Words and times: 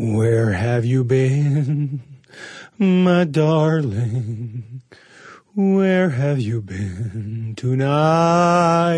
Where 0.00 0.52
have 0.52 0.86
you 0.86 1.04
been, 1.04 2.00
my 2.78 3.24
darling? 3.24 4.80
Where 5.54 6.08
have 6.08 6.40
you 6.40 6.62
been 6.62 7.52
tonight? 7.54 8.96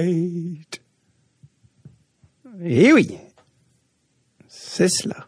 Eh 2.64 2.92
oui, 2.92 3.18
c'est 4.46 4.86
cela. 4.86 5.26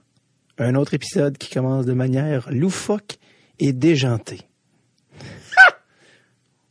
Un 0.59 0.77
autre 0.77 0.95
épisode 0.95 1.39
qui 1.39 1.53
commence 1.53 1.87
de 1.87 1.93
manière 1.93 2.49
loufoque 2.53 3.19
et 3.59 3.73
déjantée. 3.73 4.43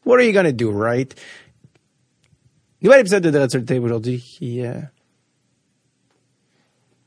What 0.05 0.15
are 0.15 0.21
you 0.21 0.31
gonna 0.31 0.53
do, 0.53 0.71
right? 0.71 1.13
Nouvel 2.81 3.01
épisode 3.01 3.23
de 3.23 3.31
Dread 3.31 3.51
sur 3.51 3.59
le 3.59 3.65
Tape 3.65 3.83
aujourd'hui 3.83 4.21
qui, 4.21 4.65
euh, 4.65 4.79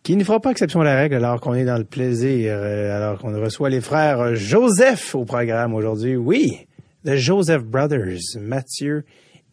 qui 0.06 0.14
ne 0.14 0.22
fera 0.22 0.38
pas 0.38 0.52
exception 0.52 0.82
à 0.82 0.84
la 0.84 0.94
règle 0.94 1.16
alors 1.16 1.40
qu'on 1.40 1.54
est 1.54 1.64
dans 1.64 1.78
le 1.78 1.84
plaisir, 1.84 2.54
euh, 2.56 2.96
alors 2.96 3.18
qu'on 3.18 3.36
reçoit 3.40 3.70
les 3.70 3.80
frères 3.80 4.36
Joseph 4.36 5.16
au 5.16 5.24
programme 5.24 5.74
aujourd'hui. 5.74 6.14
Oui, 6.14 6.68
The 7.04 7.16
Joseph 7.16 7.64
Brothers, 7.64 8.20
Mathieu 8.40 9.04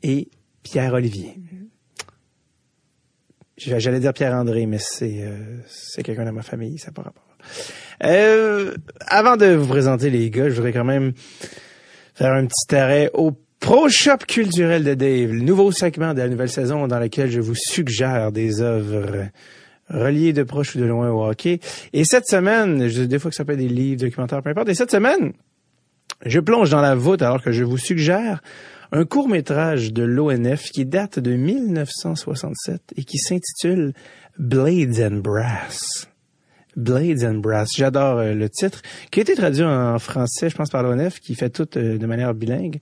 et 0.03 0.29
Pierre-Olivier. 0.61 1.39
J'allais 3.57 3.99
dire 3.99 4.13
Pierre-André, 4.13 4.67
mais 4.67 4.77
c'est 4.77 5.23
euh, 5.23 5.57
quelqu'un 6.03 6.25
de 6.25 6.29
ma 6.29 6.43
famille, 6.43 6.77
ça 6.77 6.89
n'a 6.89 6.93
pas 6.93 7.01
rapport. 7.01 7.35
Euh, 8.03 8.75
avant 9.07 9.37
de 9.37 9.55
vous 9.55 9.67
présenter 9.67 10.11
les 10.11 10.29
gars, 10.29 10.49
je 10.49 10.53
voudrais 10.53 10.71
quand 10.71 10.85
même 10.85 11.13
faire 12.13 12.31
un 12.31 12.45
petit 12.45 12.75
arrêt 12.75 13.09
au 13.15 13.31
Pro 13.59 13.89
Shop 13.89 14.19
culturel 14.27 14.83
de 14.83 14.93
Dave, 14.93 15.31
le 15.31 15.41
nouveau 15.41 15.71
segment 15.71 16.13
de 16.13 16.19
la 16.19 16.27
nouvelle 16.27 16.51
saison 16.51 16.85
dans 16.85 16.99
lequel 16.99 17.31
je 17.31 17.39
vous 17.39 17.55
suggère 17.55 18.31
des 18.31 18.61
œuvres 18.61 19.29
reliées 19.93 20.33
de 20.33 20.43
proche 20.43 20.75
ou 20.75 20.79
de 20.79 20.85
loin 20.85 21.09
au 21.09 21.23
hockey. 21.23 21.59
Et 21.93 22.03
cette 22.03 22.27
semaine, 22.27 22.87
je, 22.89 23.03
des 23.03 23.19
fois 23.19 23.31
que 23.31 23.35
ça 23.35 23.45
peut 23.45 23.53
être 23.53 23.59
des 23.59 23.69
livres, 23.69 24.01
documentaires, 24.01 24.41
peu 24.41 24.49
importe, 24.49 24.69
et 24.69 24.73
cette 24.73 24.91
semaine, 24.91 25.33
je 26.25 26.39
plonge 26.39 26.69
dans 26.69 26.81
la 26.81 26.95
voûte 26.95 27.21
alors 27.21 27.41
que 27.41 27.51
je 27.51 27.63
vous 27.63 27.77
suggère 27.77 28.41
un 28.91 29.05
court 29.05 29.27
métrage 29.27 29.91
de 29.91 30.03
l'ONF 30.03 30.69
qui 30.69 30.85
date 30.85 31.19
de 31.19 31.33
1967 31.33 32.93
et 32.95 33.03
qui 33.03 33.17
s'intitule 33.17 33.93
Blades 34.37 34.99
and 34.99 35.17
Brass. 35.17 36.07
Blades 36.75 37.23
and 37.23 37.35
Brass. 37.35 37.69
J'adore 37.75 38.19
euh, 38.19 38.33
le 38.33 38.49
titre, 38.49 38.81
qui 39.11 39.19
a 39.19 39.23
été 39.23 39.35
traduit 39.35 39.63
en 39.63 39.99
français, 39.99 40.49
je 40.49 40.55
pense, 40.55 40.69
par 40.69 40.83
l'ONF, 40.83 41.19
qui 41.19 41.35
fait 41.35 41.49
tout 41.49 41.67
euh, 41.77 41.97
de 41.97 42.05
manière 42.05 42.33
bilingue. 42.33 42.79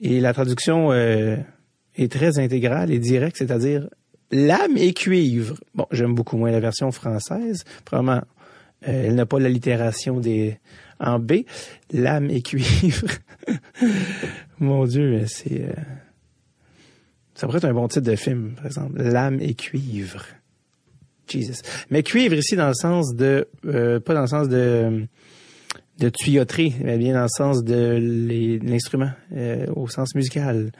Et 0.00 0.20
la 0.20 0.32
traduction 0.32 0.92
euh, 0.92 1.36
est 1.96 2.10
très 2.10 2.38
intégrale 2.38 2.92
et 2.92 2.98
directe, 2.98 3.36
c'est-à-dire 3.38 3.88
lame 4.30 4.76
et 4.76 4.92
cuivre. 4.92 5.56
Bon, 5.74 5.86
j'aime 5.90 6.14
beaucoup 6.14 6.36
moins 6.36 6.50
la 6.50 6.60
version 6.60 6.90
française. 6.92 7.64
Probablement, 7.84 8.22
elle 8.82 9.14
n'a 9.14 9.26
pas 9.26 9.38
l'allitération 9.38 10.20
des 10.20 10.58
en 11.00 11.18
B. 11.18 11.44
Lame 11.92 12.30
et 12.30 12.42
cuivre. 12.42 13.08
Mon 14.58 14.84
Dieu, 14.86 15.24
c'est... 15.26 15.66
ça 17.34 17.46
pourrait 17.46 17.58
être 17.58 17.66
un 17.66 17.74
bon 17.74 17.88
titre 17.88 18.10
de 18.10 18.16
film, 18.16 18.54
par 18.56 18.66
exemple. 18.66 19.00
Lame 19.00 19.40
et 19.40 19.54
cuivre. 19.54 20.24
Jesus. 21.28 21.62
Mais 21.90 22.02
cuivre 22.02 22.34
ici 22.34 22.56
dans 22.56 22.68
le 22.68 22.74
sens 22.74 23.14
de... 23.14 23.48
pas 23.62 24.14
dans 24.14 24.22
le 24.22 24.26
sens 24.26 24.48
de 24.48 25.06
de 25.98 26.08
tuyauterie, 26.10 26.74
mais 26.82 26.96
bien 26.96 27.14
dans 27.14 27.22
le 27.22 27.28
sens 27.28 27.64
de 27.64 28.58
l'instrument, 28.62 29.10
euh, 29.32 29.66
au 29.74 29.88
sens 29.88 30.14
musical. 30.14 30.70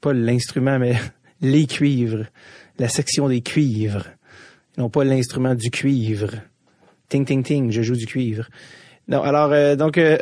Pas 0.00 0.12
l'instrument, 0.12 0.78
mais 0.78 0.94
les 1.40 1.66
cuivres, 1.66 2.26
la 2.80 2.88
section 2.88 3.28
des 3.28 3.42
cuivres. 3.42 4.06
Non 4.78 4.88
pas 4.88 5.04
l'instrument 5.04 5.54
du 5.54 5.70
cuivre. 5.70 6.30
Ting, 7.08 7.26
ting, 7.26 7.42
ting, 7.42 7.70
je 7.70 7.82
joue 7.82 7.94
du 7.94 8.06
cuivre. 8.06 8.48
Non, 9.06 9.22
alors, 9.22 9.52
euh, 9.52 9.76
donc, 9.76 9.98
euh, 9.98 10.16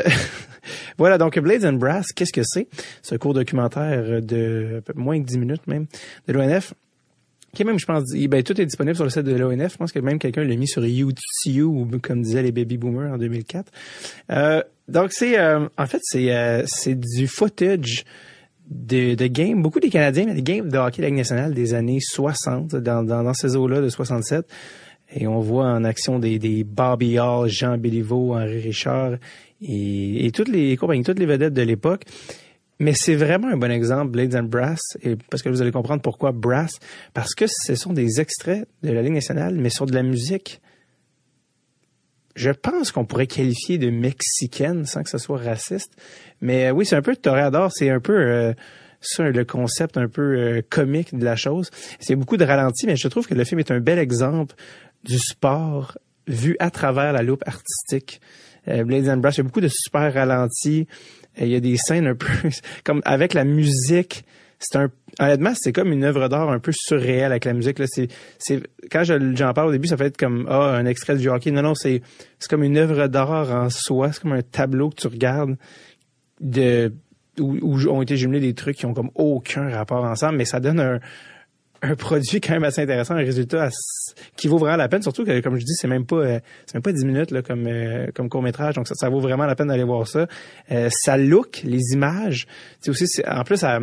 voilà, 0.99 1.19
donc 1.19 1.39
Blades 1.39 1.65
and 1.65 1.75
Brass, 1.75 2.13
qu'est-ce 2.13 2.33
que 2.33 2.43
c'est? 2.45 2.67
Un 3.13 3.19
court 3.19 3.33
documentaire 3.33 4.21
de 4.21 4.83
moins 4.97 5.21
que 5.21 5.27
10 5.27 5.39
minutes 5.39 5.67
même, 5.67 5.87
de 6.27 6.33
l'ONF 6.33 6.75
qui 7.55 7.65
même, 7.65 7.79
je 7.79 7.87
pense, 7.87 8.05
ben, 8.13 8.43
tout 8.43 8.61
est 8.61 8.67
disponible 8.67 8.95
sur 8.95 9.05
le 9.05 9.11
site 9.11 9.23
de 9.23 9.35
l'ONF. 9.35 9.73
Je 9.73 9.79
pense 9.79 9.91
que 9.91 9.99
même 10.01 10.19
quelqu'un 10.19 10.45
l'a 10.45 10.55
mis 10.55 10.69
sur 10.69 10.85
YouTube, 10.85 11.97
comme 12.03 12.21
disaient 12.21 12.43
les 12.43 12.53
baby 12.53 12.77
boomers 12.77 13.15
en 13.15 13.17
2004. 13.17 13.73
Euh, 14.31 14.63
donc 14.87 15.13
c'est, 15.13 15.41
en 15.43 15.87
fait, 15.87 16.03
c'est 16.03 16.95
du 16.95 17.27
footage 17.27 18.05
de, 18.71 19.15
de 19.15 19.27
games, 19.27 19.63
beaucoup 19.63 19.81
des 19.81 19.91
Canadiens, 19.91 20.27
mais 20.27 20.35
des 20.35 20.43
games 20.43 20.69
de 20.69 20.79
hockey 20.79 20.99
de 20.99 21.03
la 21.03 21.09
Ligue 21.09 21.19
nationale 21.19 21.55
des 21.55 21.75
années 21.75 22.01
60, 22.01 22.77
dans, 22.77 23.03
dans, 23.03 23.23
dans 23.23 23.35
ces 23.35 23.57
eaux-là 23.57 23.81
de 23.81 23.89
67. 23.89 24.47
Et 25.15 25.27
on 25.27 25.41
voit 25.41 25.67
en 25.67 25.85
action 25.85 26.19
des, 26.19 26.39
des 26.39 26.65
Bobby 26.65 27.19
Hall, 27.19 27.49
Jean 27.49 27.79
Béliveau, 27.79 28.35
Henri 28.35 28.61
Richard 28.61 29.15
et, 29.63 30.27
et 30.27 30.31
toutes 30.33 30.49
les 30.49 30.77
compagnies, 30.77 31.03
toutes 31.03 31.19
les 31.19 31.27
vedettes 31.27 31.55
de 31.55 31.63
l'époque. 31.63 32.05
Mais 32.81 32.93
c'est 32.95 33.17
vraiment 33.17 33.49
un 33.49 33.57
bon 33.57 33.73
exemple, 33.73 34.13
Blades 34.13 34.37
and 34.37 34.45
Brass, 34.45 34.81
et 35.03 35.17
parce 35.31 35.43
que 35.43 35.49
vous 35.49 35.61
allez 35.63 35.73
comprendre 35.73 36.01
pourquoi 36.01 36.31
Brass, 36.31 36.79
parce 37.13 37.35
que 37.35 37.47
ce 37.49 37.75
sont 37.75 37.93
des 37.93 38.21
extraits 38.21 38.69
de 38.83 38.93
la 38.93 39.03
Ligue 39.03 39.15
nationale, 39.15 39.57
mais 39.57 39.71
sur 39.71 39.87
de 39.87 39.95
la 39.95 40.05
musique. 40.05 40.61
Je 42.39 42.51
pense 42.51 42.93
qu'on 42.93 43.05
pourrait 43.05 43.27
qualifier 43.27 43.79
de 43.79 43.91
mexicaine 43.91 44.85
sans 44.87 45.03
que 45.03 45.11
ce 45.11 45.19
soit 45.19 45.39
raciste. 45.39 45.93
Mais 46.41 46.69
euh, 46.69 46.71
oui, 46.71 46.87
c'est 46.87 46.95
un 46.95 47.03
peu 47.03 47.17
toréador, 47.17 47.73
c'est 47.73 47.91
un 47.91 47.99
peu 47.99 48.17
euh, 48.17 48.53
ça, 49.01 49.25
le 49.25 49.45
concept 49.45 49.97
un 49.97 50.07
peu 50.07 50.37
euh, 50.39 50.63
comique 50.71 51.19
de 51.19 51.25
la 51.25 51.35
chose. 51.35 51.71
C'est 51.99 52.15
beaucoup 52.15 52.37
de 52.37 52.45
ralenti, 52.45 52.87
mais 52.87 52.95
je 52.95 53.09
trouve 53.09 53.27
que 53.27 53.35
le 53.35 53.43
film 53.43 53.59
est 53.59 53.73
un 53.73 53.81
bel 53.81 53.99
exemple 53.99 54.55
du 55.03 55.19
sport 55.19 55.99
vu 56.29 56.55
à 56.61 56.71
travers 56.71 57.13
la 57.13 57.23
loupe 57.23 57.43
artistique. 57.45 58.21
Blades 58.67 59.09
and 59.09 59.17
Brass, 59.17 59.37
il 59.37 59.39
y 59.39 59.41
a 59.41 59.45
beaucoup 59.45 59.63
de 59.63 59.69
super 59.69 60.13
ralentis 60.13 60.87
il 61.41 61.49
y 61.49 61.57
a 61.57 61.61
des 61.61 61.77
scènes 61.77 62.07
un 62.07 62.15
peu 62.15 62.27
comme 62.85 63.03
avec 63.05 63.35
la 63.35 63.45
musique. 63.45 64.25
C'est 64.59 64.77
un 64.77 64.91
honnêtement, 65.21 65.53
c'est 65.55 65.73
comme 65.73 65.93
une 65.93 66.05
œuvre 66.05 66.29
d'art 66.29 66.51
un 66.51 66.59
peu 66.59 66.73
surréelle 66.73 67.31
avec 67.31 67.45
la 67.45 67.53
musique. 67.53 67.79
Là, 67.79 67.87
c'est, 67.89 68.09
c'est 68.39 68.63
quand 68.91 69.03
j'en 69.05 69.53
parle 69.53 69.69
au 69.69 69.73
début, 69.73 69.89
ça 69.89 69.97
fait 69.97 70.07
être 70.07 70.17
comme 70.17 70.47
ah 70.49 70.75
un 70.75 70.87
extrait 70.87 71.17
du 71.17 71.29
hockey. 71.29 71.51
Non, 71.51 71.63
non, 71.63 71.75
c'est 71.75 72.03
c'est 72.39 72.51
comme 72.51 72.65
une 72.65 72.77
œuvre 72.77 73.07
d'art 73.07 73.51
en 73.53 73.71
soi. 73.71 74.13
C'est 74.13 74.23
comme 74.23 74.33
un 74.33 74.43
tableau 74.43 74.91
que 74.91 74.97
tu 74.97 75.07
regardes 75.07 75.57
de 76.41 76.93
où, 77.39 77.57
où 77.63 77.89
ont 77.89 78.03
été 78.03 78.17
jumelés 78.17 78.41
des 78.41 78.55
trucs 78.55 78.77
qui 78.77 78.87
ont 78.87 78.95
comme 78.95 79.11
aucun 79.15 79.69
rapport 79.71 80.05
ensemble, 80.05 80.39
mais 80.39 80.45
ça 80.45 80.61
donne 80.61 80.81
un 80.81 81.01
un 81.83 81.95
produit 81.95 82.41
quand 82.41 82.53
même 82.53 82.65
assez 82.65 82.83
intéressant, 82.83 83.15
un 83.15 83.19
résultat 83.19 83.69
qui 84.37 84.49
vaut 84.49 84.59
vraiment 84.59 84.77
la 84.77 84.89
peine. 84.89 85.03
Surtout 85.03 85.25
que, 85.25 85.41
comme 85.41 85.57
je 85.59 85.65
dis, 85.65 85.75
c'est 85.75 85.89
même 85.89 86.07
pas 86.07 86.17
euh, 86.17 86.41
c'est 86.67 86.75
même 86.75 86.83
pas 86.83 86.93
10 86.93 87.05
minutes 87.05 87.31
là, 87.31 87.43
comme 87.43 87.67
euh, 87.67 88.09
comme 88.15 88.29
court 88.29 88.43
métrage, 88.43 88.75
donc 88.75 88.89
ça, 88.89 89.09
vaut 89.09 89.21
vraiment 89.21 89.47
la 89.47 89.55
peine 89.55 89.69
d'aller 89.69 89.85
voir 89.85 90.07
ça. 90.07 90.27
Euh, 90.73 90.89
ça 90.91 91.17
look, 91.17 91.63
les 91.65 91.93
images, 91.93 92.47
c'est 92.81 92.91
aussi 92.91 93.07
en 93.27 93.45
plus 93.45 93.59
ça, 93.59 93.79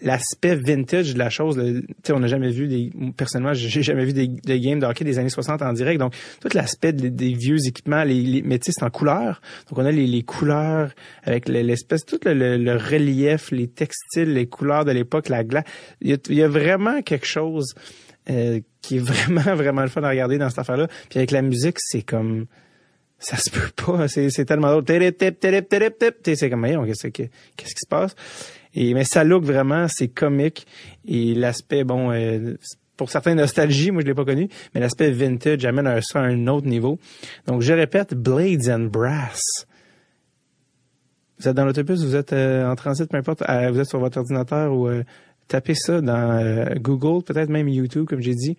l'aspect 0.00 0.54
vintage 0.54 1.14
de 1.14 1.18
la 1.18 1.30
chose. 1.30 1.60
Sais, 2.04 2.12
on 2.12 2.20
n'a 2.20 2.26
jamais 2.26 2.50
vu 2.50 2.68
des. 2.68 2.90
Personnellement, 3.16 3.54
j'ai 3.54 3.82
jamais 3.82 4.04
vu 4.04 4.12
des, 4.12 4.28
des, 4.28 4.60
games 4.60 4.78
de 4.78 5.04
des 5.04 5.18
années 5.18 5.28
60 5.28 5.62
en 5.62 5.72
direct. 5.72 5.98
Donc, 5.98 6.14
tout 6.40 6.48
l'aspect 6.54 6.92
des, 6.92 7.34
vieux 7.34 7.66
équipements, 7.66 8.04
les, 8.04 8.22
les 8.22 8.58
c'est 8.62 8.82
en 8.82 8.90
couleur. 8.90 9.40
Donc, 9.68 9.78
on 9.78 9.84
a 9.84 9.90
les, 9.90 10.06
les 10.06 10.22
couleurs 10.22 10.92
avec 11.22 11.48
l'espèce, 11.48 12.04
tout 12.04 12.20
le, 12.24 12.76
relief, 12.76 13.50
les 13.50 13.68
textiles, 13.68 14.32
les 14.32 14.46
couleurs 14.46 14.84
de 14.84 14.92
l'époque, 14.92 15.28
la 15.28 15.44
glace. 15.44 15.64
Il 16.00 16.18
y, 16.28 16.42
a, 16.42 16.48
vraiment 16.48 17.02
quelque 17.02 17.26
chose 17.26 17.74
euh, 18.30 18.60
qui 18.82 18.96
est 18.96 19.00
vraiment, 19.04 19.54
vraiment 19.54 19.82
le 19.82 19.88
fun 19.88 20.02
à 20.02 20.10
regarder 20.10 20.38
dans 20.38 20.48
cette 20.48 20.60
affaire-là. 20.60 20.88
Puis 21.08 21.18
avec 21.18 21.30
la 21.30 21.42
musique, 21.42 21.76
c'est 21.78 22.02
comme 22.02 22.46
ça 23.18 23.36
se 23.36 23.50
peut 23.50 23.70
pas, 23.74 24.06
c'est, 24.06 24.30
tellement 24.44 24.68
drôle. 24.68 24.84
C'est 24.86 26.48
comme, 26.48 26.66
qu'est-ce 27.56 27.74
qui 27.74 27.80
se 27.80 27.88
passe? 27.88 28.14
Et 28.74 28.94
mais 28.94 29.04
ça 29.04 29.24
look 29.24 29.44
vraiment, 29.44 29.86
c'est 29.88 30.08
comique 30.08 30.66
et 31.06 31.34
l'aspect 31.34 31.84
bon 31.84 32.12
euh, 32.12 32.54
pour 32.96 33.10
certains 33.10 33.34
nostalgie, 33.34 33.90
moi 33.90 34.02
je 34.02 34.06
l'ai 34.06 34.14
pas 34.14 34.24
connu, 34.24 34.48
mais 34.74 34.80
l'aspect 34.80 35.10
vintage 35.10 35.64
amène 35.64 36.00
ça 36.02 36.20
à 36.20 36.24
un 36.24 36.46
autre 36.48 36.66
niveau. 36.66 36.98
Donc 37.46 37.62
je 37.62 37.72
répète, 37.72 38.14
Blades 38.14 38.68
and 38.68 38.86
Brass. 38.86 39.42
Vous 41.38 41.48
êtes 41.48 41.54
dans 41.54 41.64
l'autobus, 41.64 42.02
vous 42.02 42.16
êtes 42.16 42.32
euh, 42.32 42.68
en 42.68 42.74
transit, 42.74 43.08
peu 43.08 43.16
importe, 43.16 43.42
euh, 43.48 43.70
vous 43.70 43.78
êtes 43.78 43.88
sur 43.88 44.00
votre 44.00 44.18
ordinateur 44.18 44.72
ou 44.72 44.88
tapez 45.46 45.74
ça 45.74 46.00
dans 46.00 46.74
Google, 46.76 47.22
peut-être 47.22 47.48
même 47.48 47.68
YouTube, 47.68 48.06
comme 48.06 48.20
j'ai 48.20 48.34
dit, 48.34 48.56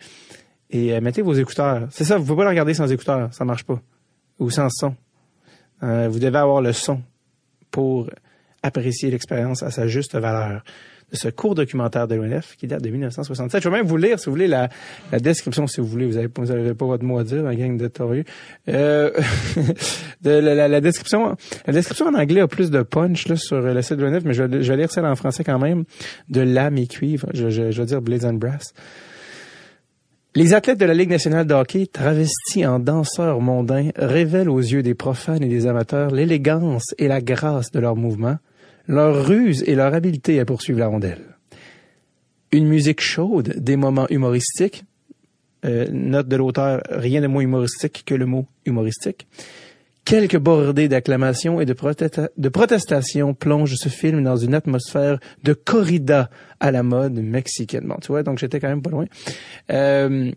et 0.71 0.99
mettez 1.01 1.21
vos 1.21 1.33
écouteurs. 1.33 1.87
C'est 1.91 2.05
ça, 2.05 2.17
vous 2.17 2.23
pouvez 2.23 2.37
pas 2.37 2.43
le 2.43 2.49
regarder 2.49 2.73
sans 2.73 2.91
écouteurs, 2.91 3.31
ça 3.33 3.45
marche 3.45 3.65
pas, 3.65 3.79
ou 4.39 4.49
sans 4.49 4.69
son. 4.69 4.95
vous 5.81 6.19
devez 6.19 6.37
avoir 6.37 6.61
le 6.61 6.73
son 6.73 7.03
pour 7.69 8.09
apprécier 8.63 9.09
l'expérience 9.09 9.63
à 9.63 9.71
sa 9.71 9.87
juste 9.87 10.15
valeur 10.15 10.63
de 11.11 11.17
ce 11.17 11.27
court 11.27 11.55
documentaire 11.55 12.07
de 12.07 12.15
l'ONF 12.15 12.55
qui 12.55 12.67
date 12.67 12.83
de 12.83 12.89
1967. 12.89 13.63
Je 13.63 13.69
vais 13.69 13.77
même 13.77 13.87
vous 13.87 13.97
lire, 13.97 14.19
si 14.19 14.27
vous 14.27 14.31
voulez, 14.31 14.47
la, 14.47 14.69
la 15.11 15.19
description, 15.19 15.65
si 15.67 15.81
vous 15.81 15.87
voulez. 15.87 16.05
Vous 16.05 16.45
n'avez 16.45 16.73
pas 16.73 16.85
votre 16.85 17.03
mot 17.03 17.17
à 17.17 17.23
dire, 17.23 17.43
la 17.43 17.55
gang 17.55 17.77
de 17.77 17.87
torieux. 17.87 18.25
Euh, 18.67 19.11
de 20.21 20.31
la, 20.31 20.67
la, 20.67 20.81
description, 20.81 21.35
la 21.65 21.73
description 21.73 22.07
en 22.07 22.13
anglais 22.13 22.41
a 22.41 22.47
plus 22.47 22.69
de 22.69 22.81
punch 22.83 23.27
là, 23.27 23.35
sur 23.35 23.59
le 23.59 23.81
site 23.81 23.97
de 23.97 24.05
l'ONF, 24.05 24.23
mais 24.23 24.33
je, 24.33 24.61
je 24.61 24.71
vais 24.71 24.77
lire 24.77 24.91
celle 24.91 25.05
en 25.05 25.15
français 25.15 25.43
quand 25.43 25.59
même, 25.59 25.85
de 26.29 26.41
l'âme 26.41 26.77
et 26.77 26.87
cuivre. 26.87 27.27
Je, 27.33 27.49
je, 27.49 27.71
je 27.71 27.81
vais 27.81 27.87
dire 27.87 28.01
Blaze 28.01 28.25
and 28.25 28.33
Brass. 28.33 28.73
Les 30.35 30.53
athlètes 30.53 30.79
de 30.79 30.85
la 30.85 30.93
Ligue 30.93 31.09
nationale 31.09 31.47
de 31.47 31.85
travestis 31.85 32.65
en 32.65 32.77
danseurs 32.77 33.41
mondains, 33.41 33.89
révèlent 33.95 34.49
aux 34.49 34.59
yeux 34.59 34.83
des 34.83 34.93
profanes 34.93 35.43
et 35.43 35.47
des 35.47 35.65
amateurs 35.65 36.11
l'élégance 36.11 36.93
et 36.99 37.07
la 37.07 37.19
grâce 37.19 37.71
de 37.71 37.79
leurs 37.79 37.95
mouvements, 37.95 38.37
leur 38.89 39.25
ruse 39.25 39.63
et 39.67 39.75
leur 39.75 39.93
habileté 39.93 40.39
à 40.39 40.45
poursuivre 40.45 40.79
la 40.79 40.87
rondelle. 40.87 41.21
Une 42.51 42.67
musique 42.67 42.99
chaude, 42.99 43.53
des 43.57 43.77
moments 43.77 44.07
humoristiques, 44.09 44.83
euh, 45.63 45.87
note 45.91 46.27
de 46.27 46.35
l'auteur, 46.35 46.81
rien 46.89 47.21
de 47.21 47.27
moins 47.27 47.43
humoristique 47.43 48.03
que 48.05 48.15
le 48.15 48.25
mot 48.25 48.45
humoristique, 48.65 49.27
Quelques 50.05 50.37
bordées 50.39 50.87
d'acclamations 50.87 51.61
et 51.61 51.65
de, 51.67 51.73
protestations 52.49 53.33
plongent 53.35 53.75
ce 53.75 53.89
film 53.89 54.23
dans 54.23 54.37
une 54.37 54.55
atmosphère 54.55 55.19
de 55.43 55.53
corrida 55.53 56.31
à 56.59 56.71
la 56.71 56.81
mode 56.81 57.19
mexicaine. 57.19 57.85
Bon, 57.85 57.97
tu 58.01 58.07
vois, 58.07 58.23
donc 58.23 58.39
j'étais 58.39 58.59
quand 58.59 58.69
même 58.69 58.81
pas 58.81 58.89
loin. 58.89 59.05
Euh, 59.71 60.31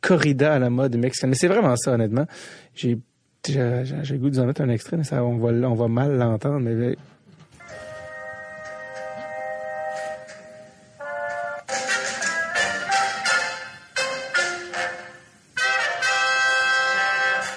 corrida 0.00 0.54
à 0.54 0.60
la 0.60 0.70
mode 0.70 0.96
mexicaine. 0.96 1.30
Mais 1.30 1.34
c'est 1.34 1.48
vraiment 1.48 1.74
ça, 1.74 1.94
honnêtement. 1.94 2.26
J'ai 2.74 2.98
j'ai 3.48 3.58
le 3.58 4.18
goût 4.18 4.30
de 4.30 4.34
vous 4.34 4.40
en 4.40 4.46
mettre 4.46 4.60
un 4.60 4.68
extrait, 4.68 4.96
mais 4.96 5.02
ça, 5.02 5.24
on 5.24 5.38
va, 5.38 5.48
on 5.48 5.74
va 5.74 5.88
mal 5.88 6.16
l'entendre, 6.16 6.60
mais 6.60 6.94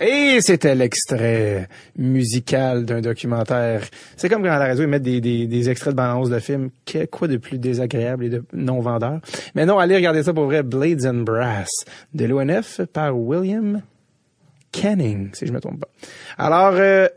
Et 0.05 0.41
c'était 0.41 0.75
l'extrait 0.75 1.69
musical 1.97 2.83
d'un 2.83 2.99
documentaire. 2.99 3.83
C'est 4.17 4.27
comme 4.27 4.43
quand 4.43 4.51
à 4.51 4.59
la 4.59 4.67
radio, 4.67 4.83
ils 4.83 4.89
mettent 4.89 5.01
des, 5.01 5.69
extraits 5.69 5.93
de 5.93 5.95
bande 5.95 6.29
de 6.29 6.39
films. 6.39 6.71
Quoi 7.09 7.29
de 7.29 7.37
plus 7.37 7.57
désagréable 7.57 8.25
et 8.25 8.29
de 8.29 8.43
non 8.51 8.81
vendeur. 8.81 9.21
Mais 9.55 9.65
non, 9.65 9.79
allez 9.79 9.95
regarder 9.95 10.21
ça 10.21 10.33
pour 10.33 10.45
vrai. 10.45 10.61
Blades 10.61 11.05
and 11.05 11.23
Brass 11.23 11.69
de 12.13 12.25
l'ONF 12.25 12.81
par 12.91 13.17
William 13.17 13.81
Canning, 14.73 15.29
si 15.33 15.47
je 15.47 15.53
me 15.53 15.61
trompe 15.61 15.79
pas. 15.79 15.89
Alors, 16.37 16.73
euh, 16.73 17.07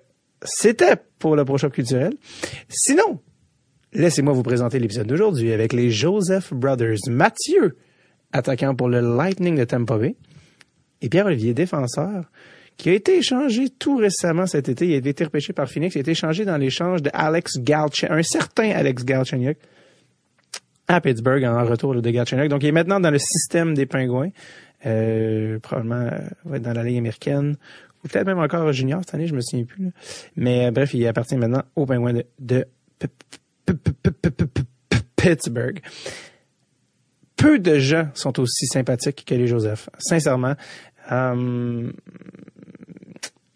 c'était 0.43 0.95
pour 1.19 1.35
le 1.35 1.45
Pro 1.45 1.57
culturel. 1.57 2.13
Sinon, 2.69 3.19
laissez-moi 3.95 4.33
vous 4.33 4.45
présenter 4.45 4.79
l'épisode 4.79 5.09
d'aujourd'hui 5.09 5.53
avec 5.53 5.73
les 5.73 5.91
Joseph 5.91 6.53
Brothers. 6.53 6.99
Mathieu, 7.09 7.79
attaquant 8.33 8.77
pour 8.77 8.89
le 8.89 9.01
Lightning 9.01 9.57
de 9.57 9.65
Tampa 9.65 9.99
Bay, 9.99 10.15
et 11.03 11.09
Pierre-Olivier, 11.09 11.53
défenseur 11.53 12.31
qui 12.77 12.91
a 12.91 12.93
été 12.93 13.19
échangé 13.19 13.69
tout 13.71 13.97
récemment 13.97 14.47
cet 14.47 14.69
été. 14.69 14.87
Il 14.87 14.95
a 14.95 15.09
été 15.09 15.25
repêché 15.25 15.53
par 15.53 15.69
Phoenix. 15.69 15.95
Il 15.95 15.99
a 15.99 16.01
été 16.03 16.11
échangé 16.11 16.45
dans 16.45 16.57
l'échange 16.57 17.03
de 17.03 17.11
Alex 17.13 17.59
Galchenyuk, 17.59 18.19
un 18.19 18.23
certain 18.23 18.71
Alex 18.71 19.05
Galchenyuk, 19.05 19.57
à 20.89 21.01
Pittsburgh 21.01 21.45
en 21.45 21.65
retour 21.65 21.95
de 21.95 22.11
Galchenyuk. 22.11 22.49
Donc, 22.49 22.63
il 22.63 22.69
est 22.69 22.73
maintenant 22.73 23.01
dans 23.01 23.11
le 23.11 23.19
système 23.19 23.75
des 23.75 23.87
Pingouins. 23.87 24.31
Euh, 24.85 25.59
probablement 25.59 26.11
euh, 26.53 26.59
dans 26.59 26.75
la 26.75 26.85
Ligue 26.85 26.99
américaine 26.99 27.57
ou 28.05 28.09
peut-être 28.09 28.27
même 28.27 28.39
encore 28.39 28.71
junior 28.73 29.01
cette 29.05 29.15
année, 29.15 29.27
je 29.27 29.35
me 29.35 29.41
souviens 29.41 29.65
plus. 29.65 29.91
Mais 30.37 30.67
euh, 30.67 30.71
bref, 30.71 30.93
il 30.93 31.07
appartient 31.07 31.37
maintenant 31.37 31.63
aux 31.75 31.87
Pingouins 31.87 32.13
de, 32.13 32.25
de 32.39 32.67
Pittsburgh 35.17 35.81
peu 37.37 37.59
de 37.59 37.79
gens 37.79 38.09
sont 38.15 38.41
aussi 38.41 38.67
sympathiques 38.67 39.25
que 39.27 39.35
les 39.35 39.47
Joseph. 39.47 39.89
Sincèrement, 39.99 40.55
euh, 41.13 41.93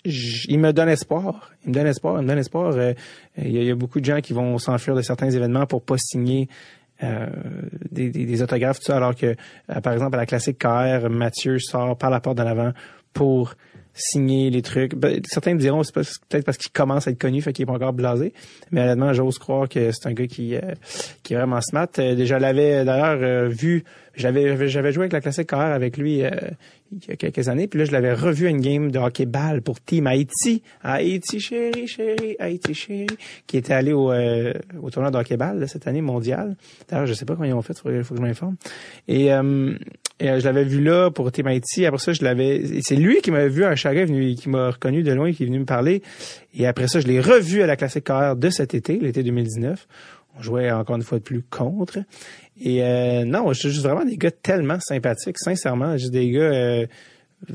il 0.04 0.58
me 0.58 0.72
donne 0.72 0.88
espoir. 0.88 1.50
Il 1.64 1.70
me 1.70 1.74
donne 1.74 1.86
espoir. 1.86 2.18
Il 2.18 2.22
me 2.22 2.28
donne 2.28 2.38
espoir. 2.38 2.72
Euh, 2.74 2.94
il, 3.38 3.62
y 3.62 3.70
a, 3.70 3.74
beaucoup 3.74 4.00
de 4.00 4.04
gens 4.04 4.20
qui 4.20 4.32
vont 4.32 4.58
s'enfuir 4.58 4.94
de 4.94 5.02
certains 5.02 5.30
événements 5.30 5.66
pour 5.66 5.82
pas 5.82 5.96
signer 5.98 6.48
euh, 7.02 7.26
des, 7.90 8.10
des, 8.10 8.42
autographes, 8.42 8.78
tout 8.78 8.86
ça, 8.86 8.96
alors 8.96 9.14
que, 9.14 9.26
euh, 9.26 9.80
par 9.80 9.92
exemple, 9.92 10.16
à 10.16 10.18
la 10.18 10.26
classique 10.26 10.58
KR, 10.58 11.08
Mathieu 11.08 11.58
sort 11.58 11.96
par 11.96 12.10
la 12.10 12.20
porte 12.20 12.38
de 12.38 12.42
l'avant 12.42 12.72
pour 13.12 13.54
signer 13.94 14.50
les 14.50 14.62
trucs. 14.62 14.94
Ben, 14.94 15.20
certains 15.26 15.54
me 15.54 15.58
diront 15.58 15.82
c'est 15.82 15.94
peut-être 15.94 16.44
parce 16.44 16.58
qu'il 16.58 16.70
commence 16.70 17.08
à 17.08 17.10
être 17.10 17.18
connu, 17.18 17.42
fait 17.42 17.52
qu'il 17.52 17.64
est 17.64 17.66
pas 17.66 17.72
encore 17.72 17.92
blasé. 17.92 18.32
Mais 18.70 18.82
honnêtement, 18.82 19.12
j'ose 19.12 19.38
croire 19.38 19.68
que 19.68 19.90
c'est 19.92 20.08
un 20.08 20.12
gars 20.12 20.26
qui 20.26 20.54
qui 21.22 21.34
est 21.34 21.36
vraiment 21.36 21.60
smart. 21.60 21.88
déjà, 21.96 22.38
l'avais 22.38 22.84
d'ailleurs 22.84 23.48
vu. 23.48 23.84
J'avais 24.14 24.68
j'avais 24.68 24.92
joué 24.92 25.02
avec 25.02 25.12
la 25.12 25.20
classique 25.20 25.48
KR 25.48 25.56
avec 25.56 25.96
lui 25.96 26.22
il 26.92 27.08
y 27.08 27.12
a 27.12 27.16
quelques 27.16 27.48
années. 27.48 27.66
Puis 27.66 27.78
là, 27.78 27.84
je 27.84 27.92
l'avais 27.92 28.12
revu 28.12 28.46
à 28.46 28.50
une 28.50 28.60
game 28.60 28.90
de 28.90 28.98
hockey-ball 28.98 29.62
pour 29.62 29.80
Team 29.80 30.06
Haïti. 30.06 30.62
Haïti, 30.82 31.40
chérie, 31.40 31.86
chérie, 31.86 32.36
Haïti, 32.38 32.74
chérie, 32.74 33.06
qui 33.46 33.56
était 33.56 33.72
allé 33.72 33.92
au, 33.92 34.10
euh, 34.10 34.52
au 34.82 34.90
tournoi 34.90 35.10
de 35.10 35.16
hockey-ball 35.16 35.68
cette 35.68 35.86
année 35.86 36.00
mondiale. 36.00 36.56
D'ailleurs, 36.88 37.06
je 37.06 37.14
sais 37.14 37.24
pas 37.24 37.34
comment 37.34 37.46
ils 37.46 37.52
ont 37.52 37.62
fait, 37.62 37.80
il 37.86 38.02
faut 38.02 38.14
que 38.14 38.20
je 38.20 38.26
m'informe. 38.26 38.56
Et, 39.06 39.32
euh, 39.32 39.74
et 40.18 40.30
euh, 40.30 40.40
je 40.40 40.44
l'avais 40.44 40.64
vu 40.64 40.82
là 40.82 41.10
pour 41.10 41.30
Team 41.30 41.46
Haïti. 41.46 41.86
Après 41.86 41.98
ça, 41.98 42.12
je 42.12 42.24
l'avais... 42.24 42.80
C'est 42.82 42.96
lui 42.96 43.20
qui 43.20 43.30
m'avait 43.30 43.48
vu 43.48 43.64
à 43.64 43.76
Chaga, 43.76 44.04
venu, 44.04 44.34
qui 44.34 44.48
m'a 44.48 44.70
reconnu 44.70 45.02
de 45.02 45.12
loin, 45.12 45.32
qui 45.32 45.44
est 45.44 45.46
venu 45.46 45.60
me 45.60 45.64
parler. 45.64 46.02
Et 46.54 46.66
après 46.66 46.88
ça, 46.88 47.00
je 47.00 47.06
l'ai 47.06 47.20
revu 47.20 47.62
à 47.62 47.66
la 47.66 47.76
Classique 47.76 48.04
carrière 48.04 48.36
de 48.36 48.50
cet 48.50 48.74
été, 48.74 48.98
l'été 48.98 49.22
2019. 49.22 49.86
On 50.36 50.42
jouait 50.42 50.70
encore 50.70 50.96
une 50.96 51.02
fois 51.02 51.18
de 51.18 51.24
plus 51.24 51.42
contre. 51.42 51.98
Et 52.60 52.84
euh, 52.84 53.24
non, 53.24 53.52
suis 53.54 53.70
juste 53.70 53.82
vraiment 53.82 54.04
des 54.04 54.16
gars 54.16 54.30
tellement 54.30 54.78
sympathiques, 54.80 55.38
sincèrement. 55.38 55.96
Juste 55.96 56.12
des 56.12 56.30
gars 56.30 56.40
euh, 56.40 56.86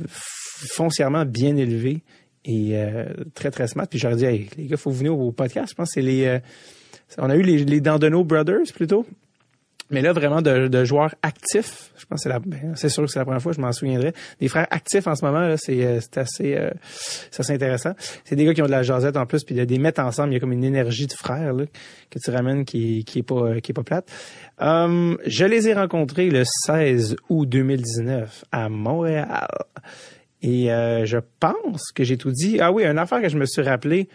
foncièrement 0.08 1.26
bien 1.26 1.56
élevés 1.56 2.04
et 2.44 2.72
euh, 2.74 3.06
très, 3.34 3.52
très 3.52 3.68
smart. 3.68 3.88
Puis 3.88 4.00
j'aurais 4.00 4.16
dit, 4.16 4.26
hey, 4.26 4.50
les 4.58 4.66
gars, 4.66 4.78
faut 4.78 4.92
venir 4.92 5.18
au 5.18 5.32
podcast. 5.32 5.70
Je 5.70 5.76
pense 5.76 5.90
que 5.90 5.94
c'est 5.96 6.02
les... 6.02 6.26
Euh, 6.26 6.40
on 7.20 7.30
a 7.30 7.36
eu 7.36 7.44
les, 7.44 7.64
les 7.64 7.82
Dandeno 7.82 8.24
Brothers, 8.24 8.74
plutôt. 8.74 9.06
Mais 9.92 10.02
là, 10.02 10.14
vraiment, 10.14 10.42
de, 10.42 10.68
de, 10.68 10.84
joueurs 10.84 11.14
actifs, 11.22 11.92
je 11.98 12.06
pense 12.06 12.20
que 12.20 12.24
c'est 12.24 12.30
la, 12.30 12.40
ben, 12.40 12.74
c'est 12.76 12.90
sûr 12.90 13.04
que 13.04 13.10
c'est 13.10 13.20
la 13.20 13.26
première 13.26 13.42
fois, 13.42 13.54
je 13.54 13.62
m'en 13.62 13.72
souviendrai. 13.72 14.14
Des 14.40 14.48
frères 14.48 14.68
actifs 14.72 15.06
en 15.06 15.16
ce 15.16 15.24
moment, 15.24 15.42
là, 15.42 15.58
c'est, 15.58 15.86
euh, 15.86 16.00
c'est 16.02 16.18
assez, 16.18 16.56
euh, 16.56 16.72
c'est 16.90 17.50
intéressant. 17.52 17.94
C'est 18.24 18.36
des 18.36 18.46
gars 18.46 18.54
qui 18.54 18.64
ont 18.64 18.66
de 18.68 18.72
la 18.72 18.84
jasette 18.84 19.16
en 19.16 19.26
plus, 19.26 19.44
puis 19.44 19.54
de 19.54 19.62
les 19.62 19.80
mettre 19.80 20.02
ensemble, 20.02 20.32
il 20.32 20.34
y 20.34 20.38
a 20.38 20.40
comme 20.40 20.54
une 20.54 20.64
énergie 20.64 21.06
de 21.06 21.14
frères 21.14 21.54
là, 21.54 21.66
que 22.10 22.20
tu 22.20 22.32
ramènes 22.32 22.66
qui, 22.66 23.04
qui 23.06 23.20
est 23.20 23.24
pas, 23.24 23.62
qui 23.62 23.72
est 23.72 23.76
pas 23.76 23.84
plate. 23.84 24.12
Um, 24.60 25.18
je 25.26 25.46
les 25.46 25.68
ai 25.68 25.74
rencontrés 25.74 26.30
le 26.30 26.44
16 26.46 27.18
août 27.30 27.46
2019 27.48 28.46
à 28.52 28.70
Montréal. 28.70 29.48
Et 30.42 30.72
euh, 30.72 31.06
je 31.06 31.18
pense 31.40 31.92
que 31.92 32.04
j'ai 32.04 32.18
tout 32.18 32.32
dit. 32.32 32.60
Ah 32.60 32.72
oui, 32.72 32.86
une 32.86 33.00
affaire 33.00 33.20
que 33.20 33.30
je 33.30 33.38
me 33.38 33.46
suis 33.46 33.64
rappelé 33.64 34.10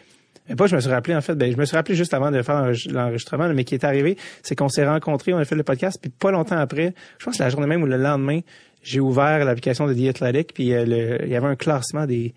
pas 0.56 0.67
je 0.67 0.75
me 0.75 0.81
suis 0.81 0.91
rappelé 0.91 1.14
en 1.14 1.20
fait, 1.20 1.35
ben 1.35 1.50
je 1.52 1.56
me 1.56 1.64
suis 1.64 1.76
rappelé 1.76 1.94
juste 1.94 2.14
avant 2.14 2.31
de 2.31 2.43
faire 2.43 2.70
l'enregistrement, 2.91 3.49
mais 3.52 3.64
qui 3.64 3.75
est 3.75 3.85
arrivé, 3.85 4.17
c'est 4.43 4.55
qu'on 4.55 4.69
s'est 4.69 4.87
rencontrés, 4.87 5.32
on 5.32 5.38
a 5.38 5.44
fait 5.44 5.55
le 5.55 5.62
podcast, 5.62 5.99
puis 6.00 6.11
pas 6.11 6.31
longtemps 6.31 6.58
après, 6.58 6.94
je 7.19 7.25
pense 7.25 7.38
que 7.38 7.43
la 7.43 7.50
journée 7.50 7.67
même 7.67 7.82
ou 7.82 7.87
le 7.87 7.97
lendemain, 7.97 8.41
j'ai 8.82 9.00
ouvert 9.00 9.44
l'application 9.44 9.87
de 9.87 9.94
The 9.94 10.08
Athletic, 10.08 10.55
puis 10.55 10.73
euh, 10.73 11.19
il 11.23 11.29
y 11.29 11.37
avait 11.37 11.47
un 11.47 11.56
classement 11.56 12.06
des 12.06 12.35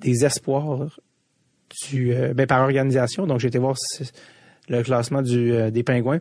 des 0.00 0.24
espoirs 0.24 0.98
du 1.88 2.12
euh, 2.12 2.34
ben 2.34 2.46
par 2.46 2.62
organisation, 2.62 3.26
donc 3.26 3.40
j'ai 3.40 3.48
été 3.48 3.58
voir 3.58 3.76
le 4.68 4.82
classement 4.82 5.22
euh, 5.24 5.70
des 5.70 5.82
pingouins. 5.82 6.18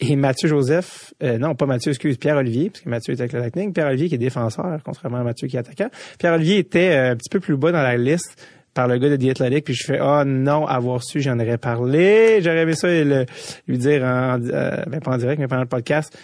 Et 0.00 0.16
Mathieu 0.16 0.48
Joseph, 0.48 1.14
non 1.20 1.54
pas 1.54 1.64
Mathieu, 1.64 1.90
excuse, 1.90 2.16
Pierre 2.16 2.36
Olivier, 2.36 2.70
parce 2.70 2.82
que 2.82 2.88
Mathieu 2.88 3.12
était 3.12 3.22
avec 3.22 3.34
le 3.34 3.38
Lightning, 3.38 3.72
Pierre 3.72 3.86
Olivier 3.86 4.08
qui 4.08 4.16
est 4.16 4.18
défenseur, 4.18 4.80
contrairement 4.84 5.18
à 5.18 5.22
Mathieu 5.22 5.46
qui 5.46 5.54
est 5.54 5.60
attaquant. 5.60 5.90
Pierre 6.18 6.32
Olivier 6.32 6.58
était 6.58 6.92
un 6.92 7.14
petit 7.14 7.28
peu 7.30 7.38
plus 7.38 7.56
bas 7.56 7.70
dans 7.70 7.82
la 7.82 7.96
liste 7.96 8.36
par 8.74 8.88
le 8.88 8.98
gars 8.98 9.14
de 9.14 9.16
The 9.16 9.64
puis 9.64 9.74
je 9.74 9.84
fais 9.84 9.98
oh 10.00 10.24
non 10.24 10.66
avoir 10.66 11.02
su 11.02 11.20
j'en 11.20 11.38
aurais 11.38 11.58
parlé. 11.58 12.40
J'aurais 12.42 12.62
aimé 12.62 12.74
ça 12.74 12.88
lui 12.88 13.78
dire 13.78 14.02
en, 14.02 14.40
euh, 14.42 14.84
ben, 14.86 15.00
pas 15.00 15.12
en 15.12 15.18
direct 15.18 15.40
mais 15.40 15.48
pendant 15.48 15.62
le 15.62 15.68
podcast 15.68 16.16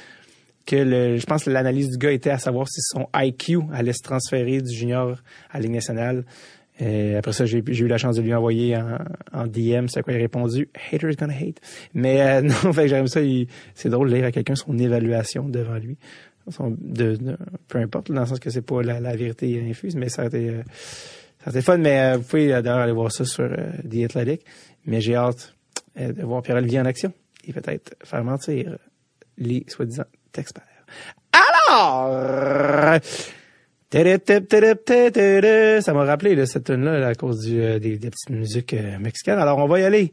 que 0.66 0.76
le, 0.76 1.16
je 1.16 1.26
pense 1.26 1.44
que 1.44 1.50
l'analyse 1.50 1.90
du 1.90 1.98
gars 1.98 2.12
était 2.12 2.30
à 2.30 2.38
savoir 2.38 2.68
si 2.68 2.80
son 2.82 3.08
IQ 3.14 3.60
allait 3.72 3.92
se 3.92 4.02
transférer 4.02 4.60
du 4.60 4.74
junior 4.74 5.16
à 5.50 5.58
la 5.58 5.60
Ligue 5.60 5.72
nationale. 5.72 6.24
Après 6.80 7.32
ça 7.32 7.44
j'ai 7.44 7.58
eu 7.58 7.88
la 7.88 7.98
chance 7.98 8.16
de 8.16 8.22
lui 8.22 8.32
envoyer 8.32 8.76
en, 9.32 9.46
DM 9.46 9.88
c'est 9.88 10.02
quoi 10.02 10.12
il 10.12 10.16
a 10.16 10.20
répondu 10.20 10.68
haters 10.92 11.16
gonna 11.16 11.34
hate 11.34 11.60
mais 11.92 12.20
euh, 12.20 12.40
non 12.64 12.72
fait 12.72 12.86
j'aime 12.86 13.08
ça 13.08 13.20
c'est 13.74 13.88
drôle 13.88 14.10
de 14.10 14.14
lire 14.14 14.26
à 14.26 14.30
quelqu'un 14.30 14.54
son 14.54 14.78
évaluation 14.78 15.48
devant 15.48 15.74
lui. 15.74 15.96
Peu 17.66 17.78
importe 17.78 18.12
dans 18.12 18.20
le 18.20 18.26
sens 18.26 18.38
que 18.38 18.50
c'est 18.50 18.62
pas 18.62 18.82
la, 18.82 19.16
vérité 19.16 19.60
infuse 19.68 19.96
mais 19.96 20.08
ça 20.08 20.22
a 20.22 20.26
été 20.26 20.50
euh, 20.50 20.62
c'était 21.44 21.62
fun, 21.62 21.78
mais 21.78 22.00
euh, 22.00 22.16
vous 22.16 22.24
pouvez 22.24 22.52
euh, 22.52 22.62
d'ailleurs 22.62 22.80
aller 22.80 22.92
voir 22.92 23.12
ça 23.12 23.24
sur 23.24 23.44
euh, 23.44 23.70
The 23.88 24.04
Athletic. 24.04 24.44
Mais 24.86 25.00
j'ai 25.00 25.14
hâte 25.14 25.54
de 25.96 26.22
voir 26.22 26.42
Pierre-Olivier 26.42 26.80
en 26.80 26.84
action 26.84 27.12
et 27.44 27.52
peut-être 27.52 27.94
faire 28.04 28.22
mentir 28.24 28.78
les 29.36 29.64
soi-disant 29.68 30.04
experts. 30.36 30.62
Alors, 31.32 33.00
ça 35.82 35.92
m'a 35.92 36.04
rappelé 36.04 36.36
là, 36.36 36.46
cette 36.46 36.64
tune-là 36.64 37.06
à 37.06 37.14
cause 37.14 37.44
des, 37.44 37.98
petites 37.98 38.30
musiques 38.30 38.76
mexicaines. 39.00 39.38
Alors, 39.38 39.58
on 39.58 39.66
va 39.66 39.80
y 39.80 39.84
aller 39.84 40.12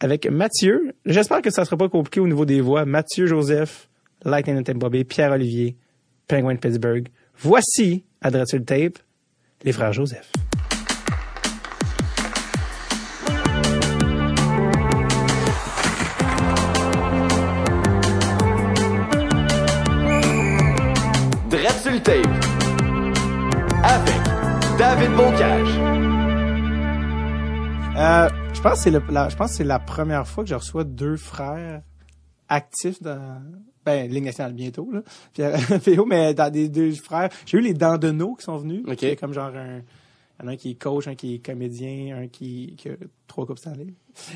avec 0.00 0.28
Mathieu. 0.28 0.92
J'espère 1.06 1.42
que 1.42 1.50
ça 1.50 1.62
ne 1.62 1.66
sera 1.66 1.76
pas 1.76 1.88
compliqué 1.88 2.18
au 2.20 2.26
niveau 2.26 2.44
des 2.44 2.60
voix. 2.60 2.84
Mathieu 2.84 3.26
Joseph, 3.26 3.88
Lightning 4.24 4.58
and 4.68 4.74
Bobby, 4.74 5.04
Pierre-Olivier, 5.04 5.76
Penguin 6.26 6.56
Pittsburgh. 6.56 7.06
Voici, 7.38 8.04
à 8.20 8.30
Tape, 8.30 8.98
les 9.64 9.72
frères 9.72 9.92
Joseph. 9.92 10.30
Sur 21.82 21.90
le 21.90 22.00
tape. 22.00 22.26
Avec 23.82 24.20
David 24.78 25.10
Bocage. 25.16 25.68
Euh, 27.96 28.28
je 28.54 28.60
pense 28.60 28.74
que 28.74 28.78
c'est 28.78 28.90
la, 28.90 29.28
je 29.28 29.36
pense 29.36 29.50
que 29.50 29.56
c'est 29.56 29.64
la 29.64 29.80
première 29.80 30.28
fois 30.28 30.44
que 30.44 30.50
je 30.50 30.54
reçois 30.54 30.84
deux 30.84 31.16
frères 31.16 31.82
actifs 32.52 33.02
dans 33.02 33.40
ben 33.84 34.08
Ligue 34.10 34.24
nationale 34.24 34.52
bientôt 34.52 34.88
là. 34.92 35.00
Puis 35.34 35.42
euh, 35.42 35.56
PO, 35.96 36.04
mais 36.06 36.34
dans 36.34 36.50
des 36.52 36.68
deux 36.68 36.92
frères, 36.92 37.30
j'ai 37.46 37.58
eu 37.58 37.62
les 37.62 37.74
Dandeneau 37.74 38.34
qui 38.34 38.44
sont 38.44 38.56
venus, 38.56 38.82
Ok. 38.86 38.96
qui 38.96 39.06
est 39.06 39.16
comme 39.16 39.32
genre 39.32 39.54
un 39.56 39.80
il 40.40 40.44
y 40.44 40.48
en 40.48 40.48
a 40.48 40.52
un 40.54 40.56
qui 40.56 40.70
est 40.70 40.74
coach, 40.74 41.06
un 41.06 41.14
qui 41.14 41.34
est 41.36 41.38
comédien, 41.38 42.16
un 42.22 42.26
qui, 42.26 42.74
qui 42.76 42.88
a 42.88 42.92
trois 43.28 43.46
coupes 43.46 43.58
Stanley. 43.58 43.94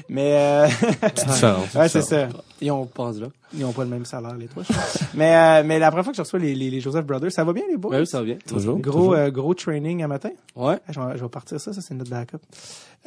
Mais 0.08 0.35
euh, 0.37 0.66
ouais, 1.75 1.88
c'est 1.88 2.02
ça. 2.02 2.28
Ils 2.61 2.70
ont 2.70 2.87
Pense 2.87 3.18
là. 3.18 3.26
ils 3.52 3.64
ont 3.64 3.73
pas 3.73 3.82
le 3.82 3.90
même 3.90 4.04
salaire 4.04 4.37
les 4.37 4.46
trois. 4.46 4.62
mais 5.14 5.35
euh, 5.35 5.62
mais 5.66 5.78
la 5.80 5.88
première 5.88 6.04
fois 6.04 6.12
que 6.12 6.16
je 6.16 6.23
reçois 6.23 6.38
les, 6.38 6.54
les, 6.54 6.70
les 6.70 6.80
Joseph 6.80 7.04
Brothers, 7.04 7.32
ça 7.32 7.42
va 7.44 7.52
bien 7.52 7.64
les 7.68 7.76
boys? 7.76 7.99
Oui, 7.99 8.06
ça 8.06 8.18
va 8.20 8.25
bien. 8.25 8.37
Toujours. 8.46 8.78
Gros 8.78 9.14
euh, 9.14 9.30
gros 9.30 9.54
training 9.54 10.02
à 10.04 10.06
matin? 10.08 10.30
Ouais. 10.54 10.78
Ah, 10.87 10.92
Je 10.92 11.00
vais, 11.00 11.16
je 11.18 11.23
vais 11.25 11.28
partir 11.28 11.61
ça, 11.61 11.73
ça 11.73 11.80
c'est 11.80 11.94
notre 11.94 12.11
backup. 12.11 12.38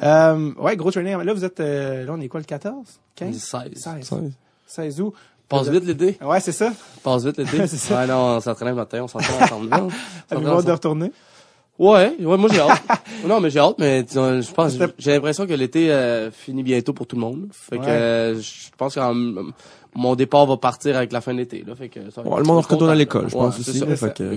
Euh, 0.02 0.52
ouais, 0.58 0.76
gros 0.76 0.90
training. 0.90 1.16
Là, 1.22 1.32
vous 1.32 1.44
êtes, 1.44 1.60
euh, 1.60 2.04
là, 2.04 2.12
on 2.14 2.20
est 2.20 2.28
quoi, 2.28 2.40
le 2.40 2.46
14? 2.46 3.00
15? 3.16 3.34
16. 3.36 3.62
16. 3.76 4.04
Ça, 4.04 4.16
16 4.70 5.00
août. 5.00 5.14
Passe 5.48 5.68
vite 5.68 5.84
l'été. 5.84 6.16
Ouais, 6.24 6.38
c'est 6.38 6.52
ça. 6.52 6.72
Passe 7.02 7.24
vite 7.24 7.38
l'été. 7.38 7.56
C'est 7.66 7.76
ça. 7.76 8.00
Ouais, 8.00 8.06
non, 8.06 8.36
on 8.36 8.40
s'entraîne 8.40 8.68
le 8.68 8.74
matin, 8.76 9.00
on 9.02 9.08
s'entraîne 9.08 9.42
ensemble. 9.42 9.68
Avez-vous 10.30 10.48
hâte 10.48 10.64
de 10.66 10.72
retourner? 10.72 11.12
Ouais, 11.76 12.14
ouais, 12.20 12.36
moi 12.36 12.48
j'ai 12.52 12.60
hâte. 12.60 12.82
non, 13.26 13.40
mais 13.40 13.50
j'ai 13.50 13.58
hâte, 13.58 13.76
mais 13.78 14.04
sais, 14.06 14.42
je 14.42 14.52
pense, 14.52 14.76
j'ai 14.98 15.12
l'impression 15.12 15.46
que 15.46 15.54
l'été 15.54 15.90
euh, 15.90 16.30
finit 16.30 16.62
bientôt 16.62 16.92
pour 16.92 17.06
tout 17.06 17.16
le 17.16 17.22
monde. 17.22 17.48
Fait 17.52 17.78
que 17.78 17.82
Ouais. 17.82 17.88
euh, 17.88 18.38
je 18.40 18.68
pense 18.76 18.94
que 18.94 19.00
mon 19.94 20.14
départ 20.14 20.46
va 20.46 20.56
partir 20.56 20.96
avec 20.96 21.12
la 21.12 21.20
fin 21.20 21.32
de 21.32 21.38
l'été. 21.38 21.64
Là, 21.66 21.74
fait 21.74 21.88
que 21.88 22.10
ça 22.10 22.22
va 22.22 22.28
Ouais, 22.28 22.34
être- 22.34 22.40
le 22.40 22.44
monde 22.46 22.64
retourne 22.64 22.90
à 22.90 22.94
l'école, 22.94 23.28
je 23.28 23.34
pense 23.34 23.54
Ouais, 23.54 23.60
aussi, 23.60 23.72
c'est 23.72 23.78
ça. 23.78 23.96
ça. 23.96 24.08
fait 24.08 24.14
que- 24.16 24.22
euh, 24.22 24.36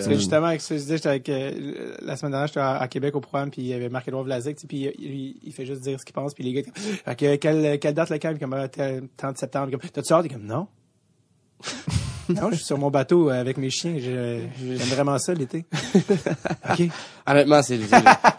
que 0.00 0.14
justement, 0.14 0.46
avec 0.46 0.60
ce 0.60 0.68
que 0.70 0.74
je 0.76 0.80
disais, 0.80 0.96
j'étais 0.96 1.08
avec, 1.08 1.28
euh, 1.28 1.94
la 2.02 2.16
semaine 2.16 2.32
dernière, 2.32 2.46
j'étais 2.46 2.60
à, 2.60 2.76
à 2.76 2.88
Québec 2.88 3.14
au 3.16 3.20
programme, 3.20 3.50
puis 3.50 3.62
il 3.62 3.68
y 3.68 3.74
avait 3.74 3.88
Marc-Édouard 3.88 4.24
Vlasic, 4.24 4.58
puis 4.68 4.88
il, 4.98 5.08
lui, 5.08 5.36
il 5.42 5.52
fait 5.52 5.66
juste 5.66 5.80
dire 5.82 5.98
ce 5.98 6.04
qu'il 6.04 6.14
pense, 6.14 6.32
puis 6.34 6.44
les 6.44 6.52
gars, 6.52 6.62
fait 6.74 7.16
que, 7.16 7.36
quelle, 7.36 7.78
quelle 7.78 7.94
date 7.94 8.10
le 8.10 8.18
camp? 8.18 8.30
Puis 8.30 8.40
comme, 8.40 8.52
ah, 8.54 8.68
t'es- 8.68 9.02
30 9.16 9.36
septembre, 9.38 9.70
t'as-tu 9.92 10.12
hâte? 10.12 10.24
Il 10.24 10.30
est 10.30 10.34
comme, 10.34 10.46
non. 10.46 10.66
non, 12.40 12.50
je 12.50 12.56
suis 12.56 12.64
sur 12.64 12.78
mon 12.78 12.90
bateau 12.90 13.30
euh, 13.30 13.40
avec 13.40 13.56
mes 13.56 13.70
chiens, 13.70 13.96
j'aime 13.98 14.48
vraiment 14.88 15.18
ça 15.18 15.34
l'été. 15.34 15.64
OK. 16.70 16.88
Honnêtement, 17.26 17.62
c'est, 17.62 17.78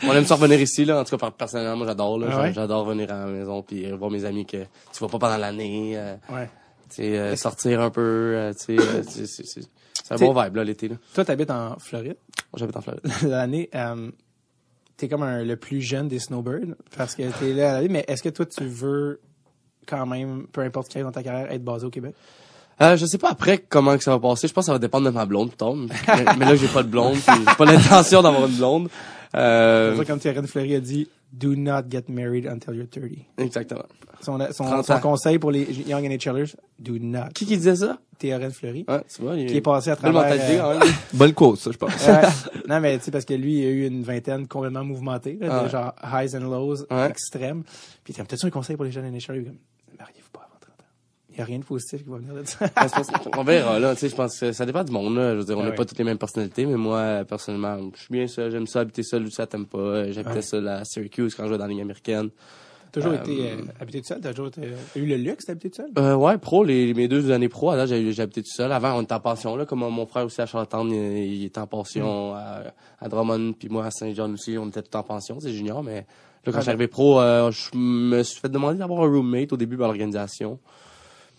on 0.03 0.13
aime 0.13 0.25
ça 0.25 0.35
revenir 0.35 0.59
ici, 0.59 0.85
là. 0.85 0.99
En 0.99 1.03
tout 1.03 1.17
cas, 1.17 1.31
personnellement, 1.31 1.77
moi, 1.77 1.87
j'adore, 1.87 2.19
là. 2.19 2.27
Ah 2.31 2.41
ouais? 2.41 2.53
J'adore 2.53 2.85
venir 2.85 3.11
à 3.11 3.25
la 3.25 3.31
maison 3.31 3.61
puis 3.61 3.85
euh, 3.85 3.95
voir 3.95 4.11
mes 4.11 4.25
amis 4.25 4.45
que 4.45 4.57
tu 4.57 4.99
vois 4.99 5.09
pas 5.09 5.19
pendant 5.19 5.37
l'année, 5.37 5.93
euh, 5.95 6.15
Ouais. 6.29 6.49
tu 6.89 6.97
sais, 6.97 7.17
euh, 7.17 7.35
sortir 7.35 7.81
un 7.81 7.89
peu, 7.89 8.01
euh, 8.35 8.53
tu 8.53 8.77
sais, 8.77 8.81
euh, 8.81 9.03
c'est, 9.03 10.13
un 10.13 10.17
bon 10.17 10.39
vibe, 10.39 10.55
là, 10.55 10.63
l'été, 10.63 10.87
là. 10.87 10.95
Toi, 11.13 11.25
t'habites 11.25 11.51
en 11.51 11.77
Floride? 11.79 12.17
J'habite 12.55 12.77
en 12.77 12.81
Floride. 12.81 13.01
l'année, 13.23 13.69
euh, 13.73 14.11
t'es 14.97 15.07
comme 15.09 15.23
un, 15.23 15.43
le 15.43 15.55
plus 15.55 15.81
jeune 15.81 16.07
des 16.07 16.19
snowbirds 16.19 16.75
parce 16.95 17.15
que 17.15 17.23
t'es 17.39 17.53
là 17.53 17.71
à 17.71 17.73
la 17.73 17.81
vie, 17.81 17.89
mais 17.89 18.05
est-ce 18.07 18.21
que 18.23 18.29
toi 18.29 18.45
tu 18.45 18.65
veux 18.65 19.19
quand 19.87 20.05
même, 20.05 20.47
peu 20.51 20.61
importe 20.61 20.87
qui 20.89 20.97
arrive 20.97 21.05
dans 21.07 21.11
ta 21.11 21.23
carrière, 21.23 21.51
être 21.51 21.63
basé 21.63 21.85
au 21.85 21.89
Québec? 21.89 22.15
Euh, 22.81 22.97
je 22.97 23.05
sais 23.05 23.17
pas 23.17 23.29
après 23.29 23.57
comment 23.59 23.97
que 23.97 24.03
ça 24.03 24.11
va 24.11 24.19
passer. 24.19 24.47
Je 24.47 24.53
pense 24.53 24.63
que 24.63 24.67
ça 24.67 24.71
va 24.73 24.79
dépendre 24.79 25.05
de 25.05 25.11
ma 25.11 25.25
blonde, 25.25 25.55
tard. 25.55 25.75
Mais, 25.75 25.87
mais 26.37 26.45
là, 26.45 26.55
j'ai 26.55 26.67
pas 26.67 26.83
de 26.83 26.89
blonde. 26.89 27.15
J'ai 27.15 27.55
pas 27.57 27.65
l'intention 27.65 28.21
d'avoir 28.21 28.47
une 28.47 28.55
blonde. 28.55 28.89
C'est 29.33 29.39
Euh, 29.39 29.95
ça, 29.97 30.05
comme 30.05 30.19
Thierry 30.19 30.45
Fleury 30.47 30.75
a 30.75 30.79
dit, 30.79 31.07
do 31.31 31.55
not 31.55 31.83
get 31.89 32.03
married 32.09 32.47
until 32.47 32.73
you're 32.75 32.87
30. 32.89 33.25
exactement. 33.37 33.83
Son, 34.21 34.39
son, 34.53 34.63
30 34.63 34.85
son 34.85 34.99
conseil 34.99 35.37
pour 35.39 35.51
les 35.51 35.63
Young 35.87 36.03
NHLers, 36.05 36.55
do 36.79 36.97
not. 36.99 37.29
Qui 37.35 37.45
qui 37.45 37.57
disait 37.57 37.75
ça? 37.75 37.97
Théorène 38.17 38.51
Fleury, 38.51 38.85
Ouais, 38.87 39.01
tu 39.13 39.21
vois, 39.21 39.35
il 39.35 39.45
qui 39.47 39.57
est 39.57 39.61
passé 39.61 39.89
à 39.91 39.97
travers... 39.97 40.21
mentalité, 40.23 40.57
euh, 40.59 40.79
même. 40.79 40.87
Bonne 41.13 41.33
cause, 41.33 41.59
ça, 41.59 41.71
je 41.71 41.77
pense. 41.77 41.91
Ouais. 42.07 42.21
non, 42.69 42.79
mais 42.79 42.97
tu 42.97 43.03
sais, 43.05 43.11
parce 43.11 43.25
que 43.25 43.33
lui, 43.33 43.59
il 43.59 43.65
a 43.65 43.69
eu 43.69 43.85
une 43.87 44.03
vingtaine 44.03 44.47
complètement 44.47 44.85
mouvementée, 44.85 45.37
là, 45.41 45.63
de 45.65 45.69
genre 45.69 45.93
highs 46.01 46.33
and 46.35 46.39
lows 46.49 46.85
Ouais. 46.89 47.09
extrêmes. 47.09 47.63
Puis 48.05 48.13
t'as 48.13 48.23
peut-être 48.23 48.45
un 48.45 48.49
conseil 48.49 48.77
pour 48.77 48.85
les 48.85 48.91
jeunes 48.91 49.05
NHLers? 49.05 49.43
Comme, 49.43 49.57
mariez-vous 49.99 50.29
pas 50.31 50.47
avant 50.47 50.59
30 50.61 50.71
ans. 50.79 50.85
Il 51.24 51.24
n'y 51.37 51.41
a 51.41 51.45
rien 51.45 51.59
de 51.59 51.63
positif 51.65 52.03
qui 52.03 52.09
va 52.09 52.17
venir 52.17 52.33
de 52.33 52.43
ça. 52.45 52.67
Pas- 52.69 52.87
on 53.37 53.43
verra, 53.43 53.79
là. 53.79 53.93
Tu 53.93 54.01
sais, 54.01 54.09
je 54.09 54.15
pense 54.15 54.39
que 54.39 54.51
ça 54.51 54.65
dépend 54.65 54.83
du 54.83 54.91
monde, 54.91 55.15
là. 55.15 55.33
Je 55.33 55.39
veux 55.39 55.45
dire, 55.45 55.57
on 55.57 55.63
n'a 55.63 55.69
ouais. 55.69 55.75
pas 55.75 55.85
toutes 55.85 55.97
les 55.97 56.03
mêmes 56.03 56.17
personnalités, 56.17 56.65
mais 56.65 56.75
moi, 56.77 57.23
personnellement, 57.27 57.77
je 57.93 57.99
suis 58.01 58.11
bien 58.11 58.27
seul. 58.27 58.51
J'aime 58.51 58.67
ça 58.67 58.81
habiter 58.81 59.03
seul, 59.03 59.29
ça 59.31 59.45
t'aime 59.47 59.65
pas. 59.65 59.77
Euh, 59.77 60.11
J'habitais 60.11 60.35
Ouais. 60.35 60.41
seul 60.41 60.67
à 60.67 60.83
Syracuse 60.85 61.35
quand 61.35 61.43
je 61.43 61.49
jouais 61.49 61.57
dans 61.57 61.65
la 61.65 61.71
Ligue 61.71 61.81
américaine. 61.81 62.29
T'as 62.91 63.01
toujours 63.01 63.17
Euh, 63.19 63.23
été 63.23 63.51
euh, 63.51 63.55
habité 63.81 63.99
tout 63.99 64.07
seul? 64.07 64.21
T'as 64.21 64.29
toujours 64.31 64.47
été, 64.47 64.61
eu 64.95 65.05
le 65.05 65.17
luxe 65.17 65.45
d'habiter 65.47 65.69
tout 65.69 65.81
seul? 65.81 65.91
Euh, 65.97 66.15
ouais, 66.15 66.37
pro, 66.37 66.63
les, 66.63 66.93
mes 66.93 67.09
deux 67.09 67.29
années 67.31 67.49
pro, 67.49 67.75
là, 67.75 67.85
j'ai 67.85 68.21
habité 68.21 68.41
tout 68.41 68.53
seul. 68.53 68.71
Avant, 68.71 68.97
on 68.97 69.01
était 69.01 69.13
en 69.13 69.19
pension, 69.19 69.57
là, 69.57 69.65
comme 69.65 69.79
mon 69.79 70.05
frère 70.05 70.25
aussi 70.25 70.39
à 70.41 70.45
Charlottetown, 70.45 70.89
il, 70.89 71.33
il 71.33 71.43
était 71.45 71.59
en 71.59 71.67
pension 71.67 72.31
Mm. 72.31 72.35
à, 72.35 72.63
à 73.01 73.09
Drummond, 73.09 73.51
puis 73.59 73.67
moi 73.67 73.83
à 73.85 73.91
Saint-John 73.91 74.33
aussi, 74.33 74.57
on 74.57 74.67
était 74.69 74.81
tout 74.81 74.95
en 74.95 75.03
pension, 75.03 75.37
c'est 75.41 75.51
junior, 75.51 75.83
mais 75.83 76.05
là, 76.45 76.53
quand 76.53 76.59
Ah, 76.65 76.69
arrivé 76.69 76.87
pro, 76.87 77.19
je 77.51 77.77
me 77.77 78.23
suis 78.23 78.39
fait 78.39 78.47
demander 78.47 78.77
d'avoir 78.79 79.01
un 79.03 79.07
roommate 79.09 79.51
au 79.51 79.57
début 79.57 79.75
par 79.75 79.87
l'organisation. 79.87 80.57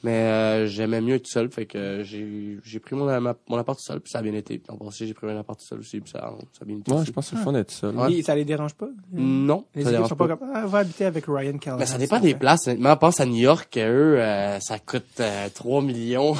Mais 0.06 0.12
euh, 0.12 0.66
j'aimais 0.68 1.00
mieux 1.00 1.16
être 1.16 1.26
seul, 1.26 1.50
fait 1.50 1.66
que 1.66 2.04
j'ai 2.04 2.58
j'ai 2.62 2.78
pris 2.78 2.94
mon, 2.94 3.06
mon 3.48 3.56
appart 3.58 3.76
tout 3.76 3.84
seul, 3.84 3.98
puis 3.98 4.08
ça 4.08 4.20
a 4.20 4.22
bien 4.22 4.34
été. 4.34 4.58
Puis 4.58 4.70
en 4.72 4.76
passé, 4.76 5.04
j'ai 5.04 5.14
pris 5.14 5.28
un 5.28 5.36
appart 5.36 5.58
tout 5.58 5.66
seul 5.66 5.80
aussi, 5.80 5.98
puis 5.98 6.12
ça, 6.12 6.32
ça 6.52 6.62
a 6.62 6.64
bien 6.64 6.76
été. 6.76 6.92
Ouais, 6.92 6.98
aussi. 6.98 7.06
je 7.06 7.12
pense 7.12 7.24
que 7.24 7.30
c'est 7.30 7.36
le 7.36 7.42
fun 7.42 7.52
d'être 7.52 7.72
seul. 7.72 7.96
Ouais. 7.96 8.12
Et 8.12 8.22
ça 8.22 8.36
les 8.36 8.44
dérange 8.44 8.74
pas? 8.74 8.86
Non, 9.12 9.64
Les 9.74 9.82
ça 9.82 9.88
équipes 9.90 9.96
dérange 9.96 10.08
sont 10.10 10.14
pas 10.14 10.28
ah, 10.54 10.62
on 10.64 10.68
va 10.68 10.78
habiter 10.78 11.06
avec 11.06 11.24
Ryan 11.26 11.58
Callahan. 11.58 11.80
Mais 11.80 11.86
ça 11.86 11.98
dépend 11.98 12.20
des 12.20 12.36
places. 12.36 12.68
Honnêtement, 12.68 12.96
pense 12.96 13.18
à 13.18 13.26
New 13.26 13.34
York, 13.34 13.76
eux, 13.78 14.20
euh, 14.20 14.60
ça 14.60 14.78
coûte 14.78 15.18
euh, 15.18 15.48
3 15.52 15.82
millions. 15.82 16.36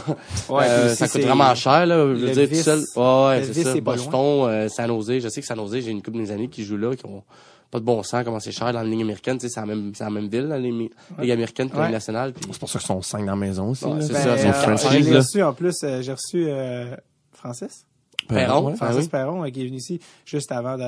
Ouais, 0.49 0.67
Euh, 0.77 0.95
ça 0.95 1.09
coûte 1.09 1.23
vraiment 1.23 1.55
cher, 1.55 1.87
là. 1.87 1.97
Je 1.97 2.21
veux 2.21 2.27
le 2.27 2.33
dire, 2.33 2.49
tout 2.49 2.55
seul. 2.55 2.81
Ouais, 2.97 3.43
c'est 3.43 3.65
ça. 3.65 3.81
Boston, 3.81 4.49
euh, 4.49 4.69
San 4.69 4.87
Jose. 4.87 5.19
Je 5.19 5.29
sais 5.29 5.41
que 5.41 5.47
San 5.47 5.59
Jose, 5.59 5.81
j'ai 5.81 5.91
une 5.91 6.03
couple 6.03 6.19
de 6.19 6.23
mes 6.23 6.31
amis 6.31 6.49
qui 6.49 6.65
jouent 6.65 6.77
là, 6.77 6.95
qui 6.95 7.07
ont 7.07 7.23
pas 7.71 7.81
de 7.81 7.85
bon 7.85 8.03
sens, 8.03 8.25
comment 8.25 8.41
c'est 8.41 8.53
cher 8.53 8.73
dans 8.73 8.81
la 8.81 8.85
ligne 8.85 9.03
américaine. 9.03 9.39
Tu 9.39 9.49
sais, 9.49 9.55
c'est 9.55 9.61
la 9.61 9.67
même, 9.67 9.93
c'est 9.95 10.05
la 10.05 10.11
même 10.11 10.29
ville, 10.29 10.47
la 10.47 10.59
ligne, 10.59 10.89
ligue 11.19 11.31
américaine 11.31 11.69
que 11.69 11.75
la 11.75 11.81
Ouais. 11.81 11.87
ligue 11.89 11.95
nationale. 11.95 12.33
Puis, 12.33 12.45
C'est 12.53 12.59
pour 12.59 12.69
ça 12.69 12.79
qu'ils 12.79 12.87
sont 12.87 13.03
cinq 13.03 13.21
dans 13.21 13.33
la 13.33 13.37
maison 13.37 13.71
aussi. 13.71 13.85
Ouais, 13.85 14.01
c'est 14.01 14.13
Ben, 14.13 14.23
ça, 14.23 14.37
Ils 14.37 14.41
sont 14.41 14.49
euh, 14.49 14.53
franchise, 14.77 15.07
j'ai 15.09 15.17
reçu, 15.17 15.43
en 15.43 15.53
plus, 15.53 15.77
euh, 15.83 16.03
j'ai 16.03 16.13
reçu 16.13 16.45
euh, 16.49 16.97
Francis. 17.33 17.85
Perron, 18.29 18.67
Ouais. 18.67 18.73
Ah 18.81 18.87
Francis 18.87 19.03
oui? 19.05 19.09
Perron, 19.09 19.45
euh, 19.45 19.51
qui 19.51 19.63
est 19.63 19.67
venu 19.67 19.77
ici 19.77 20.01
juste 20.25 20.51
avant 20.51 20.77
de... 20.77 20.83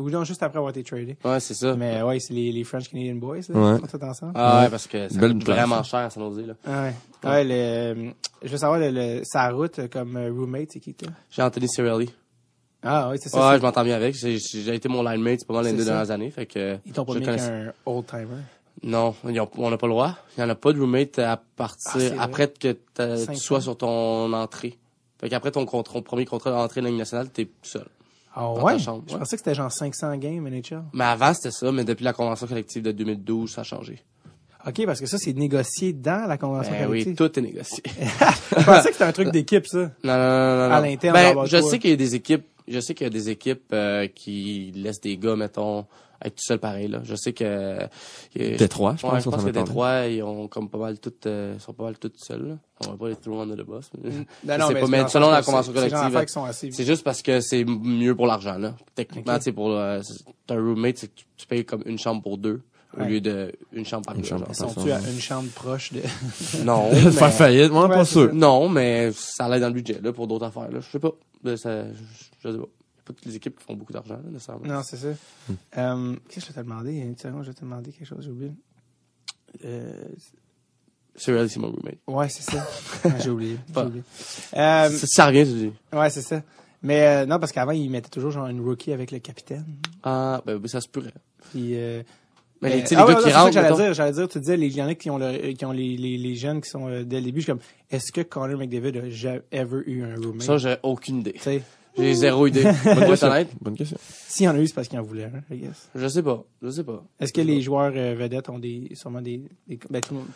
Ou 0.00 0.10
non, 0.10 0.22
juste 0.22 0.44
après 0.44 0.58
avoir 0.58 0.70
été 0.70 0.84
tradé. 0.84 1.16
ouais, 1.24 1.40
c'est 1.40 1.54
ça. 1.54 1.74
Mais 1.74 2.00
ouais, 2.02 2.20
c'est 2.20 2.32
les, 2.34 2.52
les 2.52 2.62
French 2.62 2.88
Canadian 2.88 3.16
Boys, 3.16 3.38
là, 3.48 3.58
Ouais. 3.72 3.80
qui 3.80 3.88
sont 3.90 3.98
tous 3.98 4.04
ensemble. 4.06 4.32
Ah 4.36 4.58
ouais, 4.58 4.64
Ouais. 4.64 4.70
parce 4.70 4.86
que 4.86 5.08
ça 5.08 5.18
Belle 5.18 5.32
coûte 5.32 5.44
vraiment 5.44 5.82
cher 5.82 6.00
à 6.00 6.10
San 6.10 6.22
Jose, 6.22 6.46
là. 6.46 6.54
Ah 6.64 6.82
ouais. 6.84 6.94
Ouais, 7.28 7.44
le, 7.44 8.12
je 8.44 8.48
veux 8.48 8.58
savoir, 8.58 8.78
le, 8.78 8.90
le- 8.90 9.22
sa 9.24 9.48
route 9.50 9.88
comme 9.90 10.16
roommate, 10.16 10.68
c'est 10.72 10.78
qui, 10.78 10.94
toi? 10.94 11.08
J'ai 11.30 11.42
Anthony 11.42 11.68
Cirelli. 11.68 12.10
Ah 12.84 13.08
oui, 13.10 13.16
c'est 13.20 13.28
ça. 13.30 13.50
Ouais, 13.50 13.56
je 13.58 13.62
m'entends 13.62 13.82
bien 13.84 13.96
avec. 13.96 14.14
J'ai 14.14 14.38
j'ai 14.38 14.74
été 14.74 14.88
mon 14.88 15.02
line 15.02 15.20
mate, 15.22 15.48
mal 15.48 15.64
les 15.64 15.72
deux 15.72 15.78
ça. 15.84 15.90
dernières 15.92 16.10
années. 16.10 16.30
Fait 16.30 16.46
que, 16.46 16.76
Ils 16.84 16.92
t'ont 16.92 17.04
pas 17.04 17.14
mis 17.14 17.22
connais- 17.22 17.36
qu'un 17.38 17.72
old-timer? 17.86 18.26
Non, 18.82 19.14
ont- 19.24 19.48
on 19.56 19.70
n'a 19.70 19.78
pas 19.78 19.86
le 19.86 19.92
droit. 19.92 20.16
Il 20.36 20.40
n'y 20.40 20.46
en 20.46 20.50
a 20.50 20.54
pas 20.54 20.72
de 20.72 20.78
roommate 20.80 21.18
à 21.18 21.32
Ah, 21.32 21.42
partir 21.56 22.20
après 22.20 22.48
que 22.48 22.72
tu 22.72 23.36
sois 23.36 23.58
ans. 23.58 23.60
sur 23.62 23.78
ton 23.78 24.32
entrée. 24.32 24.76
Fait 25.20 25.28
qu'après 25.30 25.50
ton, 25.52 25.64
ton 25.64 26.02
premier 26.02 26.26
contrat 26.26 26.50
d'entrée 26.50 26.80
dans 26.80 26.86
la 26.86 26.90
Ligue 26.90 26.98
nationale, 26.98 27.30
t'es 27.30 27.48
seul. 27.62 27.86
Ah 28.34 28.52
ouais? 28.52 28.78
Je 28.78 28.84
pensais 28.90 29.36
que 29.36 29.42
c'était 29.42 29.54
genre 29.54 29.70
500 29.72 30.16
games 30.16 30.46
NHL. 30.46 30.82
Mais 30.92 31.04
avant, 31.04 31.32
c'était 31.32 31.52
ça, 31.52 31.70
mais 31.72 31.84
depuis 31.84 32.04
la 32.04 32.12
convention 32.12 32.46
collective 32.48 32.82
de 32.82 32.90
2012, 32.92 33.52
ça 33.52 33.60
a 33.62 33.64
changé. 33.64 34.02
OK, 34.66 34.84
parce 34.86 34.98
que 34.98 35.06
ça, 35.06 35.18
c'est 35.18 35.34
négocié 35.34 35.92
dans 35.92 36.26
la 36.26 36.36
convention 36.36 36.72
Ben 36.72 36.86
collective. 36.86 37.12
oui, 37.12 37.16
tout 37.16 37.38
est 37.38 37.42
négocié. 37.42 37.82
Je 37.86 38.64
pensais 38.64 38.88
que 38.88 38.92
c'était 38.94 39.04
un 39.04 39.12
truc 39.12 39.30
d'équipe, 39.30 39.66
ça. 39.66 39.78
non, 40.04 40.16
non, 40.16 40.56
non, 40.56 40.68
non. 40.68 40.74
À 40.74 40.80
l'interne, 40.80 41.14
Ben, 41.14 41.44
je 41.46 41.60
sais 41.60 41.78
qu'il 41.78 41.90
y 41.90 41.92
a 41.92 41.96
des 41.96 42.14
équipes, 42.14 42.44
je 42.68 42.80
sais 42.80 42.94
qu'il 42.94 43.04
y 43.04 43.08
a 43.08 43.10
des 43.10 43.30
équipes 43.30 43.72
euh, 43.72 44.06
qui 44.06 44.72
laissent 44.74 45.00
des 45.00 45.16
gars, 45.16 45.36
mettons, 45.36 45.86
être 46.24 46.36
tout 46.36 46.44
seul 46.44 46.58
pareil, 46.58 46.88
là. 46.88 47.00
Je 47.04 47.14
sais 47.16 47.32
que... 47.34 47.44
a- 47.84 47.88
Détroit, 48.56 48.94
je 48.98 49.04
Ouais, 49.06 49.12
pense. 49.12 49.24
je 49.24 49.28
pense 49.30 49.44
que. 49.44 49.50
Détroit, 49.50 50.06
ils 50.06 50.22
ont 50.22 50.48
comme 50.48 50.70
pas 50.70 50.78
mal 50.78 50.98
toutes, 50.98 51.26
euh, 51.26 51.58
sont 51.58 51.74
pas 51.74 51.84
mal 51.84 51.98
toutes 51.98 52.16
seuls, 52.18 52.48
là. 52.48 52.54
On 52.86 52.92
va 52.92 52.96
pas 52.96 53.08
les 53.10 53.16
throw 53.16 53.40
under 53.40 53.56
the 53.56 53.66
bus. 53.68 53.90
mais- 54.02 54.10
Non, 54.10 54.24
pas, 54.80 54.86
mais 54.88 55.02
le 55.02 55.08
selon 55.08 55.30
la 55.30 55.40
que 55.40 55.46
convention 55.46 55.72
c'est- 55.74 55.80
c'est 55.80 55.90
collective, 55.90 56.16
assez... 56.46 56.70
C'est 56.72 56.84
juste 56.84 57.04
parce 57.04 57.20
que 57.20 57.40
c'est 57.40 57.64
mieux 57.64 58.14
pour 58.14 58.26
l'argent, 58.26 58.56
là. 58.58 58.74
Techniquement, 58.94 59.34
sais, 59.44 59.52
pour 59.52 59.70
euh, 59.72 60.00
c'est- 60.02 60.24
t'as 60.46 60.54
un 60.54 60.58
roommate, 60.64 60.96
c'est 60.98 61.08
que 61.08 61.14
tu, 61.16 61.24
tu 61.36 61.46
payes 61.46 61.64
comme 61.64 61.82
une 61.84 61.98
chambre 61.98 62.22
pour 62.22 62.38
deux 62.38 62.62
au 62.96 63.00
Ouais. 63.00 63.08
lieu 63.08 63.20
de 63.20 63.52
une 63.72 63.84
chambre 63.84 64.06
par 64.06 64.14
Une 64.14 64.22
deux, 64.22 64.28
chambre 64.28 64.44
par 64.46 64.54
Sont-tu 64.54 64.92
à 64.92 65.00
une 65.00 65.20
chambre 65.20 65.48
proche 65.50 65.92
de... 65.92 66.00
Non, 66.64 66.88
De 66.92 66.94
faire 67.10 67.26
mais, 67.26 67.32
faillite, 67.32 67.72
moi, 67.72 67.88
Ouais, 67.88 67.96
pas 67.96 68.04
c'est 68.04 68.12
sûr. 68.12 68.28
ça. 68.28 68.32
non, 68.32 68.68
mais 68.68 69.10
ça 69.12 69.48
l'aide 69.48 69.60
dans 69.62 69.66
le 69.68 69.74
budget, 69.74 69.98
là, 70.02 70.12
pour 70.12 70.26
d'autres 70.28 70.46
affaires, 70.46 70.70
là. 70.70 70.78
Je 70.80 70.88
sais 70.90 71.00
pas. 71.00 71.10
Là, 71.44 71.56
ça, 71.56 71.84
je, 71.92 72.50
sais 72.50 72.58
pas. 72.58 72.64
Toutes 73.04 73.24
les 73.26 73.36
équipes 73.36 73.58
qui 73.58 73.64
font 73.64 73.74
beaucoup 73.74 73.92
d'argent, 73.92 74.14
là, 74.16 74.30
nécessairement. 74.30 74.64
Non, 74.66 74.82
c'est 74.82 74.96
ça. 74.96 75.08
Hmm. 75.48 75.54
Euh, 75.76 76.16
Qu'est-ce 76.28 76.46
que 76.46 76.52
je 76.52 76.56
vais 76.56 76.62
te 76.62 76.66
demander? 76.68 76.92
Une 76.92 77.16
seconde, 77.18 77.42
je 77.42 77.48
vais 77.50 77.54
te 77.54 77.60
demander 77.60 77.92
quelque 77.92 78.06
chose, 78.08 78.24
j'ai 78.24 78.30
oublié. 78.30 78.52
Euh, 79.64 80.04
C'est 81.14 81.32
réel, 81.32 81.48
c'est 81.50 81.60
mon 81.60 81.70
roommate. 81.70 81.98
ouais, 82.06 82.28
c'est 82.28 82.50
ça. 82.50 82.66
Ah, 83.04 83.18
j'ai 83.22 83.30
oublié. 83.30 83.58
Oublié. 83.76 84.02
Euh, 84.56 84.88
Ça, 84.88 85.06
ça 85.06 85.26
revient, 85.26 85.44
tu 85.44 85.52
dis. 85.68 85.72
ouais, 85.92 86.10
c'est 86.10 86.22
ça. 86.22 86.42
Mais 86.82 87.06
euh, 87.06 87.26
non, 87.26 87.38
parce 87.38 87.52
qu'avant, 87.52 87.72
ils 87.72 87.90
mettaient 87.90 88.08
toujours 88.10 88.30
genre 88.30 88.46
une 88.46 88.60
rookie 88.60 88.92
avec 88.92 89.10
le 89.10 89.18
capitaine. 89.18 89.64
Ah, 90.02 90.42
ben, 90.46 90.58
oui, 90.62 90.68
ça 90.68 90.80
se 90.80 90.88
pourrait. 90.88 91.12
Puis, 91.50 91.76
euh, 91.76 92.02
Mais 92.64 92.70
les, 92.76 92.82
Euh, 92.82 92.96
ah 92.96 93.06
ouais, 93.06 93.12
gars 93.12 93.18
qui 93.18 93.22
c'est 93.24 93.30
ça 93.30 93.34
que 93.36 93.40
rentrent, 93.42 93.52
j'allais 93.52 93.76
dire, 93.76 93.94
j'allais 93.94 94.12
dire, 94.12 94.28
tu 94.28 94.40
disais, 94.40 94.56
les- 94.56 94.66
il 94.66 94.76
y 94.76 94.82
en 94.82 94.88
a 94.88 94.94
qui 94.94 95.10
ont, 95.10 95.18
le, 95.18 95.52
qui 95.52 95.64
ont 95.64 95.70
les, 95.72 95.96
les, 95.96 96.16
les 96.18 96.34
jeunes 96.34 96.60
qui 96.60 96.70
sont 96.70 96.88
euh, 96.88 97.04
dès 97.04 97.16
le 97.20 97.26
début. 97.26 97.40
Je 97.40 97.44
suis 97.44 97.52
comme, 97.52 97.60
est-ce 97.90 98.10
que 98.10 98.22
Connor 98.22 98.58
McDavid 98.58 98.98
a 98.98 99.08
jamais 99.10 99.42
ever 99.52 99.80
eu 99.86 100.02
un 100.02 100.14
roommate? 100.16 100.42
ça, 100.42 100.56
j'ai 100.58 100.76
aucune 100.82 101.20
idée. 101.20 101.32
Tu 101.34 101.40
sais, 101.40 101.62
J'ai 101.96 102.14
zéro 102.14 102.46
idée. 102.46 102.64
Bonne 102.84 103.06
question. 103.06 103.30
Bonne 103.60 103.76
question. 103.76 103.96
s'il 104.28 104.46
y 104.46 104.48
en 104.48 104.54
a 104.54 104.58
eu, 104.58 104.66
c'est 104.66 104.74
parce 104.74 104.88
qu'il 104.88 104.98
en 104.98 105.02
voulait 105.02 105.24
un, 105.24 105.54
I 105.54 105.58
guess. 105.58 105.88
Je 105.94 106.08
sais 106.08 106.22
pas. 106.22 106.42
Je 106.60 106.68
sais 106.70 106.82
pas. 106.82 107.04
Est-ce 107.20 107.32
que 107.32 107.40
les 107.40 107.62
joueurs 107.62 107.92
euh, 107.94 108.14
vedettes 108.18 108.48
ont 108.48 108.58
des, 108.58 108.90
sûrement 108.94 109.20
des, 109.22 109.42
des 109.68 109.78
ben, 109.90 110.00
tout 110.00 110.14
le 110.14 110.20
monde- 110.20 110.28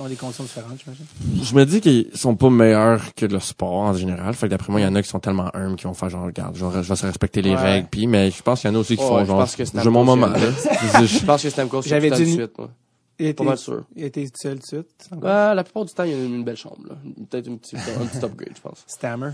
ont 0.00 0.08
des 0.08 0.16
conditions 0.16 0.44
différentes, 0.44 0.78
j'imagine? 0.82 1.04
Je 1.42 1.54
me 1.54 1.66
dis 1.66 1.80
qu'ils 1.82 2.08
sont 2.16 2.34
pas 2.34 2.48
meilleurs 2.48 3.14
que 3.14 3.26
le 3.26 3.40
sport 3.40 3.72
en 3.72 3.92
général. 3.92 4.32
Fait 4.34 4.46
que 4.46 4.50
d'après 4.52 4.72
moi, 4.72 4.80
il 4.80 4.84
y 4.84 4.86
en 4.86 4.94
a 4.94 5.02
qui 5.02 5.08
sont 5.08 5.20
tellement 5.20 5.54
humbles 5.54 5.76
qui 5.76 5.84
vont 5.84 5.92
faire 5.94 6.08
genre, 6.08 6.24
regarde, 6.24 6.56
genre, 6.56 6.72
je 6.72 6.88
vais 6.88 6.96
se 6.96 7.04
respecter 7.06 7.42
les 7.42 7.50
Ouais. 7.50 7.56
règles. 7.56 7.88
Puis, 7.90 8.06
mais 8.06 8.30
je 8.30 8.42
pense 8.42 8.60
qu'il 8.62 8.70
y 8.70 8.72
en 8.72 8.76
a 8.76 8.78
aussi 8.80 8.96
qui 8.96 9.02
Ouais, 9.02 9.08
font 9.08 9.20
je 9.20 9.24
genre, 9.26 9.38
pense 9.40 9.54
que 9.56 9.64
c'est 9.66 9.82
j'ai 9.82 9.90
mon 9.90 10.04
moment, 10.04 10.26
là. 10.28 10.38
Je 11.04 11.24
pense 11.26 11.42
que 11.42 11.50
Stamkos, 11.50 11.82
J'avais 11.82 12.08
J'avais 12.08 12.10
tout 12.10 12.24
dit- 12.24 12.36
de 12.36 12.42
suite, 12.44 12.58
moi. 12.58 12.70
Il 13.18 13.26
Pas 13.26 13.30
était, 13.30 13.44
mal 13.44 13.58
sûr. 13.58 13.84
il 13.94 14.04
était 14.04 14.26
seul 14.34 14.54
tout 14.54 14.60
de 14.62 14.66
suite? 14.66 15.08
encore- 15.12 15.24
Ouais, 15.24 15.54
la 15.54 15.62
plupart 15.62 15.84
du 15.84 15.92
temps, 15.92 16.04
il 16.04 16.10
y 16.10 16.14
a 16.14 16.24
une, 16.24 16.34
une 16.36 16.44
belle 16.44 16.56
chambre, 16.56 16.78
là. 16.88 16.96
Peut-être 17.28 17.48
un 17.50 17.56
petit, 17.56 17.76
un 17.76 18.06
petit 18.06 18.24
upgrade, 18.24 18.52
je 18.56 18.60
pense. 18.62 18.82
Stammer. 18.86 19.32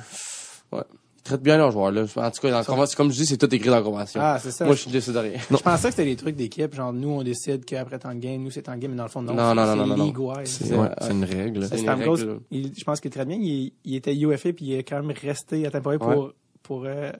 Ils 1.19 1.23
traitent 1.23 1.43
bien 1.43 1.59
leurs 1.59 1.71
joueurs, 1.73 1.91
là. 1.91 2.03
En 2.17 2.31
tout 2.31 2.41
cas, 2.41 2.63
dans 2.65 2.87
comme 2.97 3.11
je 3.11 3.17
dis, 3.17 3.27
c'est 3.27 3.37
tout 3.37 3.53
écrit 3.55 3.69
dans 3.69 3.77
la 3.77 3.83
convention. 3.83 4.21
Ah, 4.23 4.39
c'est 4.41 4.51
ça. 4.51 4.65
Moi, 4.65 4.75
je 4.75 4.81
suis 4.83 4.91
décidé 4.91 5.15
de 5.15 5.19
rien. 5.19 5.39
Je 5.51 5.57
pensais 5.57 5.89
que 5.89 5.95
c'était 5.95 6.05
des 6.05 6.17
trucs 6.17 6.37
d'équipe, 6.37 6.75
genre 6.75 6.93
nous 6.93 7.09
on 7.11 7.23
décide 7.23 7.65
qu'après 7.65 7.99
tant 7.99 8.15
de 8.15 8.21
game, 8.21 8.43
nous 8.43 8.51
c'est 8.51 8.63
tant 8.63 8.75
de 8.75 8.79
game, 8.79 8.93
mais 8.93 8.97
dans 8.97 9.03
le 9.05 9.09
fond 9.11 9.21
non. 9.23 9.35
Non, 9.35 9.55
non, 9.55 9.67
c'est 9.67 9.77
non, 9.77 9.87
non. 9.87 10.13
C'est 10.45 10.71
Ouais, 10.73 10.79
ouais, 10.79 10.89
c'est 11.01 11.11
une 11.13 11.25
règle. 11.25 11.67
C'est 11.69 11.81
une 11.81 11.91
règle. 11.91 12.41
il- 12.51 12.73
je 12.79 12.85
pense 12.85 13.01
qu'il 13.01 13.09
est 13.11 13.15
très 13.15 13.25
bien. 13.27 13.37
Il, 13.41 13.73
il 13.85 13.95
était 13.97 14.15
UFA 14.17 14.53
puis 14.53 14.67
il 14.67 14.73
est 14.75 14.83
quand 14.85 15.03
même 15.03 15.15
resté 15.21 15.67
à 15.67 15.71
Bay 15.81 15.99
pour 15.99 16.33
pour 16.63 16.85
euh, 16.87 17.11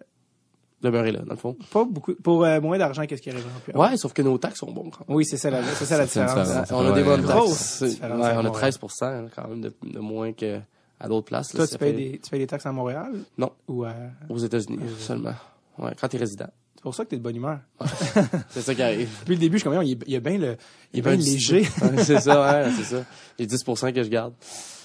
Demeurer 0.81 1.11
là, 1.11 1.19
dans 1.27 1.33
le 1.35 1.37
fond. 1.39 1.57
pas 1.73 1.85
beaucoup 1.85 2.15
pour 2.23 2.45
euh, 2.45 2.61
moins 2.61 2.79
d'argent 2.79 3.05
qu'est-ce 3.05 3.21
qu'il 3.21 3.33
aurait 3.33 3.43
vraiment 3.43 3.59
pu. 3.61 3.73
Ouais, 3.93 3.97
sauf 3.97 4.13
que 4.13 4.23
nos 4.23 4.39
taxes 4.39 4.61
sont 4.61 4.71
bons, 4.71 4.91
quand 4.91 5.09
même. 5.09 5.17
Oui, 5.17 5.25
c'est 5.25 5.37
ça 5.37 5.51
la 5.51 5.61
c'est 5.65 5.85
ça 5.85 5.99
la 5.99 6.05
différence. 6.05 6.47
différence. 6.47 6.71
on 6.71 6.87
a 6.87 6.93
des 6.93 7.01
Ouais, 7.01 7.03
bonnes 7.05 7.25
taxes. 7.27 7.81
Ouais, 7.83 7.99
on 8.03 8.13
a 8.23 8.33
Montréal. 8.35 8.51
13 8.53 8.79
hein, 9.03 9.27
quand 9.35 9.49
même 9.49 9.61
de, 9.61 9.73
de 9.83 9.99
moins 9.99 10.33
que 10.33 10.61
à 11.01 11.09
d'autres 11.09 11.27
places. 11.27 11.53
là, 11.55 11.59
Toi, 11.59 11.67
ça 11.67 11.73
tu 11.73 11.79
payes 11.79 11.93
fait- 11.93 12.11
des 12.13 12.19
tu 12.19 12.31
payes 12.31 12.41
des 12.41 12.47
taxes 12.47 12.67
à 12.67 12.73
Montréal? 12.73 13.13
Non. 13.37 13.53
ou 13.69 13.85
à 13.85 13.95
Aux 14.29 14.39
États-Unis 14.39 14.79
Euh, 14.83 14.97
seulement. 14.99 15.35
Ouais, 15.79 15.93
quand 16.01 16.09
t'es 16.09 16.19
résident. 16.19 16.49
c'est 16.75 16.83
pour 16.83 16.95
ça 16.95 17.05
que 17.05 17.11
t'es 17.11 17.17
de 17.17 17.23
bonne 17.23 17.37
humeur. 17.37 17.61
C'est 18.51 18.63
ça 18.63 18.75
qui 18.75 18.83
arrive. 18.83 19.09
Depuis 19.21 19.35
le 19.35 19.41
début, 19.41 19.59
je 19.59 19.63
suis 19.63 19.71
comme 19.71 19.83
il 19.83 19.99
il 20.07 20.15
est 20.15 20.21
bien 20.21 20.39
le 20.39 20.57
il 20.93 20.99
est 21.01 21.03
bien 21.03 21.15
léger. 21.17 21.65
C'est 21.99 22.21
ça, 22.21 22.41
ouais, 22.65 22.71
c'est 22.77 22.97
ça. 22.97 23.05
J'ai 23.39 23.47
10% 23.47 23.93
que 23.93 24.03
je 24.03 24.09
garde. 24.09 24.35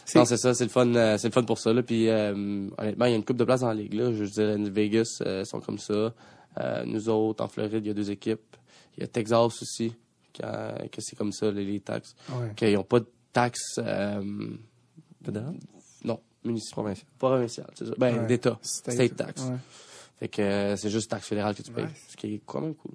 C'est- 0.05 0.19
Non, 0.19 0.25
c'est 0.25 0.37
ça, 0.37 0.53
c'est 0.53 0.65
le 0.65 0.69
fun, 0.69 0.93
euh, 0.95 1.17
c'est 1.17 1.29
le 1.29 1.33
fun 1.33 1.43
pour 1.43 1.57
ça, 1.59 1.71
là. 1.71 1.81
Puis, 1.81 2.09
euh, 2.09 2.33
honnêtement, 2.77 3.05
il 3.05 3.11
y 3.11 3.13
a 3.13 3.15
une 3.15 3.23
coupe 3.23 3.37
de 3.37 3.43
place 3.45 3.61
dans 3.61 3.69
la 3.69 3.73
ligue, 3.73 3.93
là. 3.93 4.11
Je 4.13 4.25
dirais, 4.25 4.57
Vegas, 4.69 5.19
euh, 5.25 5.45
sont 5.45 5.61
comme 5.61 5.79
ça. 5.79 6.13
Nous 6.85 7.09
autres, 7.09 7.43
en 7.43 7.47
Floride, 7.47 7.83
il 7.83 7.87
y 7.87 7.89
a 7.89 7.93
deux 7.93 8.11
équipes. 8.11 8.55
Il 8.97 9.01
y 9.01 9.03
a 9.05 9.07
Texas 9.07 9.39
aussi, 9.61 9.93
a- 10.43 10.87
que 10.91 10.99
c'est 11.01 11.15
comme 11.15 11.31
ça, 11.31 11.49
les, 11.51 11.63
les 11.65 11.79
taxes. 11.79 12.15
Ouais. 12.29 12.51
Qu'ils 12.55 12.73
n'ont 12.73 12.83
pas 12.83 12.99
de 12.99 13.07
taxes, 13.31 13.79
Non, 16.43 16.51
municipales. 16.51 16.95
Provincial. 17.17 17.67
C'est 17.75 17.85
ça. 17.85 17.93
Ben, 17.97 18.19
Ouais. 18.19 18.25
d'État. 18.27 18.57
State. 18.61 18.95
State 18.95 19.15
tax. 19.15 19.41
Ouais. 19.43 19.57
Fait 20.19 20.27
que 20.27 20.41
euh, 20.41 20.75
c'est 20.75 20.89
juste 20.89 21.09
taxe 21.09 21.27
fédérale 21.27 21.55
que 21.55 21.61
tu 21.61 21.71
payes. 21.71 21.85
Ouais. 21.85 21.89
Ce 22.09 22.15
qui 22.15 22.35
est 22.35 22.41
quand 22.45 22.61
même 22.61 22.75
cool. 22.75 22.91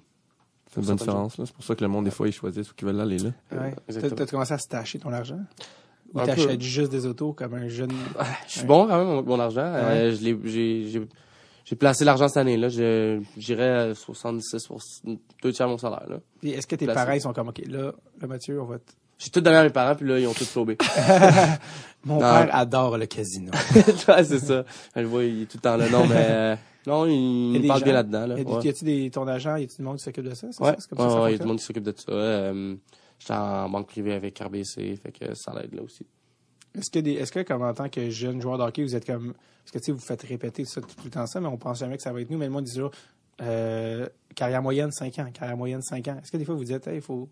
C'est 0.71 0.81
une 0.81 0.87
bonne 0.87 0.95
différence, 0.97 1.37
là. 1.37 1.45
C'est 1.45 1.55
pour 1.55 1.63
ça 1.63 1.75
que 1.75 1.83
le 1.83 1.87
monde, 1.87 2.05
des 2.05 2.11
fois, 2.11 2.27
ils 2.27 2.31
choisissent 2.31 2.69
où 2.71 2.75
ils 2.79 2.85
veulent 2.85 2.99
aller, 2.99 3.17
là. 3.17 3.31
Ouais. 3.51 3.75
T'as 3.87 4.25
commencé 4.27 4.53
à 4.53 4.57
stacher 4.57 4.99
ton 4.99 5.11
argent? 5.11 5.39
Ou 6.13 6.19
t'achètes 6.25 6.61
juste 6.61 6.91
des 6.91 7.05
autos 7.05 7.33
comme 7.33 7.53
un 7.53 7.67
jeune. 7.67 7.91
Je 8.47 8.59
suis 8.59 8.65
bon 8.65 8.87
quand 8.87 8.97
même 8.97 9.09
avec 9.09 9.25
mon 9.25 9.39
argent. 9.39 9.61
Euh, 9.63 10.15
je 10.15 10.23
l'ai, 10.23 11.07
j'ai, 11.65 11.75
placé 11.75 12.03
l'argent 12.03 12.27
cette 12.27 12.37
année 12.37 12.57
là. 12.57 12.67
À 12.67 13.93
76 13.93 14.67
pour 14.67 14.81
deux 15.43 15.51
tiers 15.51 15.67
de 15.67 15.71
mon 15.71 15.77
salaire 15.77 16.07
là. 16.09 16.19
Puis 16.39 16.49
est-ce 16.51 16.65
que 16.65 16.75
tes 16.75 16.85
Placé. 16.85 16.95
parents 16.95 17.13
ils 17.13 17.21
sont 17.21 17.33
comme 17.33 17.49
ok 17.49 17.61
là, 17.67 17.93
là 18.19 18.27
Mathieu, 18.27 18.59
on 18.59 18.65
va 18.65 18.79
te... 18.79 18.91
J'ai 19.19 19.29
tout 19.29 19.41
donné 19.41 19.57
à 19.57 19.63
mes 19.63 19.69
parents 19.69 19.95
puis 19.95 20.07
là 20.07 20.17
ils 20.19 20.25
ont 20.27 20.33
tout 20.33 20.45
flobé. 20.45 20.77
Mon 22.05 22.15
Non. 22.15 22.19
père 22.21 22.49
adore 22.55 22.97
le 22.97 23.05
casino. 23.05 23.51
ouais, 24.07 24.23
c'est 24.23 24.39
ça. 24.39 24.63
Je 24.95 25.01
le 25.01 25.07
vois, 25.07 25.23
il 25.25 25.41
est 25.41 25.45
tout 25.45 25.57
le 25.57 25.61
temps 25.61 25.75
là. 25.77 25.89
Non 25.89 26.07
mais 26.07 26.15
euh, 26.29 26.55
non, 26.87 27.05
Il 27.05 27.57
il, 27.57 27.67
parle 27.67 27.79
gens- 27.79 27.85
bien 27.85 27.93
là-dedans 27.93 28.25
là. 28.27 28.35
Ouais. 28.35 28.63
y 28.63 28.69
a-tu 28.69 28.85
des 28.85 29.11
ton 29.11 29.27
agent, 29.27 29.57
y 29.57 29.63
a-tu 29.65 29.75
du 29.77 29.81
monde 29.83 29.97
qui 29.97 30.03
s'occupe 30.05 30.23
de 30.23 30.33
ça? 30.33 30.47
C'est 30.51 30.63
Ouais, 30.63 30.75
comme 30.89 31.05
ouais, 31.07 31.21
ouais, 31.21 31.29
il 31.31 31.33
y 31.33 31.35
a 31.35 31.39
du 31.39 31.47
monde 31.47 31.59
qui 31.59 31.65
s'occupe 31.65 31.83
de 31.83 31.93
ça. 31.95 32.11
Euh, 32.11 32.75
j'étais 33.19 33.33
en 33.33 33.69
banque 33.69 33.87
privée 33.87 34.13
avec 34.13 34.39
RBC, 34.39 34.95
fait 34.95 35.11
que 35.11 35.33
ça 35.35 35.53
l'aide 35.53 35.73
là 35.75 35.81
aussi. 35.83 36.05
Est-ce 36.77 36.89
que 36.89 36.99
des, 36.99 37.13
est-ce 37.13 37.31
que 37.33 37.41
comme 37.41 37.63
en 37.63 37.73
tant 37.73 37.89
que 37.89 38.09
jeune 38.09 38.39
joueur 38.41 38.57
de 38.57 38.63
hockey, 38.63 38.83
vous 38.83 38.95
êtes 38.95 39.05
comme 39.05 39.33
parce 39.33 39.71
que 39.73 39.79
tu 39.79 39.85
sais 39.85 39.91
vous 39.91 39.99
faites 39.99 40.21
répéter 40.23 40.63
ça 40.65 40.79
tout 40.79 40.87
le 41.03 41.09
temps 41.09 41.27
ça, 41.27 41.41
mais 41.41 41.47
on 41.47 41.57
pense 41.57 41.79
jamais 41.79 41.97
que 41.97 42.03
ça 42.03 42.13
va 42.13 42.21
être 42.21 42.29
nous. 42.29 42.37
Mais 42.37 42.45
le 42.45 42.51
monde 42.51 42.63
dit 42.63 42.73
toujours 42.73 42.91
euh, 43.41 44.07
carrière 44.35 44.61
moyenne 44.61 44.91
5 44.91 45.19
ans, 45.19 45.29
carrière 45.33 45.57
moyenne 45.57 45.81
5 45.81 46.07
ans. 46.07 46.17
Est-ce 46.23 46.31
que 46.31 46.37
des 46.37 46.45
fois 46.45 46.55
vous 46.55 46.63
dites 46.63 46.87
hey, 46.87 46.95
il 46.95 47.01
faut 47.01 47.27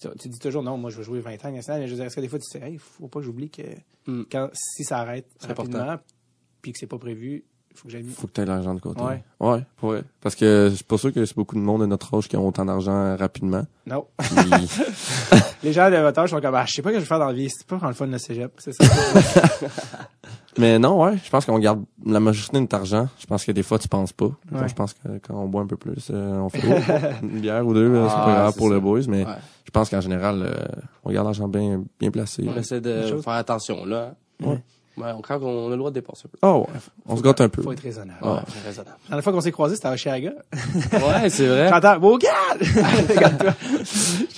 tu, 0.00 0.08
tu 0.18 0.28
dis 0.28 0.38
toujours 0.38 0.62
non, 0.62 0.76
moi 0.76 0.90
je 0.90 0.96
veux 0.98 1.02
jouer 1.02 1.20
20 1.20 1.44
ans 1.44 1.50
national, 1.52 1.80
mais 1.82 1.86
je 1.86 1.92
veux 1.92 1.96
dire, 1.98 2.06
est-ce 2.06 2.16
que 2.16 2.20
des 2.20 2.28
fois 2.28 2.38
tu 2.38 2.58
dis 2.58 2.64
hey, 2.64 2.78
faut 2.78 3.08
pas 3.08 3.20
que 3.20 3.24
j'oublie 3.26 3.50
que 3.50 3.62
Mm. 4.08 4.22
quand 4.30 4.50
si 4.52 4.84
ça 4.84 4.98
arrête 5.00 5.26
C'est 5.40 5.48
rapidement 5.48 5.96
puis 6.62 6.70
que 6.72 6.78
c'est 6.78 6.86
pas 6.86 6.98
prévu, 6.98 7.44
il 7.72 7.76
faut 7.76 7.86
que 7.88 7.92
j'aille 7.92 8.04
Faut 8.04 8.26
que 8.28 8.32
tu 8.32 8.40
aies 8.40 8.44
l'argent 8.46 8.72
de 8.74 8.80
côté. 8.80 9.02
Ouais. 9.02 9.22
Ouais, 9.40 9.64
vrai. 9.82 10.02
Parce 10.20 10.34
que 10.36 10.72
c'est 10.76 10.86
pas 10.86 10.96
sûr 10.96 11.12
que 11.12 11.24
c'est 11.26 11.34
beaucoup 11.36 11.56
de 11.56 11.60
monde 11.60 11.80
de 11.80 11.86
notre 11.86 12.14
âge 12.14 12.28
qui 12.28 12.36
ont 12.36 12.46
autant 12.46 12.64
d'argent 12.64 13.16
rapidement. 13.16 13.64
Non. 13.86 14.06
Puis, 14.18 14.36
Les 15.64 15.72
gens 15.72 15.90
de 15.90 15.96
votre 15.96 16.20
âge 16.20 16.30
sont 16.30 16.40
comme 16.40 16.54
ah, 16.54 16.64
je 16.66 16.74
sais 16.74 16.82
pas 16.82 16.90
ce 16.90 16.94
que 16.94 17.00
je 17.00 17.04
vais 17.04 17.08
faire 17.08 17.18
dans 17.18 17.26
la 17.26 17.32
vie, 17.32 17.48
c'est 17.50 17.66
pas 17.66 17.76
prendre 17.76 17.90
le 17.90 17.96
fun 17.96 18.06
de 18.06 18.16
cégep, 18.18 18.52
c'est 18.58 18.72
ça. 18.72 18.84
mais 20.58 20.78
non, 20.78 21.02
ouais, 21.02 21.16
je 21.22 21.30
pense 21.30 21.44
qu'on 21.44 21.58
garde 21.58 21.84
la 22.04 22.20
majorité 22.20 22.56
de 22.56 22.62
notre 22.62 22.76
argent. 22.76 23.08
Je 23.18 23.26
pense 23.26 23.44
que 23.44 23.52
des 23.52 23.62
fois, 23.62 23.78
tu 23.78 23.88
penses 23.88 24.12
pas. 24.12 24.26
Ouais. 24.52 24.68
je 24.68 24.74
pense 24.74 24.94
que 24.94 25.18
quand 25.26 25.34
on 25.34 25.46
boit 25.48 25.62
un 25.62 25.66
peu 25.66 25.76
plus, 25.76 26.08
euh, 26.10 26.38
on 26.38 26.48
fait 26.48 26.60
oh, 26.66 27.22
une 27.22 27.40
bière 27.40 27.66
ou 27.66 27.74
deux, 27.74 27.92
c'est 27.94 28.14
Ah, 28.16 28.24
pas 28.24 28.32
grave 28.34 28.52
c'est 28.52 28.58
pour 28.58 28.68
ça. 28.68 28.74
le 28.74 28.80
boys, 28.80 29.00
mais 29.08 29.24
Ouais. 29.24 29.32
je 29.64 29.70
pense 29.70 29.90
qu'en 29.90 30.00
général, 30.00 30.42
euh, 30.42 30.54
on 31.04 31.10
garde 31.12 31.26
l'argent 31.26 31.48
bien, 31.48 31.82
bien 32.00 32.10
placé. 32.10 32.44
On 32.48 32.56
essaie 32.58 32.80
de 32.80 33.18
faire 33.22 33.32
attention 33.34 33.84
là. 33.84 34.14
Ouais. 34.42 34.62
Ouais, 34.96 35.10
on, 35.16 35.20
quand 35.20 35.42
on 35.42 35.66
a 35.66 35.70
le 35.70 35.76
droit 35.76 35.90
de 35.90 35.94
dépenser 35.94 36.22
un 36.26 36.28
peu. 36.30 36.38
Oh 36.42 36.66
ouais, 36.68 36.80
on 37.06 37.16
se 37.16 37.22
gâte 37.22 37.40
un 37.42 37.48
peu. 37.50 37.62
Faut 37.62 37.72
être 37.72 37.80
raisonnable. 37.82 38.18
Ouais, 38.22 38.38
c'est 38.48 38.66
raisonnable. 38.66 38.96
La 39.04 39.08
dernière 39.10 39.24
fois 39.24 39.32
qu'on 39.34 39.40
s'est 39.42 39.52
croisés, 39.52 39.74
c'était 39.76 39.88
à 39.88 39.92
Oshiaga. 39.92 40.32
Ouais, 40.92 41.28
c'est 41.28 41.46
vrai. 41.46 41.68
J'entends, 41.72 41.98
beau 41.98 42.16
gars! 42.16 42.30
Regarde-toi. 43.08 43.54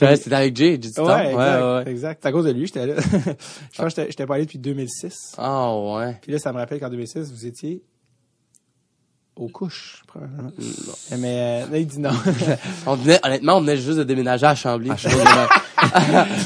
Ouais, 0.03 0.17
C'était 0.17 0.35
avec 0.35 0.57
Jay, 0.57 0.71
j'ai 0.73 0.79
dit 0.79 0.93
temps. 0.93 1.07
Ouais, 1.07 1.31
exact, 1.31 1.37
ouais, 1.63 1.75
ouais. 1.85 1.91
exact. 1.91 2.19
C'est 2.23 2.29
à 2.29 2.33
cause 2.33 2.45
de 2.45 2.51
lui, 2.51 2.67
j'étais 2.67 2.87
là. 2.87 2.95
Je 3.73 3.83
pense 3.83 3.95
que 3.95 4.03
j'étais- 4.09 4.27
pas 4.27 4.35
allé 4.35 4.45
depuis 4.45 4.59
2006. 4.59 5.35
Ah 5.39 5.75
ouais. 5.77 6.17
Puis 6.23 6.33
là, 6.33 6.39
ça 6.39 6.53
me 6.53 6.59
rappelle 6.59 6.81
qu'en 6.81 6.91
2006, 6.91 7.33
vous 7.33 7.47
étiez 7.47 7.83
aux 9.39 9.49
couches, 9.49 10.03
probablement. 10.07 10.51
Non. 10.59 11.19
Mais 11.19 11.63
euh, 11.65 11.71
là, 11.71 11.79
il 11.79 11.87
dit 11.87 12.01
non. 12.01 12.11
On 12.87 12.95
venait, 12.97 13.21
honnêtement, 13.25 13.55
on 13.57 13.61
venait 13.61 13.77
juste 13.77 13.99
de 13.99 14.05
déménager 14.05 14.47
à 14.47 14.55
Chambly. 14.55 14.91
tu 14.97 15.09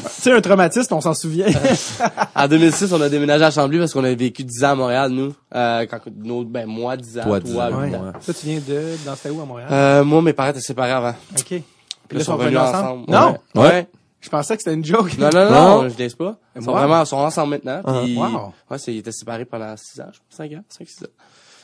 sais, 0.08 0.32
un 0.32 0.40
traumatisme, 0.40 0.94
on 0.94 1.00
s'en 1.00 1.14
souvient. 1.14 1.46
en 2.34 2.48
2006, 2.48 2.92
on 2.92 3.00
a 3.00 3.08
déménagé 3.08 3.44
à 3.44 3.50
Chambly 3.50 3.78
parce 3.78 3.92
qu'on 3.92 4.04
a 4.04 4.14
vécu 4.14 4.44
10 4.44 4.64
ans 4.64 4.70
à 4.70 4.74
Montréal, 4.74 5.10
nous. 5.10 5.34
Euh, 5.54 5.86
quand, 5.86 6.00
nos, 6.16 6.44
ben, 6.44 6.66
moi, 6.66 6.96
10 6.96 7.18
ans. 7.20 7.22
Toi, 7.24 7.40
10 7.40 7.56
ans, 7.56 7.80
ouais. 7.80 7.94
ans. 7.96 8.12
Toi, 8.24 8.34
tu 8.34 8.46
viens 8.46 8.60
de, 8.66 8.96
dans 9.06 9.16
c'était 9.16 9.30
où 9.30 9.40
à 9.40 9.44
Montréal? 9.46 9.68
Euh, 9.72 10.04
moi, 10.04 10.20
mes 10.22 10.32
parents 10.32 10.50
étaient 10.50 10.60
séparés 10.60 10.92
avant. 10.92 11.14
OK. 11.38 11.44
Puis 11.46 11.64
Puis 12.08 12.18
là, 12.18 12.22
ils 12.22 12.24
sont 12.24 12.36
revenus 12.36 12.58
ensemble. 12.58 13.04
Non! 13.10 13.38
Ouais. 13.54 13.62
Ouais. 13.62 13.88
Je 14.20 14.28
pensais 14.28 14.54
que 14.56 14.62
c'était 14.62 14.74
une 14.74 14.84
joke. 14.84 15.18
Non, 15.18 15.30
non, 15.34 15.44
non, 15.46 15.50
Non? 15.50 15.82
non, 15.82 15.88
je 15.88 15.98
laisse 15.98 16.14
pas. 16.14 16.36
Ils 16.54 16.62
sont 16.62 16.70
Wow. 16.70 16.76
vraiment, 16.76 17.00
ils 17.02 17.06
sont 17.06 17.16
ensemble 17.16 17.50
maintenant. 17.64 17.82
Puis, 18.04 18.16
Wow. 18.16 18.52
ouais, 18.70 18.78
c'est, 18.78 18.94
ils 18.94 18.98
étaient 18.98 19.10
séparés 19.10 19.44
pendant 19.44 19.74
6 19.76 20.00
ans, 20.00 20.10
je 20.12 20.18
pense, 20.18 20.36
5 20.36 20.52
ans, 20.52 20.62
5, 20.68 20.86
6 20.88 21.02
ans. 21.04 21.08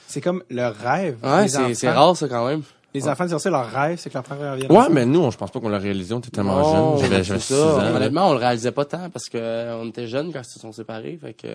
C'est 0.09 0.21
comme 0.21 0.43
le 0.51 0.67
rêve. 0.67 1.19
Ouais, 1.23 1.47
c'est, 1.47 1.91
rare, 1.91 2.17
ça, 2.17 2.29
quand 2.29 2.47
même. 2.49 2.63
Les 2.95 3.07
enfants 3.07 3.27
disent 3.27 3.37
ça, 3.37 3.51
leur 3.51 3.71
rêve, 3.71 3.99
c'est 4.01 4.09
que 4.09 4.15
leurs 4.15 4.25
parents 4.25 4.53
reviennent 4.53 4.73
Ouais, 4.73 4.89
mais 4.91 5.05
nous, 5.05 5.21
on, 5.21 5.31
je 5.31 5.37
pense 5.37 5.51
pas 5.51 5.61
qu'on 5.61 5.69
l'a 5.69 5.79
réalisé. 5.79 6.15
On 6.15 6.19
était 6.19 6.31
tellement 6.31 6.65
jeunes. 6.97 6.99
J'avais, 7.09 7.23
j'avais 7.23 7.39
ça. 7.41 7.55
6 7.55 7.61
ans. 7.63 7.95
Honnêtement, 7.97 8.29
on 8.31 8.33
le 8.33 8.39
réalisait 8.39 8.73
pas 8.73 8.87
tant 8.87 9.11
parce 9.11 9.29
que 9.29 9.37
euh, 9.39 9.77
on 9.77 9.89
était 9.89 10.07
jeunes 10.07 10.33
quand 10.33 10.41
ils 10.41 10.51
se 10.51 10.59
sont 10.59 10.73
séparés. 10.73 11.19
Fait 11.21 11.35
que 11.35 11.47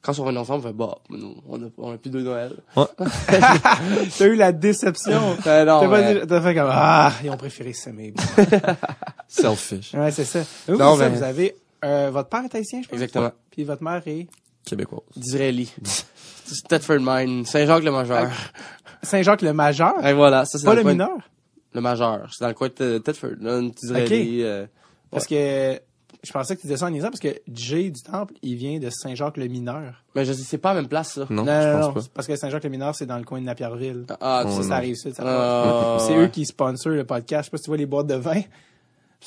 quand 0.00 0.12
ils 0.12 0.14
sont 0.14 0.22
revenus 0.22 0.40
ensemble, 0.42 0.64
on 0.64 0.68
fait 0.68 0.72
bah, 0.72 0.98
nous, 1.10 1.34
on 1.48 1.62
a, 1.64 1.66
on 1.78 1.92
a 1.92 1.98
plus 1.98 2.10
de 2.10 2.20
Noël. 2.20 2.52
T'as 2.76 4.26
eu 4.26 4.36
la 4.36 4.52
déception. 4.52 5.12
Non, 5.20 5.36
T'as 5.42 5.88
mais- 5.88 6.40
fait 6.40 6.54
comme, 6.54 6.70
ah, 6.70 7.12
ils 7.24 7.30
ont 7.30 7.36
préféré 7.36 7.72
s'aimer. 7.72 8.14
Selfish. 9.28 9.94
ouais, 9.94 10.10
c'est 10.12 10.24
ça. 10.24 10.40
Vous, 10.68 10.76
Non, 10.76 10.96
mais- 10.96 11.08
vous 11.08 11.22
avez, 11.22 11.56
euh, 11.84 12.10
votre 12.12 12.28
père 12.28 12.44
est 12.44 12.54
haïtien, 12.54 12.82
je 12.82 12.88
pense? 12.88 12.94
Exactement. 12.94 13.32
Puis 13.50 13.64
votre 13.64 13.82
mère 13.82 14.02
est? 14.06 14.28
Québécoise. 14.64 15.02
D'Israéli. 15.16 15.72
Stedford 16.52 17.00
Mine. 17.00 17.44
Saint-Jacques-le-Majeur. 17.44 18.30
Saint-Jacques-le-Majeur. 19.02 20.04
Et 20.06 20.12
voilà, 20.12 20.44
ça 20.44 20.58
c'est 20.58 20.64
Pas 20.64 20.74
le 20.74 20.82
coin 20.82 20.92
mineur? 20.92 21.16
Le 21.74 21.80
majeur. 21.80 22.28
C'est 22.30 22.42
dans 22.44 22.48
le 22.48 22.54
coin 22.54 22.68
de 22.68 22.98
Tedford. 22.98 23.30
Là, 23.40 23.54
un 23.54 23.68
petit 23.70 23.86
Israéli. 23.86 24.42
euh, 24.42 24.66
Parce 25.10 25.26
que 25.26 25.80
je 26.22 26.30
pensais 26.30 26.54
que 26.54 26.60
tu 26.60 26.66
disais 26.66 26.76
ça 26.76 26.86
en 26.86 26.90
disant 26.90 27.08
parce 27.08 27.18
que 27.18 27.34
Jay 27.52 27.90
du 27.90 28.00
Temple, 28.02 28.34
il 28.42 28.54
vient 28.56 28.78
de 28.78 28.90
Saint-Jacques-le-Mineur. 28.90 29.94
Mais 30.14 30.24
je 30.24 30.32
sais, 30.34 30.42
c'est 30.42 30.58
pas 30.58 30.74
la 30.74 30.80
même 30.82 30.88
place, 30.88 31.14
ça. 31.14 31.26
Non, 31.30 31.44
non, 31.44 31.46
je 31.46 31.68
non, 31.68 31.72
pense 31.78 31.86
non, 31.88 31.92
pas. 31.94 32.00
c'est 32.02 32.12
parce 32.12 32.26
que 32.28 32.36
Saint-Jacques-le-Mineur, 32.36 32.94
c'est 32.94 33.06
dans 33.06 33.16
le 33.18 33.24
coin 33.24 33.40
de 33.40 33.46
Napierville. 33.46 34.04
Ah, 34.20 34.44
Oh, 34.46 34.62
ça, 34.62 34.76
arrive, 34.76 34.94
ça. 34.96 35.12
ça 35.12 35.22
Ah, 35.26 35.96
c'est 36.00 36.12
ouais. 36.14 36.24
eux 36.24 36.28
qui 36.28 36.44
sponsorent 36.44 36.92
le 36.92 37.04
podcast. 37.04 37.44
Je 37.44 37.46
sais 37.46 37.50
pas 37.50 37.56
si 37.56 37.62
tu 37.64 37.70
vois 37.70 37.78
les 37.78 37.86
boîtes 37.86 38.06
de 38.06 38.14
vin. 38.14 38.40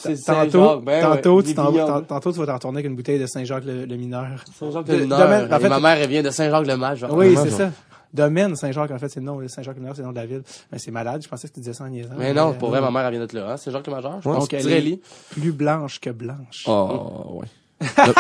Tantôt, 0.04 0.16
Saint-Jacques. 0.18 0.84
Ben 0.84 1.02
tantôt, 1.02 1.38
ouais, 1.38 1.44
tu 1.44 1.54
tantôt, 1.56 2.32
tu 2.32 2.40
vas 2.40 2.46
t'en 2.46 2.54
retourner 2.56 2.78
avec 2.80 2.90
une 2.90 2.96
bouteille 2.96 3.20
de 3.20 3.26
Saint-Jacques-le-Mineur. 3.26 4.24
De- 4.46 4.54
Saint-Jacques-le-Mineur. 4.60 5.20
domaine- 5.20 5.54
en 5.54 5.58
Et 5.58 5.60
fait- 5.62 5.70
ma 5.70 5.80
mère, 5.80 5.98
elle 5.98 6.10
vient 6.10 6.24
de 6.24 6.30
Saint-Jacques-le-Majeur. 6.30 7.14
Oui, 7.14 7.30
Majeur. 7.34 7.44
c'est 7.46 7.58
ça. 7.64 7.72
Domaine 8.14 8.56
Saint-Jacques, 8.56 8.92
en 8.92 8.98
fait, 8.98 9.10
c'est 9.10 9.20
le 9.20 9.26
nom. 9.26 9.46
Saint-Jacques-Mineur, 9.48 9.94
c'est 9.96 10.02
le 10.02 10.08
nom 10.08 10.12
de 10.14 10.18
la 10.18 10.26
ville. 10.26 10.42
Mais 10.72 10.80
c'est 10.80 10.92
malade. 10.92 11.22
Je 11.24 11.28
pensais 11.28 11.48
que 11.48 11.54
tu 11.54 11.60
disais 11.60 11.74
ça 11.74 11.84
en 11.86 11.90
niaisant. 11.90 12.14
Mais 12.18 12.34
non, 12.34 12.50
Euh, 12.50 12.54
pour 12.54 12.70
vrai, 12.70 12.80
ma 12.82 12.92
mère, 12.92 13.06
elle 13.06 13.12
vient 13.12 13.20
d'être 13.22 13.34
là, 13.34 13.52
hein. 13.52 13.58
C'est 13.58 13.72
Jacques 13.72 13.88
le 13.88 13.94
Majeur, 13.94 14.22
je 14.22 14.30
Ouais. 14.30 14.36
pense. 14.36 14.44
Donc, 14.44 14.54
elle 14.54 14.62
Tirelli. 14.62 14.94
est 14.94 15.34
plus 15.40 15.52
blanche 15.52 16.00
que 16.00 16.10
blanche. 16.12 16.64
Oh, 16.68 17.40
ouais. 17.42 17.48
Le, 17.82 18.14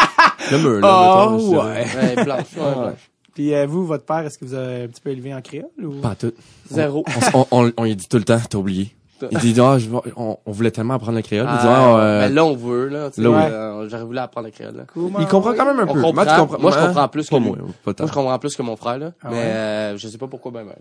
le 0.51 0.57
mur, 0.57 0.79
là. 0.81 1.27
Oh, 1.27 1.29
mettons, 1.37 1.49
ouais. 1.63 1.85
Ouais, 2.17 2.23
blanche, 2.23 2.39
ouais, 2.57 2.73
blanche. 2.73 3.09
Puis 3.33 3.53
euh, 3.53 3.65
vous, 3.67 3.85
votre 3.85 4.05
père, 4.05 4.19
est-ce 4.19 4.37
que 4.37 4.45
vous 4.45 4.53
avez 4.53 4.83
un 4.83 4.87
petit 4.87 5.01
peu 5.01 5.09
élevé 5.11 5.33
en 5.33 5.41
créole 5.41 5.65
ou? 5.81 5.99
Pas 6.01 6.15
tout. 6.15 6.31
Zéro. 6.69 7.03
On, 7.33 7.39
on, 7.51 7.65
on, 7.65 7.71
on 7.77 7.83
lui 7.83 7.95
dit 7.95 8.07
tout 8.07 8.17
le 8.17 8.23
temps, 8.23 8.39
t'as 8.49 8.57
oublié. 8.57 8.93
Il 9.31 9.53
dit, 9.53 9.59
ah, 9.61 9.77
on, 10.17 10.37
on 10.45 10.51
voulait 10.51 10.71
tellement 10.71 10.95
apprendre 10.95 11.15
le 11.17 11.21
créole. 11.21 11.47
Il 11.49 11.57
dit, 11.57 11.65
ah, 11.67 11.95
Ah, 11.95 11.99
euh, 11.99 12.19
ben 12.27 12.33
là, 12.33 12.45
on 12.45 12.55
veut, 12.55 12.87
là. 12.89 13.09
euh, 13.17 13.89
J'aurais 13.89 14.03
voulu 14.03 14.17
apprendre 14.19 14.47
le 14.47 14.51
créole, 14.51 14.75
là. 14.75 14.83
Comment- 14.93 15.19
il 15.19 15.27
comprend 15.27 15.53
quand 15.53 15.65
même 15.65 15.79
un 15.79 15.83
On 15.83 15.93
peu. 15.93 16.01
comprend. 16.01 16.13
Moi, 16.13 16.25
tu 16.25 16.35
comprends- 16.35 16.59
Moi, 16.59 16.71
je 16.71 16.85
comprends 16.85 17.07
plus 17.07 17.29
que 17.29 17.35
moi. 17.35 17.57
Moi, 17.57 17.73
je 17.85 17.91
comprends 18.11 18.39
plus 18.39 18.55
que 18.55 18.61
mon 18.61 18.75
frère, 18.75 18.97
là. 18.97 19.11
Ah 19.21 19.27
mais 19.31 19.37
ouais? 19.37 19.43
euh, 19.43 19.97
je 19.97 20.07
sais 20.07 20.17
pas 20.17 20.27
pourquoi, 20.27 20.51
ben, 20.51 20.65
ben. 20.65 20.75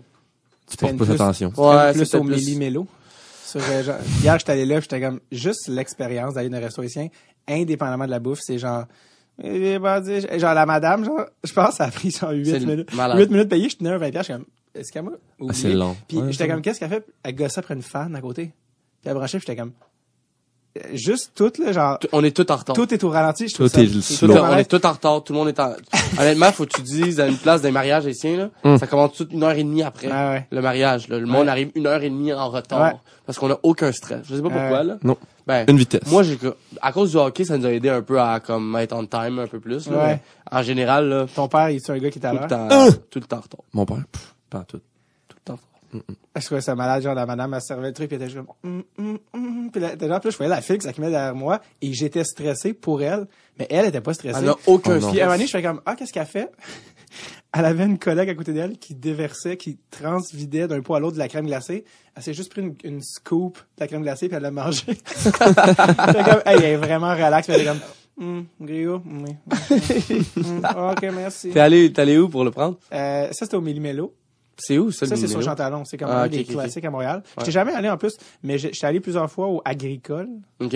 Tu 0.69 0.77
portes 0.77 0.97
pas 0.97 1.05
plus- 1.05 1.13
attention. 1.13 1.53
Ouais, 1.57 1.93
plus 1.93 2.15
au 2.15 2.21
plus- 2.23 2.29
méli-mélo. 2.35 2.87
Sur, 3.45 3.61
genre, 3.61 3.95
hier, 4.21 4.37
j'étais 4.39 4.51
allé 4.51 4.65
là, 4.65 4.79
j'étais 4.81 4.99
comme, 4.99 5.19
juste 5.31 5.67
l'expérience 5.69 6.33
d'aller 6.33 6.49
dans 6.49 6.57
un 6.57 6.61
resto 6.61 6.81
haïtien, 6.81 7.07
indépendamment 7.47 8.05
de 8.05 8.11
la 8.11 8.19
bouffe, 8.19 8.39
c'est 8.41 8.57
genre, 8.57 8.85
eh, 9.41 9.77
genre, 9.79 10.53
la 10.53 10.65
madame, 10.65 11.05
genre, 11.05 11.25
je 11.43 11.53
pense, 11.53 11.75
ça 11.75 11.85
a 11.85 11.91
pris 11.91 12.09
genre 12.11 12.31
8 12.31 12.45
C'est 12.45 12.59
minutes. 12.59 12.93
malade. 12.95 13.17
8 13.19 13.29
minutes 13.31 13.49
payées, 13.49 13.69
je 13.69 13.77
tenais 13.77 13.91
un 13.91 13.97
20 13.97 14.09
piastres, 14.11 14.33
je 14.33 14.33
suis 14.37 14.43
comme, 14.43 14.51
est-ce 14.75 14.91
qu'elle 14.91 15.03
m'a 15.03 15.11
oublié? 15.39 15.49
Ah, 15.49 15.53
c'est 15.53 15.73
long. 15.73 15.95
Puis 16.07 16.17
Ouais, 16.17 16.31
j'étais 16.31 16.47
comme, 16.47 16.61
qu'est-ce 16.61 16.79
qu'elle 16.79 16.89
fait? 16.89 17.05
Elle 17.23 17.35
gossait 17.35 17.59
après 17.59 17.73
une 17.73 17.81
fan 17.81 18.15
à 18.15 18.21
côté. 18.21 18.45
Puis 19.01 19.09
elle 19.09 19.13
branchait, 19.13 19.37
puis 19.39 19.45
j'étais 19.47 19.59
comme, 19.59 19.71
euh, 20.77 20.81
juste 20.93 21.31
tout, 21.35 21.51
là, 21.63 21.71
genre, 21.71 21.99
On 22.11 22.23
est 22.23 22.35
tout 22.35 22.51
en 22.51 22.55
retard. 22.57 22.75
tout 22.75 22.93
est 22.93 23.03
au 23.03 23.09
ralenti, 23.09 23.47
je 23.47 23.53
trouve 23.53 23.67
Tout 23.69 23.75
ça. 23.75 23.81
est 23.81 23.87
Tout 23.87 23.99
est- 23.99 24.17
tout 24.27 24.31
on 24.31 24.57
est 24.57 24.69
tout 24.69 24.85
en 24.85 24.91
retard, 24.91 25.23
tout 25.23 25.31
le 25.33 25.39
monde 25.39 25.47
est 25.47 25.59
en... 25.59 25.73
Honnêtement, 26.19 26.51
faut 26.51 26.65
que 26.65 26.73
tu 26.75 26.81
dises 26.81 27.19
à 27.21 27.27
une 27.27 27.37
place 27.37 27.61
des 27.61 27.71
mariages 27.71 28.05
haïtiens, 28.05 28.35
là, 28.37 28.49
Hum. 28.63 28.77
ça 28.77 28.85
commence 28.87 29.13
toute 29.13 29.31
une 29.31 29.43
heure 29.43 29.51
et 29.51 29.63
demie 29.63 29.83
après 29.83 30.09
Ah 30.11 30.31
ouais. 30.31 30.47
le 30.51 30.61
mariage. 30.61 31.07
Là. 31.07 31.17
Le 31.17 31.25
monde 31.25 31.47
arrive 31.47 31.71
une 31.75 31.87
heure 31.87 32.03
et 32.03 32.09
demie 32.09 32.33
en 32.33 32.49
retard. 32.49 32.81
Ouais. 32.93 32.99
Parce 33.25 33.39
qu'on 33.39 33.49
a 33.51 33.59
aucun 33.63 33.91
stress. 33.91 34.19
Je 34.29 34.35
sais 34.35 34.41
pas 34.41 34.49
pourquoi, 34.49 34.79
Ouais. 34.79 34.83
là. 34.83 34.97
Non. 35.03 35.17
Ben, 35.47 35.65
Une 35.69 35.77
vitesse. 35.77 36.01
moi, 36.07 36.23
j'ai, 36.23 36.37
à 36.81 36.91
cause 36.91 37.11
du 37.11 37.17
hockey, 37.17 37.43
ça 37.45 37.57
nous 37.57 37.65
a 37.65 37.71
aidé 37.71 37.87
un 37.89 38.01
peu 38.01 38.19
à, 38.19 38.39
comme, 38.39 38.75
être 38.77 38.93
on 38.95 39.05
time 39.05 39.39
un 39.39 39.47
peu 39.47 39.59
plus, 39.59 39.87
là. 39.89 40.19
En 40.51 40.61
général, 40.61 41.07
là, 41.07 41.25
Ton 41.33 41.47
père, 41.47 41.69
il 41.69 41.77
est 41.77 41.89
un 41.89 41.97
gars 41.99 42.09
qui 42.11 42.19
est 42.19 42.25
à 42.25 42.29
tout 42.31 42.35
le 42.35 42.39
l'heure? 42.41 42.49
temps, 42.49 42.97
tout 43.09 43.19
le 43.19 43.25
temps 43.25 43.37
en 43.37 43.41
retard. 43.41 43.59
Mon 43.73 43.85
père, 43.85 44.03
pff, 44.11 44.34
pas 44.59 44.65
tout. 44.65 44.81
Tout 45.27 45.37
le 45.37 45.41
temps 45.43 45.53
en 45.53 45.97
retard. 45.97 46.15
Je 46.35 46.45
trouvais 46.45 46.61
ça 46.61 46.75
malade, 46.75 47.03
genre, 47.03 47.15
la 47.15 47.25
madame, 47.25 47.53
elle 47.53 47.61
servait 47.61 47.87
le 47.87 47.93
truc, 47.93 48.07
puis 48.07 48.15
elle 48.17 48.23
était 48.23 48.31
juste 48.31 48.45
comme, 48.45 48.55
hum, 48.63 48.83
hum, 48.97 49.19
hum. 49.33 49.69
Puis 49.71 49.81
là, 49.81 49.95
t'es 49.95 50.07
genre, 50.07 50.19
puis 50.19 50.27
là, 50.27 50.31
je 50.31 50.37
voyais 50.37 50.49
la 50.49 50.61
fille 50.61 50.77
qui 50.77 50.85
s'accumulait 50.85 51.11
derrière 51.11 51.35
moi, 51.35 51.61
et 51.81 51.93
j'étais 51.93 52.23
stressé 52.23 52.73
pour 52.73 53.01
elle, 53.01 53.27
mais 53.57 53.67
elle 53.69 53.85
était 53.85 54.01
pas 54.01 54.13
stressée. 54.13 54.39
Elle 54.39 54.45
n'a 54.45 54.55
aucun 54.67 54.99
Oh. 55.01 55.11
Puis 55.11 55.21
à 55.21 55.23
un 55.23 55.27
moment 55.27 55.37
donné, 55.37 55.47
je 55.47 55.51
fais 55.51 55.63
comme, 55.63 55.81
ah, 55.85 55.95
qu'est-ce 55.95 56.13
qu'elle 56.13 56.25
fait? 56.25 56.51
Elle 57.57 57.63
avait 57.63 57.85
une 57.85 57.97
collègue 57.97 58.29
à 58.29 58.35
côté 58.35 58.51
d'elle 58.51 58.77
qui 58.77 58.95
déversait, 58.95 59.55
qui 59.55 59.79
transvidait 59.89 60.67
d'un 60.67 60.81
pot 60.81 60.95
à 60.95 60.99
l'autre 60.99 61.13
de 61.13 61.19
la 61.19 61.29
crème 61.29 61.45
glacée. 61.45 61.85
Elle 62.13 62.21
s'est 62.21 62.33
juste 62.33 62.51
pris 62.51 62.61
une, 62.61 62.75
une 62.83 63.01
scoop 63.01 63.57
de 63.57 63.81
la 63.81 63.87
crème 63.87 64.01
glacée 64.01 64.27
puis 64.27 64.35
elle 64.35 64.43
l'a 64.43 64.51
mangée. 64.51 64.97
Comme, 65.23 66.41
hey, 66.45 66.57
elle 66.57 66.63
est 66.63 66.75
vraiment 66.75 67.13
relax. 67.13 67.47
Puis 67.47 67.55
elle 67.55 67.61
est 67.61 67.65
comme, 67.65 67.79
hum, 68.19 68.45
Grégo, 68.59 69.01
oui. 69.05 69.37
Hum, 70.35 70.65
ok, 70.91 71.01
merci. 71.13 71.51
T'es 71.51 71.61
allé, 71.61 71.93
t'es 71.93 72.01
allé 72.01 72.17
où 72.17 72.27
pour 72.27 72.43
le 72.43 72.51
prendre? 72.51 72.77
Euh, 72.91 73.27
ça, 73.27 73.45
c'était 73.45 73.55
au 73.55 73.61
Méli-Mélo. 73.61 74.13
C'est 74.57 74.77
où, 74.77 74.91
ça, 74.91 75.05
Ça, 75.05 75.15
c'est 75.15 75.27
sur 75.27 75.37
numéro? 75.39 75.49
Chantalon. 75.51 75.83
C'est 75.85 75.97
comme 75.97 76.09
Ah, 76.11 76.23
un 76.23 76.27
des 76.27 76.43
classiques 76.45 76.85
à 76.85 76.89
Montréal. 76.89 77.23
Je. 77.25 77.31
J'étais 77.41 77.51
jamais 77.51 77.73
allé 77.73 77.89
en 77.89 77.97
plus, 77.97 78.13
mais 78.43 78.57
j'étais 78.57 78.85
allé 78.85 78.99
plusieurs 78.99 79.29
fois 79.29 79.47
au 79.47 79.61
Agricole. 79.65 80.29
OK. 80.61 80.75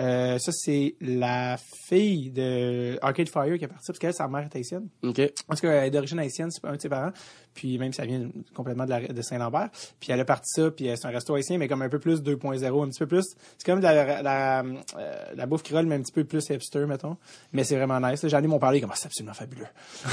Euh, 0.00 0.38
ça, 0.38 0.50
c'est 0.52 0.96
la 1.00 1.56
fille 1.86 2.30
de 2.30 2.98
Arcade 3.00 3.28
Fire 3.28 3.56
qui 3.58 3.64
est 3.64 3.68
partie, 3.68 3.86
parce 3.86 3.98
qu'elle, 4.00 4.12
sa 4.14 4.26
mère 4.26 4.40
est 4.42 4.56
haïtienne. 4.56 4.88
OK. 5.04 5.20
En 5.48 5.54
tout 5.54 5.60
cas, 5.60 5.70
elle 5.72 5.86
est 5.86 5.90
d'origine 5.92 6.18
haïtienne, 6.18 6.50
c'est 6.50 6.60
pas 6.60 6.70
un 6.70 6.76
de 6.76 6.80
ses 6.80 6.88
parents. 6.88 7.12
Puis 7.54 7.78
même 7.78 7.92
ça 7.92 8.04
vient 8.04 8.28
complètement 8.54 8.84
de, 8.86 8.90
la- 8.90 9.06
de 9.06 9.22
Saint-Lambert. 9.22 9.70
Puis 10.00 10.10
elle 10.10 10.18
a 10.18 10.24
parti 10.24 10.48
ça, 10.60 10.70
puis 10.72 10.88
euh, 10.90 10.96
c'est 10.96 11.06
un 11.06 11.10
resto 11.10 11.32
haïtien, 11.36 11.58
mais 11.58 11.68
comme 11.68 11.82
un 11.82 11.88
peu 11.88 12.00
plus 12.00 12.20
2.0, 12.22 12.84
un 12.84 12.88
petit 12.88 12.98
peu 12.98 13.06
plus. 13.06 13.24
C'est 13.56 13.64
comme 13.64 13.78
de 13.78 13.84
la, 13.84 14.20
la, 14.22 14.64
euh, 14.64 15.24
la 15.36 15.46
bouffe 15.46 15.62
créole, 15.62 15.86
mais 15.86 15.94
un 15.94 16.00
petit 16.02 16.10
peu 16.12 16.24
plus 16.24 16.44
hipster, 16.50 16.84
mettons. 16.86 17.16
Mais 17.52 17.62
c'est 17.62 17.76
vraiment 17.76 18.00
nice. 18.00 18.26
J'en 18.26 18.42
ai 18.42 18.46
mon 18.48 18.58
parler 18.58 18.80
comme, 18.80 18.90
Ah, 18.92 18.96
c'est 18.96 19.06
absolument 19.06 19.34
fabuleux. 19.34 19.68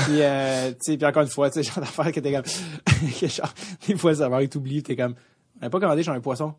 puis, 0.06 0.22
euh, 0.22 0.70
tu 0.74 0.78
sais, 0.92 0.98
puis 0.98 1.06
encore 1.08 1.24
une 1.24 1.30
fois, 1.30 1.50
tu 1.50 1.64
sais, 1.64 1.64
genre 1.72 1.80
d'affaires 1.84 2.12
que 2.12 2.20
t'es 2.20 2.32
comme, 2.32 2.44
que 3.20 3.28
genre, 3.28 3.52
des 3.88 3.98
fois, 3.98 4.14
ça 4.14 4.30
va 4.30 4.44
être 4.44 4.56
oublié, 4.56 4.84
t'es 4.84 4.96
comme, 4.96 5.16
on 5.60 5.66
n'a 5.66 5.70
pas 5.72 5.80
commandé 5.80 6.04
genre 6.04 6.14
un 6.16 6.22
poisson. 6.22 6.54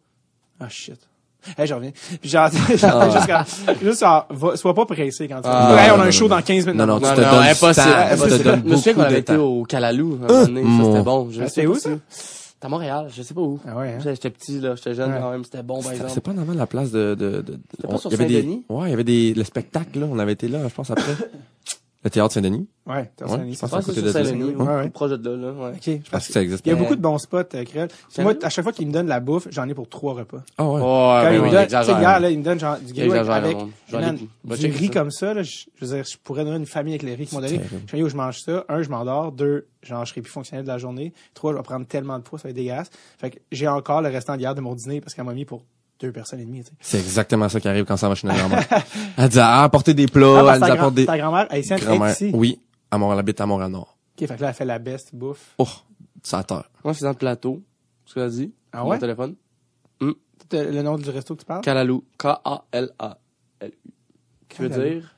Ah, 0.59 0.69
shit. 0.69 1.09
Hey, 1.59 1.67
je 1.67 1.75
reviens. 1.75 1.91
Puis 2.21 2.31
genre, 2.31 2.49
genre, 2.51 3.13
juste, 3.13 3.27
comme- 3.27 3.75
juste 3.83 4.01
genre, 4.01 4.27
va- 4.31 4.57
sois 4.57 4.75
pas 4.75 4.87
pressé 4.87 5.27
quand 5.29 5.41
tu 5.43 5.49
Ah, 5.51 5.77
hey, 5.85 5.91
on 5.91 6.01
a 6.01 6.05
un 6.05 6.11
show 6.11 6.29
dans 6.29 6.41
15 6.41 6.67
minutes. 6.67 6.79
Non, 6.79 6.87
non, 6.87 6.99
tu 7.01 7.05
Non, 7.07 7.15
te 7.15 7.21
non, 7.21 7.31
donnes 7.31 7.43
impossible. 7.45 7.87
temps, 7.87 8.27
tu 8.27 8.39
te 8.39 8.43
donnes 8.43 8.63
Je 8.65 8.71
me 8.71 8.77
souviens 8.77 8.95
qu'on 8.95 9.01
avait 9.03 9.19
été 9.19 9.37
au 9.37 9.65
Calalou, 9.65 10.19
un 10.23 10.29
moment 10.29 10.45
donné. 10.47 10.63
Ça, 10.63 10.85
c'était 10.85 11.03
bon. 11.03 11.29
Je 11.31 11.41
Ah, 11.41 11.45
sais 11.45 11.49
c'était 11.55 11.67
pas 11.67 11.73
où, 11.73 11.75
ça? 11.79 11.91
C'était 12.09 12.67
à 12.67 12.69
Montréal, 12.69 13.07
je 13.13 13.23
sais 13.23 13.35
pas 13.35 13.41
où. 13.41 13.59
Ah 13.69 13.77
ouais, 13.77 13.95
hein? 13.95 13.99
J'étais 14.05 14.31
petit, 14.31 14.61
là. 14.61 14.75
J'étais 14.77 14.95
jeune 14.95 15.11
Ouais. 15.13 15.19
quand 15.21 15.31
même. 15.33 15.43
C'était 15.45 15.63
bon, 15.65 15.75
par 15.83 15.85
C'est 15.87 15.93
exemple. 15.95 16.11
c'est 16.15 16.21
pas 16.21 16.33
de 16.33 16.59
la 16.59 16.67
place 16.67 16.91
de, 16.93 17.15
de, 17.17 17.43
de, 17.43 17.53
pas 17.83 17.89
on- 17.95 17.99
sur 17.99 18.11
il 18.11 18.13
y 18.13 18.15
avait 18.21 18.27
des, 18.27 18.35
Saint-Denis? 18.41 18.65
ouais, 18.69 18.87
il 18.87 18.91
y 18.91 18.95
avait 18.95 19.03
des, 19.05 19.35
le 19.35 19.43
spectacle, 19.45 19.99
là. 19.99 20.07
On 20.11 20.19
avait 20.21 20.33
été 20.33 20.47
là, 20.47 20.59
je 20.69 20.73
pense, 20.75 20.91
après. 20.91 21.03
le 22.05 22.11
théâtre 22.11 22.35
Saint-Denis. 22.35 22.67
Ouais, 22.85 22.95
Ouais, 22.97 23.11
Saint-Denis, 23.29 23.55
je 23.55 23.59
pense 23.61 23.73
à 23.73 23.81
c'est 23.81 23.87
côté 23.87 24.03
de. 24.03 24.11
Saint-Denis, 24.11 24.55
Ouais. 24.57 24.91
Proche 24.91 25.11
de 25.13 25.31
là, 25.31 25.37
là, 25.37 25.53
ouais. 25.53 25.71
Ok, 25.71 25.83
je 25.85 25.93
pense 25.99 26.09
Parce 26.11 26.27
que 26.27 26.33
ça 26.33 26.43
existe 26.43 26.67
Il 26.67 26.71
y 26.71 26.73
a 26.73 26.75
beaucoup 26.75 26.97
de 26.97 27.01
bons 27.01 27.19
spots, 27.19 27.39
euh, 27.55 27.65
Créole. 27.65 27.89
Moi, 28.19 28.35
à 28.43 28.49
chaque 28.51 28.65
fois 28.65 28.73
qu'il 28.73 28.89
me 28.89 28.93
donne 28.93 29.07
la 29.07 29.21
bouffe, 29.21 29.47
j'en 29.51 29.69
ai 29.69 29.75
pour 29.75 29.89
trois 29.89 30.15
repas. 30.15 30.43
Ah 30.59 30.65
ouais. 30.67 30.73
Ouais, 30.75 30.81
Quand 30.81 31.31
il 31.31 31.39
oui, 31.41 31.47
me 31.47 31.51
donne, 31.53 31.67
tu 31.67 31.71
sais, 31.71 31.93
hier, 32.01 32.21
là, 32.21 32.31
il 32.31 32.39
me 32.39 32.43
donne 32.45 32.59
genre 32.59 32.77
du 32.79 32.91
exagère, 33.01 33.31
avec 33.33 33.57
aller- 33.57 34.19
va 34.45 34.57
du 34.57 34.67
riz 34.67 34.87
ça. 34.89 34.93
comme 34.93 35.11
ça, 35.13 35.33
là, 35.35 35.43
je, 35.45 35.67
veux 35.81 35.95
dire, 35.95 36.05
je 36.05 36.17
pourrais 36.19 36.45
donner 36.45 36.57
une 36.57 36.67
famille 36.67 36.95
avec 36.95 37.05
les 37.05 37.15
riz 37.15 37.27
qu'ils 37.27 37.39
m'ont 37.39 37.45
donné. 37.47 37.61
Je 37.87 37.95
dis, 37.95 38.01
yo, 38.01 38.09
je 38.09 38.17
mange 38.17 38.41
ça. 38.41 38.65
Un, 38.69 38.83
je 38.83 38.89
m'endors. 38.91 39.31
Deux, 39.31 39.69
genre, 39.83 40.05
je 40.05 40.11
serai 40.11 40.23
plus 40.23 40.33
fonctionnel 40.33 40.65
de 40.65 40.69
la 40.71 40.79
journée. 40.79 41.13
Trois, 41.35 41.53
je 41.53 41.57
vais 41.59 41.63
prendre 41.63 41.87
tellement 41.87 42.19
de 42.19 42.25
poids, 42.25 42.39
ça 42.41 42.45
va 42.45 42.51
être 42.51 42.57
dégueulasse. 42.57 42.91
Fait 43.19 43.31
que 43.31 43.39
j'ai 43.53 43.69
encore 43.69 44.03
le 44.03 44.09
restant 44.09 44.37
d'hier 44.37 44.57
de 44.57 44.61
mon 44.61 44.75
dîner 44.75 45.01
parce 45.01 45.15
qu'elle 45.15 45.25
m'a 45.25 45.35
mis 45.35 45.45
pour 45.45 45.63
deux 46.07 46.13
personnes 46.13 46.41
et 46.41 46.45
demie, 46.45 46.63
tu 46.65 46.71
sais. 46.71 46.77
C'est 46.81 46.99
exactement 46.99 47.49
ça 47.49 47.61
qui 47.61 47.69
arrive 47.69 47.85
quand 47.85 47.97
ça 47.97 48.09
va 48.09 48.15
chez 48.15 48.27
notre 48.27 48.39
grand-mère. 48.41 48.67
Elle 49.17 49.29
dit, 49.29 49.39
ah, 49.41 49.63
apporter 49.65 49.95
des 49.95 50.07
plats, 50.07 50.27
Ah, 50.47 50.53
elle 50.55 50.61
nous 50.61 50.65
apporte 50.67 50.79
grand- 50.79 50.91
des... 50.91 51.07
ta 51.07 51.17
grand-mère 51.19 51.47
haïtienne 51.51 51.79
est 51.79 51.83
Grand-mère, 51.85 52.13
ici. 52.13 52.31
oui. 52.35 52.61
À 52.91 52.99
Montréal, 52.99 53.17
elle 53.17 53.21
habite 53.21 53.41
à 53.41 53.47
Montréal-Nord. 53.47 53.97
Ok, 54.21 54.29
fait 54.29 54.37
que 54.37 54.43
là, 54.43 54.49
elle 54.49 54.55
fait 54.55 54.65
la 54.67 54.79
best 54.79 55.15
bouffe. 55.15 55.55
Oh, 55.59 55.67
ça 56.23 56.39
a 56.39 56.45
terre. 56.45 56.71
Moi, 56.85 56.93
c'est 56.95 57.05
dans 57.05 57.11
le 57.11 57.17
plateau. 57.17 57.63
Ce 58.05 58.15
qu'elle 58.15 58.23
a 58.25 58.29
dit. 58.29 58.53
Ah 58.73 58.83
Mon 58.85 58.91
ouais? 58.91 58.99
téléphone. 58.99 59.35
T'as 60.49 60.65
Le 60.65 60.83
nom 60.83 60.99
du 60.99 61.09
resto 61.09 61.35
que 61.35 61.41
tu 61.41 61.47
parles? 61.47 61.63
Calalou. 61.63 62.05
K-A-L-A-L-U. 62.19 63.71
Qui 64.49 64.63
veut 64.63 64.69
dire? 64.69 65.17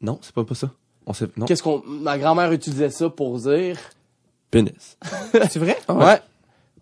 Non, 0.00 0.18
c'est 0.22 0.34
pas, 0.34 0.44
pas 0.44 0.54
ça. 0.56 0.70
On 1.06 1.12
sait, 1.12 1.28
non. 1.36 1.46
Qu'est-ce 1.46 1.62
qu'on, 1.62 1.82
ma 1.86 2.18
grand-mère 2.18 2.50
utilisait 2.52 2.90
ça 2.90 3.08
pour 3.10 3.38
dire? 3.38 3.78
Pénis. 4.50 4.96
C'est 5.50 5.58
vrai? 5.58 5.78
Ouais. 5.88 6.20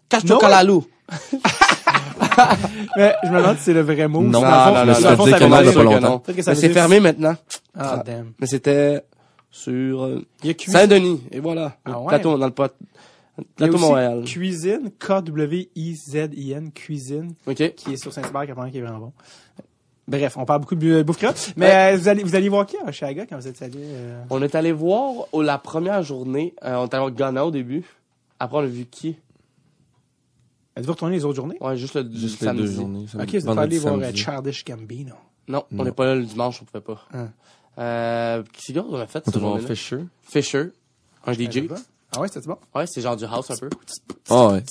Cache-toi 0.08 0.64
Non. 0.64 0.84
Mais 2.96 3.14
je 3.24 3.28
me 3.30 3.38
demande 3.38 3.56
si 3.58 3.64
c'est 3.64 3.72
le 3.74 3.80
vrai 3.82 4.08
mot. 4.08 4.20
Non, 4.22 4.40
Dans 4.40 4.40
le 4.40 4.46
fond- 4.46 4.74
non, 4.74 4.84
non, 4.86 4.94
ça 4.94 5.10
veut 5.10 5.16
non, 5.16 5.24
dire- 5.24 5.36
il 5.36 5.40
y 5.40 5.68
a 5.68 5.72
pas 5.72 5.82
longtemps. 5.82 6.22
c'est 6.54 6.68
fermé 6.70 7.00
maintenant. 7.00 7.34
Ah, 7.78 8.02
damn. 8.04 8.32
Mais 8.38 8.46
c'était 8.46 9.02
sur 9.50 10.04
euh, 10.04 10.24
Il 10.42 10.48
y 10.48 10.50
a 10.50 10.54
cuisine. 10.54 10.78
Saint-Denis. 10.80 11.22
Et 11.32 11.40
voilà. 11.40 11.76
Ah 11.84 12.00
ouais? 12.00 12.06
Plateau, 12.08 12.36
dans 12.38 12.46
le 12.46 12.52
pot. 12.52 12.72
Il 13.38 13.42
y 13.42 13.42
a 13.42 13.44
Plateau 13.68 13.78
Montréal. 13.78 14.22
Cuisine, 14.24 14.90
K-W-I-Z-I-N, 14.98 16.72
cuisine, 16.72 17.32
OK. 17.46 17.74
qui 17.74 17.92
est 17.92 17.96
sur 17.96 18.12
Saint-Hubert, 18.12 18.44
qui 18.70 18.78
est 18.78 18.82
vraiment 18.82 18.98
bon. 18.98 19.12
Bref, 20.08 20.36
on 20.36 20.44
parle 20.44 20.60
beaucoup 20.60 20.74
de 20.74 20.80
bu- 20.80 21.04
bouffe 21.04 21.18
créole. 21.18 21.34
Mais 21.56 21.94
euh, 21.94 21.96
vous 21.96 22.08
allez 22.08 22.24
vous 22.24 22.34
allez 22.34 22.48
voir 22.48 22.66
qui 22.66 22.76
à 22.76 22.88
Oshaga 22.88 23.26
quand 23.26 23.36
vous 23.36 23.46
êtes 23.46 23.62
allé 23.62 23.74
euh... 23.78 24.20
On 24.30 24.42
est 24.42 24.54
allé 24.56 24.72
voir 24.72 25.12
au- 25.32 25.40
la 25.42 25.56
première 25.58 26.02
journée. 26.02 26.52
euh, 26.64 26.74
on 26.76 26.84
est 26.86 26.94
allé 26.94 27.00
voir 27.00 27.10
Ghana 27.12 27.46
au 27.46 27.50
début. 27.52 27.84
Après, 28.40 28.58
on 28.58 28.62
a 28.62 28.66
vu 28.66 28.86
qui? 28.86 29.16
Êtes-vous 30.76 30.92
retourné 30.92 31.16
les 31.16 31.24
autres 31.24 31.36
journées? 31.36 31.56
Ouais, 31.60 31.76
juste 31.76 31.94
le 31.94 32.08
Juste 32.12 32.40
les 32.40 32.46
samedi. 32.46 32.62
deux 32.64 32.70
journées. 32.72 33.06
Ok, 33.14 33.28
vous 33.28 33.36
êtes 33.36 33.44
pas 33.44 33.62
allé 33.62 33.78
voir 33.78 33.94
euh, 33.94 34.02
samedi. 34.02 34.18
Childish 34.18 34.64
Gambino. 34.64 35.14
Non, 35.48 35.64
on 35.76 35.84
n'est 35.84 35.92
pas 35.92 36.04
là 36.06 36.14
le 36.14 36.24
dimanche, 36.24 36.60
on 36.62 36.64
pouvait 36.64 36.80
pas. 36.84 37.06
Ah. 37.12 37.26
Euh, 37.78 38.42
c'est 38.58 38.72
quoi 38.72 38.82
qu'on 38.82 38.94
a 38.96 39.06
fait 39.06 39.22
On 39.26 39.30
voit 39.32 39.40
journée-là? 39.40 39.74
Fisher. 39.74 40.04
Fisher, 40.22 40.64
un 41.26 41.32
DJ. 41.32 41.68
Ah 42.14 42.20
ouais, 42.20 42.28
c'était 42.28 42.46
bon? 42.46 42.56
Ouais, 42.74 42.86
c'est 42.86 43.00
genre 43.00 43.16
du 43.16 43.24
house 43.24 43.50
un 43.50 43.56
peu. 43.56 43.70
Ah 44.28 44.48
ouais. 44.48 44.62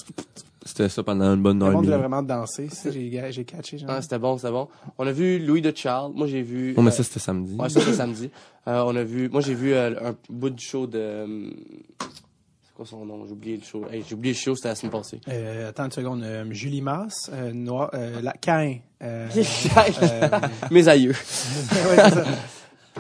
C'était 0.65 0.89
ça 0.89 1.03
pendant 1.03 1.33
une 1.33 1.41
bonne 1.41 1.59
Le 1.59 1.65
heure 1.65 1.71
et 1.71 1.75
monde 1.75 1.85
vraiment 1.87 2.21
danser. 2.21 2.67
Ça, 2.69 2.91
j'ai 2.91 3.31
j'ai 3.31 3.45
catché. 3.45 3.77
Genre. 3.77 3.89
Ah, 3.89 4.01
c'était 4.01 4.19
bon, 4.19 4.37
c'était 4.37 4.51
bon. 4.51 4.67
On 4.97 5.07
a 5.07 5.11
vu 5.11 5.39
Louis 5.39 5.61
de 5.61 5.71
Child. 5.75 6.11
Moi, 6.13 6.27
j'ai 6.27 6.41
vu. 6.41 6.73
Non, 6.75 6.83
mais 6.83 6.89
euh, 6.91 6.93
ça, 6.93 7.03
c'était 7.03 7.19
samedi. 7.21 7.55
Ouais, 7.55 7.69
ça, 7.69 7.79
c'est 7.79 7.93
samedi. 7.93 8.29
Euh, 8.67 8.83
on 8.85 8.95
a 8.95 9.03
vu. 9.03 9.29
Moi, 9.29 9.41
j'ai 9.41 9.53
vu 9.55 9.73
euh, 9.73 10.09
un 10.09 10.15
bout 10.29 10.49
du 10.49 10.63
show 10.63 10.85
de. 10.85 11.53
C'est 12.79 12.85
quoi 12.85 12.97
son 12.99 13.05
nom? 13.05 13.25
J'ai 13.25 13.33
oublié 13.33 13.57
le 13.57 13.63
show. 13.63 13.83
Hey, 13.91 14.05
j'ai 14.07 14.15
oublié 14.15 14.33
le 14.33 14.39
show, 14.39 14.55
c'était 14.55 14.69
la 14.69 14.75
semaine 14.75 14.91
passée. 14.93 15.19
Euh, 15.27 15.67
attends 15.69 15.83
une 15.85 15.91
seconde. 15.91 16.23
euh, 16.23 16.45
Julie 16.51 16.81
Masse, 16.81 17.29
euh, 17.33 17.51
Noir, 17.51 17.89
euh, 17.93 18.21
la, 18.21 18.31
Cain. 18.33 18.77
Euh, 19.03 19.27
euh, 20.01 20.29
Mes 20.71 20.87
aïeux. 20.87 21.11
ouais. 21.71 22.23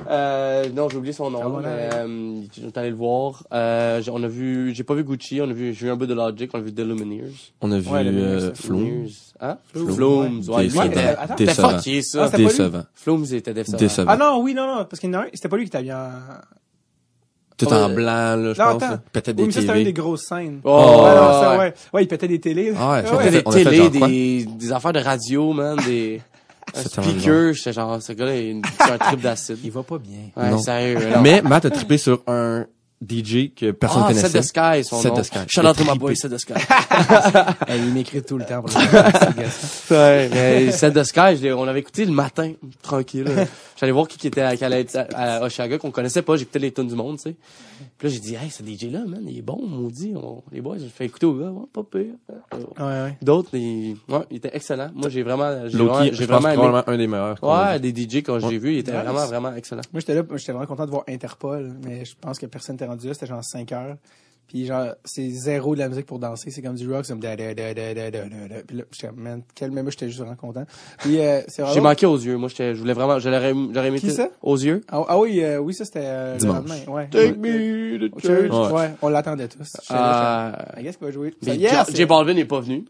Euh, 0.09 0.67
non, 0.75 0.89
j'ai 0.89 0.97
oublié 0.97 1.13
son 1.13 1.31
nom. 1.31 1.39
Ah, 1.43 1.47
voilà. 1.47 1.69
mais, 1.69 1.89
euh, 1.93 2.41
on 2.63 2.67
est 2.67 2.77
allé 2.77 2.89
le 2.89 2.95
voir. 2.95 3.43
Euh, 3.53 4.01
j'ai- 4.01 4.11
on 4.11 4.21
a 4.21 4.27
vu. 4.27 4.73
J'ai 4.75 4.83
pas 4.83 4.95
vu 4.95 5.03
Gucci. 5.05 5.39
On 5.41 5.49
a 5.49 5.53
vu. 5.53 5.73
J'ai 5.73 5.85
vu 5.85 5.91
un 5.91 5.95
bout 5.95 6.07
de 6.07 6.13
Logic. 6.13 6.49
On 6.53 6.57
a 6.59 6.61
vu 6.61 6.73
The 6.73 6.79
Lumineers. 6.79 7.31
On 7.61 7.71
a 7.71 7.79
vu 7.79 7.89
Ouais, 7.89 7.99
euh, 7.99 8.03
Lumineers, 8.03 8.55
Flume. 8.55 8.79
Lumineers. 8.79 9.11
Hein? 9.39 9.57
Flume, 9.73 9.91
Flume. 9.93 10.41
ouais. 10.49 10.63
Décevant. 10.67 11.35
Décevant. 11.37 11.69
fucké, 11.77 11.99
Ah, 11.99 12.01
ça. 12.01 12.25
c'était 12.25 12.31
pas 12.31 12.37
lui? 12.37 12.45
Décevant. 12.47 12.83
Flume, 12.93 13.23
il 13.25 13.35
était 13.35 13.53
décevant. 13.53 13.77
Décevant. 13.77 14.11
Ah 14.11 14.17
non, 14.17 14.41
oui, 14.41 14.53
non, 14.53 14.67
non, 14.67 14.85
parce 14.85 14.99
qu'il 14.99 15.09
y 15.11 15.15
en 15.15 15.19
a 15.19 15.23
un, 15.23 15.27
c'était 15.33 15.47
pas 15.49 15.55
lui 15.57 15.63
qui 15.63 15.69
était 15.69 15.83
bien. 15.83 16.09
Tout 17.59 17.65
Ouais. 17.67 17.73
en 17.75 17.89
blanc, 17.89 18.35
là, 18.37 18.37
je 18.37 18.47
Non, 18.47 18.53
pense. 18.53 18.83
attends. 18.83 18.91
là. 18.93 19.01
Peut-être 19.11 19.27
Oui, 19.27 19.33
des 19.35 19.45
mais 19.47 19.51
ça, 19.51 19.61
c'était 19.61 19.77
une 19.77 19.83
des 19.83 19.93
grosses 19.93 20.25
scènes. 20.27 20.61
Oh, 20.63 20.69
ouais, 20.69 21.15
non, 21.15 21.41
ça, 21.41 21.51
ouais. 21.51 21.57
ouais. 21.57 21.73
Ouais, 21.93 22.03
il 22.03 22.07
pétait 22.07 22.27
des 22.27 22.39
télés. 22.39 22.73
Ah 22.79 22.91
ouais, 22.91 23.03
fait 23.03 23.31
des 23.31 23.41
on 23.45 23.49
a 23.51 23.53
fait 23.53 23.63
télé, 23.65 23.77
genre 23.77 23.91
quoi? 23.91 24.07
des, 24.07 24.45
des 24.57 24.71
affaires 24.71 24.93
de 24.93 24.99
radio, 24.99 25.53
man, 25.53 25.77
des 25.85 26.21
un 26.75 26.81
speaker. 26.81 27.53
J'étais 27.53 27.73
genre, 27.73 28.01
ce 28.01 28.13
gars-là, 28.13 28.35
il 28.37 28.61
c'est 28.77 28.91
un 28.91 28.97
trip 28.97 29.21
d'acide. 29.21 29.57
Il 29.63 29.71
va 29.71 29.83
pas 29.83 29.97
bien. 29.97 30.19
Ouais, 30.37 30.49
Non. 30.51 30.57
sérieux. 30.57 30.97
alors. 31.05 31.21
Mais 31.21 31.41
Matt 31.41 31.65
a 31.65 31.69
trippé 31.69 31.97
sur 31.97 32.21
un 32.27 32.65
DJ 33.01 33.53
que 33.55 33.71
personne 33.71 34.01
ah, 34.03 34.07
connaissait. 34.09 34.27
Set 34.29 34.41
the 34.41 34.45
Sky, 34.45 34.83
son 34.83 35.01
Set 35.01 35.11
nom. 35.13 35.21
the 35.21 35.23
Sky. 35.23 35.39
Shout 35.47 35.65
out 35.65 35.75
to 35.77 35.83
my 35.85 35.97
boy, 35.97 36.15
Set 36.15 36.31
the 36.31 36.37
Sky. 36.37 36.53
Eh, 37.67 37.75
il 37.77 37.93
m'écrit 37.93 38.21
tout 38.21 38.37
le 38.37 38.43
temps 38.45 38.61
pour 38.61 38.77
le 38.77 38.85
ouais, 39.95 40.29
mais 40.33 40.71
Set 40.71 40.93
the 40.93 41.03
Sky, 41.03 41.49
on 41.53 41.63
l'avait 41.65 41.79
écouté 41.79 42.03
le 42.05 42.11
matin, 42.11 42.51
tranquille. 42.81 43.25
J'allais 43.79 43.93
voir 43.93 44.09
qui 44.09 44.17
qui 44.17 44.27
était 44.27 44.41
à, 44.41 44.57
qui 44.57 44.65
allait 44.65 44.81
être 44.81 44.95
à, 45.13 45.37
à 45.37 45.45
Oshaga, 45.45 45.77
qu'on 45.77 45.91
connaissait 45.91 46.21
pas, 46.21 46.35
j'écoutais 46.35 46.59
les 46.59 46.73
tunes 46.73 46.87
du 46.87 46.95
monde, 46.95 47.15
tu 47.15 47.23
sais. 47.29 47.35
Puis 47.97 48.09
là, 48.09 48.13
j'ai 48.13 48.19
dit, 48.19 48.35
hey, 48.35 48.49
ce 48.49 48.61
DJ-là, 48.61 49.05
man, 49.05 49.23
il 49.25 49.37
est 49.37 49.41
bon, 49.41 49.65
maudit. 49.65 50.13
On, 50.17 50.43
les 50.51 50.59
boys, 50.59 50.77
j'ai 50.79 50.89
fait 50.89 51.05
écouter 51.05 51.25
au 51.25 51.33
gars, 51.33 51.49
ouais, 51.49 51.65
pas 51.71 51.83
pire. 51.83 52.13
Ouais, 52.27 52.83
ouais. 52.83 53.17
D'autres, 53.21 53.55
ils, 53.55 53.95
ouais, 54.09 54.19
il 54.31 54.37
était 54.37 54.51
excellent. 54.53 54.89
Moi, 54.93 55.07
j'ai 55.07 55.23
vraiment, 55.23 55.69
j'ai 55.69 55.77
vraiment, 55.77 56.03
je 56.03 56.13
j'ai 56.13 56.25
vraiment 56.25 56.49
aimé. 56.49 56.81
un 56.87 56.97
des 56.97 57.07
meilleurs. 57.07 57.41
Ouais, 57.41 57.79
des 57.79 57.91
DJ 57.91 58.17
quand 58.17 58.39
j'ai 58.39 58.57
vu, 58.57 58.73
il 58.73 58.77
était 58.79 58.91
vraiment, 58.91 59.25
vraiment 59.25 59.55
excellent. 59.55 59.83
Moi, 59.93 60.01
j'étais 60.01 60.15
là, 60.15 60.23
j'étais 60.35 60.51
vraiment 60.51 60.67
content 60.67 60.85
de 60.85 60.91
voir 60.91 61.03
Interpol, 61.07 61.73
mais 61.85 62.03
je 62.03 62.15
pense 62.19 62.37
que 62.37 62.47
personne 62.47 62.75
n'était 62.75 62.85
rendu 62.85 63.07
là. 63.07 63.13
C'était 63.13 63.27
genre 63.27 63.43
5 63.43 63.71
heures. 63.71 63.95
Puis 64.49 64.65
genre, 64.65 64.95
c'est 65.05 65.29
zéro 65.29 65.75
de 65.75 65.79
la 65.79 65.89
musique 65.89 66.07
pour 66.07 66.17
danser, 66.17 66.49
c'est 66.49 66.63
comme 66.63 66.73
du 66.73 66.91
rock, 66.91 67.05
c'est 67.05 67.13
comme 67.13 67.21
da 67.21 67.35
da 67.35 67.53
da 67.53 67.71
da 67.71 67.93
da 67.93 68.09
da 68.09 68.21
da. 68.27 68.55
Puis 68.65 68.77
là, 68.77 68.83
j'étais 68.91 69.11
man, 69.15 69.43
quel 69.53 69.69
même 69.69 69.89
j'étais 69.91 70.07
juste 70.07 70.19
vraiment 70.19 70.35
content. 70.35 70.65
Puis 70.97 71.19
euh, 71.19 71.41
c'est 71.47 71.63
J'ai 71.71 71.81
manqué 71.81 72.07
aux 72.07 72.17
yeux, 72.17 72.35
moi 72.37 72.49
j'étais 72.49 72.73
je 72.73 72.79
voulais 72.79 72.93
vraiment 72.93 73.19
j'aurais 73.19 73.53
j'aurais 73.53 73.87
aimé 73.89 73.99
ça? 73.99 74.27
aux 74.41 74.57
yeux. 74.57 74.81
Ah, 74.89 75.05
ah 75.07 75.19
oui, 75.19 75.43
euh, 75.43 75.59
oui, 75.59 75.75
ça 75.75 75.85
c'était 75.85 75.99
euh, 76.01 76.37
Dimanche. 76.37 76.55
le 76.55 76.69
lendemain, 76.71 76.93
ouais. 76.93 77.07
Take 77.09 77.37
me 77.37 78.09
to 78.09 78.19
church. 78.19 78.51
Ouais, 78.51 78.79
ouais 78.79 78.89
on 79.03 79.09
l'attendait 79.09 79.47
tous. 79.47 79.77
Ah, 79.89 80.65
qu'est-ce 80.81 80.97
qu'il 80.97 81.05
va 81.05 81.11
jouer 81.13 81.35
ça, 81.43 81.53
yes, 81.53 81.95
J 81.95 82.05
Balvin 82.05 82.33
n'est 82.33 82.45
pas 82.45 82.59
venu. 82.59 82.85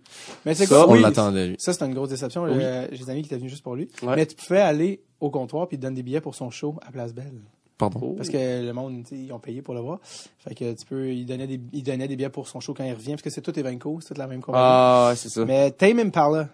Mais 0.45 0.54
c'est 0.56 0.65
ça, 0.65 0.76
quoi, 0.76 0.89
on 0.89 0.93
oui, 0.93 1.02
l'attendait 1.02 1.48
lui. 1.48 1.56
Ça 1.60 1.74
c'était 1.74 1.88
une 1.88 1.93
grosse 1.93 2.10
déception, 2.10 2.43
oui. 2.43 2.52
Euh, 2.54 2.88
j'ai 2.93 3.04
des 3.04 3.10
amis 3.10 3.22
qui 3.22 3.28
étaient 3.28 3.38
venus 3.38 3.52
juste 3.52 3.63
pour 3.63 3.76
lui. 3.76 3.89
Ouais. 4.02 4.15
Mais 4.15 4.26
tu 4.26 4.36
pouvais 4.36 4.62
aller 4.62 5.02
au 5.19 5.30
comptoir 5.30 5.67
puis 5.67 5.78
te 5.78 5.82
donne 5.82 5.95
des 5.95 6.04
billets 6.04 6.22
pour 6.22 6.36
son 6.36 6.50
show 6.50 6.76
à 6.88 6.91
Place 6.91 7.13
Belle. 7.13 7.41
Pardon? 7.80 8.00
Oh. 8.04 8.13
Parce 8.18 8.30
que 8.30 8.38
le 8.65 8.72
monde, 8.74 9.04
ils 9.12 9.32
ont 9.34 9.39
payé 9.39 9.63
pour 9.63 9.74
le 9.74 9.80
voir. 9.80 9.98
Fait 10.38 10.54
que 10.54 10.74
tu 10.74 10.86
peux, 10.86 11.12
ils 11.12 11.26
donnaient 11.26 11.48
des, 11.48 11.60
ils 11.74 11.82
donnaient 11.82 12.08
des 12.08 12.15
billets 12.15 12.30
pour 12.30 12.48
son 12.48 12.60
show 12.60 12.76
quand 12.76 12.84
il 12.84 12.94
revient, 12.94 13.12
parce 13.13 13.22
que 13.24 13.30
c'est 13.32 13.42
tout 13.42 13.58
Evenco, 13.58 14.00
c'est 14.02 14.10
toute 14.10 14.18
la 14.20 14.28
même 14.28 14.42
compagnie. 14.42 14.63
Ah, 14.68 15.08
ouais, 15.10 15.15
c'est 15.15 15.30
ça. 15.30 15.46
Mais 15.46 15.72
Tame 15.72 15.98
Impala, 16.00 16.50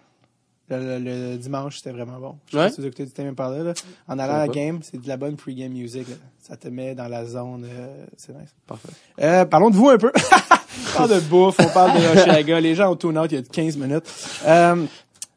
le, 0.70 0.98
le, 0.98 1.32
le 1.32 1.36
dimanche, 1.36 1.78
c'était 1.78 1.90
vraiment 1.90 2.18
bon. 2.20 2.36
Je 2.46 2.52
sais 2.52 2.56
Ouais? 2.58 2.68
pas 2.68 2.72
si 2.72 2.80
vous 2.80 2.86
écoutez 2.86 3.04
du 3.06 3.10
Tame 3.12 3.26
Impala, 3.26 3.62
là. 3.62 3.74
En 4.08 4.18
allant 4.18 4.34
à 4.34 4.46
la 4.46 4.48
game, 4.48 4.78
c'est 4.82 5.00
de 5.02 5.08
la 5.08 5.16
bonne 5.16 5.36
pre-game 5.36 5.72
music, 5.72 6.08
là. 6.08 6.14
Ça 6.40 6.56
te 6.56 6.68
met 6.68 6.94
dans 6.94 7.08
la 7.08 7.24
zone, 7.26 7.66
euh, 7.68 8.06
c'est 8.16 8.32
nice. 8.32 8.54
Parfait. 8.66 8.88
Euh, 9.20 9.44
parlons 9.46 9.70
de 9.70 9.74
vous 9.76 9.88
un 9.88 9.98
peu. 9.98 10.12
on 10.94 10.96
parle 10.96 11.10
de 11.10 11.20
bouffe, 11.20 11.56
on 11.58 11.68
parle 11.74 12.00
de 12.00 12.06
Oshaga. 12.20 12.60
Les 12.60 12.76
gens 12.76 12.92
ont 12.92 13.16
out 13.16 13.32
il 13.32 13.34
y 13.34 13.38
a 13.38 13.42
15 13.42 13.76
minutes. 13.78 14.04
Euh, 14.46 14.84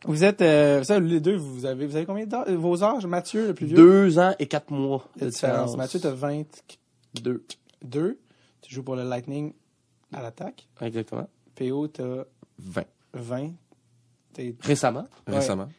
vous 0.06 0.24
êtes, 0.24 0.42
euh, 0.42 0.84
ça, 0.84 1.00
les 1.00 1.20
deux, 1.20 1.36
vous 1.36 1.66
avez, 1.66 1.86
vous 1.86 1.96
avez 1.96 2.06
combien 2.06 2.26
d'heures, 2.26 2.50
vos 2.58 2.84
âges? 2.84 3.06
Mathieu, 3.06 3.48
le 3.48 3.54
plus 3.54 3.66
vieux? 3.68 3.76
Deux 3.76 4.18
ans 4.20 4.34
et 4.40 4.48
quatre 4.48 4.72
mois 4.72 5.08
de 5.20 5.28
différence? 5.28 5.72
différence. 5.72 5.78
Mathieu, 5.78 6.00
t'as 6.00 6.12
22. 6.12 7.44
Deux. 7.84 8.20
Tu 8.62 8.74
joues 8.74 8.84
pour 8.84 8.96
le 8.96 9.04
Lightning 9.04 9.54
à 10.14 10.22
l'attaque. 10.22 10.68
Exactement. 10.82 11.28
PO, 11.56 11.88
t'as 11.90 12.24
20. 12.60 12.84
20. 13.14 13.52
T'es, 14.34 14.56
Récemment. 14.62 15.06
Récemment. 15.28 15.70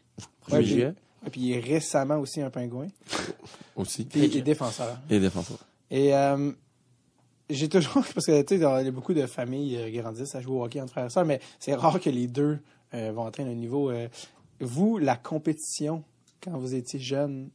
Ouais, 0.50 0.62
Juillet. 0.62 0.92
puis- 0.92 1.26
et 1.26 1.30
puis 1.30 1.40
il 1.42 1.52
est 1.52 1.60
récemment 1.60 2.16
aussi 2.18 2.40
un 2.40 2.50
pingouin. 2.50 2.88
Aussi. 3.76 4.04
Puis 4.04 4.24
il 4.24 4.36
est 4.38 4.42
défenseur. 4.42 4.98
Et 5.08 5.20
défenseur. 5.20 5.58
Et 5.90 6.14
euh, 6.14 6.50
j'ai 7.48 7.68
toujours, 7.68 8.02
parce 8.14 8.26
que 8.26 8.42
tu 8.42 8.54
sais, 8.54 8.58
dans- 8.60 8.78
il 8.78 8.84
y 8.86 8.88
a 8.88 8.90
beaucoup 8.90 9.14
de 9.14 9.24
familles 9.26 9.76
euh, 9.76 9.90
grandissent 10.02 10.34
à 10.34 10.40
jouer 10.40 10.56
au 10.56 10.64
hockey 10.64 10.80
entre 10.80 10.92
frères 10.92 11.06
et 11.06 11.10
sœurs, 11.10 11.24
mais 11.24 11.40
c'est 11.58 11.74
rare 11.74 12.00
que 12.00 12.10
les 12.10 12.26
deux 12.26 12.58
euh, 12.94 13.12
vont 13.14 13.26
atteindre 13.26 13.50
un 13.50 13.54
niveau. 13.54 13.90
euh, 13.90 14.08
vous, 14.60 14.98
la 14.98 15.16
compétition, 15.16 16.02
quand 16.42 16.52
vous 16.58 16.74
étiez 16.74 16.98
jeune, 17.00 17.48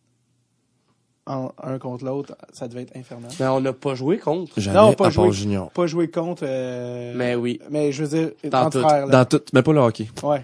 en, 1.27 1.51
un 1.61 1.79
contre 1.79 2.05
l'autre, 2.05 2.35
ça 2.53 2.67
devait 2.67 2.83
être 2.83 2.95
infernal. 2.95 3.31
Mais 3.39 3.47
on 3.47 3.59
n'a 3.59 3.73
pas 3.73 3.95
joué 3.95 4.19
contre. 4.19 4.59
Jamais 4.59 4.77
Non, 4.77 4.93
pas 4.93 5.09
joué. 5.09 5.31
junior. 5.31 5.71
Pas 5.71 5.87
jouer 5.87 6.09
contre. 6.09 6.43
euh, 6.45 7.13
Mais 7.15 7.33
oui. 7.35 7.59
Mais 7.71 7.91
je 7.91 8.03
veux 8.03 8.09
dire, 8.17 8.31
Dans 8.51 8.69
tout. 8.69 8.81
Dans 8.81 9.25
tout, 9.25 9.41
mais 9.53 9.63
pas 9.63 9.73
le 9.73 9.79
hockey. 9.79 10.07
Ouais. 10.21 10.41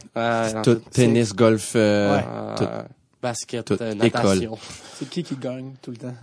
Tout, 0.63 0.75
tout. 0.75 0.81
tennis, 0.91 1.33
golf, 1.35 1.73
euh, 1.75 2.17
Ouais. 2.17 2.23
Euh, 2.27 2.55
tout. 2.57 2.65
basket, 3.21 3.65
tout. 3.65 3.77
euh, 3.81 3.93
natation. 3.93 4.57
C'est 4.95 5.07
qui 5.09 5.21
qui 5.23 5.35
gagne 5.35 5.73
tout 5.83 5.91
le 5.91 5.97
temps? 5.97 6.15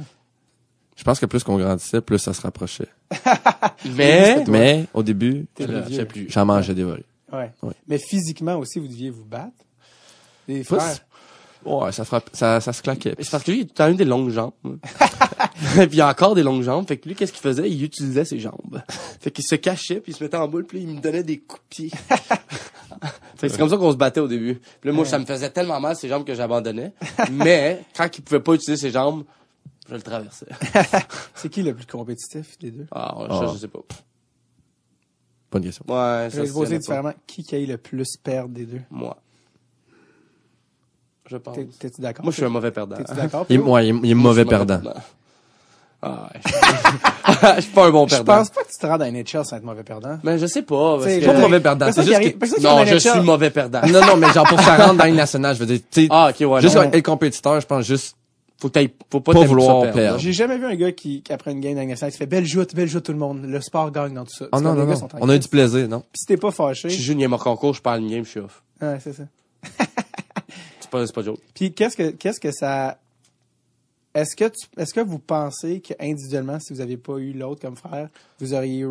Je 0.96 1.04
pense 1.04 1.20
que 1.20 1.26
plus 1.26 1.44
qu'on 1.44 1.56
grandissait, 1.56 2.00
plus 2.00 2.18
ça 2.18 2.32
se 2.34 2.40
rapprochait. 2.40 2.88
Mais, 3.94 4.44
Mais, 4.48 4.86
au 4.92 5.04
début, 5.04 5.46
le 5.60 5.84
j'en 6.28 6.44
mangeais 6.44 6.74
des 6.74 6.82
volets. 6.82 7.04
Ouais. 7.32 7.50
Ouais. 7.62 7.74
Mais 7.86 7.98
physiquement 7.98 8.56
aussi, 8.56 8.78
vous 8.78 8.88
deviez 8.88 9.10
vous 9.10 9.24
battre. 9.24 9.52
Les 10.46 10.64
frères. 10.64 10.98
Ouais, 11.64 11.90
ça 11.92 12.04
frappe, 12.04 12.30
ça, 12.32 12.60
ça 12.60 12.72
se 12.72 12.82
claquait. 12.82 13.14
C'est 13.18 13.30
parce 13.30 13.42
que 13.42 13.50
lui, 13.50 13.68
il 13.76 13.82
a 13.82 13.90
eu 13.90 13.94
des 13.94 14.04
longues 14.04 14.30
jambes. 14.30 14.52
puis 14.62 15.88
il 15.92 16.00
a 16.00 16.08
encore 16.08 16.34
des 16.34 16.42
longues 16.44 16.62
jambes. 16.62 16.86
Fait 16.86 16.96
que 16.96 17.08
lui, 17.08 17.14
qu'est-ce 17.16 17.32
qu'il 17.32 17.42
faisait? 17.42 17.68
Il 17.68 17.82
utilisait 17.82 18.24
ses 18.24 18.38
jambes. 18.38 18.80
Fait 19.20 19.30
qu'il 19.30 19.44
se 19.44 19.56
cachait, 19.56 20.00
puis 20.00 20.12
il 20.12 20.14
se 20.14 20.22
mettait 20.22 20.36
en 20.36 20.46
boule, 20.48 20.64
puis 20.64 20.80
il 20.80 20.88
me 20.88 21.00
donnait 21.00 21.24
des 21.24 21.38
coups 21.40 21.60
de 21.62 21.68
pied. 21.68 21.90
fait 22.08 23.48
que 23.48 23.48
c'est 23.48 23.58
comme 23.58 23.68
ça 23.68 23.76
qu'on 23.76 23.90
se 23.90 23.96
battait 23.96 24.20
au 24.20 24.28
début. 24.28 24.54
Puis 24.80 24.88
là, 24.88 24.92
moi, 24.92 25.04
ça 25.04 25.18
me 25.18 25.26
faisait 25.26 25.50
tellement 25.50 25.80
mal, 25.80 25.96
ces 25.96 26.08
jambes, 26.08 26.24
que 26.24 26.34
j'abandonnais. 26.34 26.92
Mais, 27.32 27.82
quand 27.96 28.08
il 28.16 28.22
pouvait 28.22 28.40
pas 28.40 28.54
utiliser 28.54 28.80
ses 28.80 28.92
jambes, 28.92 29.24
je 29.88 29.94
le 29.94 30.02
traversais. 30.02 30.46
C'est 31.34 31.48
qui 31.48 31.62
le 31.62 31.74
plus 31.74 31.86
compétitif 31.86 32.56
des 32.60 32.70
deux? 32.70 32.86
Ah, 32.92 33.14
ça, 33.18 33.26
Ah. 33.42 33.50
je 33.52 33.58
sais 33.58 33.68
pas. 33.68 33.80
Bonne 35.50 35.62
question. 35.62 35.84
Ouais, 35.88 36.28
Je 36.32 36.40
vais 36.42 36.50
poser 36.52 36.78
différemment. 36.78 37.12
Qui 37.26 37.42
qui 37.42 37.54
a 37.54 37.58
eu 37.58 37.66
le 37.66 37.78
plus 37.78 38.16
perdre 38.16 38.50
des 38.50 38.64
deux? 38.66 38.80
Moi. 38.90 39.16
Je 41.26 41.36
pense. 41.36 41.54
T'es- 41.56 41.68
T'es-tu 41.78 42.00
d'accord? 42.00 42.24
Moi, 42.24 42.32
je 42.32 42.36
suis 42.36 42.44
un 42.44 42.48
mauvais 42.48 42.70
perdant. 42.70 42.96
T'es-tu 42.96 43.14
d'accord? 43.14 43.46
Il, 43.50 43.60
ouais, 43.60 43.88
il 43.88 43.96
est, 43.96 43.98
il 44.02 44.10
est 44.10 44.14
Moi, 44.14 44.32
je 44.34 44.40
mauvais 44.40 44.42
suis 44.42 44.48
perdant. 44.48 44.80
Ah, 46.00 46.30
ouais. 46.32 46.40
Je 47.56 47.60
suis 47.62 47.72
pas 47.72 47.86
un 47.86 47.90
bon 47.90 48.06
Je 48.06 48.14
perdant. 48.14 48.36
pense 48.36 48.50
pas 48.50 48.62
que 48.62 48.68
tu 48.70 48.78
te 48.78 48.86
rends 48.86 48.98
dans 48.98 49.04
NHL 49.12 49.44
sans 49.44 49.56
être 49.56 49.64
mauvais 49.64 49.82
perdant. 49.82 50.18
Mais 50.22 50.38
je 50.38 50.46
sais 50.46 50.62
pas. 50.62 50.94
parce 50.94 51.06
que- 51.06 51.10
je 51.20 51.26
veux 51.26 51.32
Pas 51.34 51.38
mauvais 51.40 51.60
perdant, 51.60 51.90
c'est 51.92 52.04
juste 52.04 52.20
que- 52.38 52.62
Non, 52.62 52.84
je 52.86 52.96
suis 52.98 53.20
mauvais 53.20 53.50
perdant. 53.50 53.80
Non, 53.86 54.00
non, 54.06 54.16
mais 54.16 54.32
genre 54.32 54.46
pour 54.48 54.60
ça 54.60 54.76
rentre 54.76 54.94
dans 54.98 55.06
une 55.06 55.16
nationale, 55.16 55.54
je 55.56 55.60
veux 55.60 55.66
dire, 55.66 55.80
tu 55.90 56.02
sais, 56.02 56.08
Ah, 56.10 56.30
ok, 56.30 56.48
ouais. 56.48 56.60
juste 56.60 56.76
non. 56.76 56.82
être 56.84 57.02
compétiteur, 57.04 57.60
je 57.60 57.66
pense 57.66 57.84
juste, 57.84 58.16
faut 58.60 58.68
que 58.70 58.80
faut 59.10 59.20
pas, 59.20 59.32
Pas 59.32 59.44
vouloir 59.44 59.90
perdre. 59.92 60.18
J'ai 60.18 60.32
jamais 60.32 60.58
vu 60.58 60.66
un 60.66 60.74
gars 60.74 60.90
qui, 60.92 61.22
qui, 61.22 61.32
après 61.32 61.52
une 61.52 61.60
game 61.60 61.74
nationale, 61.76 62.10
qui 62.12 62.18
fait 62.18 62.26
belle 62.26 62.44
joute, 62.46 62.74
belle 62.74 62.88
joute 62.88 63.04
tout 63.04 63.12
le 63.12 63.18
monde. 63.18 63.44
Le 63.44 63.60
sport 63.60 63.90
gagne 63.92 64.14
dans 64.14 64.24
tout 64.24 64.34
ça. 64.36 64.46
oh 64.52 64.56
C'est 64.58 64.64
non, 64.64 64.74
non, 64.74 64.84
non, 64.84 65.08
on 65.20 65.28
a 65.28 65.36
eu 65.36 65.38
du 65.38 65.48
plaisir, 65.48 65.88
non? 65.88 66.00
Puis 66.00 66.20
si 66.20 66.26
t'es 66.26 66.36
pas 66.36 66.50
fâché. 66.50 66.88
Je 66.88 66.94
suis 66.94 67.02
junior 67.04 67.30
mon 67.30 67.38
concours, 67.38 67.74
je 67.74 67.80
parle 67.82 68.00
une 68.00 68.10
game, 68.10 68.24
je 68.24 68.30
suis 68.30 68.40
off. 68.40 68.62
Ouais, 68.82 68.98
c'est 69.00 69.12
ça. 69.12 69.22
C'est 70.80 70.90
pas, 70.90 71.06
c'est 71.06 71.14
pas 71.14 71.22
joke. 71.22 71.38
Puis 71.54 71.72
qu'est-ce 71.74 71.96
que 71.96 72.10
qu'est-ce 72.10 72.40
que 72.40 72.50
ça 72.50 72.98
Est-ce 74.14 74.34
que 74.34 74.46
tu 74.46 74.66
est-ce 74.78 74.94
que 74.94 75.00
vous 75.00 75.18
pensez 75.18 75.80
que 75.80 75.92
individuellement 76.00 76.58
si 76.60 76.72
vous 76.72 76.78
n'aviez 76.78 76.96
pas 76.96 77.18
eu 77.18 77.32
l'autre 77.34 77.60
comme 77.60 77.76
frère, 77.76 78.08
vous 78.40 78.54
auriez 78.54 78.86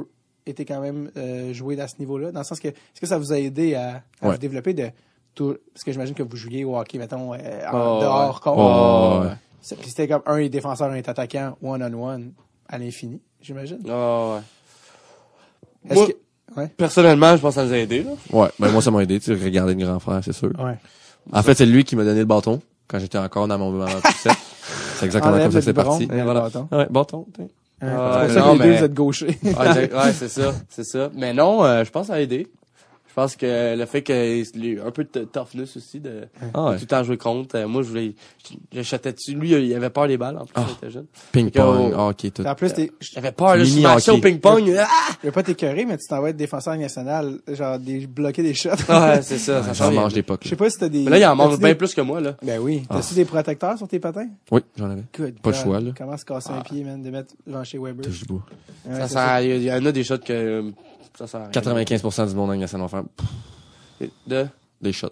été 0.45 0.63
quand 0.63 0.79
même 0.79 1.09
euh, 1.17 1.53
joué 1.53 1.79
à 1.81 1.87
ce 1.87 1.95
niveau-là? 1.97 2.31
Dans 2.31 2.41
le 2.41 2.45
sens 2.45 2.59
que 2.59 2.67
est-ce 2.67 3.01
que 3.01 3.07
ça 3.07 3.17
vous 3.17 3.33
a 3.33 3.39
aidé 3.39 3.73
à, 3.73 4.03
à 4.21 4.27
Ouais. 4.27 4.33
vous 4.33 4.37
développer 4.37 4.73
de 4.75 4.89
tout 5.33 5.55
parce 5.73 5.83
que 5.83 5.91
j'imagine 5.91 6.13
que 6.13 6.21
vous 6.21 6.35
jouiez 6.37 6.63
au 6.65 6.77
hockey 6.77 6.99
mettons 6.99 7.33
euh, 7.33 7.37
en 7.71 7.97
Oh, 7.97 8.01
dehors 8.01 8.35
ouais. 8.35 8.41
contre 8.43 8.57
Oh, 8.59 9.21
ouais. 9.23 9.31
Puis 9.61 9.89
c'était 9.89 10.07
comme 10.07 10.21
un 10.25 10.37
est 10.37 10.49
défenseur 10.49 10.89
un 10.91 10.95
est 10.95 11.09
attaquant 11.09 11.57
one 11.61 11.83
on 11.83 12.03
one 12.09 12.31
à 12.69 12.77
l'infini, 12.77 13.19
j'imagine. 13.41 13.79
Ah, 13.89 14.35
ouais. 14.35 15.91
Est-ce 15.91 15.99
Moi- 15.99 16.07
que 16.07 16.59
ouais. 16.61 16.67
Personnellement, 16.77 17.35
je 17.35 17.41
pense 17.41 17.55
que 17.55 17.61
ça 17.61 17.65
nous 17.67 17.73
a 17.73 17.77
aidé, 17.77 18.03
là. 18.03 18.11
Ouais, 18.31 18.49
ben 18.59 18.71
moi 18.71 18.81
ça 18.81 18.91
m'a 18.91 19.01
aidé, 19.03 19.19
tu 19.19 19.25
sais, 19.37 19.43
regarder 19.43 19.73
le 19.75 19.83
grand 19.85 19.99
frère, 19.99 20.21
c'est 20.23 20.33
sûr. 20.33 20.51
Ouais. 20.59 20.77
En 21.33 21.43
fait, 21.43 21.55
c'est 21.55 21.65
lui 21.65 21.83
qui 21.83 21.95
m'a 21.95 22.03
donné 22.03 22.19
le 22.19 22.25
bâton 22.25 22.61
quand 22.87 22.99
j'étais 22.99 23.17
encore 23.17 23.47
dans 23.47 23.57
mon 23.57 23.71
moment 23.71 23.85
poussette. 24.03 24.37
C'est 24.97 25.05
exactement 25.05 25.33
Enlève 25.33 25.43
comme 25.45 25.51
ça 25.53 25.59
que 25.59 25.65
c'est 25.65 25.73
parti. 25.73 26.03
et 26.03 26.07
le 26.07 26.23
voilà. 26.23 26.41
bâton. 26.41 26.67
Ouais, 26.71 26.87
bâton. 26.89 27.25
Ouais, 27.39 27.47
c'est 27.79 27.85
pour 27.87 27.95
ça 28.13 28.25
que 28.41 28.57
deux 28.57 28.63
mais- 28.63 28.77
vous 28.77 28.83
êtes 28.85 28.93
gauchers. 28.93 29.37
Ouais, 29.43 29.53
j'ai- 29.73 29.93
ouais, 29.93 30.13
c'est 30.13 30.29
ça, 30.29 30.53
c'est 30.69 30.83
ça. 30.83 31.09
Mais 31.15 31.33
non, 31.33 31.63
euh, 31.63 31.83
je 31.83 31.91
pense 31.91 32.03
que 32.03 32.07
ça 32.07 32.13
a 32.15 32.21
aidé. 32.21 32.47
Je 32.53 32.56
pense 33.21 33.35
que 33.35 33.75
le 33.75 33.85
fait 33.87 34.03
que 34.03 34.85
un 34.87 34.91
peu 34.91 35.03
de 35.11 35.23
toughness 35.25 35.75
aussi 35.75 35.99
de, 35.99 36.27
Ah 36.53 36.71
de 36.71 36.75
tout 36.75 36.81
le 36.81 36.85
temps 36.87 37.03
jouer 37.03 37.17
contre. 37.17 37.55
euh, 37.57 37.67
moi, 37.67 37.81
je 37.81 37.87
voulais, 37.87 38.13
j'achetais 38.71 39.11
dessus. 39.11 39.33
Lui, 39.33 39.49
il 39.51 39.73
avait 39.73 39.89
peur 39.89 40.07
des 40.07 40.17
balles 40.17 40.37
en 40.37 40.45
plus, 40.45 40.53
Ah. 40.55 40.65
il 40.69 40.73
était 40.73 40.91
jeune. 40.91 41.07
Ping-pong, 41.31 41.89
Fait 41.89 41.95
hockey, 41.95 42.31
tout. 42.31 42.45
En 42.45 42.53
plus 42.55 42.73
t'es 42.73 42.91
Il 43.13 43.17
avait 43.17 43.31
peur, 43.31 43.55
là, 43.55 43.63
je 43.63 44.11
au 44.11 44.13
hockey. 44.15 44.21
ping-pong. 44.21 44.75
Ah! 44.79 44.87
Je 45.21 45.27
vais 45.27 45.31
pas 45.31 45.41
t'écœurer, 45.43 45.85
mais 45.85 45.97
tu 45.97 46.07
t'en 46.07 46.21
vas 46.21 46.29
être 46.29 46.37
défenseur 46.37 46.77
national, 46.77 47.39
genre 47.47 47.79
des, 47.79 48.05
bloquer 48.07 48.43
des 48.43 48.53
shots. 48.53 48.69
Ouais, 48.89 49.21
c'est 49.23 49.37
ça, 49.39 49.63
ça 49.63 49.73
change. 49.73 49.95
mange 49.95 50.13
des 50.13 50.23
pocs. 50.23 50.41
Je 50.43 50.49
sais 50.49 50.55
pas 50.55 50.69
si 50.69 50.77
t'as 50.77 50.89
des. 50.89 50.99
Mais 51.03 51.11
là, 51.11 51.17
il 51.17 51.25
en 51.25 51.35
mange 51.35 51.57
bien 51.57 51.69
des- 51.69 51.75
plus 51.75 51.93
que 51.95 52.01
moi, 52.01 52.21
là. 52.21 52.35
Ben 52.43 52.59
oui. 52.59 52.83
Ah. 52.89 52.95
T'as-tu 52.95 53.15
des 53.15 53.25
protecteurs 53.25 53.77
sur 53.77 53.87
tes 53.87 53.99
patins? 53.99 54.27
Oui, 54.51 54.61
j'en 54.77 54.91
avais. 54.91 55.03
Good. 55.17 55.39
Pas 55.41 55.49
le 55.49 55.55
choix, 55.55 55.79
là. 55.79 55.91
Comment 55.97 56.17
se 56.17 56.25
casser 56.25 56.51
un 56.51 56.61
pied, 56.61 56.83
man, 56.83 57.01
de 57.01 57.09
mettre 57.09 57.33
devant 57.47 57.63
chez 57.63 57.77
Weber? 57.79 58.05
Touche 58.05 58.19
du 58.19 58.25
bois. 58.25 58.45
Ouais, 58.87 59.07
Ça 59.07 59.41
il 59.41 59.63
y 59.63 59.71
en 59.71 59.85
a 59.85 59.91
des 59.91 60.03
shots 60.03 60.19
que, 60.19 60.31
euh, 60.33 60.71
ça 61.17 61.27
sert 61.27 61.41
à 61.41 61.43
rien. 61.45 61.51
95% 61.51 62.29
du 62.29 62.35
monde 62.35 62.51
en 62.51 62.55
National 62.55 62.87
vont 62.87 62.89
faire 62.89 63.03
pff, 63.99 64.09
De? 64.27 64.47
des 64.81 64.93
shots. 64.93 65.07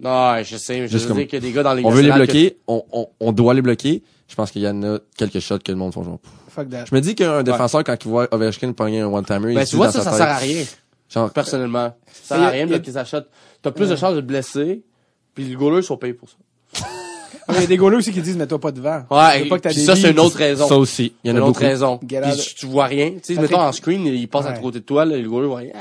Non, 0.00 0.42
je 0.42 0.56
sais, 0.56 0.78
je 0.82 0.86
Juste 0.86 1.02
veux 1.04 1.08
comme- 1.08 1.16
dire 1.18 1.26
qu'il 1.28 1.34
y 1.38 1.46
a 1.46 1.48
des 1.48 1.52
gars 1.52 1.62
dans 1.62 1.74
les 1.74 1.84
On 1.84 1.90
veut 1.90 2.00
les 2.00 2.08
nationales 2.08 2.26
que- 2.28 2.32
bloquer, 2.32 2.58
on, 2.66 2.82
on, 2.92 3.06
on 3.20 3.32
doit 3.32 3.52
les 3.54 3.60
bloquer. 3.62 4.02
Je 4.28 4.34
pense 4.34 4.50
qu'il 4.50 4.62
y 4.62 4.68
en 4.68 4.82
a 4.82 4.98
quelques 5.16 5.40
shots 5.40 5.58
que 5.58 5.70
le 5.72 5.76
monde 5.76 5.92
font 5.92 6.04
genre. 6.04 6.18
Fuck 6.48 6.70
that. 6.70 6.84
Je 6.86 6.94
me 6.94 7.00
dis 7.00 7.14
qu'un 7.14 7.42
défenseur, 7.42 7.84
quand 7.84 7.96
il 8.02 8.08
voit 8.08 8.32
Ovechkin 8.32 8.72
pogner 8.72 9.00
un 9.00 9.06
one-timer, 9.08 9.54
Ben, 9.54 9.60
il 9.60 9.64
tu 9.66 9.72
se 9.72 9.76
vois, 9.76 9.90
ça, 9.92 10.02
ça 10.02 10.12
sert 10.12 10.28
à 10.28 10.36
rien, 10.36 10.64
genre, 11.08 11.30
personnellement. 11.32 11.94
Ça 12.12 12.36
sert 12.36 12.44
y 12.44 12.46
à 12.46 12.48
rien 12.50 12.64
de 12.66 12.70
y 12.70 12.74
a- 12.74 12.78
bloquer 12.78 12.92
sa 12.92 13.04
shot. 13.04 13.22
T'as 13.60 13.72
plus 13.72 13.88
de 13.90 13.96
chances 13.96 14.14
de 14.14 14.20
te 14.20 14.26
blesser, 14.26 14.82
puis 15.34 15.44
le 15.48 15.58
goaler 15.58 15.82
sont 15.82 15.96
payés 15.98 16.14
pour 16.14 16.28
ça. 16.30 16.36
Il 17.48 17.54
y 17.60 17.64
a 17.64 17.66
des 17.66 17.76
goalers 17.76 17.96
aussi 17.98 18.12
qui 18.12 18.20
disent, 18.20 18.36
mets-toi 18.36 18.58
pas 18.60 18.70
devant. 18.72 19.02
Ouais, 19.10 19.44
pas 19.48 19.58
que 19.58 19.68
des 19.68 19.74
ça, 19.74 19.96
c'est 19.96 20.10
une 20.10 20.20
autre 20.20 20.36
raison. 20.36 20.68
ça 20.68 20.76
aussi. 20.76 21.14
Il 21.24 21.30
y 21.30 21.32
en 21.32 21.36
a 21.36 21.38
une 21.38 21.44
autre 21.44 21.60
raison. 21.60 21.98
Puis 21.98 22.08
tu- 22.42 22.54
tu 22.54 22.66
vois 22.66 22.86
rien. 22.86 23.10
Tu 23.22 23.34
sais, 23.34 23.40
mettons 23.40 23.60
en 23.60 23.72
screen, 23.72 24.06
il 24.06 24.28
passe 24.28 24.46
à 24.46 24.52
côté 24.58 24.80
de 24.80 24.84
toi, 24.84 25.04
là, 25.04 25.16
le 25.16 25.28
goaler 25.28 25.46
voit 25.48 25.58
rien. 25.58 25.72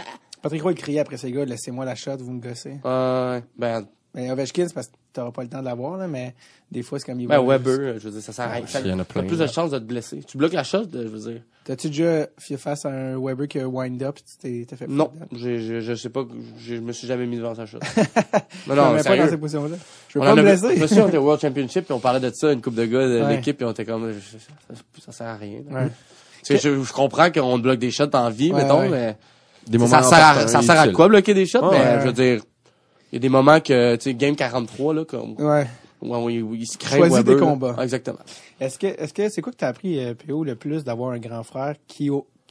Patrick 0.42 0.64
Roy 0.64 0.74
criait 0.74 1.00
après 1.00 1.18
ces 1.18 1.32
gars, 1.32 1.44
laissez-moi 1.46 1.84
la 1.86 1.96
shot, 1.96 2.16
vous 2.20 2.32
me 2.32 2.40
gossez. 2.42 2.78
Ouais, 2.86 3.44
ben, 3.58 3.86
Mais 4.16 4.32
Ovechkin, 4.32 4.68
c'est 4.68 4.74
parce 4.74 4.88
que 4.88 4.94
t'auras 5.14 5.32
pas 5.32 5.44
le 5.44 5.50
temps 5.50 5.60
de 5.60 5.66
l'avoir, 5.66 5.96
là, 5.98 6.08
mais 6.08 6.34
des 6.72 6.82
fois, 6.82 6.98
c'est 6.98 7.06
comme 7.06 7.20
il 7.20 7.28
ben 7.28 7.38
voit- 7.40 7.58
Weber, 7.60 7.80
euh, 7.80 8.00
je 8.00 8.06
veux 8.06 8.12
dire, 8.12 8.22
ça 8.24 8.34
sert 8.34 8.46
à 8.46 8.54
rien. 8.54 8.64
il 8.84 8.88
y 8.88 8.92
en 8.92 8.98
a 9.00 9.06
T'as 9.06 9.14
plein. 9.14 9.24
plus 9.24 9.38
de 9.38 9.46
chances 9.46 9.70
de 9.70 9.78
te 9.78 9.84
blesser. 9.84 10.22
Tu 10.28 10.36
bloques 10.38 10.54
la 10.54 10.64
shot, 10.64 10.86
je 10.92 10.98
veux 11.08 11.32
dire. 11.32 11.42
T'as-tu 11.64 11.90
déjà 11.90 12.26
fait 12.40 12.58
face 12.58 12.86
à 12.86 12.90
un 12.90 13.20
Weber 13.24 13.48
qui 13.48 13.60
a 13.60 13.68
wind 13.68 14.02
up 14.02 14.18
et 14.18 14.22
tu 14.24 14.38
t'es- 14.38 14.66
t'as 14.68 14.76
fait 14.78 14.88
Non, 14.88 15.12
j'ai, 15.32 15.60
je, 15.60 15.82
je 15.82 15.94
sais 15.94 16.10
pas, 16.10 16.26
je, 16.58 16.76
je 16.76 16.82
me 16.82 16.92
suis 16.92 17.06
jamais 17.08 17.28
mis 17.28 17.38
devant 17.38 17.54
sa 17.54 17.68
shot. 17.68 17.78
non, 17.98 18.02
Je 18.66 18.72
me 18.72 18.76
non, 18.76 18.82
pas 18.82 18.98
dans 18.98 19.04
sérieux. 19.04 19.30
cette 19.30 19.40
position-là. 19.40 19.76
Je 20.08 20.18
veux 20.18 20.26
On 20.26 20.28
pas 20.28 20.36
me 20.36 20.42
blesser. 20.42 20.76
Je 20.76 20.82
me 20.82 20.88
souviens, 20.88 21.06
on 21.06 21.08
était 21.10 21.18
au 21.18 21.24
World 21.24 21.42
Championship, 21.42 21.86
puis 21.86 21.94
on 21.94 22.00
parlait 22.00 22.20
de 22.20 22.32
ça, 22.34 22.52
une 22.52 22.62
coupe 22.64 22.74
de 22.76 22.86
gars 22.86 23.08
de 23.08 23.22
Ouais. 23.22 23.36
l'équipe, 23.36 23.58
puis 23.58 23.66
on 23.68 23.72
était 23.72 23.86
comme, 23.86 24.12
je- 24.12 24.38
ça, 24.74 24.82
ça 25.06 25.12
sert 25.12 25.28
à 25.28 25.36
rien. 25.36 25.60
là. 25.70 25.82
Ouais. 25.84 25.90
Tu 26.44 26.58
sais, 26.58 26.58
je, 26.58 26.82
je 26.84 26.94
comprends 26.94 27.30
qu'on 27.32 27.60
bloque 27.60 27.78
des 27.80 27.92
shots 27.92 28.10
en 28.14 28.30
vie, 28.32 28.52
Ouais, 28.52 28.64
mettons, 28.64 28.80
ouais. 28.80 28.90
mais 28.90 29.18
Des 29.68 29.78
ça 29.78 29.84
moments 29.86 30.04
sert, 30.10 30.18
à, 30.18 30.32
importants, 30.32 30.48
ça 30.48 30.62
sert 30.64 30.80
à 30.80 30.88
quoi 30.88 31.08
bloquer 31.10 31.36
des 31.36 31.46
shots? 31.46 31.60
Ouais, 31.70 31.78
mais 31.78 31.86
ouais. 31.96 32.00
je 32.02 32.06
veux 32.08 32.14
dire, 32.14 32.42
il 33.12 33.16
y 33.16 33.18
a 33.18 33.20
des 33.20 33.30
moments 33.30 33.60
que, 33.60 33.96
tu 33.96 34.04
sais, 34.04 34.14
game 34.14 34.36
43, 34.36 34.94
là, 34.94 35.06
comme, 35.06 35.36
Ouais. 35.40 35.68
où, 36.02 36.16
où 36.16 36.30
il, 36.30 36.44
où 36.44 36.56
il 36.56 36.68
se 36.68 36.78
crée 36.78 36.98
Choisis 36.98 37.18
Weber, 37.18 37.36
tes 37.36 37.40
combats. 37.42 37.76
Ah, 37.78 37.84
Exactement. 37.84 38.20
Est-ce 38.60 38.78
que, 38.80 38.88
est-ce 38.88 39.14
que, 39.14 39.30
c'est 39.30 39.42
quoi 39.42 39.52
que 39.52 39.58
t'as 39.58 39.68
appris, 39.70 40.04
euh, 40.04 40.14
PO, 40.14 40.44
le 40.44 40.56
plus 40.56 40.84
d'avoir 40.84 41.12
un 41.12 41.20
grand 41.20 41.44
frère 41.44 41.76
qui, 41.88 42.10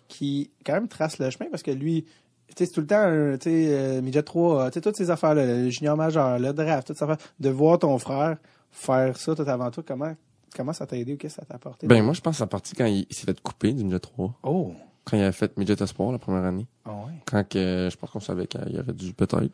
qui, 0.08 0.50
quand 0.64 0.72
même, 0.74 0.88
trace 0.88 1.18
le 1.18 1.30
chemin? 1.30 1.48
Parce 1.50 1.62
que 1.62 1.70
lui, 1.70 2.04
tu 2.04 2.54
sais, 2.56 2.66
c'est 2.66 2.72
tout 2.72 2.80
le 2.80 2.86
temps, 2.86 3.04
tu 3.38 3.50
sais, 3.50 3.66
euh, 3.72 4.02
midget 4.02 4.22
3, 4.22 4.62
euh, 4.62 4.66
tu 4.68 4.74
sais, 4.74 4.80
toutes 4.80 4.96
ces 4.96 5.10
affaires-là, 5.10 5.46
le 5.46 5.70
junior 5.70 5.96
majeur, 5.96 6.38
le 6.38 6.52
draft, 6.52 6.86
toutes 6.88 6.96
ces 6.98 7.04
affaires, 7.04 7.18
de 7.38 7.48
voir 7.50 7.78
ton 7.78 7.96
frère 7.98 8.36
faire 8.70 9.16
ça 9.16 9.34
tout 9.34 9.42
avant 9.48 9.70
toi, 9.70 9.82
comment, 9.86 10.14
comment 10.54 10.72
ça 10.72 10.86
t'a 10.86 10.96
aidé 10.96 11.14
ou 11.14 11.16
qu'est-ce 11.16 11.36
que 11.36 11.40
ça 11.42 11.46
t'a 11.46 11.54
apporté? 11.54 11.86
Ben, 11.86 12.02
moi, 12.02 12.12
je 12.14 12.20
pense 12.20 12.40
à 12.40 12.44
la 12.44 12.48
partie 12.48 12.74
quand 12.74 12.84
il, 12.86 13.06
il 13.08 13.14
s'est 13.14 13.24
fait 13.26 13.40
couper 13.40 13.72
du 13.72 13.84
midget 13.84 13.98
3. 14.00 14.34
Oh! 14.42 14.72
Quand 15.08 15.16
il 15.16 15.22
avait 15.22 15.32
fait 15.32 15.56
Midget 15.56 15.82
Espoir 15.82 16.12
la 16.12 16.18
première 16.18 16.44
année. 16.44 16.66
Ah 16.84 16.90
ouais? 16.90 17.12
Quand 17.24 17.46
que, 17.48 17.88
je 17.90 17.96
pense 17.96 18.10
qu'on 18.10 18.20
savait 18.20 18.46
qu'il 18.46 18.60
aurait 18.60 18.92
dû, 18.92 19.12
peut-être. 19.12 19.48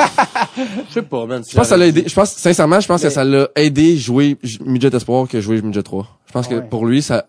Je 0.90 0.94
sais 0.94 1.02
pas, 1.02 1.26
man. 1.26 1.44
Je 1.48 1.54
pense 1.56 1.64
que 1.64 1.70
ça 1.70 1.78
l'a 1.78 1.88
aidé. 1.88 2.04
Je 2.08 2.14
pense, 2.14 2.32
sincèrement, 2.32 2.80
je 2.80 2.88
pense 2.88 3.02
Mais- 3.04 3.10
que 3.10 3.14
ça 3.14 3.24
l'a 3.24 3.50
aidé 3.56 3.98
jouer 3.98 4.38
Midget 4.66 4.96
Espoir 4.96 5.28
que 5.28 5.42
jouer 5.42 5.62
Midget 5.62 5.84
3. 5.84 6.08
Je 6.28 6.32
pense 6.32 6.48
que 6.48 6.56
Ouais. 6.56 6.62
pour 6.62 6.86
lui, 6.86 7.02
ça, 7.02 7.28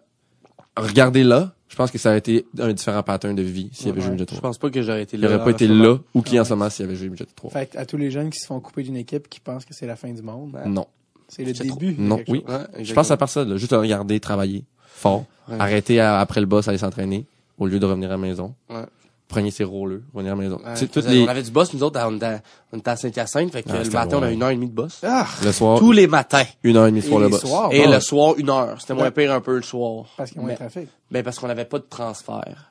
regardez 0.76 1.24
là, 1.24 1.52
je 1.68 1.76
pense 1.76 1.90
que 1.90 1.98
ça 1.98 2.12
a 2.12 2.16
été 2.16 2.46
un 2.60 2.72
différent 2.72 3.02
pattern 3.02 3.34
de 3.34 3.42
vie 3.42 3.70
s'il 3.72 3.88
avait 3.88 3.98
Ouais. 3.98 4.02
joué 4.04 4.12
Midget 4.12 4.26
Je 4.30 4.36
3. 4.36 4.40
pense 4.50 4.58
pas 4.58 4.70
que 4.70 4.82
j'aurais 4.82 5.02
été 5.02 5.16
Il 5.16 5.22
là. 5.22 5.28
aurait 5.34 5.44
pas 5.44 5.50
été 5.50 5.66
moment. 5.66 5.84
là 5.84 5.98
ou 6.14 6.22
qui 6.22 6.38
en 6.38 6.44
ce 6.44 6.50
moment 6.54 6.70
s'il 6.70 6.84
avait 6.84 6.94
joué 6.96 7.08
Midget 7.08 7.26
3. 7.34 7.50
Fait 7.50 7.66
que 7.66 7.78
à 7.78 7.86
tous 7.86 7.96
les 7.96 8.10
jeunes 8.10 8.30
qui 8.30 8.38
se 8.38 8.46
font 8.46 8.60
couper 8.60 8.82
d'une 8.84 8.96
équipe 8.96 9.28
qui 9.28 9.40
pensent 9.40 9.64
que 9.64 9.74
c'est 9.74 9.86
la 9.86 9.96
fin 9.96 10.12
du 10.12 10.22
monde, 10.22 10.56
Non. 10.66 10.86
c'est 11.28 11.44
le 11.44 11.52
début. 11.52 11.96
Non, 11.98 12.20
oui. 12.28 12.44
Ouais, 12.46 12.84
Je 12.84 12.94
pense 12.94 13.10
à 13.10 13.16
part 13.16 13.28
ça, 13.28 13.44
là, 13.44 13.56
juste 13.56 13.72
à 13.72 13.78
regarder, 13.80 14.20
travailler 14.20 14.64
fort, 14.86 15.24
Ouais. 15.48 15.56
arrêter 15.58 15.98
à- 16.00 16.20
après 16.20 16.40
le 16.40 16.46
boss, 16.46 16.68
aller 16.68 16.78
s'entraîner, 16.78 17.26
au 17.58 17.66
lieu 17.66 17.78
de 17.78 17.86
revenir 17.86 18.08
à 18.10 18.12
la 18.12 18.18
maison. 18.18 18.54
Ouais. 18.70 18.84
Prenez 19.26 19.50
ses 19.50 19.64
rôles, 19.64 20.02
revenir 20.12 20.32
à 20.34 20.36
la 20.36 20.42
maison. 20.42 20.56
Ouais, 20.58 20.64
on 20.76 20.78
toutes 20.78 20.92
faisait- 20.92 21.10
les, 21.10 21.22
On 21.24 21.28
avait 21.28 21.42
du 21.42 21.50
boss, 21.50 21.72
nous 21.72 21.82
autres, 21.82 21.98
on 22.06 22.16
était, 22.16 22.40
on 22.72 22.78
était 22.78 22.90
à 22.90 22.96
Saint-Hyacinthe, 22.96 23.50
fait 23.52 23.62
que 23.62 23.70
Ah, 23.72 23.82
le 23.82 23.90
matin, 23.90 24.18
on 24.18 24.22
a 24.22 24.30
une 24.30 24.42
heure 24.42 24.50
et 24.50 24.54
demie 24.54 24.68
de 24.68 24.74
boss. 24.74 25.00
Ah! 25.02 25.26
le 25.42 25.50
soir, 25.50 25.78
Tous 25.78 25.92
les 25.92 26.06
matins. 26.06 26.44
une 26.62 26.76
heure 26.76 26.86
et 26.86 26.90
demie 26.90 27.00
de 27.00 27.06
soir 27.06 27.20
le 27.20 27.28
boss. 27.30 27.40
soirs, 27.40 27.72
Et 27.72 27.84
bon, 27.84 27.90
le 27.90 28.00
soir, 28.00 28.34
une 28.36 28.50
heure. 28.50 28.80
C'était 28.80 28.94
moins 28.94 29.10
pire 29.10 29.32
un 29.32 29.40
peu 29.40 29.56
le 29.56 29.62
soir. 29.62 30.04
Parce 30.16 30.30
qu'il 30.30 30.36
y 30.36 30.40
a 30.40 30.42
moins 30.42 30.54
de 30.54 30.58
Mais- 30.60 30.68
trafic. 30.68 30.88
Ben, 31.10 31.22
parce 31.24 31.38
qu'on 31.38 31.48
n'avait 31.48 31.64
pas 31.64 31.78
de 31.78 31.86
transfert. 31.88 32.70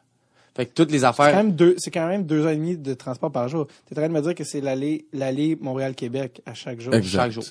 Fait 0.55 0.67
que 0.67 0.73
toutes 0.73 0.91
les 0.91 0.99
C'est 0.99 1.03
quand 1.05 1.09
affaires. 1.09 1.35
même 1.35 1.53
deux, 1.53 1.73
c'est 1.79 1.89
quand 1.89 2.07
même 2.07 2.23
deux 2.27 2.43
heures 2.45 2.51
et 2.51 2.55
demie 2.55 2.77
de 2.77 2.93
transport 2.93 3.31
par 3.31 3.49
jour. 3.49 3.65
T'es 3.87 3.97
en 3.97 4.01
train 4.01 4.07
de 4.09 4.13
me 4.13 4.21
dire 4.21 4.35
que 4.35 4.43
c'est 4.43 4.61
l'aller, 4.61 5.07
l'aller 5.11 5.57
Montréal-Québec 5.59 6.43
à 6.45 6.53
chaque 6.53 6.79
jour. 6.79 6.93
Exact. 6.93 7.23
Chaque 7.23 7.31
jour. 7.31 7.43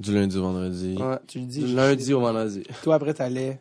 Du 0.00 0.12
lundi 0.12 0.36
au 0.36 0.42
vendredi. 0.42 0.96
Ouais. 0.98 1.16
Tu 1.28 1.38
le 1.38 1.44
dis. 1.46 1.60
Du 1.62 1.72
lundi 1.74 2.12
au 2.12 2.20
vendredi. 2.20 2.64
Toi, 2.82 2.96
après, 2.96 3.14
t'allais 3.14 3.60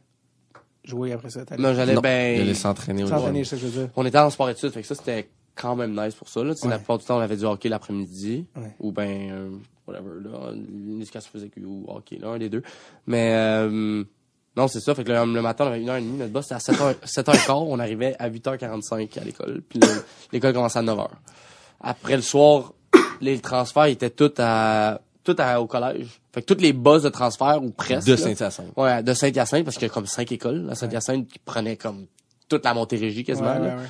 jouer 0.87 1.11
après 1.13 1.29
ça. 1.29 1.41
Non, 1.57 1.73
j'allais 1.73 1.95
ben. 1.95 2.35
Il 2.37 2.41
allait 2.41 2.53
s'entraîner 2.53 3.05
s'entraîner, 3.05 3.43
c'est 3.43 3.51
ça 3.51 3.55
que 3.57 3.61
je 3.63 3.67
veux 3.67 3.81
dire. 3.81 3.89
On 3.95 4.05
était 4.05 4.17
en 4.19 4.29
sport 4.29 4.49
études, 4.49 4.71
fait 4.71 4.81
que 4.81 4.87
ça, 4.87 4.95
c'était 4.95 5.29
quand 5.55 5.75
même 5.75 5.99
nice 5.99 6.15
pour 6.15 6.29
ça, 6.29 6.43
là. 6.43 6.51
Ouais. 6.61 6.69
La 6.69 6.77
plupart 6.77 6.97
du 6.99 7.05
temps, 7.05 7.17
on 7.17 7.21
avait 7.21 7.35
du 7.37 7.45
hockey 7.45 7.69
l'après-midi. 7.69 8.45
Ouais. 8.55 8.75
Ou 8.79 8.91
ben, 8.91 9.29
euh, 9.31 9.49
whatever, 9.87 10.09
là. 10.23 10.51
L'éducation 10.53 11.31
physique 11.31 11.53
ou 11.65 11.85
hockey, 11.87 12.17
là, 12.19 12.29
un 12.29 12.37
des 12.37 12.49
deux. 12.49 12.61
Mais, 13.07 13.33
euh, 13.35 14.03
non, 14.55 14.67
c'est 14.67 14.79
ça. 14.79 14.93
Fait 14.95 15.03
que 15.03 15.11
le, 15.11 15.33
le 15.33 15.41
matin, 15.41 15.65
on 15.65 15.67
avait 15.67 15.81
une 15.81 15.89
heure 15.89 15.97
et 15.97 16.01
demie. 16.01 16.17
Notre 16.17 16.31
boss, 16.31 16.45
c'était 16.47 16.55
à 16.55 16.93
7h, 16.93 16.95
7h15. 17.05 17.51
On 17.69 17.79
arrivait 17.79 18.15
à 18.19 18.29
8h45 18.29 19.19
à 19.19 19.23
l'école. 19.23 19.61
Puis 19.67 19.79
le- 19.79 19.87
l'école 20.31 20.53
commençait 20.53 20.79
à 20.79 20.83
9h. 20.83 21.07
Après 21.79 22.15
le 22.15 22.21
soir, 22.23 22.73
les 23.21 23.39
transferts 23.39 23.85
étaient 23.85 24.09
tous 24.09 24.33
à, 24.39 24.99
tout 25.33 25.35
à, 25.41 25.59
au 25.59 25.67
collège. 25.67 26.21
Fait 26.33 26.41
que 26.41 26.45
toutes 26.45 26.61
les 26.61 26.73
boss 26.73 27.03
de 27.03 27.09
transfert, 27.09 27.61
ou 27.61 27.71
presque. 27.71 28.07
De 28.07 28.15
Saint-Hyacinthe. 28.15 28.71
Ouais, 28.77 29.03
de 29.03 29.13
Saint-Hyacinthe, 29.13 29.65
parce 29.65 29.75
qu'il 29.77 29.87
y 29.87 29.91
a 29.91 29.93
comme 29.93 30.05
cinq 30.07 30.31
écoles 30.31 30.67
à 30.71 30.75
Saint-Hyacinthe 30.75 31.27
qui 31.27 31.39
prenaient 31.39 31.75
comme 31.77 32.05
toute 32.47 32.63
la 32.63 32.73
Montérégie 32.73 33.23
quasiment. 33.23 33.53
Ouais, 33.53 33.59
là. 33.59 33.65
ouais, 33.75 33.81
ouais. 33.81 33.87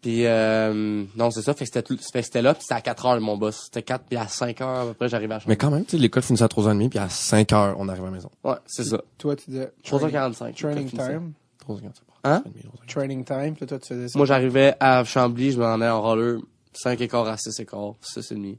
Puis 0.00 0.26
euh, 0.26 1.04
non, 1.14 1.30
c'est 1.30 1.42
ça, 1.42 1.54
fait 1.54 1.64
que 1.64 1.70
c'était 1.72 2.42
là, 2.42 2.54
puis 2.54 2.62
c'était 2.62 2.74
à 2.74 2.80
4 2.80 3.06
heures 3.06 3.20
mon 3.20 3.36
boss. 3.36 3.60
C'était 3.66 3.82
4 3.82 4.04
puis 4.08 4.18
à 4.18 4.26
5 4.26 4.60
heures 4.60 4.80
à 4.80 4.86
peu 4.86 4.94
près 4.94 5.08
j'arrivais 5.08 5.34
à 5.34 5.38
chambre. 5.38 5.50
Mais 5.50 5.56
quand 5.56 5.70
même, 5.70 5.84
tu 5.84 5.92
sais, 5.92 5.98
l'école 5.98 6.24
finissait 6.24 6.42
à 6.42 6.48
3h30 6.48 6.88
puis 6.88 6.98
à 6.98 7.06
5h, 7.06 7.74
on 7.78 7.88
arrive 7.88 8.02
à 8.02 8.06
la 8.06 8.10
maison. 8.10 8.30
Ouais, 8.42 8.56
c'est 8.66 8.82
ça. 8.82 9.00
Toi, 9.18 9.36
tu 9.36 9.50
disais. 9.50 9.70
training- 9.84 10.08
3h45. 10.10 10.54
Training 10.54 10.88
time? 10.90 11.32
3h30. 11.64 11.82
Hein? 12.24 12.42
Training 12.88 13.24
time. 13.24 13.54
Puis 13.54 13.66
toi, 13.66 13.78
tu 13.78 13.88
faisais 13.94 14.08
ça? 14.08 14.18
Moi 14.18 14.26
j'arrivais 14.26 14.74
à 14.80 15.04
Chambly, 15.04 15.52
je 15.52 15.60
m'en 15.60 15.74
allais 15.74 15.88
en 15.88 16.02
roller 16.02 16.40
5 16.72 17.00
écarts 17.00 17.28
à 17.28 17.36
6 17.36 17.60
écarts, 17.60 17.94
6 18.00 18.32
et 18.32 18.34
demi. 18.34 18.58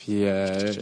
Puis 0.00 0.24
euh, 0.24 0.72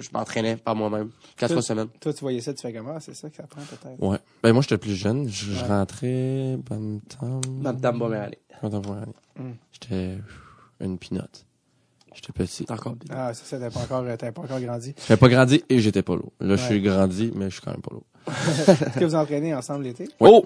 je 0.00 0.08
m'entraînais 0.12 0.56
par 0.56 0.74
moi-même, 0.74 1.10
4 1.36 1.48
Tout- 1.48 1.54
fois 1.54 1.62
semaine. 1.62 1.86
Toi, 2.00 2.12
tu 2.12 2.20
voyais 2.22 2.40
ça, 2.40 2.52
tu 2.52 2.60
fais 2.60 2.72
comment? 2.72 2.98
C'est 2.98 3.14
ça 3.14 3.30
que 3.30 3.36
ça 3.36 3.44
prend, 3.44 3.62
peut-être? 3.62 4.02
Ouais. 4.02 4.18
Ben, 4.42 4.52
moi, 4.52 4.62
j'étais 4.62 4.78
plus 4.78 4.96
jeune. 4.96 5.28
Je, 5.28 5.64
rentrais, 5.64 6.56
bam, 6.68 7.00
tam. 7.02 7.40
Madame 7.60 7.98
Boméralé. 8.00 8.38
Bam, 8.60 8.72
tam, 8.72 8.92
année. 8.96 9.12
Mm. 9.38 9.52
J'étais 9.70 10.18
une 10.80 10.98
pinotte. 10.98 11.46
J'étais 12.14 12.32
petit. 12.32 12.66
Encore. 12.68 12.96
Ah, 13.10 13.32
c'est 13.32 13.46
ça, 13.46 13.60
t'as 13.60 13.70
pas 13.70 13.80
encore, 13.80 14.04
t'as 14.18 14.32
pas 14.32 14.42
encore 14.42 14.60
grandi. 14.60 14.92
J'avais 15.06 15.20
pas 15.20 15.28
grandi 15.28 15.62
et 15.68 15.78
j'étais 15.78 16.02
pas 16.02 16.16
lourd. 16.16 16.32
Là, 16.40 16.56
je 16.56 16.64
suis 16.64 16.82
grandi, 16.82 17.30
mais 17.36 17.50
je 17.50 17.54
suis 17.54 17.62
quand 17.62 17.70
même 17.70 17.80
pas 17.80 17.92
lourd. 17.92 18.06
Est-ce 18.26 18.98
que 18.98 19.04
vous 19.04 19.14
entraînez 19.14 19.54
ensemble 19.54 19.84
l'été? 19.84 20.08
Oh! 20.18 20.44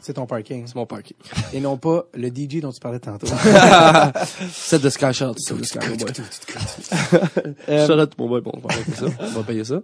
C'est 0.00 0.12
ton 0.14 0.26
parking. 0.26 0.66
C'est 0.66 0.74
mon 0.76 0.86
parking. 0.86 1.16
Et 1.52 1.60
non 1.60 1.76
pas 1.78 2.04
le 2.14 2.28
DJ 2.28 2.60
dont 2.60 2.70
tu 2.72 2.80
parlais 2.80 2.98
tantôt. 3.00 3.26
C'est 4.52 4.80
de 4.80 4.88
Sky 4.88 5.12
Shot. 5.12 5.34
C'est 5.38 5.56
de 5.56 5.62
Sky, 5.64 5.78
mon 5.88 5.96
boy. 5.96 6.12
Euh, 7.68 7.86
Shout 7.86 7.92
out, 8.00 8.12
mon 8.18 8.28
boy, 8.28 8.40
bon, 8.40 8.52
on 8.54 8.60
va 8.60 8.68
payer 8.68 8.94
ça. 8.94 9.06
On 9.20 9.30
va 9.30 9.42
payer 9.42 9.64
ça. 9.64 9.80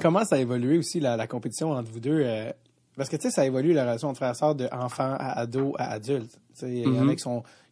comment 0.00 0.24
ça 0.24 0.36
a 0.36 0.38
évolué 0.38 0.78
aussi, 0.78 1.00
la, 1.00 1.16
la 1.16 1.26
compétition 1.26 1.72
entre 1.72 1.90
vous 1.90 2.00
deux? 2.00 2.22
euh, 2.24 2.50
parce 2.96 3.08
que, 3.08 3.16
tu 3.16 3.22
sais, 3.22 3.30
ça 3.30 3.44
évolue 3.44 3.72
la 3.72 3.82
relation 3.82 4.08
entre 4.08 4.18
frères 4.18 4.30
et 4.30 4.34
sœurs 4.34 4.54
de 4.54 4.68
enfant 4.72 5.16
à 5.18 5.40
ado 5.40 5.74
à 5.78 5.90
adulte. 5.92 6.30
Tu 6.56 6.60
sais, 6.60 6.70
il 6.70 6.78
y 6.84 6.86
en 6.86 7.00
a 7.00 7.02
Mhm. 7.02 7.10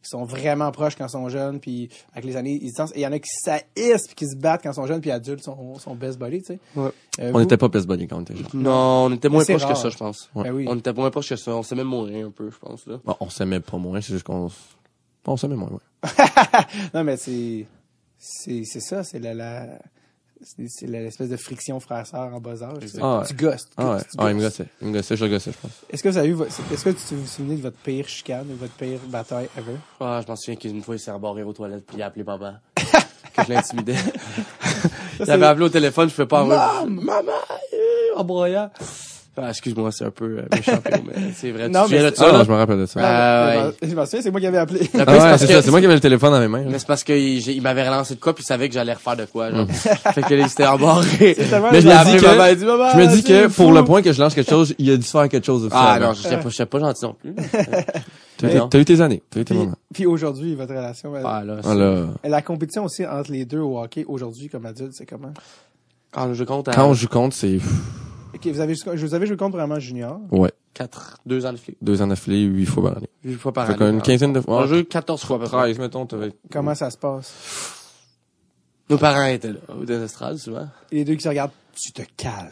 Qui 0.02 0.08
sont, 0.08 0.24
vraiment 0.24 0.70
proches 0.72 0.96
quand 0.96 1.06
ils 1.06 1.10
sont 1.10 1.28
jeunes, 1.28 1.60
puis 1.60 1.88
avec 2.12 2.24
les 2.24 2.36
années, 2.36 2.58
ils 2.60 2.66
distancent. 2.66 2.90
Et 2.94 2.98
il 3.00 3.02
y 3.02 3.06
en 3.06 3.12
a 3.12 3.18
qui 3.18 3.30
s'haïssent 3.30 4.06
puis 4.06 4.14
qui 4.16 4.26
se 4.28 4.36
battent 4.36 4.62
quand 4.62 4.70
ils 4.72 4.74
sont 4.74 4.86
jeunes, 4.86 5.00
puis 5.00 5.10
adultes 5.10 5.42
sont, 5.44 5.76
sont 5.78 5.94
best 5.94 6.18
buddies, 6.18 6.40
tu 6.42 6.46
sais. 6.54 6.58
Ouais. 6.76 6.90
Euh, 7.20 7.28
On 7.28 7.32
vous- 7.32 7.40
n'était 7.40 7.56
pas 7.56 7.68
best 7.68 7.86
buddy 7.86 8.06
quand 8.08 8.18
on 8.18 8.22
était 8.22 8.34
jeune. 8.36 8.46
Non, 8.54 9.04
on 9.06 9.12
était 9.14 9.28
moins 9.28 9.44
proches 9.44 9.66
que 9.66 9.74
ça, 9.74 9.88
je 9.90 9.96
pense. 9.96 10.28
Ouais. 10.34 10.44
Ben 10.44 10.52
oui. 10.52 10.66
On 10.68 10.76
était 10.76 10.92
moins 10.92 11.10
proches 11.10 11.28
que 11.30 11.36
ça. 11.36 11.52
On 11.52 11.62
s'aimait 11.62 11.84
mourir 11.84 12.26
un 12.26 12.30
peu, 12.30 12.50
je 12.50 12.58
pense, 12.58 12.86
là. 12.86 12.98
Bon, 13.04 13.16
on 13.20 13.30
s'aimait 13.30 13.60
pas 13.60 13.78
moins, 13.78 14.00
c'est 14.00 14.12
juste 14.14 14.24
qu'on... 14.24 14.48
s- 14.48 14.54
On 15.26 15.36
s'aimait 15.36 15.56
moins, 15.56 15.70
ouais. 15.70 16.10
non, 16.94 17.04
mais 17.04 17.16
c'est, 17.16 17.66
c'est, 18.18 18.62
c'est 18.64 18.80
ça, 18.80 19.04
c'est 19.04 19.18
la, 19.20 19.34
la, 19.34 19.78
c'est, 20.42 20.68
c'est 20.68 20.86
l'espèce 20.86 21.28
de 21.28 21.36
friction 21.36 21.78
frère-sœur 21.80 22.34
en 22.34 22.40
bas 22.40 22.62
âge. 22.62 22.84
Ah 23.00 23.18
ouais. 23.18 23.26
Tu 23.26 23.34
gosses. 23.34 23.68
Ah 23.76 23.92
ouais, 23.94 24.00
tu 24.00 24.08
ah, 24.18 24.30
il 24.30 24.36
me 24.36 24.40
gossait. 24.42 24.66
Il 24.80 24.88
me 24.88 24.92
gossait, 24.92 25.16
je 25.16 25.24
le 25.24 25.30
gossais, 25.30 25.52
je 25.52 25.58
pense. 25.58 25.70
Est-ce 25.90 26.02
que 26.02 26.08
vous 26.08 26.18
avez 26.18 26.28
eu, 26.28 26.36
est-ce 26.42 26.84
que 26.84 26.90
tu 26.90 27.14
vous 27.14 27.26
souvenez 27.26 27.56
de 27.56 27.62
votre 27.62 27.76
pire 27.78 28.08
chicane 28.08 28.46
ou 28.50 28.56
votre 28.56 28.74
pire 28.74 28.98
bataille 29.08 29.48
ever? 29.56 29.76
Ah, 30.00 30.20
je 30.22 30.28
m'en 30.28 30.36
souviens 30.36 30.56
qu'une 30.56 30.82
fois, 30.82 30.96
il 30.96 30.98
s'est 30.98 31.10
rebarré 31.12 31.42
aux 31.42 31.52
toilettes 31.52 31.86
puis 31.86 31.96
il 31.96 32.02
a 32.02 32.06
appelé 32.06 32.24
maman. 32.24 32.54
que 32.76 33.44
je 33.46 33.52
l'intimidais. 33.52 33.96
il 35.20 35.30
avait 35.30 35.46
appelé 35.46 35.66
au 35.66 35.70
téléphone, 35.70 36.08
je 36.08 36.14
pouvais 36.14 36.26
pas 36.26 36.40
avoir... 36.40 36.86
Maman! 36.86 37.32
euh, 37.72 38.16
En 38.16 38.24
broyant. 38.24 38.70
Ah, 39.34 39.48
excuse-moi, 39.48 39.90
c'est 39.92 40.04
un 40.04 40.10
peu 40.10 40.24
euh, 40.40 40.42
méchant, 40.54 40.78
mais 40.84 41.32
c'est 41.34 41.52
vrai. 41.52 41.66
Non, 41.70 41.86
tu 41.86 41.92
mais 41.94 42.00
de 42.02 42.08
c'est- 42.10 42.16
ça, 42.16 42.26
Ah, 42.28 42.32
là? 42.32 42.38
non, 42.38 42.44
je 42.44 42.50
me 42.50 42.56
rappelle 42.56 42.78
de 42.80 42.84
ça. 42.86 43.00
Ah, 43.02 43.52
Je 43.54 43.58
ouais. 43.86 43.90
Je 43.90 43.94
m'en 43.96 44.04
souviens, 44.04 44.20
c'est 44.20 44.30
moi 44.30 44.40
qui 44.40 44.46
avais 44.46 44.58
appelé. 44.58 44.80
Ah 44.94 44.98
ouais, 45.10 45.38
c'est 45.38 45.46
que- 45.46 45.52
ça, 45.54 45.62
c'est 45.62 45.70
moi 45.70 45.80
qui 45.80 45.86
avais 45.86 45.94
le 45.94 46.00
téléphone 46.00 46.32
dans 46.32 46.40
mes 46.40 46.48
mains. 46.48 46.64
là. 46.64 46.66
Mais 46.70 46.78
c'est 46.78 46.86
parce 46.86 47.02
qu'il 47.02 47.40
j'ai- 47.40 47.54
il 47.54 47.62
m'avait 47.62 47.88
relancé 47.88 48.14
de 48.14 48.20
quoi 48.20 48.34
puis 48.34 48.42
il 48.44 48.46
savait 48.46 48.68
que 48.68 48.74
j'allais 48.74 48.92
refaire 48.92 49.16
de 49.16 49.24
quoi, 49.24 49.50
genre. 49.50 49.66
fait 49.70 50.22
que 50.22 50.34
là, 50.34 50.42
il 50.42 50.48
s'était 50.50 50.66
embarré. 50.66 51.06
Mais 51.20 51.80
je 51.80 51.88
me 51.88 52.04
dis 52.12 52.16
que- 52.20 52.26
maman, 52.26 52.54
dit, 52.54 52.64
Maman, 52.66 52.88
Je 52.92 52.96
me 52.98 53.06
dis 53.16 53.22
que 53.24 53.46
pour 53.46 53.54
fou. 53.68 53.70
le 53.72 53.84
point 53.84 54.02
que 54.02 54.12
je 54.12 54.20
lance 54.20 54.34
quelque 54.34 54.50
chose, 54.50 54.74
il 54.78 54.90
a 54.90 54.96
dû 54.98 55.06
faire 55.06 55.28
quelque 55.30 55.46
chose 55.46 55.62
de 55.62 55.68
Ah 55.72 55.96
fort. 55.98 56.08
non, 56.08 56.12
je 56.12 56.22
je 56.50 56.54
sais 56.54 56.66
pas 56.66 56.78
gentil 56.78 57.04
non 57.06 57.14
plus. 57.14 57.34
T'as 58.36 58.78
eu- 58.78 58.84
tes 58.84 59.00
années. 59.00 59.22
T'as 59.30 59.40
eu 59.40 59.44
tes 59.44 59.54
Puis, 59.54 59.58
moments. 59.64 59.76
puis 59.94 60.04
aujourd'hui, 60.06 60.54
votre 60.56 60.74
relation, 60.74 61.16
elle- 61.16 61.22
Ah, 61.24 61.42
Ah, 61.64 62.28
la 62.28 62.42
compétition 62.42 62.84
aussi 62.84 63.06
entre 63.06 63.30
les 63.32 63.44
deux 63.44 63.60
au 63.60 63.78
hockey, 63.80 64.04
aujourd'hui, 64.06 64.48
comme 64.48 64.66
adulte, 64.66 64.92
c'est 64.94 65.06
comment? 65.06 65.32
Quand 66.10 66.34
je 66.34 66.44
compte 66.44 66.68
Quand 66.74 66.88
on 66.88 66.92
joue 66.94 67.08
contre, 67.08 67.34
c'est, 67.36 67.58
Ok, 68.34 68.46
vous 68.46 68.60
avez, 68.60 68.74
je 68.74 69.06
vous 69.06 69.14
avais 69.14 69.26
joué 69.26 69.36
contre 69.36 69.56
vraiment 69.56 69.78
junior. 69.78 70.20
ouais, 70.30 70.50
4, 70.74 71.18
2 71.26 71.46
ans 71.46 71.52
de 71.52 71.58
flic. 71.58 71.76
deux 71.82 72.00
ans 72.00 72.06
d'affilée, 72.06 72.42
huit 72.44 72.66
fois 72.66 72.82
par 72.84 72.96
année. 72.96 73.08
8 73.24 73.34
fois 73.34 73.52
par 73.52 73.66
Fait 73.66 73.72
année. 73.74 73.90
qu'une 73.90 73.98
Ah. 74.00 74.02
quinzaine 74.02 74.32
de 74.32 74.40
fois. 74.40 74.58
On 74.58 74.60
a 74.62 74.66
joué 74.66 74.84
14 74.84 75.22
fois 75.24 75.38
près. 75.38 75.48
13, 75.48 75.78
mettons, 75.78 76.06
t'avais. 76.06 76.32
Comment 76.50 76.74
ça 76.74 76.90
se 76.90 76.96
passe? 76.96 77.78
Nos 78.88 78.98
parents 78.98 79.24
étaient 79.26 79.52
là, 79.52 79.58
au 79.78 79.84
estrades, 79.86 80.38
souvent. 80.38 80.66
Et 80.90 80.96
les 80.96 81.04
deux 81.04 81.14
qui 81.14 81.22
se 81.22 81.28
regardent, 81.28 81.52
tu 81.74 81.92
te 81.92 82.02
calmes. 82.16 82.50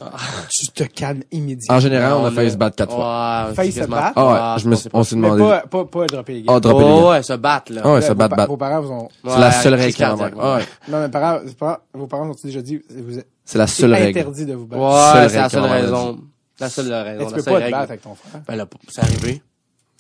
Tu 0.49 0.67
te 0.69 0.85
calmes 0.85 1.23
immédiatement. 1.31 1.77
En 1.77 1.81
général, 1.81 2.13
on 2.15 2.25
a 2.27 2.31
failli 2.31 2.51
se 2.51 2.57
battre 2.57 2.77
quatre 2.77 2.93
fois. 2.95 3.47
Ouais, 3.49 3.55
Failli 3.55 3.73
se 3.73 3.81
battre? 3.85 4.13
Ah 4.17 4.27
Ouais, 4.27 4.33
ouais, 4.33 4.59
je 4.63 4.69
me, 4.69 4.77
on 4.93 5.05
s'est 5.05 5.17
demandé. 5.17 5.43
pas, 5.43 5.61
pas, 5.69 5.85
pas 5.85 6.07
dropper 6.07 6.33
les 6.35 6.43
gars. 6.43 6.53
Ah, 6.57 6.61
dropper 6.61 6.85
les 6.85 6.91
Oh, 6.91 7.01
gars. 7.03 7.11
ouais, 7.11 7.23
se 7.23 7.33
battre, 7.35 7.73
là. 7.73 7.81
Ah 7.85 7.93
ouais, 7.93 8.01
se 8.03 8.09
vos, 8.09 8.15
battre, 8.15 8.37
battre. 8.37 8.49
vos 8.51 8.57
parents 8.57 8.81
vous 8.81 8.91
ont, 8.93 9.09
C'est 9.27 9.39
la 9.39 9.53
seule 9.53 9.75
règle 9.75 9.93
qu'il 9.95 10.03
y 10.03 10.05
a 10.05 10.11
Ah 10.41 10.55
ouais. 10.57 10.65
non, 10.89 11.01
mais 11.01 11.09
parents, 11.09 11.41
c'est 11.47 11.57
pas- 11.57 11.81
vos 11.95 12.07
parents 12.07 12.29
ont 12.31 12.37
déjà 12.43 12.63
dit, 12.63 12.81
vous 12.91 13.19
êtes 13.19 13.27
C'est 13.45 13.59
la 13.59 13.67
seule 13.67 13.93
règle. 13.95 14.19
interdit 14.19 14.47
de 14.47 14.55
vous 14.55 14.67
battre. 14.67 14.83
Ouais, 14.83 15.29
c'est 15.29 15.37
la 15.37 15.49
seule 15.49 15.65
raison. 15.65 16.19
La 16.59 16.69
seule 16.69 16.93
raison. 16.93 17.27
Tu 17.29 17.35
peux 17.35 17.43
pas 17.43 17.61
te 17.61 17.71
battre 17.71 17.91
avec 17.91 18.03
ton 18.03 18.15
frère. 18.15 18.43
Ben 18.47 18.57
là, 18.57 18.67
c'est 18.89 19.03
arrivé. 19.03 19.43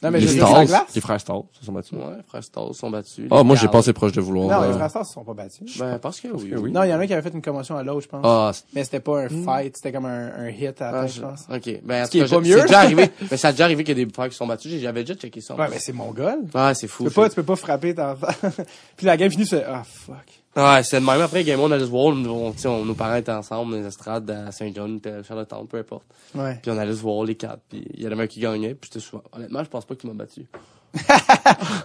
Non, 0.02 0.10
mais 0.10 0.20
les 0.20 0.28
Stars, 0.28 0.64
glace. 0.64 0.82
les 0.94 1.00
frères 1.00 1.20
Stars, 1.20 1.42
se 1.52 1.64
sont 1.64 1.72
battus. 1.72 1.92
Ouais, 1.92 2.04
frère 2.26 2.42
Stas 2.42 2.72
sont 2.72 2.90
battus. 2.90 3.26
Ah, 3.30 3.42
moi, 3.42 3.54
j'ai 3.56 3.68
passé 3.68 3.92
proche 3.92 4.12
de 4.12 4.20
vouloir. 4.20 4.48
Non, 4.48 4.66
les 4.66 4.72
euh, 4.72 4.76
frères 4.78 4.90
Stars 4.90 5.06
se 5.06 5.12
sont 5.12 5.24
pas 5.24 5.34
battus. 5.34 5.78
Ben, 5.78 5.98
parce 5.98 6.20
que 6.20 6.28
oui. 6.28 6.50
que 6.50 6.56
oui. 6.56 6.72
Non, 6.72 6.84
il 6.84 6.88
y 6.90 6.94
en 6.94 6.98
a 6.98 7.02
un 7.02 7.06
qui 7.06 7.12
avait 7.12 7.22
fait 7.22 7.34
une 7.34 7.42
commotion 7.42 7.76
à 7.76 7.82
l'autre, 7.82 8.02
je 8.02 8.08
pense. 8.08 8.20
Ah, 8.24 8.52
Mais 8.74 8.84
c'était 8.84 9.00
pas 9.00 9.20
un 9.20 9.28
fight, 9.28 9.76
c'était 9.76 9.92
comme 9.92 10.06
un, 10.06 10.32
un 10.34 10.48
hit 10.48 10.80
à 10.80 10.90
la 10.92 10.98
Ah, 11.00 11.04
tête, 11.04 11.14
je 11.14 11.20
pense. 11.20 11.40
Ok. 11.54 11.80
Ben, 11.84 12.02
en 12.02 12.06
Ce 12.06 12.10
qui 12.10 12.18
est 12.18 12.22
pas 12.22 12.26
j'ai- 12.28 12.36
mieux. 12.40 12.56
C'est 12.60 12.62
déjà 12.66 12.80
arrivé. 12.80 13.10
Mais 13.30 13.36
ça 13.36 13.48
a 13.48 13.52
déjà 13.52 13.64
arrivé 13.64 13.84
qu'il 13.84 13.98
y 13.98 14.02
a 14.02 14.04
des 14.06 14.12
frères 14.12 14.28
qui 14.28 14.36
sont 14.36 14.46
battus. 14.46 14.80
J'avais 14.80 15.04
déjà 15.04 15.14
checké 15.18 15.40
ça. 15.40 15.54
Ouais, 15.54 15.66
mais 15.70 15.78
c'est 15.78 15.92
mon 15.92 16.10
goal. 16.12 16.40
Ouais, 16.54 16.74
c'est 16.74 16.86
fou. 16.88 17.04
Tu 17.04 17.10
peux 17.10 17.14
pas, 17.22 17.28
tu 17.28 17.34
peux 17.36 17.42
pas 17.42 17.56
frapper 17.56 17.94
enfant. 17.98 18.28
Puis 18.96 19.06
la 19.06 19.16
game 19.16 19.30
finit, 19.30 19.44
tu 19.44 19.50
fais, 19.50 19.64
ah, 19.68 19.82
fuck. 19.84 20.16
Ouais, 20.56 20.82
c'est 20.82 21.00
de 21.00 21.06
même. 21.06 21.20
Après, 21.20 21.44
Game 21.44 21.60
On, 21.60 21.64
on 21.68 21.70
allait 21.70 21.84
se 21.84 21.90
voir. 21.90 22.06
On, 22.06 22.50
tu 22.52 22.58
sais, 22.58 22.68
on- 22.68 22.84
nos 22.84 22.94
parents 22.94 23.14
étaient 23.14 23.30
ensemble 23.30 23.70
dans 23.72 23.78
les 23.78 23.86
estrades 23.86 24.28
à 24.30 24.50
Saint-John, 24.50 25.00
Charlottetown, 25.26 25.66
peu 25.68 25.78
importe. 25.78 26.04
Ouais. 26.34 26.58
Puis 26.60 26.70
on 26.72 26.76
allait 26.78 26.92
se 26.94 27.00
voir 27.00 27.24
les 27.24 27.36
quatre. 27.36 27.60
Puis 27.68 27.84
il 27.94 28.02
y 28.02 28.08
en 28.08 28.10
avait 28.12 28.24
un 28.24 28.26
qui 28.26 28.40
gagnait. 28.40 28.74
Puis 28.74 28.90
j'étais 28.92 29.04
souvent. 29.04 29.22
Honnêtement, 29.32 29.62
je 29.62 29.68
pense 29.70 29.84
pas 29.84 29.94
qu'il 29.94 30.10
m'a 30.10 30.16
battu. 30.16 30.46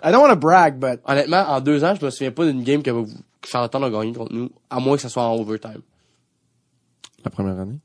I 0.04 0.12
don't 0.12 0.22
wanna 0.22 0.34
brag, 0.36 0.80
but 0.80 1.00
Honnêtement, 1.06 1.46
en 1.48 1.62
deux 1.62 1.84
ans, 1.84 1.94
je 2.00 2.04
me 2.04 2.10
souviens 2.10 2.32
pas 2.32 2.44
d'une 2.46 2.64
game 2.64 2.82
que, 2.82 2.90
que 2.90 3.48
Charlottetown 3.48 3.84
a 3.84 3.90
gagné 3.92 4.14
contre 4.14 4.34
nous, 4.34 4.50
à 4.70 4.80
moins 4.80 4.96
que 4.96 5.04
ce 5.04 5.10
soit 5.10 5.24
en 5.24 5.36
overtime. 5.36 5.82
la 7.24 7.30
première 7.30 7.60
année? 7.60 7.78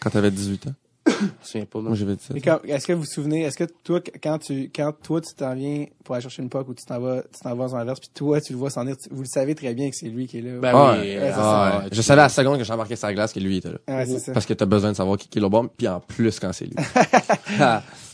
Quand 0.00 0.10
t'avais 0.10 0.30
18 0.30 0.66
ans? 0.66 0.74
Je 1.20 1.24
me 1.24 1.30
souviens 1.42 1.64
pas. 1.66 1.78
Moi, 1.80 1.88
Moi, 1.90 1.96
j'avais 1.96 2.16
17. 2.16 2.30
Mais 2.34 2.40
quand- 2.40 2.60
est-ce 2.64 2.86
que 2.86 2.92
vous 2.92 3.00
vous 3.00 3.06
souvenez, 3.06 3.42
est-ce 3.42 3.56
que 3.56 3.64
toi, 3.84 4.00
quand 4.22 4.38
tu, 4.38 4.70
quand 4.74 4.92
toi, 5.02 5.20
tu 5.20 5.34
t'en 5.34 5.54
viens 5.54 5.86
pour 6.04 6.14
aller 6.14 6.22
chercher 6.22 6.42
une 6.42 6.48
puck 6.48 6.68
ou 6.68 6.74
tu 6.74 6.84
t'en 6.84 7.00
vas, 7.00 7.22
tu 7.22 7.40
t'en 7.42 7.54
vas 7.54 7.64
en 7.72 7.74
inverse, 7.76 8.00
puis 8.00 8.10
toi, 8.14 8.40
tu 8.40 8.52
le 8.52 8.58
vois 8.58 8.70
s'en 8.70 8.82
venir, 8.82 8.96
tu- 8.96 9.08
vous 9.10 9.22
le 9.22 9.28
savez 9.28 9.54
très 9.54 9.74
bien 9.74 9.90
que 9.90 9.96
c'est 9.96 10.08
lui 10.08 10.26
qui 10.26 10.38
est 10.38 10.42
là. 10.42 10.58
Ben 10.60 10.72
Ah, 10.74 10.92
oui. 10.94 11.00
ouais. 11.08 11.16
euh, 11.18 11.32
Ah, 11.34 11.80
ouais. 11.84 11.88
Je 11.92 12.02
savais 12.02 12.20
à 12.20 12.24
la 12.24 12.28
seconde 12.28 12.58
que 12.58 12.64
j'embarquais 12.64 12.96
sur 12.96 13.06
la 13.08 13.14
glace 13.14 13.32
que 13.32 13.40
lui 13.40 13.56
était 13.58 13.70
là. 13.72 13.78
Ouais, 13.88 14.06
c'est 14.06 14.18
ça. 14.18 14.32
Parce 14.32 14.46
que 14.46 14.54
t'as 14.54 14.66
besoin 14.66 14.92
de 14.92 14.96
savoir 14.96 15.16
qui, 15.18 15.28
qui 15.28 15.38
est 15.38 15.42
le 15.42 15.48
bon, 15.48 15.68
puis 15.76 15.88
en 15.88 16.00
plus 16.00 16.38
quand 16.40 16.52
c'est 16.52 16.66
lui. 16.66 16.74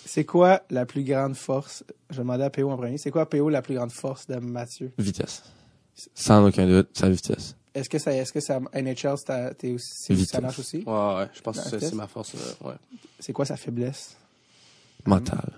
C'est 0.07 0.25
quoi 0.25 0.63
la 0.71 0.87
plus 0.87 1.03
grande 1.03 1.35
force? 1.35 1.83
Je 2.11 2.17
vais 2.17 2.23
demander 2.23 2.45
à 2.45 2.51
PO 2.51 2.71
en 2.71 2.77
premier. 2.77 2.99
C'est 2.99 3.11
quoi, 3.11 3.29
PO, 3.29 3.49
la 3.49 3.63
plus 3.63 3.75
grande 3.75 3.91
force 3.91 4.27
de 4.29 4.37
Mathieu? 4.37 4.93
vitesse. 4.99 5.43
Sans 6.15 6.47
aucun 6.47 6.67
doute, 6.67 6.89
sa 6.93 7.09
vitesse. 7.09 7.57
Est-ce 7.75 7.89
que 7.89 7.99
ça, 7.99 8.13
est-ce 8.15 8.33
que 8.33 8.41
ça, 8.41 8.61
NHL, 8.73 9.17
c'est 9.17 9.59
t'es 9.59 9.73
aussi, 9.73 10.27
ça 10.27 10.41
marche 10.41 10.61
aussi? 10.61 10.85
Ouais, 10.87 10.93
ouais, 10.93 11.27
je 11.35 11.41
pense 11.41 11.59
que 11.61 11.79
c'est- 11.79 11.93
ma 11.95 12.07
force. 12.07 12.35
là, 12.35 12.69
Ouais. 12.69 12.75
C'est 13.19 13.33
quoi 13.33 13.45
sa 13.45 13.57
faiblesse? 13.57 14.17
Mental. 15.07 15.53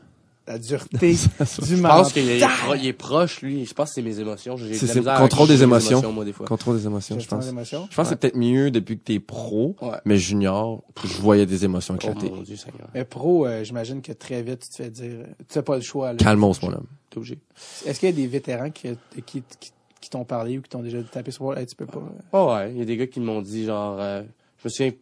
La 0.49 0.59
dureté 0.61 1.11
du 1.13 1.17
Je 1.19 1.75
mental. 1.75 1.91
pense 2.03 2.13
qu'il 2.13 2.31
est, 2.31 2.39
pro- 2.39 2.75
il 2.77 2.87
est 2.87 2.93
proche, 2.93 3.41
lui. 3.43 3.67
Je 3.67 3.75
pense 3.75 3.89
que 3.89 3.95
c'est 3.97 4.03
mes 4.03 4.21
émotions. 4.21 4.57
J'ai 4.57 4.69
de 4.71 4.75
C'est 4.75 5.07
à 5.09 5.19
contrôle 5.19 5.49
des 5.49 5.63
émotions. 5.65 6.13
moi, 6.13 6.25
des 6.25 6.33
fois. 6.33 6.47
Contrôle 6.47 6.77
des 6.79 6.87
émotions, 6.87 7.19
je 7.19 7.27
pense. 7.27 7.45
des 7.45 7.51
émotions. 7.51 7.89
Je 7.91 7.97
pense 7.97 8.05
que 8.07 8.11
c'est 8.11 8.17
peut-être 8.21 8.37
mieux 8.37 8.71
depuis 8.71 8.97
que 8.97 9.03
t'es 9.03 9.19
pro, 9.19 9.75
Ouais. 9.83 9.99
mais 10.05 10.17
junior, 10.19 10.85
je 11.05 11.21
voyais 11.21 11.47
des 11.47 11.65
émotions 11.65 11.95
Oh 11.95 12.01
éclater. 12.11 12.31
mon 12.31 12.43
dieu, 12.43 12.55
Seigneur. 12.57 12.89
Mais 12.95 13.05
pro, 13.05 13.45
euh, 13.45 13.65
j'imagine 13.65 14.01
que 14.03 14.13
très 14.13 14.43
vite, 14.43 14.61
tu 14.61 14.69
te 14.69 14.77
fais 14.77 14.91
dire, 14.91 15.27
tu 15.49 15.59
n'as 15.59 15.63
pas 15.63 15.75
le 15.77 15.83
choix. 15.83 16.13
là. 16.13 16.17
Calmos, 16.19 16.55
mon 16.63 16.73
homme. 16.75 16.87
T'es 17.11 17.19
obligé. 17.19 17.39
Est-ce 17.85 17.99
qu'il 17.99 18.09
y 18.09 18.13
a 18.13 18.15
des 18.15 18.29
vétérans 18.29 18.71
qui, 18.71 18.91
qui, 19.27 19.43
qui, 19.59 19.73
qui 20.01 20.11
t'ont 20.11 20.25
parlé 20.25 20.59
ou 20.59 20.63
qui 20.63 20.69
t'ont 20.69 20.83
déjà 20.83 21.03
tapé 21.03 21.31
sur? 21.31 21.57
Hey, 21.57 21.67
tu 21.67 21.75
peux 21.77 21.87
pas. 21.87 21.99
euh, 21.99 22.23
Oh 22.33 22.53
ouais, 22.55 22.71
il 22.73 22.79
y 22.79 22.83
a 22.83 22.85
des 22.85 22.97
gars 22.97 23.07
qui 23.07 23.21
m'ont 23.21 23.43
dit 23.43 23.65
genre 23.65 23.97
euh, 24.01 24.23
je 24.59 24.65
me 24.69 24.71
souviens 24.71 24.93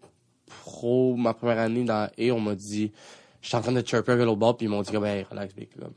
pro 0.47 1.17
ma 1.17 1.35
première 1.35 1.59
année 1.59 1.85
dans 1.85 2.09
et 2.19 2.31
on 2.33 2.41
m'a 2.41 2.55
dit 2.55 2.93
j'étais 3.43 3.57
en 3.57 3.61
train 3.63 3.73
de 3.73 3.87
chirper 3.87 4.13
avec 4.13 4.25
l'autre 4.25 4.39
ball 4.39 4.55
puis 4.57 4.67
ils 4.67 4.69
m'ont 4.71 4.83
dit 4.83 4.95
hey 4.95 5.25
relax 5.25 5.55
big 5.55 5.69
comme 5.79 5.93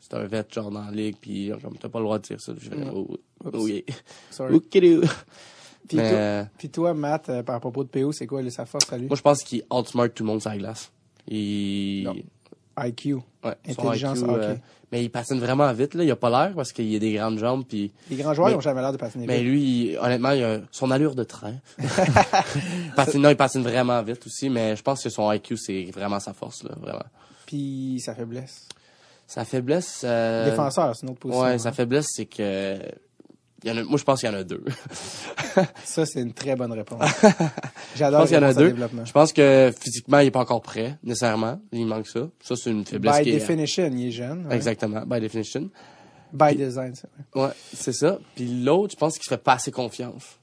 c'est 0.00 0.14
un 0.14 0.24
vet 0.26 0.44
genre 0.52 0.70
dans 0.70 0.84
la 0.84 0.90
ligue 0.90 1.16
puis 1.20 1.50
comme 1.62 1.76
t'as 1.78 1.88
pas 1.88 1.98
le 1.98 2.04
droit 2.04 2.18
de 2.18 2.24
dire 2.24 2.40
ça 2.40 2.54
fait, 2.54 2.74
Mm. 2.76 2.90
oh, 2.94 3.16
oh 3.52 3.68
yeah 3.68 3.82
Sorry. 4.30 4.54
Oukidou. 4.54 5.02
Puis, 5.86 5.96
Mais, 5.96 6.10
toi, 6.10 6.18
euh, 6.18 6.44
puis 6.58 6.68
toi, 6.68 6.92
Matt, 6.92 7.28
euh, 7.30 7.42
par 7.42 7.60
propos 7.60 7.82
de 7.82 7.88
PO, 7.88 8.12
c'est 8.12 8.26
quoi 8.26 8.42
sa 8.50 8.66
force 8.66 8.92
à 8.92 8.98
lui? 8.98 9.06
moi 9.06 9.16
je 9.16 9.22
pense 9.22 9.42
qu'il 9.42 9.62
outsmart 9.70 10.10
tout 10.12 10.22
le 10.22 10.26
monde 10.28 10.40
sur 10.42 10.50
la 10.50 10.58
glace 10.58 10.92
il 11.28 12.02
Non. 12.04 12.14
IQ. 12.86 13.14
ouais, 13.44 13.54
Intelligence, 13.68 14.18
IQ, 14.20 14.28
ok. 14.30 14.36
euh, 14.38 14.54
mais 14.90 15.04
il 15.04 15.10
patine 15.10 15.38
vraiment 15.38 15.70
vite 15.72 15.92
là 15.94 16.02
il 16.04 16.10
a 16.10 16.16
pas 16.16 16.30
l'air 16.30 16.54
parce 16.54 16.72
qu'il 16.72 16.94
a 16.96 16.98
des 16.98 17.12
grandes 17.12 17.38
jambes 17.38 17.64
puis 17.68 17.92
Les 18.10 18.16
grands 18.16 18.32
joueurs, 18.34 18.48
Mais- 18.48 18.54
ils 18.54 18.56
ont 18.56 18.60
jamais 18.60 18.80
l'air 18.80 18.92
de 18.92 18.96
patiner 18.96 19.26
Mais 19.26 19.38
vite. 19.42 19.46
lui, 19.48 19.62
il- 19.90 19.98
honnêtement, 19.98 20.30
il 20.30 20.42
a 20.44 20.58
son 20.70 20.90
allure 20.90 21.14
de 21.14 21.24
train. 21.24 21.54
Patine, 22.96 23.22
non, 23.22 23.30
il 23.30 23.36
patine 23.36 23.62
vraiment 23.62 24.02
vite 24.02 24.24
aussi, 24.26 24.48
mais 24.50 24.76
je 24.76 24.82
pense 24.82 25.02
que 25.02 25.10
son 25.10 25.30
IQ, 25.32 25.56
c'est 25.56 25.90
vraiment 25.94 26.20
sa 26.20 26.32
force, 26.32 26.62
là, 26.64 26.70
vraiment. 26.80 27.04
Puis 27.46 28.00
sa 28.04 28.14
faiblesse. 28.14 28.68
Sa 29.26 29.44
faiblesse... 29.44 30.02
euh, 30.04 30.48
Défenseur, 30.50 30.96
c'est 30.96 31.04
une 31.06 31.10
autre 31.10 31.20
position. 31.20 31.42
Ouais, 31.42 31.52
hein. 31.52 31.58
sa 31.58 31.72
faiblesse, 31.72 32.08
c'est 32.14 32.26
que... 32.26 32.78
Il 33.68 33.76
y 33.76 33.78
en 33.78 33.82
a, 33.82 33.84
moi, 33.84 33.98
je 33.98 34.04
pense 34.04 34.20
qu'il 34.20 34.30
y 34.30 34.32
en 34.32 34.36
a 34.36 34.44
deux. 34.44 34.64
Ça, 35.84 36.06
c'est 36.06 36.22
une 36.22 36.32
très 36.32 36.56
bonne 36.56 36.72
réponse. 36.72 37.02
Je 37.22 37.98
J'adore 37.98 38.20
pense 38.20 38.28
qu'il 38.30 38.38
y 38.38 38.40
en 38.40 38.44
a 38.44 38.54
deux. 38.54 38.68
développement. 38.68 39.04
Je 39.04 39.12
pense 39.12 39.32
que 39.32 39.72
physiquement, 39.78 40.20
il 40.20 40.28
est 40.28 40.30
pas 40.30 40.40
encore 40.40 40.62
prêt, 40.62 40.98
nécessairement. 41.02 41.60
Il 41.72 41.84
manque 41.86 42.06
ça. 42.08 42.28
Ça, 42.40 42.56
c'est 42.56 42.70
une 42.70 42.86
faiblesse 42.86 43.18
By 43.18 43.22
qui 43.24 43.30
est... 43.30 43.34
definition, 43.34 43.90
il 43.92 44.06
est 44.08 44.10
jeune. 44.10 44.46
ouais. 44.46 44.56
Exactement, 44.56 45.02
by 45.06 45.20
definition. 45.20 45.68
By 46.32 46.54
design, 46.56 46.94
c'est 46.94 47.08
vrai. 47.34 47.46
Ouais, 47.46 47.52
c'est 47.74 47.92
ça. 47.92 48.18
Puis 48.36 48.62
l'autre, 48.62 48.92
je 48.92 48.96
pense 48.96 49.14
qu'il 49.18 49.24
se 49.24 49.28
fait 49.30 49.42
pas 49.42 49.54
assez 49.54 49.70
confiance. 49.70 50.37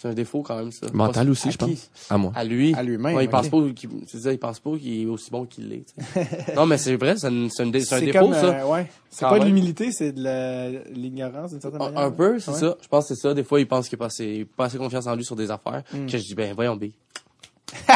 C'est 0.00 0.06
un 0.08 0.14
défaut 0.14 0.42
quand 0.42 0.56
même, 0.56 0.70
ça. 0.70 0.86
Mental 0.92 1.26
Pas- 1.26 1.32
aussi, 1.32 1.50
je 1.50 1.58
pense. 1.58 1.90
À 2.08 2.16
moi. 2.16 2.30
À 2.36 2.44
lui. 2.44 2.72
À 2.72 2.84
lui-même, 2.84 3.16
Ouais, 3.16 3.24
il 3.24 3.28
pense 3.28 3.48
pas 3.48 3.58
qu'il, 3.74 3.90
c'est 4.06 4.18
ça, 4.20 4.32
il 4.32 4.38
pense 4.38 4.60
pas 4.60 4.70
qu'il 4.78 5.02
est 5.02 5.06
aussi 5.06 5.28
bon 5.28 5.44
qu'il 5.44 5.68
l'est. 5.68 5.86
tu 5.92 6.04
sais. 6.14 6.28
non, 6.56 6.66
mais 6.66 6.78
c'est 6.78 6.94
vrai, 6.94 7.16
c'est, 7.16 7.26
une- 7.28 7.50
c'est, 7.50 7.64
une 7.64 7.72
dé- 7.72 7.80
c'est 7.80 7.96
un 7.96 7.98
C'est 7.98 8.06
défaut, 8.06 8.18
comme, 8.26 8.34
ça. 8.34 8.60
euh, 8.60 8.66
ouais. 8.66 8.86
C'est 9.10 9.24
Quand 9.24 9.30
pas 9.30 9.40
de 9.40 9.46
l'humilité, 9.46 9.90
c'est 9.90 10.12
de 10.12 10.22
la- 10.22 10.70
l'ignorance 10.92 11.50
d'une 11.50 11.60
certaine 11.60 11.82
Un, 11.82 11.86
manière. 11.86 12.00
un 12.02 12.10
peu, 12.12 12.38
c'est 12.38 12.52
Ouais. 12.52 12.58
ça. 12.58 12.76
Je 12.80 12.86
pense 12.86 13.08
que 13.08 13.14
c'est 13.16 13.20
ça. 13.20 13.34
Des 13.34 13.42
fois, 13.42 13.58
il 13.58 13.66
pense 13.66 13.88
qu'il 13.88 13.96
a 13.96 13.98
pas 13.98 14.06
assez, 14.06 14.46
pas 14.56 14.66
assez 14.66 14.78
confiance 14.78 15.08
en 15.08 15.16
lui 15.16 15.24
sur 15.24 15.34
des 15.34 15.50
affaires. 15.50 15.82
Mm. 15.92 16.06
Que 16.06 16.16
je 16.16 16.22
dis, 16.24 16.34
ben, 16.36 16.54
voyons, 16.54 16.76
B. 16.76 16.84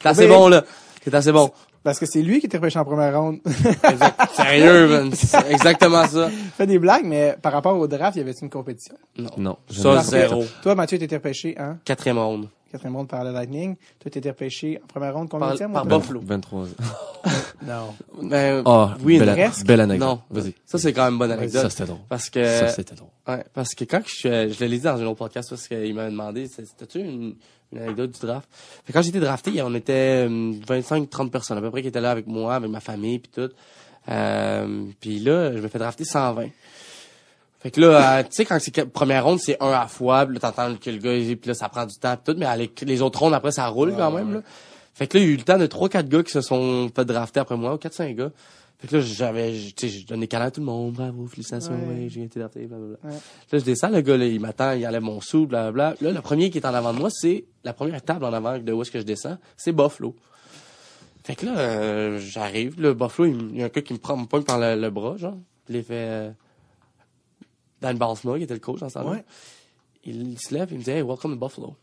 T'es 0.00 0.08
assez 0.08 0.26
bon, 0.28 0.48
là. 0.48 0.64
T'es 1.04 1.14
assez 1.14 1.32
bon. 1.32 1.50
Parce 1.86 2.00
que 2.00 2.06
c'est 2.06 2.20
lui 2.20 2.40
qui 2.40 2.46
était 2.46 2.56
repêché 2.56 2.80
en 2.80 2.84
première 2.84 3.16
ronde. 3.16 3.38
Exact- 3.46 4.34
Sérieux, 4.34 4.88
man. 4.88 5.12
C'est 5.14 5.50
exactement 5.52 6.04
ça. 6.08 6.28
fait 6.56 6.66
des 6.66 6.80
blagues, 6.80 7.04
mais 7.04 7.36
par 7.40 7.52
rapport 7.52 7.78
au 7.78 7.86
draft, 7.86 8.16
il 8.16 8.18
y 8.18 8.22
avait 8.22 8.32
une 8.32 8.50
compétition? 8.50 8.96
Non. 9.16 9.30
Non. 9.36 9.56
Ça, 9.70 10.02
zéro. 10.02 10.44
Toi, 10.62 10.74
Mathieu, 10.74 10.98
t'étais 10.98 11.14
repêché, 11.16 11.54
hein? 11.58 11.78
Quatrième 11.84 12.18
ronde. 12.18 12.48
Quatrième 12.72 12.96
ronde 12.96 13.06
par 13.08 13.22
le 13.22 13.30
Lightning. 13.30 13.76
Toi, 14.00 14.10
t'étais 14.10 14.30
repêché 14.30 14.80
en 14.82 14.86
première 14.88 15.14
ronde, 15.14 15.30
Par, 15.30 15.38
combien 15.38 15.68
de 15.68 15.72
par 15.72 15.86
temps? 15.86 15.98
Buffalo. 16.00 16.20
23 16.26 16.62
ans. 16.64 16.66
Non. 17.66 17.94
Ben, 18.22 18.62
Ah, 18.66 18.96
oui, 19.02 19.18
belle, 19.18 19.32
presque. 19.32 19.66
belle 19.66 19.80
anecdote. 19.80 20.08
non. 20.08 20.20
Vas-y. 20.30 20.54
Ça, 20.66 20.78
c'est 20.78 20.92
quand 20.92 21.04
même 21.04 21.14
une 21.14 21.18
bonne 21.18 21.30
Ça, 21.30 21.36
anecdote. 21.36 21.70
c'était 21.70 21.84
drôle. 21.86 21.98
Parce 22.08 22.28
que, 22.30 22.44
Ça, 22.44 22.68
c'était 22.68 22.94
drôle. 22.94 23.08
Ouais, 23.26 23.44
parce 23.54 23.74
que 23.74 23.84
quand 23.84 24.02
je, 24.06 24.48
je 24.52 24.64
l'ai 24.64 24.76
dit 24.76 24.80
dans 24.84 25.00
un 25.00 25.04
autre 25.06 25.14
podcast 25.18 25.48
parce 25.50 25.66
qu'il 25.66 25.94
m'avait 25.94 26.10
demandé, 26.10 26.46
c'est- 26.48 26.66
c'était-tu 26.66 27.00
une, 27.00 27.34
une 27.72 27.78
anecdote 27.78 28.10
du 28.12 28.20
draft? 28.20 28.48
Fait 28.84 28.92
que 28.92 28.98
quand 28.98 29.06
été 29.06 29.20
drafté, 29.20 29.62
on 29.62 29.74
était 29.74 30.26
25-30 30.28 31.30
personnes 31.30 31.58
à 31.58 31.60
peu 31.60 31.70
près 31.70 31.82
qui 31.82 31.88
étaient 31.88 32.00
là 32.00 32.10
avec 32.10 32.26
moi, 32.26 32.54
avec 32.54 32.70
ma 32.70 32.80
famille 32.80 33.18
puis 33.18 33.30
tout. 33.34 33.52
Euh, 34.08 34.84
puis 35.00 35.18
là, 35.18 35.52
je 35.56 35.60
me 35.60 35.68
fais 35.68 35.78
drafter 35.78 36.04
120. 36.04 36.48
Fait 37.60 37.70
que 37.70 37.80
là, 37.80 38.18
euh, 38.18 38.22
tu 38.22 38.28
sais, 38.30 38.44
quand 38.44 38.58
c'est 38.60 38.84
première 38.84 39.24
ronde, 39.24 39.40
c'est 39.40 39.56
un 39.60 39.72
à 39.72 39.86
fois, 39.86 40.24
là, 40.24 40.38
t'entends 40.38 40.74
que 40.76 40.90
le 40.90 40.98
gars, 40.98 41.34
puis 41.34 41.48
là, 41.48 41.54
ça 41.54 41.68
prend 41.68 41.86
du 41.86 41.96
temps 41.96 42.16
pis 42.16 42.32
tout, 42.32 42.38
mais 42.38 42.46
avec 42.46 42.80
les 42.82 43.02
autres 43.02 43.18
rondes, 43.18 43.34
après, 43.34 43.50
ça 43.50 43.66
roule 43.66 43.94
quand 43.96 44.10
même, 44.12 44.34
là. 44.34 44.40
Fait 44.94 45.06
que 45.06 45.18
là, 45.18 45.24
il 45.24 45.26
y 45.26 45.30
a 45.30 45.34
eu 45.34 45.36
le 45.36 45.42
temps 45.42 45.58
de 45.58 45.66
3-4 45.66 46.08
gars 46.08 46.22
qui 46.22 46.32
se 46.32 46.40
sont 46.40 46.90
fait 46.94 47.04
drafter 47.04 47.40
après 47.40 47.56
moi, 47.56 47.74
ou 47.74 47.76
4-5 47.76 48.14
gars. 48.14 48.30
Fait 48.78 48.88
que 48.88 48.96
là, 48.96 49.00
j'avais, 49.02 49.52
tu 49.52 49.72
sais, 49.76 49.88
j'ai 49.88 50.04
donné 50.04 50.28
câlin 50.28 50.46
à 50.46 50.50
tout 50.50 50.60
le 50.60 50.66
monde, 50.66 50.92
bravo, 50.92 51.26
félicitations, 51.26 51.72
Ouais. 51.74 52.02
ouais, 52.02 52.08
j'ai 52.10 52.24
été 52.24 52.38
drafté, 52.40 52.66
blablabla. 52.66 52.98
Ouais. 53.04 53.10
Là, 53.52 53.58
je 53.58 53.64
descends, 53.64 53.88
le 53.88 54.02
gars, 54.02 54.16
là, 54.18 54.26
il 54.26 54.38
m'attend, 54.38 54.72
il 54.72 54.86
enlève 54.86 55.02
mon 55.02 55.20
sou, 55.22 55.46
blablabla. 55.46 55.94
Là, 56.00 56.12
le 56.12 56.20
premier 56.20 56.50
qui 56.50 56.58
est 56.58 56.66
en 56.66 56.74
avant 56.74 56.92
de 56.92 56.98
moi, 56.98 57.08
c'est 57.10 57.46
la 57.64 57.72
première 57.72 58.02
table 58.02 58.24
en 58.26 58.32
avant 58.34 58.58
de 58.58 58.72
où 58.72 58.82
est-ce 58.82 58.90
que 58.90 58.98
je 58.98 59.04
descends, 59.04 59.38
c'est 59.56 59.72
Buffalo. 59.72 60.14
Fait 61.24 61.34
que 61.34 61.46
là, 61.46 61.58
euh, 61.58 62.18
j'arrive, 62.20 62.78
le 62.80 62.92
Buffalo, 62.92 63.28
il, 63.28 63.50
il 63.52 63.56
y 63.56 63.62
a 63.62 63.66
un 63.66 63.68
gars 63.68 63.80
qui 63.82 63.94
me 63.94 63.98
prend, 63.98 64.16
me 64.16 64.26
pogne 64.26 64.42
par 64.44 64.58
le, 64.60 64.78
le 64.78 64.90
bras, 64.90 65.16
genre. 65.16 65.38
Je 65.68 65.72
l'ai 65.72 65.82
fait, 65.82 65.94
euh, 66.08 66.30
Dan 67.80 67.96
Balsma, 67.96 68.36
qui 68.36 68.44
était 68.44 68.54
le 68.54 68.60
coach 68.60 68.80
dans 68.80 68.88
ce. 68.90 68.98
Ouais. 68.98 69.24
Il, 70.04 70.32
il 70.32 70.38
se 70.38 70.52
lève, 70.54 70.68
il 70.70 70.78
me 70.78 70.82
dit, 70.84 70.90
hey, 70.90 71.02
welcome 71.02 71.32
to 71.32 71.38
Buffalo. 71.38 71.74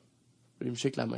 Il 0.61 0.69
me 0.69 0.75
shake 0.75 0.95
la 0.95 1.07
main. 1.07 1.17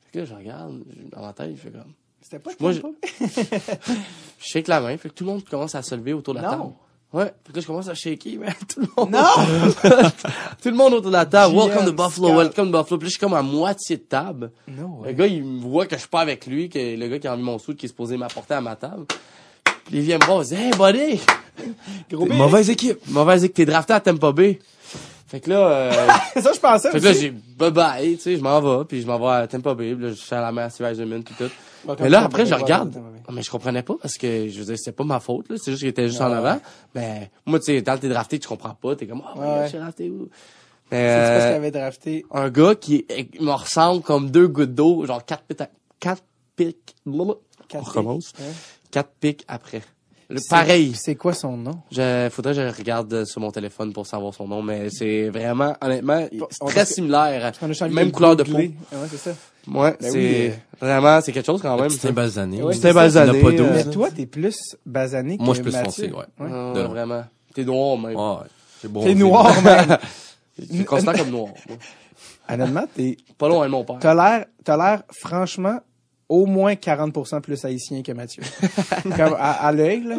Fait 0.00 0.10
que 0.12 0.18
là, 0.20 0.24
je 0.24 0.34
regarde, 0.34 0.82
dans 1.12 1.20
ma 1.20 1.32
tête, 1.34 1.50
je 1.54 1.60
fais 1.60 1.70
comme, 1.70 1.92
C'était 2.28 2.40
pas 2.40 2.50
Moi, 2.58 2.74
Tampa 2.74 2.88
Je 4.38 4.44
shake 4.44 4.66
la 4.66 4.80
main, 4.80 4.96
fait 4.96 5.10
que 5.10 5.14
tout 5.14 5.22
le 5.24 5.30
monde 5.30 5.44
commence 5.44 5.76
à 5.76 5.82
se 5.82 5.94
lever 5.94 6.12
autour 6.12 6.34
de 6.34 6.40
la 6.40 6.50
Non. 6.50 6.50
table. 6.58 6.72
Ouais, 7.12 7.24
fait 7.44 7.52
que 7.52 7.56
là, 7.56 7.60
je 7.60 7.66
commence 7.68 7.88
à 7.88 7.94
shaker, 7.94 8.40
man, 8.40 8.52
tout 8.68 8.80
le 8.80 8.88
monde. 8.96 9.10
Non! 9.12 9.20
tout 10.60 10.68
le 10.70 10.74
monde 10.74 10.94
autour 10.94 11.10
de 11.12 11.16
la 11.16 11.24
table. 11.24 11.54
GM, 11.54 11.60
Welcome 11.60 11.84
to 11.86 11.92
Buffalo, 11.92 12.26
Scott. 12.28 12.36
welcome 12.38 12.72
to 12.72 12.78
Buffalo. 12.82 12.98
Puis 12.98 13.04
là, 13.04 13.04
je 13.04 13.10
suis 13.10 13.20
comme 13.20 13.34
à 13.34 13.42
moitié 13.42 13.96
de 13.98 14.02
table. 14.02 14.50
Non, 14.66 15.02
Le 15.04 15.12
gars, 15.12 15.26
il 15.28 15.44
me 15.44 15.60
voit 15.60 15.86
que 15.86 15.94
je 15.94 16.00
suis 16.00 16.08
pas 16.08 16.20
avec 16.20 16.46
lui, 16.46 16.68
que 16.68 16.96
le 16.96 17.06
gars 17.06 17.20
qui 17.20 17.28
a 17.28 17.32
envie 17.34 17.42
mon 17.44 17.60
soude, 17.60 17.76
qui 17.76 17.86
est 17.86 17.90
supposé 17.90 18.16
m'apporter 18.16 18.54
à 18.54 18.60
ma 18.60 18.74
table. 18.74 19.06
Puis 19.84 19.98
il 19.98 20.00
vient 20.00 20.18
me 20.18 20.24
voir, 20.24 20.42
il 20.42 20.48
dit, 20.48 20.54
hey, 20.56 20.70
buddy! 20.72 21.20
Gros 22.10 22.26
Mauvaise 22.26 22.68
équipe. 22.70 22.98
Mauvaise 23.08 23.42
que 23.42 23.52
t'es 23.52 23.64
drafté 23.66 23.92
à 23.92 24.00
Tampa 24.00 24.32
Bay. 24.32 24.58
Fait 25.26 25.40
que 25.40 25.50
là, 25.50 25.58
euh, 25.68 25.90
ça, 26.40 26.52
je 26.52 26.60
pensais 26.60 26.90
fait 26.92 27.00
que 27.00 27.04
là, 27.04 27.12
j'ai 27.12 27.30
bye 27.30 27.70
bye, 27.72 28.16
tu 28.16 28.22
sais, 28.22 28.36
je 28.36 28.42
m'en 28.42 28.60
vais, 28.60 28.84
puis 28.84 29.02
je 29.02 29.06
m'en 29.06 29.18
vais 29.18 29.42
à 29.42 29.46
Tampa 29.48 29.74
Bay, 29.74 29.94
puis 29.94 30.04
là, 30.04 30.10
je 30.10 30.14
suis 30.14 30.34
à 30.34 30.40
la 30.40 30.52
mer, 30.52 30.70
Steve 30.70 30.86
Eisenman, 30.86 31.24
puis 31.24 31.34
tout. 31.36 31.50
Bon, 31.84 31.96
Mais 31.98 32.08
là, 32.08 32.22
après, 32.24 32.46
je 32.46 32.54
regarde. 32.54 32.96
Mais 33.32 33.42
je 33.42 33.50
comprenais 33.50 33.82
pas 33.82 33.94
parce 34.00 34.16
que, 34.18 34.48
je 34.48 34.58
veux 34.58 34.64
dire, 34.66 34.78
c'était 34.78 34.92
pas 34.92 35.02
ma 35.04 35.18
faute, 35.18 35.48
là. 35.50 35.56
C'est 35.58 35.72
juste 35.72 35.80
qu'il 35.80 35.88
était 35.88 36.08
juste 36.08 36.20
en 36.20 36.32
avant. 36.32 36.60
Mais, 36.94 37.30
moi, 37.44 37.58
tu 37.58 37.66
sais, 37.66 37.82
quand 37.82 37.98
t'es 37.98 38.08
drafté, 38.08 38.38
tu 38.38 38.46
comprends 38.46 38.74
pas. 38.74 38.94
T'es 38.94 39.06
comme, 39.06 39.22
ah, 39.26 39.38
ouais, 39.38 39.46
Ouais. 39.46 39.62
je 39.64 39.68
suis 39.70 39.78
drafté 39.78 40.10
où? 40.10 40.28
Parce 40.88 40.90
qu'il 40.90 40.98
euh, 41.00 41.56
avait 41.56 41.70
drafté. 41.72 42.24
un 42.32 42.48
gars 42.48 42.76
qui 42.76 43.04
me 43.40 43.50
ressemble 43.50 44.02
comme 44.02 44.30
deux 44.30 44.46
gouttes 44.46 44.74
d'eau, 44.74 45.04
genre 45.06 45.24
quatre 45.24 45.42
pics, 45.42 45.60
à- 45.60 45.68
quatre 45.98 46.22
pics, 46.54 46.94
quatre 47.68 47.82
On 47.82 47.84
recommence. 47.84 48.32
Quatre 48.92 49.10
pics 49.20 49.44
après. 49.48 49.82
Pareil. 50.50 50.94
C'est 50.96 51.14
quoi 51.14 51.32
son 51.32 51.56
nom? 51.56 51.80
Je, 51.90 52.28
faudrait 52.32 52.54
que 52.54 52.60
je 52.70 52.76
regarde 52.76 53.24
sur 53.24 53.40
mon 53.40 53.50
téléphone 53.50 53.92
pour 53.92 54.06
savoir 54.06 54.34
son 54.34 54.48
nom, 54.48 54.62
mais 54.62 54.88
c'est 54.90 55.28
vraiment, 55.28 55.74
honnêtement, 55.80 56.26
très 56.66 56.84
similaire. 56.86 57.52
Même 57.90 58.06
le 58.06 58.10
couleur 58.10 58.36
de 58.36 58.42
peau. 58.42 58.50
googler. 58.52 58.74
Ouais, 58.92 58.98
c'est 59.10 59.16
ça. 59.18 59.30
Ouais, 59.68 59.96
Ben 60.00 60.12
c'est 60.12 60.48
oui, 60.48 60.52
vraiment, 60.80 61.20
c'est 61.20 61.32
quelque 61.32 61.46
chose 61.46 61.60
quand 61.60 61.76
même. 61.80 61.90
C'était 61.90 62.12
basané. 62.12 62.62
Ouais, 62.62 62.72
C'était 62.74 62.92
basané. 62.92 63.40
Pas 63.40 63.48
euh, 63.50 63.70
Mais 63.74 63.84
toi, 63.84 64.10
t'es 64.10 64.26
plus 64.26 64.76
basané 64.84 65.38
que 65.38 65.42
Moi, 65.42 65.54
je 65.54 65.62
suis 65.62 65.70
plus 65.70 65.82
foncé, 65.84 66.12
ouais. 66.12 66.24
euh, 66.40 66.74
loin. 66.74 66.84
vraiment. 66.84 67.24
T'es 67.52 67.64
noir, 67.64 67.98
même. 67.98 68.14
Ouais, 68.16 68.36
ouais. 68.94 69.04
T'es 69.04 69.14
noir, 69.14 69.62
man. 69.62 69.98
Je 70.58 70.78
me 70.78 70.84
considère 70.84 71.16
comme 71.18 71.30
noir. 71.30 71.50
Honnêtement, 72.48 72.84
t'es, 72.94 73.16
Pas 73.36 73.48
loin 73.48 73.66
de 73.66 73.70
mon 73.72 73.84
père. 73.84 73.96
t'as 74.00 74.14
l'air, 74.14 74.46
t'as 74.64 74.76
l'air, 74.76 75.02
franchement, 75.10 75.80
au 76.28 76.46
moins 76.46 76.74
40% 76.74 77.40
plus 77.40 77.64
haïtien 77.64 78.02
que 78.02 78.12
Mathieu. 78.12 78.42
Comme 79.02 79.34
à, 79.38 79.52
à 79.66 79.72
l'œil, 79.72 80.02
là, 80.04 80.16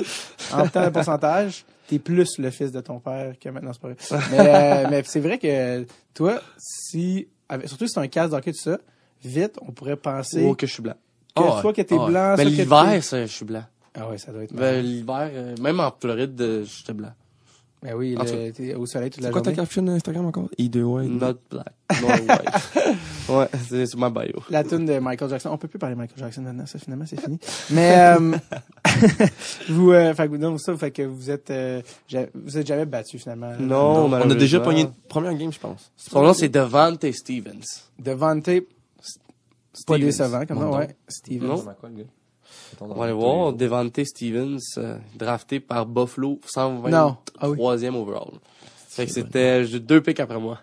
en 0.53 0.67
temps 0.67 0.85
de 0.85 0.89
pourcentage, 0.89 1.65
t'es 1.87 1.99
plus 1.99 2.37
le 2.37 2.49
fils 2.49 2.71
de 2.71 2.79
ton 2.81 2.99
père 2.99 3.33
que 3.39 3.49
maintenant, 3.49 3.71
c'est 3.73 3.81
pas 3.81 3.89
vrai. 3.89 4.27
Mais, 4.31 4.39
euh, 4.39 4.87
mais 4.89 5.03
c'est 5.05 5.19
vrai 5.19 5.37
que 5.37 5.85
toi, 6.13 6.41
si, 6.57 7.27
avec- 7.49 7.67
surtout 7.67 7.87
si 7.87 7.93
c'est 7.93 7.99
un 7.99 8.07
casque 8.07 8.31
d'hockey, 8.31 8.51
tout 8.53 8.59
ça, 8.59 8.77
vite, 9.23 9.57
on 9.61 9.71
pourrait 9.71 9.95
penser 9.97 10.45
Oh, 10.47 10.55
que 10.55 10.65
je 10.67 10.73
suis 10.73 10.83
blanc. 10.83 10.95
que 11.35 11.41
Ah 11.43 11.55
ouais. 11.55 11.61
soit 11.61 11.73
que 11.73 11.81
t'es 11.81 11.95
Ah 11.95 12.03
ouais. 12.05 12.11
blanc, 12.11 12.35
Mais 12.37 12.43
soit 12.43 12.51
que 12.51 12.57
l'hiver, 12.61 13.01
je 13.01 13.25
suis 13.25 13.45
blanc. 13.45 13.63
Ah 13.99 14.07
ouais, 14.09 14.17
ça 14.17 14.31
doit 14.31 14.43
être. 14.43 14.53
Ben, 14.53 14.83
l'hiver, 14.83 15.29
euh, 15.33 15.55
même 15.61 15.79
en 15.79 15.91
Floride, 15.99 16.39
euh, 16.39 16.63
j'étais 16.65 16.93
blanc. 16.93 17.11
Ben 17.87 17.95
oui, 17.95 18.17
En 18.17 18.23
le- 18.23 18.29
tout- 18.51 18.57
t'es 18.57 18.73
au 18.75 18.85
soleil 18.85 19.09
toute 19.09 19.21
la 19.23 19.29
C'est 19.29 19.31
quoi 19.31 19.41
ta 19.41 19.51
journée. 19.51 19.55
caption 19.63 19.87
Instagram 19.87 20.25
encore? 20.25 20.49
I2 20.59 20.81
ouais. 20.81 21.05
Not 21.07 21.35
black. 21.49 21.73
Not 22.01 22.07
white. 22.07 23.29
ouais, 23.29 23.47
c'est 23.69 23.85
sur 23.85 23.97
ma 23.97 24.09
bio. 24.09 24.43
La 24.49 24.65
tune 24.65 24.85
de 24.85 24.99
Michael 24.99 25.29
Jackson. 25.29 25.49
On 25.53 25.57
peut 25.57 25.69
plus 25.69 25.79
parler 25.79 25.95
de 25.95 26.01
Michael 26.01 26.17
Jackson 26.19 26.41
maintenant, 26.41 26.65
ça 26.65 26.79
finalement 26.79 27.05
c'est 27.07 27.19
fini. 27.21 27.39
Mais 27.71 27.95
euh, 27.97 28.35
vous, 29.69 29.91
euh, 29.93 30.13
fait 30.13 30.27
que 30.29 30.35
non, 30.35 30.57
ça, 30.57 30.75
fait 30.75 30.91
que 30.91 31.03
vous 31.03 31.29
êtes, 31.31 31.49
euh, 31.49 31.81
vous 32.35 32.57
êtes 32.57 32.67
jamais 32.67 32.85
battu 32.85 33.17
finalement. 33.19 33.53
Non, 33.57 34.05
On 34.11 34.29
a 34.31 34.35
déjà 34.35 34.59
pogné 34.59 34.81
une 34.81 34.91
première 35.07 35.33
game, 35.35 35.53
je 35.53 35.59
pense. 35.59 35.89
Son 35.95 36.21
nom, 36.21 36.33
c'est 36.33 36.49
Devante 36.49 37.09
Stevens. 37.13 37.85
Devante, 37.97 38.49
pas 39.85 39.97
décevant 39.97 40.45
comme 40.45 40.59
nom. 40.59 40.75
ouais. 40.77 40.89
Stevens. 41.07 41.47
Non. 41.47 41.63
On 42.81 42.93
va 42.93 43.03
aller 43.05 43.13
voir. 43.13 43.53
Devante 43.53 44.03
Stevens, 44.03 44.59
euh, 44.77 44.97
drafté 45.15 45.59
par 45.59 45.85
Buffalo, 45.85 46.39
123e 46.47 46.89
Non. 46.89 47.17
Ah 47.39 47.49
oui. 47.49 47.57
overall. 47.59 48.31
Fait 48.89 49.05
que 49.05 49.11
c'était 49.11 49.65
j'ai 49.65 49.79
deux 49.79 50.01
pics 50.01 50.19
après 50.19 50.39
moi. 50.39 50.59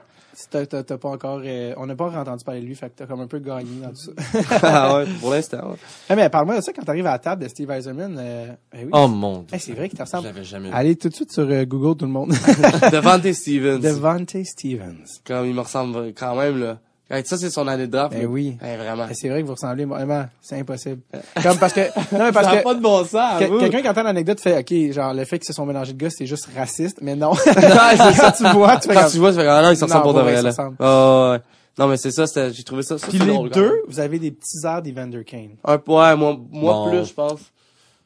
T'as, 0.50 0.66
t'as, 0.66 0.82
t'as 0.82 0.98
pas 0.98 1.10
encore, 1.10 1.40
euh, 1.44 1.74
on 1.76 1.86
n'a 1.86 1.94
pas 1.94 2.06
encore 2.06 2.18
entendu 2.18 2.44
parler 2.44 2.60
de 2.60 2.66
lui, 2.66 2.74
fait 2.74 2.88
que 2.90 2.94
t'as 2.96 3.06
comme 3.06 3.20
un 3.20 3.28
peu 3.28 3.38
gagné 3.38 3.80
dans 3.80 3.90
tout 3.90 3.96
ça. 3.96 4.12
ah 4.62 4.96
ouais, 4.98 5.04
pour 5.20 5.30
l'instant. 5.30 5.70
ouais. 5.70 5.76
Eh, 6.10 6.16
mais 6.16 6.28
parle-moi 6.28 6.56
de 6.56 6.60
ça 6.60 6.72
quand 6.72 6.82
t'arrives 6.82 7.06
à 7.06 7.12
la 7.12 7.18
table 7.20 7.44
de 7.44 7.48
Steve 7.48 7.70
Eiserman. 7.70 8.16
Euh, 8.18 8.48
eh 8.72 8.84
oui. 8.84 8.90
Oh 8.92 9.06
mon 9.06 9.38
dieu. 9.42 9.46
Eh, 9.52 9.58
c'est 9.60 9.74
vrai 9.74 9.88
qu'il 9.88 9.96
te 9.96 10.02
Je 10.02 10.06
ressemble. 10.08 10.26
l'avais 10.26 10.42
jamais 10.42 10.70
vu. 10.70 10.74
Allez 10.74 10.96
tout 10.96 11.08
de 11.08 11.14
suite 11.14 11.30
sur 11.32 11.44
euh, 11.48 11.64
Google 11.64 11.96
tout 11.96 12.06
le 12.06 12.10
monde. 12.10 12.30
Devante 12.92 13.32
Stevens. 13.32 13.78
Devante 13.78 14.36
Stevens. 14.44 15.04
Comme 15.24 15.46
il 15.46 15.54
me 15.54 15.60
ressemble 15.60 16.12
quand 16.14 16.34
même, 16.34 16.58
là. 16.58 16.78
Ça, 17.24 17.36
c'est 17.36 17.50
son 17.50 17.68
année 17.68 17.86
de 17.86 17.92
draft. 17.92 18.12
Ben 18.16 18.26
oui. 18.26 18.56
Hey, 18.62 18.76
vraiment. 18.76 19.06
Eh, 19.10 19.14
c'est 19.14 19.28
vrai 19.28 19.42
que 19.42 19.46
vous 19.46 19.54
ressemblez 19.54 19.84
vraiment, 19.84 20.24
c'est 20.40 20.58
impossible. 20.58 21.02
Comme 21.42 21.58
parce 21.58 21.72
que, 21.74 21.80
non 22.12 22.24
mais 22.24 22.32
parce 22.32 22.46
ça 22.48 22.56
que, 22.56 22.62
pas 22.64 22.74
de 22.74 22.80
bon 22.80 23.04
sens. 23.04 23.38
Que-. 23.38 23.58
Quelqu'un 23.60 23.82
qui 23.82 23.88
entend 23.88 24.02
l'anecdote 24.02 24.40
fait, 24.40 24.58
OK, 24.58 24.92
genre, 24.92 25.12
le 25.14 25.24
fait 25.24 25.38
qu'ils 25.38 25.46
se 25.46 25.52
sont 25.52 25.66
mélangés 25.66 25.92
de 25.92 25.98
gars, 25.98 26.10
c'est 26.10 26.26
juste 26.26 26.48
raciste, 26.56 26.98
mais 27.02 27.14
non. 27.14 27.32
Ouais, 27.46 27.96
c'est 27.96 28.12
ça. 28.14 28.32
tu 28.32 28.42
vois, 28.48 28.76
tu 28.78 28.88
fais 28.88 28.94
Quand 28.94 29.02
comme- 29.02 29.10
tu 29.12 29.18
vois, 29.18 29.30
tu 29.32 29.36
fais, 29.36 29.46
ah 29.46 29.62
non, 29.62 29.70
ils 29.70 29.76
se 29.76 29.80
Non, 29.82 29.86
ressemblent 29.86 30.02
pour 30.02 30.14
de 30.14 30.20
vrai, 30.22 30.42
là. 30.42 30.50
Ah, 30.80 31.30
ouais. 31.32 31.40
Non, 31.78 31.88
mais 31.88 31.96
c'est 31.98 32.10
ça, 32.10 32.26
c'était, 32.26 32.52
j'ai 32.52 32.62
trouvé 32.62 32.82
ça, 32.82 32.96
ça 32.98 33.06
Puis 33.08 33.18
les 33.18 33.26
drôle, 33.26 33.50
deux, 33.50 33.82
vous 33.88 34.00
avez 34.00 34.18
des 34.18 34.30
petits 34.30 34.64
airs 34.64 34.80
d'Evander 34.80 35.24
Kane. 35.24 35.50
Un 35.64 35.76
peu, 35.78 35.92
ouais, 35.92 36.16
moi, 36.16 36.36
moi 36.50 36.72
Bon. 36.72 36.90
plus, 36.90 37.06
je 37.08 37.12
pense. 37.12 37.40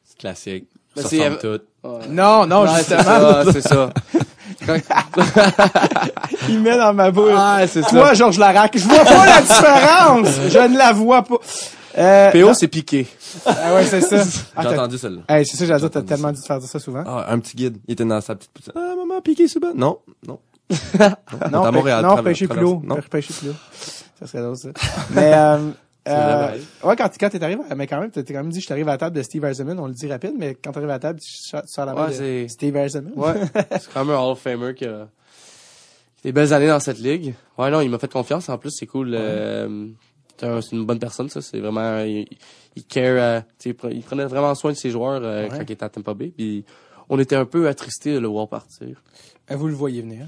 C'est 0.03 0.17
classique. 0.17 0.65
Ben, 0.95 1.03
Ça 1.03 1.09
c'est- 1.09 1.19
ressemble 1.29 1.37
tout. 1.39 1.87
Ouais. 1.87 1.99
Non, 2.09 2.45
non, 2.47 2.65
c'est 2.67 2.77
justement, 2.79 3.03
ça, 3.03 3.43
c'est 3.53 3.61
ça. 3.61 3.89
il 6.49 6.59
met 6.61 6.77
dans 6.77 6.93
ma 6.93 7.11
bouche. 7.11 7.31
Ah, 7.35 7.59
c'est 7.67 7.81
ça. 7.81 7.89
Toi, 7.89 8.13
Georges 8.13 8.37
Larac, 8.37 8.77
je 8.77 8.83
vois 8.87 9.03
pas 9.03 9.25
la 9.25 9.41
différence! 9.41 10.27
Je 10.49 10.67
ne 10.67 10.77
la 10.77 10.93
vois 10.93 11.23
pas. 11.23 11.35
Euh, 11.97 12.31
PO, 12.31 12.53
c'est 12.53 12.67
piqué. 12.67 13.07
ah 13.45 13.73
ouais, 13.75 13.85
c'est 13.85 14.01
ça. 14.01 14.17
Ah, 14.55 14.61
J'ai 14.63 14.69
t'as- 14.69 14.73
entendu 14.75 14.97
celle-là. 14.97 15.21
Hey, 15.27 15.45
c'est 15.45 15.57
ça, 15.57 15.77
dire, 15.77 15.89
t'as 15.89 16.01
tellement 16.01 16.31
dû 16.31 16.41
faire 16.41 16.61
ça 16.61 16.79
souvent. 16.79 17.03
Ah, 17.05 17.25
un 17.29 17.39
petit 17.39 17.55
guide. 17.55 17.77
Il 17.87 17.93
était 17.93 18.05
dans 18.05 18.21
sa 18.21 18.35
petite 18.35 18.51
poutine. 18.51 18.73
Ah, 18.75 18.95
maman, 18.95 19.21
piqué 19.21 19.45
bas. 19.59 19.69
Non, 19.75 19.99
non. 20.27 20.39
non, 21.51 21.63
à 21.63 21.71
Montréal, 21.71 22.05
non, 22.05 22.21
pêcher 22.23 22.47
plus 22.47 22.63
haut. 22.63 22.81
Non. 22.85 22.97
Pêcher 23.09 23.33
plus 23.33 23.49
haut. 23.49 23.55
Ça 24.19 24.27
serait 24.27 24.43
drôle, 24.43 24.57
ça. 24.57 24.69
Mais, 25.11 25.31
euh, 25.33 25.57
euh, 26.07 26.57
ouais, 26.83 26.95
quand, 26.95 27.09
quand 27.19 27.29
t'es 27.29 27.43
arrivé, 27.43 27.61
mais 27.75 27.85
quand 27.87 27.99
même, 27.99 28.09
t'es 28.11 28.23
quand 28.23 28.33
même 28.41 28.49
dit, 28.51 28.61
je 28.61 28.67
t'arrive 28.67 28.87
à 28.87 28.91
la 28.93 28.97
table 28.97 29.15
de 29.15 29.21
Steve 29.21 29.43
Eisenman, 29.45 29.79
on 29.79 29.87
le 29.87 29.93
dit 29.93 30.07
rapide, 30.07 30.33
mais 30.37 30.55
quand 30.55 30.71
t'arrives 30.71 30.89
à 30.89 30.93
la 30.93 30.99
table, 30.99 31.19
tu 31.19 31.31
sors 31.65 31.85
la 31.85 31.93
main 31.93 32.05
Ouais, 32.05 32.09
de 32.11 32.13
c'est- 32.13 32.47
Steve 32.47 32.75
Eisenman. 32.75 33.13
Ouais. 33.15 33.33
c'est 33.79 33.91
quand 33.93 34.05
même 34.05 34.15
un 34.15 34.19
Hall 34.19 34.31
of 34.31 34.39
Famer 34.39 34.73
qui 34.73 34.85
a 34.85 35.07
des 36.23 36.31
belles 36.31 36.53
années 36.53 36.67
dans 36.67 36.79
cette 36.79 36.99
ligue. 36.99 37.33
Ouais, 37.57 37.69
non, 37.69 37.81
il 37.81 37.89
m'a 37.89 37.99
fait 37.99 38.11
confiance. 38.11 38.49
En 38.49 38.57
plus, 38.57 38.71
c'est 38.71 38.87
cool. 38.87 39.11
euh, 39.13 39.87
c'est 40.37 40.45
un- 40.47 40.61
c'est 40.61 40.75
une 40.75 40.85
bonne 40.85 40.99
personne, 40.99 41.29
ça. 41.29 41.41
C'est 41.41 41.59
vraiment, 41.59 41.99
il, 41.99 42.25
il 42.75 42.85
care, 42.85 43.03
euh, 43.17 43.41
il 43.65 43.73
pre- 43.73 43.91
il 43.93 44.01
prenait 44.01 44.25
vraiment 44.25 44.55
soin 44.55 44.71
de 44.71 44.77
ses 44.77 44.89
joueurs 44.89 45.21
euh, 45.23 45.43
Ouais. 45.43 45.49
quand 45.49 45.57
il 45.67 45.71
était 45.73 45.83
à 45.83 45.89
Tampa 45.89 46.13
Bay. 46.13 46.31
Puis 46.35 46.65
on 47.09 47.19
était 47.19 47.35
un 47.35 47.45
peu 47.45 47.67
attristés 47.67 48.13
de 48.13 48.19
le 48.19 48.27
voir 48.27 48.47
partir. 48.47 49.01
Euh, 49.51 49.55
Vous 49.55 49.67
le 49.67 49.73
voyez 49.73 50.01
venir? 50.01 50.27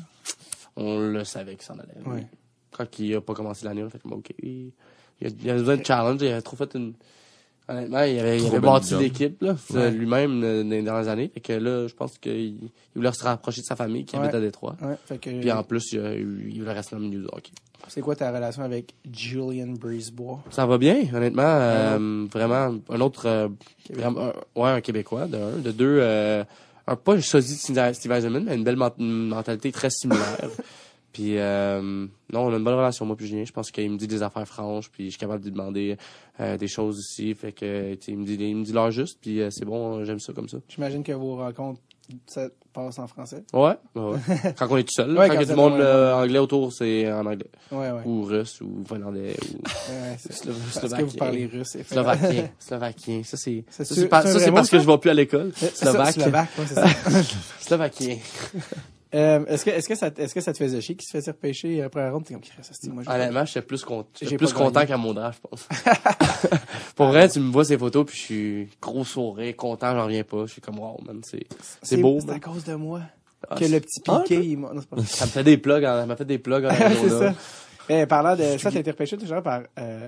On 0.75 0.99
le 0.99 1.23
savait 1.23 1.55
qu'il 1.55 1.63
s'en 1.65 1.75
allait. 1.79 1.93
Ouais. 2.05 2.25
Quand 2.71 2.99
il 2.99 3.15
a 3.15 3.21
pas 3.21 3.33
commencé 3.33 3.65
l'année, 3.65 3.83
on 3.83 3.87
a 3.87 3.89
fait 3.89 3.99
OK. 4.09 4.31
Il 5.21 5.27
a, 5.27 5.29
il 5.41 5.45
y 5.45 5.49
a 5.49 5.53
besoin 5.53 5.77
de 5.77 5.85
challenge. 5.85 6.21
Il 6.21 6.31
a 6.31 6.41
trop 6.41 6.55
fait 6.57 6.73
une... 6.75 6.93
Honnêtement, 7.69 8.01
il 8.03 8.19
avait, 8.19 8.37
il 8.39 8.47
avait 8.47 8.59
bâti 8.59 8.95
l'équipe, 8.95 9.41
Ouais. 9.69 9.91
lui-même, 9.91 10.43
euh, 10.43 10.63
dans 10.63 10.69
les 10.71 10.81
dernières 10.81 11.07
années. 11.07 11.31
Fait 11.33 11.39
que 11.39 11.53
là, 11.53 11.87
je 11.87 11.93
pense 11.93 12.17
qu'il 12.17 12.31
il 12.33 12.69
voulait 12.95 13.13
se 13.13 13.23
rapprocher 13.23 13.61
de 13.61 13.65
sa 13.65 13.75
famille 13.77 14.03
qui 14.03 14.15
Ouais. 14.17 14.23
habite 14.23 14.35
à 14.35 14.41
Détroit. 14.41 14.75
Ouais, 14.81 14.95
fait 15.05 15.17
que, 15.19 15.29
Puis 15.39 15.51
en 15.51 15.63
plus, 15.63 15.93
il, 15.93 15.99
a 15.99 16.13
eu- 16.15 16.49
il 16.53 16.59
voulait 16.59 16.73
rester 16.73 16.95
dans 16.95 17.01
le 17.01 17.07
milieu 17.07 17.21
du 17.21 17.27
hockey. 17.31 17.51
c'est 17.87 18.01
quoi 18.01 18.15
ta 18.15 18.29
relation 18.31 18.63
avec 18.63 18.93
Julian 19.09 19.67
Brisebois? 19.79 20.43
Ça 20.49 20.65
va 20.65 20.77
bien, 20.77 20.97
honnêtement. 21.13 21.43
euh, 21.45 22.25
vraiment, 22.33 22.75
un 22.89 22.99
autre... 22.99 23.27
euh, 23.27 23.47
vraiment, 23.93 24.31
un- 24.55 24.59
ouais, 24.61 24.69
un 24.71 24.81
Québécois, 24.81 25.27
de 25.27 25.37
un. 25.37 25.57
De 25.59 25.71
deux, 25.71 25.99
euh, 26.01 26.43
un, 26.87 26.95
pas 26.97 27.21
sosie 27.21 27.53
de 27.73 27.93
Steve 27.93 28.11
Eisenman, 28.11 28.43
mais 28.43 28.55
une 28.55 28.63
belle 28.65 28.75
ment- 28.75 28.91
mentalité 28.97 29.71
très 29.71 29.91
similaire. 29.91 30.39
puis, 31.13 31.37
euh, 31.37 31.81
non, 31.81 32.39
on 32.45 32.53
a 32.53 32.57
une 32.57 32.63
bonne 32.63 32.75
relation, 32.75 33.05
moi 33.05 33.15
puis 33.15 33.27
Julien. 33.27 33.43
Je 33.45 33.51
pense 33.51 33.71
qu'il 33.71 33.89
me 33.91 33.97
dit 33.97 34.07
des 34.07 34.23
affaires 34.23 34.47
franches, 34.47 34.89
puis 34.89 35.05
je 35.05 35.09
suis 35.11 35.19
capable 35.19 35.39
de 35.41 35.45
lui 35.45 35.51
demander 35.51 35.97
euh, 36.39 36.57
des 36.57 36.67
choses 36.67 36.97
aussi. 36.99 37.33
Fait 37.35 37.51
que, 37.51 37.97
il 38.07 38.17
me 38.17 38.25
dit, 38.25 38.35
il 38.39 38.55
me 38.55 38.63
dit 38.63 38.71
l'heure 38.73 38.91
juste, 38.91 39.19
puis 39.21 39.41
euh, 39.41 39.49
c'est 39.51 39.65
bon, 39.65 40.03
j'aime 40.05 40.19
ça 40.19 40.33
comme 40.33 40.47
ça. 40.49 40.57
J'imagine 40.69 41.03
que 41.03 41.11
vos 41.11 41.35
rencontres, 41.35 41.81
ça 42.27 42.47
passe 42.73 42.99
en 42.99 43.07
français. 43.07 43.43
Ouais, 43.53 43.75
ouais, 43.95 44.01
ouais. 44.01 44.19
quand 44.57 44.67
on 44.69 44.77
est 44.77 44.83
tout 44.83 44.93
seul, 44.93 45.17
Ouais, 45.17 45.27
quand 45.27 45.33
il 45.33 45.39
y 45.41 45.43
a 45.43 45.45
du 45.45 45.53
monde 45.55 45.73
euh, 45.81 46.13
anglais 46.13 46.39
autour, 46.39 46.71
c'est 46.71 47.11
en 47.11 47.25
anglais. 47.25 47.45
Ouais, 47.71 47.91
ouais. 47.91 48.01
Ou 48.05 48.23
russe, 48.23 48.61
ou 48.61 48.83
finlandais, 48.87 49.35
ou 49.53 49.57
Ouais, 49.91 50.17
c'est 50.17 50.31
Slova- 50.33 50.53
Parce 50.81 50.93
que 50.93 51.01
vous 51.03 51.09
slovaquien. 51.09 51.17
parlez 51.19 51.45
russe. 51.47 51.77
Slovaquien. 51.85 52.49
Slovaquien. 52.59 53.21
Ça, 53.25 53.35
c'est, 53.37 53.65
ça, 53.69 53.83
c'est 53.83 54.07
parce 54.07 54.69
que 54.69 54.79
je 54.79 54.85
vais 54.87 54.97
plus 54.97 55.09
à 55.09 55.13
l'école. 55.13 55.51
Slovaque. 55.55 56.13
Slovaque, 56.13 56.49
ouais, 56.57 56.65
c'est 56.67 56.75
ça. 56.75 56.87
Slovaquien. 57.59 58.17
Euh, 59.13 59.45
est-ce 59.47 59.65
que, 59.65 59.69
est-ce 59.71 59.89
que 59.89 59.95
ça, 59.95 60.09
est-ce 60.15 60.33
que 60.33 60.39
ça 60.41 60.53
te 60.53 60.57
faisait 60.57 60.79
chier 60.79 60.95
qu'il 60.95 61.05
se 61.05 61.11
faisait 61.17 61.31
repêcher 61.31 61.81
après 61.81 62.01
la 62.01 62.11
ronde? 62.11 62.23
T'es 62.25 62.33
comme, 62.33 62.43
ça, 62.43 62.51
c'est- 62.71 62.87
moi, 62.89 63.03
je 63.03 63.09
Honnêtement, 63.09 63.43
j'étais 63.45 63.61
plus, 63.61 63.83
con... 63.83 64.05
Plus 64.37 64.53
content 64.53 64.85
qu'à 64.85 64.95
mon 64.97 65.13
draft, 65.13 65.41
je 65.43 65.47
pense. 65.49 65.67
Pour 66.95 67.07
vrai, 67.07 67.27
tu 67.29 67.39
me 67.39 67.51
vois 67.51 67.65
ces 67.65 67.77
photos, 67.77 68.05
puis 68.05 68.15
je 68.17 68.21
suis 68.21 68.69
gros 68.81 69.03
sourire, 69.03 69.55
content, 69.55 69.93
j'en 69.95 70.05
reviens 70.05 70.23
pas. 70.23 70.45
Je 70.45 70.53
suis 70.53 70.61
comme, 70.61 70.79
wow, 70.79 70.97
man, 71.05 71.21
c'est, 71.25 71.45
c'est 71.81 71.97
beau, 71.97 72.19
C'est 72.21 72.27
man. 72.27 72.35
à 72.37 72.39
cause 72.39 72.63
de 72.63 72.75
moi. 72.75 73.01
Ah, 73.49 73.55
que 73.55 73.65
c'est- 73.65 73.71
le 73.71 73.79
petit 73.81 74.01
Ah, 74.07 74.21
piqué, 74.23 74.45
il 74.45 74.57
m'a- 74.59 74.73
non, 74.73 74.81
c'est 74.81 74.89
pas 74.89 74.95
vrai. 74.97 75.05
Ça 75.07 75.25
me 75.25 75.31
fait 75.31 75.43
des 75.43 75.57
plugs, 75.57 75.83
en- 75.83 75.99
ça 75.99 76.05
m'a 76.05 76.15
fait 76.15 76.25
des 76.25 76.37
plugs 76.39 76.65
en 76.65 76.69
c'est 77.01 77.09
ça. 77.09 77.33
Eh, 77.89 78.05
parlant 78.05 78.35
de 78.35 78.57
ça, 78.57 78.71
t'as 78.71 78.79
été 78.79 78.91
repêché 78.91 79.17
toujours 79.17 79.41
par, 79.41 79.63
euh, 79.79 80.07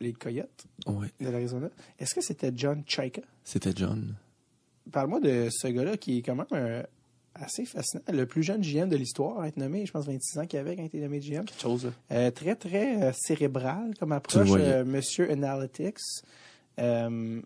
les 0.00 0.12
Coyotes 0.14 0.64
Ouais, 0.86 1.08
de 1.20 1.28
l'Arizona. 1.28 1.68
Est-ce 1.98 2.14
que 2.14 2.20
c'était 2.22 2.50
John 2.54 2.82
Chaika? 2.86 3.20
c'était 3.44 3.72
John. 3.76 4.16
Parle-moi 4.90 5.20
de 5.20 5.48
ce 5.50 5.68
gars-là 5.68 5.96
qui 5.98 6.18
est 6.18 6.22
quand 6.22 6.34
même 6.34 6.46
euh, 6.52 6.82
assez 7.40 7.64
fascinant. 7.64 8.02
Le 8.12 8.26
plus 8.26 8.42
jeune 8.42 8.60
GM 8.62 8.88
de 8.88 8.96
l'histoire 8.96 9.40
à 9.40 9.48
être 9.48 9.56
nommé, 9.56 9.84
je 9.86 9.92
pense 9.92 10.06
26 10.06 10.38
ans 10.38 10.46
qu'il 10.46 10.58
avait 10.58 10.76
quand 10.76 10.82
il 10.82 10.86
était 10.86 10.98
nommé 11.00 11.20
GM. 11.20 11.44
Quelque 11.44 11.60
chose. 11.60 11.84
là. 11.86 11.90
Euh, 12.12 12.30
très, 12.30 12.54
très 12.54 13.02
euh, 13.02 13.12
cérébral 13.12 13.92
comme 13.98 14.12
approche, 14.12 14.48
euh, 14.52 14.84
Monsieur 14.84 15.30
Analytics. 15.30 15.98
Euh, 16.78 17.40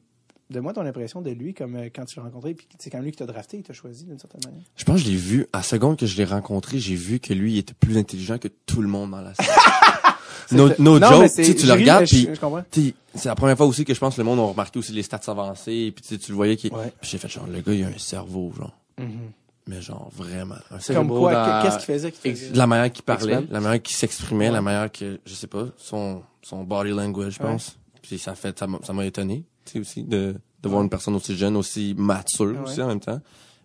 Donne-moi 0.50 0.74
ton 0.74 0.82
impression 0.82 1.22
de 1.22 1.30
lui 1.30 1.54
comme 1.54 1.76
quand 1.94 2.04
tu 2.04 2.16
l'as 2.16 2.24
rencontré, 2.24 2.52
puis 2.54 2.68
c'est 2.78 2.90
quand 2.90 2.98
même 2.98 3.06
lui 3.06 3.12
qui 3.12 3.16
t'a 3.18 3.26
drafté, 3.26 3.56
il 3.56 3.62
t'a 3.62 3.72
choisi 3.72 4.04
d'une 4.04 4.18
certaine 4.18 4.42
manière. 4.44 4.62
Je 4.76 4.84
pense 4.84 5.00
que 5.00 5.06
je 5.06 5.10
l'ai 5.10 5.16
vu, 5.16 5.46
à 5.54 5.58
la 5.58 5.62
seconde 5.62 5.96
que 5.96 6.04
je 6.04 6.16
l'ai 6.18 6.24
rencontré, 6.26 6.78
j'ai 6.78 6.94
vu 6.94 7.18
que 7.18 7.32
lui, 7.32 7.54
il 7.54 7.58
était 7.58 7.72
plus 7.72 7.96
intelligent 7.96 8.36
que 8.38 8.48
tout 8.66 8.82
le 8.82 8.86
monde 8.88 9.12
dans 9.12 9.22
la 9.22 9.32
salle. 9.34 9.46
no, 10.52 10.68
no 10.78 10.98
Non, 10.98 11.08
joke, 11.22 11.32
tu 11.34 11.54
tu 11.56 11.66
le 11.66 11.72
regardes, 11.72 12.04
puis 12.06 12.94
c'est 13.14 13.28
la 13.30 13.34
première 13.34 13.56
fois 13.56 13.64
aussi 13.66 13.86
que 13.86 13.94
je 13.94 13.98
pense 13.98 14.16
que 14.16 14.20
le 14.20 14.26
monde 14.26 14.38
a 14.38 14.42
remarqué 14.42 14.78
aussi 14.78 14.92
les 14.92 15.02
stats 15.02 15.22
avancées, 15.28 15.94
puis 15.96 16.18
tu 16.18 16.30
le 16.30 16.36
voyais 16.36 16.56
qui. 16.56 16.68
Ouais. 16.68 16.92
J'ai 17.00 17.16
fait 17.16 17.28
genre 17.28 17.46
le 17.46 17.60
gars 17.62 17.72
il 17.72 17.82
a 17.84 17.88
un 17.88 17.98
cerveau 17.98 18.52
genre, 18.54 18.76
Mhm. 18.98 19.32
Mais 19.66 19.80
genre 19.80 20.10
vraiment. 20.14 20.56
un 20.70 20.78
C'est 20.80 20.94
Comme 20.94 21.08
quoi, 21.08 21.62
qu'est-ce 21.62 22.10
qu'il 22.10 22.12
faisait? 22.34 22.52
la 22.54 22.66
manière 22.66 22.92
qu'il 22.92 23.04
parlait, 23.04 23.44
la 23.50 23.60
manière 23.60 23.80
qu'il 23.82 23.96
s'exprimait, 23.96 24.46
Ouais. 24.48 24.52
la 24.52 24.62
manière 24.62 24.90
que 24.92 25.20
je 25.24 25.34
sais 25.34 25.46
pas, 25.46 25.66
son 25.76 26.22
son 26.42 26.64
body 26.64 26.90
language, 26.90 27.34
je 27.38 27.42
Ouais. 27.42 27.50
pense. 27.50 27.78
Puis 28.02 28.18
ça 28.18 28.34
fait 28.34 28.58
ça 28.58 28.92
m'a 28.92 29.06
étonné, 29.06 29.44
tu 29.64 29.72
sais 29.72 29.78
aussi 29.80 30.02
de 30.04 30.34
de 30.62 30.68
voir 30.68 30.82
une 30.82 30.88
personne 30.90 31.14
aussi 31.14 31.36
jeune, 31.36 31.56
aussi 31.56 31.94
mature 31.96 32.46
Ouais. 32.46 32.58
aussi 32.60 32.80
en 32.82 32.88
même 32.88 33.00
temps. 33.00 33.20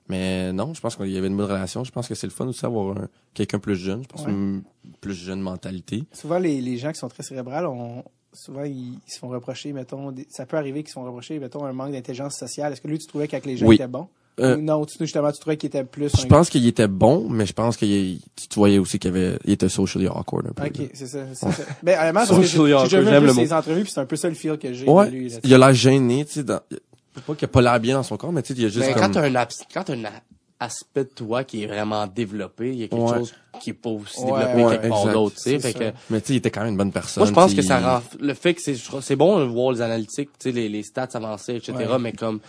Mais 0.09 0.51
non, 0.51 0.73
je 0.73 0.81
pense 0.81 0.95
qu'il 0.95 1.07
y 1.11 1.17
avait 1.17 1.27
une 1.27 1.37
bonne 1.37 1.45
relation. 1.51 1.83
Je 1.83 1.91
pense 1.91 2.07
que 2.07 2.15
c'est 2.15 2.25
le 2.27 2.33
fun 2.33 2.47
aussi 2.47 2.61
d'avoir 2.63 2.97
un- 2.97 3.07
quelqu'un 3.33 3.59
plus 3.59 3.75
jeune. 3.75 4.01
Je 4.03 4.07
pense 4.07 4.25
Ouais. 4.25 4.31
une 4.31 4.63
plus 5.01 5.13
jeune 5.13 5.39
mentalité. 5.39 6.03
Souvent, 6.13 6.39
les, 6.39 6.59
les 6.61 6.77
gens 6.77 6.91
qui 6.91 6.97
sont 6.99 7.09
très 7.09 7.21
cérébrales, 7.23 7.67
on, 7.67 8.03
souvent, 8.33 8.63
ils, 8.63 8.97
se 9.07 9.19
font 9.19 9.27
reprocher, 9.29 9.71
mettons, 9.71 10.11
des- 10.11 10.25
ça 10.29 10.45
peut 10.47 10.57
arriver 10.57 10.79
qu'ils 10.81 10.89
se 10.89 10.93
font 10.93 11.03
reprocher, 11.03 11.37
mettons, 11.39 11.63
un 11.63 11.73
manque 11.73 11.91
d'intelligence 11.91 12.35
sociale. 12.37 12.73
Est-ce 12.73 12.81
que 12.81 12.87
lui, 12.87 12.97
tu 12.97 13.05
trouvais 13.05 13.27
qu'avec 13.27 13.45
les 13.45 13.55
gens, 13.55 13.67
Oui. 13.67 13.75
était 13.75 13.87
bon? 13.87 14.07
Euh, 14.39 14.55
non, 14.57 14.85
tu, 14.85 14.97
justement, 14.99 15.31
tu 15.31 15.39
trouvais 15.39 15.57
qu'il 15.57 15.67
était 15.67 15.83
plus 15.83 16.09
Je 16.19 16.25
pense 16.27 16.49
qu'il 16.49 16.65
était 16.67 16.87
bon, 16.87 17.27
mais 17.29 17.45
je 17.45 17.53
pense 17.53 17.77
qu'il 17.77 17.89
y- 17.91 18.21
tu 18.35 18.47
tu 18.47 18.55
voyais 18.59 18.77
aussi 18.79 18.99
qu'il 18.99 19.09
avait, 19.11 19.37
il 19.45 19.53
était 19.53 19.69
socially 19.69 20.07
awkward 20.07 20.47
un 20.47 20.51
peu. 20.53 20.63
Ok, 20.65 20.89
c'est 20.93 21.07
ça. 21.07 21.19
c'est 21.33 21.51
ça. 21.51 21.63
Ben, 21.83 21.99
honnêtement, 21.99 22.25
que 22.37 22.43
j'ai 22.43 22.57
déjà 22.97 23.19
vu 23.19 23.29
ses 23.33 23.53
entrevues, 23.53 23.83
puis 23.83 23.91
c'est 23.91 23.99
un 24.01 24.05
peu 24.05 24.15
ça 24.15 24.29
le 24.29 24.35
feel 24.35 24.57
que 24.57 24.73
j'ai 24.73 24.87
Ouais, 24.89 25.05
de 25.07 25.11
lui. 25.11 25.33
il 25.43 25.53
a 25.53 25.57
l'air 25.57 25.73
gêné, 25.73 26.25
tu 26.25 26.33
sais, 26.33 26.43
dans, 26.43 26.59
pas 27.27 27.35
qu'il 27.35 27.45
a 27.45 27.47
pas 27.49 27.61
l'air 27.61 27.79
bien 27.79 27.95
dans 27.95 28.03
son 28.03 28.17
corps, 28.17 28.31
mais 28.31 28.41
tu 28.41 28.49
sais, 28.53 28.59
il 28.59 28.63
y 28.63 28.65
a 28.65 28.69
juste 28.69 28.79
Mais 28.87 28.93
comme... 28.93 29.03
quand 29.03 29.11
t'as 29.11 29.27
un, 29.27 29.45
quand 29.73 29.83
t'as 29.83 29.93
un 29.93 30.03
aspect 30.61 31.05
de 31.05 31.09
toi 31.09 31.43
qui 31.45 31.63
est 31.63 31.67
vraiment 31.67 32.05
développé, 32.07 32.69
il 32.69 32.79
y 32.79 32.83
a 32.83 32.87
quelque 32.87 32.99
Ouais. 33.01 33.17
chose 33.19 33.33
qui 33.61 33.69
est 33.69 33.73
pas 33.73 33.89
aussi 33.89 34.19
Ouais, 34.19 34.25
développé 34.25 34.63
ouais, 34.63 34.71
quelque 34.77 34.89
part 34.89 35.13
d'autre, 35.13 35.35
tu 35.37 35.41
sais. 35.51 35.59
Fait 35.59 35.73
que, 35.73 35.91
Mais 36.09 36.19
tu 36.21 36.27
sais, 36.27 36.33
il 36.33 36.37
était 36.37 36.51
quand 36.51 36.61
même 36.61 36.71
une 36.71 36.77
bonne 36.77 36.91
personne. 36.91 37.21
moi, 37.21 37.27
je 37.29 37.33
pense 37.33 37.53
que 37.53 37.61
ça 37.61 37.79
rend, 37.79 38.03
le 38.19 38.33
fait 38.33 38.53
que 38.53 38.61
c'est, 38.61 38.75
c'est 39.01 39.15
bon 39.15 39.39
de 39.39 39.43
voir 39.45 39.71
les 39.71 39.81
analytiques, 39.81 40.29
tu 40.37 40.49
sais, 40.49 40.51
les, 40.51 40.67
les 40.69 40.83
stats 40.83 41.07
avancées, 41.13 41.55
etc., 41.55 41.73
mais 41.99 42.11
comme, 42.13 42.39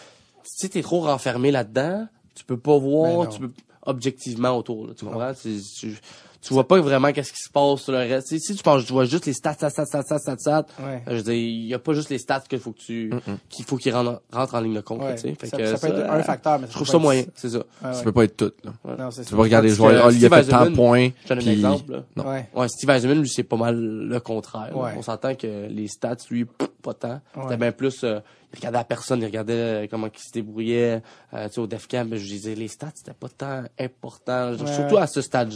si 0.57 0.69
t'es 0.69 0.83
trop 0.83 1.01
renfermé 1.01 1.51
là-dedans, 1.51 2.07
tu 2.35 2.45
peux 2.45 2.59
pas 2.59 2.79
Ben 2.79 2.85
voir, 2.85 3.25
non. 3.25 3.31
tu 3.31 3.41
peux, 3.41 3.51
objectivement 3.83 4.57
autour, 4.57 4.87
là, 4.87 4.95
tu 4.95 5.05
comprends? 5.05 5.33
Tu, 5.35 5.61
tu, 5.79 5.99
tu 6.43 6.55
vois 6.55 6.66
pas 6.66 6.80
vraiment 6.80 7.12
qu'est-ce 7.12 7.32
qui 7.32 7.43
se 7.43 7.51
passe 7.51 7.80
sur 7.82 7.93
le 7.93 7.99
reste. 7.99 8.28
Si 8.28 8.55
tu 8.57 8.62
penses, 8.62 8.84
tu 8.86 8.93
vois 8.93 9.05
juste 9.05 9.26
les 9.26 9.32
stats, 9.34 9.53
stats, 9.55 9.68
stats, 9.70 9.84
stats, 9.84 10.03
stats, 10.03 10.18
stats, 10.18 10.36
stats, 10.38 10.66
Ouais. 10.82 11.03
je 11.07 11.14
veux 11.16 11.22
dire, 11.22 11.34
il 11.34 11.66
y 11.66 11.74
a 11.74 11.78
pas 11.78 11.93
juste 11.93 12.09
les 12.11 12.18
stats 12.18 12.41
qu'il 12.49 12.59
faut 12.61 12.72
que 12.72 12.78
tu, 12.78 13.11
qu'il 13.51 13.64
faut 13.64 13.76
qu'ils 13.76 13.95
rentrent, 13.95 14.22
rentrent 14.32 14.55
en 14.55 14.61
ligne 14.61 14.74
de 14.74 14.80
compte, 14.80 15.03
Ouais. 15.03 15.14
tu 15.16 15.20
sais. 15.22 15.34
Fait 15.34 15.49
ça, 15.49 15.57
que 15.59 15.66
ça 15.76 15.78
peut 15.78 15.95
être 15.95 16.11
un 16.11 16.22
facteur, 16.22 16.59
mais 16.59 16.66
Je 16.66 16.72
ça 16.72 16.74
trouve 16.76 16.86
peut 16.86 16.93
ça 16.93 16.99
moyen, 16.99 17.24
c'est 17.34 17.51
ça. 17.51 17.59
Ouais, 17.59 17.93
Ça 17.95 18.03
peut 18.03 18.12
pas 18.12 18.24
être 18.24 18.36
tout, 18.36 18.53
là. 18.64 18.97
Non, 18.99 19.11
c'est 19.11 19.24
Tu 19.24 19.34
vas 19.34 19.43
regarder 19.43 19.68
les 19.68 19.74
joueurs, 19.74 20.03
ah, 20.07 20.11
lui, 20.11 20.18
il 20.18 20.26
a 20.26 20.43
fait 20.43 20.51
tant 20.51 20.64
de 20.66 20.74
points. 20.74 21.11
Je 21.24 21.28
donne 21.28 21.38
un 21.47 21.51
exemple, 21.51 21.93
là. 21.93 22.03
Non. 22.16 22.26
Ouais. 22.30 22.49
Ouais, 22.55 22.68
Steve 22.68 22.91
Eisenman, 22.91 23.20
lui, 23.20 23.28
c'est 23.28 23.43
pas 23.43 23.57
mal 23.57 23.76
le 23.78 24.20
contraire. 24.20 24.70
On 24.74 25.03
s'entend 25.03 25.34
que 25.34 25.66
les 25.68 25.88
stats, 25.88 26.16
lui, 26.30 26.47
pff, 26.47 26.68
pas 26.82 26.95
tant. 26.95 27.20
Ouais. 27.36 27.43
C'était 27.43 27.57
bien 27.59 27.72
plus, 27.72 28.03
euh, 28.05 28.20
il 28.53 28.57
regardait 28.57 28.78
la 28.78 28.84
personne, 28.84 29.20
il 29.20 29.26
regardait 29.26 29.53
euh, 29.53 29.86
comment 29.91 30.07
il 30.12 30.18
se 30.18 30.32
débrouillait, 30.32 31.03
euh, 31.34 31.47
tu 31.49 31.55
sais, 31.55 31.61
au 31.61 31.66
DEFCAM, 31.66 32.16
je 32.16 32.24
disais, 32.26 32.55
les 32.55 32.68
stats, 32.68 32.91
c'était 32.95 33.12
pas 33.12 33.28
tant 33.28 33.62
important. 33.78 34.53
Ouais, 34.53 34.74
Surtout 34.74 34.95
ouais. 34.97 35.03
à 35.03 35.07
ce 35.07 35.20
stade, 35.20 35.53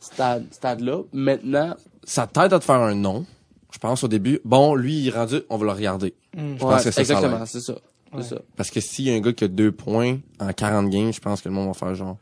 stade, 0.00 0.46
stade-là. 0.50 1.02
Maintenant, 1.12 1.76
Ça 2.04 2.26
t'aide 2.26 2.52
à 2.52 2.58
te 2.58 2.64
faire 2.64 2.80
un 2.80 2.94
nom. 2.94 3.26
Je 3.72 3.78
pense 3.78 4.02
au 4.02 4.08
début, 4.08 4.40
bon, 4.44 4.74
lui, 4.74 4.98
il 4.98 5.08
est 5.08 5.10
rendu, 5.12 5.42
on 5.48 5.56
va 5.56 5.66
le 5.66 5.72
regarder. 5.72 6.14
Mm. 6.36 6.54
Je 6.54 6.58
pense 6.58 6.84
que 6.84 6.90
c'est 6.90 7.04
ça, 7.04 7.14
exactement, 7.14 7.46
c'est 7.46 7.60
ça. 7.60 7.74
Ouais. 7.74 8.22
C'est 8.22 8.30
ça. 8.30 8.40
Parce 8.56 8.70
que 8.70 8.80
s'il 8.80 9.04
y 9.04 9.10
a 9.12 9.14
un 9.14 9.20
gars 9.20 9.32
qui 9.32 9.44
a 9.44 9.48
deux 9.48 9.70
points 9.70 10.18
en 10.40 10.52
40 10.52 10.90
games, 10.90 11.12
je 11.12 11.20
pense 11.20 11.40
que 11.40 11.48
le 11.48 11.54
monde 11.54 11.68
va 11.68 11.74
faire 11.74 11.94
genre, 11.94 12.16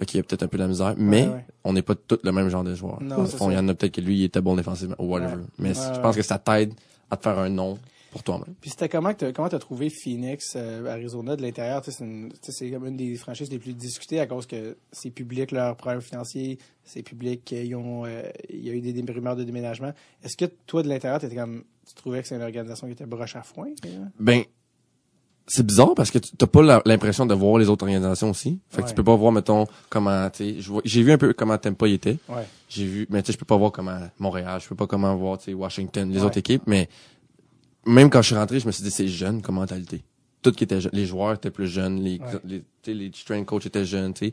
ok, 0.00 0.14
il 0.14 0.16
y 0.16 0.20
a 0.20 0.22
peut-être 0.22 0.44
un 0.44 0.48
peu 0.48 0.56
de 0.56 0.62
la 0.62 0.68
misère, 0.68 0.94
mais 0.96 1.28
ouais. 1.28 1.44
on 1.64 1.74
n'est 1.74 1.82
pas 1.82 1.94
tous 1.94 2.18
le 2.22 2.32
même 2.32 2.48
genre 2.48 2.64
de 2.64 2.74
joueur. 2.74 3.02
Non, 3.02 3.18
Au 3.18 3.26
c'est 3.26 3.36
fond, 3.36 3.50
Il 3.50 3.54
y 3.54 3.58
en 3.58 3.68
a 3.68 3.74
peut-être 3.74 3.94
que 3.94 4.00
lui, 4.00 4.20
il 4.20 4.24
était 4.24 4.40
bon 4.40 4.56
défensivement, 4.56 4.96
ou 4.98 5.12
whatever. 5.12 5.34
Ouais. 5.34 5.42
Mais 5.58 5.74
je 5.74 6.00
pense 6.00 6.16
que 6.16 6.22
ça 6.22 6.38
t'aide 6.38 6.72
à 7.10 7.16
te 7.18 7.22
faire 7.22 7.38
un 7.38 7.50
nom 7.50 7.78
pour 8.22 8.38
toi-même. 8.38 8.54
Puis 8.60 8.70
c'était 8.70 8.88
comment 8.88 9.14
t'as, 9.14 9.32
comment 9.32 9.48
t'as 9.48 9.58
trouvé 9.58 9.90
Phoenix, 9.90 10.54
euh, 10.56 10.86
Arizona 10.86 11.36
de 11.36 11.42
l'intérieur? 11.42 11.82
Tu 11.82 11.90
C'est, 11.92 12.52
tu 12.58 12.70
comme 12.72 12.86
une 12.86 12.96
des 12.96 13.14
franchises 13.16 13.50
les 13.50 13.58
plus 13.58 13.74
discutées 13.74 14.20
à 14.20 14.26
cause 14.26 14.46
que 14.46 14.76
c'est 14.92 15.10
public 15.10 15.50
leurs 15.52 15.76
problèmes 15.76 16.00
financiers, 16.02 16.58
c'est 16.84 17.02
public, 17.02 17.50
ils 17.52 17.74
ont, 17.74 18.04
euh, 18.06 18.22
il 18.50 18.66
y 18.66 18.70
a 18.70 18.72
eu 18.74 18.80
des, 18.80 19.12
rumeurs 19.12 19.36
de 19.36 19.44
déménagement. 19.44 19.92
Est-ce 20.22 20.36
que 20.36 20.44
toi 20.66 20.82
de 20.82 20.88
l'intérieur, 20.88 21.20
t'étais 21.20 21.36
comme, 21.36 21.64
tu 21.86 21.94
trouvais 21.94 22.22
que 22.22 22.28
c'est 22.28 22.36
une 22.36 22.42
organisation 22.42 22.86
qui 22.86 22.92
était 22.94 23.06
broche 23.06 23.36
à 23.36 23.42
foin? 23.42 23.68
Ben, 24.18 24.42
c'est 25.50 25.64
bizarre 25.64 25.94
parce 25.96 26.10
que 26.10 26.18
tu 26.18 26.36
t'as 26.36 26.46
pas 26.46 26.82
l'impression 26.84 27.24
de 27.24 27.32
voir 27.32 27.58
les 27.58 27.70
autres 27.70 27.82
organisations 27.84 28.28
aussi. 28.30 28.58
Fait 28.68 28.78
que 28.78 28.82
Ouais. 28.82 28.88
tu 28.90 28.94
peux 28.94 29.04
pas 29.04 29.16
voir, 29.16 29.32
mettons, 29.32 29.66
comment, 29.88 30.28
tu 30.28 30.56
j'ai 30.84 31.02
vu 31.02 31.12
un 31.12 31.16
peu 31.16 31.32
comment 31.32 31.56
Tampa 31.56 31.88
y 31.88 31.94
était. 31.94 32.18
Ouais. 32.28 32.44
J'ai 32.68 32.84
vu, 32.84 33.06
mais 33.08 33.22
tu 33.22 33.28
sais, 33.28 33.32
je 33.32 33.38
peux 33.38 33.46
pas 33.46 33.56
voir 33.56 33.72
comment 33.72 33.98
Montréal, 34.18 34.60
je 34.62 34.68
peux 34.68 34.74
pas 34.74 34.86
comment 34.86 35.16
voir, 35.16 35.38
tu 35.38 35.54
Washington, 35.54 36.10
les 36.10 36.18
Ouais. 36.18 36.24
autres 36.26 36.36
équipes, 36.36 36.64
mais 36.66 36.90
même 37.86 38.10
quand 38.10 38.22
je 38.22 38.26
suis 38.28 38.36
rentré, 38.36 38.60
je 38.60 38.66
me 38.66 38.72
suis 38.72 38.82
dit, 38.84 38.90
c'est 38.90 39.08
jeune 39.08 39.40
comme 39.42 39.56
mentalité. 39.56 40.02
Tout 40.42 40.52
qui 40.52 40.64
était 40.64 40.80
jeune. 40.80 40.92
Les 40.94 41.06
joueurs 41.06 41.34
étaient 41.34 41.50
plus 41.50 41.66
jeunes, 41.68 42.00
les, 42.00 42.18
Ouais. 42.20 42.62
les, 42.86 42.94
les 42.94 43.10
strength 43.14 43.46
coach 43.46 43.66
étaient 43.66 43.84
jeunes, 43.84 44.14
tu 44.14 44.26
sais. 44.26 44.32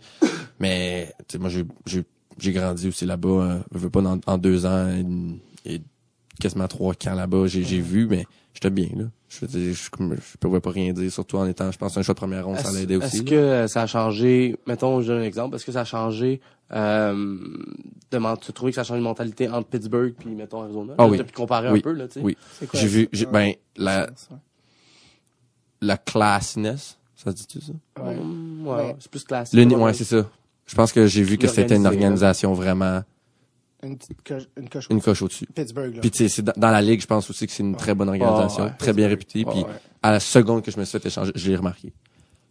mais, 0.60 1.14
tu 1.28 1.34
sais, 1.34 1.38
moi, 1.40 1.50
j'ai, 1.50 1.64
j'ai, 1.86 2.04
j'ai 2.38 2.52
grandi 2.52 2.88
aussi 2.88 3.06
là-bas, 3.06 3.30
euh, 3.30 3.60
je 3.74 3.80
veux 3.80 3.90
pas, 3.90 4.02
dans- 4.02 4.20
en 4.28 4.38
deux 4.38 4.66
ans, 4.66 4.88
et, 5.66 5.74
et 5.76 5.82
quasiment 6.40 6.68
trois 6.68 6.94
camps 6.94 7.16
là-bas, 7.16 7.48
j'ai, 7.48 7.64
j'ai 7.64 7.80
vu, 7.82 8.08
mais 8.08 8.26
j'étais 8.54 8.70
bien, 8.70 8.90
là. 8.96 9.06
Je 9.36 9.46
veux 9.46 9.48
dire, 9.48 9.74
je, 9.76 9.90
comme- 9.90 10.16
je 10.16 10.38
pouvais 10.38 10.60
pas 10.62 10.70
rien 10.72 10.94
dire, 10.94 11.12
surtout 11.12 11.38
en 11.38 11.46
étant, 11.48 11.72
je 11.72 11.78
pense, 11.78 11.98
un 11.98 12.02
choix 12.02 12.14
de 12.14 12.20
première 12.20 12.46
ronde, 12.46 12.58
ça 12.60 12.72
l'aidait 12.72 12.96
aussi. 12.96 13.18
Est-ce 13.18 13.24
que 13.24 13.36
euh, 13.36 13.68
ça 13.68 13.82
a 13.84 13.88
changé, 13.88 14.56
mettons, 14.68 15.02
je 15.02 15.08
donne 15.08 15.22
un 15.22 15.26
exemple, 15.26 15.56
est-ce 15.56 15.66
que 15.66 15.72
ça 15.72 15.82
a 15.82 15.86
changé, 15.86 16.40
euh, 16.74 17.14
de, 18.12 18.40
tu 18.40 18.54
trouvais 18.54 18.72
que 18.72 18.76
ça 18.76 18.82
a 18.82 18.84
changé 18.86 19.00
de 19.00 19.04
mentalité 19.04 19.50
entre 19.50 19.68
Pittsburgh 19.68 20.14
puis, 20.18 20.30
mettons, 20.36 20.62
Arizona? 20.64 20.94
Ah 20.98 21.04
Là, 21.04 21.10
oui. 21.10 21.18
T'as 21.18 21.24
pu 21.26 21.34
comparer 21.34 21.72
Oui. 21.72 21.80
un 21.80 21.82
peu, 21.82 21.92
là, 21.94 22.08
tu 22.08 22.14
sais. 22.16 22.22
Oui. 22.22 22.38
C'est 22.60 22.68
quoi 22.68 22.80
J'ai 22.80 22.88
vu, 22.88 23.10
j'ai, 23.12 23.26
ben, 23.26 23.54
la, 23.76 24.08
la 25.82 25.98
classiness, 25.98 26.98
ça 27.16 27.32
se 27.32 27.36
dit-tu 27.36 27.60
ça? 27.62 27.74
Ouais. 28.04 28.18
Hum, 28.18 28.68
ouais, 28.68 28.74
Ouais. 28.76 28.96
c'est 29.00 29.12
plus 29.12 29.24
classique. 29.24 29.54
Le, 29.60 29.76
ouais, 29.76 29.94
c'est 29.94 30.04
ça. 30.04 30.30
Je 30.66 30.76
pense 30.76 30.92
que 30.92 31.06
j'ai 31.06 31.22
vu 31.24 31.38
que 31.38 31.48
c'était 31.48 31.76
une 31.76 31.86
organisation 31.88 32.54
vraiment 32.54 33.02
Une 33.86 33.98
petite 33.98 34.22
coche, 34.24 34.44
une 34.58 34.70
coche 34.70 34.88
une 34.90 35.02
coche 35.02 35.22
au-dessus. 35.22 35.46
Pittsburgh, 35.54 35.96
là. 35.96 36.02
Puis 36.02 36.12
c'est 36.30 36.42
dans, 36.42 36.54
dans 36.58 36.72
la 36.72 36.82
ligue, 36.82 37.02
je 37.02 37.08
pense 37.08 37.30
aussi 37.30 37.46
que 37.48 37.54
c'est 37.54 37.64
une 37.64 37.76
très 37.76 37.94
bonne 37.94 38.10
organisation, 38.10 38.66
ouais. 38.66 38.74
très 38.78 38.94
bien 38.94 39.08
réputée. 39.08 39.46
Ouais, 39.46 39.52
Puis 39.52 39.64
ouais. 39.64 39.70
à 40.02 40.12
la 40.12 40.20
seconde 40.20 40.64
que 40.64 40.72
je 40.72 40.80
me 40.80 40.86
suis 40.86 41.00
fait 41.00 41.08
échanger, 41.08 41.32
je 41.36 41.50
l'ai 41.50 41.56
remarqué. 41.56 41.94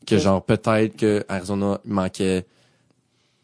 Que 0.06 0.18
genre 0.18 0.44
peut-être 0.44 0.96
que 0.96 1.24
Arizona 1.28 1.80
manquait 1.84 2.46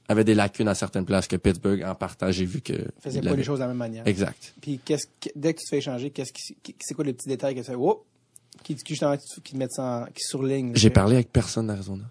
avait 0.08 0.24
des 0.24 0.34
lacunes 0.34 0.66
à 0.68 0.74
certaines 0.74 1.04
places 1.04 1.26
que 1.28 1.36
Pittsburgh 1.36 1.84
en 1.84 1.94
partant, 1.94 2.30
j'ai 2.32 2.44
vu 2.44 2.60
que 2.60 2.74
faisait 3.00 3.20
pas 3.20 3.34
les 3.34 3.44
choses 3.44 3.58
de 3.60 3.64
la 3.64 3.68
même 3.68 3.76
manière. 3.76 4.06
Exact. 4.06 4.54
Puis 4.60 4.80
qu'est-ce 4.84 5.06
que- 5.20 5.30
dès 5.36 5.54
que 5.54 5.60
tu 5.60 5.64
te 5.66 5.70
fais 5.70 5.78
échanger, 5.78 6.10
qu'est-ce 6.10 6.32
qui, 6.32 6.56
c'est 6.80 6.94
quoi 6.94 7.04
les 7.04 7.12
petits 7.12 7.28
détails 7.28 7.54
que 7.54 7.60
tu 7.60 7.66
fais, 7.66 7.76
oh, 7.78 8.04
qui, 8.64 8.74
qui 8.74 8.82
justement, 8.94 9.16
qui, 9.16 9.40
qui 9.40 9.52
te 9.52 9.56
mettent 9.56 9.72
ça 9.72 10.06
en, 10.08 10.12
qui 10.12 10.24
surligne. 10.24 10.72
J'ai 10.74 10.90
parlé 10.90 11.14
avec 11.14 11.30
personne 11.32 11.68
d'Arizona. 11.68 12.04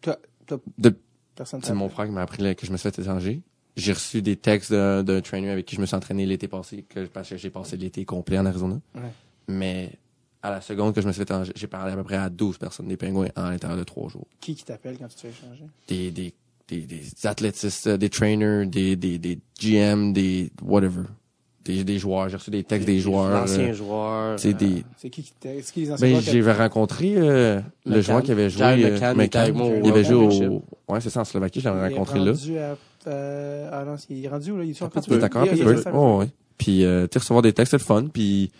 Toi, 0.00 0.18
toi, 0.46 0.60
De 0.76 0.94
personne 1.36 1.62
c'est 1.62 1.72
mon 1.74 1.88
frère 1.88 2.06
qui 2.06 2.12
m'a 2.12 2.22
appris 2.22 2.42
là, 2.42 2.54
que 2.54 2.66
je 2.66 2.72
me 2.72 2.76
suis 2.76 2.90
fait 2.90 3.00
échanger. 3.00 3.40
J'ai 3.78 3.92
reçu 3.92 4.20
des 4.22 4.36
textes 4.36 4.72
d'un 4.72 5.20
trainer 5.20 5.50
avec 5.50 5.64
qui 5.64 5.76
je 5.76 5.80
me 5.80 5.86
suis 5.86 5.96
entraîné 5.96 6.26
l'été 6.26 6.48
passé, 6.48 6.84
que, 6.88 7.06
parce 7.06 7.28
que 7.30 7.36
j'ai 7.36 7.50
passé 7.50 7.76
l'été 7.76 8.04
complet 8.04 8.38
en 8.38 8.44
Arizona. 8.44 8.78
Ouais. 8.94 9.00
Mais 9.46 9.92
à 10.42 10.50
la 10.50 10.60
seconde 10.60 10.94
que 10.94 11.00
je 11.00 11.06
me 11.06 11.12
suis 11.12 11.24
fait 11.24 11.32
j'ai 11.54 11.66
parlé 11.66 11.92
à 11.92 11.96
peu 11.96 12.02
près 12.04 12.16
à 12.16 12.28
12 12.28 12.58
personnes 12.58 12.88
des 12.88 12.96
pingouins 12.96 13.28
en 13.36 13.50
l'intérieur 13.50 13.78
de 13.78 13.84
trois 13.84 14.08
jours. 14.08 14.26
Qui 14.40 14.54
qui 14.54 14.64
t'appelle 14.64 14.96
quand 14.98 15.08
tu 15.08 15.14
te 15.16 15.20
fais 15.22 15.28
échanger? 15.28 15.64
Des, 15.88 16.10
des, 16.10 16.34
des, 16.68 16.80
des 16.82 17.02
athlétistes, 17.24 17.86
euh, 17.86 17.96
des 17.96 18.08
trainers, 18.10 18.66
des, 18.66 18.96
des, 18.96 19.18
des 19.18 19.38
GM, 19.60 20.12
des 20.12 20.50
whatever. 20.62 21.04
Des, 21.64 21.84
des 21.84 21.98
joueurs. 21.98 22.28
J'ai 22.28 22.36
reçu 22.36 22.50
des 22.50 22.64
textes 22.64 22.86
des 22.86 22.98
joueurs. 23.00 23.28
L'ancien 23.30 23.68
euh, 23.68 23.72
joueur. 23.74 24.36
tu 24.36 24.42
sais, 24.48 24.54
des, 24.54 24.84
C'est 24.96 25.10
qui 25.10 25.22
qui 25.22 25.32
c'est 25.40 25.72
qui 25.72 25.80
les 25.80 25.92
anciens 25.92 26.06
ben, 26.06 26.20
joueurs 26.20 26.32
j'ai 26.32 26.52
rencontré 26.52 27.14
euh, 27.16 27.60
le 27.84 28.00
joueur 28.00 28.22
qui 28.22 28.32
avait 28.32 28.48
joué. 28.48 28.62
Euh, 28.64 28.90
McCann, 28.92 29.14
il 29.14 29.18
McCann. 29.18 29.86
avait 29.86 30.04
joué 30.04 30.14
au. 30.46 30.62
Ouais, 30.88 31.00
c'est 31.00 31.10
ça, 31.10 31.20
en 31.20 31.24
Slovaquie, 31.24 31.60
je 31.60 31.68
l'avais 31.68 31.88
rencontré 31.94 32.20
là. 32.20 32.32
à, 32.32 32.76
euh, 33.08 33.68
ah 33.72 33.84
non, 33.84 33.96
il 34.10 34.24
est 34.24 34.28
rendu 34.28 34.52
où, 34.52 34.56
là? 34.58 34.64
Il 34.64 34.70
est 34.70 34.82
encore 34.82 35.02
à 35.02 35.06
il- 35.06 35.12
il- 35.14 35.48
Pittsburgh. 35.54 35.82
il- 35.86 35.90
Oh, 35.94 36.18
ouais. 36.18 36.28
Puis, 36.56 36.84
euh, 36.84 37.06
tu 37.10 37.18
recevoir 37.18 37.42
des 37.42 37.52
textes, 37.52 37.70
c'est 37.72 37.78
le 37.78 37.82
fun. 37.84 38.06
Puis, 38.12 38.50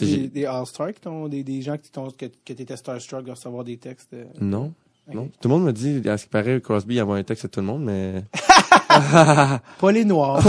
des, 0.00 0.28
des 0.28 0.44
All-Stars 0.46 0.92
qui 0.94 1.00
t'ont, 1.00 1.28
des, 1.28 1.42
des 1.44 1.60
gens 1.62 1.76
qui 1.76 1.90
t'ont, 1.90 2.10
que, 2.10 2.26
que 2.26 2.52
t'étais 2.52 2.76
starstruck 2.76 3.24
de 3.24 3.30
recevoir 3.32 3.64
des 3.64 3.76
textes. 3.76 4.12
euh, 4.14 4.24
non. 4.40 4.72
Non. 5.12 5.28
Tout 5.40 5.48
le 5.48 5.54
monde 5.54 5.64
me 5.64 5.72
dit, 5.72 6.00
à 6.08 6.16
ce 6.16 6.24
qui 6.24 6.30
paraît, 6.30 6.60
Crosby 6.60 7.00
envoie 7.02 7.16
un 7.16 7.24
texte 7.24 7.44
à 7.44 7.48
tout 7.48 7.58
le 7.60 7.66
monde, 7.66 7.82
mais 7.84 8.22
Pas 8.88 9.92
les 9.92 10.04
Noirs. 10.04 10.40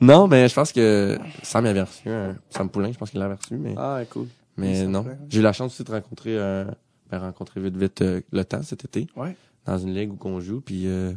Non, 0.00 0.26
mais 0.28 0.48
je 0.48 0.54
pense 0.54 0.72
que 0.72 1.18
Sam 1.42 1.64
avait 1.66 1.80
reçu 1.82 2.10
un 2.10 2.36
Sam 2.50 2.68
Poulain, 2.68 2.92
je 2.92 2.98
pense 2.98 3.10
qu'il 3.10 3.20
l'avait 3.20 3.34
reçu, 3.36 3.54
mais 3.56 3.74
Ah, 3.76 4.00
cool. 4.10 4.26
mais 4.56 4.84
non. 4.86 5.04
J'ai 5.30 5.38
eu 5.38 5.42
la 5.42 5.52
chance 5.52 5.72
aussi 5.72 5.84
de 5.84 5.90
rencontrer 5.92 6.36
euh, 6.36 6.64
ben, 7.10 7.18
rencontrer 7.20 7.60
vite 7.60 7.76
vite 7.76 8.02
euh, 8.02 8.20
le 8.30 8.44
temps 8.44 8.62
cet 8.62 8.84
été 8.84 9.06
Ouais. 9.16 9.34
Dans 9.66 9.78
une 9.78 9.94
ligue 9.94 10.12
où 10.12 10.18
on 10.28 10.40
joue 10.40 10.60
puis 10.60 10.86
euh, 10.86 11.12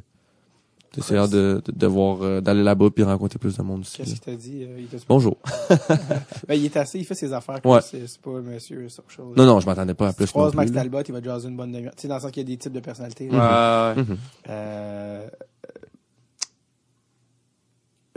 hâte 1.11 1.29
de, 1.31 1.61
de, 1.65 1.71
de 1.71 1.87
voir 1.87 2.21
euh, 2.21 2.41
d'aller 2.41 2.63
là-bas 2.63 2.89
puis 2.89 3.03
rencontrer 3.03 3.37
plus 3.39 3.55
de 3.57 3.61
monde 3.61 3.81
aussi. 3.81 3.97
Qu'est-ce 3.97 4.11
qu'il 4.11 4.19
t'a 4.19 4.35
dit? 4.35 4.63
euh, 4.63 4.79
il 4.79 4.99
Bonjour. 5.07 5.37
Ben, 6.47 6.55
il 6.55 6.65
est 6.65 6.77
assez, 6.77 6.97
il 6.99 7.05
fait 7.05 7.13
ses 7.15 7.33
affaires. 7.33 7.59
Ouais. 7.65 7.81
C'est 7.81 8.07
c'est 8.07 8.21
pas 8.21 8.31
monsieur 8.41 8.87
social. 8.89 9.27
Non 9.35 9.45
non, 9.45 9.59
je 9.59 9.65
m'attendais 9.65 9.93
pas 9.93 10.07
à 10.07 10.11
Si 10.11 10.17
tu 10.17 10.23
plus 10.23 10.35
non 10.39 10.49
plus. 10.49 10.55
Max. 10.57 10.71
Talbot, 10.71 11.01
il 11.07 11.13
va 11.13 11.21
jaser 11.21 11.49
une 11.49 11.57
bonne 11.57 11.71
demi-heure. 11.71 11.93
Tu 11.95 12.03
sais, 12.03 12.07
dans 12.07 12.15
le 12.15 12.21
sens 12.21 12.31
qu'il 12.31 12.41
y 12.41 12.45
a 12.45 12.47
des 12.47 12.57
types 12.57 12.71
de 12.73 12.79
personnalités. 12.79 13.29
Ouais, 13.29 13.37
là. 13.37 13.93
ouais. 13.95 14.03
Euh, 14.49 15.27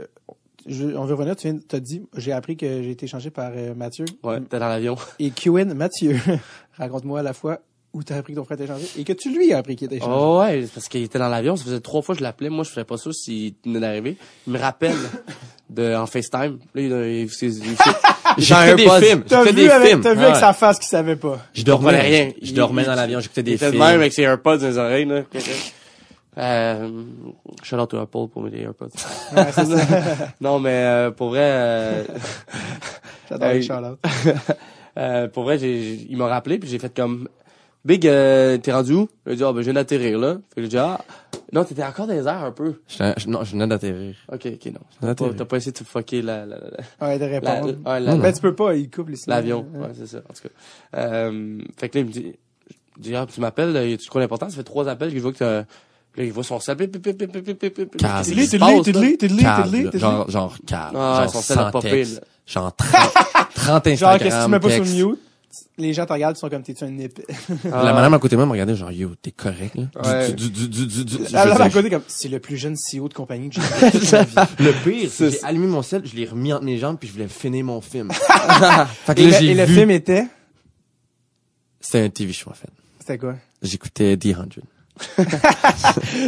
euh, 0.01 0.05
je- 0.67 0.95
on 0.95 1.05
veut 1.05 1.15
revenir, 1.15 1.35
tu 1.35 1.49
viens, 1.49 1.59
t'as 1.67 1.79
dit, 1.79 2.03
j'ai 2.15 2.31
appris 2.31 2.55
que 2.57 2.65
j'ai 2.83 2.91
été 2.91 3.07
changé 3.07 3.29
par 3.31 3.51
euh, 3.55 3.73
Mathieu. 3.75 4.05
Ouais, 4.23 4.39
t'es 4.41 4.59
dans 4.59 4.67
l'avion. 4.69 4.95
Et 5.19 5.31
QN 5.31 5.73
Mathieu, 5.73 6.17
raconte-moi 6.77 7.19
à 7.19 7.23
la 7.23 7.33
fois 7.33 7.59
où 7.93 8.03
t'as 8.03 8.17
appris 8.17 8.33
que 8.33 8.39
ton 8.39 8.45
frère 8.45 8.57
était 8.59 8.67
changé 8.67 8.85
et 8.97 9.03
que 9.03 9.13
tu 9.13 9.33
lui 9.35 9.51
as 9.53 9.57
appris 9.57 9.75
qu'il 9.75 9.85
était 9.87 9.99
changé. 9.99 10.11
Oh 10.13 10.39
ouais, 10.39 10.65
parce 10.73 10.87
qu'il 10.87 11.03
était 11.03 11.19
dans 11.19 11.27
l'avion, 11.29 11.55
ça 11.57 11.65
faisait 11.65 11.79
trois 11.81 12.01
fois 12.01 12.15
que 12.15 12.19
je 12.19 12.23
l'appelais, 12.23 12.49
moi 12.49 12.63
je 12.63 12.69
faisais 12.69 12.85
pas 12.85 12.97
ça 12.97 13.11
s'il 13.11 13.53
venait 13.65 13.79
d'arriver. 13.81 14.17
Il 14.47 14.53
me 14.53 14.59
rappelle 14.59 14.95
de 15.69 15.93
en 15.95 16.05
FaceTime. 16.05 16.59
Là, 16.73 16.81
il, 16.81 16.91
il, 16.91 17.21
il, 17.23 17.29
fait 17.29 17.47
des 18.75 18.89
films, 19.07 19.23
T'as 19.27 19.43
vu, 19.43 19.53
des 19.53 19.69
avec, 19.69 19.89
films. 19.89 20.01
t'as 20.01 20.13
vu 20.13 20.19
Ouais. 20.19 20.25
avec 20.25 20.37
sa 20.37 20.53
face 20.53 20.79
qu'il 20.79 20.87
savait 20.87 21.15
pas. 21.17 21.39
Je 21.53 21.63
dormais 21.63 21.99
rien. 21.99 22.31
Je, 22.41 22.53
dormais 22.53 22.83
Il- 22.83 22.85
dans 22.85 22.95
l'avion, 22.95 23.19
j'écoutais 23.19 23.41
il 23.41 23.45
des 23.45 23.57
films. 23.57 23.71
même 23.71 23.81
avec 23.99 24.13
ses 24.13 24.21
AirPods 24.21 24.57
dans 24.59 24.67
les 24.67 24.77
oreilles, 24.77 25.05
là. 25.05 25.21
Euh, 26.37 26.89
shout 27.61 27.75
out 27.75 27.89
to 27.89 27.97
Apple 27.99 28.27
pour 28.31 28.41
mes 28.41 28.57
AirPods. 28.61 28.87
Ouais, 29.35 29.51
ça. 29.51 29.65
Non, 30.39 30.59
mais 30.59 30.69
euh, 30.71 31.11
pour 31.11 31.27
vrai, 31.27 31.41
euh, 31.43 32.03
J'adore 33.29 33.49
les 33.49 33.67
euh, 34.97 35.27
pour 35.27 35.43
vrai, 35.43 35.57
j'ai- 35.59 36.05
il 36.09 36.15
m'a 36.15 36.27
rappelé 36.27 36.57
puis 36.57 36.69
j'ai 36.69 36.79
fait 36.79 36.93
comme 36.95 37.27
Big, 37.83 38.05
euh, 38.07 38.57
t'es 38.57 38.71
rendu 38.71 38.93
où? 38.93 39.09
Il 39.25 39.31
a 39.31 39.35
dit, 39.35 39.43
ah, 39.43 39.51
ben, 39.53 39.59
je 39.59 39.63
viens 39.63 39.73
d'atterrir, 39.73 40.19
là. 40.19 40.35
Fait 40.49 40.57
que 40.57 40.61
j'ai 40.63 40.67
dit, 40.67 40.77
ah, 40.77 41.01
non, 41.51 41.63
t'étais 41.63 41.83
encore 41.83 42.05
dans 42.05 42.13
les 42.13 42.27
airs 42.27 42.43
un 42.43 42.51
peu. 42.51 42.75
Je- 42.87 43.27
Non, 43.27 43.43
je 43.43 43.51
venais 43.53 43.65
d'atterrir. 43.67 44.15
Ok, 44.31 44.45
ok, 44.53 44.65
non. 44.67 44.79
T'as 45.01 45.15
pas, 45.15 45.45
pas 45.45 45.57
essayé 45.57 45.71
de 45.71 45.77
te 45.79 45.83
fucker 45.83 46.21
la, 46.21 46.45
la, 46.45 46.57
la, 46.57 47.07
Ouais, 47.07 47.17
de 47.17 47.25
la- 47.25 47.31
répondre. 47.31 47.73
ouais, 47.85 47.99
la- 47.99 48.15
Ben, 48.17 48.31
tu 48.33 48.41
peux 48.41 48.53
pas, 48.53 48.75
il 48.75 48.89
coupe 48.89 49.09
les 49.09 49.17
l'avion. 49.27 49.65
Ouais, 49.73 49.87
c'est 49.97 50.05
ça, 50.07 50.17
en 50.19 50.33
tout 50.33 50.43
cas. 50.43 50.99
Euh, 50.99 51.59
fait 51.79 51.89
que 51.89 51.97
là, 51.97 52.01
il 52.03 52.07
me 52.07 52.11
dit, 52.11 52.33
je 52.97 53.01
dis, 53.01 53.15
ah, 53.15 53.25
tu 53.33 53.41
m'appelles, 53.41 53.97
tu 53.97 54.09
crois 54.09 54.21
l'important? 54.21 54.49
Ça 54.49 54.57
fait 54.57 54.63
trois 54.63 54.87
appels 54.87 55.09
que 55.09 55.17
je 55.17 55.21
vois 55.21 55.33
que 55.33 55.37
t'as, 55.39 55.61
là, 55.61 55.65
il 56.17 56.31
voit 56.31 56.43
son 56.43 56.59
sel, 56.59 56.77
pip, 56.77 56.91
pip, 56.91 57.01
pip, 57.01 57.17
pip, 57.17 57.43
pip, 57.59 57.73
pip, 57.73 57.77
là. 58.01 58.09
t'es 59.89 59.97
genre, 59.97 60.29
genre 60.29 60.55
cave. 60.67 60.91
Ah, 60.95 61.21
genre 61.23 61.29
son 61.31 61.41
sel 61.41 61.57
a 61.57 61.61
100 61.63 61.71
popé, 61.71 62.03
là. 62.03 62.19
Genre 62.45 62.75
30, 62.75 62.91
30 63.55 63.87
Instagram. 63.87 63.97
Genre, 63.97 64.19
qu'est-ce 64.19 64.35
que 64.35 64.45
tu 64.45 64.51
mets 64.51 64.59
pas 64.59 64.69
sur 64.69 64.85
mute? 65.09 65.19
Les 65.77 65.93
gens 65.93 66.05
te 66.05 66.13
regardent, 66.13 66.35
ils 66.37 66.39
sont 66.39 66.49
comme, 66.49 66.63
t'es-tu 66.63 66.83
un 66.83 66.97
épée? 66.97 67.25
Ah. 67.71 67.83
La 67.83 67.93
madame 67.93 68.13
à 68.13 68.19
côté 68.19 68.35
de 68.35 68.37
moi 68.37 68.45
me 68.45 68.51
regardait 68.51 68.75
genre, 68.75 68.91
yo, 68.91 69.11
t'es 69.21 69.31
correct, 69.31 69.75
là? 69.75 70.27
Du, 70.29 70.49
du, 70.49 70.67
du, 70.67 70.67
du, 70.69 70.85
du, 70.87 71.05
du- 71.05 71.17
La 71.31 71.43
je 71.43 71.49
veux 71.49 71.53
dame 71.53 71.61
à 71.61 71.69
côté, 71.69 71.89
comme, 71.89 72.03
c'est 72.07 72.29
le 72.29 72.39
plus 72.39 72.57
jeune 72.57 72.75
CEO 72.75 73.09
de 73.09 73.13
compagnie 73.13 73.49
que 73.49 73.55
j'ai 73.55 73.61
vu 73.87 73.91
toute 73.99 74.11
ma 74.11 74.23
vie. 74.23 74.49
Le 74.59 74.71
pire, 74.83 75.09
c'est 75.11 75.25
que 75.25 75.31
j'ai 75.31 75.43
allumé 75.43 75.67
mon 75.67 75.81
sel, 75.81 76.03
je 76.05 76.15
l'ai 76.15 76.25
remis 76.25 76.53
entre 76.53 76.63
mes 76.63 76.77
jambes 76.77 76.97
puis 76.99 77.07
je 77.09 77.13
voulais 77.13 77.27
finir 77.27 77.65
mon 77.65 77.81
film. 77.81 78.11
fait 79.05 79.15
que 79.15 79.21
Et 79.21 79.53
là, 79.53 79.65
le, 79.65 79.73
film 79.73 79.91
était? 79.91 80.25
C'était 81.79 82.01
un 82.05 82.09
TV 82.09 82.31
show, 82.33 82.49
en 82.49 82.53
fait. 82.53 82.69
C'était 82.99 83.17
quoi? 83.17 83.35
J'écoutais 83.61 84.15
The 84.17 84.33
100. 84.35 84.43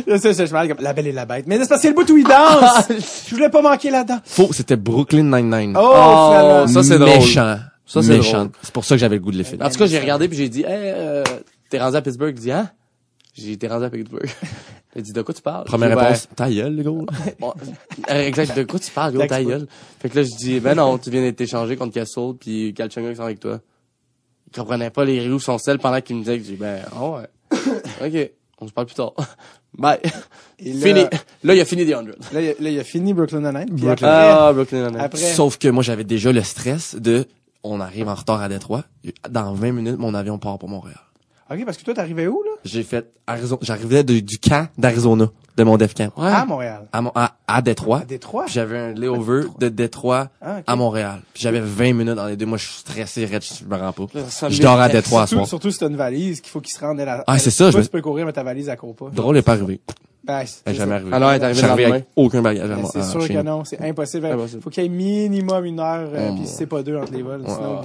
Là, 0.08 0.18
ça, 0.18 0.34
ça, 0.34 0.46
je 0.46 0.54
me 0.54 0.68
comme, 0.68 0.84
la 0.84 0.94
belle 0.94 1.08
et 1.08 1.12
la 1.12 1.26
bête. 1.26 1.46
Mais 1.48 1.60
c'est 1.60 1.68
parce 1.68 1.82
que 1.82 1.88
c'est 1.88 1.90
le 1.90 1.96
bout 1.96 2.10
où 2.12 2.18
il 2.18 2.24
danse! 2.24 2.88
je 3.28 3.36
voulais 3.36 3.50
pas 3.50 3.62
manquer 3.62 3.92
là-dedans. 3.92 4.20
Faux, 4.26 4.50
c'était 4.52 4.76
Brooklyn 4.78 5.24
Nine-Nine. 5.24 5.76
Oh, 5.78 5.82
Oh, 5.94 6.68
ça, 6.68 6.84
c'est 6.84 6.98
drôle. 6.98 7.10
Méchant. 7.20 7.58
Ça, 7.94 8.02
c'est. 8.02 8.22
C'est 8.62 8.72
pour 8.74 8.86
ça 8.86 8.96
que 8.96 9.00
j'avais 9.00 9.16
le 9.18 9.22
goût 9.22 9.32
de 9.32 9.38
le 9.38 9.44
finir. 9.44 9.66
En 9.66 9.70
tout 9.70 9.78
cas, 9.78 9.86
j'ai 9.88 10.00
regardé 10.00 10.28
puis 10.28 10.38
j'ai 10.38 10.50
dit, 10.50 10.62
hey, 10.62 10.68
euh, 10.70 11.24
t'es 11.70 11.80
rendu 11.80 11.96
à 11.98 12.02
Pittsburgh? 12.02 12.34
Il 12.38 12.42
dit, 12.42 12.52
hein? 12.52 12.70
J'ai 13.36 13.52
été 13.54 13.68
rendu 13.68 13.86
à 13.86 13.90
Pittsburgh. 13.90 14.30
Il 14.96 15.02
dit, 15.02 15.12
de 15.12 15.22
quoi 15.24 15.34
tu 15.34 15.42
parles? 15.42 15.66
Première 15.66 15.90
dit, 15.98 16.04
réponse, 16.04 16.28
ta 16.36 16.50
gueule, 16.52 16.76
le 16.76 16.84
gros. 16.84 17.06
Ben, 17.26 17.34
oh, 17.42 17.54
euh, 18.12 18.28
exact, 18.28 18.56
de 18.56 18.64
quoi 18.64 18.80
tu 18.80 18.92
parles, 18.92 19.14
gros, 19.14 19.26
ta 19.26 19.44
gueule? 19.44 19.66
Fait 20.00 20.08
que 20.10 20.18
là, 20.20 20.24
je 20.24 20.36
dis, 20.38 20.60
ben 20.60 20.76
non, 20.76 21.00
tu 21.00 21.10
viens 21.10 21.22
d'être 21.22 21.42
échangé 21.42 21.76
contre 21.76 21.94
Castle 21.94 22.34
puis 22.40 22.74
Galchenyuk 22.74 23.12
qui 23.12 23.18
sont 23.18 23.24
avec 23.24 23.40
toi. 23.40 23.60
Il 24.48 24.56
comprenait 24.56 24.92
pas 24.92 25.04
les 25.04 25.28
roues 25.28 25.40
son 25.40 25.58
sel 25.58 25.80
pendant 25.80 26.00
qu'il 26.02 26.16
me 26.18 26.22
disait 26.22 26.38
que 26.38 26.44
j'ai 26.46 26.52
dit, 26.52 26.58
ben, 26.58 26.82
ah 26.96 27.10
ouais. 27.10 27.28
OK. 28.06 28.32
On 28.60 28.68
se 28.68 28.72
parle 28.72 28.86
plus 28.86 28.96
tard. 28.96 29.14
Bye. 29.78 29.98
Et 30.60 30.74
là- 30.74 30.86
Fini. 30.86 31.06
Là, 31.44 31.56
il 31.56 31.60
a 31.62 31.66
fini 31.66 31.86
des 31.86 31.94
100. 31.94 32.02
Là, 32.04 32.14
il 32.34 32.38
a- 32.50 32.54
là, 32.60 32.70
il 32.70 32.80
a 32.80 32.84
fini 32.84 33.14
Brooklyn 33.16 33.40
Nine-Nine. 33.42 33.66
Puis 33.76 33.86
Brooklyn. 33.86 34.08
après, 34.08 34.30
Ah, 34.32 34.54
Brooklyn 34.54 34.82
Nine-Nine. 34.84 35.02
après, 35.02 35.18
Sauf 35.34 35.58
que 35.58 35.70
moi, 35.70 35.82
j'avais 35.82 36.04
déjà 36.04 36.32
le 36.32 36.44
stress 36.44 36.94
de, 36.96 37.26
on 37.64 37.80
arrive 37.80 38.08
en 38.08 38.16
retard 38.16 38.42
à 38.42 38.50
Détroit. 38.50 38.84
Dans 39.30 39.54
20 39.54 39.72
minutes, 39.72 39.98
mon 39.98 40.14
avion 40.14 40.38
part 40.38 40.58
pour 40.58 40.70
Montréal. 40.70 41.00
OK, 41.52 41.66
parce 41.66 41.78
que 41.78 41.84
toi, 41.84 41.94
t'arrivais 41.94 42.28
où, 42.28 42.42
là? 42.44 42.52
J'ai 42.64 42.84
fait 42.84 43.14
Arizona, 43.28 43.60
j'arrivais 43.62 44.04
du 44.04 44.40
camp 44.40 44.70
d'Arizona, 44.78 45.30
de 45.56 45.64
mon 45.64 45.78
def 45.78 45.94
camp. 45.94 46.12
Ouais. 46.18 46.28
À 46.30 46.46
Montréal. 46.46 46.88
À, 46.92 47.02
à, 47.16 47.32
à 47.48 47.62
Détroit. 47.62 48.00
À 48.00 48.06
Détroit? 48.06 48.46
J'avais 48.48 48.78
un 48.78 48.92
layover 48.94 49.44
de 49.60 49.70
Détroit 49.70 50.30
Ah, 50.42 50.58
à 50.66 50.76
Montréal. 50.76 51.22
Puis 51.34 51.44
j'avais 51.44 51.60
20 51.60 51.94
minutes 51.94 52.16
dans 52.16 52.26
les 52.26 52.36
deux. 52.36 52.46
Moi, 52.46 52.58
je 52.58 52.66
suis 52.66 52.80
stressé, 52.80 53.26
Red, 53.26 53.44
je 53.44 53.66
me 53.66 53.76
rends 53.80 53.92
pas. 53.92 54.06
Je 54.50 54.62
dors 54.62 54.80
à 54.80 54.90
Détroit 54.90 55.24
à 55.24 55.28
Surtout, 55.28 55.40
soir. 55.42 55.48
surtout 55.48 55.72
si 55.72 55.80
t'as 55.80 55.90
une 55.90 55.96
valise, 55.96 56.42
qu'il 56.42 56.50
faut 56.52 56.62
qu'il 56.62 56.74
se 56.74 56.80
rende 56.80 57.00
à 57.00 57.06
la... 57.06 57.24
Ah, 57.28 57.38
c'est 57.38 57.52
ça, 57.52 57.70
je 57.72 57.78
me- 57.78 57.84
tu 57.84 57.90
peux 57.90 58.02
courir, 58.02 58.26
mais 58.26 58.34
ta 58.34 58.44
valise, 58.44 58.68
elle 58.70 58.78
court 58.78 58.96
pas. 58.96 59.10
Drôle 59.14 59.36
n'est 59.36 59.42
pas 59.44 59.54
arrivé. 59.54 59.80
Ben, 60.26 60.40
est 60.40 60.74
jamais 60.74 60.96
arrivé. 60.96 61.10
Ah 61.12 61.20
non, 61.20 61.30
elle 61.32 61.42
est 61.42 61.46
arrivée 61.46 61.64
arrivé 61.64 61.86
avec 61.86 62.06
aucun 62.16 62.42
bagage 62.42 62.64
à 62.72 62.76
Ben, 62.76 62.82
moi. 62.82 62.90
c'est 62.94 63.00
à 63.02 63.04
sûr 63.04 63.28
que 63.28 63.42
non, 63.42 63.66
c'est 63.66 63.82
impossible. 63.82 64.30
Faut 64.62 64.70
qu'il 64.70 64.84
y 64.84 64.86
ait 64.86 64.90
minimum 64.90 65.66
une 65.66 65.80
heure, 65.82 66.10
euh, 66.14 66.30
Oh, 66.32 66.36
puis 66.36 66.48
si 66.48 66.54
c'est 66.56 66.66
pas 66.66 66.82
deux 66.82 66.98
entre 66.98 67.12
les 67.12 67.22
vols, 67.22 67.44
sinon, 67.46 67.82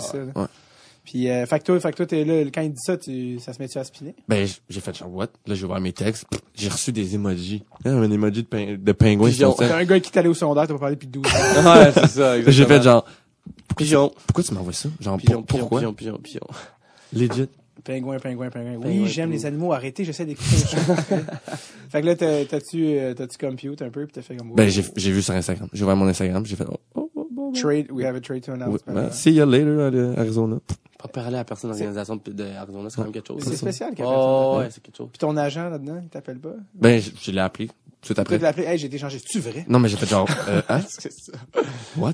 Puis, 1.11 1.31
euh, 1.31 1.47
fait 1.47 1.59
que 1.61 1.65
toi, 1.65 1.81
fait 1.81 1.91
que 1.93 1.97
toi, 1.97 2.05
t'es 2.07 2.23
là, 2.23 2.35
quand 2.53 2.61
il 2.61 2.71
dit 2.73 2.83
ça, 2.85 2.99
tu, 2.99 3.39
ça 3.39 3.55
se 3.55 3.63
met-tu 3.63 3.79
à 3.79 3.85
spinner? 3.85 4.15
Ben, 4.29 4.47
j'ai 4.69 4.81
fait 4.81 4.95
genre, 4.95 5.11
what? 5.11 5.29
Là, 5.47 5.55
j'ai 5.55 5.65
ouvert 5.65 5.81
mes 5.81 5.95
textes. 5.95 6.27
Pff, 6.29 6.41
J'ai 6.55 6.69
reçu 6.69 6.93
des 6.93 7.15
emojis. 7.15 7.65
Ah, 7.87 7.89
un 7.93 8.11
emoji 8.11 8.43
de, 8.43 8.47
ping- 8.49 8.77
de 8.77 8.93
pingouin 8.93 9.31
Pigeon. 9.31 9.55
T'as 9.55 9.75
un 9.79 9.85
gars 9.87 10.01
qui 10.01 10.11
t'allait 10.11 10.29
au 10.29 10.35
secondaire, 10.35 10.67
t'as 10.67 10.75
pas 10.75 10.81
parlé 10.81 10.97
depuis 10.97 11.09
12 11.09 11.25
ans. 11.25 11.31
Ouais, 11.65 11.93
c'est 11.95 12.09
ça, 12.09 12.37
Là, 12.37 12.43
J'ai 12.51 12.67
fait 12.67 12.83
genre, 12.83 13.07
Pigeon. 13.75 14.13
pourquoi 14.27 14.45
tu 14.45 14.53
m'envoies 14.53 14.75
ça? 14.75 14.91
Genre, 15.01 15.17
Pigeon, 15.17 15.37
pour- 15.37 15.47
pigeon, 15.47 15.59
pourquoi? 15.61 15.81
pigeon, 15.81 15.93
pigeon, 15.95 16.19
pigeon. 16.23 16.47
Legit. 17.15 17.49
Pingouin, 17.85 18.19
pingouin, 18.19 18.51
pingouin. 18.51 18.75
Oui, 18.77 18.83
Pingouin, 18.83 19.07
j'aime 19.07 19.31
pingouin. 19.31 19.37
les 19.39 19.47
animaux. 19.47 19.73
Arrêtez, 19.73 20.05
j'essaie 20.05 20.27
d'écouter 20.27 20.57
fait 21.89 22.01
que 22.03 22.07
là, 22.07 22.17
t'as- 22.17 22.45
t'as-tu, 22.45 22.85
euh, 22.99 23.15
t'as-tu 23.15 23.39
compute 23.39 23.81
un 23.81 23.89
peu, 23.89 24.05
pis 24.05 24.13
t'as 24.13 24.21
fait 24.21 24.37
comme, 24.37 24.53
Ben, 24.55 24.69
j'ai, 24.69 24.85
j'ai 24.97 25.11
vu 25.11 25.23
sur 25.23 25.33
Instagram. 25.33 25.69
J'ai 25.73 25.85
ouvert 25.85 25.97
mon 25.97 26.07
Instagram, 26.07 26.45
j'ai 26.45 26.57
fait, 26.57 26.67
oh, 26.71 26.77
oh, 26.97 27.11
oh, 27.17 27.29
oh, 27.37 27.51
oh. 27.51 27.53
trade, 27.59 27.91
we 27.91 28.05
have 28.05 28.15
a 28.17 28.21
trade 28.21 28.43
to 28.45 28.53
announce. 28.53 28.81
Ouais, 28.87 28.93
ben, 28.95 29.11
see 29.11 29.33
you 29.33 29.47
later, 29.47 29.81
à 29.81 29.91
l'Arizona. 29.91 30.59
Pas 30.99 31.09
parler 31.09 31.37
à 31.39 31.45
personne 31.45 31.71
d'organisation 31.71 32.17
de 32.17 32.33
de 32.33 32.45
Arizona, 32.45 32.91
c'est 32.91 32.97
quand 32.97 33.05
même 33.05 33.13
quelque 33.13 33.29
chose. 33.29 33.43
C'est 33.45 33.57
spécial, 33.57 33.95
Oh, 34.01 34.57
ouais, 34.59 34.69
c'est 34.71 34.83
quelque 34.83 34.97
chose. 34.97 35.09
Puis 35.11 35.19
ton 35.19 35.37
agent 35.37 35.69
là-dedans, 35.71 36.01
il 36.03 36.09
t'appelle 36.09 36.41
pas? 36.41 36.55
Ben, 36.75 37.01
je, 37.01 37.11
je 37.21 37.31
l'ai 37.31 37.41
appelé. 37.41 37.71
Tout 38.03 38.15
Après, 38.17 38.37
tu 38.37 38.43
l'as 38.43 38.49
appelé, 38.49 38.67
hey, 38.67 38.79
j'ai 38.79 38.87
été 38.89 38.99
changé. 38.99 39.19
C'est-tu 39.19 39.39
vrai? 39.41 39.65
Non, 39.69 39.79
mais 39.79 39.89
j'ai 39.89 39.97
fait 39.97 40.07
genre, 40.07 40.29
euh, 40.49 40.61
hein? 40.69 40.81
C'est 40.89 41.13
ça. 41.13 41.33
What? 41.97 42.13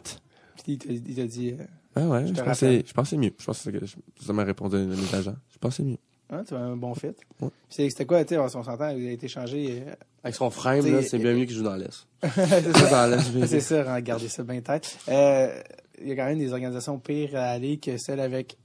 Puis 0.62 0.78
il 0.88 1.14
t'a- 1.14 1.26
dit, 1.26 1.50
euh, 1.58 1.64
Ah 1.96 2.06
ouais, 2.08 2.26
Je 2.26 2.42
pensais, 2.42 2.84
je 2.86 2.92
pensais 2.92 3.16
mieux. 3.16 3.32
Je 3.38 3.44
pensais 3.44 3.72
que 3.72 3.84
je- 3.84 3.96
ça 4.24 4.32
m'a 4.32 4.44
répondu 4.44 4.76
le 4.76 4.86
mes 4.86 5.14
agents. 5.14 5.36
Je 5.52 5.58
pensais 5.58 5.82
mieux. 5.82 5.98
hein, 6.30 6.42
tu 6.46 6.54
as 6.54 6.58
un 6.58 6.76
bon 6.76 6.94
fit. 6.94 7.08
Ouais. 7.40 7.48
C'était 7.68 8.04
quoi, 8.06 8.24
tu 8.24 8.34
sais, 8.34 8.38
on 8.38 8.48
s'entend, 8.48 8.88
il 8.90 9.08
a 9.08 9.12
été 9.12 9.28
changé. 9.28 9.82
euh, 9.86 9.94
Avec 10.22 10.34
son 10.34 10.50
frame, 10.50 10.86
là, 10.90 11.02
c'est 11.02 11.18
bien 11.18 11.32
mieux 11.34 11.44
qu'il 11.44 11.56
joue 11.56 11.62
dans 11.64 11.76
l'Est. 11.76 12.06
c'est 12.22 12.72
ça. 12.76 13.18
C'est 13.22 13.46
dire. 13.46 13.62
ça, 13.62 13.94
regardez 13.94 14.28
ça 14.28 14.42
bien 14.42 14.60
tête. 14.60 14.98
Euh, 15.08 15.60
il 16.00 16.08
y 16.08 16.12
a 16.12 16.16
quand 16.16 16.24
même 16.26 16.38
des 16.38 16.52
organisations 16.52 16.98
pires 16.98 17.36
à 17.36 17.44
aller 17.50 17.76
que 17.78 17.96
celle 17.98 18.20
avec 18.20 18.56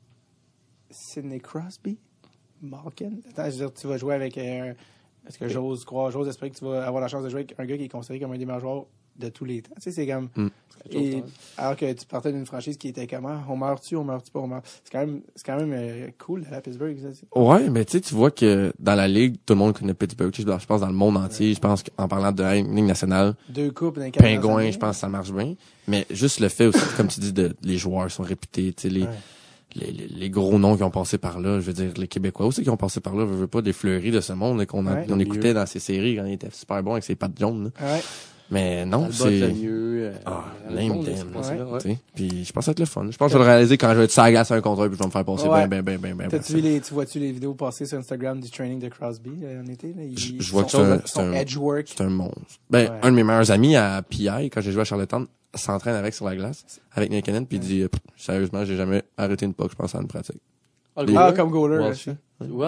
Sidney 0.90 1.40
Crosby, 1.40 1.98
Malkin. 2.62 3.12
Attends, 3.30 3.46
je 3.46 3.52
veux 3.52 3.58
dire, 3.58 3.74
tu 3.74 3.88
vas 3.88 3.98
jouer 3.98 4.16
avec 4.16 4.38
un. 4.38 4.74
Est-ce 5.28 5.38
que 5.38 5.48
j'ose 5.48 5.86
croire, 5.86 6.12
j'ose 6.12 6.28
espérer 6.28 6.52
que 6.52 6.58
tu 6.58 6.66
vas 6.66 6.86
avoir 6.86 7.02
la 7.02 7.08
chance 7.08 7.24
de 7.24 7.30
jouer 7.30 7.42
avec 7.42 7.56
un 7.60 7.66
gars 7.66 7.78
qui 7.78 7.84
est 7.84 7.90
considéré 7.90 8.20
comme 8.20 8.32
un 8.32 8.38
des 8.38 8.46
meilleurs 8.46 8.62
joueurs 8.62 8.86
de 9.20 9.30
tous 9.30 9.46
les 9.46 9.62
temps. 9.62 9.76
Tu 9.76 9.84
sais, 9.84 9.92
c'est 9.92 10.08
comme. 10.08 10.30
Mm. 10.36 10.48
Et, 10.92 11.18
hein. 11.18 11.24
alors 11.58 11.76
que 11.76 11.92
tu 11.92 12.06
partais 12.06 12.32
d'une 12.32 12.46
franchise 12.46 12.78
qui 12.78 12.88
était 12.88 13.06
comment? 13.06 13.44
On 13.50 13.58
meurt-tu, 13.58 13.98
on 13.98 14.04
meurt-tu 14.06 14.32
pas, 14.32 14.40
on 14.40 14.48
meurt. 14.48 14.66
C'est 14.84 14.92
quand 14.92 15.00
même, 15.00 15.22
c'est 15.36 15.46
quand 15.46 15.58
même 15.58 15.74
euh, 15.74 16.08
cool 16.18 16.46
à 16.52 16.62
Pittsburgh. 16.62 16.98
Ça, 17.02 17.40
Ouais, 17.40 17.70
mais 17.70 17.84
tu 17.84 17.94
sais, 17.94 18.02
tu 18.02 18.16
vois 18.16 18.32
que 18.32 18.72
dans 18.80 18.96
la 18.96 19.08
ligue, 19.08 19.36
tout 19.46 19.54
le 19.54 19.60
monde 19.60 19.78
connaît 19.78 19.94
Pittsburgh. 19.94 20.34
Je 20.34 20.66
pense 20.66 20.82
dans 20.82 20.88
le 20.88 20.94
monde 20.94 21.18
entier, 21.18 21.54
je 21.54 21.60
pense 21.60 21.84
qu'en 21.84 22.08
parlant 22.08 22.32
de 22.32 22.44
la 22.44 22.56
ligue 22.56 22.86
nationale, 22.86 23.36
Deux 23.50 23.72
coupes 23.72 24.00
pingouin, 24.18 24.72
je 24.72 24.78
pense 24.78 24.96
que 24.96 25.02
ça 25.02 25.10
marche 25.10 25.34
bien. 25.34 25.56
Mais 25.88 26.06
juste 26.10 26.40
le 26.40 26.48
fait 26.48 26.68
aussi, 26.68 26.80
comme 26.96 27.08
tu 27.08 27.20
dis, 27.20 27.34
de 27.34 27.56
les 27.62 27.78
joueurs 27.78 28.10
sont 28.10 28.24
réputés, 28.24 28.74
tu 28.74 28.84
sais, 28.84 28.90
les, 28.90 29.04
Ouais. 29.04 29.10
Les, 29.76 29.92
les, 29.92 30.08
les 30.08 30.30
gros 30.30 30.58
noms 30.60 30.76
qui 30.76 30.84
ont 30.84 30.90
passé 30.92 31.18
par 31.18 31.40
là, 31.40 31.60
je 31.60 31.66
veux 31.66 31.74
dire, 31.74 31.92
les 31.98 32.08
Québécois 32.08 32.46
aussi 32.48 32.64
qui 32.64 32.70
ont 32.70 32.78
passé 32.78 33.00
par 33.02 33.16
là, 33.16 33.26
je 33.28 33.34
veux 33.34 33.48
pas 33.48 33.62
des 33.62 33.74
fleuris 33.74 34.12
de 34.12 34.20
ce 34.22 34.34
monde 34.34 34.66
qu'on 34.66 34.86
Ouais. 34.88 35.06
on 35.10 35.20
écoutait 35.20 35.54
dans 35.54 35.66
ces 35.66 35.80
séries 35.80 36.16
quand 36.16 36.26
il 36.26 36.34
était 36.34 36.50
super 36.52 36.82
bon 36.84 36.94
avec 36.94 37.04
ses 37.04 37.16
pattes 37.16 37.38
jaunes. 37.40 37.72
là. 37.80 37.94
Ouais. 37.94 38.02
Mais 38.52 38.86
non, 38.86 39.10
c'est... 39.12 39.40
Ah, 40.26 40.46
lame. 40.70 41.04
Puis 42.16 42.46
je 42.46 42.52
pense 42.52 42.68
être 42.68 42.80
le 42.80 42.86
fun. 42.86 43.06
Je 43.12 43.18
pense 43.18 43.28
que 43.28 43.34
je 43.34 43.38
vais 43.38 43.44
le 43.44 43.50
réaliser 43.50 43.78
quand 43.78 43.92
je 43.92 43.98
vais 44.00 44.04
être 44.06 44.12
sur 44.12 44.28
glace 44.30 44.50
à 44.52 44.56
un 44.56 44.62
contre 44.62 44.84
un 44.84 44.88
puis 44.88 44.98
je 44.98 45.00
vais 45.04 45.08
me 45.08 45.12
faire 45.12 45.26
passer 45.26 45.48
Ouais. 45.48 45.68
ben, 45.68 45.82
ben, 45.82 45.98
ben, 45.98 46.14
ben, 46.16 46.16
ben. 46.18 46.30
T'as-tu 46.30 46.54
vu 46.54 46.62
les, 46.62 46.80
tu 46.82 46.94
vois-tu 46.94 47.20
les 47.20 47.32
vidéos 47.32 47.54
passer 47.54 47.86
sur 47.86 47.98
Instagram 48.00 48.40
du 48.40 48.50
training 48.50 48.80
de 48.80 48.90
Crosby 48.90 49.32
euh, 49.44 49.62
en 49.62 49.68
été? 49.68 49.88
Là? 49.90 50.04
Je- 50.16 50.52
vois 50.52 50.64
que 50.64 50.72
c'est 50.72 50.78
un- 50.78 51.02
c'est 51.06 51.20
un- 51.20 51.34
monstre. 52.10 52.38
Ben, 52.70 52.92
un 53.04 53.12
de 53.12 53.16
mes 53.16 53.24
meilleurs 53.24 53.52
amis 53.52 53.76
à 53.76 54.02
PI, 54.02 54.50
quand 54.50 54.62
j'ai 54.62 54.72
joué 54.72 54.82
à 54.82 54.86
Charlottetown, 54.86 55.28
s'entraîne 55.56 55.96
avec 55.96 56.14
sur 56.14 56.26
la 56.26 56.36
glace, 56.36 56.64
avec 56.94 57.10
Nick 57.12 57.26
Cannon, 57.26 57.46
puis 57.46 57.58
il 57.58 57.62
dit, 57.62 57.82
euh, 57.82 57.88
sérieusement, 58.18 58.66
j'ai 58.66 58.76
jamais 58.78 59.04
arrêté 59.18 59.46
une 59.46 59.54
puck, 59.54 59.72
je 59.72 59.76
pense 59.76 59.94
à 59.96 60.00
une 60.00 60.08
pratique. 60.08 60.42
Ah, 61.16 61.28
Ah, 61.28 61.34
comme 61.34 61.50
goaler. 61.50 61.78
Là, 61.78 61.94
c'est- 61.94 62.16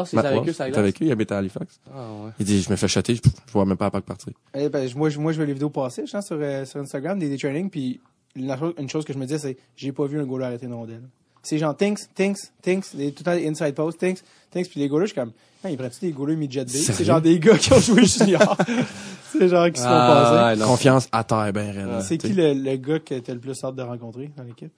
c'est 0.05 0.15
Matt 0.15 0.25
avec 0.25 0.47
eux, 0.49 0.53
ça 0.53 0.65
il 0.65 0.69
est 0.69 0.71
glace. 0.71 0.79
avec 0.79 1.01
eux, 1.01 1.05
il 1.05 1.11
habite 1.11 1.31
à 1.31 1.37
Halifax. 1.37 1.79
Ah, 1.93 1.97
ouais. 2.25 2.31
Il 2.39 2.45
dit, 2.45 2.61
je 2.61 2.69
me 2.69 2.75
fais 2.75 2.87
shotter, 2.87 3.15
je, 3.15 3.21
je 3.23 3.51
vois 3.53 3.65
même 3.65 3.77
pas 3.77 3.85
la 3.85 3.91
puck 3.91 4.05
partir. 4.05 4.33
Eh 4.53 4.69
ben, 4.69 4.89
moi, 4.95 5.09
je, 5.09 5.17
moi, 5.19 5.31
je 5.31 5.37
vois 5.37 5.45
les 5.45 5.53
vidéos 5.53 5.69
passer, 5.69 6.05
je 6.05 6.11
pense, 6.11 6.25
sur, 6.27 6.37
euh, 6.39 6.65
sur 6.65 6.79
Instagram, 6.81 7.17
des, 7.19 7.29
des 7.29 7.37
trainings, 7.37 7.69
puis 7.69 7.99
la 8.35 8.57
une 8.77 8.89
chose 8.89 9.05
que 9.05 9.13
je 9.13 9.17
me 9.17 9.25
disais, 9.25 9.39
c'est 9.39 9.57
j'ai 9.75 9.91
pas 9.91 10.05
vu 10.05 10.19
un 10.19 10.25
goaler 10.25 10.45
arrêter 10.45 10.65
une 10.65 10.73
rondelle. 10.73 11.03
C'est 11.43 11.57
genre 11.57 11.75
Tinks, 11.75 11.99
Tinks, 12.13 12.37
Tinks, 12.61 12.83
tout 12.91 12.97
le 12.97 13.11
temps 13.11 13.35
des 13.35 13.47
inside 13.47 13.73
post, 13.73 13.97
Tinks, 13.99 14.19
Tinks, 14.51 14.69
puis 14.69 14.79
les 14.79 14.87
goalers, 14.87 15.07
je 15.07 15.13
suis 15.13 15.19
comme, 15.19 15.31
Ah, 15.63 15.69
ils 15.71 15.77
prennent-tu 15.77 15.99
des 16.01 16.11
goalers 16.11 16.35
midget 16.35 16.65
B? 16.65 16.69
C'est 16.69 17.03
genre 17.03 17.19
des 17.21 17.39
gars 17.39 17.57
qui 17.57 17.71
ont 17.73 17.79
joué 17.79 18.05
junior. 18.05 18.57
c'est 19.31 19.47
genre 19.47 19.67
qui 19.71 19.79
se 19.79 19.83
font 19.85 19.89
passer. 19.89 20.35
Ah, 20.37 20.45
ouais, 20.51 20.55
non. 20.57 20.65
Confiance 20.67 21.07
à 21.11 21.23
terre, 21.23 21.51
ben 21.53 21.71
réellement. 21.71 22.01
C'est 22.01 22.17
tu 22.17 22.27
qui 22.27 22.33
le, 22.33 22.53
le 22.53 22.75
gars 22.77 22.99
que 22.99 23.17
t'as 23.19 23.33
le 23.33 23.39
plus 23.39 23.63
hâte 23.63 23.75
de 23.75 23.81
rencontrer 23.81 24.29
dans 24.37 24.43
l'équipe? 24.43 24.71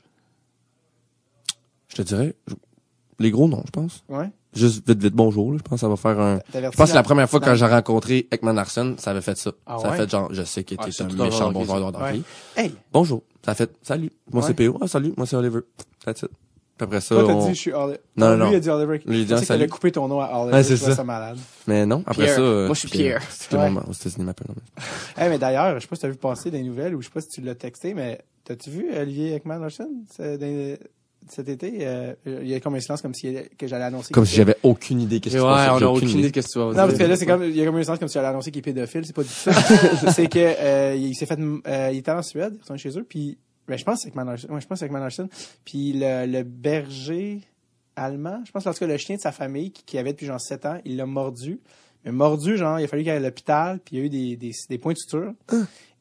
Je 1.90 1.96
te 1.98 2.02
dirais, 2.02 2.36
je- 2.48 2.54
les 3.20 3.32
gros 3.32 3.48
noms, 3.48 3.64
je 3.66 3.72
pense. 3.72 4.04
Ouais? 4.10 4.30
Juste 4.56 4.88
vite, 4.88 5.02
vite, 5.02 5.14
bonjour, 5.16 5.52
là. 5.52 5.58
Je 5.58 5.64
pense 5.64 5.78
que 5.78 5.82
ça 5.82 5.88
va 5.90 5.96
faire 5.96 6.20
un... 6.20 6.40
Je 6.54 6.70
pense 6.78 6.92
que 6.92 6.96
la 6.96 7.02
première 7.04 7.28
fois 7.30 7.40
quand 7.40 7.56
j'ai 7.56 7.66
rencontré 7.66 8.28
Ekman 8.32 8.54
Larson, 8.56 8.96
ça 9.00 9.12
avait 9.12 9.22
fait 9.22 9.36
ça. 9.38 9.52
Ah 9.66 9.78
ça 9.80 9.88
a 9.88 9.92
ouais? 9.92 9.98
fait 9.98 10.10
genre, 10.12 10.32
je 10.32 10.44
sais 10.44 10.64
qu'il 10.64 10.78
Ah, 10.80 10.84
était 10.84 10.92
c'est 10.92 11.04
un 11.04 11.08
méchant 11.08 11.52
bon 11.52 11.64
joueur 11.66 11.92
de 11.92 11.98
Ouais. 11.98 12.04
hockey. 12.10 12.22
Hey! 12.56 12.76
Bonjour. 12.92 13.24
Ça 13.44 13.52
a 13.52 13.56
fait, 13.56 13.72
salut. 13.82 14.12
Moi, 14.32 14.42
Ouais. 14.44 14.48
c'est 14.48 14.54
PO. 14.54 14.78
Ah, 14.82 14.88
salut. 14.88 15.14
Moi, 15.18 15.26
c'est 15.26 15.36
Oliver. 15.36 15.62
That's 16.06 16.22
it. 16.22 16.30
Puis 16.76 16.86
après 16.86 17.02
ça, 17.02 17.16
Toi, 17.16 17.26
t'as 17.28 17.34
on- 17.34 17.46
dit, 17.48 17.56
je 17.56 17.60
suis 17.60 17.74
Oliver. 17.74 18.00
Non, 18.16 18.30
non, 18.30 18.34
Lui, 18.36 18.40
non. 18.46 18.52
il 18.52 18.56
a 18.56 18.60
dit 18.60 18.70
Oliver. 18.70 19.02
Lui, 19.06 19.18
il 19.18 19.22
a 19.22 19.26
dit, 19.26 19.34
ah, 19.34 19.46
salut. 19.46 19.68
couper 19.70 19.92
ton 19.92 20.08
nom 20.08 20.20
à 20.22 20.40
Oliver. 20.40 20.54
Ouais, 20.58 20.64
c'est 20.64 20.78
ça. 20.78 20.96
ça 20.96 21.04
malade. 21.04 21.38
Mais 21.68 21.86
non, 21.88 22.04
après 22.06 22.24
Pierre. 22.26 22.36
ça... 22.36 22.42
euh, 22.42 22.66
Moi, 22.68 22.76
je 22.76 22.80
suis 22.80 22.90
Pierre. 22.90 23.22
C'est 23.30 23.50
tout 23.50 23.56
le 23.56 23.62
Ouais. 23.62 23.70
monde 23.72 23.84
aux 23.88 23.92
États-Unis 23.94 24.26
m'appelle. 24.26 24.48
Eh, 25.20 25.30
mais 25.30 25.38
d'ailleurs, 25.40 25.76
je 25.76 25.80
sais 25.82 25.88
pas 25.88 25.96
si 25.96 26.02
t'as 26.04 26.10
vu 26.10 26.16
passer 26.16 26.52
des 26.52 26.62
nouvelles 26.62 26.96
ou 26.96 27.02
je 27.02 27.08
sais 27.08 27.14
pas 27.14 27.22
si 27.22 27.30
tu 27.30 27.42
l'as 27.42 27.56
texté, 27.56 27.94
mais 27.96 28.22
t'as-tu 28.44 28.70
vu 28.70 28.88
Olivier 28.96 29.34
Ekman 29.36 29.60
Larson 29.62 29.90
cet 31.30 31.50
été? 31.50 31.80
euh, 31.82 32.14
il 32.26 32.48
y 32.48 32.54
a 32.56 32.60
comme 32.60 32.76
un 32.76 32.80
silence 32.80 33.02
comme 33.02 33.14
si 33.14 33.36
que 33.58 33.68
j'allais 33.68 33.86
annoncer. 33.86 34.14
Comme 34.14 34.26
si 34.26 34.36
j'avais 34.36 34.56
aucune 34.64 35.02
idée 35.02 35.20
qu'est-ce 35.20 35.36
Ouais, 35.38 35.42
qui 35.42 35.48
se 35.50 35.56
passait. 35.70 35.84
on 35.84 35.88
a 35.88 35.92
aucune 35.92 36.10
idée 36.10 36.32
de 36.32 36.42
ce 36.42 36.48
que 36.48 36.54
tu 36.54 36.60
vas 36.60 36.66
Non, 36.66 36.74
parce 36.74 36.98
que 36.98 37.04
là, 37.04 37.16
c'est 37.16 37.26
comme, 37.26 37.44
il 37.44 37.56
y 37.56 37.62
a 37.62 37.66
comme 37.66 37.76
un 37.76 37.84
silence 37.84 38.00
comme 38.00 38.08
si 38.08 38.14
j'allais 38.16 38.28
annoncer 38.28 38.52
qu'il 38.52 38.60
est 38.60 38.64
pédophile, 38.64 39.06
c'est 39.06 39.16
pas 39.16 39.24
du 39.24 39.30
tout 39.30 39.34
ça. 39.34 39.54
c'est 40.12 40.28
que, 40.28 40.40
euh, 40.40 40.96
il 40.96 41.16
s'est 41.16 41.26
fait, 41.26 41.40
euh, 41.40 41.90
il 41.92 41.98
était 42.00 42.12
en 42.12 42.22
Suède, 42.22 42.54
il 42.54 42.58
est 42.58 42.62
retourné 42.62 42.80
chez 42.80 42.98
eux, 42.98 43.06
puis, 43.08 43.38
ben, 43.68 43.78
je 43.78 43.84
pense 43.84 44.04
que 44.04 44.10
c'est 44.12 44.16
Larson, 44.16 44.48
ouais, 44.50 44.62
je 44.62 44.68
pense 44.68 44.80
que 44.80 44.86
Larson, 44.86 45.30
puis 45.66 45.94
le, 45.94 46.26
le 46.26 46.44
berger 46.44 47.42
allemand, 47.96 48.42
je 48.46 48.52
pense, 48.52 48.66
en 48.68 48.74
tout 48.74 48.80
cas, 48.80 48.88
le 48.88 48.98
chien 48.98 49.16
de 49.16 49.22
sa 49.22 49.32
famille, 49.32 49.72
qui, 49.72 49.84
qui 49.84 49.98
avait 49.98 50.12
depuis 50.14 50.26
genre 50.26 50.42
7 50.42 50.66
ans, 50.66 50.78
il 50.86 50.98
l'a 50.98 51.06
mordu. 51.06 51.60
Mais 52.06 52.12
mordu, 52.12 52.58
genre, 52.58 52.80
il 52.80 52.84
a 52.84 52.88
fallu 52.88 53.04
qu'il 53.04 53.12
aille 53.12 53.18
à 53.18 53.22
l'hôpital, 53.22 53.80
puis 53.80 53.96
il 53.96 54.00
y 54.00 54.02
a 54.02 54.06
eu 54.06 54.10
des, 54.10 54.36
des, 54.36 54.52
des 54.70 54.78
points 54.78 54.94
de 54.94 54.98
suture. 54.98 55.32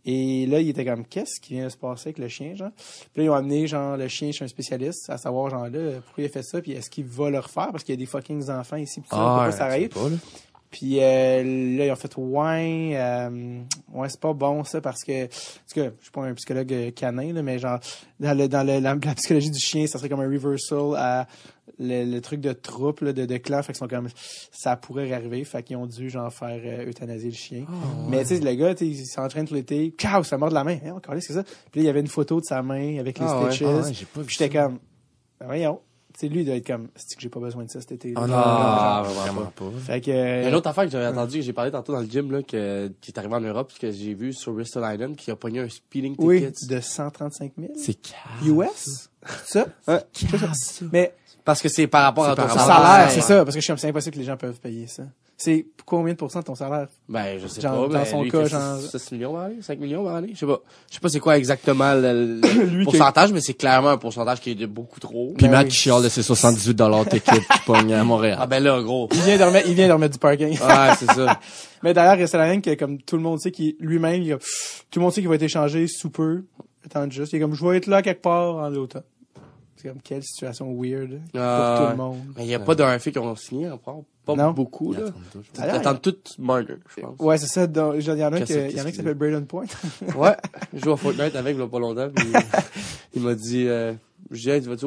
Et 0.04 0.46
là, 0.46 0.60
il 0.60 0.68
était 0.68 0.84
comme, 0.84 1.04
qu'est-ce 1.04 1.40
qui 1.40 1.54
vient 1.54 1.64
de 1.64 1.68
se 1.68 1.76
passer 1.76 2.08
avec 2.08 2.18
le 2.18 2.28
chien, 2.28 2.54
genre? 2.54 2.70
Puis 3.12 3.22
là, 3.22 3.24
ils 3.24 3.30
ont 3.30 3.34
amené, 3.34 3.66
genre, 3.66 3.96
le 3.96 4.08
chien 4.08 4.32
chez 4.32 4.44
un 4.44 4.48
spécialiste, 4.48 5.08
à 5.10 5.16
savoir, 5.18 5.50
genre, 5.50 5.68
là, 5.68 6.00
pourquoi 6.04 6.24
il 6.24 6.26
a 6.26 6.28
fait 6.28 6.42
ça, 6.42 6.60
puis 6.60 6.72
est-ce 6.72 6.90
qu'il 6.90 7.04
va 7.04 7.30
le 7.30 7.38
refaire, 7.38 7.68
parce 7.70 7.84
qu'il 7.84 7.94
y 7.94 7.98
a 7.98 8.00
des 8.00 8.06
fucking 8.06 8.50
enfants 8.50 8.76
ici, 8.76 9.00
puis 9.00 9.08
ça, 9.10 9.16
on 9.16 9.38
peut 9.50 9.56
pas 9.56 9.88
pas, 9.88 10.08
là? 10.08 10.16
Puis 10.72 11.00
euh, 11.00 11.76
là, 11.76 11.86
ils 11.86 11.92
ont 11.92 11.96
fait 11.96 12.16
ouais, 12.16 12.92
euh, 12.94 13.60
ouais, 13.92 14.08
c'est 14.08 14.20
pas 14.20 14.32
bon 14.32 14.64
ça 14.64 14.80
parce 14.80 15.04
que, 15.04 15.26
parce 15.26 15.72
que 15.74 15.94
je 15.98 16.02
suis 16.02 16.10
pas 16.10 16.22
un 16.22 16.32
psychologue 16.32 16.92
canin 16.94 17.30
là, 17.34 17.42
mais 17.42 17.58
genre 17.58 17.78
dans 18.18 18.36
le 18.36 18.48
dans 18.48 18.66
le, 18.66 18.80
la, 18.80 18.94
la 18.94 19.14
psychologie 19.14 19.50
du 19.50 19.60
chien, 19.60 19.86
ça 19.86 19.98
serait 19.98 20.08
comme 20.08 20.20
un 20.20 20.30
reversal 20.30 20.96
à 20.96 21.26
le, 21.78 22.04
le 22.04 22.20
truc 22.22 22.40
de 22.40 22.54
troupe 22.54 23.02
là, 23.02 23.12
de, 23.12 23.26
de 23.26 23.36
clan, 23.36 23.62
fait 23.62 23.74
qu'ils 23.74 23.80
sont 23.80 23.86
comme 23.88 24.08
ça 24.50 24.76
pourrait 24.76 25.12
arriver, 25.12 25.44
fait 25.44 25.62
qu'ils 25.62 25.76
ont 25.76 25.86
dû 25.86 26.08
genre 26.08 26.32
faire 26.32 26.58
euh, 26.64 26.88
euthanasier 26.88 27.28
le 27.28 27.36
chien. 27.36 27.66
Mais 28.08 28.22
tu 28.22 28.28
sais 28.28 28.40
le 28.40 28.54
gars, 28.54 28.74
tu 28.74 28.86
sais, 28.86 28.90
il 28.90 29.06
s'entraîne 29.06 29.46
tout 29.46 29.54
l'été, 29.54 29.94
ciao, 29.98 30.24
ça 30.24 30.38
mord 30.38 30.48
de 30.48 30.54
la 30.54 30.64
main, 30.64 30.78
hein, 30.86 30.94
encore 30.96 31.14
c'est 31.20 31.34
ça. 31.34 31.42
Puis 31.70 31.80
là, 31.80 31.82
il 31.82 31.84
y 31.84 31.88
avait 31.90 32.00
une 32.00 32.08
photo 32.08 32.40
de 32.40 32.46
sa 32.46 32.62
main 32.62 32.98
avec 32.98 33.18
les 33.18 33.26
ouais. 33.26 33.50
stitches. 33.50 33.68
Ah 33.68 33.76
ouais, 33.76 33.92
vu 33.92 34.06
Puis 34.24 34.36
j'étais 34.38 34.48
comme 34.48 34.78
ben 35.38 35.46
voyons, 35.46 35.80
sais 36.18 36.28
lui 36.28 36.40
il 36.40 36.46
doit 36.46 36.56
être 36.56 36.66
comme 36.66 36.88
c'est 36.94 37.16
que 37.16 37.22
j'ai 37.22 37.28
pas 37.28 37.40
besoin 37.40 37.64
de 37.64 37.70
ça 37.70 37.80
cet 37.80 37.92
été. 37.92 38.12
Ah 38.16 38.26
non, 38.26 39.08
vraiment 39.08 39.22
vraiment 39.22 39.52
pas. 39.54 39.78
Fait 39.86 40.00
que 40.00 40.10
Il 40.10 40.14
y 40.14 40.18
a 40.18 40.22
euh, 40.22 40.48
une 40.48 40.54
autre 40.54 40.68
affaire 40.68 40.84
que 40.84 40.90
j'avais 40.90 41.06
entendu, 41.06 41.38
que 41.38 41.44
j'ai 41.44 41.52
parlé 41.52 41.70
tantôt 41.70 41.92
dans 41.92 42.00
le 42.00 42.06
gym, 42.06 42.30
là, 42.30 42.42
que, 42.42 42.90
qui 43.00 43.10
est 43.10 43.18
arrivé 43.18 43.34
en 43.34 43.40
Europe, 43.40 43.72
que 43.78 43.90
j'ai 43.90 44.14
vu 44.14 44.32
sur 44.32 44.52
Bristol 44.52 44.84
Island, 44.92 45.16
qui 45.16 45.30
a 45.30 45.36
pogné 45.36 45.60
un 45.60 45.68
speeding 45.68 46.14
oui, 46.18 46.52
ticket. 46.52 46.74
de 46.74 46.80
135 46.80 47.52
000 47.58 47.72
C'est 47.76 47.98
US. 48.44 49.08
Ça? 49.44 49.66
Ouais. 49.86 50.00
Mais 50.92 51.14
Parce 51.44 51.62
que 51.62 51.68
c'est 51.68 51.86
par 51.86 52.02
rapport 52.04 52.26
à 52.26 52.36
ton 52.36 52.48
salaire, 52.48 52.66
salaire, 52.66 53.10
c'est 53.10 53.20
ça, 53.20 53.44
parce 53.44 53.54
que 53.54 53.60
je 53.60 53.64
suis 53.64 53.70
comme, 53.70 53.78
c'est 53.78 53.88
impossible 53.88 54.14
que 54.14 54.20
les 54.20 54.26
gens 54.26 54.36
peuvent 54.36 54.60
payer 54.60 54.86
ça. 54.86 55.04
C'est 55.44 55.66
combien 55.84 56.12
de 56.12 56.18
pourcents 56.18 56.38
de 56.38 56.44
ton 56.44 56.54
salaire? 56.54 56.86
Ben, 57.08 57.36
je 57.42 57.48
sais 57.48 57.60
Genre, 57.60 57.72
pas. 57.88 57.92
dans 57.94 57.98
ben, 57.98 58.04
son 58.04 58.22
lui, 58.22 58.30
cas, 58.30 58.44
genre- 58.44 58.78
6 58.78 59.10
millions 59.10 59.32
par 59.32 59.42
année, 59.42 59.56
5 59.60 59.80
millions 59.80 60.04
par 60.04 60.14
année, 60.14 60.30
je 60.34 60.38
sais 60.38 60.46
pas. 60.46 60.60
Je 60.88 60.94
sais 60.94 61.00
pas 61.00 61.08
c'est 61.08 61.18
quoi 61.18 61.36
exactement 61.36 61.94
le, 61.94 62.38
le 62.40 62.64
Lui 62.66 62.84
qui- 62.86 62.96
pourcentage, 62.96 63.32
mais 63.32 63.40
c'est 63.40 63.54
clairement 63.54 63.88
un 63.88 63.96
pourcentage 63.96 64.40
qui 64.40 64.52
est 64.52 64.54
de 64.54 64.66
beaucoup 64.66 65.00
trop. 65.00 65.32
Puis 65.36 65.46
Ben 65.46 65.50
Matt 65.52 65.64
oui. 65.64 65.70
qui 65.70 65.76
chiale 65.76 66.00
de 66.04 66.08
ses 66.08 66.22
78 66.22 66.76
tickets 67.10 67.40
qui 67.40 67.58
pogne 67.66 67.92
à 67.92 68.04
Montréal. 68.04 68.38
Ah 68.40 68.46
ben 68.46 68.62
là, 68.62 68.80
gros. 68.82 69.08
Il 69.12 69.20
vient 69.22 69.36
de 69.36 69.42
remettre, 69.42 69.68
il 69.68 69.74
vient 69.74 69.88
de 69.88 69.92
remettre 69.94 70.12
du 70.12 70.18
parking. 70.20 70.50
Ouais, 70.50 70.94
c'est 70.98 71.10
ça. 71.12 71.40
Mais 71.82 71.92
d'ailleurs, 71.92 72.28
c'est 72.28 72.38
la 72.38 72.46
même 72.46 72.62
que 72.62 72.74
comme 72.74 72.98
tout 73.02 73.16
le 73.16 73.22
monde 73.22 73.40
sait 73.40 73.50
qu'il, 73.50 73.74
lui-même, 73.80 74.22
il 74.22 74.32
a- 74.34 74.38
tout 74.38 75.00
le 75.00 75.00
monde 75.00 75.12
sait 75.12 75.20
qu'il 75.22 75.28
va 75.28 75.34
être 75.34 75.42
échangé 75.42 75.88
sous 75.88 76.10
peu. 76.10 76.44
Attends 76.86 77.10
juste. 77.10 77.32
Il 77.32 77.36
est 77.36 77.40
comme, 77.40 77.54
je 77.54 77.64
vais 77.66 77.78
être 77.78 77.88
là 77.88 78.00
quelque 78.02 78.22
part 78.22 78.56
en 78.58 78.72
automne. 78.74 79.02
C'est 79.82 79.88
comme, 79.88 80.00
quelle 80.02 80.22
situation 80.22 80.72
weird 80.78 81.10
pour 81.32 81.40
Ah, 81.40 81.78
tout 81.84 81.90
le 81.90 81.96
monde. 81.96 82.18
Mais 82.36 82.44
il 82.44 82.50
y 82.50 82.54
a 82.54 82.60
pas 82.60 82.74
d'un 82.74 82.96
fait 82.98 83.10
qui 83.10 83.18
ont 83.18 83.34
signé 83.34 83.68
encore. 83.68 84.04
Pas 84.24 84.36
Non. 84.36 84.52
beaucoup, 84.52 84.92
là. 84.92 85.06
Attendent 85.58 86.00
tout 86.00 86.14
Marner, 86.38 86.76
je 86.94 87.00
pense. 87.02 87.18
Ouais, 87.18 87.36
c'est 87.38 87.48
ça. 87.48 87.66
donc, 87.66 87.96
Il 87.98 88.06
y 88.06 88.24
en 88.24 88.32
a 88.32 88.40
qui, 88.40 88.52
il 88.52 88.58
y 88.58 88.60
en 88.60 88.62
a 88.62 88.68
qu'est-ce 88.68 88.80
un 88.80 88.84
qui 88.84 88.86
qu'il 88.92 88.94
s'appelle 88.96 89.14
Braden 89.14 89.46
Point. 89.46 89.64
Ouais, 90.16 90.36
je 90.72 90.78
joue 90.84 90.92
à 90.92 90.96
Fortnite 90.96 91.34
avec, 91.34 91.56
il 91.58 91.68
pas 91.68 91.78
longtemps, 91.80 92.08
puis 92.14 92.28
il 93.16 93.22
m'a 93.22 93.34
dit, 93.34 93.66
euh, 93.66 93.92
hey, 94.32 94.62
tu 94.62 94.68
vas-tu 94.68 94.86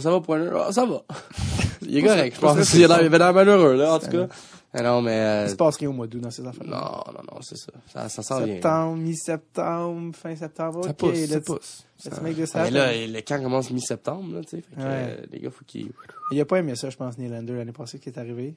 ça 0.00 0.10
va, 0.10 0.20
Pointer? 0.20 0.50
Ah, 0.54 0.72
ça 0.72 0.86
va. 0.86 1.02
Il 1.82 1.98
est 1.98 2.02
correct, 2.02 2.36
je 2.36 2.40
pense 2.40 2.74
il 2.74 2.84
avait 2.84 3.18
l'air 3.18 3.34
malheureux, 3.34 3.74
là, 3.74 3.94
en 3.94 3.98
tout 3.98 4.08
cas. 4.08 4.28
Ah 4.74 4.82
non, 4.82 5.02
mais, 5.02 5.16
Il 5.16 5.20
euh, 5.20 5.48
se 5.48 5.54
passe 5.54 5.76
rien 5.76 5.90
au 5.90 5.92
mois 5.92 6.06
d'août 6.06 6.20
dans 6.20 6.30
ces 6.30 6.46
affaires. 6.46 6.66
non, 6.66 6.80
non, 7.12 7.20
non, 7.30 7.40
c'est 7.42 7.56
ça. 7.58 7.72
Ça, 7.92 8.08
ça 8.08 8.22
sent 8.22 8.44
bien. 8.44 8.54
Septembre, 8.54 8.96
mi-septembre, 8.96 10.16
fin 10.16 10.34
septembre. 10.34 10.84
Ça 10.84 10.94
pousse, 10.94 11.24
ça 11.26 11.40
pousse. 11.40 11.84
let's 12.06 12.20
make 12.22 12.36
this 12.36 12.50
Ah, 12.54 12.62
mais 12.64 12.70
là, 12.70 13.06
le 13.06 13.20
camp 13.20 13.42
commence 13.42 13.70
mi-septembre, 13.70 14.34
là, 14.36 14.40
tu 14.42 14.48
sais. 14.56 14.62
Fait 14.62 14.74
que, 14.76 14.80
Ouais. 14.80 14.86
euh, 14.88 15.26
les 15.30 15.40
gars, 15.40 15.50
faut 15.50 15.64
qu'ils... 15.66 15.90
Il 16.30 16.40
a 16.40 16.44
pas 16.46 16.58
aimé 16.58 16.74
ça, 16.74 16.88
je 16.88 16.96
pense, 16.96 17.18
Nylander, 17.18 17.52
l'année 17.54 17.72
passée, 17.72 17.98
qui 17.98 18.08
est 18.08 18.18
arrivé. 18.18 18.54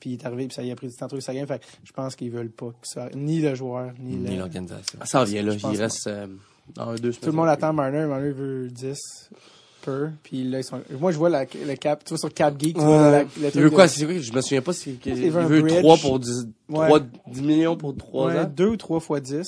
Puis 0.00 0.10
il 0.10 0.12
est 0.14 0.26
arrivé, 0.26 0.46
puis 0.46 0.54
ça 0.54 0.62
y 0.62 0.70
a 0.70 0.76
pris 0.76 0.86
du 0.88 0.94
temps 0.94 1.06
de 1.06 1.10
trouver 1.10 1.22
sa 1.22 1.34
game. 1.34 1.46
Fait 1.46 1.58
que 1.60 1.64
je 1.82 1.92
pense 1.92 2.14
qu'ils 2.14 2.30
veulent 2.30 2.50
pas 2.52 2.68
que 2.68 2.86
ça, 2.86 3.08
ni 3.14 3.40
le 3.40 3.54
joueur, 3.54 3.92
ni, 3.98 4.16
Ni 4.16 4.36
l'organisation. 4.36 4.98
Ça 5.04 5.24
vient, 5.24 5.42
là. 5.42 5.54
Il 5.54 5.80
reste, 5.80 6.06
euh, 6.06 6.26
dans 6.74 6.94
deux 6.94 7.10
semaines. 7.12 7.20
Tout 7.20 7.26
le 7.30 7.32
monde 7.32 7.48
attend 7.48 7.72
Marner. 7.72 8.06
Marner 8.06 8.30
veut 8.32 8.68
10 8.68 8.96
Puis 10.22 10.44
là, 10.44 10.58
ils 10.58 10.64
sont... 10.64 10.80
Moi, 10.98 11.12
je 11.12 11.16
vois 11.18 11.28
la, 11.28 11.44
le 11.44 11.74
cap, 11.76 12.04
tu 12.04 12.10
vois 12.10 12.18
sur 12.18 12.32
Cap 12.32 12.54
Geek, 12.60 12.76
tu 12.76 12.80
vois 12.84 13.10
la- 13.10 13.22
le 13.22 13.28
Il 13.54 13.60
veut 13.60 13.70
de- 13.70 13.74
quoi? 13.74 13.88
C'est 13.88 14.04
quoi? 14.04 14.18
Je 14.18 14.32
me 14.32 14.40
souviens 14.40 14.62
pas 14.62 14.72
si, 14.72 14.98
il 15.04 15.12
Il 15.16 15.30
veut 15.30 15.40
un 15.40 15.46
veut 15.46 15.62
bridge. 15.62 15.78
3 15.78 15.96
pour 15.98 16.18
10, 16.18 16.48
Ouais. 16.68 16.86
3, 16.86 17.00
10 17.28 17.42
millions 17.42 17.76
pour 17.76 17.96
3 17.96 18.26
Ouais, 18.28 18.38
ans. 18.40 18.44
deux 18.54 18.68
ou 18.68 18.76
trois 18.76 19.00
fois 19.00 19.20
10. 19.20 19.46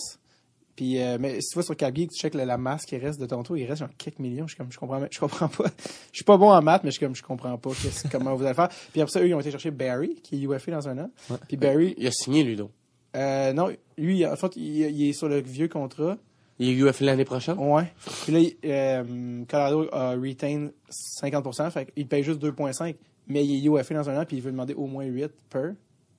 Puis, 0.77 1.03
euh, 1.03 1.19
mais 1.21 1.41
si 1.43 1.49
tu 1.51 1.55
vois 1.55 1.63
sur 1.63 1.77
Cap 1.77 1.95
Geek, 1.95 2.11
tu 2.11 2.19
check 2.19 2.33
la, 2.35 2.47
la 2.47 2.57
masse 2.57 2.87
qui 2.87 2.97
reste 2.97 3.21
de 3.21 3.27
Toronto, 3.27 3.55
il 3.55 3.67
reste 3.67 3.81
genre 3.81 3.89
quelques 3.99 4.19
millions. 4.19 4.47
Je 4.47 4.53
suis 4.55 4.57
comme, 4.57 4.73
je 4.73 4.79
comprends, 4.79 5.01
je 5.11 5.19
comprends 5.21 5.49
pas. 5.49 5.65
Je 6.11 6.17
suis 6.17 6.25
pas 6.25 6.39
bon 6.39 6.51
en 6.51 6.63
maths, 6.63 6.85
mais 6.85 6.91
je 6.91 6.99
comme, 6.99 7.15
je 7.15 7.23
comprends 7.23 7.59
pas 7.59 7.71
comment 8.11 8.35
vous 8.35 8.45
allez 8.47 8.55
faire. 8.55 8.69
Puis 8.93 9.03
après 9.03 9.13
ça, 9.13 9.21
eux, 9.21 9.29
ils 9.29 9.35
ont 9.35 9.41
été 9.41 9.51
chercher 9.51 9.71
Barry, 9.71 10.15
qui 10.23 10.37
est 10.37 10.47
UFA 10.47 10.71
dans 10.73 10.89
un 10.89 10.99
an. 10.99 11.11
Puis 11.49 11.57
Barry, 11.59 11.95
Il 11.99 12.07
a 12.07 12.11
signé, 12.13 12.43
lui, 12.45 12.57
donc. 12.57 12.71
euh, 13.15 13.53
non, 13.53 13.69
lui, 13.99 14.25
en 14.25 14.37
fait, 14.37 14.57
il, 14.57 14.63
il 14.91 15.09
est 15.11 15.13
sur 15.13 15.29
le 15.29 15.41
vieux 15.43 15.69
contrat. 15.69 16.17
Il 16.61 16.69
est 16.69 16.73
UFL 16.75 17.05
l'année 17.07 17.25
prochaine? 17.25 17.57
Ouais. 17.59 17.93
Puis 18.25 18.33
là, 18.33 18.41
euh, 18.67 19.45
Colorado 19.49 19.89
a 19.93 20.11
retain 20.13 20.69
50%, 20.91 21.71
fait 21.71 21.87
qu'il 21.93 22.07
paye 22.07 22.23
juste 22.23 22.41
2,5, 22.41 22.95
mais 23.29 23.45
il 23.45 23.57
est 23.67 23.69
UFA 23.69 23.95
dans 23.95 24.09
un 24.11 24.21
an, 24.21 24.25
puis 24.25 24.37
il 24.37 24.43
veut 24.43 24.53
demander 24.53 24.75
au 24.75 24.87
moins 24.87 25.05
8 25.05 25.29
per. 25.51 25.71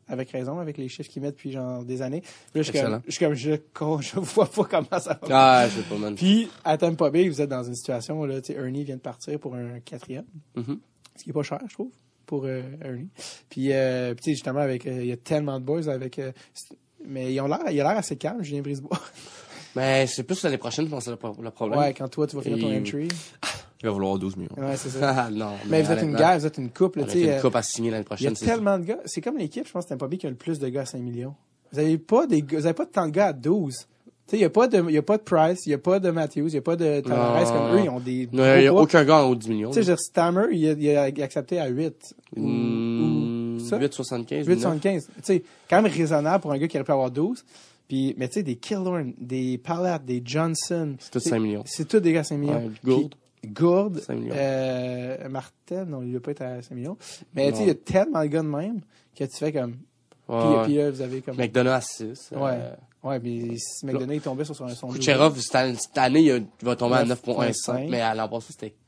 Avec 0.08 0.32
raison, 0.32 0.60
avec 0.60 0.78
les 0.78 0.90
chiffres 0.90 1.10
qu'ils 1.10 1.22
mettent 1.22 1.36
depuis 1.36 1.52
genre 1.54 1.86
des 1.86 2.02
années. 2.02 2.20
Puis 2.20 2.32
là, 2.56 2.62
je 2.64 2.72
suis 2.72 2.82
comme, 2.82 3.02
je 3.06 3.12
suis 3.12 3.24
comme, 3.26 3.34
je, 3.34 3.52
con- 3.74 4.02
je 4.02 4.20
vois 4.20 4.46
pas 4.48 4.66
comment 4.66 5.00
ça 5.00 5.18
va. 5.22 5.28
Ah, 5.30 5.68
je 5.70 5.78
sais 5.78 5.88
pas, 5.88 5.96
man. 5.96 6.16
Puis, 6.16 6.50
à 6.66 6.78
Tampa 6.78 7.10
Bay, 7.10 7.30
vous 7.30 7.40
êtes 7.40 7.50
dans 7.50 7.64
une 7.64 7.76
situation, 7.76 8.26
là, 8.26 8.42
tu 8.42 8.52
sais, 8.52 8.60
Ernie 8.60 8.84
vient 8.84 8.98
de 8.98 9.02
partir 9.02 9.40
pour 9.40 9.56
un 9.56 9.80
quatrième, 9.80 10.26
Mhm. 10.58 10.80
ce 11.16 11.24
qui 11.24 11.30
est 11.30 11.34
pas 11.34 11.44
cher, 11.44 11.60
je 11.70 11.74
trouve, 11.76 11.92
pour 12.26 12.44
euh, 12.46 12.62
Ernie. 12.84 13.08
Puis, 13.50 13.72
euh, 13.72 14.14
puis, 14.16 14.24
tu 14.24 14.24
sais, 14.24 14.36
justement, 14.36 14.60
avec, 14.60 14.86
euh, 14.86 15.00
il 15.02 15.08
y 15.08 15.12
a 15.14 15.18
tellement 15.18 15.60
de 15.62 15.66
boys 15.66 15.88
avec, 15.88 16.20
euh, 16.20 16.34
mais 17.06 17.34
ils 17.34 17.40
ont 17.40 17.48
l'air, 17.48 17.60
il 17.72 17.80
a 17.80 17.84
l'air 17.84 17.98
assez 17.98 18.18
calme, 18.18 18.44
Julien 18.44 18.62
Brisebois. 18.64 19.00
Mais 19.76 20.06
c'est 20.08 20.24
plus 20.24 20.42
l'année 20.44 20.58
prochaine, 20.58 20.86
je 20.86 20.90
pense, 20.92 21.08
le, 21.08 21.16
pro- 21.16 21.36
le 21.42 21.50
problème. 21.52 21.80
Ouais, 21.80 21.94
quand 21.94 22.08
toi, 22.10 22.28
tu 22.28 22.36
vas 22.36 22.42
finir 22.42 22.60
ton 22.60 22.72
Et- 22.72 22.78
entry. 22.80 23.08
Il 23.84 23.88
va 23.88 23.94
vouloir 23.94 24.20
12 24.20 24.38
millions. 24.38 24.50
Ouais, 24.58 24.76
c'est 24.78 24.90
ça. 24.90 25.12
Ah, 25.18 25.30
non. 25.32 25.54
Mais 25.68 25.82
vous 25.82 25.92
êtes 25.92 25.98
une 26.04 26.10
honnêtement, 26.10 26.20
guerre, 26.20 26.40
vous 26.40 26.46
êtes 26.46 26.58
une 26.60 26.70
couple, 26.70 27.00
On 27.00 27.04
a 27.04 27.06
tu 27.06 27.12
fait 27.14 27.20
sais. 27.20 27.26
une 27.26 27.32
euh, 27.32 27.42
coupe 27.42 27.56
à 27.56 27.64
signer 27.64 27.90
l'année 27.90 28.04
Il 28.04 28.12
y 28.12 28.14
a 28.14 28.16
prochaine. 28.16 28.36
c'est 28.36 28.46
tellement 28.46 28.78
de 28.78 28.84
gars. 28.86 29.00
C'est 29.06 29.22
comme 29.22 29.38
l'équipe, 29.38 29.66
je 29.68 29.72
pense, 29.72 29.86
que 29.86 29.90
Tampa 29.90 30.08
Bay 30.08 30.18
qui 30.18 30.28
a 30.28 30.30
le 30.30 30.36
plus 30.36 30.60
de 30.60 30.68
gars 30.70 30.82
à 30.82 30.86
5 30.86 31.00
millions. 31.00 31.34
Vous 31.74 31.80
avez 31.80 31.98
pas 31.98 32.28
des 32.28 32.42
gars- 32.44 32.60
vous 32.60 32.66
avez 32.66 32.76
pas 32.76 32.86
tant 32.86 33.08
de 33.08 33.12
gars 33.12 33.28
à 33.28 33.34
12. 33.34 33.76
Tu 33.76 33.84
sais, 34.28 34.38
il 34.38 34.42
y 34.42 34.46
a 34.46 34.50
pas 34.52 34.68
de, 34.68 34.84
il 34.88 34.94
y 34.94 34.98
a 34.98 35.02
pas 35.02 35.18
de 35.18 35.24
Price, 35.24 35.66
il 35.66 35.72
y 35.72 35.74
a 35.74 35.78
pas 35.80 36.00
de 36.00 36.12
Matthews, 36.12 36.48
il 36.50 36.54
y 36.54 36.58
a 36.58 36.62
pas 36.62 36.76
de 36.76 37.00
Tavares 37.00 37.44
Non, 37.44 37.52
comme 37.52 37.68
non. 37.70 37.74
eux, 37.74 37.84
ils 37.86 37.90
ont 37.90 38.00
des 38.00 38.30
Il 38.32 38.40
n'y 38.40 38.42
a, 38.44 38.70
gros 38.70 38.82
aucun 38.84 39.04
gars 39.04 39.24
en 39.24 39.30
haut 39.30 39.36
de 39.36 39.40
10 39.42 39.50
millions. 39.50 39.70
Tu 39.70 39.76
sais, 39.76 39.82
je 39.82 39.88
veux 39.90 39.96
dire, 39.96 40.00
Stammer, 40.00 40.46
il 40.52 40.70
a, 40.70 41.10
il 41.10 41.22
a 41.22 41.24
accepté 41.26 41.60
à 41.60 41.68
8. 41.68 42.14
Ou, 42.38 42.42
Hmm, 42.48 43.56
ou 43.56 43.60
ça? 43.62 43.80
8,75. 43.80 44.46
8,75. 44.46 45.06
Tu 45.08 45.12
sais, 45.24 45.44
quand 45.70 45.82
même 45.82 45.92
raisonnable 45.92 46.40
pour 46.42 46.52
un 46.52 46.58
gars 46.60 46.68
qui 46.68 46.78
aurait 46.78 46.84
pu 46.86 46.92
avoir 46.92 47.10
12. 47.10 47.44
Puis, 47.92 48.16
mais 48.18 48.30
tu 48.30 48.36
sais, 48.36 48.44
des 48.44 48.56
Killorn, 48.56 49.12
des 49.20 49.58
Pallat, 49.58 50.00
des 50.00 50.22
Johnson. 50.24 50.96
C'est 50.98 51.20
sais, 51.20 51.30
5 51.32 51.40
millions. 51.40 51.64
C'est 51.66 51.86
tout 51.86 52.00
des 52.00 52.14
gars 52.14 52.22
à 52.22 52.24
5 52.24 52.38
millions. 52.38 52.68
Ouais, 52.68 52.72
Gould. 52.86 53.16
Puis, 53.42 53.52
Gourde, 53.52 54.00
5 54.00 54.14
millions. 54.16 54.34
euh, 54.34 55.28
Martel, 55.28 55.84
non, 55.90 56.02
il 56.02 56.14
va 56.14 56.22
pas 56.22 56.32
être 56.32 56.42
à 56.42 56.62
5 56.62 56.74
millions. 56.74 56.98
Mais 57.36 57.52
tu 57.52 57.58
sais, 57.58 57.64
il 57.64 57.68
y 57.68 57.72
a 57.72 57.76
tellement 57.76 58.22
de 58.22 58.28
gars 58.28 58.44
de 58.44 58.48
même 58.48 58.80
que 59.14 59.26
tu 59.26 59.36
fais 59.36 59.52
comme. 59.52 59.76
Ouais, 60.30 60.64
Puis, 60.64 60.76
là, 60.76 60.90
vous 60.90 61.02
avez 61.02 61.20
comme. 61.20 61.36
McDonough 61.36 61.74
à 61.74 61.82
6. 61.82 62.32
Ouais. 62.34 62.60
Ouais, 63.04 63.20
mais 63.20 63.58
si 63.58 63.86
McDonough 63.86 64.16
est 64.16 64.20
tombé 64.22 64.46
sur 64.46 64.56
son, 64.56 64.70
son 64.70 64.88
Kucherov, 64.88 65.38
cette 65.38 65.98
année, 65.98 66.22
il 66.22 66.46
va 66.62 66.78
tomber 66.78 66.96
à 66.96 67.04
9,5. 67.04 67.52
9,5. 67.52 67.90
Mais 67.90 68.00
à 68.00 68.16
l'an 68.16 68.30
passé, 68.30 68.54
c'était 68.54 68.70
4. 68.70 68.81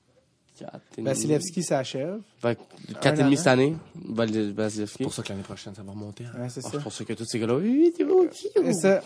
Vasilevski 0.97 1.63
s'achève. 1.63 2.19
4,5 2.43 3.23
an. 3.23 3.35
cette 3.35 3.47
année. 3.47 3.75
Vasilevski. 3.95 4.97
C'est 4.97 5.03
pour 5.03 5.13
ça 5.13 5.23
que 5.23 5.29
l'année 5.29 5.43
prochaine, 5.43 5.73
ça 5.75 5.81
va 5.83 5.91
remonter. 5.91 6.25
hein. 6.25 6.41
Ouais, 6.41 6.49
c'est 6.49 6.59
Ah, 6.63 6.63
ça. 6.63 6.69
C'est 6.73 6.83
pour 6.83 6.93
ça 6.93 7.03
que 7.05 7.13
tous 7.13 7.25
ces 7.25 7.39
gars-là, 7.39 7.55
oui, 7.55 7.93
t'es 7.97 8.03
beau, 8.03 8.25
Et 8.63 8.73
ça, 8.73 9.01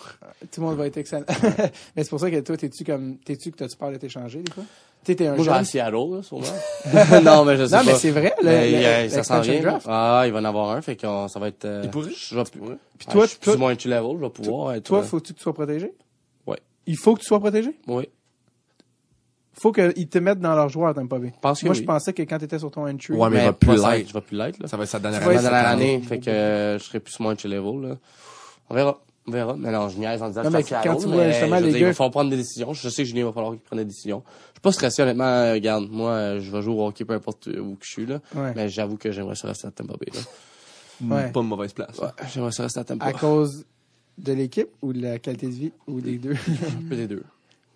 tout 0.52 0.62
le 0.62 0.68
monde 0.68 0.78
va 0.78 0.88
être 0.88 0.98
excellent. 0.98 1.26
mais 1.96 2.04
c'est 2.04 2.10
pour 2.10 2.20
ça 2.20 2.30
que 2.30 2.40
toi, 2.42 2.58
t'es-tu 2.58 2.84
comme, 2.84 3.18
t'es-tu 3.18 3.52
que 3.52 3.58
t'as-tu 3.58 3.78
peur 3.78 3.92
de 3.92 3.98
t'échanger, 3.98 4.42
des 4.42 4.52
fois? 4.52 4.64
Tu 5.04 5.12
sais, 5.12 5.16
t'es 5.16 5.28
un 5.28 5.36
Moi, 5.36 5.46
jeune. 5.46 5.54
à 5.54 5.64
Seattle, 5.64 5.92
là, 6.16 6.24
sûrement. 6.24 6.44
non, 7.24 7.46
mais 7.46 7.56
je 7.58 7.66
sais 7.68 7.76
Non, 7.78 7.84
mais 7.86 7.92
pas. 7.94 7.98
c'est 8.00 8.12
vrai, 8.12 8.34
le, 8.42 8.46
Mais, 8.48 8.72
le- 8.72 8.78
euh, 8.86 9.10
ça 9.10 9.24
s'en 9.24 9.40
vient. 9.42 9.62
draft. 9.62 9.86
Ah, 9.90 10.24
il 10.26 10.34
va 10.34 10.40
en 10.40 10.46
avoir 10.46 10.72
un, 10.72 10.82
fait 10.82 10.96
que 10.96 11.08
euh, 11.08 11.28
ça 11.28 11.40
va 11.40 11.48
être. 11.50 11.66
euh, 11.66 11.82
Il 11.84 11.90
pourrait. 11.90 12.10
Je 12.14 12.36
vais, 12.36 12.44
puis 12.44 12.60
Puis 12.98 13.08
toi, 13.08 13.26
je 13.26 13.30
suis 13.30 13.40
toi- 13.40 13.54
plus 13.54 13.58
ou 13.58 13.60
moins 13.60 13.72
entry 13.74 13.90
level, 13.90 14.12
je 14.18 14.24
vais 14.24 14.30
pouvoir 14.30 14.74
être. 14.74 14.84
Toi, 14.84 15.00
euh, 15.00 15.04
faut-tu 15.04 15.34
que 15.34 15.38
tu 15.38 15.44
sois 15.44 15.54
protégé? 15.54 15.94
Ouais. 16.46 16.58
Il 16.88 16.98
faut 16.98 17.14
que 17.16 17.22
tu 17.22 17.26
sois 17.28 17.40
protégé? 17.40 17.78
Oui. 17.88 18.10
Faut 19.60 19.72
qu'ils 19.72 20.08
te 20.08 20.20
mettent 20.20 20.40
dans 20.40 20.54
leur 20.56 20.70
joueur, 20.70 20.94
t'aimes 20.94 21.08
pas 21.10 21.18
bien. 21.20 21.32
Pense 21.42 21.62
que 21.62 21.66
Moi, 21.66 21.74
oui. 21.76 21.82
je 21.82 21.86
pensais 21.86 22.14
que 22.14 22.22
quand 22.24 22.38
t'étais 22.38 22.60
sur 22.60 22.70
ton 22.70 22.88
entry, 22.88 23.14
Ouais, 23.14 23.30
mais 23.30 23.40
il 23.40 23.46
va 23.46 23.54
plus 23.54 23.78
ça, 23.80 23.96
l'être. 23.96 24.08
Je 24.10 24.14
vais 24.14 24.22
plus 24.22 24.38
l'être, 24.38 24.60
là. 24.60 24.68
Ça 24.68 24.78
va 24.78 24.84
être 24.84 24.90
sa 24.90 25.00
dernière 25.00 25.22
année. 25.24 25.32
dernière 25.42 25.52
cette 25.52 25.66
année, 25.72 26.02
fait 26.02 26.20
que 26.20 26.30
euh, 26.30 26.78
je 26.80 26.84
serai 26.84 27.00
plus 27.00 27.20
ou 27.20 27.24
moins 27.24 27.32
entry 27.34 27.50
level, 27.50 27.90
là. 27.90 27.96
On 28.70 28.76
verra. 28.76 29.00
On 29.28 29.32
verra. 29.32 29.56
Mais 29.58 29.72
non, 29.72 29.90
je 29.90 29.98
niaise 29.98 30.22
en 30.22 30.28
disant 30.28 30.44
Non, 30.44 30.50
que 30.52 30.54
mais 30.58 30.62
quand 30.64 30.68
Seattle, 30.84 30.98
tu 31.02 31.08
vois 31.08 31.18
mais 31.18 31.32
justement 31.32 31.56
les 31.56 31.62
dire, 31.64 31.72
gars- 31.72 31.78
Il 31.80 31.84
va 31.86 31.94
falloir 31.94 32.12
prendre 32.12 32.30
des 32.30 32.38
décisions. 32.38 32.74
Je 32.74 32.88
sais 32.90 33.02
que 33.04 33.10
Julien 33.10 33.26
va 33.26 33.34
falloir 33.34 33.54
qu'il 33.54 33.62
prenne 33.62 33.80
des 33.80 33.86
décisions. 33.86 34.24
Je 34.28 34.52
suis 34.52 34.62
pas 34.62 34.72
stressé, 34.72 35.02
honnêtement. 35.02 35.24
euh, 35.26 35.54
Regarde, 35.54 35.88
moi, 35.90 36.12
euh, 36.12 36.40
je 36.40 36.52
vais 36.52 36.62
jouer 36.62 36.76
au 36.76 36.86
hockey 36.88 37.04
peu 37.04 37.14
importe 37.14 37.48
où 37.48 37.76
que 37.76 37.86
je 37.86 37.90
suis, 37.92 38.06
là. 38.06 38.20
Ouais. 38.36 38.54
Mais 38.56 38.70
j'avoue 38.70 38.96
que 38.98 39.12
j'aimerais 39.12 39.36
ça 39.36 39.48
rester 39.48 39.68
à 39.68 39.72
Tampa 39.72 39.94
Bay, 40.00 40.12
là. 40.14 41.16
Ouais. 41.16 41.32
Pas 41.32 41.40
une 41.42 41.48
mauvaise 41.48 41.74
place. 41.74 41.98
Ouais, 42.00 42.08
j'aimerais 42.34 42.52
ça 42.52 42.64
rester 42.64 42.80
à 42.80 42.84
Tampa. 42.84 43.06
à 43.06 43.14
cause 43.14 43.66
de 44.18 44.34
l'équipe 44.34 44.70
ou 44.82 44.94
de 44.94 45.02
la 45.02 45.20
qualité 45.20 45.48
de 45.48 45.52
vie 45.52 45.72
ou 45.88 46.00
des 46.00 46.18
deux? 46.20 46.34
Un 46.86 46.90
peu 46.90 46.96
des 46.96 47.08
deux. 47.08 47.24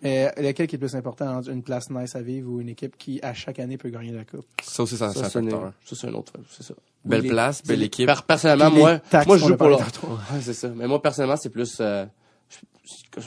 Mais 0.02 0.32
lequel 0.36 0.66
qui 0.66 0.74
est 0.76 0.78
le 0.80 0.86
plus 0.86 0.96
important 0.96 1.36
entre 1.36 1.50
une 1.50 1.62
place 1.62 1.88
nice 1.90 2.16
à 2.16 2.22
vivre 2.22 2.50
ou 2.50 2.60
une 2.60 2.68
équipe 2.70 2.96
qui, 2.98 3.20
à 3.22 3.32
chaque 3.34 3.58
année, 3.60 3.76
peut 3.78 3.88
gagner 3.88 4.10
la 4.12 4.24
coupe? 4.24 4.44
Ça 4.62 4.82
aussi, 4.82 4.96
ça, 4.96 5.10
c'est 5.12 5.20
Ça, 5.20 5.26
un 5.26 5.28
c'est 5.28 5.38
un, 5.38 5.42
facteur. 5.42 5.72
ça, 5.84 5.96
c'est 5.96 6.06
un 6.08 6.14
autre, 6.14 6.32
c'est 6.50 6.62
ça. 6.64 6.74
Belle 7.04 7.22
les- 7.22 7.28
place, 7.28 7.62
belle 7.64 7.82
équipe. 7.82 8.06
Per- 8.08 8.22
personnellement, 8.26 8.70
moi, 8.70 9.00
moi, 9.26 9.36
je 9.38 9.46
joue 9.46 9.56
pour 9.56 9.76
tantôt. 9.78 10.08
Ouais, 10.14 10.40
c'est 10.40 10.54
ça. 10.54 10.68
Mais 10.74 10.86
moi, 10.88 11.00
personnellement, 11.00 11.36
c'est 11.36 11.50
plus, 11.50 11.76
euh, 11.80 12.04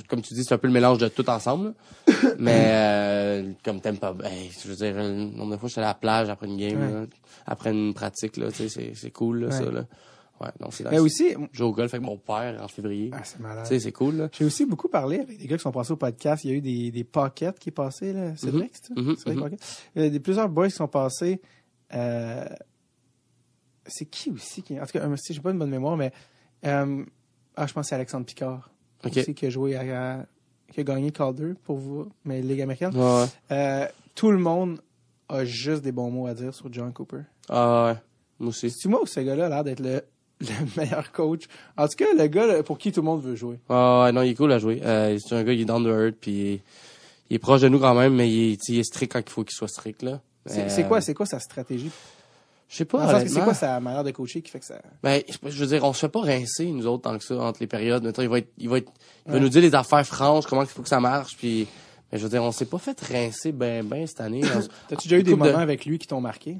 comme 0.07 0.21
tu 0.21 0.33
dis, 0.33 0.43
c'est 0.43 0.53
un 0.53 0.57
peu 0.57 0.67
le 0.67 0.73
mélange 0.73 0.97
de 0.97 1.07
tout 1.07 1.29
ensemble. 1.29 1.73
là. 2.07 2.13
Mais, 2.39 2.63
euh, 2.67 3.51
comme 3.63 3.79
t'aimes 3.81 3.97
pas, 3.97 4.13
ben, 4.13 4.31
je 4.61 4.67
veux 4.67 4.75
dire, 4.75 4.95
le 4.95 5.11
nombre 5.13 5.53
de 5.53 5.57
fois, 5.57 5.69
j'étais 5.69 5.81
à 5.81 5.85
la 5.85 5.93
plage 5.93 6.29
après 6.29 6.47
une 6.47 6.57
game, 6.57 6.79
Ouais. 6.79 6.91
là, 7.01 7.05
après 7.45 7.71
une 7.71 7.93
pratique, 7.93 8.37
là, 8.37 8.51
tu 8.51 8.67
sais, 8.67 8.69
c'est, 8.69 8.91
c'est 8.95 9.11
cool, 9.11 9.41
là, 9.41 9.47
Ouais. 9.47 9.53
ça, 9.65 9.71
là. 9.71 9.85
Ouais, 10.41 10.49
non, 10.59 10.69
c'est 10.69 10.83
Mais 10.91 10.99
aussi, 10.99 11.33
Je 11.53 11.57
joue 11.59 11.65
au 11.65 11.71
golf 11.71 11.93
avec 11.93 12.05
mon 12.05 12.17
père 12.17 12.61
en 12.61 12.67
février. 12.67 13.09
ah, 13.13 13.21
c'est 13.23 13.39
malade. 13.39 13.63
Tu 13.63 13.69
sais, 13.69 13.79
c'est 13.79 13.91
cool. 13.93 14.29
J'ai 14.33 14.43
aussi 14.45 14.65
beaucoup 14.65 14.89
parlé 14.89 15.19
avec 15.19 15.37
des 15.37 15.47
gars 15.47 15.55
qui 15.55 15.61
sont 15.63 15.71
passés 15.71 15.93
au 15.93 15.97
podcast. 15.97 16.43
Il 16.43 16.51
y 16.51 16.53
a 16.53 16.57
eu 16.57 16.61
des, 16.61 16.91
des 16.91 17.03
pockets 17.05 17.57
qui 17.57 17.69
est 17.69 17.71
passé, 17.71 18.11
là. 18.11 18.33
C'est 18.35 18.47
Mhm. 18.51 18.57
vrai 18.57 18.67
que 18.69 18.75
c'est. 19.17 19.33
Pocket? 19.35 19.59
Il 19.95 20.03
y 20.03 20.05
a 20.05 20.09
des, 20.09 20.19
plusieurs 20.19 20.49
boys 20.49 20.67
qui 20.67 20.75
sont 20.75 20.87
passés. 20.89 21.41
Euh, 21.93 22.45
c'est 23.85 24.05
qui 24.05 24.31
aussi 24.31 24.61
qui. 24.61 24.79
En 24.79 24.85
tout 24.85 24.91
cas, 24.93 25.07
si 25.17 25.33
j'ai 25.33 25.41
pas 25.41 25.51
une 25.51 25.59
bonne 25.59 25.69
mémoire, 25.69 25.95
mais. 25.97 26.11
euh, 26.65 27.03
ah, 27.55 27.67
je 27.67 27.73
pense 27.73 27.85
que 27.85 27.89
c'est 27.89 27.95
Alexandre 27.95 28.25
Picard. 28.25 28.69
Aussi, 29.05 29.33
qui 29.35 29.45
a 29.45 29.49
joué 29.49 29.75
à, 29.75 30.19
à- 30.19 30.25
qui 30.71 30.79
a 30.79 30.83
gagné 30.83 31.11
Calder 31.11 31.53
pour 31.63 31.77
vous, 31.77 32.09
mais 32.25 32.41
Ligue 32.41 32.61
américaine. 32.61 32.93
Ouais, 32.95 33.21
ouais. 33.21 33.27
Euh, 33.51 33.87
tout 34.15 34.31
le 34.31 34.39
monde 34.39 34.81
a 35.29 35.45
juste 35.45 35.83
des 35.83 35.91
bons 35.91 36.09
mots 36.09 36.27
à 36.27 36.33
dire 36.33 36.53
sur 36.53 36.73
John 36.73 36.91
Cooper. 36.91 37.21
Ah, 37.47 37.85
ouais. 37.93 37.99
Moi 38.39 38.49
aussi. 38.49 38.69
C'est 38.71 38.89
moi 38.89 39.01
ou 39.01 39.05
ce 39.05 39.19
gars-là 39.19 39.45
a 39.45 39.49
l'air 39.49 39.63
d'être 39.63 39.79
le, 39.79 40.01
le 40.41 40.47
meilleur 40.77 41.11
coach? 41.11 41.43
En 41.77 41.87
tout 41.87 41.95
cas, 41.97 42.05
le 42.17 42.27
gars 42.27 42.61
pour 42.63 42.77
qui 42.77 42.91
tout 42.91 43.01
le 43.01 43.05
monde 43.05 43.21
veut 43.23 43.35
jouer. 43.35 43.59
Ah, 43.69 44.09
non, 44.13 44.21
il 44.21 44.31
est 44.31 44.35
cool 44.35 44.51
à 44.51 44.59
jouer. 44.59 44.81
Euh, 44.83 45.17
c'est 45.19 45.35
un 45.35 45.43
gars, 45.43 45.53
il 45.53 45.61
est 45.61 45.65
down 45.65 45.83
to 45.83 45.89
earth, 45.89 46.15
puis 46.19 46.61
il 47.29 47.35
est, 47.35 47.39
proche 47.39 47.61
de 47.61 47.69
nous 47.69 47.79
quand 47.79 47.95
même, 47.95 48.13
mais 48.15 48.29
il 48.29 48.53
est, 48.53 48.69
il 48.69 48.83
strict 48.85 49.13
quand 49.13 49.19
il 49.25 49.29
faut 49.29 49.43
qu'il 49.43 49.55
soit 49.55 49.67
strict, 49.67 50.01
là. 50.03 50.21
C'est 50.45 50.79
Euh, 50.79 50.83
quoi, 50.87 51.01
c'est 51.01 51.13
quoi 51.13 51.25
sa 51.25 51.39
stratégie? 51.39 51.89
Je 52.67 52.77
sais 52.77 52.85
pas, 52.85 53.25
c'est 53.27 53.41
quoi 53.41 53.53
sa 53.53 53.79
manière 53.79 54.03
de 54.03 54.11
coacher 54.11 54.41
qui 54.41 54.49
fait 54.51 54.59
que 54.59 54.65
ça. 54.65 54.81
Ben, 55.03 55.21
je 55.43 55.59
veux 55.59 55.67
dire, 55.67 55.83
on 55.83 55.93
se 55.93 55.99
fait 55.99 56.09
pas 56.09 56.21
rincer, 56.21 56.65
nous 56.65 56.87
autres, 56.87 57.03
tant 57.03 57.17
que 57.17 57.23
ça, 57.23 57.35
entre 57.39 57.59
les 57.61 57.67
périodes. 57.67 58.03
Mettons, 58.03 58.23
il 58.23 58.27
va 58.29 58.39
être, 58.39 58.49
il 58.57 58.67
va 58.69 58.79
être, 58.79 58.91
il 59.25 59.31
va 59.31 59.37
Ouais. 59.37 59.39
nous 59.39 59.49
dire 59.49 59.61
les 59.61 59.73
affaires 59.75 60.05
franches, 60.05 60.45
comment 60.47 60.63
il 60.63 60.67
faut 60.67 60.81
que 60.81 60.89
ça 60.89 60.99
marche, 60.99 61.37
puis, 61.37 61.67
mais 62.11 62.17
je 62.17 62.23
veux 62.23 62.29
dire, 62.29 62.43
on 62.43 62.51
s'est 62.51 62.65
pas 62.65 62.79
fait 62.79 62.99
rincer 63.01 63.51
ben, 63.51 63.85
ben, 63.85 64.05
cette 64.07 64.19
année. 64.21 64.41
T'as-tu 64.89 65.07
déjà 65.07 65.19
eu 65.19 65.23
des 65.23 65.31
de- 65.31 65.35
moments 65.35 65.59
avec 65.59 65.85
lui 65.85 65.99
qui 65.99 66.07
t'ont 66.07 66.21
marqué? 66.21 66.57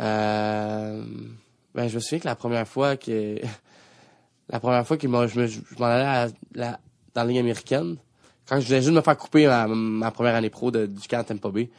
Euh, 0.00 1.02
ben, 1.78 1.88
je 1.88 1.94
me 1.94 2.00
souviens 2.00 2.18
que 2.18 2.24
la 2.26 2.34
première 2.34 2.66
fois 2.66 2.96
que, 2.96 3.38
la 4.50 4.60
première 4.60 4.86
fois 4.86 4.96
m'a, 5.04 5.26
je 5.26 5.40
me, 5.40 5.46
je 5.46 5.60
m'en 5.78 5.86
allais 5.86 6.04
à 6.04 6.28
la, 6.54 6.80
dans 7.14 7.22
la 7.22 7.24
ligne 7.26 7.38
américaine, 7.38 7.96
quand 8.48 8.58
je 8.60 8.66
venais 8.66 8.80
juste 8.80 8.90
de 8.90 8.96
me 8.96 9.00
faire 9.02 9.16
couper 9.16 9.46
ma, 9.46 9.66
ma 9.68 10.10
première 10.10 10.34
année 10.34 10.50
pro 10.50 10.70
de, 10.70 10.86
du 10.86 11.06
camp 11.06 11.18
à 11.20 11.24
Tampa 11.24 11.50
Bay, 11.50 11.70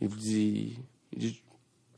il 0.00 0.08
vous 0.08 0.16
dit, 0.16 0.78
il 1.12 1.18
dit, 1.18 1.42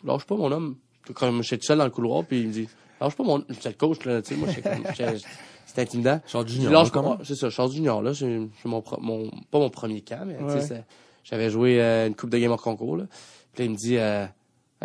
lâche 0.04 0.24
pas 0.24 0.34
mon 0.36 0.50
homme. 0.50 0.76
Quand 1.14 1.40
j'étais 1.42 1.58
tout 1.58 1.66
seul 1.66 1.78
dans 1.78 1.84
le 1.84 1.90
couloir, 1.90 2.24
puis 2.24 2.40
il 2.40 2.48
me 2.48 2.52
dit, 2.52 2.68
lâche 3.00 3.14
pas 3.14 3.22
mon, 3.24 3.44
j'étais 3.48 3.68
le 3.68 3.74
coach, 3.76 4.04
là, 4.04 4.22
tu 4.22 4.34
sais, 4.34 4.40
moi, 4.40 4.48
c'était 5.66 5.82
intimidant. 5.82 6.20
Charles 6.26 6.48
Je 6.48 6.52
Junior. 6.54 6.72
lâche 6.72 6.90
quand 6.90 7.16
pas, 7.16 7.24
c'est 7.24 7.36
ça, 7.36 7.48
Charles 7.50 7.72
Junior, 7.72 8.02
là, 8.02 8.12
c'est 8.14 8.40
c'est 8.60 8.68
mon, 8.68 8.80
pas 8.82 8.98
mon 9.00 9.70
premier 9.70 10.00
camp, 10.00 10.24
mais, 10.26 10.38
tu 10.38 10.60
sais, 10.60 10.66
c'est- 10.66 10.84
j'avais 11.22 11.50
joué 11.50 11.80
euh, 11.80 12.06
une 12.08 12.14
coupe 12.16 12.30
de 12.30 12.38
game 12.38 12.50
hors 12.52 12.62
concours, 12.62 12.96
là. 12.96 13.04
Puis 13.52 13.62
là, 13.62 13.64
il 13.66 13.70
me 13.72 13.76
dit, 13.76 13.96
euh, 13.98 14.26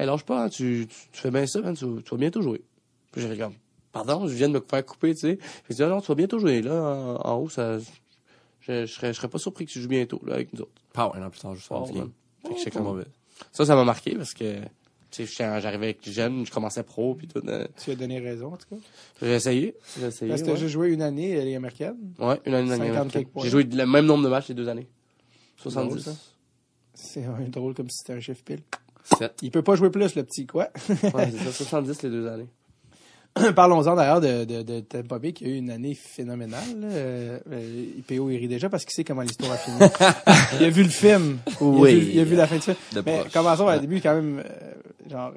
hey, 0.01 0.07
lâche 0.07 0.23
pas, 0.23 0.43
hein, 0.45 0.49
tu, 0.49 0.87
tu, 0.89 0.95
tu 1.11 1.21
fais 1.21 1.31
bien 1.31 1.45
ça, 1.45 1.59
hein, 1.63 1.73
tu, 1.73 1.85
tu 2.03 2.11
vas 2.11 2.17
bientôt 2.17 2.41
jouer. 2.41 2.61
Puis 3.11 3.21
j'ai 3.21 3.37
comme, 3.37 3.53
pardon, 3.91 4.27
je 4.27 4.33
viens 4.33 4.47
de 4.49 4.53
me 4.53 4.63
faire 4.67 4.85
couper, 4.85 5.13
tu 5.13 5.21
sais. 5.21 5.35
Puis 5.35 5.47
il 5.71 5.75
dit, 5.75 5.83
ah 5.83 5.87
non, 5.89 6.01
tu 6.01 6.07
vas 6.07 6.15
bientôt 6.15 6.39
jouer, 6.39 6.61
là, 6.61 6.73
en, 6.73 7.15
en 7.29 7.35
haut, 7.37 7.49
ça, 7.49 7.77
je, 7.79 7.85
je 8.61 8.85
serais, 8.85 9.13
je 9.13 9.17
serais 9.17 9.27
pas 9.29 9.37
surpris 9.39 9.65
que 9.65 9.71
tu 9.71 9.81
joues 9.81 9.87
bientôt, 9.89 10.21
là, 10.25 10.35
avec 10.35 10.51
nous 10.53 10.61
autres. 10.61 10.71
Pas 10.93 11.11
un 11.15 11.25
an 11.25 11.29
plus 11.29 11.39
tard, 11.39 11.55
juste 11.55 11.67
Oh, 11.71 11.75
en 11.75 11.93
man. 11.93 12.09
Fait 12.43 12.49
que 12.49 12.55
j'étais 12.57 12.63
C'est 12.65 12.71
comme, 12.71 12.83
mauvais. 12.83 13.05
ça, 13.51 13.65
ça 13.65 13.75
m'a 13.75 13.83
marqué 13.83 14.15
parce 14.15 14.33
que, 14.33 14.59
tu 14.59 14.67
sais, 15.11 15.25
j'étais- 15.25 15.61
j'arrivais 15.61 15.85
avec 15.87 16.09
jeune, 16.09 16.45
je 16.45 16.51
commençais 16.51 16.83
pro, 16.83 17.15
puis 17.15 17.27
tout. 17.27 17.41
euh, 17.47 17.67
Tu 17.83 17.91
as 17.91 17.95
donné 17.95 18.19
raison, 18.19 18.53
en 18.53 18.57
tout 18.57 18.67
cas. 18.69 18.81
j'ai 19.21 19.33
essayé, 19.35 19.75
j'ai 19.99 20.05
essayé, 20.07 20.29
Parce 20.29 20.41
que 20.41 20.51
ouais. 20.51 20.57
j'ai 20.57 20.69
joué 20.69 20.89
une 20.93 21.01
année 21.01 21.39
à 21.39 21.43
Ligue 21.45 21.55
américaine. 21.55 21.97
Ouais, 22.17 22.39
une 22.45 22.53
année, 22.53 22.67
une 22.67 22.71
année 22.73 22.87
50 22.93 23.15
américaine. 23.15 23.43
J'ai 23.43 23.49
joué 23.49 23.63
le 23.63 23.85
même 23.85 24.05
nombre 24.05 24.23
de 24.23 24.29
matchs 24.29 24.47
les 24.49 24.55
deux 24.55 24.69
années. 24.69 24.87
drôle, 25.63 25.73
70. 25.73 25.99
ça. 26.03 26.11
C'est 26.93 27.25
un 27.25 27.39
drôle 27.49 27.73
comme 27.73 27.89
si 27.89 27.97
c'était 27.99 28.13
un 28.13 28.19
chiffre 28.19 28.43
pile. 28.43 28.61
7. 29.03 29.33
Il 29.41 29.51
peut 29.51 29.61
pas 29.63 29.75
jouer 29.75 29.89
plus, 29.89 30.15
le 30.15 30.23
petit, 30.23 30.45
quoi. 30.47 30.69
Ouais, 30.89 30.95
c'est 31.31 31.35
ça, 31.45 31.51
70 31.51 32.03
les 32.03 32.09
deux 32.09 32.27
années. 32.27 32.47
Parlons-en 33.55 33.95
d'ailleurs 33.95 34.19
de, 34.19 34.43
de, 34.43 34.61
de 34.61 34.79
Tampa 34.81 35.17
Bay 35.17 35.31
qui 35.31 35.45
a 35.45 35.47
eu 35.47 35.55
une 35.55 35.71
année 35.71 35.93
phénoménale. 35.95 36.59
Euh, 36.83 37.39
euh, 37.49 37.85
IPO 37.99 38.29
il 38.29 38.35
rit 38.37 38.49
déjà 38.49 38.67
parce 38.67 38.83
qu'il 38.83 38.93
sait 38.93 39.05
comment 39.05 39.21
l'histoire 39.21 39.53
a 39.53 39.57
fini. 39.57 39.77
il 40.59 40.65
a 40.65 40.69
vu 40.69 40.83
le 40.83 40.89
film. 40.89 41.37
Oui. 41.61 41.91
Il 41.93 41.95
a 41.95 41.99
vu, 41.99 42.11
il 42.13 42.19
a 42.19 42.23
vu 42.25 42.35
la 42.35 42.45
fin 42.47 42.55
du 42.57 42.61
film. 42.61 42.75
De 42.93 43.01
Mais 43.05 43.19
proche. 43.19 43.31
commençons 43.31 43.67
au 43.67 43.79
début 43.79 44.01
quand 44.01 44.15
même, 44.15 44.39
euh, 44.45 45.09
genre, 45.09 45.31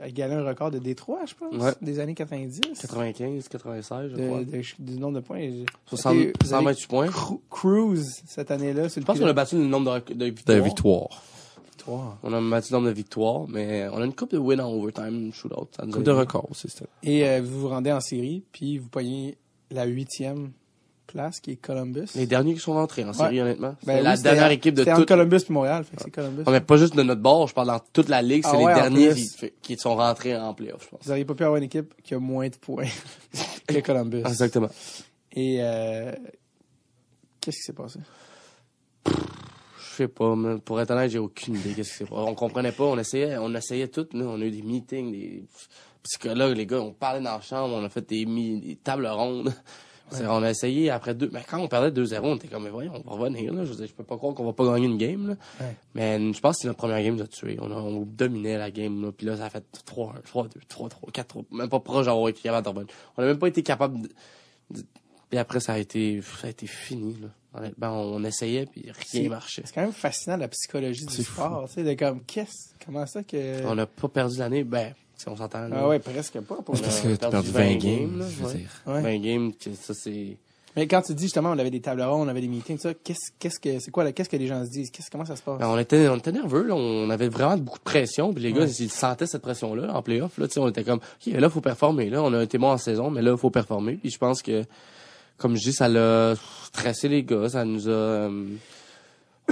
euh, 0.00 0.06
égaler 0.06 0.34
un 0.34 0.44
record 0.44 0.70
de 0.70 0.78
Détroit, 0.78 1.22
je 1.26 1.34
pense, 1.34 1.60
Ouais. 1.60 1.72
des 1.82 1.98
années 1.98 2.14
90. 2.14 2.60
95, 2.82 3.48
96, 3.48 4.10
je 4.12 4.16
de, 4.16 4.26
crois. 4.28 4.38
de- 4.44 4.62
du 4.78 4.98
nombre 5.00 5.16
de 5.16 5.20
points. 5.20 5.40
J'ai- 5.40 5.66
60, 5.86 6.14
Vous 6.14 6.20
avez 6.20 6.32
128 6.44 6.86
points. 6.86 7.06
cru- 7.08 7.40
Cruise 7.50 8.22
cette 8.28 8.52
année-là. 8.52 8.84
le 8.84 8.88
Je 8.88 9.00
pense 9.00 9.18
qu'on 9.18 9.26
a 9.26 9.32
battu 9.32 9.56
le 9.56 9.64
nombre 9.66 10.00
de, 10.08 10.14
de 10.14 10.30
De 10.46 10.54
victoires. 10.60 11.20
Victoire. 11.80 12.18
On 12.22 12.32
a 12.32 12.40
battu 12.40 12.72
nombre 12.72 12.86
de 12.88 12.92
victoires, 12.92 13.46
mais 13.48 13.88
on 13.92 14.00
a 14.00 14.04
une 14.04 14.14
coupe 14.14 14.32
de 14.32 14.38
win 14.38 14.60
en 14.60 14.70
overtime 14.72 15.32
shootout. 15.32 15.68
Coupe 15.92 16.02
de 16.02 16.10
record 16.10 16.46
aussi, 16.50 16.68
c'était. 16.68 16.86
Et 17.02 17.26
euh, 17.28 17.40
vous 17.42 17.60
vous 17.60 17.68
rendez 17.68 17.92
en 17.92 18.00
série, 18.00 18.44
puis 18.52 18.78
vous 18.78 18.88
pognez 18.88 19.36
la 19.70 19.84
huitième 19.84 20.52
place, 21.06 21.40
qui 21.40 21.52
est 21.52 21.56
Columbus. 21.56 22.06
Les 22.14 22.26
derniers 22.26 22.54
qui 22.54 22.60
sont 22.60 22.74
rentrés 22.74 23.04
en 23.04 23.12
série, 23.12 23.40
honnêtement. 23.40 23.74
C'est 23.80 23.86
Ben 23.86 24.02
la 24.04 24.14
oui, 24.14 24.22
dernière 24.22 24.50
équipe 24.50 24.74
de 24.74 24.84
toute. 24.84 25.08
Columbus 25.08 25.40
et 25.48 25.52
Montréal, 25.52 25.84
fait 25.84 25.96
que 25.96 26.02
c'est 26.04 26.10
Columbus. 26.10 26.42
Non, 26.46 26.52
mais 26.52 26.60
pas 26.60 26.76
juste 26.76 26.94
de 26.94 27.02
notre 27.02 27.20
bord, 27.20 27.48
je 27.48 27.54
parle 27.54 27.66
dans 27.68 27.80
toute 27.92 28.08
la 28.08 28.22
ligue, 28.22 28.44
c'est 28.44 28.52
Ah 28.54 28.58
les 28.58 28.64
ouais, 28.64 28.74
derniers 28.74 29.12
qui 29.62 29.76
sont 29.76 29.96
rentrés 29.96 30.36
en 30.36 30.54
playoff, 30.54 30.84
je 30.84 30.88
pense. 30.90 31.00
Vous 31.02 31.08
n'auriez 31.08 31.24
pas 31.24 31.34
pu 31.34 31.42
avoir 31.42 31.56
une 31.58 31.64
équipe 31.64 31.94
qui 32.02 32.14
a 32.14 32.18
moins 32.20 32.48
de 32.48 32.56
points 32.56 32.86
que 33.66 33.80
Columbus. 33.80 34.18
Exactement. 34.18 34.68
Et 35.32 35.58
euh, 35.60 36.12
qu'est-ce 37.40 37.56
qui 37.56 37.62
s'est 37.62 37.72
passé? 37.72 37.98
Je 40.00 40.04
sais 40.06 40.08
pas, 40.08 40.34
pour 40.64 40.80
être 40.80 40.90
honnête, 40.92 41.10
j'ai 41.10 41.18
aucune 41.18 41.56
idée 41.56 41.74
qu'est-ce 41.74 41.92
s'est 41.98 42.04
passé. 42.04 42.14
On 42.16 42.34
comprenait 42.34 42.72
pas, 42.72 42.84
on 42.84 42.96
essayait, 42.98 43.36
on 43.36 43.54
essayait 43.54 43.88
tout, 43.88 44.06
là. 44.14 44.24
On 44.26 44.40
a 44.40 44.44
eu 44.46 44.50
des 44.50 44.62
meetings, 44.62 45.12
des 45.12 45.44
psychologues, 46.02 46.56
les 46.56 46.64
gars, 46.64 46.80
on 46.80 46.92
parlait 46.92 47.20
dans 47.22 47.34
la 47.34 47.40
chambre, 47.42 47.74
on 47.74 47.84
a 47.84 47.88
fait 47.90 48.08
des, 48.08 48.24
mi- 48.24 48.58
des 48.60 48.76
tables 48.76 49.06
rondes. 49.06 49.52
C'est- 50.12 50.26
On 50.26 50.42
a 50.42 50.48
essayé 50.50 50.88
après 50.90 51.14
deux. 51.14 51.28
Mais 51.32 51.42
quand 51.48 51.58
on 51.60 51.68
perdait 51.68 51.90
2-0, 51.92 52.18
on 52.22 52.36
était 52.36 52.48
comme, 52.48 52.64
mais 52.64 52.70
voyons, 52.70 52.92
on 53.04 53.10
va 53.10 53.16
revenir, 53.24 53.52
là. 53.52 53.64
Je 53.64 53.70
veux 53.70 53.76
dire, 53.76 53.86
je 53.86 53.92
peux 53.92 54.02
pas 54.04 54.16
croire 54.16 54.34
qu'on 54.34 54.44
va 54.46 54.52
pas 54.54 54.64
gagner 54.64 54.86
une 54.86 54.96
game, 54.98 55.28
là. 55.28 55.34
Ouais. 55.60 55.76
Mais 55.94 56.32
je 56.32 56.40
pense 56.40 56.56
que 56.56 56.62
c'est 56.62 56.66
notre 56.68 56.78
première 56.78 57.00
game 57.02 57.16
de 57.16 57.26
tuer. 57.26 57.58
On, 57.60 57.70
a, 57.70 57.74
on 57.74 58.00
dominait 58.06 58.56
la 58.58 58.70
game, 58.70 59.02
là. 59.02 59.12
Puis 59.12 59.26
là, 59.26 59.36
ça 59.36 59.44
a 59.44 59.50
fait 59.50 59.62
3-1, 59.86 60.14
3-2, 60.22 60.48
3-3, 60.68 61.12
4-3. 61.12 61.44
Même 61.52 61.68
pas 61.68 61.78
proche 61.80 62.06
d'avoir 62.06 62.28
été 62.30 62.40
capable 62.40 62.86
de. 62.86 62.86
On 63.18 63.22
a 63.22 63.26
même 63.26 63.38
pas 63.38 63.48
été 63.48 63.62
capable 63.62 64.00
de- 64.02 64.82
Puis 65.28 65.38
après, 65.38 65.60
ça 65.60 65.74
a 65.74 65.78
été, 65.78 66.20
ça 66.22 66.46
a 66.46 66.50
été 66.50 66.66
fini, 66.66 67.16
là. 67.20 67.28
Honnêtement, 67.52 68.00
on 68.00 68.22
essayait, 68.22 68.66
puis 68.66 68.86
rien 69.12 69.28
marchait. 69.28 69.62
C'est 69.64 69.74
quand 69.74 69.80
même 69.80 69.92
fascinant 69.92 70.36
la 70.36 70.48
psychologie 70.48 71.04
du 71.04 71.24
sport, 71.24 71.64
tu 71.66 71.74
sais, 71.74 71.82
de 71.82 71.94
comme, 71.94 72.22
qu'est-ce, 72.22 72.74
comment 72.84 73.06
ça 73.06 73.24
que... 73.24 73.66
On 73.66 73.74
n'a 73.74 73.86
pas 73.86 74.08
perdu 74.08 74.38
l'année, 74.38 74.62
ben, 74.62 74.94
si 75.16 75.28
on 75.28 75.36
s'entend. 75.36 75.68
Ah 75.72 75.88
ouais, 75.88 75.98
presque 75.98 76.40
pas. 76.40 76.56
Pour 76.56 76.80
Parce 76.80 77.00
que 77.00 77.16
t'as 77.16 77.28
perdu 77.28 77.50
perdu 77.50 77.50
20 77.50 77.60
20 77.60 77.66
games, 77.66 77.80
games, 77.80 78.18
là, 78.20 78.26
je 78.28 78.36
veux 78.36 78.46
ouais. 78.46 78.54
dire. 78.54 78.82
Ouais. 78.86 79.02
20 79.02 79.18
games, 79.18 79.52
que 79.52 79.74
ça, 79.74 79.94
c'est... 79.94 80.36
Mais 80.76 80.86
quand 80.86 81.02
tu 81.02 81.14
dis 81.14 81.24
justement, 81.24 81.50
on 81.50 81.58
avait 81.58 81.70
des 81.70 81.80
tables 81.80 82.02
rondes, 82.02 82.28
on 82.28 82.30
avait 82.30 82.40
des 82.40 82.48
meetings, 82.48 82.76
tout 82.76 82.82
ça, 82.82 82.94
qu'est-ce, 82.94 83.32
qu'est-ce 83.40 83.58
que, 83.58 83.80
c'est 83.80 83.90
quoi, 83.90 84.04
là, 84.04 84.12
qu'est-ce 84.12 84.28
que 84.28 84.36
les 84.36 84.46
gens 84.46 84.64
se 84.64 84.70
disent? 84.70 84.90
Qu'est-ce, 84.92 85.10
comment 85.10 85.24
ça 85.24 85.34
se 85.34 85.42
passe? 85.42 85.58
Ben, 85.58 85.66
on 85.66 85.76
était, 85.76 86.08
on 86.08 86.16
était 86.16 86.30
nerveux, 86.30 86.62
là. 86.62 86.76
On 86.76 87.10
avait 87.10 87.28
vraiment 87.28 87.56
beaucoup 87.56 87.78
de 87.78 87.84
pression. 87.84 88.32
Puis 88.32 88.44
les 88.44 88.52
gars, 88.52 88.66
ils 88.66 88.90
sentaient 88.90 89.26
cette 89.26 89.42
pression-là, 89.42 89.92
en 89.92 90.02
playoff, 90.02 90.38
là. 90.38 90.46
Tu 90.46 90.54
sais, 90.54 90.60
on 90.60 90.68
était 90.68 90.84
comme, 90.84 91.00
OK, 91.00 91.32
là, 91.32 91.50
faut 91.50 91.60
performer, 91.60 92.08
là. 92.08 92.22
On 92.22 92.32
a 92.32 92.44
été 92.44 92.56
bon 92.56 92.70
en 92.70 92.78
saison, 92.78 93.10
mais 93.10 93.20
là, 93.20 93.36
faut 93.36 93.50
performer. 93.50 93.94
Puis 93.94 94.10
je 94.10 94.18
pense 94.18 94.42
que, 94.42 94.64
comme 95.40 95.56
je 95.56 95.62
dis, 95.62 95.72
ça 95.72 95.88
l'a 95.88 96.34
stressé 96.64 97.08
les 97.08 97.22
gars. 97.24 97.48
Ça 97.48 97.64
nous 97.64 97.88
a, 97.88 97.92
euh, 97.92 98.44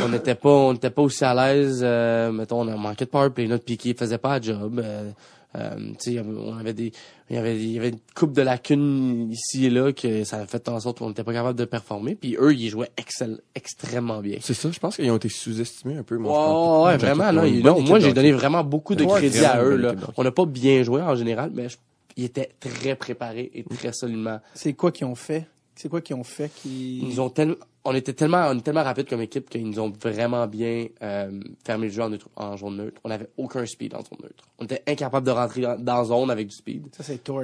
on 0.00 0.08
n'était 0.08 0.34
pas, 0.34 0.50
on 0.50 0.72
n'était 0.74 0.90
pas 0.90 1.02
aussi 1.02 1.24
à 1.24 1.34
l'aise, 1.34 1.80
euh, 1.82 2.30
mettons, 2.30 2.60
on 2.60 2.68
a 2.68 2.76
manqué 2.76 3.04
de 3.04 3.10
power 3.10 3.30
play. 3.30 3.46
Notre 3.48 3.64
piqué 3.64 3.94
faisait 3.94 4.18
pas 4.18 4.38
la 4.38 4.40
job. 4.40 4.78
Euh, 4.84 5.10
euh, 5.56 5.76
tu 5.76 5.94
sais, 5.98 6.10
il 6.10 6.14
y 6.16 6.18
avait- 6.18 6.28
on 6.30 6.56
avait 6.58 6.74
des, 6.74 6.92
il 7.30 7.36
y 7.36 7.38
avait, 7.38 7.56
il 7.56 7.72
y 7.72 7.78
avait 7.78 7.88
une 7.88 7.98
coupe 8.14 8.34
de 8.34 8.42
lacunes 8.42 9.30
ici 9.32 9.64
et 9.64 9.70
là 9.70 9.92
que 9.92 10.22
ça 10.24 10.36
a 10.40 10.46
fait 10.46 10.68
en 10.68 10.78
sorte 10.78 10.98
qu'on 10.98 11.08
n'était 11.08 11.24
pas 11.24 11.32
capable 11.32 11.58
de 11.58 11.64
performer. 11.64 12.14
Puis 12.14 12.36
eux, 12.38 12.54
ils 12.54 12.68
jouaient 12.68 12.90
excell, 12.98 13.40
extrêmement 13.54 14.20
bien. 14.20 14.36
C'est 14.42 14.52
ça, 14.54 14.70
je 14.70 14.78
pense 14.78 14.96
qu'ils 14.96 15.10
ont 15.10 15.16
été 15.16 15.30
sous-estimés 15.30 15.96
un 15.96 16.02
peu. 16.02 16.16
Ouais, 16.16 16.20
Moi, 16.22 16.84
ouais, 16.84 16.96
vraiment, 16.98 17.32
là. 17.32 17.46
ils- 17.46 17.64
non, 17.64 17.80
moi, 17.80 17.98
j'ai 17.98 18.12
donné 18.12 18.30
vraiment 18.32 18.62
beaucoup 18.62 18.94
de 18.94 19.04
Ouais, 19.04 19.18
crédit 19.18 19.38
à 19.44 19.62
eux, 19.64 19.76
là. 19.76 19.94
On 20.18 20.22
n'a 20.22 20.30
pas 20.32 20.44
bien 20.44 20.82
joué 20.82 21.00
en 21.00 21.14
général, 21.16 21.50
mais 21.54 21.70
je- 21.70 21.78
ils 22.18 22.24
étaient 22.24 22.50
très 22.60 22.94
préparés 22.94 23.50
et 23.54 23.64
très 23.64 23.92
solidement. 23.94 24.40
C'est 24.54 24.74
quoi 24.74 24.92
qu'ils 24.92 25.06
ont 25.06 25.14
fait? 25.14 25.46
C'est 25.80 25.88
quoi 25.88 26.00
qu'ils 26.00 26.16
ont 26.16 26.24
fait 26.24 26.50
qui... 26.54 26.98
Ils 26.98 27.08
nous 27.08 27.20
ont 27.20 27.30
tellement, 27.30 27.54
on 27.84 27.94
était 27.94 28.12
tellement, 28.12 28.48
on 28.50 28.58
est 28.58 28.62
tellement 28.62 28.82
rapide 28.82 29.08
comme 29.08 29.20
équipe 29.22 29.48
qu'ils 29.48 29.64
nous 29.64 29.78
ont 29.78 29.92
vraiment 30.02 30.46
bien 30.48 30.86
euh, 31.02 31.40
fermé 31.64 31.86
le 31.86 31.92
jeu 31.92 32.02
en, 32.02 32.10
neutre- 32.10 32.28
en 32.36 32.56
zone 32.56 32.76
neutre. 32.76 33.00
On 33.04 33.10
avait 33.10 33.28
aucun 33.36 33.64
speed 33.64 33.94
en 33.94 33.98
zone 34.00 34.18
neutre. 34.24 34.44
On 34.58 34.64
était 34.64 34.82
incapable 34.88 35.24
de 35.26 35.30
rentrer 35.30 35.60
dans, 35.60 35.78
dans 35.78 36.04
zone 36.06 36.30
avec 36.30 36.48
du 36.48 36.54
speed. 36.56 36.86
Ça, 36.96 37.04
c'est 37.04 37.18
Torts. 37.22 37.42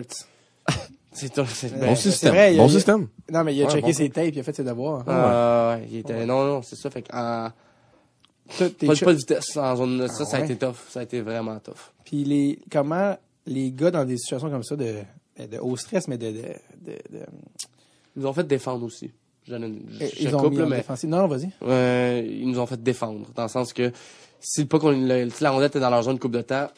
C'est 1.16 1.32
tout. 1.32 1.47
c'est- 1.47 1.68
Bon 1.72 1.78
ben, 1.78 1.95
système. 1.95 2.35
vrai, 2.35 2.57
bon 2.57 2.64
a- 2.64 2.68
système. 2.68 3.07
Non, 3.30 3.45
mais 3.45 3.55
il 3.55 3.62
a 3.62 3.66
Ouais, 3.66 3.70
checké 3.70 3.87
bon. 3.87 3.93
ses 3.93 4.11
tapes, 4.11 4.30
il 4.35 4.41
a 4.41 4.43
fait 4.43 4.57
ses 4.57 4.64
devoirs. 4.64 5.05
euh, 5.09 5.76
ouais, 5.76 5.87
il 5.89 5.99
était, 5.99 6.26
non, 6.26 6.45
non, 6.45 6.62
c'est 6.62 6.74
ça. 6.74 6.91
Fait 6.91 7.03
que, 7.03 7.09
pas, 7.12 7.53
de 8.59 9.12
vitesse 9.12 9.57
en 9.57 9.76
zone 9.76 9.97
neutre. 9.99 10.12
Ça, 10.14 10.24
Ah 10.26 10.30
ça 10.30 10.37
a 10.37 10.41
ouais? 10.41 10.47
été 10.47 10.57
tough. 10.57 10.74
Ça 10.89 11.01
a 11.01 11.03
été 11.05 11.20
vraiment 11.20 11.57
tough. 11.61 11.93
Puis 12.05 12.24
les, 12.24 12.59
comment 12.68 13.16
les 13.47 13.70
gars 13.70 13.93
dans 13.93 14.05
des 14.05 14.16
situations 14.16 14.51
comme 14.51 14.64
ça 14.64 14.74
de, 14.74 14.97
de 15.39 15.59
haut 15.59 15.76
stress, 15.76 16.09
mais 16.09 16.18
de, 16.18 16.32
de, 16.32 16.43
de, 16.80 16.93
de- 17.11 17.26
Ils 18.17 18.23
nous 18.23 18.27
ont 18.29 18.33
fait 18.33 18.47
défendre 18.47 18.85
aussi. 18.85 19.11
Je, 19.47 19.55
je, 19.57 20.07
je 20.07 20.23
ils 20.29 20.35
ont 20.35 20.39
coupe, 20.41 20.53
mis 20.53 20.59
là, 20.59 20.65
en 20.65 20.69
mais 20.69 20.77
défensive. 20.79 21.11
Non, 21.11 21.27
vas-y. 21.27 21.51
Euh, 21.65 22.23
ils 22.27 22.49
nous 22.49 22.59
ont 22.59 22.67
fait 22.67 22.83
défendre. 22.83 23.27
Dans 23.35 23.43
le 23.43 23.49
sens 23.49 23.73
que 23.73 23.93
si 24.41 24.62
le 24.62 24.67
pas 24.69 24.79
qu'on 24.79 24.91
la 24.91 25.51
rondelle 25.51 25.69
était 25.69 25.81
dans 25.81 25.91
leur 25.91 26.03
zone 26.03 26.15
de 26.17 26.21
coupe 26.21 26.33
de 26.33 26.41
temps, 26.43 26.69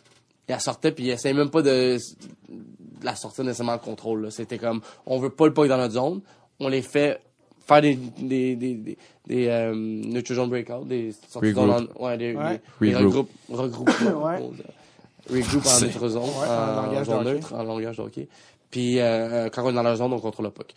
ils 0.49 0.53
la 0.53 0.59
sortaient 0.59 0.93
puis 0.93 1.05
ils 1.05 1.11
essayaient 1.11 1.34
même 1.34 1.51
pas 1.51 1.62
de, 1.62 1.97
de 1.99 3.05
la 3.05 3.14
sortir 3.14 3.45
nécessairement 3.45 3.74
en 3.74 3.78
contrôle. 3.78 4.30
C'était 4.32 4.59
comme 4.59 4.80
on 5.07 5.18
veut 5.18 5.30
pas 5.30 5.47
le 5.47 5.55
puck 5.55 5.68
dans 5.68 5.76
notre 5.76 5.95
zone, 5.95 6.20
on 6.59 6.68
les 6.68 6.82
fait 6.82 7.20
faire 7.66 7.82
des 7.82 7.95
des 8.18 8.57
des 8.57 8.74
des, 8.74 8.99
des 9.26 9.47
euh, 9.49 9.72
neutral 9.74 10.37
zone 10.37 10.49
breakout, 10.51 10.87
des 10.89 11.12
sorties 11.28 11.53
en- 11.57 11.87
ouais, 12.05 12.16
des, 12.18 12.34
Ouais. 12.34 12.61
des- 12.80 12.89
des 12.91 12.95
Regroup. 12.97 13.28
regroupes 13.49 13.91
regroupements. 13.91 14.24
Ouais. 14.24 14.43
Regroup 15.30 15.66
en 15.66 15.80
neutre 15.80 16.09
zone, 16.09 16.22
Ouais, 16.22 16.47
en 16.49 16.78
en, 16.78 16.82
langage 16.87 17.09
neutre, 17.24 17.55
en 17.55 17.62
langage 17.64 17.97
de 17.97 18.03
hockey. 18.03 18.28
Puis 18.70 19.01
euh, 19.01 19.49
quand 19.51 19.64
on 19.64 19.70
est 19.70 19.74
dans 19.74 19.82
leur 19.82 19.97
zone, 19.97 20.12
on 20.12 20.20
contrôle 20.20 20.47
le 20.47 20.51
puck. 20.53 20.72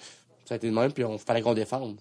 Ça 0.49 0.55
a 0.55 0.57
été 0.57 0.67
de 0.67 0.73
même, 0.73 0.91
puis 0.91 1.03
on 1.03 1.15
fallait 1.19 1.43
qu'on 1.43 1.53
défende. 1.53 1.99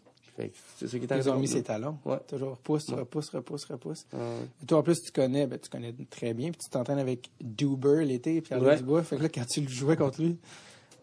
C'est 0.79 0.89
ça 0.89 0.99
qui 0.99 1.05
Ils 1.07 1.29
ont 1.31 1.39
mis 1.39 1.49
ses 1.49 1.63
talons. 1.63 1.99
Ouais. 2.07 2.17
Toujours 2.27 2.49
Ouais. 2.49 2.55
repousse, 2.55 3.29
repousse, 3.31 3.65
repousse. 3.67 4.07
Ouais. 4.15 4.21
Et 4.63 4.67
toi, 4.67 4.79
en 4.79 4.83
plus, 4.83 5.03
tu 5.03 5.13
connais, 5.13 5.47
ben, 5.47 5.59
tu 5.59 5.69
connais 5.69 5.95
très 6.09 6.33
bien, 6.33 6.51
puis 6.51 6.61
tu 6.65 6.71
t'entraînes 6.71 6.99
avec 7.01 7.29
Duber 7.43 8.07
l'été, 8.07 8.41
puis 8.41 8.55
Ouais. 8.55 8.77
Dubois. 8.77 9.03
Fait 9.03 9.17
que 9.19 9.25
là, 9.25 9.29
quand 9.29 9.45
tu 9.45 9.61
le 9.61 9.69
jouais 9.69 9.97
contre 9.97 10.23
lui, 10.23 10.39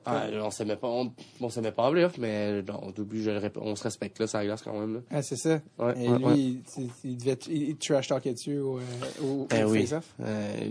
Ah, 0.05 0.25
on 0.41 0.49
s'aimait 0.49 0.75
pas, 0.75 0.87
on, 0.87 1.11
on 1.41 1.49
s'aimait 1.49 1.71
pas 1.71 1.83
en 1.83 1.91
playoff, 1.91 2.17
mais 2.17 2.63
non, 2.63 2.91
je 2.95 3.29
le 3.29 3.39
rép- 3.39 3.57
on 3.59 3.75
se 3.75 3.83
respecte 3.83 4.17
là, 4.19 4.25
ça 4.27 4.43
glace 4.43 4.61
quand 4.63 4.79
même 4.79 4.93
là. 4.95 4.99
ah, 5.11 5.21
c'est 5.21 5.35
ça. 5.35 5.59
Ouais, 5.79 5.93
Et 6.03 6.09
ouais, 6.09 6.17
lui, 6.17 6.25
ouais. 6.25 6.89
il, 7.03 7.17
devait, 7.17 7.37
il, 7.47 7.61
il 7.69 7.75
trash 7.77 8.07
talkait 8.07 8.33
dessus 8.33 8.57
au, 8.59 8.77
euh, 8.77 8.81
au, 9.23 9.47
Ben 9.49 9.65
au 9.65 9.71
oui. 9.71 9.85
face-off. 9.85 10.05
Euh, 10.21 10.69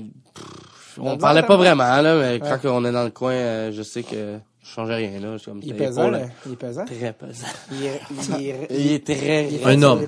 on 0.98 1.18
parlait 1.18 1.42
pas 1.42 1.56
vraiment 1.56 2.00
là, 2.00 2.18
mais 2.18 2.40
quand 2.40 2.58
on 2.70 2.84
est 2.84 2.92
dans 2.92 3.04
le 3.04 3.10
coin, 3.10 3.32
euh, 3.32 3.72
je 3.72 3.82
sais 3.82 4.02
que 4.04 4.38
je 4.64 4.68
changeais 4.70 4.94
rien 4.96 5.20
là. 5.20 5.36
Comme 5.44 5.60
Il 5.62 5.70
est 5.70 5.74
pesant, 5.74 6.10
là. 6.10 6.26
Il 6.46 6.52
est 6.52 6.56
pesant? 6.56 6.84
Très 6.86 7.12
pesant. 7.12 7.46
Il 7.70 7.84
est, 7.84 8.00
il 8.40 8.46
est, 8.48 8.66
Il 8.70 8.92
est 8.92 9.04
très, 9.04 9.48
il 9.48 9.54
est 9.56 9.64
Un 9.64 9.82
homme. 9.82 10.06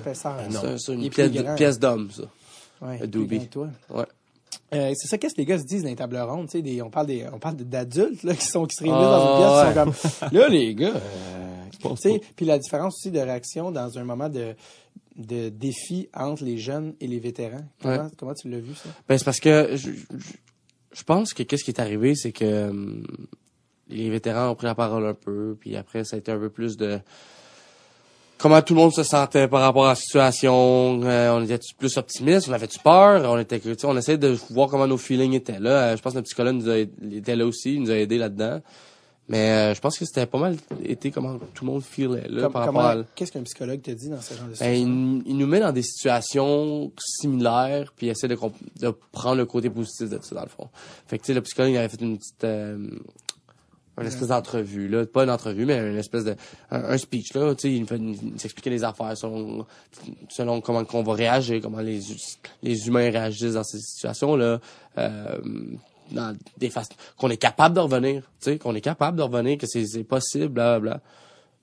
c'est 0.77 0.93
une 0.93 1.03
est 1.03 1.55
pièce, 1.55 1.79
d'homme 1.79 2.09
ça. 2.11 2.23
Ouais, 2.81 2.99
toi. 3.49 3.69
Euh, 4.73 4.91
c'est 4.95 5.07
ça, 5.07 5.17
qu'est-ce 5.17 5.33
que 5.35 5.39
les 5.41 5.45
gars 5.45 5.57
se 5.59 5.63
disent 5.63 5.83
dans 5.83 5.89
les 5.89 5.95
tables 5.95 6.17
rondes, 6.17 6.47
tu 6.47 6.57
sais, 6.57 6.61
des, 6.61 6.81
on 6.81 6.89
parle 6.89 7.07
des, 7.07 7.25
on 7.31 7.39
parle 7.39 7.55
d'adultes, 7.55 8.23
là, 8.23 8.33
qui 8.35 8.45
sont, 8.45 8.65
qui 8.65 8.75
se 8.75 8.83
réunissent 8.83 8.99
Ah, 9.01 9.17
dans 9.17 9.31
une 9.31 9.73
pièce, 9.73 9.77
ouais. 9.77 9.93
qui 9.93 10.11
sont 10.19 10.29
comme, 10.29 10.39
là, 10.39 10.49
les 10.49 10.75
gars, 10.75 10.93
euh, 10.95 11.63
pense 11.81 11.99
tu 12.01 12.11
sais, 12.11 12.21
puis 12.35 12.45
la 12.45 12.59
différence 12.59 12.95
aussi 12.97 13.11
de 13.11 13.19
réaction 13.19 13.71
dans 13.71 13.97
un 13.97 14.03
moment 14.03 14.27
de, 14.27 14.55
de 15.15 15.47
défi 15.49 16.09
entre 16.13 16.43
les 16.43 16.57
jeunes 16.57 16.95
et 16.99 17.07
les 17.07 17.19
vétérans. 17.19 17.63
Comment, 17.81 17.93
Ouais. 17.95 18.09
comment 18.17 18.33
tu 18.33 18.49
l'as 18.49 18.59
vu, 18.59 18.75
ça? 18.75 18.89
Ben 19.07 19.17
c'est 19.17 19.23
parce 19.25 19.39
que 19.39 19.69
je, 19.75 19.91
je, 19.91 20.25
je 20.91 21.03
pense 21.03 21.33
que 21.33 21.43
qu'est-ce 21.43 21.63
qui 21.63 21.71
est 21.71 21.79
arrivé, 21.79 22.13
c'est 22.15 22.33
que 22.33 22.69
hum, 22.69 23.05
les 23.89 24.09
vétérans 24.09 24.49
ont 24.49 24.55
pris 24.55 24.67
la 24.67 24.75
parole 24.75 25.05
un 25.05 25.13
peu, 25.13 25.55
puis 25.59 25.75
après 25.75 26.03
ça 26.03 26.15
a 26.15 26.19
été 26.19 26.31
un 26.31 26.39
peu 26.39 26.49
plus 26.49 26.77
de 26.77 26.99
comment 28.37 28.61
tout 28.61 28.73
le 28.73 28.81
monde 28.81 28.93
se 28.93 29.03
sentait 29.03 29.47
par 29.47 29.61
rapport 29.61 29.85
à 29.85 29.89
la 29.89 29.95
situation. 29.95 31.01
Euh, 31.03 31.31
on 31.31 31.43
était 31.43 31.59
plus 31.77 31.97
optimiste, 31.97 32.47
on 32.49 32.53
avait-tu 32.53 32.79
peur, 32.79 33.23
on 33.29 33.37
était, 33.39 33.61
on 33.83 33.97
essayait 33.97 34.17
de 34.17 34.37
voir 34.51 34.69
comment 34.69 34.87
nos 34.87 34.97
feelings 34.97 35.33
étaient 35.33 35.59
là. 35.59 35.69
Euh, 35.69 35.97
je 35.97 36.01
pense 36.01 36.13
que 36.13 36.19
le 36.19 36.23
psychologue 36.23 36.55
nous 36.55 36.69
a, 36.69 36.77
était 36.77 37.35
là 37.35 37.45
aussi, 37.45 37.75
il 37.75 37.81
nous 37.81 37.91
a 37.91 37.95
aidé 37.95 38.17
là-dedans. 38.17 38.61
Mais 39.29 39.51
euh, 39.51 39.73
je 39.73 39.81
pense 39.81 39.97
que 39.97 40.05
c'était 40.05 40.25
pas 40.25 40.37
mal 40.37 40.55
été 40.85 41.11
comment 41.11 41.37
tout 41.53 41.65
le 41.65 41.71
monde 41.71 41.83
feelait 41.83 42.29
là 42.29 42.43
Comme- 42.43 42.53
par 42.53 42.65
rapport 42.65 42.85
à 42.85 42.95
Qu'est-ce 43.13 43.33
qu'un 43.33 43.43
psychologue 43.43 43.81
te 43.81 43.91
dit 43.91 44.07
dans 44.07 44.21
ce 44.21 44.33
genre 44.33 44.45
de 44.45 44.49
ben, 44.51 44.55
situation? 44.55 45.21
il, 45.25 45.31
il 45.31 45.37
nous 45.37 45.47
met 45.47 45.59
dans 45.59 45.73
des 45.73 45.81
situations 45.81 46.93
similaires, 46.97 47.91
puis 47.93 48.07
il 48.07 48.09
essaie 48.11 48.29
de, 48.29 48.37
prendre 49.11 49.35
le 49.35 49.45
côté 49.45 49.69
positif 49.69 50.09
de 50.09 50.19
ça, 50.21 50.33
dans 50.33 50.43
le 50.43 50.47
fond. 50.47 50.69
Fait 51.07 51.17
que, 51.17 51.23
tu 51.23 51.27
sais, 51.27 51.33
le 51.33 51.41
psychologue, 51.41 51.73
il 51.73 51.77
avait 51.77 51.89
fait 51.89 51.99
une 51.99 52.17
petite... 52.17 52.43
euh, 52.45 52.87
une 53.99 54.07
espèce 54.07 54.27
d'entrevue, 54.27 54.87
là. 54.87 55.05
Pas 55.05 55.23
une 55.23 55.29
entrevue, 55.29 55.65
mais 55.65 55.77
une 55.77 55.97
espèce 55.97 56.23
de... 56.23 56.35
Un, 56.71 56.83
un 56.83 56.97
speech, 56.97 57.33
là. 57.33 57.55
Tu 57.55 57.61
sais, 57.61 57.73
il 57.73 58.01
nous 58.01 58.37
s'expliquait 58.37 58.69
les 58.69 58.83
affaires 58.83 59.17
selon, 59.17 59.65
selon 60.29 60.61
comment 60.61 60.85
qu'on 60.85 61.03
va 61.03 61.13
réagir, 61.13 61.61
comment 61.61 61.79
les, 61.79 61.99
les 62.61 62.87
humains 62.87 63.09
réagissent 63.09 63.53
dans 63.53 63.63
ces 63.63 63.79
situations-là. 63.79 64.59
Euh, 64.97 65.37
dans 66.11 66.37
des 66.57 66.69
façons... 66.69 66.93
Qu'on 67.17 67.29
est 67.29 67.37
capable 67.37 67.75
de 67.75 67.81
revenir, 67.81 68.21
tu 68.39 68.51
sais, 68.51 68.57
qu'on 68.57 68.75
est 68.75 68.81
capable 68.81 69.17
de 69.17 69.23
revenir, 69.23 69.57
que 69.57 69.67
c'est 69.67 69.85
c'est 69.85 70.03
possible, 70.03 70.49
blablabla. 70.49 70.91
Là. 70.91 71.01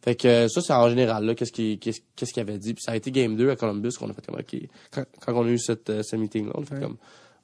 Fait 0.03 0.17
que 0.17 0.49
ça, 0.49 0.61
c'est 0.61 0.73
en 0.75 0.89
général, 0.91 1.25
là, 1.25 1.35
qu'est-ce 1.35 1.51
qu'il 1.53 1.79
qu'est-ce, 1.79 2.33
qu'il 2.33 2.41
avait 2.43 2.59
dit. 2.59 2.75
Puis 2.75 2.83
ça 2.83 2.93
a 2.93 2.97
été 2.97 3.11
Game 3.11 3.37
2 3.37 3.49
à 3.49 3.57
Columbus 3.57 3.93
qu'on 3.99 4.11
a 4.11 4.13
fait 4.13 4.27
comme, 4.27 4.39
OK, 4.39 4.55
quand, 4.91 5.05
quand 5.25 5.33
on 5.35 5.47
a 5.47 5.49
eu 5.49 5.59
cette, 5.59 5.89
euh, 5.89 6.03
ce 6.03 6.17
meeting-là, 6.17 6.53
on 6.57 6.63
a 6.63 6.65
fait 6.67 6.75
Ouais. 6.75 6.81
comme, 6.83 6.97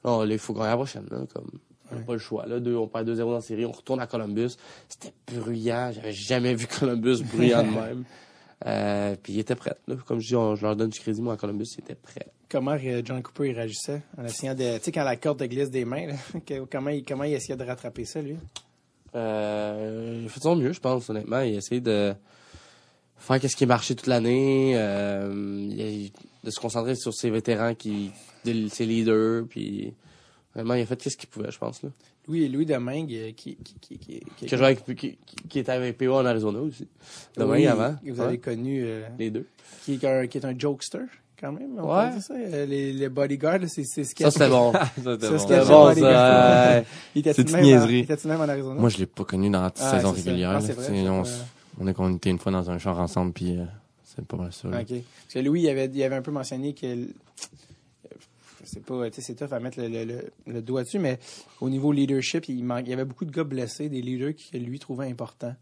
non, 0.05 0.21
là, 0.21 0.31
il 0.31 0.37
faut 0.37 0.53
gagner 0.53 0.67
la 0.67 0.75
prochaine, 0.75 1.07
là, 1.09 1.19
comme, 1.33 1.49
on 1.91 1.95
n'a 1.95 2.01
pas 2.01 2.13
le 2.13 2.19
choix, 2.19 2.45
là, 2.45 2.59
deux, 2.59 2.75
on 2.75 2.87
perd 2.87 3.09
2-0 3.09 3.17
dans 3.17 3.31
la 3.33 3.41
série, 3.41 3.65
on 3.65 3.71
retourne 3.71 3.99
à 3.99 4.07
Columbus. 4.07 4.51
C'était 4.89 5.13
bruyant, 5.33 5.91
j'avais 5.93 6.13
jamais 6.13 6.53
vu 6.55 6.67
Columbus 6.67 7.23
bruyant 7.23 7.63
de 7.63 7.69
même. 7.69 8.03
Euh, 8.67 9.15
puis 9.23 9.33
il 9.33 9.39
était 9.39 9.55
prêt, 9.55 9.73
là. 9.87 9.95
Comme 10.05 10.19
je 10.19 10.27
dis, 10.27 10.35
on- 10.35 10.53
je 10.53 10.61
leur 10.61 10.75
donne 10.75 10.91
du 10.91 10.99
crédit, 10.99 11.19
moi, 11.19 11.33
à 11.33 11.35
Columbus, 11.37 11.65
il 11.75 11.79
était 11.83 11.95
prêt. 11.95 12.27
Comment 12.47 12.77
euh, 12.79 13.01
John 13.03 13.19
Cooper 13.23 13.49
il 13.49 13.55
réagissait 13.55 14.03
en 14.19 14.23
essayant 14.23 14.53
de, 14.53 14.77
tu 14.77 14.83
sais, 14.83 14.91
quand 14.91 15.03
la 15.03 15.15
corde 15.15 15.39
te 15.39 15.45
glisse 15.45 15.71
des 15.71 15.83
mains, 15.83 16.05
là, 16.05 16.13
comment, 16.71 16.91
il, 16.91 17.03
comment 17.03 17.23
il 17.23 17.33
essayait 17.33 17.57
de 17.57 17.63
rattraper 17.63 18.05
ça, 18.05 18.21
lui? 18.21 18.35
Euh, 19.15 20.19
il 20.23 20.29
fait 20.29 20.39
de 20.39 20.43
son 20.43 20.55
mieux, 20.55 20.73
je 20.73 20.79
pense, 20.79 21.09
honnêtement. 21.09 21.39
Il 21.41 21.55
a 21.55 21.57
essayé 21.57 21.81
de 21.81 22.13
faire 23.17 23.39
qu'est-ce 23.39 23.55
qui 23.55 23.65
marchait 23.65 23.95
toute 23.95 24.05
l'année, 24.07 24.73
euh, 24.75 26.09
de 26.43 26.49
se 26.51 26.59
concentrer 26.59 26.93
sur 26.95 27.13
ses 27.15 27.31
vétérans, 27.31 27.73
qui, 27.75 28.11
de- 28.45 28.67
ses 28.67 28.85
leaders, 28.85 29.45
puis 29.49 29.93
vraiment, 30.55 30.73
il 30.75 30.81
a 30.81 30.85
fait 30.85 30.95
qu'est-ce 31.01 31.17
qu'il 31.17 31.29
pouvait, 31.29 31.51
je 31.51 31.57
pense, 31.57 31.81
là. 31.83 31.89
Louis, 32.27 32.47
Louis 32.49 32.65
Domingue, 32.65 33.11
euh, 33.13 33.31
qui, 33.35 33.55
qui, 33.55 33.73
qui, 33.81 33.97
qui, 33.97 34.19
qui, 34.37 34.45
Qui, 34.45 34.53
a 34.53 34.57
joué 34.57 34.65
avec, 34.67 34.85
qui, 34.85 34.95
qui- 34.95 35.17
qui 35.49 35.59
était 35.59 35.71
avec 35.71 35.97
PO 35.97 36.13
en 36.13 36.25
Arizona 36.25 36.59
aussi. 36.59 36.87
Demain 37.35 37.51
Oui, 37.53 37.67
avant. 37.67 37.95
Vous 38.05 38.13
Ouais, 38.19 38.25
avez 38.25 38.37
connu, 38.37 38.83
euh, 38.85 39.07
les 39.17 39.31
deux. 39.31 39.47
qui, 39.83 39.93
est 39.95 40.05
un, 40.05 40.27
qui 40.27 40.37
est 40.37 40.45
un 40.45 40.57
jokester, 40.57 40.99
quand 41.39 41.51
même. 41.51 41.79
On 41.79 41.91
Ouais. 41.97 42.07
peut 42.09 42.13
dire 42.13 42.21
ça. 42.23 42.33
Euh, 42.35 42.65
Les, 42.67 42.93
les 42.93 43.09
bodyguards, 43.09 43.67
c'est 43.67 43.83
c'est 43.83 44.03
ce 44.03 44.13
qu'il 44.13 44.23
Ça, 44.25 44.31
c'était 44.31 44.49
bon. 44.49 44.71
Ça, 44.73 44.89
c'était 44.95 45.09
bon. 45.17 45.17
c'était 45.17 45.39
C'était 45.39 45.59
bon, 45.65 45.95
ça. 45.95 46.83
Il 47.15 47.19
était 47.27 47.31
une 47.41 47.55
en- 47.55 47.61
niaiserie. 47.61 48.05
il 48.07 48.11
était 48.11 48.27
même 48.27 48.41
en 48.41 48.49
Arizona? 48.49 48.79
Moi, 48.79 48.89
je 48.89 48.97
l'ai 48.99 49.07
pas 49.07 49.23
connu 49.25 49.49
dans 49.49 49.61
la 49.63 49.73
Ah, 49.79 49.91
saison 49.97 50.11
régulière. 50.11 50.51
Ah, 50.51 50.61
c'est 50.61 50.73
vrai, 50.73 50.85
ça, 50.85 50.91
on 50.93 51.23
s- 51.23 51.43
On 51.79 52.13
était 52.15 52.29
une 52.29 52.37
fois 52.37 52.51
dans 52.51 52.69
un 52.69 52.77
char 52.77 52.99
ensemble, 52.99 53.33
puis 53.33 53.57
euh, 53.57 53.63
c'est 54.03 54.23
pas 54.25 54.37
mal 54.37 54.53
ça. 54.53 54.67
là. 54.67 54.81
OK. 54.81 54.87
Parce 54.89 55.33
que 55.33 55.39
Louis, 55.39 55.61
il 55.61 55.69
avait, 55.69 55.89
il 55.91 56.03
avait 56.03 56.15
un 56.17 56.21
peu 56.21 56.31
mentionné 56.31 56.73
que. 56.75 57.07
Sais 58.65 58.79
pas, 58.81 59.09
tu 59.09 59.21
sais, 59.21 59.21
c'est 59.21 59.35
tough 59.35 59.53
à 59.53 59.59
mettre 59.59 59.79
le, 59.79 59.87
le- 59.87 60.05
le- 60.05 60.31
le 60.47 60.61
doigt 60.61 60.83
dessus, 60.83 60.99
mais 60.99 61.19
au 61.61 61.69
niveau 61.69 61.91
leadership, 61.91 62.47
il, 62.49 62.63
manque, 62.63 62.83
il 62.85 62.89
y 62.89 62.93
avait 62.93 63.05
beaucoup 63.05 63.25
de 63.25 63.31
gars 63.31 63.43
blessés, 63.43 63.89
des 63.89 64.01
leaders 64.01 64.33
que 64.35 64.57
lui 64.57 64.79
trouvait 64.79 65.07
importants 65.07 65.55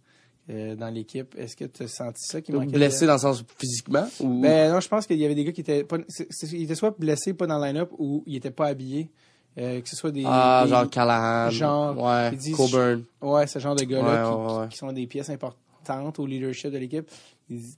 euh, 0.49 0.75
dans 0.75 0.89
l'équipe. 0.89 1.35
Est-ce 1.37 1.55
que 1.55 1.65
tu 1.65 1.83
as 1.83 1.87
senti 1.87 2.23
ça 2.25 2.41
qui 2.41 2.51
manquait? 2.51 2.65
de- 2.67 2.71
Blessé 2.71 3.05
dans 3.05 3.13
le 3.13 3.19
sens 3.19 3.43
physiquement 3.57 4.07
ou 4.19 4.41
Ben 4.41 4.71
non, 4.71 4.79
je 4.79 4.87
pense 4.87 5.05
qu'il 5.05 5.17
y 5.17 5.25
avait 5.25 5.35
des 5.35 5.43
gars 5.45 5.51
qui 5.51 5.61
étaient 5.61 5.83
pas. 5.83 5.97
c'est- 6.07 6.27
c'est- 6.31 6.47
ils 6.53 6.63
étaient 6.63 6.75
soit 6.75 6.95
blessés, 6.97 7.33
pas 7.33 7.45
dans 7.47 7.59
le 7.59 7.65
line-up, 7.65 7.91
ou 7.99 8.23
ils 8.25 8.35
étaient 8.37 8.49
pas 8.51 8.67
habillés. 8.67 9.09
Euh, 9.57 9.81
que 9.81 9.89
ce 9.89 9.95
soit 9.95 10.11
des. 10.11 10.23
ah 10.25 10.61
des- 10.63 10.69
genre 10.69 10.89
Callahan, 10.89 11.49
genre, 11.49 11.97
ouais, 12.03 12.29
ils 12.31 12.37
disent- 12.37 12.55
Coburn. 12.55 13.03
Ouais, 13.21 13.45
ce 13.47 13.59
genre 13.59 13.75
de 13.75 13.83
gars-là 13.83 14.29
Ouais, 14.29 14.47
qui, 14.53 14.59
ouais, 14.59 14.67
qui 14.69 14.77
sont 14.77 14.91
des 14.91 15.05
pièces 15.07 15.29
importantes 15.29 16.19
au 16.19 16.25
leadership 16.25 16.71
de 16.71 16.77
l'équipe. 16.77 17.09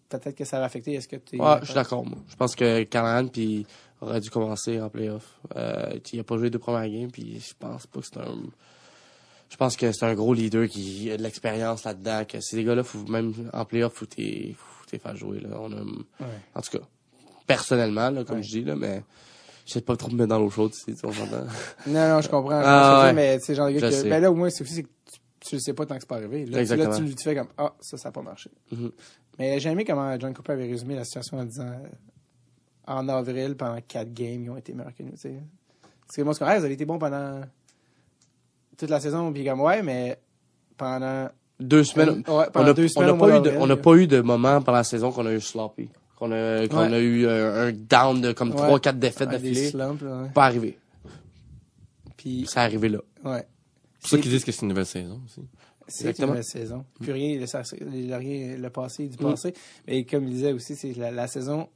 Peut-être 0.10 0.35
que 0.35 0.43
ça 0.43 0.60
va 0.60 0.65
affecter. 0.65 0.93
Est-ce 0.93 1.07
que 1.07 1.15
tu 1.15 1.39
Ouais, 1.39 1.56
je 1.61 1.65
suis 1.65 1.73
d'accord. 1.73 2.06
moi. 2.06 2.18
Je 2.30 2.35
pense 2.35 2.56
que 2.56 2.84
Callahan 2.84 3.27
puis 3.27 3.65
aurait 4.02 4.19
dû 4.19 4.30
commencer 4.30 4.82
en 4.82 4.90
playoff. 4.90 5.40
Euh, 5.56 5.98
il 6.11 6.19
a 6.19 6.23
pas 6.23 6.38
joué 6.38 6.49
deux 6.49 6.60
premières 6.60 6.90
games 6.90 7.11
puis 7.11 7.40
je 7.40 7.53
pense 7.57 7.88
pas 7.88 7.99
que 8.02 8.06
c'est 8.06 8.18
un 8.18 8.36
je 9.49 9.57
pense 9.57 9.76
que 9.76 9.91
c'est 9.91 10.06
un 10.06 10.14
gros 10.15 10.34
leader 10.34 10.68
qui 10.68 11.11
a 11.11 11.18
de 11.18 11.23
l'expérience 11.23 11.84
là-dedans 11.84 12.23
que 12.26 12.40
ces 12.41 12.64
gars-là 12.64 12.84
faut 12.84 13.03
même 13.10 13.34
en 13.53 13.65
playoff 13.65 13.94
faut 13.94 14.06
t'es 14.06 14.56
faire 14.91 15.15
jouer 15.15 15.40
là. 15.41 15.49
On 15.60 15.72
a 15.72 15.76
Ouais. 15.82 16.28
en 16.56 16.61
tout 16.61 16.78
cas 16.78 16.84
personnellement 17.48 18.10
là 18.10 18.23
comme 18.23 18.38
Ouais. 18.38 18.44
je 18.44 18.49
dis 18.60 18.64
là 18.64 18.76
mais 18.76 19.03
je 19.65 19.73
sais 19.73 19.82
pas 19.82 19.95
trop 19.95 20.10
me 20.10 20.15
mettre 20.15 20.30
dans 20.30 20.40
l'eau 20.40 20.49
chaude 20.49 20.72
tu 20.72 20.94
sais, 20.95 21.06
on 21.06 21.11
s'entend. 21.11 21.45
Non, 21.88 22.10
non, 22.10 22.22
je 22.22 22.28
comprends. 22.30 22.61
je 22.61 22.65
Ah, 22.68 23.03
ouais. 23.06 23.14
Mais 23.14 23.38
c'est 23.40 23.53
genre 23.56 23.68
de 23.68 23.73
gars 23.73 23.90
que. 23.90 24.10
Ben 24.10 24.19
là, 24.22 24.32
au 24.32 24.36
moins, 24.36 24.49
c'est 24.49 24.64
aussi 24.64 24.73
c'est 24.73 24.84
que 24.84 24.88
tu, 25.06 25.19
tu 25.40 25.56
le 25.56 25.61
sais 25.61 25.73
pas 25.73 25.86
tant 25.86 25.95
que 25.95 26.02
c'est 26.02 26.10
pas 26.10 26.15
arrivé. 26.15 26.45
Là, 26.48 26.65
tu- 26.65 26.76
là 26.76 26.98
tu, 26.98 27.15
tu 27.15 27.23
fais 27.23 27.36
comme 27.36 27.48
Ah, 27.57 27.72
ça, 27.80 27.95
ça 27.95 28.10
n'a 28.10 28.11
pas 28.11 28.23
marché. 28.23 28.49
Mhm. 28.72 28.91
Mais 29.38 29.60
j'ai 29.60 29.69
aimé 29.69 29.86
comment 29.86 30.19
John 30.19 30.34
Cooper 30.34 30.53
avait 30.53 30.68
résumé 30.68 30.95
la 30.95 31.03
situation 31.06 31.38
en 31.38 31.45
disant 31.45 31.72
En 32.88 33.08
avril, 33.10 33.56
pendant 33.56 33.80
quatre 33.88 34.12
games, 34.14 34.44
ils 34.44 34.49
ont 34.49 34.58
été 34.58 34.74
meilleurs 34.74 34.95
que 34.95 35.03
nous. 35.03 35.12
tu 35.12 35.18
sais. 35.18 35.36
Parce 36.08 36.16
que 36.18 36.22
moi, 36.24 36.34
c'est 36.34 36.40
comme 36.40 36.49
vous 36.58 36.66
avez 36.66 36.74
été 36.74 36.86
bons 36.86 36.98
pendant 36.99 37.41
toute 38.78 38.90
la 38.90 38.99
saison. 38.99 39.32
Puis 39.32 39.45
comme 39.45 39.62
Ouais, 39.62 39.82
mais 39.84 40.20
pendant. 40.78 41.30
Deux 41.60 41.84
semaines. 41.84 42.24
Ouais, 42.28 42.45
On 42.48 42.52
pendant 42.52 42.66
n'a 42.68 42.74
deux 42.74 42.88
semaines. 42.88 43.10
au 43.12 43.18
pas, 43.18 43.38
eu 43.38 43.41
de, 43.41 43.52
on 43.58 43.68
n'a 43.68 43.76
là. 43.76 43.82
pas 43.82 43.94
eu 43.95 44.08
de 44.08 44.22
moment 44.22 44.62
pendant 44.62 44.80
la 44.80 44.84
saison 44.84 45.12
qu'on 45.12 45.26
a 45.28 45.32
eu 45.34 45.40
sloppy. 45.40 45.90
Qu'on 46.18 46.32
a, 46.32 46.68
qu'on 46.68 46.78
Ouais. 46.90 46.94
a 46.95 46.99
eu 46.99 47.26
euh, 47.26 47.68
un 47.70 47.72
down 47.72 48.20
de 48.22 48.32
comme 48.34 48.49
Ouais. 48.49 48.56
trois, 48.58 48.80
quatre 48.80 48.98
défaites 48.99 49.28
Ouais, 49.30 49.36
d'affilée. 49.36 49.72
ouais. 49.76 50.30
Pas 50.34 50.45
arrivé. 50.45 50.78
Puis, 52.18 52.45
C'est 52.48 52.60
arrivé 52.60 52.90
là. 52.90 52.99
ouais. 53.24 53.44
C'est 53.99 54.02
pour 54.02 54.10
ça 54.10 54.18
qu'ils 54.18 54.32
disent 54.32 54.44
que 54.45 54.52
c'est 54.52 54.62
une 54.64 54.70
nouvelle 54.70 54.86
saison 54.88 55.22
aussi. 55.26 55.41
C'est 55.88 56.18
une 56.18 56.26
nouvelle 56.28 56.44
saison. 56.44 56.86
Plus 56.99 57.12
rien, 57.12 57.38
le, 57.40 58.08
le, 58.10 58.16
rien, 58.16 58.58
le 58.58 58.70
passé 58.70 59.08
du 59.08 59.16
Mm. 59.24 59.30
passé. 59.30 59.53
Mais 59.88 60.03
comme 60.06 60.24
il 60.28 60.34
disait 60.34 60.53
aussi, 60.53 60.76
c'est 60.76 60.94
la 60.94 61.28
saison 61.28 61.68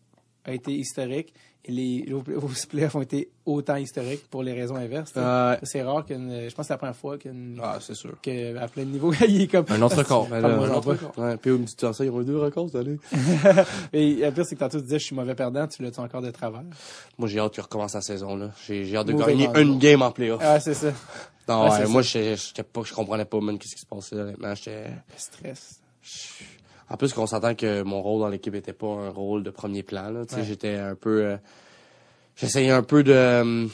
a 0.46 0.54
été 0.54 0.72
historique 0.72 1.34
et 1.68 1.72
les, 1.72 2.06
playoffs 2.70 2.96
ont 2.96 3.02
été 3.02 3.30
autant 3.46 3.76
historiques 3.76 4.28
pour 4.30 4.44
les 4.44 4.54
raisons 4.54 4.76
inverses. 4.76 5.14
Ouais. 5.16 5.58
C'est 5.64 5.82
rare 5.82 6.06
qu'une. 6.06 6.48
Je 6.48 6.56
pense 6.56 6.64
que 6.64 6.68
c'est 6.68 6.74
la 6.74 6.78
première 6.78 6.96
fois 6.96 7.18
qu'une. 7.18 7.60
Ah, 7.62 7.78
c'est 7.82 7.96
sûr. 7.96 8.16
que, 8.22 8.56
à 8.58 8.68
plein 8.68 8.86
niveau, 8.86 9.12
il 9.28 9.42
est 9.42 9.48
comme. 9.48 9.66
Un 9.70 9.82
autre 9.82 9.98
record. 9.98 10.28
Ben 10.28 10.42
là, 10.42 10.50
un 10.50 10.70
autre 10.70 10.82
pas. 10.82 10.92
record. 10.92 11.14
Ouais, 11.18 11.38
puis 11.38 11.52
au 11.52 11.58
dit 11.58 11.74
ça, 11.78 11.92
ils 12.00 12.10
ont 12.10 12.22
eu 12.22 12.26
deux 12.26 12.38
records 12.38 12.70
cette 12.70 12.82
année. 12.82 12.98
Et 13.94 14.16
le 14.16 14.32
pire, 14.32 14.46
c'est 14.46 14.56
que 14.56 14.60
tantôt 14.60 14.78
tu 14.78 14.84
disais, 14.84 15.00
je 15.00 15.06
suis 15.06 15.16
mauvais 15.16 15.36
perdant, 15.36 15.68
tu 15.68 15.82
l'as-tu 15.82 16.00
encore 16.00 16.22
de 16.22 16.32
travers? 16.32 16.64
Moi, 17.18 17.28
j'ai 17.28 17.40
hâte 17.40 17.54
qu'il 17.54 17.64
recommence 17.64 17.94
la 17.94 18.02
saison, 18.02 18.36
là. 18.36 18.52
J'ai, 18.68 18.86
j'ai 18.86 18.98
hâte 18.98 19.08
de 19.08 19.14
Mauvais 19.14 19.36
gagner 19.36 19.50
une 19.60 19.80
game 19.80 20.02
en 20.02 20.12
playoff. 20.12 20.42
Ah, 20.44 20.60
c'est 20.60 20.76
ça. 20.76 20.92
non, 21.48 21.64
ouais, 21.64 21.72
ouais, 21.72 21.78
c'est 21.78 21.88
moi, 21.88 22.02
j'étais 22.04 22.64
pas, 22.64 22.82
je 22.84 22.94
comprenais 22.94 23.26
pas, 23.26 23.40
même, 23.42 23.58
qu'est-ce 23.58 23.76
qui 23.76 23.82
se 23.82 23.88
passait, 23.88 24.16
honnêtement. 24.16 24.54
J'étais, 24.54 24.92
stress. 25.18 25.82
En 26.90 26.98
plus, 26.98 27.14
qu'on 27.14 27.26
s'entend 27.26 27.56
que 27.56 27.82
mon 27.84 28.02
rôle 28.02 28.22
dans 28.22 28.30
l'équipe 28.30 28.54
était 28.56 28.74
pas 28.74 28.88
un 28.88 29.10
rôle 29.10 29.44
de 29.44 29.50
premier 29.50 29.82
plan. 29.84 30.10
Là. 30.10 30.26
Tu 30.26 30.36
sais, 30.36 30.42
Ouais. 30.42 30.46
J'étais 30.48 30.76
un 30.76 30.96
peu... 30.96 31.24
euh, 31.26 31.38
J'essayais 32.36 32.72
un 32.72 32.84
peu 32.84 33.04
de... 33.04 33.12
euh, 33.14 33.66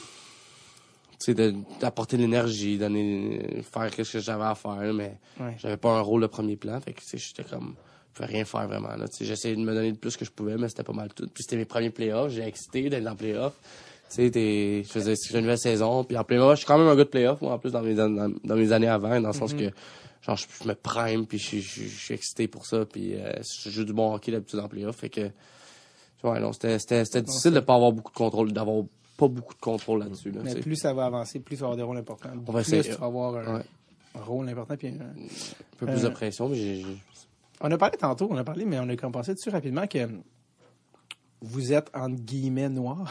tu 1.18 1.26
sais, 1.26 1.34
de- 1.34 1.54
d'apporter 1.80 2.16
de 2.16 2.22
l'énergie, 2.22 2.78
donner, 2.78 3.62
faire 3.72 3.90
ce 4.04 4.12
que 4.12 4.18
j'avais 4.20 4.44
à 4.44 4.54
faire, 4.54 4.92
mais 4.94 5.18
Ouais. 5.40 5.54
j'avais 5.58 5.76
pas 5.76 5.90
un 5.90 6.00
rôle 6.00 6.22
de 6.22 6.26
premier 6.26 6.56
plan. 6.56 6.80
Fait 6.80 6.92
que, 6.92 7.00
tu 7.00 7.06
sais, 7.06 7.18
j'étais 7.18 7.44
comme... 7.44 7.74
Je 8.14 8.16
pouvais 8.20 8.28
rien 8.34 8.44
faire 8.44 8.66
vraiment. 8.68 8.94
Là. 8.94 9.06
J'essayais 9.20 9.56
de 9.56 9.60
me 9.62 9.72
donner 9.74 9.90
le 9.90 9.96
plus 9.96 10.16
que 10.18 10.24
je 10.24 10.30
pouvais, 10.30 10.56
mais 10.56 10.68
c'était 10.68 10.82
pas 10.82 10.92
mal 10.92 11.08
tout. 11.14 11.26
Puis 11.32 11.44
c'était 11.44 11.56
mes 11.56 11.64
premiers 11.64 11.88
playoffs. 11.90 12.30
J'ai 12.32 12.42
excité 12.42 12.88
d'être 12.90 13.04
dans 13.04 13.16
playoffs. 13.16 13.54
Tu 14.14 14.30
sais, 14.30 14.82
je 14.84 14.88
faisais 14.90 15.14
une 15.32 15.40
nouvelle 15.40 15.58
saison. 15.58 16.04
Puis 16.04 16.18
en 16.18 16.22
playoffs, 16.24 16.52
je 16.52 16.56
suis 16.58 16.66
quand 16.66 16.76
même 16.76 16.88
un 16.88 16.94
gars 16.96 17.04
de 17.04 17.08
playoffs, 17.08 17.40
moi, 17.40 17.52
en 17.54 17.58
plus, 17.58 17.72
dans 17.72 17.80
mes, 17.82 17.98
an- 17.98 18.10
dans, 18.10 18.30
dans 18.44 18.56
mes 18.56 18.70
années 18.72 18.88
avant, 18.88 19.18
dans 19.20 19.28
le 19.28 19.32
sens 19.34 19.54
que 19.54 19.70
genre 20.22 20.36
je, 20.36 20.46
je 20.62 20.68
me 20.68 20.74
prime 20.74 21.26
puis 21.26 21.38
je, 21.38 21.58
je, 21.58 21.82
je 21.84 21.88
suis 21.88 22.14
excité 22.14 22.48
pour 22.48 22.64
ça 22.66 22.84
puis 22.86 23.14
euh, 23.16 23.32
je 23.42 23.70
joue 23.70 23.84
du 23.84 23.92
bon 23.92 24.14
hockey 24.14 24.32
d'habitude 24.32 24.60
en 24.60 24.68
playoff 24.68 24.96
fait 24.96 25.10
que 25.10 25.30
ouais 26.24 26.38
non 26.40 26.52
c'était 26.52 26.78
c'était 26.78 27.04
c'était 27.04 27.22
difficile 27.22 27.52
de 27.52 27.60
pas 27.60 27.74
avoir 27.74 27.92
beaucoup 27.92 28.12
de 28.12 28.16
contrôle 28.16 28.52
d'avoir 28.52 28.84
pas 29.16 29.28
beaucoup 29.28 29.54
de 29.54 29.60
contrôle 29.60 30.00
là-dessus 30.00 30.30
là, 30.30 30.40
Mais 30.44 30.54
plus 30.56 30.76
ça 30.76 30.94
va 30.94 31.04
avancer, 31.06 31.40
plus 31.40 31.56
tu 31.56 31.60
vas 31.60 31.66
avoir 31.66 31.76
des 31.76 31.82
rôles 31.82 31.98
importants. 31.98 32.30
On 32.46 32.52
va 32.52 32.62
plus 32.62 32.72
essayer. 32.74 32.94
tu 32.94 33.00
vas 33.00 33.06
avoir 33.06 33.36
un, 33.36 33.56
Ouais. 33.58 33.64
un 34.16 34.20
rôle 34.22 34.48
important. 34.48 34.76
Puis 34.76 34.88
un- 34.88 34.92
un 35.02 35.76
peu 35.78 35.86
plus 35.86 36.02
de 36.02 36.06
euh, 36.06 36.10
pression 36.10 36.48
mais 36.48 36.82
On 37.60 37.70
a 37.70 37.76
parlé 37.78 37.96
tantôt, 37.98 38.28
on 38.30 38.36
a 38.36 38.42
parlé, 38.44 38.64
mais 38.64 38.78
on 38.80 38.88
a 38.88 38.96
comme 38.96 39.12
pensé 39.12 39.34
dessus 39.34 39.50
rapidement 39.50 39.86
que 39.86 40.08
vous 41.42 41.72
êtes 41.72 41.90
entre 41.94 42.16
guillemets 42.22 42.68
noir. 42.68 43.10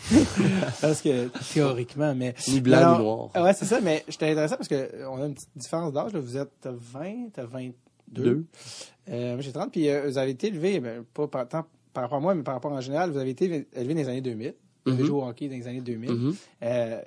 parce 0.80 1.02
que 1.02 1.28
théoriquement, 1.52 2.14
mais. 2.14 2.34
ni 2.48 2.60
blanc 2.60 2.76
Alors, 2.78 2.98
ni 2.98 3.04
noir 3.04 3.28
ah 3.34 3.42
Ouais, 3.42 3.52
c'est 3.54 3.64
ça, 3.64 3.80
mais 3.80 4.04
j'étais 4.08 4.30
intéressant 4.30 4.56
parce 4.56 4.68
que 4.68 4.74
euh, 4.74 5.08
a 5.22 5.26
une 5.26 5.34
petite 5.34 5.50
différence 5.56 5.92
d'âge. 5.92 6.12
là. 6.12 6.20
Vous 6.20 6.36
êtes 6.36 6.50
t'as 6.60 6.72
20, 6.72 7.30
t'as 7.32 7.44
22. 7.44 7.72
Deux. 8.12 8.44
Euh, 9.08 9.32
moi, 9.34 9.40
j'ai 9.40 9.52
30. 9.52 9.70
Puis 9.72 9.88
euh, 9.88 10.02
vous 10.08 10.18
avez 10.18 10.32
été 10.32 10.48
élevé, 10.48 10.80
ben, 10.80 11.04
pas 11.14 11.28
par, 11.28 11.48
tant 11.48 11.64
par 11.92 12.04
rapport 12.04 12.18
à 12.18 12.20
moi, 12.20 12.34
mais 12.34 12.42
par 12.42 12.54
rapport 12.54 12.72
en 12.72 12.80
général, 12.80 13.10
vous 13.10 13.18
avez 13.18 13.30
été 13.30 13.66
élevé 13.74 13.94
dans 13.94 14.00
les 14.00 14.08
années 14.08 14.20
2000. 14.20 14.54
Vous 14.86 14.92
avez 14.92 15.02
Mhm. 15.02 15.06
joué 15.08 15.18
au 15.20 15.24
hockey 15.26 15.48
dans 15.48 15.56
les 15.56 15.66
années 15.68 15.80
2000. 15.80 16.10
Mhm. 16.10 16.34
Euh, 16.62 17.00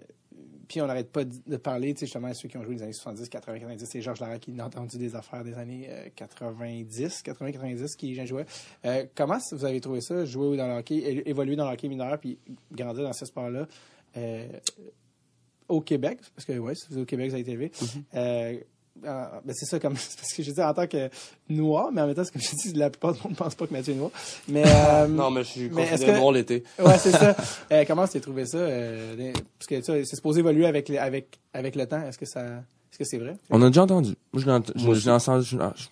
puis 0.67 0.81
on 0.81 0.87
n'arrête 0.87 1.11
pas 1.11 1.23
de 1.25 1.57
parler, 1.57 1.93
tu 1.93 2.01
sais, 2.01 2.05
justement, 2.05 2.27
à 2.27 2.33
ceux 2.33 2.47
qui 2.47 2.57
ont 2.57 2.63
joué 2.63 2.75
dans 2.75 2.79
les 2.79 2.83
années 2.83 2.93
70, 2.93 3.29
80, 3.29 3.59
90. 3.59 3.85
C'est 3.85 4.01
Georges 4.01 4.19
Larac 4.19 4.39
qui 4.39 4.59
a 4.59 4.65
entendu 4.65 4.97
des 4.97 5.15
affaires 5.15 5.43
des 5.43 5.57
années 5.57 5.87
euh, 5.89 6.07
90, 6.15 7.21
80, 7.21 7.51
90 7.51 7.95
qui 7.95 8.25
jouait. 8.25 8.45
Euh, 8.85 9.05
comment 9.15 9.37
vous 9.51 9.65
avez 9.65 9.81
trouvé 9.81 10.01
ça, 10.01 10.25
jouer 10.25 10.57
dans 10.57 10.67
le 10.67 10.73
hockey, 10.75 11.23
évoluer 11.25 11.55
dans 11.55 11.67
le 11.67 11.73
hockey 11.73 11.87
mineur, 11.87 12.17
puis 12.19 12.39
grandir 12.71 13.03
dans 13.03 13.13
ce 13.13 13.25
sport-là 13.25 13.67
euh, 14.17 14.47
au 15.67 15.81
Québec? 15.81 16.19
Parce 16.35 16.45
que, 16.45 16.53
oui, 16.53 16.75
si 16.75 16.87
vous 16.89 16.97
êtes 16.97 17.03
au 17.03 17.05
Québec, 17.05 17.29
vous 17.29 17.33
avez 17.33 17.41
été 17.41 17.51
élevé. 17.51 17.71
Euh, 18.15 18.59
euh, 19.05 19.25
ben 19.45 19.53
c'est 19.53 19.65
ça, 19.65 19.79
comme, 19.79 19.93
parce 20.19 20.33
que 20.35 20.43
je 20.43 20.51
dis 20.51 20.61
en 20.61 20.73
tant 20.73 20.87
que 20.87 21.09
noir, 21.49 21.89
mais 21.93 22.01
en 22.01 22.07
même 22.07 22.15
temps, 22.15 22.23
c'est 22.23 22.31
comme 22.33 22.41
je 22.41 22.55
dis, 22.55 22.73
la 22.73 22.89
plupart 22.89 23.13
du 23.13 23.19
monde 23.23 23.31
ne 23.31 23.37
pense 23.37 23.55
pas 23.55 23.67
que 23.67 23.73
Mathieu 23.73 23.93
est 23.93 23.97
noir. 23.97 24.11
Mais, 24.47 24.63
euh, 24.67 25.07
non 25.07 25.31
mais 25.31 25.43
je 25.43 25.49
suis 25.49 25.69
considéré 25.69 26.13
que- 26.13 26.17
noir 26.19 26.31
l'été 26.31 26.63
Ouais, 26.79 26.97
c'est 26.97 27.11
ça. 27.11 27.35
Euh, 27.71 27.83
comment 27.87 28.07
tu 28.07 28.17
as 28.17 28.21
trouvé 28.21 28.45
ça? 28.45 28.57
euh, 28.57 29.31
parce 29.59 29.67
que 29.67 29.75
tu 29.75 29.83
sais, 29.83 30.05
c'est 30.05 30.15
supposé 30.15 30.39
évoluer 30.39 30.65
avec, 30.65 30.89
les- 30.89 30.97
avec, 30.97 31.39
avec 31.53 31.75
le 31.75 31.85
temps. 31.87 32.01
Est-ce 32.01 32.17
que 32.17 32.25
ça, 32.25 32.41
est-ce 32.43 32.97
que 32.99 33.05
c'est 33.05 33.17
vrai? 33.17 33.37
On 33.49 33.61
a 33.61 33.67
déjà 33.67 33.83
entendu. 33.83 34.15
Moi, 34.33 34.41
je 34.41 34.45
l'ai 34.45 34.51
je 35.05 35.09
entendu 35.09 35.45
je- 35.45 35.57
je- 35.57 35.87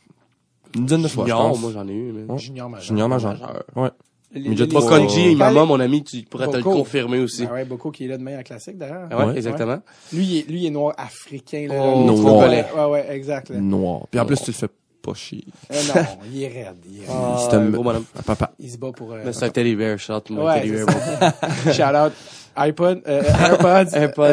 une 0.79 0.85
dizaine 0.85 1.01
de 1.03 1.07
fois, 1.09 1.25
je 1.25 1.29
junior 1.31 1.49
pense. 1.49 1.59
moi 1.61 1.71
j'en 1.73 1.87
ai 1.87 1.93
eu 1.93 2.11
mais. 2.13 2.37
Junior 2.37 2.69
majeur. 2.69 2.85
Junior. 2.87 3.09
Majeur. 3.09 3.63
Ouais. 3.75 3.89
Les- 4.33 4.49
Mais 4.49 4.55
et 4.55 4.67
Quand 4.67 5.35
maman 5.35 5.61
les- 5.63 5.67
mon 5.67 5.79
ami 5.81 6.03
tu 6.03 6.21
pourrais 6.23 6.47
te 6.47 6.55
le 6.57 6.63
Boko. 6.63 6.77
confirmer 6.77 7.19
aussi 7.19 7.45
Ah 7.49 7.53
ouais, 7.53 7.65
Boko 7.65 7.91
qui 7.91 8.05
est 8.05 8.07
là 8.07 8.17
demain 8.17 8.37
à 8.37 8.43
classique 8.43 8.77
d'ailleurs. 8.77 9.07
Ah 9.11 9.17
ouais, 9.17 9.25
Ouais. 9.25 9.35
exactement 9.37 9.79
Lui, 10.13 10.23
il 10.25 10.37
est, 10.39 10.49
lui, 10.49 10.59
il 10.61 10.65
est 10.67 10.69
noir 10.69 10.93
africain. 10.97 11.65
Là, 11.67 11.75
Oh, 11.77 11.99
là, 11.99 12.05
noir. 12.13 12.49
Ouais, 12.49 12.65
ouais, 12.77 12.85
ouais, 12.91 13.15
exact. 13.15 13.49
là. 13.49 13.57
Noir. 13.59 14.07
Puis 14.09 14.19
en 14.19 14.25
plus, 14.25 14.37
tu 14.41 14.51
le 14.51 14.55
fais 14.55 14.67
pas 15.01 15.13
chier. 15.15 15.43
Euh, 15.71 15.75
non, 15.95 16.01
il 16.31 16.43
est 16.43 16.47
raide. 16.47 16.75
Il, 16.89 16.97
est 16.99 17.07
raide. 17.07 17.09
ah, 17.11 17.37
C'est 17.49 17.55
un- 17.57 17.69
gros 17.69 17.83
bonhomme 17.83 18.05
Ah, 18.17 18.21
papa. 18.23 18.51
il 18.59 18.71
se 18.71 18.77
bat 18.77 18.91
pour. 18.93 19.11
Euh, 19.11 19.21
mais 19.25 19.33
c'est 19.33 19.45
un 19.45 19.49
teddy 19.49 19.75
bear 19.75 19.97
shot 19.99 20.21
moi 20.29 20.45
Ouais, 20.45 20.61
teddy 20.61 20.75
c'est 20.77 20.85
bear. 20.85 21.33
Shout 21.73 21.97
out. 22.07 22.13
iPod, 22.55 23.01
euh, 23.07 23.23
AirPods. 23.23 23.95
AirPods, 23.95 24.21
euh, 24.23 24.27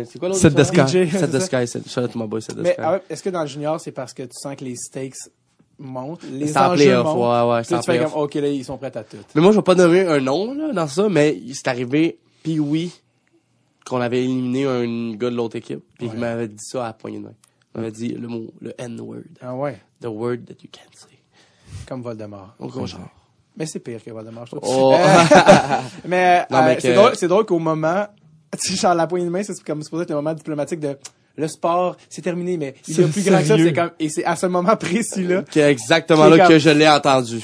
euh, 0.00 0.04
c'est 0.10 0.18
quoi 0.18 0.28
l'autre? 0.28 0.40
Set 0.40 0.54
the? 0.54 0.64
Sky. 0.64 0.80
DJ, 0.80 1.10
Set 1.10 1.30
the. 1.30 1.40
Sky, 1.40 1.66
set- 1.66 1.88
shout 1.88 2.00
out 2.02 2.10
to 2.12 2.18
my 2.18 2.26
boy, 2.26 2.40
Set 2.40 2.56
the 2.56 2.60
Mais 2.62 2.72
Sky. 2.72 2.80
ah 2.82 2.92
ouais, 2.94 3.02
est-ce 3.08 3.22
que 3.22 3.30
dans 3.30 3.42
le 3.42 3.46
junior, 3.46 3.80
c'est 3.80 3.92
parce 3.92 4.12
que 4.14 4.22
tu 4.22 4.32
sens 4.34 4.56
que 4.56 4.64
les 4.64 4.76
stakes 4.76 5.14
montent, 5.80 6.22
les 6.30 6.56
enjeux 6.56 7.02
montent? 7.02 7.16
ouais, 7.48 7.54
ouais, 7.56 7.62
tu 7.64 7.82
fais 7.84 7.98
comme, 7.98 8.12
OK, 8.22 8.34
là, 8.34 8.48
ils 8.48 8.64
sont 8.64 8.76
prêts 8.78 8.96
à 8.96 9.02
tout. 9.02 9.16
Mais 9.34 9.40
moi, 9.40 9.50
je 9.52 9.56
vais 9.56 9.62
pas 9.62 9.74
nommer 9.74 10.06
un 10.06 10.20
nom, 10.20 10.54
là, 10.54 10.72
dans 10.72 10.86
ça, 10.86 11.08
mais 11.08 11.36
c'est 11.52 11.68
arrivé, 11.68 12.18
puis 12.42 12.60
oui, 12.60 12.92
qu'on 13.86 14.00
avait 14.00 14.22
éliminé 14.22 14.66
un 14.66 15.14
gars 15.16 15.30
de 15.30 15.36
l'autre 15.36 15.56
équipe, 15.56 15.82
puis 15.98 16.08
il 16.12 16.18
m'avait 16.18 16.48
dit 16.48 16.56
ça 16.64 16.84
à 16.84 16.86
la 16.88 16.92
poignée 16.92 17.18
de 17.18 17.24
main. 17.24 17.34
Il 17.74 17.80
m'avait 17.80 17.92
dit 17.92 18.08
le 18.08 18.28
mot, 18.28 18.52
le 18.60 18.72
N-word. 18.78 19.20
Ah 19.40 19.54
ouais, 19.54 19.80
The 20.00 20.06
word 20.06 20.38
that 20.46 20.54
you 20.62 20.68
can't 20.70 20.94
say. 20.94 21.18
comme 21.86 22.02
Voldemort. 22.02 22.54
Au 22.58 22.66
gros 22.68 22.86
genre. 22.86 23.00
Mais 23.56 23.66
c'est 23.66 23.80
pire 23.80 24.02
que 24.02 24.10
Voldemort, 24.10 24.46
je 24.46 24.56
trouve. 24.56 24.62
Oh. 24.64 24.94
Euh, 24.94 24.98
mais 26.06 26.40
euh, 26.50 26.62
mais 26.64 26.80
c'est 26.80 26.88
que- 26.90 26.94
drôle, 26.94 27.16
c'est 27.16 27.28
drôle 27.28 27.44
qu'au 27.46 27.58
moment, 27.58 28.06
tu 28.58 28.72
sais, 28.72 28.76
genre 28.76 28.94
la 28.94 29.06
poignée 29.06 29.26
de 29.26 29.30
main, 29.30 29.42
c'est 29.42 29.62
comme 29.62 29.82
supposé 29.82 30.04
être 30.04 30.10
le 30.10 30.16
moment 30.16 30.32
diplomatique 30.34 30.80
de 30.80 30.96
le 31.40 31.48
sport, 31.48 31.96
c'est 32.08 32.22
terminé, 32.22 32.56
mais 32.56 32.74
il 32.86 32.96
y 32.96 33.00
a 33.02 33.06
C'est 33.06 33.10
plus 33.12 33.24
grand 33.24 33.38
que 33.38 33.44
ça, 33.44 33.56
sérieux. 33.56 33.66
c'est 33.66 33.72
comme, 33.72 33.90
et 33.98 34.08
c'est 34.08 34.24
à 34.24 34.36
ce 34.36 34.46
moment 34.46 34.76
précis 34.76 35.24
là. 35.26 35.42
C'est 35.50 35.60
exactement 35.70 36.26
Qui 36.28 36.34
est 36.34 36.36
là 36.36 36.44
comme- 36.44 36.48
que 36.54 36.58
je 36.58 36.70
l'ai 36.70 36.88
entendu. 36.88 37.40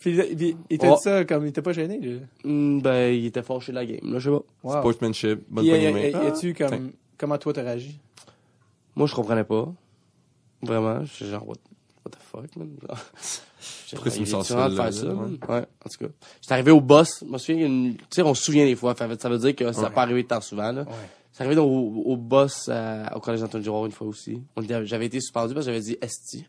Puis, 0.00 0.22
puis 0.36 0.56
il 0.70 0.78
t'a 0.78 0.92
Oh. 0.92 0.96
ça 1.02 1.24
comme 1.24 1.44
il 1.46 1.48
était 1.48 1.62
pas 1.62 1.72
gêné. 1.72 1.98
Là. 2.00 2.18
Hmm, 2.44 2.80
ben, 2.80 3.12
il 3.14 3.26
était 3.26 3.42
fâché 3.42 3.72
de 3.72 3.76
la 3.76 3.86
game, 3.86 3.98
là, 4.12 4.18
je 4.18 4.30
sais 4.30 4.36
pas. 4.36 4.42
Wow. 4.62 4.78
Sportsmanship, 4.80 5.40
bonne 5.48 5.64
Puis, 5.64 5.70
poignée 5.70 5.92
main. 5.92 6.00
y 6.24 6.26
a-tu 6.26 6.56
Ah, 6.60 6.68
comme 6.68 6.92
comment 7.18 7.38
toi 7.38 7.52
t'as 7.52 7.62
réagi? 7.62 7.98
Moi, 8.94 9.06
je 9.06 9.14
comprenais 9.14 9.44
pas. 9.44 9.72
Vraiment, 10.62 11.04
je 11.04 11.12
suis 11.12 11.26
genre, 11.26 11.46
what, 11.46 11.56
what 12.04 12.10
the 12.12 12.18
fuck, 12.30 12.56
man? 12.56 12.70
Pourquoi 13.92 14.10
tu 14.12 14.20
me 14.20 14.24
est 14.26 14.42
ça, 14.42 14.68
de 14.68 14.76
là, 14.76 14.92
ça. 14.92 15.06
Ouais, 15.06 15.14
en 15.84 15.88
tout 15.88 15.98
cas. 16.06 16.12
J'étais 16.40 16.52
arrivé 16.54 16.70
au 16.70 16.80
boss. 16.80 17.22
Je 17.26 17.30
me 17.32 17.38
souviens, 17.38 17.66
tu 17.66 17.96
sais, 18.10 18.22
on 18.22 18.34
se 18.34 18.42
souvient 18.44 18.64
des 18.64 18.74
fois. 18.76 18.94
Ça 18.96 19.06
veut- 19.06 19.38
dire 19.38 19.54
que 19.56 19.72
ça 19.72 19.82
n'a 19.82 19.90
pas 19.90 20.02
arrivé 20.02 20.24
tant 20.24 20.40
souvent, 20.40 20.72
là. 20.72 20.84
C'est 21.36 21.44
arrivé 21.44 21.60
au, 21.60 21.66
au 21.66 22.16
boss 22.16 22.70
euh, 22.70 23.04
au 23.14 23.20
collège 23.20 23.42
Antoine 23.42 23.62
Girard 23.62 23.84
une 23.84 23.92
fois 23.92 24.06
aussi. 24.06 24.42
J'avais 24.84 25.04
été 25.04 25.20
suspendu 25.20 25.52
parce 25.52 25.66
que 25.66 25.72
j'avais 25.72 25.84
dit 25.84 25.98
esti. 26.00 26.46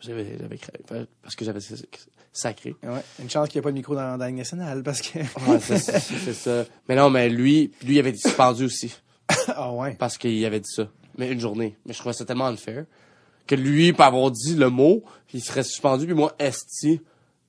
J'avais, 0.00 0.38
j'avais 0.40 0.56
cré- 0.56 0.72
parce 1.22 1.36
que 1.36 1.44
j'avais 1.44 1.60
sacré. 2.32 2.74
Ouais. 2.82 3.02
Une 3.20 3.28
chance 3.28 3.48
qu'il 3.50 3.58
n'y 3.58 3.62
a 3.62 3.64
pas 3.64 3.70
de 3.72 3.74
micro 3.74 3.94
dans, 3.94 4.16
dans 4.16 4.24
la 4.24 4.30
nationale 4.30 4.82
parce 4.82 5.02
que. 5.02 5.18
Ouais, 5.18 5.60
c'est, 5.60 5.78
ça. 6.32 6.64
Mais 6.88 6.96
non, 6.96 7.10
mais 7.10 7.28
lui, 7.28 7.72
lui, 7.84 7.96
il 7.96 7.98
avait 7.98 8.08
été 8.08 8.20
suspendu 8.20 8.64
aussi. 8.64 8.94
Ah 9.48 9.70
ouais. 9.74 9.94
Parce 9.98 10.16
qu'il 10.16 10.42
avait 10.46 10.60
dit 10.60 10.70
ça. 10.70 10.88
Mais 11.18 11.30
une 11.30 11.38
journée. 11.38 11.76
Mais 11.84 11.92
je 11.92 11.98
trouvais 11.98 12.14
ça 12.14 12.24
tellement 12.24 12.46
unfair. 12.46 12.86
Que 13.46 13.54
lui, 13.54 13.92
pour 13.92 14.04
avoir 14.06 14.30
dit 14.30 14.54
le 14.56 14.70
mot, 14.70 15.04
il 15.34 15.42
serait 15.42 15.62
suspendu, 15.62 16.06
puis 16.06 16.14
moi, 16.14 16.32
esti, 16.38 17.02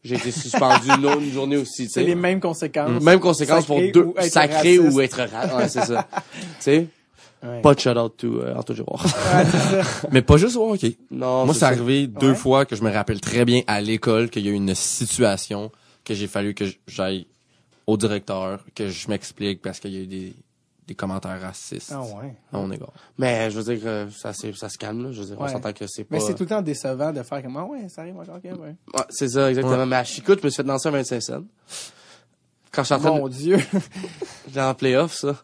j'ai 0.04 0.16
été 0.16 0.32
suspendu 0.32 0.88
une, 0.98 1.06
autre- 1.06 1.22
une 1.22 1.32
journée 1.32 1.58
aussi, 1.58 1.86
tu 1.86 1.92
C'est 1.94 2.04
les 2.04 2.16
mêmes 2.16 2.40
conséquences. 2.40 3.02
Même 3.02 3.20
conséquence 3.20 3.66
pour 3.66 3.80
deux, 3.94 4.04
ou 4.04 4.14
être 4.18 4.32
sacré 4.32 4.78
raciste. 4.78 4.96
ou 4.96 5.02
être 5.02 5.22
raciste. 5.32 5.56
Ouais, 5.56 5.68
c'est 5.70 5.86
ça. 5.94 6.08
tu 6.34 6.42
sais, 6.60 6.88
Ouais. 7.44 7.60
pas 7.62 7.74
de 7.74 7.80
shout-out 7.80 8.14
to 8.18 8.40
euh, 8.42 8.54
Anto 8.56 8.72
Girard. 8.76 9.04
Ouais, 9.04 9.44
c'est 9.52 9.82
ça. 9.84 10.08
Mais 10.12 10.22
pas 10.22 10.38
juste 10.38 10.56
au 10.58 10.74
hockey. 10.74 10.96
Non, 11.10 11.46
Moi, 11.46 11.56
c'est 11.56 11.62
ça. 11.62 11.68
arrivé 11.70 12.06
deux 12.06 12.30
Ouais. 12.30 12.36
fois 12.36 12.66
que 12.66 12.76
je 12.76 12.84
me 12.84 12.92
rappelle 12.92 13.20
très 13.20 13.46
bien 13.46 13.62
à 13.66 13.82
l'école 13.82 14.30
qu'il 14.30 14.46
y 14.46 14.48
a 14.50 14.52
eu 14.52 14.56
une 14.56 14.76
situation 14.76 15.72
que 16.06 16.14
j'ai 16.14 16.28
fallu 16.28 16.54
que 16.54 16.66
j'aille 16.88 17.26
au 17.88 17.98
directeur, 17.98 18.64
que 18.76 18.90
je 18.90 19.08
m'explique 19.08 19.60
parce 19.64 19.80
qu'il 19.80 19.92
y 19.92 19.98
a 19.98 20.02
eu 20.02 20.06
des, 20.08 20.34
des 20.88 20.96
commentaires 20.96 21.40
racistes 21.40 21.92
Ah 21.96 22.02
ouais. 22.02 22.34
mon 22.52 22.70
égard. 22.72 22.92
Mais 23.18 23.50
je 23.52 23.60
veux 23.60 23.76
dire 23.76 23.84
que 23.84 24.08
ça, 24.16 24.34
c'est- 24.34 24.54
ça 24.58 24.68
se 24.68 24.78
calme, 24.78 25.04
là. 25.06 25.12
Je 25.12 25.20
veux 25.22 25.26
dire, 25.28 25.38
on 25.40 25.44
Ouais. 25.44 25.52
s'entend 25.52 25.72
que 25.74 25.86
c'est 25.88 26.04
pas... 26.04 26.16
Mais 26.16 26.22
c'est 26.22 26.34
tout 26.34 26.44
le 26.44 26.50
temps 26.50 26.62
décevant 26.62 27.12
de 27.14 27.24
faire 27.24 27.42
comme 27.44 27.56
ah 27.58 27.66
ouais, 27.66 27.88
ça 27.88 28.02
arrive 28.02 28.18
encore, 28.18 28.36
ok, 28.36 28.44
ouais. 28.44 28.52
Ouais, 28.60 29.04
c'est 29.10 29.30
ça, 29.30 29.50
exactement. 29.50 29.86
Mais 29.86 29.96
à 29.98 30.04
Chicout, 30.04 30.38
je 30.40 30.46
me 30.46 30.50
suis 30.50 30.58
fait 30.58 30.64
danser 30.68 30.90
à 30.90 30.92
25 30.92 31.22
cents. 31.22 31.44
Quand 32.72 32.84
je 32.84 32.86
suis 32.86 32.96
en 32.96 33.00
train 33.00 33.12
Mon 33.12 33.28
Dieu. 33.28 33.58
de... 34.54 34.60
en 34.60 34.74
playoff, 34.74 35.14
ça. 35.14 35.36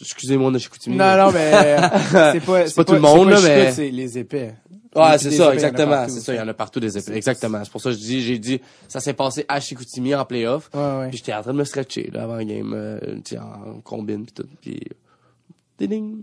Excusez-moi 0.00 0.50
de 0.50 0.58
Chicoutimi. 0.58 0.96
non, 0.96 1.16
non, 1.16 1.30
mais 1.30 1.76
c'est 2.32 2.40
pas, 2.40 2.66
C'est 2.66 2.74
pas 2.74 2.84
tout 2.84 2.94
le 2.94 3.00
monde, 3.00 3.28
là, 3.30 3.38
mais- 3.42 3.72
c'est 3.72 3.90
les 3.90 4.18
épais. 4.18 4.54
Ouais, 4.96 5.12
Des 5.12 5.18
c'est 5.18 5.30
ça, 5.30 5.54
exactement. 5.54 6.08
C'est 6.08 6.20
ça, 6.20 6.34
il 6.34 6.38
y 6.38 6.40
en 6.40 6.48
a 6.48 6.54
partout 6.54 6.80
des 6.80 6.98
épées. 6.98 7.12
Exactement. 7.12 7.62
C'est 7.64 7.70
pour 7.70 7.80
ça 7.80 7.90
que 7.90 7.96
je 7.96 8.00
dis, 8.00 8.22
j'ai 8.22 8.38
dit, 8.38 8.60
ça 8.88 8.98
s'est 8.98 9.14
passé 9.14 9.44
à 9.48 9.60
Chicoutimi 9.60 10.14
en 10.14 10.24
playoff. 10.24 10.68
Ouais, 10.74 10.80
ouais. 10.80 11.08
Puis 11.10 11.18
j'étais 11.18 11.32
en 11.32 11.42
train 11.42 11.52
de 11.52 11.58
me 11.58 11.64
stretcher, 11.64 12.10
là, 12.12 12.24
avant 12.24 12.34
la 12.36 12.44
game, 12.44 12.72
euh, 12.74 12.98
tu 13.24 13.36
sais, 13.36 13.38
en 13.38 13.80
combine 13.82 14.26
pis 14.26 14.32
tout. 14.32 14.46
Puis, 14.60 14.80
ding. 15.78 16.22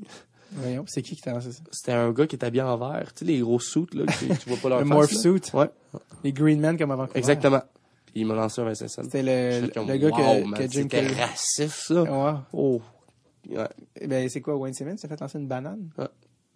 Voyons, 0.52 0.86
c'est 0.88 1.02
qui 1.02 1.16
qui 1.16 1.22
t'a 1.22 1.32
lancé 1.32 1.52
ça? 1.52 1.62
C'était 1.72 1.92
un 1.94 2.12
gars 2.12 2.28
qui 2.28 2.36
était 2.36 2.46
habillé 2.46 2.64
en 2.64 2.78
vert. 2.78 3.14
Tu 3.14 3.20
sais, 3.20 3.32
les 3.32 3.40
gros 3.40 3.60
suits, 3.60 3.88
là, 3.94 4.06
que 4.06 4.34
tu 4.34 4.50
vois 4.50 4.58
pas 4.58 4.70
leur 4.70 4.80
Le 4.82 4.86
face, 4.86 4.94
morph 4.94 5.12
là. 5.12 5.20
suit. 5.20 5.42
Ouais, 5.56 5.70
Les 6.24 6.32
Green 6.34 6.60
Men 6.60 6.78
comme 6.78 6.92
avant 6.92 7.08
exactement. 7.16 7.62
Puis 8.06 8.22
il 8.22 8.26
m'a 8.26 8.36
lancé 8.36 8.62
un 8.62 8.66
25 8.66 8.88
cents. 8.88 9.04
C'était 9.04 9.24
le, 9.24 9.68
le, 9.68 9.94
le 9.94 9.98
gars 9.98 10.10
wow, 10.10 10.52
que, 10.52 10.58
que 10.58 10.72
Jim 10.72 10.84
C'était 10.84 11.08
raciste, 11.08 11.70
ça. 11.88 12.02
Ouais. 12.04 12.40
Oh. 12.54 12.82
Ouais. 13.50 13.68
Eh 14.00 14.08
Ben, 14.08 14.28
c'est 14.30 14.42
quoi, 14.42 14.56
Wayne 14.56 14.74
Simmons 14.74 14.98
s'est 14.98 15.08
fait 15.08 15.20
lancer 15.20 15.38
une 15.38 15.48
banane? 15.48 15.90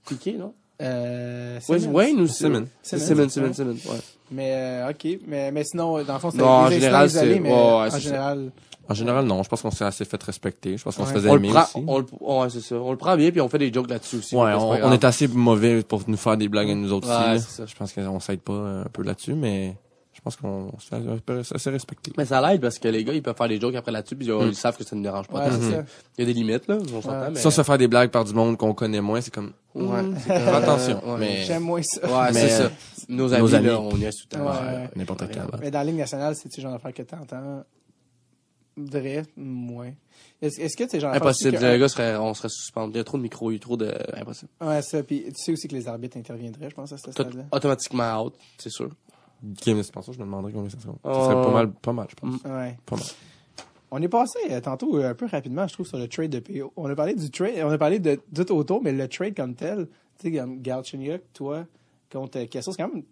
Piqué, 0.07 0.33
non? 0.33 0.53
Euh, 0.82 1.60
Ouais, 1.70 1.80
Simmons. 1.80 1.94
Wayne 1.94 2.20
ou 2.22 2.28
Simmons. 2.28 2.68
Simmons, 2.82 2.99
Simmons, 3.06 3.30
Simmons, 3.30 3.48
ouais. 3.48 3.53
Simmons, 3.53 3.72
ouais. 3.94 3.99
Mais, 4.32 4.52
euh, 4.53 4.90
ok. 4.90 5.20
Mais, 5.28 5.52
mais 5.52 5.64
sinon, 5.64 6.03
dans 6.03 6.14
le 6.14 6.20
fond, 6.20 6.32
c'était 6.32 6.44
Non, 6.44 6.49
en 6.49 6.70
général, 6.70 7.08
isolés, 7.08 7.34
c'est- 7.36 7.40
mais 7.40 7.49
ouais, 7.49 7.56
en 7.56 7.90
c'est 7.91 7.99
général, 7.99 8.52
En 8.90 8.94
général, 8.94 9.26
non. 9.26 9.44
Je 9.44 9.48
pense 9.49 9.62
qu'on 9.62 9.72
s'est 9.72 9.86
assez 9.86 10.03
fait 10.06 10.22
respecter. 10.24 10.76
Je 10.78 10.84
pense 10.84 10.95
qu'on 10.98 11.06
se 11.06 11.12
faisait 11.14 11.30
On 11.30 11.36
le 11.36 11.40
aimer 11.40 11.49
prend, 11.49 11.62
aussi. 11.64 11.84
on 11.88 11.99
le, 11.99 12.06
ouais, 12.20 12.49
c'est 12.49 12.60
ça. 12.62 12.76
On 12.76 12.91
le 12.91 12.98
prend 12.98 13.16
bien 13.16 13.32
puis 13.32 13.40
on 13.40 13.48
fait 13.48 13.58
des 13.60 13.72
jokes 13.72 13.90
là-dessus 13.90 14.18
aussi. 14.18 14.36
Ouais, 14.36 14.52
c'est 14.52 14.84
on, 14.84 14.91
est 14.91 15.03
assez 15.06 15.28
mauvais 15.30 15.82
pour 15.84 16.02
nous 16.08 16.18
faire 16.18 16.36
des 16.36 16.49
blagues 16.49 16.72
à 16.72 16.76
nous 16.76 16.91
autres 16.91 17.08
Ouais, 17.08 17.36
aussi. 17.36 17.45
c'est 17.48 17.58
ça. 17.62 17.66
Je 17.68 17.76
pense 17.76 17.94
qu'on 17.94 18.20
s'aide 18.20 18.41
pas 18.41 18.53
un 18.53 18.86
peu 18.91 19.03
là-dessus, 19.03 19.34
mais 19.34 19.76
je 20.22 20.23
pense 20.23 20.35
qu'on 20.35 20.72
se 20.80 20.85
fait 20.88 20.95
un 20.98 21.18
peu 21.18 21.39
assez 21.39 21.69
respecter. 21.72 22.11
Mais 22.15 22.26
ça 22.26 22.39
l'aide 22.48 22.61
parce 22.61 22.77
que 22.77 22.88
les 22.88 23.03
gars, 23.03 23.14
ils 23.14 23.23
peuvent 23.23 23.35
faire 23.35 23.48
des 23.48 23.60
jokes 23.60 23.73
après 23.73 23.91
là-dessus 23.91 24.15
puis 24.15 24.27
ils 24.27 24.56
savent 24.56 24.77
que 24.77 24.84
ça 24.84 24.95
ne 24.95 25.02
dérange 25.02 25.27
pas. 25.27 25.45
ouais, 25.45 25.52
c'est 25.52 25.57
Il 25.65 25.72
ça. 25.72 25.84
y 26.19 26.22
a 26.22 26.26
des 26.26 26.34
limites, 26.34 26.68
là. 26.68 26.77
On 26.93 27.02
s'entend, 27.02 27.22
Ouais. 27.22 27.30
mais... 27.31 27.39
Ça, 27.39 27.49
se 27.49 27.64
faire 27.64 27.77
des 27.80 27.88
blagues 27.88 28.11
par 28.11 28.23
du 28.23 28.34
monde 28.34 28.56
qu'on 28.56 28.73
connaît 28.76 29.02
moins, 29.02 29.19
c'est 29.19 29.34
comme, 29.34 29.53
Ouais. 29.73 30.03
Fais 30.27 30.34
attention. 30.34 31.02
ouais. 31.14 31.19
Mais 31.19 31.43
J'aime 31.45 31.64
moins 31.64 31.81
ça. 31.81 32.02
Ouais, 32.06 32.31
Mais, 32.34 32.48
c'est 32.49 32.61
euh, 32.65 32.68
ça. 32.69 33.06
Nos 33.10 33.34
amis, 33.34 33.41
nos 33.41 33.56
amis. 33.56 33.65
là, 33.68 33.80
on 33.81 33.98
y 33.98 34.03
est 34.06 34.11
tout 34.11 34.38
le 34.38 34.43
Ouais. 34.43 34.48
ouais. 34.52 34.89
n'importe 34.95 35.22
là. 35.22 35.27
Mais 35.60 35.72
dans 35.72 35.80
la 35.80 35.85
Ligue 35.85 35.95
nationale, 35.98 36.35
c'est 36.35 36.52
ce 36.53 36.61
genre 36.61 36.72
d'affaire 36.73 36.93
que 36.93 37.02
t'entends. 37.03 37.64
Vrai, 38.77 39.23
moins? 39.35 39.91
Est-ce 40.41 40.60
est-ce 40.61 40.77
que 40.77 40.89
tu 40.89 40.99
genre 40.99 41.14
Impossible. 41.14 41.57
que- 41.57 41.65
Les 41.65 41.77
gars, 41.80 41.88
serait, 41.89 42.15
on 42.15 42.34
serait 42.34 42.49
suspendu. 42.49 42.93
Il 42.93 42.98
y 42.98 42.99
a 43.02 43.03
trop 43.03 43.18
de 43.18 43.22
micros, 43.23 43.52
il 43.52 43.56
y 43.56 43.57
a 43.57 43.60
trop 43.60 43.76
de... 43.76 43.93
Impossible. 44.15 44.49
Ouais, 44.61 44.81
ça. 44.81 45.03
Puis 45.03 45.23
tu 45.26 45.34
sais 45.35 45.52
aussi 45.52 45.68
que 45.68 45.76
les 45.76 45.88
arbitres 45.88 46.18
interviendraient, 46.18 46.69
je 46.69 46.76
pense, 46.76 46.91
à 46.93 46.98
ce 46.98 47.11
stade-là. 47.11 47.43
automatiquement 47.52 48.23
out, 48.23 48.34
c'est 48.57 48.69
sûr. 48.72 48.89
Game 49.43 49.81
je 49.81 50.11
me 50.11 50.18
demanderais 50.18 50.51
combien 50.51 50.69
ça 50.69 50.80
serait. 50.80 50.91
Ça 50.91 50.97
Oh. 51.03 51.23
serait 51.26 51.41
pas 51.43 51.51
mal, 51.51 51.72
pas 51.72 51.93
mal, 51.93 52.07
je 52.09 52.15
pense. 52.15 52.35
Ouais. 52.43 52.77
Pas 52.85 52.95
mal. 52.95 53.05
On 53.93 54.01
est 54.01 54.07
passé 54.07 54.39
euh, 54.49 54.61
tantôt 54.61 54.97
euh, 54.97 55.09
un 55.09 55.13
peu 55.15 55.26
rapidement, 55.26 55.68
je 55.68 55.73
trouve, 55.73 55.85
sur 55.88 55.97
le 55.97 56.07
trade 56.07 56.30
de 56.31 56.39
PO. 56.39 56.72
On 56.77 56.89
a 56.89 56.95
parlé 56.95 57.13
du 57.13 57.30
trade, 57.30 57.55
on 57.63 57.69
a 57.69 57.77
parlé 57.77 57.99
de 57.99 58.19
tout 58.34 58.51
autour, 58.55 58.81
mais 58.81 58.91
le 58.93 59.07
trade 59.07 59.35
comme 59.35 59.53
tel, 59.55 59.88
tu 60.19 60.31
sais, 60.31 60.38
comme 60.38 60.61
Galchenyuk, 60.61 61.22
toi, 61.34 61.65
contre 62.11 62.39
euh, 62.39 62.45
Kessel, 62.45 62.73
c'est 62.73 62.81
quand 62.84 62.93
même, 62.93 63.03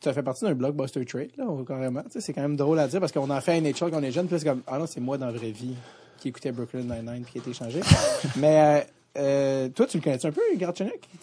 ça 0.00 0.12
fait 0.12 0.22
partie 0.22 0.44
d'un 0.44 0.54
blockbuster 0.54 1.04
trade, 1.04 1.30
là, 1.38 1.46
carrément. 1.66 2.02
Tu 2.02 2.10
sais, 2.10 2.20
c'est 2.20 2.32
quand 2.32 2.42
même 2.42 2.56
drôle 2.56 2.78
à 2.80 2.88
dire 2.88 2.98
parce 3.00 3.12
qu'on 3.12 3.30
a 3.30 3.40
fait 3.40 3.56
un 3.58 3.60
NHL 3.60 3.74
quand 3.90 3.90
on 3.94 4.02
est 4.02 4.10
jeune, 4.10 4.26
puis 4.26 4.38
c'est 4.38 4.44
comme, 4.46 4.62
ah 4.66 4.78
non, 4.78 4.86
c'est 4.86 5.00
moi 5.00 5.16
dans 5.16 5.26
la 5.26 5.32
vraie 5.32 5.52
vie 5.52 5.76
qui 6.18 6.28
écoutait 6.28 6.52
Brooklyn 6.52 6.82
Nine-Nine 6.82 7.22
puis 7.24 7.32
qui 7.32 7.38
a 7.38 7.40
été 7.40 7.50
échangé. 7.50 7.80
mais 8.36 8.86
euh, 9.18 9.68
toi, 9.68 9.86
tu 9.86 9.98
le 9.98 10.02
connais 10.02 10.24
un 10.26 10.30
peu, 10.32 10.40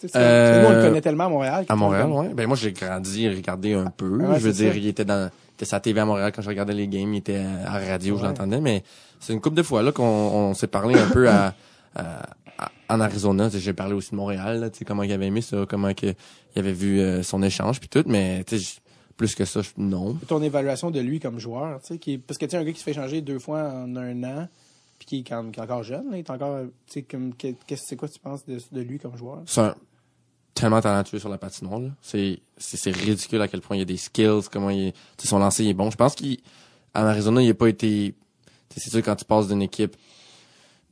c'est- 0.00 0.10
Euh, 0.16 0.66
on 0.68 0.72
le 0.76 0.82
connaît 0.82 1.00
tellement 1.00 1.26
à 1.26 1.28
Montréal. 1.28 1.64
À 1.68 1.76
Montréal, 1.76 2.08
ouais. 2.10 2.28
Ben, 2.34 2.46
moi, 2.46 2.56
j'ai 2.56 2.72
grandi, 2.72 3.28
regardé 3.28 3.74
un 3.74 3.90
peu. 3.90 4.08
Ouais, 4.24 4.38
je 4.38 4.44
veux 4.46 4.52
dire, 4.52 4.72
ça. 4.72 4.78
il 4.78 4.86
était 4.86 5.04
dans, 5.04 5.28
il 5.58 5.62
était 5.64 5.66
la 5.74 5.80
TV 5.80 6.00
à 6.00 6.04
Montréal 6.04 6.32
quand 6.34 6.42
je 6.42 6.48
regardais 6.48 6.72
les 6.74 6.88
games, 6.88 7.12
il 7.14 7.18
était 7.18 7.36
à 7.66 7.78
la 7.80 7.86
radio, 7.92 8.16
je 8.18 8.24
l'entendais, 8.24 8.60
mais 8.60 8.82
c'est 9.18 9.32
une 9.32 9.40
couple 9.40 9.56
de 9.56 9.62
fois, 9.62 9.82
là, 9.82 9.92
qu'on, 9.92 10.04
on 10.04 10.54
s'est 10.54 10.66
parlé 10.68 10.98
un 10.98 11.08
peu 11.08 11.28
à, 11.28 11.54
à- 11.96 12.22
à- 12.58 12.70
en 12.88 13.00
Arizona. 13.00 13.48
J'ai 13.52 13.72
parlé 13.72 13.94
aussi 13.94 14.10
de 14.12 14.16
Montréal, 14.16 14.60
là, 14.60 14.70
tu 14.70 14.78
sais, 14.78 14.84
comment 14.84 15.02
il 15.02 15.12
avait 15.12 15.26
aimé 15.26 15.40
ça, 15.42 15.64
comment 15.68 15.92
que, 15.94 16.06
il 16.54 16.58
avait 16.58 16.72
vu 16.72 17.00
euh, 17.00 17.22
son 17.22 17.42
échange 17.42 17.80
puis 17.80 17.88
tout, 17.88 18.04
mais, 18.06 18.44
plus 19.16 19.34
que 19.34 19.44
ça, 19.44 19.60
je- 19.60 19.68
non. 19.76 20.14
ton 20.28 20.40
évaluation 20.42 20.90
de 20.90 20.98
lui 21.00 21.20
comme 21.20 21.38
joueur, 21.38 21.80
tu 21.82 21.88
sais, 21.88 21.98
qui 21.98 22.12
est- 22.14 22.18
parce 22.18 22.38
que 22.38 22.46
tu 22.46 22.56
un 22.56 22.64
gars 22.64 22.72
qui 22.72 22.78
se 22.78 22.84
fait 22.84 22.94
changer 22.94 23.20
deux 23.20 23.38
fois 23.38 23.64
en 23.70 23.94
un 23.96 24.24
an, 24.24 24.48
puis 25.00 25.06
qui 25.06 25.18
est, 25.20 25.24
quand 25.24 25.42
même- 25.42 25.50
qui 25.50 25.58
est 25.58 25.62
encore 25.64 25.82
jeune, 25.82 26.08
là, 26.10 26.16
il 26.16 26.20
est 26.20 26.30
encore, 26.30 26.60
tu 26.86 26.92
sais, 26.92 27.02
comme, 27.02 27.34
que- 27.34 27.54
qu'est-ce 27.66 27.82
c'est 27.88 27.96
quoi 27.96 28.08
tu 28.08 28.20
penses 28.20 28.44
de, 28.46 28.58
de 28.70 28.80
lui 28.82 28.98
comme 29.00 29.16
joueur? 29.16 29.42
C'est 29.46 29.62
un, 29.62 29.74
tellement 30.54 30.80
talentueux 30.80 31.18
sur 31.18 31.28
la 31.30 31.38
patinoire, 31.38 31.80
là. 31.80 31.88
C'est, 32.02 32.38
c'est, 32.58 32.76
c'est 32.76 32.90
ridicule 32.92 33.40
à 33.42 33.48
quel 33.48 33.62
point 33.62 33.76
il 33.76 33.80
y 33.80 33.82
a 33.82 33.86
des 33.86 33.96
skills, 33.96 34.42
comment 34.52 34.70
il 34.70 34.92
tu 35.16 35.26
son 35.26 35.38
lancer 35.40 35.64
il 35.64 35.70
est 35.70 35.74
bon. 35.74 35.90
Je 35.90 35.96
pense 35.96 36.14
qu'en 36.14 36.26
Arizona, 36.94 37.40
il 37.42 37.48
n'a 37.48 37.54
pas 37.54 37.68
été, 37.68 38.14
tu 38.68 38.74
sais, 38.74 38.80
c'est 38.84 38.90
sûr 38.90 39.02
quand 39.02 39.16
tu 39.16 39.24
passes 39.24 39.48
d'une 39.48 39.62
équipe 39.62 39.96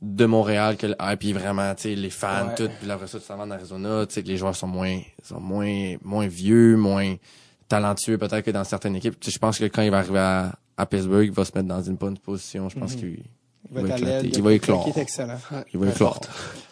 de 0.01 0.25
Montréal 0.25 0.75
que 0.77 0.87
il 0.87 1.29
est 1.29 1.33
vraiment, 1.33 1.75
tu 1.75 1.83
sais, 1.83 1.95
les 1.95 2.09
fans, 2.09 2.47
Ouais. 2.47 2.55
tout, 2.55 2.69
puis 2.81 2.89
après 2.89 3.05
ça, 3.07 3.19
tu 3.19 3.25
s'en 3.25 3.37
vas 3.37 3.43
en 3.43 3.51
Arizona, 3.51 4.05
tu 4.07 4.13
sais, 4.15 4.23
que 4.23 4.27
les 4.29 4.37
joueurs 4.37 4.55
sont 4.55 4.65
moins, 4.67 4.99
sont 5.21 5.39
moins, 5.41 5.95
moins 6.03 6.25
vieux, 6.27 6.77
moins 6.77 7.15
talentueux 7.67 8.17
peut-être 8.17 8.43
que 8.45 8.51
dans 8.51 8.63
certaines 8.63 8.95
équipes. 8.95 9.15
Je 9.23 9.37
pense 9.37 9.59
que 9.59 9.65
quand 9.65 9.81
il 9.83 9.91
va 9.91 9.99
arriver 9.99 10.19
à, 10.19 10.57
à 10.77 10.85
Pittsburgh, 10.85 11.25
il 11.25 11.31
va 11.31 11.43
se 11.45 11.51
mettre 11.53 11.67
dans 11.67 11.81
une 11.83 11.97
bonne 11.97 12.17
position. 12.17 12.69
Je 12.69 12.79
pense 12.79 12.95
qu'il 12.95 13.21
Il 13.71 13.75
va 13.75 13.81
Il 13.81 13.87
va 13.87 13.89
être 13.89 13.91
à 13.93 13.97
éclater. 13.97 14.23
l'aile. 14.27 14.31
Il 14.37 14.41
va 14.43 14.53
éclore. 14.53 14.83
Qui 14.85 14.99
est 14.99 15.01
excellent. 15.01 15.37
il 15.73 15.79
va 15.79 15.89
éclore. 15.89 16.19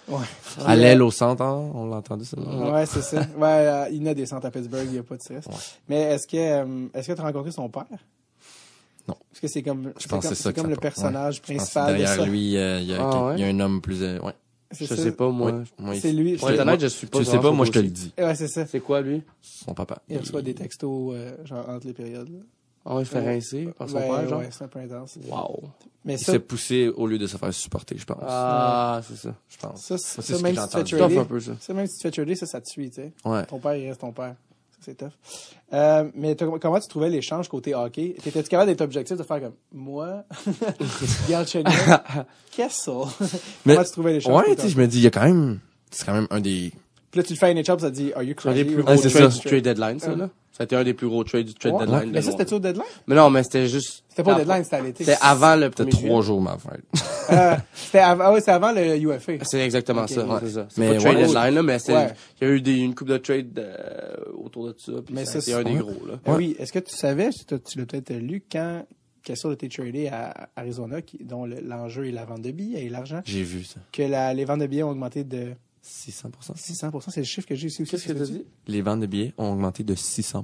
Ouais. 0.08 0.18
À 0.66 0.76
l'aile 0.76 1.02
au 1.02 1.12
centre, 1.12 1.42
hein, 1.44 1.70
on 1.74 1.88
l'a 1.90 1.98
entendu, 1.98 2.24
ça. 2.26 2.38
Ouais, 2.40 2.86
c'est 2.86 3.02
ça. 3.02 3.20
Ouais, 3.38 3.44
euh, 3.44 3.86
il 3.92 4.02
y 4.02 4.08
en 4.08 4.12
a 4.12 4.14
des 4.14 4.26
centres 4.26 4.46
à 4.48 4.52
Pittsburgh, 4.52 4.86
il 4.86 4.92
n'y 4.94 4.98
a 5.00 5.04
pas 5.04 5.18
de 5.18 5.22
stress. 5.22 5.46
Ouais. 5.48 5.54
Mais 5.90 6.02
est-ce 6.04 6.26
que, 6.28 6.38
euh, 6.38 6.88
est-ce 6.94 7.08
que 7.10 7.14
tu 7.14 7.20
as 7.20 7.24
rencontré 7.24 7.52
son 7.52 7.68
père? 7.70 7.86
Non. 9.08 9.16
Parce 9.30 9.40
que 9.42 9.48
c'est 9.48 9.62
comme, 9.64 9.92
Je 10.00 10.08
pense 10.08 10.26
comme, 10.26 10.36
ça 10.36 10.54
comme 10.54 10.64
ça 10.66 10.70
le 10.70 10.76
personnage 10.78 11.42
principal 11.42 11.94
de 11.94 11.98
derrière 12.00 12.16
ça. 12.16 12.26
lui, 12.26 12.58
euh, 12.58 12.80
il 12.80 12.88
y, 12.88 12.94
a, 12.94 12.98
Ah, 13.10 13.36
y 13.38 13.44
a 13.44 13.48
un 13.48 13.60
homme 13.60 13.82
plus, 13.82 14.02
euh, 14.02 14.20
ouais. 14.20 14.34
Je 14.72 14.86
ça. 14.86 14.96
sais 14.98 15.12
pas, 15.14 15.30
moi. 15.30 15.52
Ouais. 15.52 15.64
Moi, 15.78 15.96
C'est 16.00 16.12
lui. 16.12 16.36
Pour 16.36 16.50
être 16.50 16.58
je- 16.58 16.62
honnête, 16.62 16.80
je 16.82 16.88
suis 16.88 17.08
pas 17.08 17.20
Tu 17.20 17.26
sais 17.26 17.40
pas, 17.40 17.52
moi, 17.52 17.66
je 17.66 17.72
te 17.72 17.80
le 17.80 17.88
dis. 17.90 18.14
Ouais, 18.18 18.36
c'est 18.36 18.48
ça. 18.50 18.66
C'est 18.66 18.80
quoi, 18.82 19.02
lui? 19.02 19.24
Son 19.42 19.74
papa. 19.74 20.00
Il 20.10 20.18
reçoit 20.18 20.42
des 20.42 20.54
textos, 20.54 21.16
genre, 21.46 21.70
entre 21.70 21.88
les 21.88 21.94
périodes. 21.94 22.30
Ah, 22.90 22.96
il 23.00 23.06
se 23.06 23.12
fait 23.12 23.20
rincer 23.20 23.66
par 23.78 23.90
son 23.90 23.96
Ben, 24.00 24.02
père, 24.08 24.30
genre? 24.30 24.40
Ouais, 24.40 24.50
c'est 24.50 24.64
un 24.64 24.68
peu 24.70 24.80
intense. 24.80 25.18
Wow. 25.30 25.60
Mais 26.06 26.14
Il 26.14 26.20
ça, 26.20 26.32
s'est 26.32 26.40
poussé 26.40 26.88
au 26.88 27.06
lieu 27.06 27.18
de 27.18 27.28
se 27.28 27.36
faire 27.36 27.54
supporter, 27.54 27.98
je 27.98 28.06
pense. 28.06 28.18
Ah, 28.26 29.02
c'est 29.06 29.18
ça. 29.18 29.36
je 29.50 29.58
pense. 29.58 29.82
ça, 29.82 29.98
c'est 29.98 30.22
ça, 30.22 30.38
ce 30.38 30.42
même 30.42 30.56
que 30.56 30.62
si 30.62 30.68
trader, 30.96 31.18
un 31.18 31.26
peu, 31.26 31.40
ça. 31.42 31.52
ça, 31.60 31.74
même 31.74 31.86
si 31.88 31.94
tu 31.94 31.98
te 32.00 32.04
fais 32.04 32.12
trader, 32.12 32.36
ça, 32.36 32.46
ça 32.46 32.62
te 32.62 32.70
suit, 32.70 32.90
tu 32.90 32.96
sais. 33.02 33.12
Ouais. 33.26 33.46
Ton 33.46 33.60
père, 33.60 33.76
il 33.76 33.88
reste 33.90 34.00
ton 34.00 34.14
père. 34.14 34.36
Ça, 34.72 34.78
c'est 34.80 34.96
tough. 34.96 35.10
Euh, 35.74 36.10
mais 36.16 36.38
comment 36.38 36.80
tu 36.80 36.88
trouvais 36.88 37.10
l'échange 37.10 37.50
côté 37.50 37.76
hockey? 37.76 38.16
T'étais-tu 38.24 38.48
capable 38.48 38.70
d'être 38.72 38.80
objectif 38.82 39.18
de 39.18 39.24
faire 39.24 39.42
comme, 39.42 39.54
moi, 39.74 40.24
Galchenyuk, 41.30 41.68
Kessel? 42.52 42.94
Mais- 43.66 43.74
comment 43.74 43.86
tu 43.86 43.92
trouvais 43.92 44.14
l'échange? 44.14 44.34
Ouais, 44.48 44.56
tu 44.56 44.62
sais, 44.62 44.70
je 44.70 44.78
me 44.80 44.88
dis, 44.88 45.00
il 45.00 45.04
y 45.04 45.08
a 45.08 45.12
quand 45.12 45.26
même, 45.26 45.60
c'est 45.92 46.06
quand 46.06 46.14
même 46.14 46.28
un 46.30 46.40
des, 46.40 46.72
Puis 47.12 47.20
là, 47.20 47.24
tu 47.24 47.34
le 47.34 47.38
fais 47.40 47.48
à 47.48 47.54
NHL, 47.54 47.66
ça 47.66 47.76
te 47.78 47.88
dit, 47.90 48.14
are 48.14 48.24
you 48.24 48.34
C'est 48.42 48.48
un 48.50 48.54
des 48.54 48.64
crazy? 48.66 48.76
plus 48.76 48.84
gros 48.84 49.30
trade 49.44 49.64
deadline, 49.64 50.00
ça, 50.00 50.16
là. 50.16 50.30
Ça 50.58 50.64
a 50.64 50.66
été 50.66 50.76
un 50.76 50.84
des 50.84 50.96
plus 50.96 51.08
gros 51.08 51.24
trades 51.24 51.46
du 51.46 51.54
trade 51.54 51.74
Ouais. 51.74 51.86
deadline. 51.86 52.06
de 52.10 52.12
Mais 52.14 52.22
ça, 52.24 52.30
loin. 52.32 52.38
c'était 52.40 52.54
au 52.54 52.60
deadline? 52.60 52.84
Mais 53.06 53.16
non, 53.16 53.30
mais 53.30 53.44
c'était 53.44 53.68
juste. 53.68 54.04
C'était 54.10 54.24
pas 54.24 54.34
au 54.34 54.38
deadline, 54.40 54.64
c'était 54.64 54.76
à 54.78 54.82
l'été. 54.82 55.04
C'était 55.04 55.18
avant 55.22 55.56
le 55.56 55.66
c'était 55.66 55.76
premier 55.84 55.92
trois 55.92 56.02
juillet. 56.22 56.22
jours, 56.24 56.42
ma 56.42 56.58
fête. 56.58 56.82
Euh, 57.30 57.56
c'était 57.74 58.00
avant, 58.00 58.24
ah 58.28 58.32
ouais, 58.34 58.40
c'est 58.40 58.52
avant 58.52 58.72
le 58.72 58.96
UFA. 58.98 59.34
C'est 59.44 59.60
exactement 59.60 60.08
ça. 60.08 60.26
ouais. 60.26 60.40
C'est 60.44 60.50
ça. 60.52 60.68
Mais 60.78 60.94
pas 60.96 61.00
trade 61.02 61.16
ouais. 61.18 61.22
deadline, 61.26 61.56
là, 61.56 61.62
mais 61.62 61.78
il 61.90 61.94
y 62.42 62.46
a 62.46 62.50
eu 62.50 62.62
des, 62.62 62.76
une 62.78 62.96
coupe 62.96 63.10
de 63.10 63.18
trade 63.18 63.60
euh, 63.60 64.16
autour 64.42 64.68
de 64.68 64.76
ça. 64.80 64.94
Puis 65.06 65.14
Mais 65.14 65.26
c'est 65.26 65.54
un 65.54 65.62
des 65.62 65.74
gros, 65.76 65.92
là. 66.08 66.14
Oui, 66.36 66.56
est-ce 66.58 66.72
que 66.72 66.80
tu 66.80 66.96
savais, 66.96 67.30
tu 67.32 67.78
l'as 67.78 67.86
peut-être 67.86 68.14
lu, 68.14 68.42
quand 68.50 68.86
Kessel 69.24 69.52
a 69.52 69.54
été 69.56 69.68
tradé 69.68 70.08
à 70.08 70.48
Arizona, 70.56 71.02
qui, 71.02 71.18
dont 71.26 71.46
le- 71.46 71.60
l'enjeu 71.60 72.08
est 72.08 72.12
la 72.12 72.24
vente 72.24 72.42
de 72.44 72.52
billets 72.52 72.86
et 72.86 72.90
l'argent, 72.90 73.20
J'ai 73.26 73.44
vu 73.44 73.66
ça. 73.66 73.82
que 73.92 74.04
la- 74.04 74.34
les 74.34 74.46
ventes 74.46 74.62
de 74.62 74.68
billets 74.68 74.84
ont 74.84 74.92
augmenté 74.92 75.26
de 75.26 75.50
600 75.88 76.30
600% 76.56 77.10
C'est 77.10 77.22
le 77.22 77.26
chiffre 77.26 77.48
que 77.48 77.56
j'ai 77.56 77.68
ici 77.68 77.82
aussi. 77.82 77.92
Qu'est-ce 77.92 78.04
que 78.08 78.14
ça 78.14 78.20
t'as 78.20 78.26
se 78.26 78.32
dit? 78.32 78.46
Les 78.68 78.82
ventes 78.82 79.00
de 79.00 79.06
billets 79.06 79.34
ont 79.38 79.54
augmenté 79.54 79.84
de 79.84 79.96
600% 79.96 80.44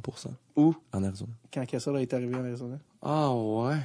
Où? 0.55 0.73
en 0.93 1.03
Arizona. 1.03 1.31
Quand 1.53 1.65
Kessel 1.65 1.97
est 1.97 2.13
arrivé 2.13 2.35
en 2.35 2.43
Arizona? 2.45 2.77
Ah, 3.01 3.31
ouais. 3.33 3.75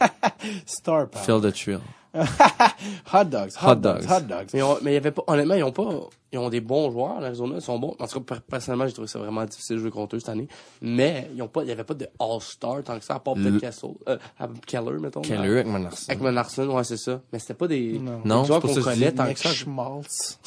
Star 0.66 1.08
Power. 1.08 1.24
Phil 1.24 1.40
the 1.40 1.54
Thrill. 1.54 1.80
Hot 3.12 3.24
dogs. 3.24 3.52
Hot 3.62 3.74
dogs. 3.76 4.04
Hot 4.10 4.20
dogs. 4.22 4.48
Mais, 4.54 4.62
on- 4.62 4.78
mais 4.82 4.92
il 4.92 4.94
y 4.94 4.96
avait 4.96 5.10
pas, 5.12 5.22
honnêtement, 5.26 5.54
ils 5.54 5.62
ont 5.64 5.70
pas, 5.72 6.08
ils 6.32 6.38
ont 6.38 6.48
des 6.48 6.62
bons 6.62 6.90
joueurs, 6.90 7.20
l'Arizona, 7.20 7.56
ils 7.56 7.60
sont 7.60 7.78
bons. 7.78 7.94
En 7.98 8.06
tout 8.06 8.20
cas, 8.20 8.34
per- 8.36 8.40
personnellement, 8.48 8.86
j'ai 8.86 8.94
trouvé 8.94 9.06
ça 9.08 9.18
vraiment 9.18 9.44
difficile 9.44 9.76
de 9.76 9.82
jouer 9.82 9.90
contre 9.90 10.16
eux 10.16 10.18
cette 10.18 10.30
année. 10.30 10.48
Mais, 10.80 11.30
ils 11.34 11.42
ont 11.42 11.48
pas, 11.48 11.62
il 11.62 11.68
y 11.68 11.72
avait 11.72 11.84
pas 11.84 11.92
de 11.94 12.08
All-Star 12.18 12.82
tant 12.82 12.98
que 12.98 13.04
ça, 13.04 13.16
à 13.16 13.18
part 13.20 13.34
peut-être 13.34 13.52
Le- 13.52 13.60
Kessel, 13.60 13.90
euh, 14.08 14.16
à 14.38 14.48
Keller, 14.66 14.98
mettons. 14.98 15.20
Keller 15.20 15.50
avec 15.50 15.66
Manarson. 15.66 16.06
Avec 16.08 16.22
Manarson, 16.22 16.68
ouais, 16.70 16.84
c'est 16.84 16.96
ça. 16.96 17.20
Mais 17.32 17.38
c'était 17.38 17.54
pas 17.54 17.68
des, 17.68 17.98
Non. 17.98 18.20
des 18.22 18.28
Non, 18.28 18.44
joueurs 18.44 18.62
qu'on 18.62 18.74
connaît 18.74 19.12
tant 19.12 19.24
que 19.24 19.28
Nick 19.28 19.38
ça. 19.38 19.50
Schmaltz. 19.52 20.38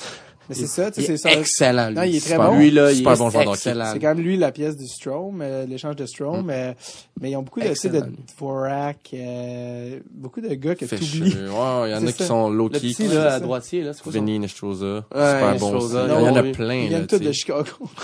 Mais 0.50 0.56
c'est 0.56 0.68
ça, 0.68 0.90
tu 0.92 1.02
Il 1.02 1.06
sais, 1.06 1.14
est 1.14 1.18
c'est 1.18 1.30
ça. 1.32 1.40
excellent, 1.40 1.88
lui. 1.90 1.96
Non, 1.96 2.04
il 2.04 2.16
est 2.16 2.20
très 2.20 2.32
Super. 2.32 2.52
bon. 2.52 2.58
Lui, 2.58 2.72
là, 2.72 2.92
il 2.92 2.96
Super 2.98 3.12
est 3.14 3.18
bon 3.18 3.30
joueur. 3.30 3.56
C'est 3.56 3.74
quand 3.74 4.08
même 4.16 4.20
lui 4.20 4.36
la 4.36 4.52
pièce 4.52 4.76
du 4.76 4.88
Strom, 4.88 5.42
euh, 5.42 5.66
l'échange 5.68 5.96
de 5.96 6.06
Strom, 6.08 6.44
mais, 6.46 6.76
mais 7.22 7.32
ils 7.32 7.36
ont 7.36 7.44
beaucoup 7.44 7.60
de, 7.60 7.68
tu 7.68 7.76
sais, 7.76 7.90
de. 7.90 8.02
Dvorak, 8.36 9.12
euh, 9.14 10.00
beaucoup 10.12 10.42
de 10.42 10.54
gars 10.56 10.76
que 10.76 10.86
tu 10.86 10.96
oublies. 10.96 11.34
Ouais, 11.36 11.90
il 11.90 11.92
y 11.92 11.96
en 11.96 12.06
a 12.08 12.12
qui 12.12 12.18
ça. 12.18 12.26
sont 12.26 12.50
Le 12.50 12.58
low-key. 12.58 12.80
petit, 12.80 12.94
c'est 12.96 13.08
là, 13.08 13.28
à 13.28 13.32
ça. 13.32 13.40
droitier, 13.40 13.84
là, 13.84 13.94
c'est 13.94 14.02
quoi 14.02 14.12
son 14.12 14.20
Vinny 14.20 14.40
Nestroza. 14.40 14.86
Ouais, 14.86 15.02
super 15.14 15.56
bon. 15.60 15.80
Il 15.80 15.94
y 16.26 16.30
en 16.30 16.36
a 16.36 16.44
plein. 16.44 16.74
Ils 16.76 16.82
là, 16.84 16.88
viennent 16.90 17.08
tous 17.08 17.20
tu 17.20 17.26
de. 17.26 17.32
Chicago, 17.32 17.64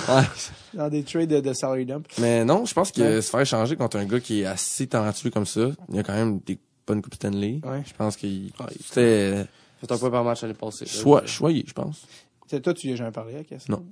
Ouais. 0.10 0.24
dans 0.76 0.90
des 0.90 1.04
trades 1.04 1.30
de, 1.30 1.40
de 1.40 1.54
salary 1.54 1.86
dump. 1.86 2.08
Mais 2.20 2.46
non, 2.46 2.66
je 2.66 2.74
pense 2.74 2.92
que 2.92 3.02
Ouais. 3.02 3.22
se 3.22 3.30
faire 3.30 3.40
échanger 3.42 3.76
contre 3.76 3.98
un 3.98 4.06
gars 4.06 4.20
qui 4.20 4.42
est 4.42 4.46
assez 4.46 4.86
talentueux 4.88 5.32
comme 5.32 5.46
ça, 5.48 5.68
il 5.90 5.96
y 5.96 6.00
a 6.00 6.04
quand 6.04 6.14
même 6.14 6.40
des 6.46 6.60
bonnes 6.86 7.02
coupes 7.02 7.16
Stanley. 7.16 7.60
Ouais. 7.64 7.82
Je 7.88 7.94
pense 7.98 8.16
qu'il 8.16 8.52
Ouais. 8.60 8.66
c'était 8.84 9.46
Fait 9.82 9.92
un 9.92 9.98
point 9.98 10.10
par 10.12 10.24
match 10.24 10.42
l'année 10.44 10.54
passée. 10.54 10.86
choix, 10.86 11.26
choyé, 11.26 11.64
je 11.68 11.74
pense. 11.74 12.04
C'est 12.48 12.62
toi, 12.62 12.74
tu 12.74 12.88
y 12.88 12.94
as 12.94 12.96
jamais 12.96 13.12
parlé, 13.12 13.36
à? 13.36 13.42
Non. 13.70 13.84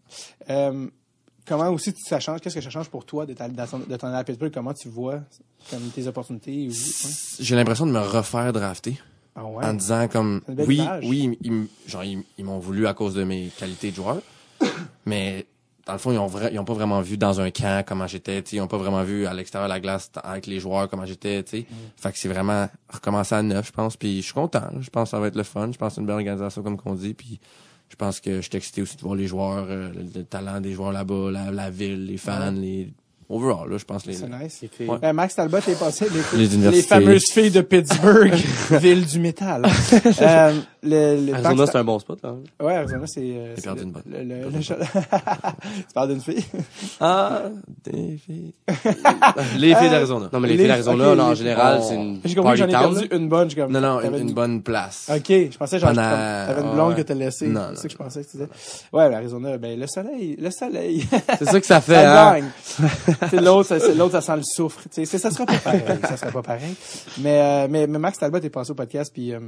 Euh, 0.50 0.88
comment 1.46 1.70
aussi 1.70 1.94
ça 1.98 2.20
change, 2.20 2.40
qu'est-ce 2.42 2.56
que 2.56 2.62
ça 2.62 2.70
change 2.70 2.90
pour 2.90 3.06
toi 3.06 3.26
de, 3.26 3.34
ta- 3.34 3.50
de 3.50 3.96
ton- 3.98 4.14
à 4.14 4.24
Pittsburgh? 4.24 4.52
Comment 4.54 4.74
tu 4.74 4.90
vois 4.90 5.20
comme 5.70 5.82
tes 5.90 6.08
opportunités? 6.08 6.68
Ou. 6.68 6.74
J'ai 7.40 7.56
l'impression 7.56 7.86
de 7.86 7.92
me 7.92 8.00
refaire 8.00 8.54
drafter 8.54 8.98
Ah 9.36 9.46
ouais? 9.46 9.66
en 9.66 9.74
disant 9.74 10.08
comme 10.08 10.42
oui, 10.48 10.76
image. 10.78 11.04
oui, 11.08 11.38
ils, 11.42 11.68
genre 11.88 12.04
ils, 12.04 12.24
ils 12.38 12.46
m'ont 12.46 12.60
voulu 12.60 12.86
à 12.88 12.94
cause 12.94 13.16
de 13.16 13.24
mes 13.24 13.48
qualités 13.58 13.90
de 13.92 13.96
joueur, 13.96 14.22
mais 15.06 15.46
dans 15.86 15.94
le 15.94 16.00
fond 16.00 16.12
ils 16.14 16.18
ont 16.18 16.28
vra- 16.28 16.50
ils 16.52 16.60
ont 16.60 16.64
pas 16.66 16.74
vraiment 16.76 17.02
vu 17.02 17.18
dans 17.18 17.42
un 17.42 17.52
camp 17.52 17.84
comment 17.86 18.08
j'étais, 18.08 18.40
ils 18.54 18.62
ont 18.62 18.68
pas 18.68 18.78
vraiment 18.78 19.04
vu 19.04 19.26
à 19.26 19.34
l'extérieur 19.34 19.68
de 19.68 19.74
la 19.74 19.80
glace 19.82 20.10
avec 20.24 20.46
les 20.48 20.60
joueurs 20.60 20.88
comment 20.90 21.06
j'étais, 21.06 21.44
tu. 21.44 21.58
Mm. 21.62 21.66
Fait 21.98 22.12
que 22.12 22.18
c'est 22.18 22.30
vraiment 22.30 22.70
recommencer 22.88 23.36
à 23.36 23.42
neuf, 23.42 23.68
je 23.68 23.72
pense, 23.72 23.98
puis 23.98 24.18
je 24.18 24.22
suis 24.26 24.34
content, 24.34 24.70
je 24.80 24.90
pense 24.90 25.06
que 25.06 25.10
ça 25.10 25.20
va 25.20 25.28
être 25.28 25.36
le 25.36 25.44
fun, 25.44 25.72
je 25.72 25.78
pense 25.78 25.90
que 25.90 25.96
c'est 25.96 26.02
une 26.02 26.08
belle 26.08 26.16
organisation 26.18 26.62
comme 26.64 26.78
qu'on 26.78 26.94
dit, 26.96 27.14
puis 27.14 27.40
je 27.94 27.96
pense 27.96 28.20
que 28.20 28.38
je 28.38 28.42
suis 28.42 28.58
excité 28.58 28.82
aussi 28.82 28.98
de 28.98 29.02
voir 29.04 29.14
les 29.14 29.28
joueurs, 29.28 29.68
euh, 29.70 29.92
le, 29.94 30.02
le 30.16 30.24
talent 30.26 30.60
des 30.60 30.74
joueurs 30.74 30.92
là-bas, 30.92 31.30
la, 31.30 31.52
la 31.52 31.70
ville, 31.70 32.08
les 32.08 32.18
fans, 32.18 32.50
les 32.50 32.92
overall 33.30 33.70
là, 33.70 33.78
je 33.78 33.86
pense 33.86 34.06
les 34.06 34.14
C'est 34.14 34.28
nice. 34.28 34.60
Les 34.62 34.68
filles. 34.68 34.88
Ouais. 34.90 34.98
Euh, 35.04 35.14
Max 35.14 35.36
Talbot 35.36 35.58
est 35.58 35.80
passé 35.80 36.08
les, 36.34 36.38
Les 36.40 36.54
universités. 36.56 36.88
fameuses 36.88 37.30
filles 37.30 37.52
de 37.52 37.62
Pittsburgh, 37.62 38.34
ville 38.72 39.06
du 39.06 39.20
métal. 39.20 39.64
euh, 40.22 40.54
le, 40.84 41.26
le 41.28 41.34
Arizona, 41.34 41.66
c'est 41.66 41.78
un 41.78 41.84
bon 41.84 42.00
spot, 42.00 42.20
là. 42.24 42.36
Ouais, 42.62 42.76
Arizona, 42.76 43.04
c'est. 43.08 43.22
Euh, 43.24 43.56
perdu 43.64 43.80
le- 43.82 43.86
une 43.86 43.92
bonne. 43.92 44.04
le- 44.12 44.24
le- 44.24 44.50
le- 44.50 44.60
tu 44.62 45.94
parles 45.94 46.10
d'une 46.10 46.22
fille? 46.22 46.44
Ah, 47.00 47.44
des 47.86 48.18
filles. 48.18 48.54
les 49.58 49.76
filles 49.76 49.90
d'Arizona. 49.90 50.30
Non, 50.34 50.40
mais 50.40 50.48
les, 50.50 50.54
Les- 50.56 50.60
filles 50.60 50.68
d'Arizona, 50.68 51.10
ok, 51.12 51.18
là, 51.18 51.24
en 51.26 51.30
les- 51.30 51.36
général, 51.36 51.80
Oh. 51.82 51.86
c'est 51.88 51.96
une 51.96 52.20
J'ai 52.26 52.36
compris 52.36 52.52
que 52.54 52.58
j'en 52.58 52.68
ai 52.68 52.72
perdu 52.72 53.08
une 53.12 53.30
bonne. 53.30 53.54
Comme, 53.54 53.72
Non, 53.72 53.82
non, 53.82 54.02
une, 54.02 54.16
une 54.28 54.34
bonne 54.34 54.62
place. 54.62 55.10
Ok, 55.14 55.28
je 55.30 55.58
pensais 55.58 55.80
genre 55.80 55.94
t'avais 55.94 56.62
une 56.62 56.74
blonde 56.74 56.96
que 56.96 57.02
t'as 57.02 57.14
laissée. 57.14 57.48
Non, 57.48 57.62
C'est 57.62 57.70
non, 57.70 57.76
ça 57.76 57.84
que 57.84 57.90
je 57.90 57.98
pensais 57.98 58.24
que 58.24 58.30
tu 58.32 58.38
disais. 58.38 58.50
Ouais, 58.92 59.10
l'Arizona, 59.10 59.58
ben 59.58 59.80
le 59.80 59.88
soleil, 59.88 60.36
le 60.40 60.50
soleil. 60.52 61.06
C'est 61.40 61.46
ça 61.46 61.60
que 61.60 61.66
ça 61.66 61.82
fait, 61.82 62.06
hein. 62.06 62.40
l'autre, 63.42 63.64
ça, 63.70 63.80
c'est- 63.80 63.96
l'autre 63.96 64.14
ça 64.14 64.22
sent 64.22 64.38
le 64.38 64.44
soufre. 64.44 64.82
Tu 64.84 64.90
sais, 64.92 65.06
c'est- 65.06 65.18
ça 65.18 65.32
sera 65.32 65.46
pas 65.46 65.58
pareil, 65.60 65.82
ça 66.04 66.18
sera 66.18 66.32
pas 66.32 66.42
pareil. 66.42 66.76
Mais 67.20 67.40
euh, 67.42 67.68
mais, 67.70 67.88
mais 67.88 68.00
Max 68.00 68.18
Talbot 68.20 68.38
est 68.40 68.50
passé 68.50 68.72
au 68.72 68.76
podcast 68.76 69.12
puis 69.14 69.34
euh, 69.34 69.40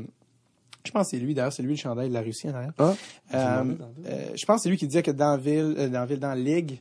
je 0.84 0.92
pense 0.92 1.08
que 1.10 1.18
c'est 1.18 1.24
lui 1.24 1.34
d'ailleurs, 1.34 1.52
c'est 1.54 1.64
lui 1.64 1.72
le 1.74 1.78
chandail 1.80 2.10
de 2.10 2.14
la 2.14 2.22
Russie 2.22 2.48
en 2.50 2.54
arrière. 2.54 2.74
Ah. 2.78 2.94
Euh, 3.34 3.74
euh, 4.06 4.26
je 4.36 4.46
pense 4.46 4.58
que 4.58 4.64
c'est 4.64 4.70
lui 4.70 4.78
qui 4.78 4.88
disait 4.88 5.02
que 5.04 5.12
dans 5.12 5.32
la 5.32 5.38
ville, 5.38 5.76
euh, 5.78 5.90
dans 5.90 6.00
la 6.02 6.06
ville, 6.06 6.20
dans 6.20 6.34
ligue, 6.34 6.80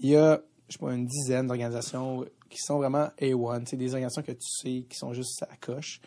il 0.00 0.10
y 0.10 0.16
a, 0.16 0.40
je 0.68 0.74
sais 0.74 0.78
pas, 0.78 0.92
une 0.92 1.06
dizaine 1.06 1.46
d'organisations 1.46 2.24
qui 2.50 2.58
sont 2.58 2.76
vraiment 2.78 3.08
A1. 3.20 3.62
C'est 3.66 3.76
des 3.76 3.86
organisations 3.94 4.22
que 4.22 4.32
tu 4.32 4.46
sais 4.46 4.84
qui 4.88 4.96
sont 4.98 5.12
juste 5.14 5.42
à 5.44 5.56
coche. 5.60 6.00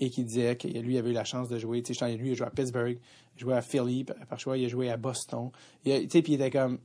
Et 0.00 0.10
qui 0.10 0.24
disait 0.24 0.56
que 0.56 0.66
lui 0.66 0.98
avait 0.98 1.10
eu 1.10 1.12
la 1.12 1.22
chance 1.22 1.48
de 1.48 1.58
jouer. 1.58 1.80
Tu 1.80 1.94
sais, 1.94 2.16
lui, 2.16 2.30
il 2.30 2.32
a 2.32 2.34
joué 2.34 2.46
à 2.46 2.50
Pittsburgh, 2.50 2.98
il 2.98 3.38
a 3.38 3.40
joué 3.40 3.54
à 3.54 3.62
Philly, 3.62 4.02
par 4.02 4.16
par 4.28 4.40
choix, 4.40 4.58
il 4.58 4.64
a 4.64 4.68
joué 4.68 4.90
à 4.90 4.96
Boston. 4.96 5.50
Il 5.84 5.92
a- 5.92 6.00
Tu 6.00 6.08
sais, 6.10 6.22
puis 6.22 6.32
il 6.32 6.42
était 6.42 6.50
comme, 6.50 6.78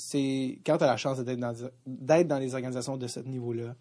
c'est 0.00 0.58
quand 0.64 0.78
tu 0.78 0.84
as 0.84 0.86
la 0.86 0.96
chance 0.96 1.18
d'être 1.18 1.40
dans, 1.40 1.52
d'être 1.86 2.28
dans 2.28 2.38
les 2.38 2.54
organisations 2.54 2.96
de 2.96 3.06
ce 3.08 3.18
niveau-là, 3.20 3.74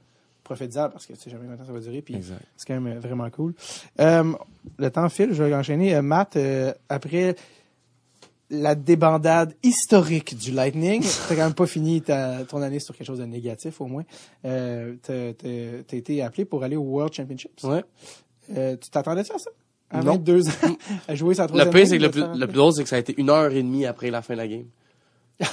profite-en 0.44 0.90
parce 0.90 1.06
que 1.06 1.14
tu 1.14 1.20
sais 1.20 1.30
jamais 1.30 1.46
combien 1.48 1.64
ça 1.66 1.72
va 1.72 1.80
durer. 1.80 2.02
Puis 2.02 2.18
c'est 2.58 2.68
quand 2.68 2.80
même 2.80 2.98
euh, 2.98 3.00
vraiment 3.00 3.30
cool. 3.30 3.54
Euh, 4.02 4.34
le 4.80 4.90
temps 4.90 5.08
file, 5.10 5.30
je 5.34 5.44
vais 5.44 5.54
enchaîner. 5.54 5.96
Euh, 5.96 6.02
Matt, 6.02 6.36
euh, 6.36 6.74
après 6.90 7.36
la 8.50 8.76
débandade 8.76 9.54
historique 9.62 10.38
du 10.38 10.52
Lightning, 10.52 11.04
t'as 11.30 11.36
quand 11.36 11.44
même 11.44 11.54
pas 11.54 11.68
fini 11.68 12.02
ta, 12.02 12.46
ton 12.46 12.62
année 12.62 12.80
sur 12.80 12.96
quelque 12.96 13.08
chose 13.08 13.20
de 13.20 13.26
négatif 13.26 13.80
au 13.82 13.86
moins. 13.88 14.04
Euh, 14.46 14.96
t'as, 15.04 15.34
t'as- 15.34 15.84
t'as 15.86 15.98
été 15.98 16.22
appelé 16.24 16.46
pour 16.46 16.64
aller 16.64 16.78
au 16.78 16.82
World 16.84 17.14
Championships. 17.14 17.64
Ouais. 17.64 17.84
Tu 18.50 18.90
t'attendais 18.90 19.22
à 19.22 19.38
ça? 19.38 19.52
À 19.90 20.02
Non. 20.02 20.14
22 20.14 20.48
ans, 20.50 20.52
à 21.08 21.16
jouer 21.16 21.36
sa 21.36 21.44
Le 21.44 21.48
troisième 21.50 21.70
pire, 21.72 21.80
ligne, 21.82 21.90
c'est 21.90 21.98
que 21.98 22.04
le 22.04 22.10
plus, 22.10 22.40
le 22.40 22.48
plus 22.48 22.56
drôle, 22.58 22.74
c'est 22.74 22.84
que 22.84 22.90
ça 22.90 22.96
a 22.96 23.00
été 23.00 23.14
une 23.18 23.30
heure 23.30 23.52
et 23.52 23.62
demie 23.64 23.86
après 23.86 24.10
la 24.12 24.22
fin 24.22 24.34
de 24.34 24.40
la 24.40 24.48
game. 24.48 24.66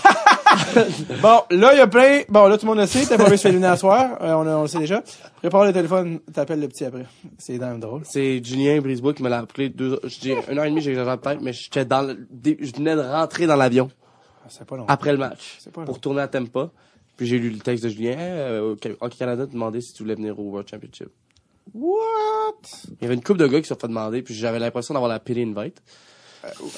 Bon, 1.23 1.41
là, 1.51 1.73
il 1.75 1.79
y 1.79 1.81
a 1.81 1.87
plein. 1.87 2.23
Bon, 2.29 2.47
là, 2.47 2.57
tout 2.59 2.67
le 2.67 2.71
monde 2.73 2.81
le 2.81 2.87
sait. 2.87 3.05
T'as 3.07 3.17
pas 3.17 3.29
vu 3.29 3.37
se 3.37 3.43
faire 3.43 3.51
éliminer 3.51 3.69
à 3.69 3.77
soir. 3.77 4.19
Euh, 4.21 4.33
on, 4.35 4.63
le 4.63 4.69
sait 4.69 4.79
déjà. 4.79 5.03
Prépare 5.37 5.65
le 5.65 5.73
téléphone, 5.73 6.21
t'appelles 6.33 6.61
le 6.61 6.69
petit 6.69 6.85
après. 6.85 7.07
C'est 7.39 7.59
même 7.59 7.81
drôle. 7.81 8.03
C'est 8.05 8.43
Julien 8.45 8.81
Brisebois 8.81 9.15
qui 9.15 9.23
me 9.23 9.29
l'a 9.29 9.39
appelé 9.41 9.69
deux, 9.69 10.01
je 10.05 10.19
dis 10.21 10.33
une 10.51 10.59
heure 10.59 10.65
et 10.65 10.71
demie, 10.71 10.81
j'ai 10.81 10.91
exagéré 10.91 11.17
peut-être, 11.19 11.41
mais 11.43 11.53
j'étais 11.53 11.85
dans 11.85 12.03
le, 12.03 12.27
je 12.45 12.73
venais 12.77 12.95
de 12.97 13.01
rentrer 13.01 13.47
dans 13.47 13.57
l'avion 13.57 13.91
Ah, 14.43 14.47
C'est 14.49 14.67
pas 14.67 14.77
long. 14.77 14.85
après 14.89 15.13
le 15.13 15.19
match 15.19 15.57
C'est 15.61 15.73
pas 15.73 15.81
long. 15.83 15.87
pour 15.87 16.01
tourner 16.01 16.23
à 16.23 16.29
Tempa. 16.29 16.71
Puis 17.17 17.27
j'ai 17.27 17.39
lu 17.39 17.51
le 17.51 17.59
texte 17.59 17.85
de 17.85 17.89
Julien, 17.91 18.17
euh, 18.19 18.75
Hockey 19.01 19.17
Canada 19.19 19.47
te 19.47 19.53
demandait 19.53 19.81
si 19.81 19.93
tu 19.93 20.03
voulais 20.03 20.17
venir 20.17 20.39
au 20.39 20.45
World 20.45 20.69
Championship. 20.69 21.09
What? 21.73 22.55
Il 22.89 23.03
y 23.03 23.05
avait 23.05 23.15
une 23.15 23.23
couple 23.23 23.41
de 23.41 23.47
gars 23.47 23.61
qui 23.61 23.69
se 23.69 23.75
sont 23.75 23.81
fait 23.81 23.89
demander, 23.89 24.23
puis 24.23 24.35
j'avais 24.35 24.59
l'impression 24.59 24.95
d'avoir 24.95 25.09
la 25.11 25.21
pity 25.21 25.43
invite. 25.43 25.81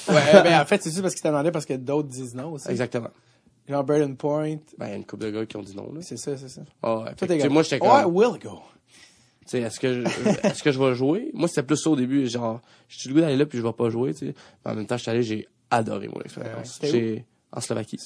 Ouais, 0.07 0.43
ben, 0.43 0.61
en 0.61 0.65
fait, 0.65 0.81
c'est 0.81 0.89
juste 0.91 1.01
parce 1.01 1.13
qu'il 1.13 1.23
t'a 1.23 1.29
demandé 1.29 1.51
parce 1.51 1.65
que 1.65 1.73
d'autres 1.73 2.07
disent 2.07 2.35
non 2.35 2.53
aussi. 2.53 2.69
Exactement. 2.69 3.09
Genre 3.67 3.83
Braden 3.83 4.15
Point. 4.15 4.57
Ben, 4.77 4.87
il 4.87 4.89
y 4.89 4.93
a 4.93 4.95
une 4.95 5.05
couple 5.05 5.25
de 5.25 5.31
gars 5.31 5.45
qui 5.45 5.57
ont 5.57 5.61
dit 5.61 5.75
non, 5.75 5.91
là. 5.93 6.01
C'est 6.01 6.17
ça, 6.17 6.37
c'est 6.37 6.49
ça. 6.49 6.61
Ah 6.81 6.99
ouais. 6.99 7.11
Fait 7.17 7.37
comme, 7.39 7.53
moi, 7.53 7.63
j'étais 7.63 7.79
Oh, 7.81 7.87
I 7.97 8.03
comme, 8.03 8.15
will 8.15 8.39
go. 8.41 8.59
tu 9.41 9.47
sais, 9.47 9.59
est-ce 9.61 9.79
que, 9.79 9.93
je- 10.03 10.29
est-ce 10.47 10.63
que 10.63 10.71
je 10.71 10.79
vais 10.79 10.95
jouer? 10.95 11.31
Moi, 11.33 11.47
c'était 11.47 11.63
plus 11.63 11.77
ça 11.77 11.89
au 11.89 11.95
début, 11.95 12.27
genre, 12.29 12.61
j'ai 12.87 13.09
le 13.09 13.15
goût 13.15 13.21
d'aller 13.21 13.35
là, 13.37 13.45
puis 13.45 13.57
je 13.57 13.63
vais 13.63 13.73
pas 13.73 13.89
jouer, 13.89 14.13
tu 14.13 14.27
sais. 14.27 14.35
Mais 14.65 14.71
en 14.71 14.75
même 14.75 14.85
temps, 14.85 14.95
je 14.97 15.01
suis 15.01 15.11
allé, 15.11 15.23
j'ai 15.23 15.47
adoré 15.69 16.07
mon 16.07 16.15
Ouais, 16.15 16.23
expérience. 16.25 16.79
où? 16.81 16.85
J'ai, 16.85 17.25
en 17.51 17.59
Slovaquie. 17.61 17.97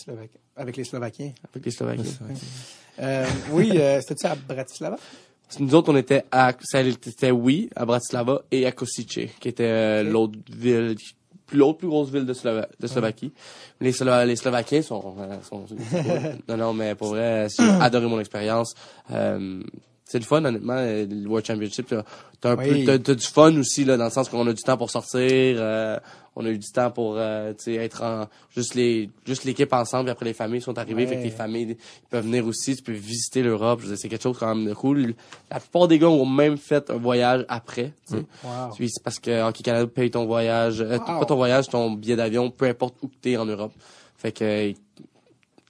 Avec 0.56 0.78
les 0.78 0.84
Slovaquiens. 0.84 1.32
avec 1.52 1.66
les 1.66 1.72
Slovaquiens. 1.72 2.04
Euh, 3.00 3.26
oui, 3.52 3.72
euh, 3.76 4.00
c'était-tu 4.02 4.28
à 4.28 4.36
Bratislava? 4.36 4.98
Nous 5.60 5.76
autres, 5.76 5.92
on 5.92 5.96
était 5.98 6.24
à, 6.32 6.54
c'était 6.62 7.32
oui, 7.32 7.70
à 7.76 7.86
Bratislava 7.86 8.42
et 8.52 8.66
à 8.66 8.72
Kosice, 8.72 9.06
qui 9.06 9.48
était 9.48 9.64
euh, 9.64 10.04
l'autre 10.04 10.38
ville, 10.50 10.96
l'autre 11.54 11.80
plus 11.80 11.88
grosse 11.88 12.10
ville 12.10 12.26
de, 12.26 12.34
Slova- 12.34 12.68
de 12.80 12.88
Slovaquie. 12.88 13.32
Les, 13.80 13.92
Slo- 13.92 14.26
les 14.26 14.36
Slovaquiens 14.36 14.82
sont, 14.82 15.16
euh, 15.20 15.38
sont, 15.44 15.66
non, 16.48 16.58
non, 16.58 16.74
mais 16.74 16.96
pour 16.96 17.10
vrai, 17.10 17.48
j'ai 17.58 17.64
adoré 17.64 18.08
mon 18.08 18.20
expérience. 18.20 18.74
Euh, 19.12 19.62
c'est 20.12 20.20
le 20.20 20.26
fun, 20.26 20.44
honnêtement, 20.44 20.76
euh, 20.76 21.06
le 21.10 21.26
World 21.26 21.46
Championship. 21.48 21.96
T'as, 22.42 22.52
un 22.52 22.58
Oui. 22.58 22.84
peu, 22.84 23.00
t'as, 23.00 23.14
du 23.16 23.26
fun 23.26 23.56
aussi, 23.58 23.86
là, 23.86 23.96
dans 23.96 24.04
le 24.06 24.10
sens 24.10 24.28
qu'on 24.28 24.46
a 24.46 24.52
du 24.52 24.62
temps 24.62 24.76
pour 24.76 24.90
sortir, 24.90 25.22
euh, 25.58 25.98
on 26.36 26.46
a 26.46 26.50
eu 26.50 26.58
du 26.58 26.70
temps 26.70 26.92
pour, 26.92 27.16
euh, 27.18 27.54
tu 27.54 27.64
sais, 27.66 27.76
être 27.76 28.04
en, 28.04 28.26
juste 28.54 28.76
les, 28.76 29.10
juste 29.26 29.46
l'équipe 29.46 29.72
ensemble, 29.72 30.06
puis 30.06 30.12
après 30.12 30.26
les 30.26 30.34
familles 30.34 30.60
sont 30.60 30.78
arrivées, 30.78 31.04
Ouais. 31.04 31.08
fait 31.08 31.18
que 31.20 31.24
les 31.24 31.30
familles, 31.30 31.78
peuvent 32.10 32.26
venir 32.26 32.46
aussi, 32.46 32.76
tu 32.76 32.84
peux 32.84 32.92
visiter 32.92 33.42
l'Europe, 33.42 33.82
c'est 33.96 34.10
quelque 34.10 34.24
chose 34.24 34.38
quand 34.38 34.54
même 34.54 34.66
de 34.68 34.74
cool. 34.74 35.14
La 35.50 35.62
plupart 35.62 35.88
des 35.88 35.98
gars 35.98 36.10
ont 36.10 36.26
même 36.26 36.58
fait 36.58 36.90
un 36.90 36.98
voyage 36.98 37.46
après, 37.48 37.94
tu 38.10 38.16
sais. 38.18 38.26
Wow. 38.44 38.72
C'est 38.78 39.04
parce 39.04 39.20
que 39.20 39.48
Hockey 39.48 39.64
Canada 39.64 39.88
paye 39.88 40.12
ton 40.12 40.26
voyage, 40.26 40.82
euh, 40.82 40.98
pas 41.00 41.24
ton 41.26 41.36
voyage, 41.38 41.70
ton 41.70 41.92
billet 41.92 42.18
d'avion, 42.18 42.50
peu 42.50 42.66
importe 42.66 42.96
où 43.02 43.08
que 43.08 43.16
t'es 43.22 43.38
en 43.38 43.46
Europe. 43.46 43.72
Fait 44.18 44.34
que, 44.34 44.74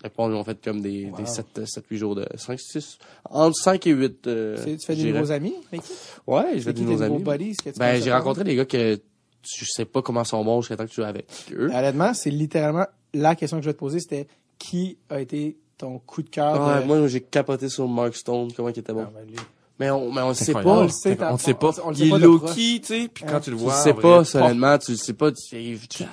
La 0.04 0.10
plupart 0.10 0.30
ils 0.30 0.34
ont 0.36 0.44
fait 0.44 0.58
comme 0.64 0.82
des, 0.82 1.06
Wow. 1.12 1.18
des 1.18 1.26
7, 1.26 1.66
7, 1.66 1.84
8 1.90 1.98
jours 1.98 2.16
de 2.16 2.26
5, 2.36 2.60
6, 2.60 2.98
entre 3.30 3.56
5 3.56 3.86
et 3.88 3.92
8. 3.92 4.28
Euh, 4.28 4.58
Tu 4.64 4.78
fais 4.86 4.96
des 4.96 5.12
nouveaux 5.14 5.32
amis, 5.32 5.54
Ricky? 5.72 5.92
Ouais, 6.26 6.54
je 6.58 6.62
fais 6.64 6.74
des 6.74 6.82
nouveaux 6.82 7.02
amis. 7.04 7.24
buddies 7.24 7.56
que 7.56 7.70
tu 7.70 7.80
Ben, 7.80 8.02
j'ai 8.02 8.12
rencontré 8.12 8.44
des 8.44 8.56
gars 8.56 8.66
que 8.66 8.96
tu 9.44 9.66
sais 9.66 9.86
pas 9.86 10.02
comment 10.02 10.24
sont 10.24 10.44
bons 10.44 10.62
jusqu'à 10.62 10.78
temps 10.78 10.86
que 10.86 10.90
tu 10.90 10.96
joues 10.96 11.04
avec 11.04 11.26
eux. 11.54 11.70
faire? 11.70 11.78
Honnêtement, 11.80 12.14
c'est 12.14 12.30
littéralement 12.32 12.86
la 13.14 13.36
question 13.36 13.58
que 13.58 13.64
je 13.64 13.70
vais 13.70 13.74
te 13.74 13.80
poser, 13.80 14.00
c'était 14.00 14.28
qui 14.58 14.98
a 15.10 15.20
été 15.22 15.58
ton 15.78 16.00
coup 16.00 16.22
de 16.24 16.30
cœur? 16.30 16.54
Ouais, 16.68 16.82
de- 16.82 16.88
moi, 16.88 17.08
j'ai 17.08 17.22
capoté 17.22 17.70
sur 17.70 17.88
Mark 17.88 18.16
Stone, 18.16 18.52
comment 18.56 18.70
il 18.70 18.78
était 18.80 18.94
bon. 18.94 19.06
Ah, 19.08 19.12
ben, 19.14 19.28
lui. 19.28 19.36
Mais 19.80 19.90
on, 19.90 20.12
mais 20.12 20.22
on 20.22 20.30
le 20.30 20.34
sait 20.36 20.56
incroyable. 20.56 20.70
On 20.70 20.76
pas. 20.78 20.84
le 20.84 20.90
sait, 20.90 21.18
on 21.24 21.32
le 21.34 21.38
sait 21.40 21.54
pas. 21.56 21.72
on 21.84 21.90
le 21.90 21.96
il 21.96 22.04
sait 22.04 22.10
pas 22.10 22.16
est 22.18 22.20
low-key, 22.20 22.80
tu 22.82 22.86
sais, 22.86 23.08
puis 23.12 23.24
quand 23.28 23.40
tu 23.40 23.50
le 23.50 23.58
Tu 23.58 23.64
vois. 23.64 23.76
le 23.78 23.84
sais 23.84 23.94
pas, 23.96 24.22
vrai, 24.22 24.42
honnêtement, 24.42 24.78
tu 24.78 24.92
le 24.92 24.98
sais 24.98 25.14
pas. 25.14 25.32
tu- 25.32 25.80
tu- 25.90 26.04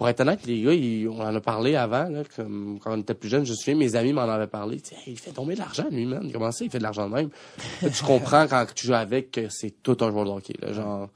pour 0.00 0.08
être 0.08 0.20
honnête, 0.20 0.46
les 0.46 0.62
gars, 0.62 0.72
ils- 0.72 1.06
on 1.10 1.20
en 1.20 1.34
a 1.36 1.40
parlé 1.42 1.76
avant, 1.76 2.08
là, 2.08 2.22
comme, 2.34 2.78
quand 2.82 2.96
on 2.96 3.00
était 3.02 3.12
plus 3.12 3.28
jeunes. 3.28 3.44
Je 3.44 3.50
me 3.50 3.54
souviens, 3.54 3.74
mes 3.74 3.96
amis 3.96 4.14
m'en 4.14 4.22
avaient 4.22 4.46
parlé. 4.46 4.76
Hey, 4.92 5.12
il 5.12 5.18
fait 5.18 5.30
tomber 5.30 5.52
de 5.52 5.58
l'argent, 5.58 5.84
lui, 5.90 6.06
man. 6.06 6.30
Comment 6.32 6.50
ça, 6.52 6.64
il 6.64 6.70
fait 6.70 6.78
de 6.78 6.82
l'argent 6.84 7.06
de 7.06 7.14
même? 7.14 7.28
Là, 7.82 7.90
tu 7.90 8.02
comprends 8.02 8.46
quand 8.48 8.64
tu 8.74 8.86
joues 8.86 8.94
avec 8.94 9.30
que 9.30 9.50
c'est 9.50 9.82
tout 9.82 9.98
un 10.00 10.10
joueur 10.10 10.24
de 10.24 10.30
hockey, 10.30 10.54
là. 10.62 10.72
Genre, 10.72 11.10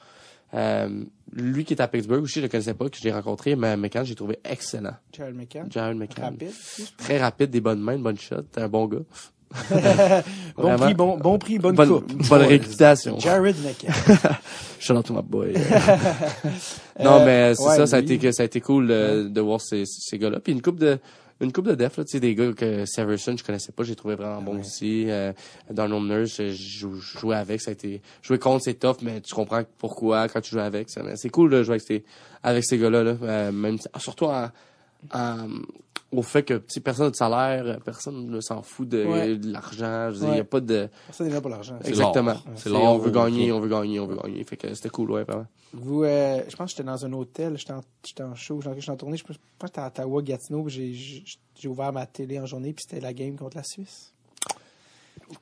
euh, 0.53 1.03
lui 1.33 1.65
qui 1.65 1.73
est 1.73 1.81
à 1.81 1.89
Pittsburgh 1.89 2.23
aussi, 2.25 2.41
je 2.41 2.43
le 2.43 2.49
connaissais 2.51 2.75
pas, 2.75 2.91
que 2.91 2.99
je 2.99 3.03
l'ai 3.05 3.11
rencontré, 3.13 3.57
mais 3.57 3.75
McCann, 3.79 4.05
j'ai 4.05 4.15
trouvé 4.15 4.39
excellent. 4.45 4.95
Jared 5.15 5.35
McCann. 5.35 5.67
Jared 5.73 5.97
McCann. 5.97 6.25
Rapide. 6.25 6.53
Très 6.99 7.19
rapide, 7.19 7.49
des 7.51 7.63
bonnes 7.63 7.81
mains, 7.81 7.97
de 7.97 8.03
bonnes 8.03 8.19
shots. 8.19 8.43
T'es 8.53 8.61
un 8.61 8.69
bon 8.69 8.87
gars. 8.87 8.99
Bon 10.57 10.63
Vraiment. 10.63 10.85
prix, 10.85 10.95
bon, 10.95 11.17
bon 11.19 11.39
prix, 11.39 11.59
bonne, 11.59 11.75
bonne, 11.75 11.89
coupe. 11.89 12.29
bonne 12.29 12.41
Ouais. 12.43 12.47
réputation. 12.47 13.19
Jared 13.19 13.57
McCann. 13.65 13.93
Shout 14.79 14.95
out 14.95 15.05
to 15.07 15.13
my 15.15 15.23
boy. 15.23 15.53
non, 17.03 17.21
Euh, 17.21 17.25
mais 17.25 17.55
c'est 17.55 17.63
ouais, 17.63 17.77
ça, 17.77 17.87
ça 17.87 17.97
a 17.97 17.99
été, 18.01 18.33
ça 18.33 18.43
a 18.43 18.47
été 18.47 18.61
cool 18.61 18.89
euh, 18.91 19.29
de 19.29 19.41
voir 19.41 19.61
ces, 19.61 19.85
ces 19.87 20.19
gars-là. 20.19 20.41
Puis 20.41 20.53
une 20.53 20.63
coupe 20.63 20.79
de, 20.79 20.99
une 21.41 21.53
coupe 21.53 21.67
de 21.67 21.75
def, 21.75 21.97
là, 21.97 22.05
tu 22.05 22.13
sais, 22.13 22.21
des 22.21 22.35
gars 22.35 22.53
que 22.53 22.85
Severson, 22.87 23.35
je 23.37 23.43
connaissais 23.45 23.73
pas, 23.73 23.83
j'ai 23.83 23.97
trouvé 23.97 24.15
vraiment 24.15 24.41
bon 24.43 24.61
aussi. 24.61 25.07
Euh, 25.11 25.33
Donald 25.71 26.05
Nurse, 26.05 26.37
je, 26.37 26.53
je 26.53 26.87
jouais 27.19 27.37
avec, 27.37 27.61
ça 27.61 27.71
a 27.71 27.73
été, 27.73 28.01
jouer 28.23 28.39
contre, 28.39 28.65
c'est 28.65 28.75
tough, 28.75 28.97
mais 29.03 29.21
tu 29.21 29.35
comprends 29.35 29.63
pourquoi 29.79 30.29
quand 30.29 30.41
tu 30.41 30.53
joues 30.53 30.61
avec. 30.61 30.89
C'est 31.17 31.31
cool 31.31 31.51
de 31.51 31.63
jouer 31.63 31.75
avec 31.75 31.83
ces, 31.83 32.05
avec 32.43 32.65
ces 32.65 32.79
gars-là, 32.79 33.03
là. 33.03 33.17
Euh, 33.23 33.53
même, 33.53 33.79
surtout 33.99 34.27
en, 34.27 34.49
en- 35.13 35.49
au 36.13 36.23
fait 36.23 36.45
que, 36.45 36.63
personne 36.79 37.07
n'a 37.07 37.11
de 37.11 37.17
salaire, 37.17 37.81
personne 37.85 38.29
ne 38.31 38.41
s'en 38.41 38.63
fout 38.63 38.89
de, 38.89 39.05
Ouais. 39.05 39.37
de 39.37 39.51
l'argent. 39.53 40.11
Je 40.13 40.19
veux 40.21 40.27
dire, 40.27 40.37
y 40.37 40.41
a 40.41 40.45
pas 40.45 40.61
de, 40.61 40.89
Personne 41.07 41.27
n'est 41.27 41.33
là 41.33 41.41
pour 41.41 41.51
l'argent. 41.51 41.77
C'est 41.83 41.89
exactement. 41.89 42.37
C'est 42.55 42.71
on 42.71 42.99
veut 42.99 43.11
gagner, 43.11 43.51
on 43.51 43.59
veut 43.61 43.69
gagner, 43.69 43.99
on 43.99 44.07
veut 44.07 44.17
gagner. 44.17 44.45
Fait 44.45 44.57
que 44.57 44.73
c'était 44.75 44.91
cool, 44.91 45.11
ouais, 45.11 45.25
vraiment. 45.25 45.47
Vous, 45.73 46.05
euh, 46.05 46.41
je 46.49 46.55
pense 46.55 46.67
que 46.73 46.77
j'étais 46.77 46.85
dans 46.89 47.05
un 47.05 47.13
hôtel, 47.15 47.59
j'étais 47.59 47.73
en, 47.73 47.81
j'étais 48.07 48.23
en 48.23 48.37
show, 48.37 48.61
j'étais 48.61 48.91
en 48.91 48.97
tournée, 48.97 49.17
je 49.17 49.25
pense 49.25 49.37
que 49.37 49.43
j'étais 49.67 49.81
à 49.81 49.89
Ottawa, 49.89 50.23
Gatineau, 50.23 50.63
puis 50.63 50.73
j'ai, 50.75 50.93
j'ai- 50.95 51.25
j'ai 51.59 51.69
ouvert 51.69 51.93
ma 51.93 52.07
télé 52.07 52.39
en 52.39 52.47
journée, 52.47 52.73
puis 52.73 52.85
c'était 52.89 53.01
la 53.03 53.13
game 53.13 53.35
contre 53.37 53.57
la 53.57 53.65
Suisse. 53.65 54.14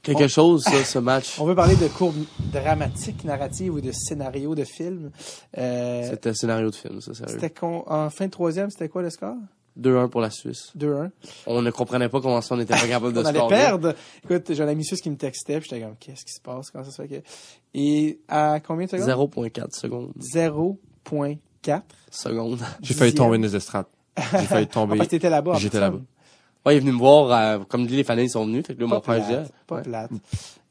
Quelque 0.02 0.24
On- 0.24 0.28
chose, 0.28 0.62
ça, 0.64 0.84
ce 0.84 0.98
match. 0.98 1.36
On 1.40 1.44
veut 1.46 1.54
parler 1.54 1.76
de 1.76 1.88
courbes 1.88 2.24
dramatiques, 2.52 3.24
narratives 3.24 3.72
ou 3.74 3.80
de 3.80 3.92
scénarios 3.92 4.54
de 4.54 4.64
films. 4.64 5.10
Euh, 5.58 6.08
C'était 6.10 6.30
un 6.30 6.34
scénario 6.34 6.70
de 6.70 6.74
film, 6.74 7.00
ça, 7.00 7.14
sérieux. 7.14 7.32
c'était 7.34 7.50
con- 7.50 7.84
en 7.86 8.10
fin 8.10 8.26
de 8.26 8.30
troisième, 8.30 8.70
c'était 8.70 8.88
quoi 8.88 9.02
le 9.02 9.10
score? 9.10 9.36
2-1 9.80 10.08
pour 10.08 10.20
la 10.20 10.28
Suisse. 10.30 10.70
2-1. 10.76 11.10
On 11.46 11.62
ne 11.62 11.70
comprenait 11.70 12.10
pas 12.10 12.20
comment 12.20 12.42
ça 12.42 12.54
on 12.54 12.58
n'était 12.58 12.74
pas 12.74 12.86
capable 12.86 13.14
de 13.14 13.20
On 13.22 13.24
allait 13.24 13.46
perdre. 13.48 13.94
Écoute, 14.22 14.52
j'ai 14.52 14.62
un 14.62 14.68
ami 14.68 14.84
suisse 14.84 15.00
qui 15.00 15.08
me 15.08 15.16
textait, 15.16 15.60
puis 15.60 15.70
j'étais 15.70 15.82
comme, 15.82 15.96
qu'est-ce 15.98 16.24
qui 16.26 16.32
se 16.32 16.40
passe? 16.42 16.70
Comment 16.70 16.84
ça 16.84 16.90
se 16.90 17.00
fait 17.00 17.08
que... 17.08 17.22
Et 17.72 18.20
à 18.28 18.60
combien 18.60 18.84
de 18.84 18.90
secondes? 18.90 19.08
0.4 19.34 19.74
secondes. 19.74 20.12
0.4. 20.20 21.80
Secondes. 22.10 22.58
J'ai 22.82 22.94
failli 22.94 23.14
tomber 23.14 23.38
dans 23.38 23.44
les 23.44 23.56
estrades. 23.56 23.86
J'ai 24.16 24.38
failli 24.46 24.66
tomber. 24.66 24.94
En 25.00 25.02
fait, 25.04 25.08
t'étais 25.08 25.30
là-bas. 25.30 25.54
J'étais 25.58 25.80
là-bas. 25.80 26.00
Ouais, 26.64 26.74
il 26.74 26.76
est 26.76 26.80
venu 26.80 26.92
me 26.92 26.98
voir, 26.98 27.30
euh, 27.32 27.64
comme 27.68 27.86
dit, 27.86 27.96
les 27.96 28.04
fans 28.04 28.16
ils 28.16 28.30
sont 28.30 28.46
venus, 28.46 28.64
fait 28.66 28.74
que 28.74 28.80
là, 28.82 28.88
Pas 28.88 28.94
mon 28.96 29.00
frère 29.02 29.20
disait. 29.20 29.34
plate. 29.36 29.52
Pas 29.66 29.76
ouais. 29.76 29.82
plate. 29.82 30.10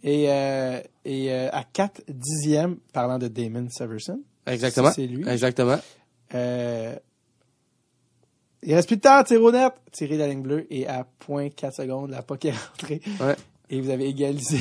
Et, 0.03 0.25
euh, 0.29 0.79
et 1.05 1.31
euh, 1.31 1.49
à 1.51 1.63
4 1.63 2.01
dixièmes, 2.07 2.77
parlant 2.93 3.19
de 3.19 3.27
Damon 3.27 3.67
Severson, 3.69 4.21
Exactement. 4.47 4.91
C'est 4.91 5.05
lui. 5.05 5.27
Exactement. 5.27 5.77
euh, 6.33 6.95
il 8.63 8.73
reste 8.75 8.87
plus 8.87 8.97
de 8.97 9.01
temps, 9.01 9.23
tir 9.23 9.41
au 9.41 9.51
net, 9.51 9.73
tiré 9.91 10.17
la 10.17 10.27
ligne 10.27 10.41
bleue, 10.43 10.67
et 10.69 10.87
à 10.87 11.05
0.4 11.27 11.71
secondes, 11.75 12.11
la 12.11 12.21
puck 12.21 12.45
est 12.45 12.51
rentrée. 12.51 13.01
Ouais. 13.19 13.35
Et 13.69 13.79
vous 13.81 13.89
avez 13.89 14.07
égalisé, 14.09 14.59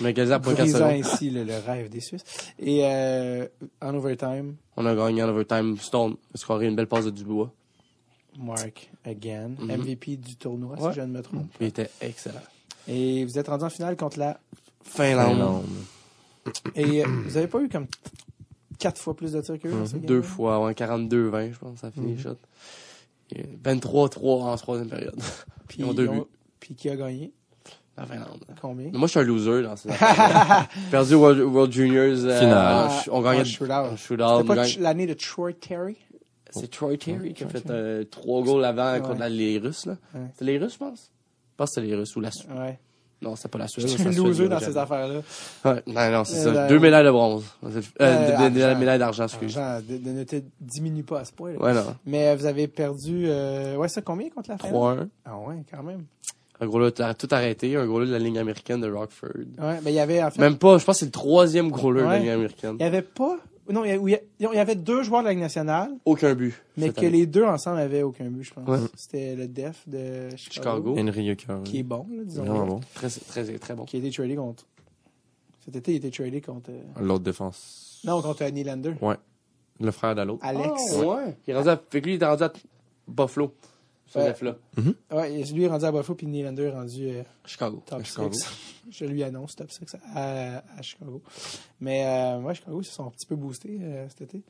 Mais 0.00 0.10
égalisé 0.10 0.34
à 0.34 0.38
0.4 0.38 0.54
brisant 0.54 0.78
secondes. 0.78 0.90
ainsi 1.04 1.30
le, 1.30 1.44
le 1.44 1.56
rêve 1.58 1.88
des 1.88 2.00
Suisses. 2.00 2.24
Et 2.58 2.80
euh, 2.84 3.46
en 3.80 3.94
overtime, 3.94 4.56
On 4.76 4.84
a 4.86 4.94
gagné 4.94 5.22
en 5.22 5.28
overtime. 5.28 5.76
Stone 5.78 6.16
a 6.34 6.36
scoré 6.38 6.66
une 6.66 6.74
belle 6.76 6.88
passe 6.88 7.04
de 7.06 7.10
Dubois. 7.10 7.52
Mark 8.38 8.90
again. 9.04 9.50
MVP 9.60 10.16
du 10.16 10.36
tournoi, 10.36 10.76
Ouais. 10.80 10.90
si 10.92 10.96
je 10.96 11.00
ne 11.02 11.06
me 11.12 11.22
trompe. 11.22 11.46
Il 11.60 11.66
était 11.68 11.90
excellent. 12.00 12.40
Et 12.88 13.24
vous 13.24 13.38
êtes 13.38 13.48
rendu 13.48 13.64
en 13.64 13.70
finale 13.70 13.96
contre 13.96 14.18
la... 14.18 14.38
Finlande. 14.82 15.34
Finlande. 15.36 15.64
Et 16.74 17.04
euh, 17.04 17.08
vous 17.26 17.36
avez 17.36 17.46
pas 17.46 17.60
eu 17.60 17.68
comme 17.68 17.86
quatre 18.78 19.00
fois 19.00 19.14
plus 19.14 19.32
de 19.32 19.40
tirs 19.42 19.58
que 19.60 19.68
eux 19.68 19.72
game-là? 19.72 19.98
Deux 20.06 20.22
fois, 20.22 20.64
ouais, 20.64 20.72
42-20, 20.72 21.52
je 21.52 21.58
pense, 21.58 21.78
ça 21.80 21.88
a 21.88 21.90
fini 21.90 22.14
les 22.14 22.22
shots. 22.22 22.36
Et 23.34 23.44
23-3 23.62 24.18
en 24.42 24.56
troisième 24.56 24.88
période. 24.88 25.14
Puis, 25.68 25.78
Ils 25.80 25.84
ont 25.84 25.92
deux 25.92 26.04
ils 26.04 26.08
ont- 26.10 26.14
buts. 26.16 26.24
Puis 26.58 26.74
qui 26.74 26.88
a 26.88 26.96
gagné? 26.96 27.32
La 27.96 28.06
Finlande. 28.06 28.44
Combien? 28.60 28.88
Mais 28.92 28.98
moi, 28.98 29.06
je 29.06 29.10
suis 29.10 29.20
un 29.20 29.24
loser 29.24 29.62
dans 29.62 29.76
ces 29.76 29.90
Perdu 30.90 31.14
World, 31.14 31.40
World 31.40 31.72
Juniors. 31.72 32.24
euh, 32.24 32.38
Finale. 32.40 32.90
on- 33.10 33.18
on 33.18 33.22
gagnait 33.22 33.40
Ah, 33.40 33.44
shootout. 33.44 33.72
un 33.72 33.96
shootout. 33.96 34.38
C'était 34.38 34.44
pas 34.54 34.66
l'année 34.80 35.06
de 35.06 35.14
Troy 35.14 35.52
Terry? 35.52 35.96
C'est 36.50 36.70
Troy 36.70 36.96
Terry 36.96 37.34
qui 37.34 37.44
a 37.44 37.48
fait 37.48 37.68
euh, 37.70 38.04
trois 38.04 38.42
goals 38.42 38.64
avant 38.64 38.92
Ouais. 38.92 39.00
contre 39.00 39.24
les 39.26 39.58
Russes. 39.58 39.86
là. 39.86 39.96
Ouais. 40.14 40.20
C'est 40.36 40.44
les 40.44 40.58
Russes, 40.58 40.74
je 40.74 40.78
pense? 40.78 41.10
Je 41.52 41.56
pense 41.56 41.70
que 41.70 41.74
c'était 41.76 41.86
les 41.88 41.94
Russes 41.96 42.16
ou 42.16 42.20
la 42.20 42.30
Suisse. 42.30 42.48
Ouais. 42.56 42.78
Non, 43.22 43.36
c'était 43.36 43.48
pas 43.50 43.58
la 43.58 43.68
suis 43.68 43.82
c'est 43.86 44.06
un 44.06 44.10
loser 44.12 44.48
là, 44.48 44.58
dans 44.58 44.60
ces 44.64 44.78
affaires-là. 44.78 45.20
Ouais, 45.66 45.82
non, 45.86 46.10
non, 46.10 46.24
c'est 46.24 46.38
Euh, 46.38 46.44
ça. 46.44 46.50
ben, 46.52 46.68
Deux 46.68 46.78
médailles 46.78 47.04
de 47.04 47.10
bronze. 47.10 47.44
Euh, 47.62 47.68
Euh, 48.00 48.48
de- 48.48 48.48
de- 48.54 48.58
de- 48.58 48.62
argent. 48.62 48.78
médailles 48.80 48.98
d'argent, 48.98 49.24
excuse. 49.24 49.52
Genre, 49.52 49.80
de, 49.86 50.10
ne 50.10 50.24
te 50.24 50.36
diminue 50.58 51.02
pas 51.02 51.20
à 51.20 51.24
ce 51.26 51.32
point. 51.32 51.52
là. 51.52 51.58
Ouais, 51.58 51.74
non. 51.74 51.94
Mais 52.06 52.28
euh, 52.28 52.36
vous 52.36 52.46
avez 52.46 52.66
perdu, 52.66 53.24
euh, 53.26 53.76
ouais, 53.76 53.88
ça 53.88 54.00
combien 54.00 54.30
contre 54.30 54.48
la 54.48 54.56
Finlande? 54.56 54.72
3-1. 55.00 55.08
Ah 55.26 55.36
ouais, 55.38 55.56
quand 55.70 55.82
même. 55.82 56.04
Un 56.62 56.66
gros 56.66 56.90
t'as 56.90 57.12
tout 57.12 57.28
arrêté. 57.30 57.76
Un 57.76 57.84
gros 57.86 58.00
lot 58.00 58.06
de 58.06 58.12
la 58.12 58.18
ligne 58.18 58.38
américaine 58.38 58.80
de 58.80 58.90
Rockford. 58.90 59.28
Ouais, 59.58 59.80
mais 59.84 59.92
il 59.92 59.96
y 59.96 60.00
avait, 60.00 60.22
en 60.22 60.30
fait, 60.30 60.40
Même 60.40 60.56
pas, 60.56 60.78
je 60.78 60.84
pense 60.86 60.96
que 60.96 61.00
c'est 61.00 61.04
le 61.06 61.10
troisième 61.12 61.70
gros 61.70 61.90
lot 61.92 62.00
de 62.00 62.06
la 62.06 62.18
ligne 62.18 62.30
américaine. 62.30 62.76
il 62.80 62.82
y 62.82 62.86
avait 62.86 63.02
pas, 63.02 63.36
non, 63.72 63.84
il 63.84 64.18
y, 64.40 64.46
avait 64.58 64.74
deux 64.74 65.02
joueurs 65.02 65.22
de 65.22 65.26
la 65.26 65.32
Ligue 65.32 65.42
nationale, 65.42 65.90
Aucun 66.04 66.34
but. 66.34 66.54
mais 66.76 66.90
que 66.90 67.00
année. 67.00 67.10
les 67.10 67.26
deux 67.26 67.44
ensemble 67.44 67.78
avaient 67.78 68.02
aucun 68.02 68.26
but, 68.26 68.42
je 68.42 68.54
pense. 68.54 68.68
Ouais. 68.68 68.78
C'était 68.94 69.34
le 69.34 69.48
Def 69.48 69.88
de 69.88 70.28
Chicago, 70.36 70.94
Chicago. 70.94 70.96
Henry 70.98 71.36
qui 71.64 71.78
est 71.78 71.82
bon, 71.82 72.06
là, 72.10 72.24
disons. 72.24 72.44
Vraiment 72.44 72.66
bon. 72.66 72.80
Très, 72.94 73.08
très, 73.08 73.58
très 73.58 73.74
bon. 73.74 73.84
Qui 73.84 73.96
a 73.96 73.98
été 74.00 74.10
tradé 74.10 74.36
contre, 74.36 74.66
cet 75.64 75.76
été, 75.76 75.92
il 75.92 75.94
a 76.04 76.08
été 76.08 76.10
tradé 76.10 76.40
contre, 76.40 76.70
euh, 76.70 77.00
L'autre 77.00 77.24
défense. 77.24 78.00
non, 78.04 78.20
contre 78.22 78.44
Nylander. 78.44 78.94
Ouais. 79.00 79.16
Le 79.80 79.90
frère 79.90 80.14
de 80.14 80.22
l'autre. 80.22 80.44
Alex. 80.44 80.82
Ah, 80.92 81.06
ouais. 81.06 81.36
Il 81.46 81.52
est 81.52 81.56
rendu 81.56 81.68
à, 81.70 81.76
fait 81.76 82.00
que 82.00 82.06
lui, 82.06 82.14
il 82.16 82.22
est 82.22 82.26
rendu 82.26 82.42
à 82.42 82.52
Buffalo. 83.08 83.54
Ce 84.12 84.44
là 84.44 84.56
Ouais, 85.12 85.32
et 85.32 85.44
lui 85.44 85.64
est 85.64 85.68
rendu 85.68 85.84
à 85.84 85.92
Buffalo, 85.92 86.14
puis 86.16 86.26
Nylander 86.26 86.64
est 86.64 86.70
rendu 86.70 87.08
euh, 87.08 87.22
Chicago. 87.44 87.82
top 87.86 88.04
Chicago. 88.04 88.32
6. 88.32 88.48
Je 88.90 89.04
lui 89.04 89.22
annonce 89.22 89.54
top 89.54 89.70
6 89.70 89.96
à, 90.14 90.58
à 90.76 90.82
Chicago. 90.82 91.22
Mais 91.80 92.04
euh, 92.04 92.40
ouais, 92.40 92.54
Chicago, 92.54 92.80
ils 92.80 92.84
se 92.86 92.92
sont 92.92 93.06
un 93.06 93.10
petit 93.10 93.26
peu 93.26 93.36
boostés 93.36 93.78
euh, 93.80 94.08
cet 94.08 94.22
été. 94.22 94.42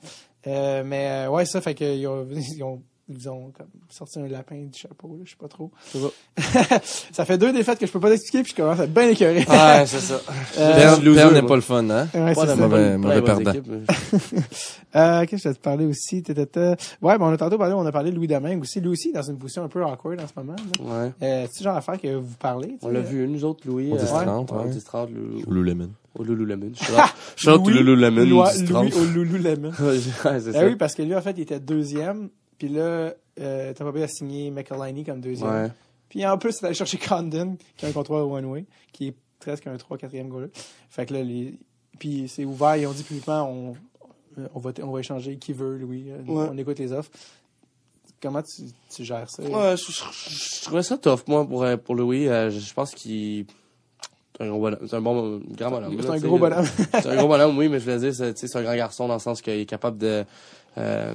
Euh, 0.47 0.83
mais 0.85 1.27
euh, 1.27 1.31
ouais, 1.31 1.45
ça 1.45 1.61
fait 1.61 1.75
qu'ils 1.75 2.07
ont, 2.07 2.27
ils 2.31 2.63
ont, 2.65 2.83
ils 3.11 3.29
ont 3.29 3.51
comme 3.57 3.67
sorti 3.89 4.19
un 4.21 4.29
lapin 4.29 4.57
du 4.57 4.79
chapeau, 4.79 5.09
là, 5.19 5.23
je 5.25 5.31
sais 5.31 5.37
pas 5.39 5.49
trop. 5.49 5.71
Sais 5.87 5.99
ça 7.13 7.25
fait 7.25 7.37
deux 7.39 7.53
défaites 7.53 7.79
que 7.79 7.87
je 7.87 7.93
peux 7.93 8.01
pas 8.01 8.09
t'expliquer, 8.11 8.43
puis 8.43 8.53
je 8.57 8.63
commence 8.63 8.81
à 8.81 8.85
être 8.85 8.95
bien 8.95 9.09
écœuré. 9.09 9.39
Ouais, 9.49 9.85
c'est 9.87 9.99
ça. 10.01 10.21
Euh, 10.59 10.97
Perdre 11.15 11.33
n'est 11.35 11.43
pas 11.43 11.57
le 11.57 11.61
fun, 11.63 11.89
hein? 11.91 12.07
Ouais, 12.15 12.35
Pas 12.35 12.47
ça. 12.47 12.57
mauvais- 12.57 12.97
mauvais 12.97 13.23
perdant. 13.23 13.53
Euh, 14.97 15.21
qu'est-ce 15.21 15.31
que 15.31 15.39
je 15.45 15.49
vais 15.51 15.55
te 15.55 15.61
parler 15.61 15.87
aussi? 15.87 16.21
Tata. 16.23 16.71
Ouais, 17.01 17.17
ben, 17.17 17.21
on 17.27 17.33
a 17.33 17.37
tantôt 17.37 17.59
parlé, 17.59 17.75
on 17.75 17.87
a 17.87 17.93
parlé 17.93 18.11
de 18.11 18.17
Louis 18.17 18.27
Domingue 18.27 18.61
aussi. 18.63 18.81
Lui 18.81 18.89
aussi, 18.89 19.13
dans 19.13 19.23
une 19.23 19.39
position 19.39 19.63
un 19.63 19.69
peu 19.69 19.85
awkward 19.85 20.21
en 20.21 20.27
ce 20.27 20.33
moment. 20.37 20.57
là. 20.57 21.05
Ouais. 21.05 21.13
Euh, 21.23 21.47
c'est 21.53 21.63
genre 21.63 21.75
d'affaire 21.77 22.01
que 22.01 22.17
vous 22.17 22.35
parlez. 22.41 22.71
tu 22.71 22.79
On 22.83 22.89
l'a 22.89 22.99
euh, 22.99 23.03
vu, 23.03 23.29
nous 23.29 23.45
autres, 23.45 23.61
Louis. 23.69 23.93
Au 23.93 23.97
euh, 23.97 23.99
10-30, 24.01 24.53
ouais, 24.53 24.65
Au. 24.65 24.69
10-30, 24.69 25.09
le- 25.15 25.47
Ou 25.47 25.53
Lululemon. 25.53 25.91
au 26.19 26.25
Lululemon. 26.25 26.73
Je 27.37 27.41
suis 27.41 27.49
Louis- 27.57 27.73
Lululemon, 27.73 28.25
Loi- 28.25 28.51
10-30. 28.53 28.69
Louis 28.83 28.93
au 28.95 29.05
Lululemon. 29.05 29.71
Ouais, 29.79 30.01
c'est 30.01 30.11
Ah 30.25 30.41
ça. 30.41 30.67
oui, 30.67 30.75
parce 30.75 30.97
que 30.97 31.03
lui, 31.03 31.15
en 31.15 31.21
fait, 31.23 31.35
il 31.37 31.43
était 31.43 31.61
deuxième. 31.61 32.29
Puis 32.61 32.69
là, 32.69 33.15
euh, 33.41 33.73
Tampa 33.73 33.91
Bay 33.91 34.03
a 34.03 34.07
signé 34.09 34.51
McElhinney 34.51 35.03
comme 35.03 35.23
deuxième. 35.23 35.51
Ouais. 35.51 35.69
Puis 36.11 36.27
en 36.27 36.37
plus, 36.37 36.59
il 36.61 36.67
allé 36.67 36.75
chercher 36.75 36.99
Condon, 36.99 37.57
qui 37.79 37.87
a 37.87 37.89
un 37.89 37.93
contrat 37.93 38.23
one-way, 38.23 38.67
qui 38.93 39.09
est 39.09 39.15
presque 39.39 39.67
un 39.67 39.77
3-4e 39.77 40.29
goaler. 40.29 40.51
Fait 40.91 41.07
que 41.07 41.15
là, 41.15 41.23
les... 41.23 41.55
puis 41.99 42.29
c'est 42.29 42.45
ouvert, 42.45 42.77
ils 42.77 42.87
ont 42.87 42.93
dit 42.93 43.03
publiquement, 43.03 43.49
on, 43.51 43.75
on, 44.55 44.59
va, 44.61 44.73
on 44.83 44.91
va 44.91 45.01
échanger 45.01 45.39
qui 45.39 45.55
veut, 45.55 45.79
Louis. 45.79 46.11
Euh, 46.11 46.19
Ouais. 46.31 46.49
On 46.53 46.59
écoute 46.59 46.79
les 46.81 46.93
offres. 46.93 47.11
Comment 48.23 48.43
tu, 48.43 48.65
tu 48.95 49.05
gères 49.05 49.31
ça? 49.31 49.43
Ouais, 49.43 49.77
je, 49.79 49.91
je- 49.91 50.59
je 50.59 50.63
trouvais 50.65 50.83
ça 50.83 50.99
tough, 50.99 51.21
moi, 51.27 51.47
pour, 51.49 51.63
euh, 51.63 51.79
pour 51.79 51.95
Louis. 51.95 52.29
Euh, 52.29 52.51
je, 52.51 52.75
pense 52.75 52.91
qu'il. 52.95 53.47
C'est 54.37 54.45
un. 54.47 54.77
C'est 54.87 54.97
un 54.97 55.01
bon 55.01 55.41
grand 55.57 55.71
bonhomme. 55.71 55.97
C'est 56.03 56.11
un 56.11 56.19
gros 56.19 56.39
bonhomme. 56.39 56.67
C'est 56.93 57.07
un 57.07 57.17
gros 57.17 57.29
bonhomme, 57.29 57.57
oui, 57.57 57.71
mais 57.71 57.81
je 57.81 57.91
veux 57.91 57.99
dire, 57.99 58.15
c'est 58.15 58.37
c'est 58.37 58.59
un 58.59 58.63
grand 58.63 58.77
garçon 58.77 59.09
dans 59.09 59.15
le 59.15 59.21
sens 59.21 59.41
qu'il 59.41 59.55
est 59.55 59.65
capable 59.65 59.97
de. 59.97 60.27
Euh, 60.79 61.15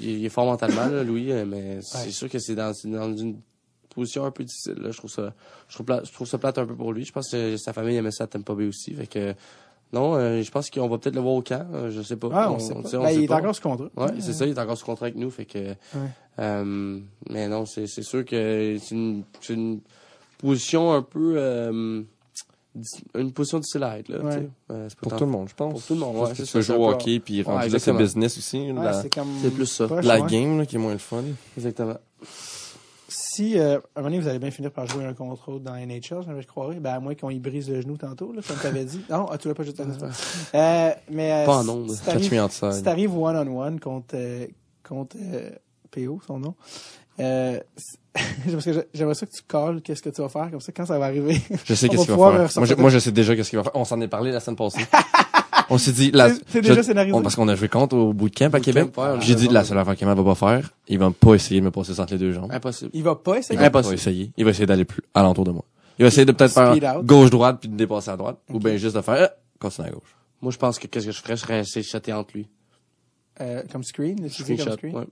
il, 0.00 0.24
est 0.24 0.28
fort 0.28 0.46
mentalement, 0.46 0.86
là, 0.86 1.04
Louis, 1.04 1.32
euh, 1.32 1.44
mais 1.46 1.80
c'est 1.82 2.10
sûr 2.10 2.28
que 2.28 2.38
c'est 2.38 2.54
dans, 2.54 2.72
une 2.72 3.40
position 3.94 4.24
un 4.24 4.30
peu 4.30 4.44
difficile. 4.44 4.76
Là. 4.78 4.90
Je 4.90 4.98
trouve 4.98 5.10
ça, 5.10 5.34
je 5.68 5.74
trouve, 5.74 5.86
plate, 5.86 6.06
je 6.06 6.12
trouve 6.12 6.26
ça 6.26 6.38
plate 6.38 6.58
un 6.58 6.66
peu 6.66 6.74
pour 6.74 6.92
lui. 6.92 7.04
Je 7.04 7.12
pense 7.12 7.30
que 7.30 7.56
sa 7.56 7.72
famille 7.72 7.96
aimait 7.96 8.10
ça 8.10 8.24
à 8.24 8.26
Tampa 8.26 8.54
Bay 8.54 8.66
aussi. 8.66 8.92
Fait 8.94 9.06
que 9.06 9.34
non, 9.92 10.16
euh, 10.16 10.42
je 10.42 10.50
pense 10.50 10.68
qu'on 10.70 10.88
va 10.88 10.98
peut-être 10.98 11.14
le 11.14 11.22
voir 11.22 11.34
au 11.34 11.42
camp. 11.42 11.66
euh, 11.72 11.90
je 11.90 12.02
sais 12.02 12.16
pas. 12.16 12.28
Ah, 12.32 12.52
on, 12.52 12.58
sait 12.58 12.74
pas. 12.74 12.82
tu 12.82 12.88
sais, 12.90 12.96
on 12.96 13.02
Ben, 13.02 13.08
sait 13.08 13.14
il 13.16 13.24
est 13.24 13.32
encore 13.32 13.54
sous 13.54 13.62
contrat. 13.62 13.88
Ouais, 13.96 14.20
c'est 14.20 14.32
ça, 14.34 14.46
il 14.46 14.52
est 14.52 14.58
encore 14.58 14.76
sous 14.76 14.84
contrat 14.84 15.06
avec 15.06 15.16
nous, 15.16 15.30
fait 15.30 15.46
que. 15.46 15.74
mais 16.38 17.48
non, 17.48 17.66
c'est 17.66 17.86
sûr 17.86 18.24
que 18.24 18.76
c'est 18.80 18.94
une, 18.94 19.24
c'est 19.40 19.54
une 19.54 19.80
position 20.38 20.92
un 20.92 21.02
peu. 21.02 22.04
Une 23.14 23.32
position 23.32 23.58
difficile 23.58 23.82
à 23.84 23.98
être, 23.98 24.08
là. 24.08 24.18
Ouais. 24.18 24.40
tu. 24.40 24.50
Euh, 24.70 24.88
Pour 25.00 25.16
tout 25.16 25.24
le 25.24 25.30
monde, 25.30 25.48
je 25.48 25.54
pense. 25.54 25.72
Pour 25.72 25.82
tout 25.82 25.94
le 25.94 26.00
monde, 26.00 26.16
ouais. 26.16 26.22
Parce 26.22 26.30
c'est 26.34 26.42
que 26.42 26.48
tu 26.48 26.52
c'est 26.52 26.62
jouer 26.62 26.76
au 26.76 26.88
hockey, 26.88 27.20
puis 27.20 27.42
rendu 27.42 27.68
là, 27.68 27.78
c'est 27.78 27.92
business 27.92 28.38
aussi. 28.38 28.70
Ouais, 28.70 28.84
la, 28.84 29.02
c'est 29.02 29.12
comme. 29.12 29.28
C'est 29.42 29.50
plus 29.50 29.66
ça. 29.66 29.86
la 30.02 30.20
ouais. 30.20 30.30
game, 30.30 30.58
là, 30.58 30.66
qui 30.66 30.76
est 30.76 30.78
moins 30.78 30.92
le 30.92 30.98
fun. 30.98 31.22
Exactement. 31.56 31.96
Si, 33.10 33.58
euh, 33.58 33.76
à 33.76 33.78
un 33.78 34.02
moment 34.02 34.10
donné, 34.10 34.20
vous 34.20 34.28
allez 34.28 34.38
bien 34.38 34.50
finir 34.50 34.70
par 34.70 34.86
jouer 34.86 35.04
un 35.04 35.14
contre 35.14 35.50
l'autre 35.50 35.64
dans 35.64 35.72
la 35.72 35.86
NHL, 35.86 36.24
je 36.40 36.46
croirais, 36.46 36.78
ben, 36.78 36.94
à 36.94 37.00
moins 37.00 37.14
qu'on 37.14 37.30
y 37.30 37.38
brise 37.38 37.70
le 37.70 37.80
genou 37.80 37.96
tantôt, 37.96 38.32
là, 38.32 38.42
comme 38.46 38.58
tu 38.60 38.66
avais 38.66 38.84
dit. 38.84 39.00
Non, 39.08 39.26
ah, 39.30 39.38
tu 39.38 39.48
l'as 39.48 39.54
pas 39.54 39.62
juste 39.62 39.80
euh, 39.80 40.90
mais, 41.10 41.32
euh, 41.32 41.46
Pas 41.46 41.58
en 41.58 41.68
ondes. 41.68 41.90
si. 41.90 42.30
Si 42.72 42.82
t'arrives 42.82 43.16
one-on-one 43.16 43.80
contre, 43.80 44.14
euh, 44.14 44.46
contre 44.86 45.16
euh, 45.22 45.50
PO, 45.90 46.20
son 46.26 46.38
nom, 46.40 46.54
euh, 47.20 47.58
parce 48.52 48.64
que 48.64 48.72
j'ai- 48.72 48.88
j'aimerais 48.94 49.14
ça 49.14 49.26
que 49.26 49.32
tu 49.32 49.42
calls 49.48 49.80
qu'est-ce 49.82 50.02
que 50.02 50.10
tu 50.10 50.20
vas 50.22 50.28
faire, 50.28 50.50
comme 50.50 50.60
ça, 50.60 50.72
quand 50.72 50.86
ça 50.86 50.98
va 50.98 51.06
arriver. 51.06 51.40
Je 51.64 51.74
sais 51.74 51.86
On 51.88 51.90
qu'est-ce 51.90 52.02
qu'il 52.06 52.14
va 52.14 52.46
faire. 52.46 52.50
Moi, 52.60 52.66
je, 52.66 52.74
de- 52.74 52.80
moi, 52.80 52.90
je 52.90 52.98
sais 52.98 53.12
déjà 53.12 53.34
qu'est-ce 53.36 53.50
qu'il 53.50 53.58
va 53.58 53.62
faire. 53.64 53.72
On 53.76 53.84
s'en 53.84 54.00
est 54.00 54.08
parlé 54.08 54.30
la 54.32 54.40
semaine 54.40 54.56
passée. 54.56 54.84
on 55.70 55.78
s'est 55.78 55.92
dit, 55.92 56.10
la, 56.12 56.30
C'est- 56.30 56.40
c'est 56.48 56.62
je- 56.64 56.68
déjà 56.68 56.82
scénarisé. 56.82 57.14
on- 57.16 57.22
parce 57.22 57.36
qu'on 57.36 57.48
a 57.48 57.54
joué 57.54 57.68
contre 57.68 57.96
au 57.96 58.12
bootcamp 58.12 58.50
à 58.52 58.60
Québec. 58.60 58.88
J'ai 59.20 59.34
dit, 59.34 59.48
la 59.48 59.64
seule 59.64 59.78
affaire 59.78 59.96
qu'il 59.96 60.06
va 60.06 60.16
pas 60.16 60.34
faire, 60.34 60.70
il 60.88 60.98
va 60.98 61.10
pas 61.10 61.34
essayer 61.34 61.60
de 61.60 61.64
me 61.66 61.70
passer 61.70 61.98
entre 62.00 62.12
les 62.12 62.18
deux 62.18 62.32
jambes. 62.32 62.50
Impossible. 62.52 62.90
Il 62.94 63.02
va 63.02 63.14
pas 63.14 63.36
Il 63.36 63.38
essayer. 63.40 63.58
va 63.58 63.70
pas 63.70 63.78
Impossible. 63.80 63.94
essayer. 63.94 64.32
Il 64.36 64.44
va 64.44 64.50
essayer 64.50 64.66
d'aller 64.66 64.84
plus 64.84 65.02
alentour 65.14 65.44
de 65.44 65.50
moi. 65.52 65.64
Il 65.98 66.02
va 66.02 66.08
essayer 66.08 66.24
de 66.24 66.32
peut-être 66.32 66.52
faire 66.54 67.02
gauche-droite 67.02 67.58
puis 67.60 67.68
de 67.68 67.76
dépasser 67.76 68.10
à 68.10 68.16
droite. 68.16 68.38
Ou 68.52 68.58
bien 68.58 68.76
juste 68.76 68.94
de 68.96 69.00
faire, 69.00 69.14
euh, 69.14 69.26
continuer 69.58 69.88
à 69.88 69.90
gauche. 69.92 70.16
Moi, 70.40 70.52
je 70.52 70.56
pense 70.58 70.78
que 70.78 70.86
qu'est-ce 70.86 71.06
que 71.06 71.12
je 71.12 71.20
ferais, 71.20 71.36
je 71.36 71.40
serais 71.42 71.60
essayer 71.60 71.82
de 71.82 71.86
shotter 71.88 72.12
entre 72.12 72.30
lui. 72.34 72.48
Euh, 73.40 73.62
comme 73.72 73.82
screen, 73.82 74.16
comme 74.20 74.28
screen? 74.30 75.06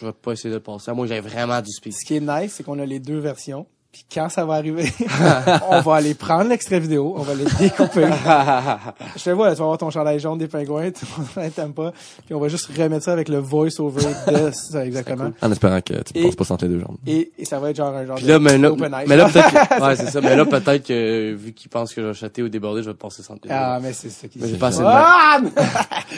Je 0.00 0.06
vais 0.06 0.12
pas 0.12 0.32
essayer 0.32 0.50
de 0.50 0.56
le 0.56 0.62
passer. 0.62 0.92
Que 0.92 1.06
j'aie 1.06 1.20
vraiment 1.20 1.60
du 1.60 1.70
speed. 1.70 1.92
Ce 1.92 2.04
qui 2.04 2.16
est 2.16 2.20
nice, 2.20 2.54
c'est 2.54 2.62
qu'on 2.62 2.78
a 2.78 2.86
les 2.86 3.00
deux 3.00 3.18
versions. 3.18 3.66
Puis 3.90 4.04
quand 4.12 4.28
ça 4.28 4.44
va 4.44 4.54
arriver, 4.54 4.92
on 5.70 5.80
va 5.80 5.94
aller 5.94 6.12
prendre 6.12 6.50
l'extrait 6.50 6.78
vidéo, 6.78 7.14
on 7.16 7.22
va 7.22 7.32
le 7.32 7.44
découper. 7.58 8.06
Je 9.16 9.24
te 9.24 9.30
vois, 9.30 9.50
tu 9.52 9.56
vas 9.56 9.64
avoir 9.64 9.78
ton 9.78 9.88
chandail 9.88 10.20
jaune 10.20 10.36
des 10.36 10.46
pingouins, 10.46 10.90
tu 10.90 11.06
t'aimes 11.54 11.72
pas. 11.72 11.92
Puis 12.26 12.34
on 12.34 12.38
va 12.38 12.48
juste 12.48 12.66
remettre 12.76 13.04
ça 13.06 13.12
avec 13.12 13.30
le 13.30 13.38
voice-over 13.38 14.02
de 14.26 14.50
ça, 14.52 14.84
exactement. 14.86 15.32
En 15.40 15.50
espérant 15.50 15.80
que 15.80 16.02
tu 16.02 16.18
ne 16.18 16.24
passes 16.24 16.36
pas 16.36 16.52
entre 16.52 16.66
les 16.66 16.72
deux 16.72 16.80
jambes. 16.80 16.98
Et, 17.06 17.32
et 17.38 17.46
ça 17.46 17.58
va 17.58 17.70
être 17.70 17.76
genre 17.76 17.94
un 17.94 18.04
genre 18.04 18.16
Puis 18.16 18.26
là, 18.26 18.34
de 18.34 18.44
mais 18.44 18.58
là, 18.58 18.72
open 18.72 18.94
mais 19.06 19.16
là 19.16 19.28
peut-être 19.30 19.82
ouais, 19.82 19.96
c'est 19.96 20.10
ça. 20.10 20.20
Mais 20.20 20.36
là, 20.36 20.44
peut-être 20.44 20.86
que, 20.86 21.32
vu 21.34 21.52
qu'il 21.54 21.70
pense 21.70 21.94
que 21.94 22.02
je 22.02 22.06
vais 22.08 22.14
chatter 22.14 22.42
ou 22.42 22.50
déborder, 22.50 22.82
je 22.82 22.90
vais 22.90 22.96
passer 22.96 23.22
sans 23.22 23.38
télé. 23.38 23.54
Ah, 23.56 23.78
mais 23.82 23.94
c'est 23.94 24.10
ça 24.10 24.28
qui 24.28 24.38
j'ai 24.38 24.48
se 24.48 24.54
pas 24.56 24.66
assez 24.66 24.80
de 24.80 24.84
Ah! 24.86 25.40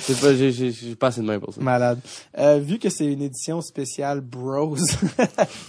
J'ai 0.08 0.14
pas, 0.14 0.34
j'ai, 0.34 0.50
j'ai, 0.50 0.72
j'ai 0.72 0.96
pas 0.96 1.08
assez 1.08 1.20
de 1.20 1.26
main 1.26 1.38
pour 1.38 1.54
ça. 1.54 1.60
Malade. 1.60 2.00
Euh, 2.36 2.58
vu 2.60 2.80
que 2.80 2.88
c'est 2.90 3.06
une 3.06 3.22
édition 3.22 3.60
spéciale 3.60 4.20
Bros 4.20 4.76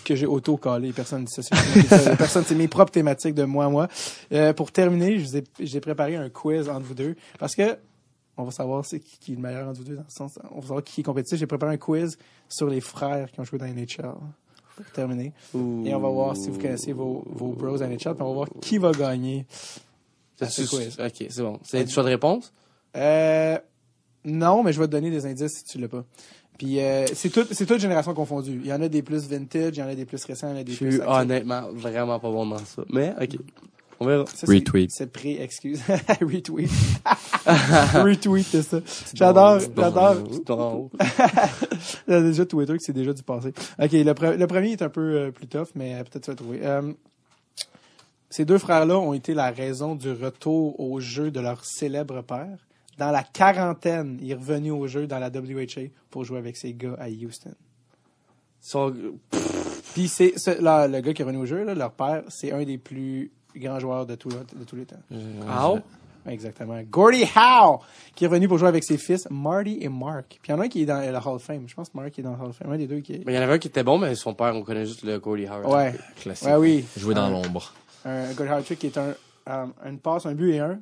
que 0.03 0.15
j'ai 0.15 0.25
auto-collé, 0.25 0.93
personne 0.93 1.21
ne 1.21 1.25
dit 1.25 1.33
ça, 1.33 1.43
c'est 1.43 1.90
personne, 2.17 2.43
c'est 2.45 2.55
mes 2.55 2.67
propres 2.67 2.91
thématiques 2.91 3.35
de 3.35 3.43
moi 3.43 3.65
à 3.65 3.69
moi. 3.69 3.87
Euh, 4.31 4.53
pour 4.53 4.71
terminer, 4.71 5.19
je 5.19 5.25
vous 5.25 5.37
ai, 5.37 5.43
j'ai 5.59 5.79
préparé 5.79 6.15
un 6.15 6.29
quiz 6.29 6.69
entre 6.69 6.85
vous 6.85 6.93
deux 6.93 7.15
parce 7.39 7.55
que 7.55 7.77
on 8.37 8.43
va 8.43 8.51
savoir 8.51 8.85
c'est 8.85 8.99
qui, 8.99 9.19
qui 9.19 9.31
est 9.33 9.35
le 9.35 9.41
meilleur 9.41 9.67
entre 9.67 9.79
vous 9.79 9.85
deux 9.85 9.95
dans 9.95 10.01
le 10.01 10.09
sens, 10.09 10.39
on 10.51 10.55
va 10.55 10.61
savoir 10.61 10.83
qui 10.83 11.01
est 11.01 11.03
compétitif. 11.03 11.37
J'ai 11.37 11.47
préparé 11.47 11.73
un 11.73 11.77
quiz 11.77 12.17
sur 12.49 12.67
les 12.67 12.81
frères 12.81 13.31
qui 13.31 13.39
ont 13.39 13.43
joué 13.43 13.59
dans 13.59 13.65
NHL. 13.65 14.13
Pour 14.75 14.85
terminer. 14.93 15.33
Et 15.53 15.93
on 15.93 15.99
va 15.99 16.09
voir 16.09 16.37
si 16.37 16.49
vous 16.49 16.57
connaissez 16.57 16.93
vos, 16.93 17.23
vos 17.27 17.51
bros 17.51 17.77
NHL, 17.77 17.97
puis 17.97 18.21
on 18.21 18.27
va 18.27 18.33
voir 18.33 18.47
qui 18.61 18.77
va 18.77 18.91
gagner. 18.91 19.45
à 20.39 20.49
ce 20.49 20.63
quiz. 20.63 20.97
Ok, 20.99 21.27
c'est 21.29 21.41
bon. 21.41 21.59
C'est 21.63 21.83
du 21.83 21.91
choix 21.91 22.03
de 22.03 22.09
réponse? 22.09 22.53
Euh, 22.95 23.57
non, 24.23 24.63
mais 24.63 24.73
je 24.73 24.79
vais 24.79 24.87
te 24.87 24.91
donner 24.91 25.09
des 25.09 25.25
indices 25.25 25.59
si 25.59 25.63
tu 25.65 25.77
l'as 25.79 25.87
pas. 25.87 26.03
Puis 26.61 26.79
euh, 26.79 27.07
c'est 27.15 27.29
tout, 27.29 27.43
c'est 27.49 27.65
toute 27.65 27.79
génération 27.79 28.13
confondue. 28.13 28.61
Il 28.63 28.67
y 28.67 28.73
en 28.73 28.81
a 28.83 28.87
des 28.87 29.01
plus 29.01 29.27
vintage, 29.27 29.77
il 29.77 29.79
y 29.79 29.83
en 29.83 29.87
a 29.87 29.95
des 29.95 30.05
plus 30.05 30.23
récents, 30.23 30.49
il 30.49 30.53
y 30.53 30.57
en 30.57 30.61
a 30.61 30.63
des 30.63 30.73
Je 30.73 30.77
plus. 30.77 30.91
suis 30.91 31.01
actuels. 31.01 31.21
honnêtement 31.21 31.63
vraiment 31.73 32.19
pas 32.19 32.29
bon 32.29 32.45
dans 32.45 32.59
ça. 32.59 32.83
Mais, 32.91 33.13
ok. 33.19 33.37
On 33.99 34.05
verra. 34.05 34.25
Ça, 34.27 34.45
c'est- 34.45 34.53
Retweet. 34.53 34.91
C'est 34.91 35.11
pré-excuse. 35.11 35.81
Retweet. 36.21 36.69
Retweet, 37.93 38.45
c'est 38.45 38.61
ça. 38.61 38.79
J'adore, 39.13 39.59
j'adore. 39.75 40.15
C'est 40.31 40.49
en 40.51 40.73
haut. 40.75 40.91
Il 42.07 42.13
y 42.13 42.17
a 42.17 42.21
déjà 42.21 42.45
Twitter 42.45 42.73
que 42.73 42.83
c'est 42.83 42.93
déjà 42.93 43.13
du 43.13 43.23
passé. 43.23 43.49
OK, 43.79 43.91
le, 43.91 44.13
pre- 44.13 44.35
le 44.37 44.47
premier 44.47 44.71
est 44.73 44.81
un 44.83 44.89
peu 44.89 45.01
euh, 45.01 45.31
plus 45.31 45.47
tough, 45.47 45.69
mais 45.75 45.95
euh, 45.95 46.03
peut-être 46.03 46.25
tu 46.25 46.29
vas 46.31 46.35
trouver. 46.35 46.59
Euh, 46.63 46.93
ces 48.29 48.45
deux 48.45 48.57
frères-là 48.59 48.97
ont 48.99 49.13
été 49.13 49.33
la 49.33 49.49
raison 49.51 49.95
du 49.95 50.11
retour 50.11 50.79
au 50.79 50.99
jeu 50.99 51.31
de 51.31 51.39
leur 51.39 51.65
célèbre 51.65 52.21
père. 52.21 52.57
Dans 53.01 53.09
la 53.09 53.23
quarantaine, 53.23 54.19
il 54.21 54.29
est 54.29 54.35
revenu 54.35 54.69
au 54.69 54.85
jeu 54.85 55.07
dans 55.07 55.17
la 55.17 55.29
WHA 55.29 55.89
pour 56.11 56.23
jouer 56.23 56.37
avec 56.37 56.55
ses 56.55 56.71
gars 56.75 56.95
à 56.99 57.09
Houston. 57.09 57.49
Son- 58.59 58.93
Puis 59.95 60.07
c'est 60.07 60.37
ce- 60.37 60.61
là, 60.61 60.87
le 60.87 61.01
gars 61.01 61.11
qui 61.11 61.23
est 61.23 61.25
revenu 61.25 61.41
au 61.41 61.47
jeu, 61.47 61.63
là, 61.63 61.73
leur 61.73 61.91
père, 61.93 62.21
c'est 62.29 62.51
un 62.51 62.63
des 62.63 62.77
plus 62.77 63.31
grands 63.55 63.79
joueurs 63.79 64.05
de, 64.05 64.13
tout, 64.13 64.29
de 64.29 64.63
tous 64.67 64.75
les 64.75 64.85
temps. 64.85 65.01
Ah, 65.49 65.73
Exactement. 66.27 66.79
Gordie 66.91 67.25
Howe, 67.35 67.79
qui 68.13 68.25
est 68.25 68.27
revenu 68.27 68.47
pour 68.47 68.59
jouer 68.59 68.67
avec 68.67 68.83
ses 68.83 68.99
fils, 68.99 69.27
Marty 69.31 69.79
et 69.81 69.89
Mark. 69.89 70.37
Puis 70.39 70.49
il 70.49 70.51
y 70.51 70.53
en 70.53 70.59
a 70.59 70.65
un 70.65 70.69
qui 70.69 70.83
est 70.83 70.85
dans 70.85 70.99
la 70.99 71.19
Hall 71.27 71.33
of 71.37 71.41
Fame. 71.43 71.63
Je 71.67 71.73
pense 71.73 71.89
que 71.89 71.97
Mark 71.97 72.19
est 72.19 72.21
dans 72.21 72.33
la 72.33 72.37
Hall 72.43 72.49
of 72.49 72.55
Fame. 72.57 72.71
Un 72.71 72.77
des 72.77 72.85
deux 72.85 72.99
qui 72.99 73.13
est... 73.13 73.23
Mais 73.25 73.33
il 73.33 73.35
y 73.35 73.39
en 73.39 73.41
avait 73.41 73.53
un 73.53 73.57
qui 73.57 73.69
était 73.69 73.83
bon, 73.83 73.97
mais 73.97 74.13
son 74.13 74.35
père, 74.35 74.55
on 74.55 74.61
connaît 74.61 74.85
juste 74.85 75.01
le 75.01 75.19
Cody 75.19 75.47
Howard. 75.47 75.73
Ouais. 75.73 75.95
Classique. 76.17 76.47
Ouais, 76.47 76.55
oui. 76.57 76.85
Jouer 76.95 77.15
dans 77.15 77.23
Un- 77.23 77.31
l'ombre. 77.31 77.73
Un 78.05 78.31
Gordie 78.33 78.53
Howe 78.71 78.75
qui 78.77 78.85
est 78.85 78.97
un, 78.99 79.15
euh, 79.49 79.65
une 79.87 79.97
passe, 79.97 80.27
un 80.27 80.35
but 80.35 80.51
et 80.51 80.59
un 80.59 80.79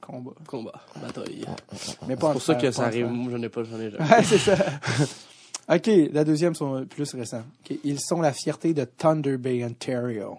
combat. 0.00 0.32
Combat. 0.46 0.72
Bataille. 1.00 1.44
Mais 2.06 2.14
C'est 2.14 2.16
pas 2.20 2.32
pour 2.32 2.42
ça 2.42 2.54
que 2.54 2.70
ça 2.70 2.84
arrive. 2.84 3.06
Moi, 3.08 3.30
j'en 3.32 3.42
ai 3.42 3.48
pas, 3.48 3.62
j'en 3.64 3.78
ai 3.80 3.90
jamais. 3.90 4.04
Ouais, 4.10 4.22
c'est 4.24 4.38
ça. 4.38 4.56
OK, 5.74 5.88
la 6.12 6.24
deuxième 6.24 6.54
sont 6.54 6.84
plus 6.86 7.14
récents. 7.14 7.42
OK, 7.64 7.78
Ils 7.84 8.00
sont 8.00 8.20
la 8.20 8.32
fierté 8.32 8.74
de 8.74 8.84
Thunder 8.84 9.36
Bay, 9.36 9.64
Ontario. 9.64 10.38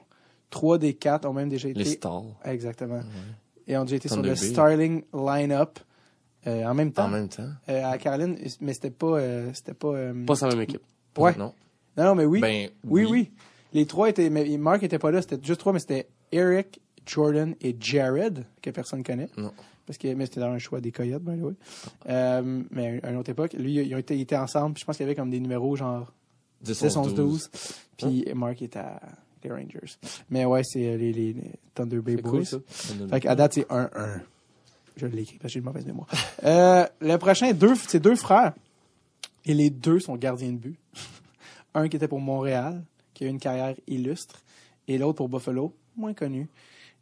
Trois 0.50 0.78
des 0.78 0.94
quatre 0.96 1.26
ont 1.26 1.34
même 1.34 1.48
déjà 1.50 1.70
été... 1.70 1.80
Les 1.80 1.86
stars. 1.92 2.24
Exactement. 2.44 3.02
Et 3.68 3.78
ont 3.78 3.84
déjà 3.84 3.96
été 3.96 4.10
sur 4.10 4.18
le 4.22 4.30
Bay. 4.30 4.36
starting 4.36 5.04
line-up 5.14 5.80
euh, 6.48 6.66
en 6.66 6.74
même 6.74 6.92
temps 6.92 7.06
En 7.06 7.10
même 7.10 7.30
temps. 7.30 7.48
euh, 7.70 7.86
à 7.86 7.98
Caroline, 7.98 8.36
mais 8.60 8.74
c'était 8.74 8.90
pas... 8.90 9.06
euh, 9.20 9.52
c'était 9.54 9.74
pas... 9.76 9.90
euh, 9.90 10.26
Pas 10.26 10.34
la 10.42 10.48
même 10.50 10.62
équipe. 10.62 10.82
Ouais. 11.18 11.36
Non. 11.38 11.54
Non, 11.96 12.04
non, 12.06 12.16
mais 12.16 12.26
oui. 12.26 12.40
Ben, 12.42 12.70
oui, 12.84 13.06
oui. 13.10 13.32
Les 13.74 13.86
trois 13.86 14.10
étaient... 14.10 14.30
Mais 14.30 14.46
Mark 14.58 14.84
était 14.84 15.00
pas 15.00 15.12
là, 15.12 15.22
c'était 15.22 15.40
juste 15.42 15.60
trois, 15.62 15.72
mais 15.72 15.80
c'était 15.80 16.08
Eric, 16.34 16.82
Jordan 17.06 17.56
et 17.62 17.76
Jared, 17.80 18.46
que 18.62 18.70
personne 18.70 19.04
connaît. 19.04 19.30
Non. 19.38 19.52
Parce 19.86 19.98
que 19.98 20.14
mais 20.14 20.26
c'était 20.26 20.40
dans 20.40 20.52
un 20.52 20.60
choix 20.60 20.80
des 20.80 20.92
Coyotes, 20.92 21.24
by 21.24 21.38
the 21.38 21.44
way. 21.44 21.54
Euh, 22.10 22.64
mais 22.72 23.00
à 23.04 23.12
une 23.12 23.18
autre 23.18 23.30
époque, 23.30 23.54
lui, 23.54 23.76
ils 23.76 23.96
ont 23.96 23.98
été, 23.98 24.16
ils 24.16 24.22
étaient 24.22 24.38
ensemble. 24.38 24.76
puis 24.76 24.82
Je 24.82 24.86
pense 24.86 24.98
qu'il 24.98 25.06
y 25.06 25.08
avait 25.08 25.16
comme 25.16 25.30
des 25.30 25.40
numéros 25.40 25.76
genre 25.76 26.12
10, 26.62 26.84
10, 26.84 26.98
11, 26.98 27.16
12. 27.16 27.50
Puis 27.98 28.26
Mark 28.36 28.62
était 28.62 28.80
à 28.80 29.02
les 29.44 29.52
Rangers. 29.52 29.98
Mais 30.30 30.46
ouais, 30.46 30.64
c'est 30.64 30.88
euh, 30.88 30.98
les, 30.98 31.12
les, 31.12 31.34
les 31.34 31.52
Thunder 31.74 32.00
Bay 32.00 32.16
Boys. 32.18 32.32
cool, 32.32 32.46
ça. 32.46 32.58
Fait 33.10 33.20
qu'à 33.20 33.36
date, 33.36 33.54
c'est 33.54 33.68
1-1. 33.68 34.22
Je 34.98 35.08
l'ai 35.08 35.22
écrit 35.22 35.38
parce 35.38 35.50
que 35.52 35.54
j'ai 35.54 35.60
une 35.60 35.66
mauvaise 35.66 35.86
mémoire. 35.86 36.08
Euh, 36.44 36.86
le 37.00 37.18
prochain, 37.18 37.52
deux, 37.54 37.76
c'est 37.76 38.00
deux 38.00 38.16
frères. 38.16 38.54
Et 39.46 39.54
les 39.54 39.70
deux 39.70 40.00
sont 40.00 40.16
gardiens 40.16 40.52
de 40.52 40.58
but. 40.58 40.80
Un 41.74 41.88
qui 41.88 41.96
était 41.96 42.08
pour 42.08 42.20
Montréal, 42.20 42.84
qui 43.14 43.24
a 43.24 43.28
eu 43.28 43.30
une 43.30 43.40
carrière 43.40 43.76
illustre, 43.88 44.42
et 44.88 44.98
l'autre 44.98 45.18
pour 45.18 45.30
Buffalo, 45.30 45.74
moins 45.96 46.14
connu. 46.14 46.50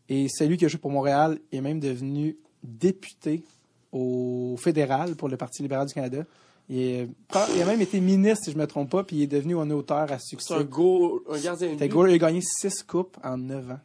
Et 0.09 0.27
celui 0.27 0.57
qui 0.57 0.65
a 0.65 0.67
joué 0.67 0.79
pour 0.79 0.91
Montréal 0.91 1.39
est 1.51 1.61
même 1.61 1.79
devenu 1.79 2.35
député 2.63 3.43
au 3.91 4.55
fédéral 4.57 5.15
pour 5.15 5.29
le 5.29 5.37
Parti 5.37 5.61
libéral 5.61 5.87
du 5.87 5.93
Canada. 5.93 6.23
Il, 6.67 6.79
est- 6.79 7.09
il 7.55 7.61
a 7.61 7.65
même 7.65 7.81
été 7.81 7.99
ministre, 7.99 8.45
si 8.45 8.51
je 8.51 8.57
me 8.57 8.67
trompe 8.67 8.89
pas, 8.91 9.03
puis 9.03 9.17
il 9.17 9.21
est 9.23 9.27
devenu 9.27 9.57
un 9.57 9.69
auteur 9.71 10.11
à 10.11 10.19
succès. 10.19 10.53
C'est 10.55 10.59
un 10.59 10.63
go, 10.63 11.23
un 11.31 11.39
gardien 11.39 11.75
de 11.75 11.87
goal- 11.87 12.09
il 12.11 12.15
a 12.15 12.17
gagné 12.17 12.41
six 12.41 12.83
coupes 12.83 13.17
en 13.23 13.37
neuf 13.37 13.69
ans. 13.71 13.79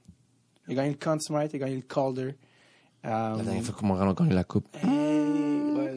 Il 0.68 0.72
a 0.72 0.74
gagné 0.82 0.90
le 0.90 0.96
Conn 1.02 1.20
Smythe, 1.20 1.52
il 1.52 1.56
a 1.56 1.58
gagné 1.60 1.76
le 1.76 1.82
Calder. 1.82 2.34
Euh, 3.06 3.36
La 3.36 3.42
dernière 3.42 3.62
fois 3.62 3.74
que 3.78 3.84
Montréal 3.86 4.08
a 4.08 4.14
gagné 4.14 4.34
la 4.34 4.44
coupe. 4.44 4.66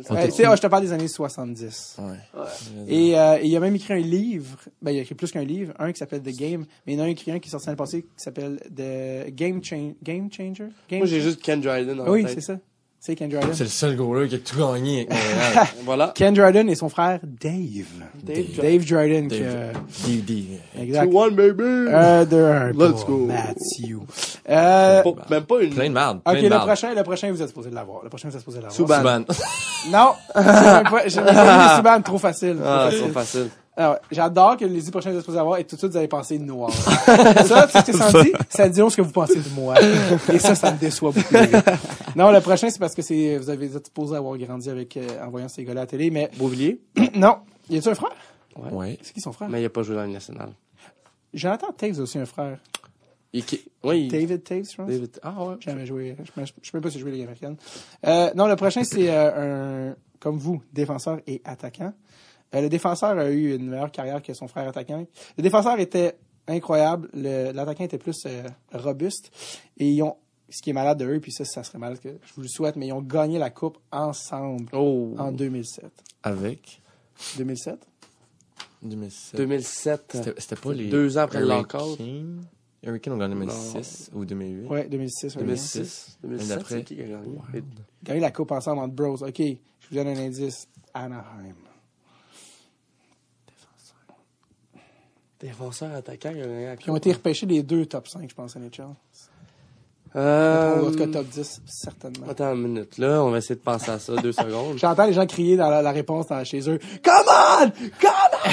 Ouais, 0.10 0.18
euh, 0.24 0.26
tu 0.26 0.32
sais, 0.32 0.44
je 0.44 0.62
te 0.62 0.68
parle 0.68 0.84
des 0.84 0.92
années 0.94 1.08
70. 1.08 1.98
Ouais. 2.00 2.42
Et, 2.88 3.18
euh, 3.18 3.38
et 3.42 3.48
il 3.48 3.56
a 3.56 3.60
même 3.60 3.76
écrit 3.76 3.94
un 3.94 3.98
livre, 3.98 4.58
ben, 4.82 4.92
il 4.92 5.00
a 5.00 5.02
écrit 5.02 5.16
plus 5.16 5.32
qu'un 5.32 5.44
livre, 5.44 5.74
un 5.80 5.92
qui 5.92 5.98
s'appelle 6.00 6.22
The 6.22 6.36
Game, 6.38 6.66
mais 6.86 6.94
il 6.94 6.98
y 6.98 7.02
en 7.02 7.04
a 7.04 7.08
un 7.08 7.10
écrit 7.10 7.32
un 7.32 7.40
qui 7.40 7.48
est 7.50 7.52
sorti 7.52 7.68
l'année 7.68 7.78
passée 7.78 8.02
qui 8.04 8.24
s'appelle 8.24 8.60
The 8.76 9.30
Game, 9.34 9.64
Chan- 9.64 9.94
Game 10.04 10.30
Changer? 10.32 10.70
Game 10.90 11.00
Moi, 11.00 11.08
j'ai 11.08 11.22
juste 11.22 11.42
Ken 11.42 11.60
Dryden 11.62 11.98
dans 11.98 12.10
Oui, 12.10 12.26
c'est 12.28 12.42
ça. 12.42 12.60
C'est 13.00 13.16
Ken 13.16 13.30
Dryden. 13.30 13.54
C'est 13.54 13.64
le 13.64 13.70
seul 13.70 13.96
goaler 13.96 14.28
qui 14.28 14.36
a 14.36 14.38
tout 14.40 14.58
gagné 14.58 15.08
avec 15.10 15.24
Montréal. 15.24 15.68
Voilà. 15.86 16.12
Ken 16.16 16.34
Dryden 16.34 16.68
et 16.70 16.76
son 16.76 16.90
frère 16.90 17.20
Dave. 17.24 17.86
Dave 18.24 18.46
Dave 18.62 18.86
Dryden. 18.86 19.28
qui, 19.30 20.18
Dave. 20.18 20.60
exact. 20.82 21.10
Two 21.12 21.18
one, 21.18 21.36
baby! 21.36 21.64
Let's 22.78 23.06
go. 23.06 23.26
Matthew. 23.28 24.00
Euh, 24.50 25.04
Pas- 25.04 25.14
même 25.30 25.44
pas 25.44 25.62
une. 25.62 25.70
Plein 25.74 25.88
de 25.90 25.94
merde. 25.94 26.20
ok, 26.26 26.34
le 26.42 26.50
prochain, 26.66 26.94
le 26.96 27.04
prochain, 27.04 27.32
vous 27.32 27.42
êtes 27.42 27.48
supposé 27.50 27.70
l'avoir. 27.70 28.04
Le 28.04 28.10
prochain, 28.10 28.30
vous 28.30 28.36
êtes 28.36 28.42
supposé 28.42 28.58
l'avoir. 28.62 28.74
Subban. 28.74 29.24
Subban. 29.30 29.92
Non, 29.92 30.12
j'ai 30.36 30.42
même 30.44 30.84
pas, 30.84 31.08
j'ai 31.08 31.22
même 31.22 31.36
pas 31.36 31.70
mis 31.70 31.76
Subban, 31.76 32.02
trop 32.02 32.18
facile. 32.18 32.56
trop 32.58 32.66
Ah, 32.68 32.86
facile. 32.90 33.04
c'est 33.06 33.12
facile. 33.14 33.50
Alors, 33.78 33.98
j'adore 34.12 34.58
que 34.58 34.66
les 34.66 34.82
dix 34.82 34.90
prochains 34.90 35.14
exposés 35.16 35.38
avoir 35.38 35.60
et 35.60 35.64
tout 35.64 35.76
de 35.76 35.80
suite 35.80 35.92
vous 35.92 35.98
allez 35.98 36.08
penser 36.08 36.40
noir. 36.40 36.72
ça, 37.46 37.68
tu 37.68 37.74
sais 37.74 37.94
ce 37.94 38.12
que 38.12 38.24
dit? 38.24 38.32
Ça 38.50 38.68
dit 38.68 38.82
ce 38.90 38.96
que 38.98 39.04
vous 39.04 39.12
pensez 39.12 39.36
de 39.40 39.50
moi. 39.56 39.76
Et 40.34 40.40
ça, 40.40 40.56
ça 40.56 40.72
me 40.72 40.80
déçoit 40.80 41.12
beaucoup. 41.12 41.34
les. 41.36 41.52
Non, 42.16 42.32
le 42.32 42.42
prochain, 42.42 42.72
c'est 42.72 42.80
parce 42.80 42.96
que 42.96 43.04
c'est, 43.04 43.38
vous 43.38 43.52
avez 43.52 43.70
supposé 43.70 44.16
avoir 44.16 44.36
grandi 44.40 44.70
avec, 44.72 44.98
euh, 44.98 45.24
en 45.24 45.30
voyant 45.30 45.48
ces 45.48 45.64
gars-là 45.64 45.82
à 45.82 45.84
la 45.84 45.88
télé, 45.88 46.10
mais 46.10 46.32
Beauvillier. 46.38 46.82
non. 47.16 47.38
Y 47.70 47.78
a-tu 47.78 47.90
un 47.90 47.96
frère? 47.96 48.16
Ouais. 48.72 48.98
C'est 49.04 49.14
qui 49.14 49.22
son 49.22 49.32
frère? 49.32 49.48
Mais 49.50 49.62
il 49.62 49.66
a 49.66 49.70
pas 49.70 49.84
joué 49.84 49.94
dans 49.94 50.02
la 50.02 50.08
Ligue 50.08 50.16
nationale. 50.16 50.50
Jonathan 51.34 51.68
Taves 51.72 52.00
a 52.00 52.02
aussi 52.02 52.18
un 52.18 52.26
frère. 52.26 52.58
Il, 53.32 53.46
qui- 53.46 53.62
oui, 53.84 54.08
David 54.08 54.44
Taves, 54.44 54.72
je 54.72 54.76
pense. 54.78 54.88
David. 54.90 55.20
Ah 55.22 55.36
ouais. 55.44 55.56
Jamais 55.60 55.86
joué. 55.86 56.16
Je 56.18 56.42
ne 56.42 56.46
sais 56.48 56.54
même 56.74 56.82
pas 56.82 56.90
si 56.90 56.96
j'ai 56.96 57.02
joué 57.02 57.12
Ligue 57.12 57.22
américaine. 57.24 57.58
Euh, 58.08 58.32
non, 58.34 58.48
le 58.48 58.56
prochain, 58.56 58.84
c'est 58.84 59.10
euh, 59.12 59.92
un, 59.92 59.96
comme 60.20 60.38
vous, 60.38 60.64
défenseur 60.74 61.20
et 61.28 61.42
attaquant. 61.46 61.94
Euh, 62.56 62.62
le 62.62 62.70
défenseur 62.70 63.18
a 63.18 63.30
eu 63.30 63.56
une 63.56 63.70
meilleure 63.70 63.92
carrière 63.92 64.22
que 64.22 64.34
son 64.34 64.48
frère 64.48 64.68
attaquant. 64.68 65.06
Le 65.38 65.44
défenseur 65.44 65.80
était 65.80 66.18
incroyable. 66.48 67.10
Le- 67.14 67.52
L'attaquant 67.52 67.84
était 67.84 67.98
plus 67.98 68.24
euh, 68.26 68.44
robuste. 68.74 69.32
Et 69.78 69.90
ils 69.90 70.02
ont, 70.02 70.16
ce 70.50 70.62
qui 70.62 70.70
est 70.70 70.74
malade 70.74 70.98
de 71.00 71.06
eux, 71.06 71.20
puis 71.20 71.32
ça, 71.34 71.44
ça 71.44 71.64
serait 71.64 71.78
malade 71.78 72.00
que 72.00 72.10
je 72.26 72.34
vous 72.36 72.42
le 72.42 72.48
souhaite, 72.48 72.76
mais 72.78 72.88
ils 72.88 72.94
ont 72.94 73.02
gagné 73.02 73.38
la 73.38 73.50
coupe 73.50 73.78
ensemble 73.92 74.66
Oh. 74.74 75.14
en 75.18 75.32
2007. 75.34 75.92
Avec? 76.24 76.82
2007? 77.38 77.86
2007. 78.84 79.36
2007. 79.38 80.02
C'était 80.14 80.34
c'était 80.40 80.56
pas 80.56 80.74
les. 80.74 80.88
Deux 80.90 81.18
ans 81.18 81.22
après 81.22 81.40
le 81.42 81.48
lockout. 81.48 81.80
Hurricane. 82.00 82.46
Hurricane 82.84 83.14
ont 83.14 83.18
gagné 83.18 83.34
en 83.36 83.40
2006 83.40 84.12
ou 84.14 84.24
2008. 84.24 84.68
Ouais, 84.70 84.88
2006. 84.88 85.36
ouais. 85.36 85.42
2006. 85.42 86.18
2007. 86.24 86.48
d'après. 86.50 86.76
c'est 86.76 86.84
qui 86.84 87.02
a 87.02 87.06
gagné? 87.06 87.38
Gagné 88.04 88.20
la 88.22 88.32
coupe 88.32 88.52
ensemble 88.52 88.80
entre 88.80 88.94
bros. 88.94 89.22
OK, 89.24 89.38
je 89.40 89.90
vous 89.90 89.96
donne 89.96 90.08
un 90.08 90.18
indice. 90.18 90.68
Anaheim. 90.94 91.56
Défenseur 95.40 95.94
attaquant, 95.94 96.32
il 96.34 96.42
a 96.42 96.46
gagné 96.48 96.66
la 96.66 96.76
Puis 96.76 96.86
ils 96.88 96.92
ont 96.92 96.98
été 96.98 97.12
repêchés 97.12 97.46
les 97.46 97.62
deux 97.64 97.86
top 97.86 98.08
5, 98.08 98.30
je 98.30 98.34
pense, 98.36 98.56
NHL. 98.56 98.88
Euh, 100.16 100.82
Ou 100.82 100.88
en 100.88 100.92
tout 100.92 100.98
cas 100.98 101.08
top 101.08 101.28
10, 101.28 101.62
certainement. 101.68 102.28
Attends 102.30 102.54
une 102.56 102.62
minute, 102.62 102.98
là. 102.98 103.22
On 103.24 103.30
va 103.30 103.38
essayer 103.38 103.56
de 103.56 103.60
penser 103.62 103.92
à 103.92 104.00
ça, 104.00 104.16
deux 104.16 104.32
secondes. 104.32 104.78
J'entends 104.78 105.06
les 105.06 105.14
gens 105.14 105.28
crier 105.28 105.58
dans 105.58 105.70
la, 105.70 105.82
la 105.82 105.92
réponse 105.92 106.28
dans, 106.28 106.44
chez 106.44 106.68
eux. 106.70 106.80
Come 107.04 107.14
on! 107.28 107.70
Come 108.02 108.12
on! 108.46 108.50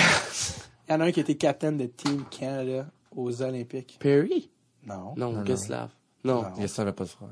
Il 0.89 0.93
y 0.93 0.95
en 0.95 1.01
a 1.01 1.05
un 1.07 1.13
qui 1.13 1.21
était 1.21 1.37
capitaine 1.37 1.79
de 1.79 1.87
Team 1.87 2.25
Canada 2.31 2.87
aux 3.17 3.41
Olympiques. 3.41 3.97
Perry? 4.01 4.51
Non. 4.87 5.15
Non, 5.17 5.33
non. 5.33 5.45
Geslav. 5.47 5.89
Non. 6.23 6.43
Non. 6.43 6.49
Il 6.59 6.81
avait 6.81 6.93
pas 6.93 7.05
de 7.05 7.09
frère. 7.09 7.29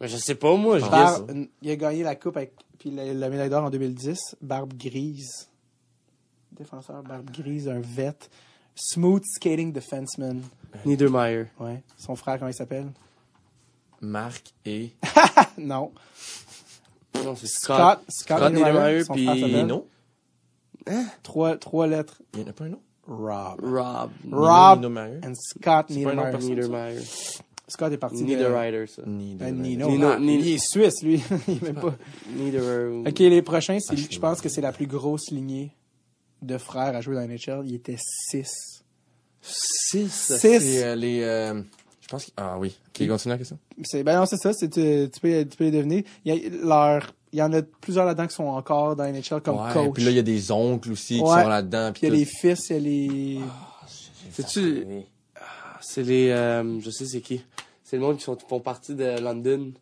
Mais 0.00 0.08
je 0.08 0.16
sais 0.16 0.34
pas, 0.36 0.54
moi, 0.56 0.78
je 0.78 0.86
Barbe- 0.86 1.46
il 1.60 1.70
a 1.70 1.76
gagné 1.76 2.02
la 2.02 2.14
coupe 2.16 2.36
avec, 2.38 2.52
puis 2.78 2.90
la, 2.90 3.12
la 3.12 3.28
médaille 3.28 3.50
d'or 3.50 3.64
en 3.64 3.70
2010. 3.70 4.36
Barbe 4.40 4.72
grise. 4.74 5.50
Défenseur, 6.52 7.02
barbe 7.02 7.30
grise, 7.30 7.68
un 7.68 7.80
vet. 7.80 8.16
Smooth 8.76 9.24
skating 9.24 9.72
defenseman. 9.72 10.42
Niedermeyer. 10.84 11.46
Ouais. 11.58 11.82
Son 11.96 12.14
frère, 12.14 12.38
comment 12.38 12.50
il 12.50 12.54
s'appelle? 12.54 12.92
Marc 14.00 14.52
et 14.66 14.92
Non. 15.58 15.90
Non, 17.24 17.34
c'est 17.34 17.46
Scott. 17.46 17.76
Scott. 17.76 18.00
Scott, 18.08 18.54
Scott 18.54 19.04
son 19.06 19.14
puis 19.14 19.24
frère 19.24 19.36
s'appelle- 19.38 19.52
Nino. 19.56 19.88
Trois, 21.22 21.56
trois 21.56 21.86
lettres. 21.86 22.20
Il 22.34 22.40
y 22.40 22.44
en 22.44 22.48
a 22.48 22.52
pas 22.52 22.64
un 22.64 22.68
nom? 22.68 22.80
Rob. 23.08 23.60
Rob. 23.62 24.10
Rob 24.30 24.78
Nino 24.80 24.90
Meyer. 24.90 25.20
and 25.24 25.34
Scott 25.34 25.86
C'est 25.88 26.02
pas 26.02 26.10
un 26.10 26.38
Niedermeyer. 26.38 27.00
Scott 27.68 27.92
est 27.92 27.98
parti 27.98 28.18
de... 28.18 28.24
Niederreiter, 28.26 28.86
ça. 28.86 29.02
Nino. 29.06 29.38
Ben. 29.38 29.56
Nino. 29.60 29.88
Nino- 29.88 30.10
Ah, 30.12 30.18
Nino- 30.20 30.42
Il 30.44 30.48
est 30.54 30.58
suisse, 30.64 31.02
lui. 31.02 31.20
il 31.48 31.54
est 31.56 31.62
même 31.62 31.74
pas... 31.76 31.94
Niederer. 32.30 32.88
OK, 33.08 33.18
les 33.18 33.42
prochains, 33.42 33.78
c'est, 33.80 33.94
Ah, 33.94 34.08
je 34.10 34.18
pense 34.20 34.40
que 34.40 34.48
c'est 34.48 34.60
la 34.60 34.72
plus 34.72 34.86
grosse 34.86 35.30
lignée 35.30 35.72
de 36.46 36.58
frères 36.58 36.94
à 36.96 37.00
jouer 37.00 37.14
dans 37.14 37.20
la 37.20 37.26
NHL. 37.26 37.62
Il 37.66 37.74
était 37.74 37.96
6. 37.98 38.82
6. 39.42 40.08
Six. 40.10 40.38
C'est 40.38 40.84
euh, 40.84 40.94
les. 40.96 41.22
euh, 41.22 41.62
je 42.00 42.08
pense 42.08 42.24
que. 42.26 42.30
Ah 42.36 42.56
oui. 42.58 42.76
Ok, 42.88 43.06
continue 43.08 43.32
la 43.32 43.38
question. 43.38 43.58
C'est, 43.84 44.02
ben 44.02 44.18
non, 44.18 44.26
c'est 44.26 44.36
ça. 44.38 44.52
C'est, 44.52 44.68
tu, 44.68 45.10
tu 45.12 45.20
peux, 45.20 45.44
tu 45.44 45.56
peux 45.56 45.64
les 45.64 45.70
deviner. 45.70 46.04
Il 46.24 46.34
y, 46.34 46.46
a, 46.46 46.50
leur, 46.66 47.12
il 47.32 47.38
y 47.38 47.42
en 47.42 47.52
a 47.52 47.62
plusieurs 47.62 48.06
là-dedans 48.06 48.26
qui 48.26 48.34
sont 48.34 48.44
encore 48.44 48.96
dans 48.96 49.04
la 49.04 49.12
NHL 49.12 49.40
comme 49.44 49.56
ouais, 49.60 49.72
coach. 49.72 49.92
Puis 49.94 50.04
là, 50.04 50.10
il 50.10 50.16
y 50.16 50.20
a 50.20 50.22
des 50.22 50.50
oncles 50.50 50.92
aussi 50.92 51.14
qui 51.14 51.20
sont 51.20 51.34
là-dedans. 51.48 51.92
Puis 51.92 52.02
il 52.06 52.08
y 52.08 52.12
a 52.12 52.14
les 52.16 52.24
fils, 52.24 52.70
il 52.70 52.72
y 52.72 52.76
a 52.76 52.80
les... 52.80 53.40
C'est-tu. 54.32 54.86
Ah, 55.36 55.40
C'est 55.80 56.02
les. 56.02 56.30
euh, 56.30 56.80
je 56.80 56.90
sais 56.90 57.06
c'est 57.06 57.20
qui. 57.20 57.44
C'est 57.84 57.96
le 57.96 58.02
monde 58.02 58.16
qui 58.16 58.24
sont, 58.24 58.36
font 58.48 58.60
partie 58.60 58.94
de 58.94 59.20
London. 59.20 59.72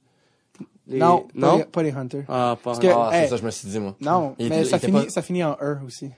Les- 0.86 0.98
Non, 0.98 1.20
Pas, 1.20 1.26
Non? 1.34 1.56
les, 1.58 1.64
pas 1.64 1.82
les 1.82 1.92
Hunters. 1.92 2.24
Ah, 2.28 2.56
pas 2.62 2.70
Parce 2.72 2.78
que- 2.78 2.86
Ah, 2.88 3.08
c'est 3.12 3.18
Hey. 3.22 3.28
ça, 3.30 3.36
je 3.38 3.42
me 3.44 3.50
suis 3.50 3.68
dit, 3.68 3.78
moi. 3.80 3.96
Non, 4.02 4.34
Il 4.38 4.50
mais 4.50 4.60
était- 4.60 4.70
ça, 4.70 4.78
finit, 4.78 4.92
pas- 5.04 5.08
ça 5.08 5.22
finit 5.22 5.42
en 5.42 5.56
E 5.62 5.78
aussi. 5.86 6.10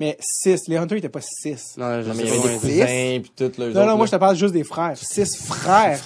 Mais 0.00 0.16
6. 0.18 0.66
Les 0.68 0.76
Hunters, 0.78 0.96
ils 0.96 1.00
étaient 1.00 1.08
pas 1.10 1.20
6. 1.20 1.74
Non, 1.76 2.02
je 2.02 2.08
Non, 2.08 2.14
mais 2.14 2.22
il 2.24 2.28
y 2.28 2.30
avait 2.32 2.40
des 2.40 2.58
Six? 2.58 2.60
cousins, 2.60 3.20
puis 3.58 3.74
Non, 3.74 3.86
non, 3.86 3.96
moi, 3.98 4.06
je 4.06 4.10
te 4.12 4.16
parle 4.16 4.34
juste 4.34 4.54
des 4.54 4.64
frères. 4.64 4.96
6 4.96 5.36
frères. 5.44 6.00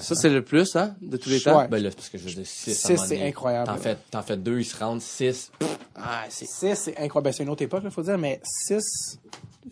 Ça, 0.00 0.14
c'est 0.14 0.30
le 0.30 0.42
plus, 0.42 0.76
hein, 0.76 0.94
de 1.02 1.16
tous 1.16 1.28
les 1.28 1.40
temps? 1.40 1.66
Ben 1.68 1.82
là, 1.82 1.90
c'est 1.90 1.96
parce 1.96 2.08
que 2.08 2.18
je 2.18 2.24
veux 2.24 2.30
dire 2.34 2.46
6 2.46 2.72
Six, 2.74 2.96
c'est 3.04 3.26
incroyable. 3.26 3.66
T'en 3.66 3.76
fais, 3.76 3.96
t'en 4.10 4.22
fais 4.22 4.36
deux, 4.36 4.60
ils 4.60 4.64
se 4.64 4.76
rendent 4.78 5.02
6. 5.02 5.50
Ah, 5.96 6.22
c'est. 6.28 6.46
6, 6.46 6.74
c'est 6.76 6.96
incroyable. 6.98 7.24
Ben, 7.24 7.32
c'est 7.32 7.42
une 7.42 7.48
autre 7.50 7.62
époque, 7.62 7.82
il 7.84 7.90
faut 7.90 8.02
dire, 8.02 8.16
mais 8.16 8.40
6, 8.44 9.18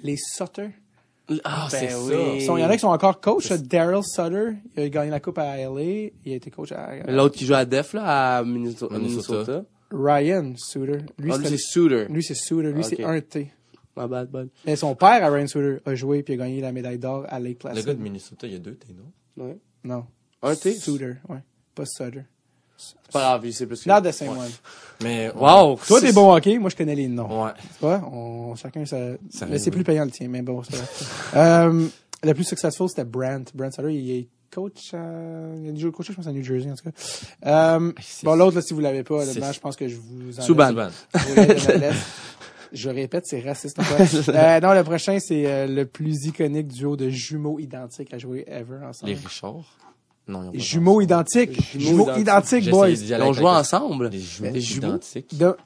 les 0.03 0.17
Sutter. 0.17 0.71
Ah, 1.45 1.69
c'est 1.71 1.83
ben 1.83 1.91
ça. 1.91 1.99
oui. 2.01 2.15
Ils 2.39 2.43
sont- 2.45 2.57
Il 2.57 2.61
y 2.63 2.65
en 2.65 2.71
a 2.71 2.75
qui 2.75 2.81
sont 2.81 2.89
encore 2.89 3.21
coach. 3.21 3.53
Daryl 3.53 4.03
Sutter, 4.03 4.55
il 4.77 4.83
a 4.83 4.89
gagné 4.89 5.11
la 5.13 5.21
coupe 5.21 5.39
à 5.39 5.57
LA. 5.59 6.11
Il 6.25 6.33
a 6.33 6.35
été 6.35 6.51
coach 6.51 6.73
à 6.73 6.91
L'autre 7.07 7.37
qui 7.37 7.47
joue 7.47 7.55
à 7.55 7.65
Def, 7.65 7.93
là, 7.93 8.39
à 8.39 8.43
Minnesota. 8.43 9.63
Ryan 9.93 10.55
Sutter. 10.57 10.99
Lui, 11.19 11.31
Ah, 11.33 11.39
c'est 11.45 11.57
Suter. 11.57 12.07
lui, 12.09 12.23
c'est 12.25 12.35
Sutter. 12.35 12.73
Lui, 12.73 12.83
c'est 12.83 13.05
un 13.05 13.21
T. 13.21 13.53
My 13.97 14.07
bad, 14.09 14.31
bad. 14.31 14.49
Mais 14.67 14.77
son 14.77 14.95
père, 14.95 15.25
à 15.25 15.29
Ryan 15.31 15.47
Sutter, 15.47 15.79
a 15.85 15.95
joué 15.95 16.23
puis 16.23 16.35
a 16.35 16.37
gagné 16.37 16.61
la 16.61 16.73
médaille 16.73 16.99
d'or 16.99 17.25
à 17.29 17.39
Lake 17.41 17.63
Le 17.65 17.71
Placid. 17.71 17.87
gars 17.87 17.95
de 17.95 18.01
Minnesota, 18.01 18.47
il 18.47 18.53
y 18.53 18.57
a 18.57 18.59
deux, 18.59 18.75
t'es 18.75 18.93
non? 18.93 19.45
Ouais. 19.45 19.59
Non. 19.85 20.05
Un 20.43 20.55
T? 20.55 20.75
Sutter, 20.75 21.15
ouais. 21.29 21.39
Pas 21.75 21.85
Sutter. 21.87 22.23
C'est 22.77 23.13
pas 23.13 23.21
grave, 23.21 23.51
sait 23.51 23.67
plus 23.67 23.83
que 23.83 23.89
Not 23.91 24.01
the 24.01 24.13
same 24.13 24.29
one. 24.31 24.51
Mais. 25.03 25.31
Wow! 25.35 25.79
Toi, 25.87 26.01
t'es 26.01 26.13
bon 26.13 26.33
hockey. 26.33 26.59
Moi, 26.59 26.71
je 26.71 26.77
connais 26.77 26.95
les 26.95 27.09
noms. 27.09 27.45
Ouais. 27.45 27.51
Tu 27.59 27.81
vois, 27.81 28.01
on, 28.11 28.55
chacun 28.55 28.87
ça. 28.87 28.97
Ça 29.29 29.45
mais 29.47 29.59
c'est 29.59 29.71
plus 29.71 29.85
payant 29.85 30.05
le 30.07 30.11
tien, 30.11 30.29
mais 30.29 30.41
bon, 30.41 30.63
c'est 30.63 30.77
euh, 31.37 31.87
Le 32.23 32.33
plus 32.35 32.45
successful, 32.45 32.89
c'était 32.89 33.05
Brent. 33.05 33.45
Brent 33.55 33.71
Sutter, 33.73 33.93
il 33.93 34.11
est 34.13 34.29
coach 34.51 34.95
à... 34.95 34.99
Il 35.63 35.69
a 35.69 35.73
déjà 35.73 35.91
coaché, 35.91 36.13
je 36.13 36.17
pense, 36.17 36.27
à 36.27 36.33
New 36.33 36.43
Jersey, 36.43 36.71
en 36.71 36.75
tout 36.75 36.85
cas. 36.85 36.91
Euh, 37.47 37.93
c'est- 38.01 38.25
bon, 38.25 38.35
l'autre, 38.35 38.57
là, 38.57 38.63
si 38.63 38.73
vous 38.73 38.81
l'avez 38.81 39.05
pas, 39.05 39.25
c'est- 39.25 39.31
honnêtement, 39.33 39.53
je 39.53 39.61
pense 39.61 39.77
que 39.77 39.87
je 39.87 39.97
vous 39.97 40.39
en 40.41 40.43
Subban. 40.43 40.75
Je 42.73 42.89
répète, 42.91 43.25
c'est 43.27 43.41
raciste. 43.41 43.79
Euh, 44.29 44.61
non, 44.61 44.73
le 44.75 44.83
prochain, 44.85 45.19
c'est 45.21 45.47
euh, 45.47 45.67
le 45.67 45.87
plus 45.87 46.27
iconique 46.27 46.69
duo 46.69 46.97
de 46.97 47.09
jumeaux 47.09 47.59
identiques 47.59 48.13
à 48.15 48.19
jouer 48.19 48.45
ever 48.47 48.79
ensemble. 48.85 49.13
Les 49.13 49.19
Richards? 49.19 49.77
Non, 50.29 50.43
ils 50.43 50.49
ont 50.49 50.53
pas 50.53 50.59
Jumeaux 50.59 50.99
de 51.01 51.05
identiques. 51.05 51.61
Jumeaux 51.73 51.85
Jumeaux 51.89 52.03
identiques. 52.19 52.65
identiques, 52.65 52.71
boys. 52.71 52.89
Ils 52.91 53.15
ont 53.15 53.33
joué 53.33 53.47
ensemble. 53.47 54.11
Des 54.11 54.19
jumeaux 54.21 54.89
identiques. 54.95 55.37
De- 55.37 55.57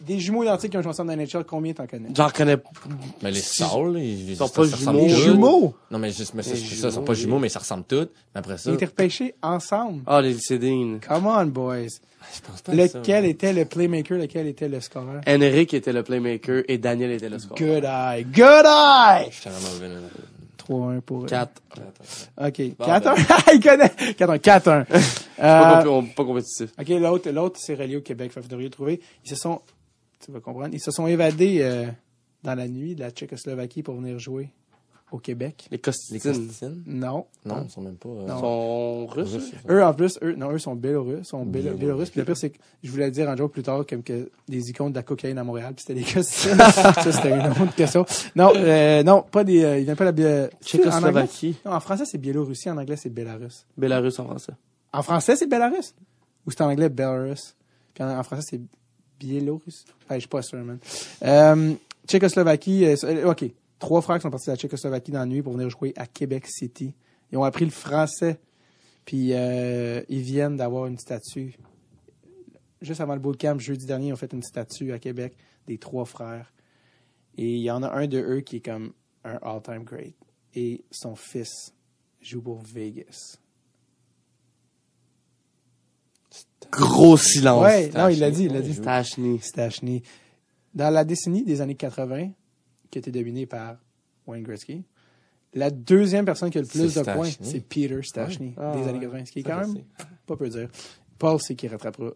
Des 0.00 0.18
jumeaux 0.18 0.42
identiques 0.44 0.70
qui 0.70 0.76
ont 0.78 0.82
joué 0.82 0.90
ensemble 0.90 1.10
dans 1.14 1.16
NHL, 1.22 1.44
combien 1.44 1.72
t'en 1.72 1.86
connais? 1.86 2.08
J'en 2.14 2.30
connais. 2.30 2.56
Mais 3.22 3.30
les 3.30 3.40
Sauls, 3.40 3.98
ils 3.98 4.36
sont 4.36 4.46
ça- 4.46 4.52
pas 4.54 4.64
jumeaux. 4.66 5.00
Tous. 5.08 5.22
jumeaux? 5.22 5.74
Non, 5.90 5.98
mais 5.98 6.10
juste, 6.10 6.32
mais 6.34 6.42
ça, 6.42 6.50
Les 6.54 6.56
c'est 6.60 6.74
ça, 6.76 6.88
ils 6.88 6.92
sont 6.92 7.02
pas 7.02 7.14
jumeaux, 7.14 7.38
mais 7.38 7.48
ça 7.48 7.58
ressemble 7.58 7.84
tous. 7.84 8.08
Mais 8.34 8.38
après 8.38 8.56
ça, 8.58 8.70
Ils 8.70 8.72
ont 8.72 8.76
été 8.76 8.86
repêchés 8.86 9.34
ensemble. 9.42 10.02
Ah, 10.06 10.20
les 10.22 10.34
Cédines. 10.38 11.00
Come 11.06 11.26
on, 11.26 11.46
boys. 11.46 11.82
je 11.86 12.40
pense 12.40 12.62
pas 12.62 12.72
à 12.72 12.88
ça. 12.88 12.98
Lequel 12.98 13.24
était 13.26 13.52
le 13.52 13.64
playmaker, 13.66 14.18
lequel 14.18 14.46
était 14.46 14.68
le 14.68 14.80
scoreur? 14.80 15.20
Henrik 15.26 15.74
était 15.74 15.92
le 15.92 16.02
playmaker 16.02 16.62
et 16.68 16.78
Daniel 16.78 17.12
était 17.12 17.28
le 17.28 17.38
score. 17.38 17.56
Good 17.58 17.84
eye. 17.84 18.24
Good 18.24 18.66
eye! 18.66 19.26
Je 19.30 19.36
suis 19.40 19.50
vraiment 19.50 19.68
mauvais, 19.74 19.88
là. 19.88 20.00
3-1 20.56 21.00
pour 21.00 21.22
eux. 21.24 21.26
4. 21.26 21.50
OK. 22.40 22.62
Bon, 22.78 22.84
4-1. 22.86 23.52
Il 23.54 23.60
connaît. 23.60 23.92
4-1. 24.18 24.38
4-1. 24.38 24.84
Pas, 25.40 25.80
Euh, 25.80 25.82
compé- 25.84 26.14
pas 26.14 26.24
compétitif. 26.24 26.70
OK, 26.78 26.88
l'autre, 26.90 27.30
l'autre, 27.30 27.58
c'est 27.58 27.74
relié 27.74 27.96
au 27.96 28.02
Québec. 28.02 28.30
Fait 28.30 28.40
vous 28.42 28.48
devriez 28.48 28.68
le 28.68 28.72
trouver. 28.74 29.00
Ils 29.24 29.30
se 29.30 29.36
sont, 29.36 29.62
tu 30.24 30.30
vas 30.32 30.40
comprendre, 30.40 30.70
ils 30.74 30.80
se 30.80 30.90
sont 30.90 31.06
évadés 31.06 31.58
euh, 31.62 31.86
dans 32.42 32.54
la 32.54 32.68
nuit 32.68 32.94
de 32.94 33.00
la 33.00 33.10
Tchécoslovaquie 33.10 33.82
pour 33.82 33.94
venir 33.96 34.18
jouer 34.18 34.50
au 35.12 35.18
Québec. 35.18 35.66
Les 35.72 35.76
Les 35.76 35.80
Costitines? 35.80 36.20
Costitines? 36.20 36.82
Non. 36.86 37.26
Non, 37.44 37.64
ils 37.64 37.70
sont 37.70 37.80
même 37.80 37.96
pas. 37.96 38.08
euh, 38.10 38.26
Non. 38.26 38.38
sont 38.38 39.06
russes. 39.06 39.32
russes, 39.34 39.52
eux? 39.68 39.82
en 39.82 39.92
plus, 39.92 40.18
eux, 40.22 40.36
non, 40.36 40.52
eux 40.52 40.58
sont 40.58 40.76
biélorusses, 40.76 41.26
sont 41.26 41.44
Biélorusses. 41.44 41.80
biélorusses. 41.80 42.10
Puis 42.10 42.20
le 42.20 42.26
pire, 42.26 42.36
c'est 42.36 42.50
que 42.50 42.58
je 42.84 42.90
voulais 42.92 43.10
dire 43.10 43.28
un 43.28 43.34
jour 43.36 43.50
plus 43.50 43.64
tard 43.64 43.84
comme 43.88 44.04
que 44.04 44.30
des 44.48 44.70
icônes 44.70 44.92
de 44.92 44.96
la 44.96 45.02
cocaïne 45.02 45.36
à 45.38 45.42
Montréal, 45.42 45.74
puis 45.74 45.84
c'était 45.84 45.98
des 46.00 46.06
costumes. 46.06 46.56
ça, 46.72 46.92
c'était 47.12 47.30
une 47.30 47.46
autre 47.48 47.74
question. 47.74 48.06
Non, 48.36 48.52
euh, 48.54 49.02
non, 49.02 49.22
pas 49.22 49.42
des, 49.42 49.64
euh, 49.64 49.78
ils 49.80 49.84
viennent 49.84 49.96
pas 49.96 50.12
de 50.12 50.22
la 50.22 50.28
Bié- 50.28 50.28
en 50.28 50.36
anglais? 50.44 50.50
Tchécoslovaquie. 50.62 51.56
Non, 51.64 51.72
en 51.72 51.80
français, 51.80 52.04
c'est 52.06 52.18
Biélorussie, 52.18 52.70
en 52.70 52.76
anglais, 52.76 52.96
c'est 52.96 53.10
Bélarus. 53.10 53.66
Bélarus 53.76 54.16
en 54.20 54.24
français. 54.26 54.52
En 54.92 55.02
français, 55.02 55.34
c'est 55.34 55.48
Bélarus? 55.48 55.92
Ou 56.46 56.52
c'est 56.52 56.60
en 56.62 56.68
anglais 56.70 56.88
Belarus? 56.88 57.56
Puis 57.94 58.04
en, 58.04 58.16
en 58.16 58.22
français, 58.22 58.46
c'est 58.48 58.60
Biélorusse? 59.20 59.84
Ouais, 60.08 60.16
je 60.16 60.20
suis 60.20 60.28
pas 60.28 60.42
sûr, 60.42 60.58
man. 60.64 60.78
Euh, 61.22 61.74
Tchécoslovaquie, 62.08 62.86
euh, 62.86 62.96
euh, 63.04 63.30
OK. 63.30 63.44
Trois 63.78 64.00
frères 64.00 64.16
qui 64.16 64.22
sont 64.22 64.30
partis 64.30 64.46
de 64.46 64.52
la 64.52 64.56
Tchécoslovaquie 64.56 65.12
dans 65.12 65.20
la 65.20 65.26
nuit 65.26 65.42
pour 65.42 65.52
venir 65.52 65.68
jouer 65.70 65.92
à 65.96 66.06
Québec 66.06 66.46
City. 66.46 66.94
Ils 67.30 67.38
ont 67.38 67.44
appris 67.44 67.64
le 67.64 67.70
français. 67.70 68.40
Puis 69.04 69.30
ils 69.30 70.22
viennent 70.22 70.56
d'avoir 70.56 70.86
une 70.86 70.98
statue. 70.98 71.56
Juste 72.82 73.00
avant 73.00 73.14
le 73.14 73.20
bootcamp, 73.20 73.58
jeudi 73.58 73.86
dernier, 73.86 74.08
ils 74.08 74.12
ont 74.12 74.16
fait 74.16 74.32
une 74.32 74.42
statue 74.42 74.92
à 74.92 74.98
Québec 74.98 75.36
des 75.66 75.78
trois 75.78 76.04
frères. 76.04 76.52
Et 77.36 77.54
il 77.56 77.62
y 77.62 77.70
en 77.70 77.82
a 77.82 77.90
un 77.90 78.06
de 78.06 78.18
eux 78.18 78.40
qui 78.40 78.56
est 78.56 78.64
comme 78.64 78.92
un 79.24 79.38
all-time 79.42 79.84
great. 79.84 80.14
Et 80.54 80.84
son 80.90 81.16
fils 81.16 81.74
joue 82.20 82.42
pour 82.42 82.62
Vegas. 82.62 83.38
Gros 86.70 87.16
silence. 87.16 87.62
Ouais, 87.64 87.90
non, 87.94 88.08
il 88.08 88.18
l'a 88.20 88.30
dit, 88.30 88.44
il 88.44 88.52
l'a 88.52 88.60
dit. 88.60 88.74
Stachny. 88.74 89.40
Stachny. 89.40 90.02
Dans 90.74 90.90
la 90.90 91.04
décennie 91.04 91.42
des 91.42 91.60
années 91.60 91.74
80, 91.74 92.30
qui 92.90 92.98
a 92.98 93.00
été 93.00 93.10
dominée 93.10 93.46
par 93.46 93.76
Wayne 94.26 94.44
Gretzky, 94.44 94.84
la 95.54 95.70
deuxième 95.70 96.24
personne 96.24 96.50
qui 96.50 96.58
a 96.58 96.60
le 96.60 96.66
plus 96.68 96.88
C'est 96.90 97.00
de 97.00 97.12
points, 97.12 97.28
c'est 97.40 97.60
Peter 97.60 98.00
Stachny, 98.02 98.54
Ah, 98.56 98.72
des 98.76 98.82
ouais. 98.82 98.88
années 98.88 99.00
80. 99.00 99.24
Ce 99.24 99.32
qui 99.32 99.40
est 99.40 99.42
quand 99.42 99.58
même 99.60 99.82
pas 100.26 100.36
peu 100.36 100.48
dire. 100.48 100.68
Paul 101.18 101.40
sait 101.40 101.56
qu'il 101.56 101.70
rattrapera 101.70 102.10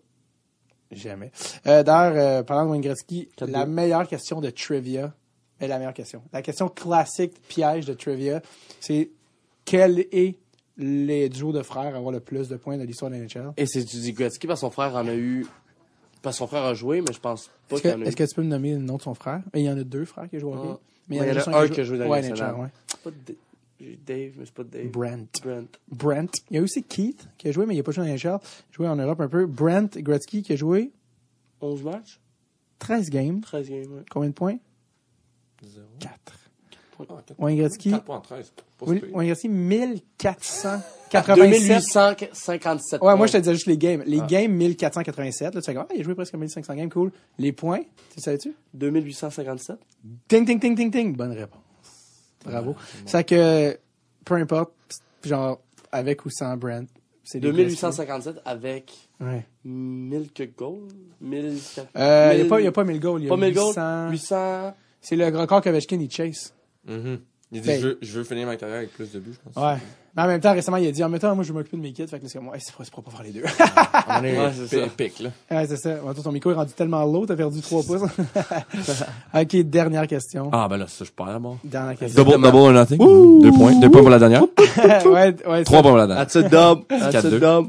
jamais. 0.92 1.32
Euh, 1.66 1.82
D'ailleurs, 1.82 2.14
euh, 2.16 2.42
parlant 2.44 2.66
de 2.66 2.70
Wayne 2.70 2.82
Gretzky, 2.82 3.28
la 3.40 3.64
deux. 3.64 3.70
meilleure 3.72 4.06
question 4.06 4.40
de 4.40 4.50
trivia 4.50 5.12
est 5.58 5.66
la 5.66 5.78
meilleure 5.78 5.94
question. 5.94 6.22
La 6.32 6.42
question 6.42 6.68
classique 6.68 7.40
piège 7.48 7.86
de 7.86 7.94
trivia, 7.94 8.40
c'est 8.80 9.10
quel 9.64 10.06
est 10.12 10.36
les 10.76 11.28
duos 11.28 11.52
de 11.52 11.62
frères 11.62 11.94
à 11.94 11.98
avoir 11.98 12.12
le 12.12 12.20
plus 12.20 12.48
de 12.48 12.56
points 12.56 12.76
de 12.76 12.84
l'histoire 12.84 13.10
de 13.10 13.16
la 13.16 13.22
NHL? 13.22 13.52
Et 13.56 13.66
c'est 13.66 13.84
du 13.84 14.12
Gretzky 14.12 14.46
parce 14.46 14.60
que 14.60 14.66
son 14.66 14.70
frère 14.70 14.94
en 14.94 15.06
a 15.06 15.14
eu. 15.14 15.46
Parce 16.22 16.36
que 16.36 16.38
son 16.38 16.46
frère 16.46 16.62
a 16.62 16.74
joué, 16.74 17.00
mais 17.00 17.12
je 17.12 17.20
pense 17.20 17.50
pas 17.68 17.76
Est-ce 17.76 17.82
qu'il 17.82 17.90
y 17.90 17.94
en 17.94 17.98
que, 17.98 18.04
a 18.04 18.06
est-ce 18.06 18.16
que 18.16 18.24
tu 18.24 18.34
peux 18.34 18.42
me 18.42 18.48
nommer 18.48 18.72
le 18.72 18.80
nom 18.80 18.96
de 18.96 19.02
son 19.02 19.14
frère? 19.14 19.42
Il 19.54 19.60
y 19.62 19.70
en 19.70 19.78
a 19.78 19.84
deux 19.84 20.04
frères 20.04 20.28
qui 20.28 20.38
jouent 20.38 20.50
au 20.50 20.54
hockey. 20.54 20.68
Ah. 20.72 20.80
Mais 21.08 21.20
Ouais, 21.20 21.26
il 21.26 21.28
y 21.28 21.30
en 21.30 21.32
a 21.32 21.34
juste 21.34 21.48
un 21.48 21.68
qui 21.68 21.80
a 21.80 21.84
joué 21.84 21.98
dans 21.98 22.10
la 22.10 22.22
NHL, 22.22 22.60
ouais. 22.60 22.68
Pas 23.02 23.10
Dave, 24.06 24.32
mais 24.38 24.44
c'est 24.44 24.54
pas 24.54 24.64
Dave. 24.64 24.86
Brent. 24.86 25.42
Brent. 25.42 25.80
Brent. 25.90 26.32
Il 26.50 26.56
y 26.56 26.58
a 26.58 26.62
aussi 26.62 26.82
Keith 26.82 27.28
qui 27.36 27.48
a 27.48 27.52
joué, 27.52 27.66
mais 27.66 27.74
il 27.74 27.76
n'a 27.76 27.82
pas 27.82 27.92
joué 27.92 28.04
dans 28.04 28.10
la 28.10 28.16
NHL. 28.16 28.38
Il 28.70 28.74
joué 28.74 28.88
en 28.88 28.96
Europe 28.96 29.20
un 29.20 29.28
peu. 29.28 29.46
Brent 29.46 29.98
Gretzky 29.98 30.42
qui 30.42 30.54
a 30.54 30.56
joué 30.56 30.92
11 31.60 31.82
matchs? 31.82 32.20
13 32.78 33.10
games. 33.10 33.40
13 33.40 33.68
games, 33.68 33.92
ouais. 33.92 34.04
Combien 34.10 34.30
de 34.30 34.34
points? 34.34 34.58
Zéro. 35.62 35.86
4. 36.00 36.14
Ah, 37.10 37.22
quatre- 37.26 37.40
Wayne 37.40 37.58
Gretzky, 37.58 37.90
quatre 37.90 38.04
points 38.04 38.16
en 38.16 38.20
13. 38.20 38.52
Pas 38.78 38.86
Oui, 38.86 38.96
si 39.00 39.06
pire. 39.06 39.16
Wayne 39.16 39.28
Gretzky 39.28 39.48
1487. 39.48 40.80
2857. 41.10 43.02
Ouais, 43.02 43.16
moi 43.16 43.26
je 43.26 43.32
te 43.32 43.38
disais 43.38 43.54
juste 43.54 43.66
les 43.66 43.78
games. 43.78 44.02
Les 44.06 44.20
Ah. 44.20 44.26
games 44.26 44.52
1487. 44.52 45.54
Là, 45.54 45.60
tu 45.60 45.72
fais 45.72 45.78
ah, 45.78 45.86
il 45.94 46.00
a 46.00 46.04
joué 46.04 46.14
presque 46.14 46.34
1500 46.34 46.74
games, 46.74 46.90
cool. 46.90 47.12
Les 47.38 47.52
points, 47.52 47.80
tu 47.80 48.16
le 48.16 48.22
savais-tu? 48.22 48.54
2857. 48.74 49.76
Ting, 50.28 50.44
ting, 50.46 50.58
ting, 50.60 50.74
ting, 50.76 50.90
ting. 50.90 51.16
Bonne 51.16 51.32
réponse. 51.32 51.60
Bravo. 52.44 52.74
C'est 53.06 53.24
que, 53.24 53.78
peu 54.24 54.34
importe, 54.34 54.72
genre, 55.24 55.60
avec 55.92 56.24
ou 56.26 56.30
sans 56.30 56.56
Brent, 56.56 56.86
c'est 57.22 57.40
des 57.40 57.50
2857 57.52 58.40
avec. 58.44 58.92
Ouais. 59.20 59.46
1000 59.64 60.30
que 60.32 60.42
goals? 60.44 60.88
1000. 61.20 61.56
Euh, 61.96 62.30
il 62.34 62.40
n'y 62.40 62.46
a, 62.46 62.48
pas- 62.48 62.60
il 62.60 62.64
y 62.64 62.66
a 62.66 62.72
pas 62.72 62.84
1000 62.84 63.00
goals. 63.00 63.22
Il 63.22 63.24
y 63.24 63.28
a 63.28 63.30
Pas 63.30 63.36
1000 63.38 63.54
goals. 63.54 63.68
800. 63.68 64.10
800. 64.10 64.74
C'est 65.00 65.16
le 65.16 65.26
record 65.26 65.62
qu'Ovechkin, 65.62 65.98
il 66.00 66.10
chase. 66.10 66.52
Mhm. 66.86 67.20
Il 67.52 67.60
dit, 67.60 67.68
Ben- 67.68 67.80
je, 67.80 67.86
veux, 67.88 67.98
je 68.02 68.18
veux 68.18 68.24
finir 68.24 68.46
ma 68.46 68.56
carrière 68.56 68.78
avec 68.78 68.92
plus 68.92 69.12
de 69.12 69.20
buts, 69.20 69.32
je 69.34 69.50
pense. 69.50 69.62
Ouais. 69.64 69.78
Mais 70.16 70.22
en 70.22 70.26
même 70.26 70.40
temps, 70.40 70.52
récemment, 70.52 70.76
il 70.76 70.86
a 70.86 70.92
dit, 70.92 71.02
en 71.02 71.08
même 71.08 71.20
temps, 71.20 71.34
moi, 71.34 71.42
je 71.44 71.52
vais 71.52 71.58
m'occuper 71.58 71.76
de 71.76 71.82
mes 71.82 71.92
kids. 71.92 72.06
Fait 72.06 72.20
que 72.20 72.28
c'est 72.28 72.38
comme, 72.38 72.48
ouais, 72.48 72.58
c'est 72.60 72.74
pas, 72.74 72.84
c'est 72.84 72.94
pas 72.94 73.02
pour 73.02 73.12
faire 73.12 73.22
les 73.24 73.32
deux. 73.32 73.42
Moment 73.42 74.20
donné, 74.20 74.38
Ouais, 74.44 74.50
c'est 74.68 74.80
ça. 74.80 74.86
pic, 74.96 75.18
là. 75.20 75.30
ouais, 75.50 75.66
c'est 75.66 75.76
ça. 75.76 75.96
Ton 76.22 76.32
micro 76.32 76.50
est 76.50 76.54
rendu 76.54 76.72
tellement 76.72 77.04
lourd, 77.04 77.26
t'as 77.26 77.36
perdu 77.36 77.60
3 77.60 77.82
pouces. 77.82 78.02
ok, 79.34 79.56
dernière 79.62 80.06
question. 80.06 80.50
Ah, 80.52 80.68
ben 80.68 80.76
là, 80.76 80.86
ça, 80.88 81.04
je 81.04 81.10
perds 81.10 81.26
d'abord. 81.26 81.58
Dernière 81.64 81.96
question. 81.98 82.22
Double, 82.22 82.42
double 82.42 82.56
or 82.58 82.72
nothing. 82.72 82.98
Deux 82.98 83.52
points. 83.52 83.74
Deux 83.80 83.90
points 83.90 84.00
pour 84.02 84.10
la 84.10 84.18
dernière. 84.18 84.42
ouais, 85.06 85.34
ouais, 85.46 85.64
Trois 85.64 85.82
points 85.82 85.90
pour 85.90 85.96
la 85.96 86.06
dernière. 86.06 86.26
That's 86.26 86.36
a 86.36 86.42
dub. 86.42 86.86
That's 86.88 87.14
a 87.14 87.22
4-2. 87.22 87.40
dub. 87.40 87.68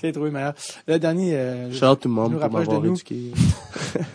J'ai 0.00 0.12
trouvé 0.12 0.30
meilleur. 0.30 0.54
Le 0.88 0.98
dernier, 0.98 1.34
euh, 1.34 1.70
Shout 1.72 1.84
out 1.86 2.00
to 2.00 2.08
Je 2.08 2.14
mom 2.14 2.24
nous 2.24 2.30
pour 2.32 2.40
rapproche 2.42 2.66
m'avoir 2.66 2.80
de 2.82 2.86
nous. 2.88 2.94
éduqué. 2.94 3.32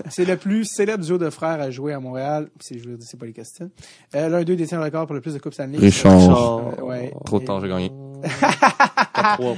c'est 0.09 0.25
le 0.25 0.37
plus 0.37 0.65
célèbre 0.65 1.03
duo 1.03 1.17
de 1.17 1.29
frères 1.29 1.61
à 1.61 1.69
jouer 1.71 1.93
à 1.93 1.99
Montréal. 1.99 2.47
C'est, 2.59 2.79
je 2.79 2.87
veux 2.89 2.97
dire, 2.97 3.07
c'est 3.07 3.19
pas 3.19 3.25
les 3.25 3.33
questions. 3.33 3.69
Euh, 4.15 4.29
L'un 4.29 4.43
d'eux 4.43 4.55
détient 4.55 4.79
le 4.79 4.85
record 4.85 5.05
pour 5.05 5.15
le 5.15 5.21
plus 5.21 5.33
de 5.33 5.39
Coupes 5.39 5.53
Stanley. 5.53 5.77
Richard. 5.77 6.13
Euh, 6.79 6.81
ouais. 6.83 7.13
Trop 7.27 7.39
tard, 7.41 7.59
j'ai 7.61 7.67
gagné. 7.67 7.91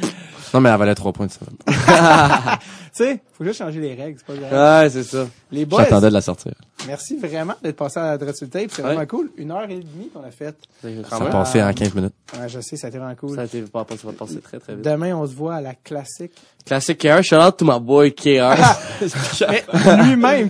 Non, 0.52 0.62
mais 0.62 0.70
elle 0.70 0.78
valait 0.80 0.96
trois 0.96 1.14
points 1.14 1.28
de 1.28 1.32
ça. 1.32 1.40
Tu 2.91 3.04
sais, 3.06 3.20
faut 3.38 3.44
juste 3.44 3.60
changer 3.60 3.80
les 3.80 3.94
règles, 3.94 4.18
c'est 4.18 4.26
pas 4.26 4.48
grave. 4.50 4.82
Ouais, 4.84 4.90
c'est 4.90 5.04
ça. 5.04 5.28
Les 5.52 5.64
boys, 5.64 5.84
J'attendais 5.84 6.08
de 6.10 6.14
la 6.14 6.22
sortir. 6.22 6.54
merci 6.88 7.18
vraiment 7.18 7.54
d'être 7.64 7.76
passé 7.76 8.00
à 8.00 8.08
la 8.08 8.18
Dread 8.18 8.36
sur 8.36 8.46
le 8.48 8.50
tape. 8.50 8.72
C'est 8.72 8.82
Ouais. 8.82 8.88
vraiment 8.96 9.06
cool. 9.06 9.30
Une 9.38 9.52
heure 9.52 9.70
et 9.70 9.76
demie 9.80 10.10
qu'on 10.12 10.24
a 10.24 10.32
fait. 10.32 10.56
Quand 10.82 11.18
Ça 11.20 11.24
a 11.24 11.30
passé 11.30 11.62
en 11.62 11.72
15 11.72 11.94
minutes. 11.94 12.14
Ouais, 12.34 12.50
je 12.50 12.60
sais, 12.62 12.78
ça 12.78 12.88
a 12.88 12.90
été 12.90 12.98
vraiment 12.98 13.14
cool. 13.14 13.36
Ça 13.36 13.41
a 13.41 13.46
été 13.46 13.62
pas, 13.62 13.86
ça 13.88 13.96
va 14.08 14.14
passer 14.14 14.40
très 14.41 14.58
très 14.60 14.74
vite. 14.74 14.84
Demain, 14.84 15.14
on 15.16 15.28
se 15.28 15.36
voit 15.36 15.56
à 15.58 15.62
la 15.62 15.76
classique. 15.76 16.32
Classic 16.66 16.98
KR, 16.98 17.22
shout 17.22 17.36
out 17.36 17.56
to 17.56 17.64
my 17.64 17.80
boy 17.80 18.12
KR. 18.12 18.56
Mais 19.50 19.64
lui-même, 20.04 20.50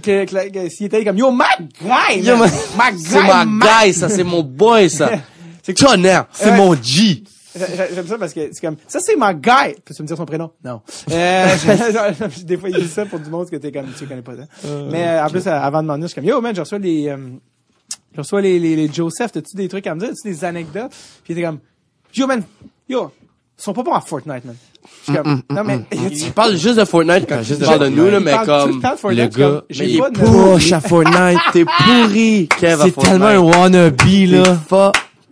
s'il 0.70 0.86
était 0.86 1.04
comme, 1.04 1.18
yo, 1.18 1.30
my 1.32 1.44
guy! 1.82 2.22
Yo, 2.22 2.38
my 2.38 2.48
guy! 2.94 3.00
C'est 3.04 3.22
ma 3.22 3.44
man. 3.44 3.68
guy, 3.84 3.94
ça, 3.94 4.08
c'est 4.08 4.24
mon 4.24 4.44
boy, 4.44 4.90
ça. 4.90 5.12
C'est 5.78 5.86
tonnerre. 5.86 6.26
C'est 6.32 6.52
mon 6.56 6.74
G! 6.82 7.24
J'a- 7.58 7.66
J'aime 7.94 8.08
ça 8.08 8.18
parce 8.20 8.32
que 8.34 8.42
c'est 8.52 8.62
comme, 8.62 8.76
ça 8.88 9.00
c'est 9.00 9.16
ma 9.16 9.34
guy! 9.34 9.76
Peux-tu 9.84 10.04
me 10.04 10.08
dire 10.08 10.16
son 10.18 10.26
prénom? 10.26 10.52
Non. 10.64 10.82
Euh, 11.12 11.48
des 12.44 12.58
fois, 12.58 12.70
il 12.70 12.76
dit 12.80 12.88
ça 12.88 13.06
pour 13.06 13.20
du 13.20 13.30
monde 13.30 13.50
que 13.50 13.56
t'es 13.56 13.72
comme, 13.72 13.88
tu 13.98 14.06
connais 14.06 14.22
pas 14.22 14.36
ça. 14.36 14.44
Mais 14.92 15.08
euh, 15.08 15.26
en 15.26 15.30
plus, 15.30 15.46
euh, 15.48 15.52
avant 15.52 15.82
de 15.82 15.88
m'en 15.88 15.94
venir, 15.96 16.08
je 16.08 16.12
suis 16.14 16.22
comme, 16.22 16.30
yo, 16.30 16.40
man, 16.42 16.54
je 16.56 16.62
reçois 16.62 16.78
les, 16.78 17.10
euh, 17.10 17.18
je 18.14 18.18
reçois 18.20 18.42
les, 18.42 18.60
les, 18.60 18.76
les 18.76 18.94
Joseph, 18.94 19.32
t'as-tu 19.32 19.56
des 19.56 19.68
trucs 19.68 19.88
à 19.88 19.96
me 19.96 20.00
dire? 20.00 20.10
T'as-tu 20.10 20.30
des 20.30 20.46
anecdotes? 20.46 20.92
Puis 21.24 21.34
était 21.34 21.42
comme, 21.44 21.60
yo, 22.14 22.28
man, 22.28 22.44
yo, 22.88 23.12
ils 23.58 23.64
sont 23.64 23.74
pas 23.74 23.84
bons 23.84 23.94
à 23.94 24.02
Fortnite, 24.02 24.46
man. 24.46 24.56
Je 25.08 25.12
suis 25.12 25.22
comme, 25.22 25.42
non, 25.50 25.64
mais, 25.66 25.80
Il 26.12 26.32
parle 26.32 26.56
juste 26.56 26.78
de 26.78 26.86
Fortnite 26.86 27.26
quand 27.28 27.40
Juste 27.40 27.60
il 27.60 27.60
de 27.62 27.66
parle 27.66 27.80
de 27.80 27.86
Fortnite. 27.86 27.98
nous, 28.06 28.12
là, 28.12 28.20
mais 28.20 28.46
comme. 28.46 28.82
le 29.12 29.28
gars, 29.28 29.64
mais 29.78 29.90
il 29.90 29.98
est 29.98 30.74
à 30.74 30.80
Fortnite. 30.82 31.40
T'es 31.52 31.66
pourri, 31.66 32.48
Kev, 32.60 32.82
C'est 32.84 32.96
tellement 32.96 33.26
un 33.26 33.38
wannabe, 33.40 34.00
là. 34.28 34.58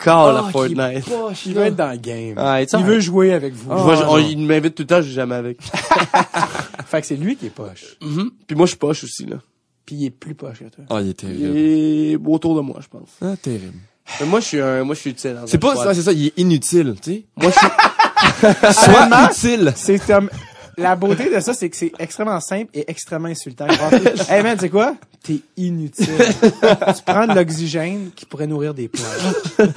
All 0.06 0.36
à 0.38 0.44
Ah, 0.48 0.52
Fortnite. 0.52 1.06
Il 1.46 1.54
veut 1.54 1.64
être 1.66 1.76
dans 1.76 1.92
le 1.92 1.98
game. 1.98 2.36
Ah, 2.38 2.62
il 2.62 2.84
veut 2.86 3.00
jouer 3.00 3.34
avec 3.34 3.54
vous. 3.54 3.72
Je 3.78 3.82
vois, 3.84 3.96
je- 3.96 4.04
on- 4.04 4.18
il 4.18 4.38
m'invite 4.40 4.76
tout 4.76 4.84
le 4.84 4.88
temps, 4.88 4.98
je 5.02 5.06
suis 5.08 5.14
jamais 5.14 5.36
avec. 5.36 5.58
Fait 6.88 7.02
que 7.02 7.08
c'est 7.08 7.16
lui 7.16 7.36
qui 7.36 7.48
est 7.48 7.50
poche. 7.50 7.98
Mhm. 8.02 8.32
Puis 8.46 8.56
moi, 8.56 8.66
je 8.66 8.70
suis 8.72 8.78
poche 8.78 9.04
aussi, 9.04 9.26
là. 9.26 9.38
Puis 9.86 9.96
il 9.96 10.06
est 10.06 10.10
plus 10.10 10.36
poche 10.36 10.60
que 10.60 10.66
toi. 10.66 10.84
Ah, 10.90 11.02
il 11.02 11.08
est 11.08 11.10
Il 11.12 11.16
terrible. 11.16 11.58
est 11.58 12.18
autour 12.30 12.56
de 12.56 12.62
moi, 12.62 12.80
je 12.82 12.88
pense. 12.88 13.10
Ah, 13.22 13.36
terrible. 13.42 13.74
Mais 14.20 14.26
moi, 14.26 14.40
je 14.40 14.46
suis 14.46 14.62
un, 14.62 14.84
moi, 14.84 14.96
je 14.96 15.02
suis 15.02 15.10
utile. 15.12 15.38
C'est 15.48 15.58
un 15.58 15.60
pas 15.60 15.76
ça, 15.76 15.94
c'est 15.94 16.02
ça, 16.04 16.12
il 16.14 16.28
est 16.28 16.34
inutile, 16.38 16.96
tu 17.02 17.12
sais. 17.12 17.26
Moi, 17.36 17.52
je 17.52 17.58
suis, 17.58 18.74
Soit 18.74 19.30
utile. 19.30 19.74
C'est 19.76 20.00
comme 20.06 20.30
la 20.78 20.96
beauté 20.96 21.34
de 21.34 21.40
ça, 21.40 21.54
c'est 21.54 21.70
que 21.70 21.76
c'est 21.76 21.92
extrêmement 22.00 22.40
simple 22.40 22.70
et 22.74 22.90
extrêmement 22.90 23.28
insultant. 23.30 23.66
hey 24.30 24.44
man, 24.44 24.58
c'est 24.60 24.70
quoi? 24.70 24.96
T'es 25.24 25.40
inutile. 25.58 26.06
tu 26.08 27.04
prends 27.06 27.28
de 27.28 27.34
l'oxygène 27.34 28.12
qui 28.16 28.26
pourrait 28.26 28.48
nourrir 28.48 28.74
des 28.74 28.88
plantes. 28.88 29.74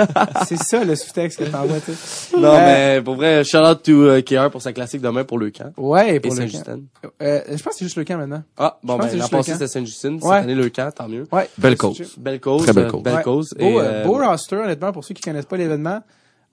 c'est 0.46 0.58
ça 0.62 0.84
le 0.84 0.94
sous-texte 0.94 1.38
que 1.38 1.44
t'envoies, 1.44 1.80
tu 1.80 1.92
sais. 1.94 2.36
non, 2.36 2.52
Euh, 2.54 2.96
mais 2.96 3.02
pour 3.02 3.16
vrai, 3.16 3.42
shout 3.44 3.56
out 3.58 3.82
to 3.82 3.92
euh, 3.92 4.20
KR 4.22 4.50
pour 4.50 4.62
sa 4.62 4.72
classique 4.72 5.00
demain 5.00 5.24
pour 5.24 5.38
le 5.38 5.50
camp. 5.50 5.72
Ouais, 5.76 6.14
Et 6.16 6.20
pour 6.20 6.32
le 6.32 6.36
camp. 6.36 6.42
Saint-Justin. 6.42 6.80
Euh, 7.22 7.40
je 7.48 7.62
pense 7.62 7.72
que 7.72 7.78
c'est 7.78 7.84
juste 7.86 7.96
le 7.96 8.04
camp 8.04 8.18
maintenant. 8.18 8.42
Ah, 8.58 8.78
bon, 8.82 8.94
Je 8.94 8.98
pense 8.98 8.98
que 8.98 9.02
ben, 9.02 9.10
c'est 9.10 9.16
l'an 9.18 9.24
le 9.24 9.30
passé, 9.38 9.52
c'était 9.54 9.66
Saint-Justine. 9.68 10.14
Ouais. 10.14 10.20
Cette 10.36 10.44
année, 10.44 10.54
le 10.54 10.68
camp, 10.68 10.90
tant 10.94 11.08
mieux. 11.08 11.26
Ouais. 11.32 11.48
Belle 11.58 11.76
cause. 11.76 12.02
Belle 12.18 12.40
cause. 12.40 12.62
Très 12.62 12.72
belle 12.72 12.84
euh, 12.86 12.90
cause. 12.90 13.02
Belle 13.02 13.14
Ouais. 13.16 13.22
cause. 13.22 13.54
Beau, 13.58 13.64
Et, 13.64 13.76
euh, 13.76 13.80
euh, 13.82 14.04
beau 14.04 14.18
roster, 14.18 14.56
honnêtement, 14.56 14.92
pour 14.92 15.04
ceux 15.04 15.14
qui 15.14 15.22
connaissent 15.22 15.46
pas 15.46 15.56
l'événement. 15.56 16.00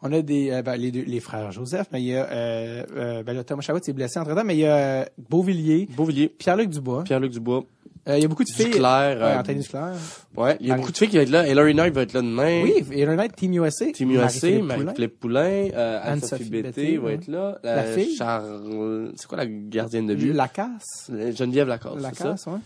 On 0.03 0.11
a 0.14 0.22
des 0.22 0.52
euh, 0.52 0.61
ben, 0.61 0.76
les, 0.76 0.91
deux, 0.91 1.03
les 1.07 1.19
frères 1.19 1.52
Joseph, 1.52 1.88
mais 1.91 2.02
il 2.02 2.07
y 2.07 2.15
a 2.15 2.26
euh, 2.32 2.84
euh, 2.95 3.24
ben, 3.24 3.34
là, 3.34 3.44
Thomas 3.44 3.61
Chabot 3.61 3.80
s'est 3.82 3.94
blessé 3.94 4.19
entre 4.19 4.36
temps, 4.36 4.44
mais 4.45 4.56
il 4.56 4.60
y 4.61 4.65
a 4.65 4.76
euh, 4.76 5.06
Beauvillier, 5.30 5.88
Beauvillier, 5.95 6.28
Pierre-Luc 6.30 6.69
Dubois. 6.69 7.03
Pierre-Luc 7.03 7.32
Dubois, 7.32 7.64
Euh, 8.07 8.15
il 8.18 8.22
y 8.22 8.26
a 8.26 8.28
beaucoup 8.30 8.44
de 8.45 8.49
filles. 8.49 8.68
Duclair. 8.68 9.18
Ouais, 9.18 9.24
euh, 9.24 9.40
Anthony 9.40 9.60
Duclair. 9.61 9.94
Ouais, 10.38 10.56
il 10.61 10.68
y 10.68 10.69
a 10.69 10.74
Marie- 10.74 10.82
beaucoup 10.82 10.91
de 10.94 10.98
filles 10.98 11.10
qui 11.10 11.18
vont 11.18 11.24
être 11.24 11.30
là. 11.32 11.48
Hillary 11.48 11.74
Knight 11.74 11.94
va 11.95 12.02
être 12.03 12.14
là 12.14 12.22
demain. 12.22 12.61
Oui, 12.64 12.86
et 12.91 13.06
le 13.06 13.15
night 13.15 13.36
Team 13.36 13.53
USA. 13.53 13.91
Team 13.91 14.11
USA, 14.11 14.61
Marie-Philippe 14.61 15.19
Poulain, 15.19 15.69
euh, 15.74 15.99
Anne-Sophie 16.03 16.49
Bété 16.49 16.98
va 16.98 17.03
ouais. 17.07 17.14
être 17.15 17.28
là. 17.28 17.57
La 17.64 17.84
fille? 17.84 18.15
Charles, 18.15 19.11
c'est 19.15 19.28
quoi 19.28 19.38
la 19.40 19.45
gardienne 19.48 20.06
de 20.07 20.14
but? 20.15 20.32
La 20.32 20.48
casse. 20.48 21.10
Euh, 21.11 21.32
Geneviève 21.36 21.68
Lacasse, 21.68 21.99
La 21.99 22.10
c'est 22.10 22.18
ça? 22.19 22.24
casse, 22.30 22.45
ouais. 22.45 22.60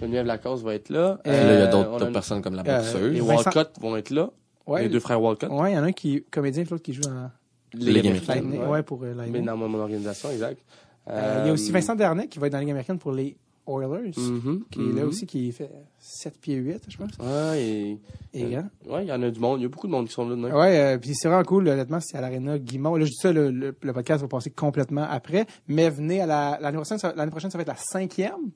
Geneviève 0.00 0.26
Lacasse 0.26 0.60
va 0.62 0.74
être 0.74 0.90
là. 0.90 1.18
Euh, 1.26 1.32
Et 1.42 1.46
là, 1.46 1.54
il 1.54 1.58
y 1.60 1.62
a 1.62 1.66
d'autres 1.68 2.10
personnes 2.10 2.42
comme 2.42 2.54
la 2.56 2.62
euh, 2.66 2.78
boxeuse. 2.78 3.12
Les 3.14 3.20
Vincent- 3.20 3.34
Walcott 3.44 3.72
vont 3.80 3.96
être 3.96 4.10
là. 4.10 4.30
Ouais, 4.66 4.82
Les 4.84 4.88
deux 4.88 5.00
frères 5.00 5.20
Walcott. 5.20 5.50
Ouais, 5.50 5.72
il 5.72 5.74
y 5.74 5.78
en 5.78 5.82
a 5.82 5.86
un 5.86 5.92
qui 5.92 6.16
est 6.16 6.30
comédien, 6.30 6.62
l'autre 6.70 6.82
qui 6.82 6.92
joue 6.92 7.02
dans 7.02 7.30
Ligue 7.74 8.06
américaine. 8.06 8.50
Lightning. 8.50 8.68
Ouais, 8.68 8.82
pour 8.82 9.02
euh, 9.02 9.12
Mais 9.16 9.22
Lightning. 9.24 9.44
dans 9.46 9.56
mon, 9.56 9.68
mon 9.68 9.78
organisation, 9.80 10.30
exact. 10.30 10.60
Euh, 11.08 11.40
il 11.44 11.46
y 11.48 11.50
a 11.50 11.52
aussi 11.52 11.72
Vincent 11.72 11.94
Dernay 11.96 12.28
qui 12.28 12.38
va 12.38 12.46
être 12.46 12.52
dans 12.52 12.58
la 12.58 12.62
Ligue 12.62 12.70
américaine 12.70 12.98
pour 12.98 13.12
les 13.12 13.36
Oilers. 13.66 14.12
Mhm, 14.16 14.64
Qui 14.70 14.80
est 14.80 14.92
là 14.92 15.02
mhm. 15.02 15.08
aussi, 15.08 15.26
qui 15.26 15.50
fait 15.52 15.70
7 15.98 16.38
pieds 16.40 16.56
8, 16.56 16.82
je 16.88 16.96
pense. 16.96 17.10
Ouais, 17.20 17.62
et, 17.62 18.00
Et 18.34 18.44
ouais, 18.88 19.04
il 19.04 19.06
y 19.08 19.12
en 19.12 19.22
a 19.22 19.30
du 19.30 19.38
monde. 19.40 19.60
Il 19.60 19.62
y 19.62 19.66
a 19.66 19.68
beaucoup 19.68 19.86
de 19.86 19.92
monde 19.92 20.06
qui 20.08 20.12
sont 20.12 20.28
là 20.28 20.30
demain. 20.34 20.52
Ouais, 20.52 20.78
euh, 20.78 20.98
puis 20.98 21.14
c'est 21.14 21.28
vraiment 21.28 21.44
cool, 21.44 21.68
honnêtement, 21.68 21.98
c'est 22.00 22.16
à 22.16 22.20
l'Arena 22.20 22.58
Guimont. 22.58 22.96
Là, 22.96 23.04
je 23.04 23.10
dis 23.10 23.16
ça, 23.16 23.32
le, 23.32 23.50
le, 23.50 23.74
le 23.80 23.92
podcast 23.92 24.20
va 24.20 24.28
passer 24.28 24.50
complètement 24.50 25.06
après. 25.08 25.46
Mais 25.68 25.90
venez 25.90 26.20
à 26.20 26.26
la, 26.26 26.58
l'année 26.60 26.76
prochaine, 26.76 26.98
ça, 26.98 27.12
l'année 27.16 27.30
prochaine, 27.30 27.50
ça 27.50 27.58
va 27.58 27.62
être 27.62 27.68
la 27.68 27.76
cinquième. 27.76 28.50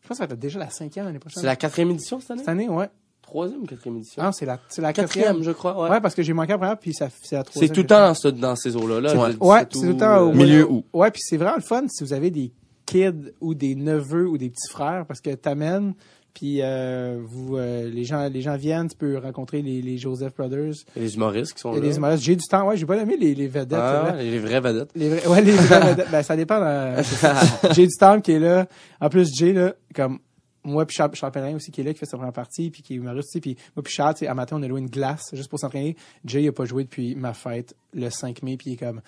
Je 0.00 0.08
pense 0.08 0.16
que 0.18 0.24
ça 0.24 0.26
va 0.26 0.32
être 0.34 0.40
déjà 0.40 0.58
la 0.58 0.70
cinquième 0.70 1.04
l'année 1.04 1.18
prochaine. 1.18 1.40
C'est 1.42 1.46
la 1.46 1.56
quatrième 1.56 1.90
édition 1.90 2.18
cette 2.18 2.32
année? 2.32 2.40
Cette 2.40 2.48
année, 2.48 2.68
ouais. 2.68 2.88
Troisième 3.32 3.62
ou 3.62 3.66
quatrième 3.66 3.96
édition? 3.96 4.22
Ah, 4.22 4.30
c'est 4.30 4.44
la, 4.44 4.58
c'est 4.68 4.82
la 4.82 4.92
quatrième, 4.92 5.24
quatrième. 5.28 5.42
je 5.46 5.52
crois, 5.52 5.82
ouais. 5.82 5.88
Ouais, 5.88 6.00
parce 6.02 6.14
que 6.14 6.22
j'ai 6.22 6.34
manqué 6.34 6.52
la 6.52 6.58
première, 6.58 6.78
puis 6.78 6.92
ça, 6.92 7.08
c'est 7.22 7.34
la 7.36 7.42
troisième. 7.44 7.68
c'est 7.68 7.74
tout 7.74 7.80
le 7.80 7.86
temps 7.86 8.06
dans, 8.06 8.14
ce, 8.14 8.28
dans 8.28 8.56
ces 8.56 8.76
eaux-là. 8.76 9.00
Là, 9.00 9.14
Ouais. 9.14 9.34
Ouais, 9.40 9.64
17 9.64 9.68
c'est 9.72 9.80
tout 9.80 9.86
le 9.86 9.96
temps 9.96 10.18
au 10.20 10.32
Milieu 10.34 10.70
août. 10.70 10.84
Ouais, 10.92 11.10
puis 11.10 11.22
c'est 11.24 11.38
vraiment 11.38 11.56
le 11.56 11.62
fun 11.62 11.84
si 11.88 12.04
vous 12.04 12.12
avez 12.12 12.30
des 12.30 12.52
kids 12.84 13.32
ou 13.40 13.54
des 13.54 13.74
neveux 13.74 14.28
ou 14.28 14.36
des 14.36 14.50
petits 14.50 14.68
frères, 14.70 15.06
parce 15.06 15.20
que 15.22 15.30
t'amènes 15.30 15.94
Puis 16.34 16.58
euh, 16.60 17.20
vous, 17.24 17.56
euh, 17.56 17.88
les 17.90 18.04
gens, 18.04 18.28
les 18.28 18.40
gens 18.42 18.56
viennent. 18.56 18.88
Tu 18.88 18.96
peux 18.96 19.16
rencontrer 19.18 19.62
les, 19.62 19.80
les 19.80 19.96
Joseph 19.98 20.34
Brothers. 20.36 20.74
Les 20.96 21.14
humoristes 21.14 21.54
qui 21.54 21.60
sont 21.60 21.72
là. 21.72 21.80
des 21.80 21.96
humoristes. 21.96 22.22
J'ai 22.24 22.36
du 22.36 22.44
temps. 22.46 22.66
Ouais, 22.68 22.76
j'ai 22.76 22.84
pas 22.86 22.96
aimé 22.96 23.16
les, 23.18 23.34
les 23.34 23.48
vedettes. 23.48 23.78
Ah, 23.80 24.14
les 24.18 24.38
vraies 24.40 24.60
vedettes. 24.60 24.90
Les 24.94 25.08
vrais, 25.10 25.26
ouais, 25.26 25.40
les 25.42 25.52
vraies 25.52 25.80
vedettes. 25.90 26.10
Ben, 26.10 26.22
ça 26.22 26.36
dépend. 26.36 26.60
euh. 26.62 27.02
J'ai 27.72 27.86
du 27.86 27.94
temps 27.98 28.20
qui 28.20 28.32
est 28.32 28.38
là. 28.38 28.66
En 29.00 29.08
plus, 29.08 29.28
Jay, 29.34 29.52
là, 29.54 29.74
comme 29.94 30.18
moi 30.64 30.86
puis 30.86 30.96
Charles, 30.96 31.14
Charles 31.14 31.32
Pellerin 31.32 31.54
aussi 31.56 31.70
qui 31.70 31.80
est 31.80 31.84
là, 31.84 31.92
qui 31.92 31.98
fait 31.98 32.06
sa 32.06 32.16
première 32.16 32.32
partie, 32.32 32.70
puis 32.70 32.82
qui 32.82 32.94
est 32.94 32.96
humoriste 32.96 33.30
aussi. 33.30 33.40
Puis 33.40 33.56
moi 33.76 33.82
puis 33.82 33.92
Charles, 33.92 34.14
tu 34.14 34.20
sais, 34.20 34.26
à 34.26 34.34
matin, 34.34 34.56
on 34.58 34.62
a 34.62 34.68
loué 34.68 34.80
une 34.80 34.90
glace 34.90 35.30
juste 35.32 35.48
pour 35.48 35.58
s'entraîner. 35.58 35.96
Jay, 36.24 36.42
il 36.42 36.48
a 36.48 36.52
pas 36.52 36.64
joué 36.64 36.84
depuis 36.84 37.14
ma 37.14 37.34
fête 37.34 37.74
le 37.94 38.10
5 38.10 38.42
mai, 38.42 38.56
puis 38.56 38.70
il 38.70 38.72
est 38.74 38.76
comme... 38.76 39.00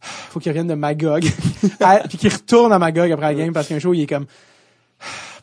Faut 0.00 0.40
qu'il 0.40 0.50
revienne 0.50 0.66
de 0.66 0.74
Magog. 0.74 1.24
À- 1.80 2.00
puis 2.08 2.18
qu'il 2.18 2.32
retourne 2.32 2.72
à 2.72 2.78
Magog 2.78 3.10
après 3.10 3.26
la 3.26 3.34
game, 3.34 3.52
parce 3.52 3.68
qu'un 3.68 3.78
jour, 3.78 3.94
il 3.94 4.02
est 4.02 4.06
comme... 4.06 4.26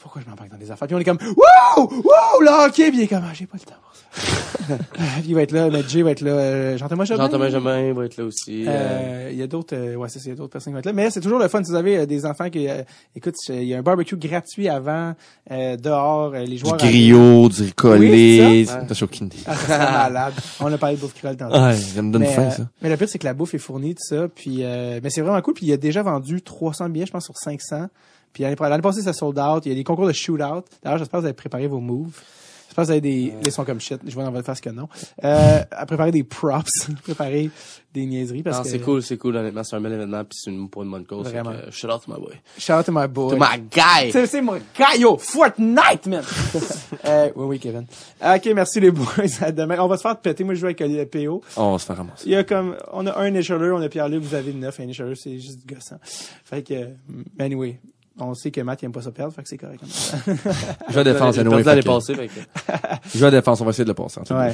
Pourquoi 0.02 0.22
je 0.26 0.30
m'embarque 0.30 0.50
dans 0.50 0.58
des 0.58 0.72
affaires? 0.72 0.88
Puis 0.88 0.96
on 0.96 1.00
est 1.00 1.04
comme, 1.04 1.20
wow! 1.22 1.90
Wow! 1.92 2.42
Là, 2.42 2.68
OK! 2.68 2.74
Puis 2.76 2.92
il 2.94 3.02
est 3.02 3.08
comme, 3.08 3.24
ah, 3.26 3.34
j'ai 3.34 3.46
pas 3.46 3.58
le 3.60 3.66
temps 3.66 3.76
pour 3.82 3.94
ça. 3.96 4.06
puis 5.22 5.30
il 5.30 5.36
va 5.36 5.42
être 5.42 5.52
là, 5.52 5.70
mais 5.70 5.82
Jay 5.88 6.02
va 6.04 6.12
être 6.12 6.22
là. 6.22 6.32
Euh, 6.32 6.78
Jean-Thomas 6.78 7.06
Jobin. 7.06 7.24
Jean-Thomas 7.24 7.50
Jamin 7.50 7.94
va 7.94 8.06
être 8.06 8.18
là 8.18 8.24
aussi. 8.24 8.66
euh, 8.68 8.72
Euh, 8.72 9.30
Il 9.32 9.38
y 9.38 9.42
a 9.44 9.48
d'autres, 9.48 9.76
euh, 9.76 9.96
ouais, 9.96 10.10
c'est 10.10 10.20
ça, 10.20 10.26
il 10.26 10.30
y 10.30 10.32
a 10.32 10.36
d'autres 10.36 10.52
personnes 10.52 10.72
qui 10.72 10.76
vont 10.76 10.80
être 10.80 10.86
là. 10.86 10.94
Mais 10.94 11.10
c'est 11.10 11.22
toujours 11.22 11.40
le 11.40 11.48
fun 11.48 11.64
si 11.64 11.72
vous 11.72 11.78
avez 11.78 11.98
euh, 12.00 12.06
des 12.06 12.26
enfants 12.26 12.50
qui, 12.50 12.68
euh, 12.68 12.84
écoute, 13.16 13.36
il 13.50 13.64
y 13.64 13.74
a 13.74 13.78
un 13.80 13.82
barbecue 13.82 14.16
gratuit 14.18 14.70
avant, 14.70 15.14
euh, 15.52 15.76
dehors, 15.78 16.34
euh, 16.34 16.40
les 16.40 16.56
Du 16.56 16.58
joueurs. 16.58 16.78
griot, 16.78 17.50
du 17.50 17.64
ricolé. 17.64 18.66
C'est. 18.66 18.72
T'as 18.74 18.82
une 18.82 19.30
Ah, 19.48 19.56
serait 19.56 19.78
malade. 19.80 20.34
On 20.60 20.72
a 20.72 20.78
parlé 20.78 20.96
de 20.96 21.02
bouffe 21.02 21.14
créole 21.16 21.36
tantôt. 21.38 21.60
Ouais, 21.60 21.76
ça 21.76 22.02
me 22.02 22.12
donne 22.12 22.22
mais, 22.22 22.34
faim, 22.34 22.44
euh, 22.44 22.52
ça. 22.52 22.64
mais 22.82 22.90
le 22.90 22.98
pire, 22.98 23.10
c'est 23.10 23.20
que 23.20 23.26
la 23.26 23.34
bouffe 23.34 23.54
est 23.54 23.60
fournie, 23.60 23.96
tout 23.96 24.04
ça. 24.04 24.28
Puis, 24.34 24.60
euh, 24.64 25.00
mais 25.04 25.10
c'est 25.10 25.22
vraiment 25.22 25.42
cool. 25.42 25.54
Puis 25.56 25.66
il 25.66 25.74
a 25.74 25.78
déjà 25.78 26.04
vendu 26.04 26.42
300 26.42 26.90
billets, 26.90 27.06
je 27.08 27.12
pense, 27.12 27.26
sur 27.26 27.38
500. 27.38 27.88
Puis 28.34 28.44
l'année 28.44 28.82
passée, 28.82 29.02
ça 29.02 29.14
sold 29.14 29.40
out. 29.40 29.66
Il 29.66 29.70
y 29.70 29.72
a 29.72 29.76
des 29.76 29.84
concours 29.84 30.08
de 30.08 30.14
shootout. 30.14 30.64
D'ailleurs, 30.84 31.00
j'espère 31.00 31.20
que 31.20 31.22
vous 31.22 31.26
avez 31.26 31.34
préparé 31.34 31.68
vos 31.68 31.80
moves. 31.80 32.22
J'espère 32.70 32.84
que 32.84 32.86
vous 32.86 32.92
avez 32.92 33.02
des... 33.02 33.34
Les 33.44 33.50
sons 33.50 33.66
comme 33.66 33.80
shit. 33.80 34.00
Je 34.06 34.14
vois 34.14 34.24
dans 34.24 34.32
votre 34.32 34.46
face 34.46 34.62
que 34.62 34.70
non. 34.70 34.88
Euh, 35.24 35.64
à 35.72 35.86
préparer 35.88 36.12
des 36.12 36.24
props. 36.24 36.88
préparer 37.04 37.50
des 37.92 38.06
niaiseries. 38.06 38.44
Parce 38.44 38.58
non, 38.58 38.64
que... 38.64 38.70
c'est 38.70 38.80
cool, 38.80 39.02
c'est 39.02 39.18
cool, 39.18 39.36
honnêtement. 39.38 39.64
C'est 39.64 39.76
un 39.76 39.82
bel 39.82 39.94
événement, 39.94 40.24
puis 40.24 40.38
c'est 40.40 40.52
une, 40.52 40.70
pour 40.70 40.84
une 40.84 40.92
bonne 40.92 41.06
cause. 41.06 41.28
Vraiment. 41.28 41.50
Que, 41.50 41.72
Shout 41.72 41.88
out 41.88 42.04
to 42.06 42.12
my 42.12 42.20
boy. 42.20 42.40
Shout 42.60 42.74
out 42.74 42.86
to 42.86 42.92
my 42.92 43.08
boy. 43.08 43.32
To 43.32 43.38
my 43.38 43.60
guy! 43.72 44.12
C'est, 44.12 44.28
c'est 44.28 44.42
mon 44.44 44.60
gars, 44.78 44.96
yo, 45.00 45.18
Fortnite, 45.18 46.06
man! 46.06 46.24
euh, 47.06 47.32
oui, 47.36 47.46
oui, 47.48 47.60
Kevin. 47.60 47.88
Ok, 48.24 48.46
merci 48.54 48.80
les 48.80 48.92
boys. 48.92 49.08
À 49.42 49.52
demain. 49.52 49.80
On 49.80 49.88
va 49.88 49.98
se 49.98 50.04
faire 50.04 50.20
péter. 50.20 50.44
Moi, 50.44 50.54
je 50.54 50.60
joue 50.60 50.68
avec 50.68 50.80
le 50.82 51.06
PO. 51.06 51.42
Oh, 51.58 51.60
on 51.60 51.72
va 51.72 51.80
se 51.80 51.86
faire 51.88 51.98
ramasser. 51.98 52.24
Il 52.28 52.34
y 52.34 52.36
a 52.36 52.44
comme, 52.44 52.76
on 52.94 53.08
a 53.08 53.18
un 53.18 53.34
écheleur, 53.34 53.76
on 53.76 53.82
a 53.82 53.90
Pierre-Luc, 53.90 54.22
vous 54.22 54.36
avez 54.36 54.54
neuf. 54.54 54.80
Un 54.80 54.88
écheleur, 54.88 55.18
c'est 55.18 55.40
juste 55.40 55.68
gossant. 55.68 55.98
Fait 56.04 56.62
que, 56.62 56.76
euh, 56.76 56.94
anyway. 57.40 57.80
On 58.22 58.34
sait 58.34 58.52
que 58.52 58.62
Matt, 58.62 58.82
il 58.82 58.86
aime 58.86 58.92
pas 58.92 59.02
ça 59.02 59.12
perdre, 59.12 59.34
fait 59.34 59.44
que 59.44 59.50
c'est 59.50 59.58
correct. 59.58 59.82
Je 59.86 60.94
vais 60.94 61.00
à 61.00 61.04
défense, 61.04 61.36
que- 61.38 61.88
passée, 61.88 62.16
fait 62.16 62.28
que- 62.28 62.34
Je 63.16 63.20
vais 63.20 63.26
à 63.28 63.32
défense, 63.32 63.62
on 63.62 63.66
va 63.66 63.70
essayer 63.72 63.86
de 63.86 63.90
le 63.90 63.94
passer. 63.96 64.20
en 64.30 64.38
Ouais. 64.40 64.54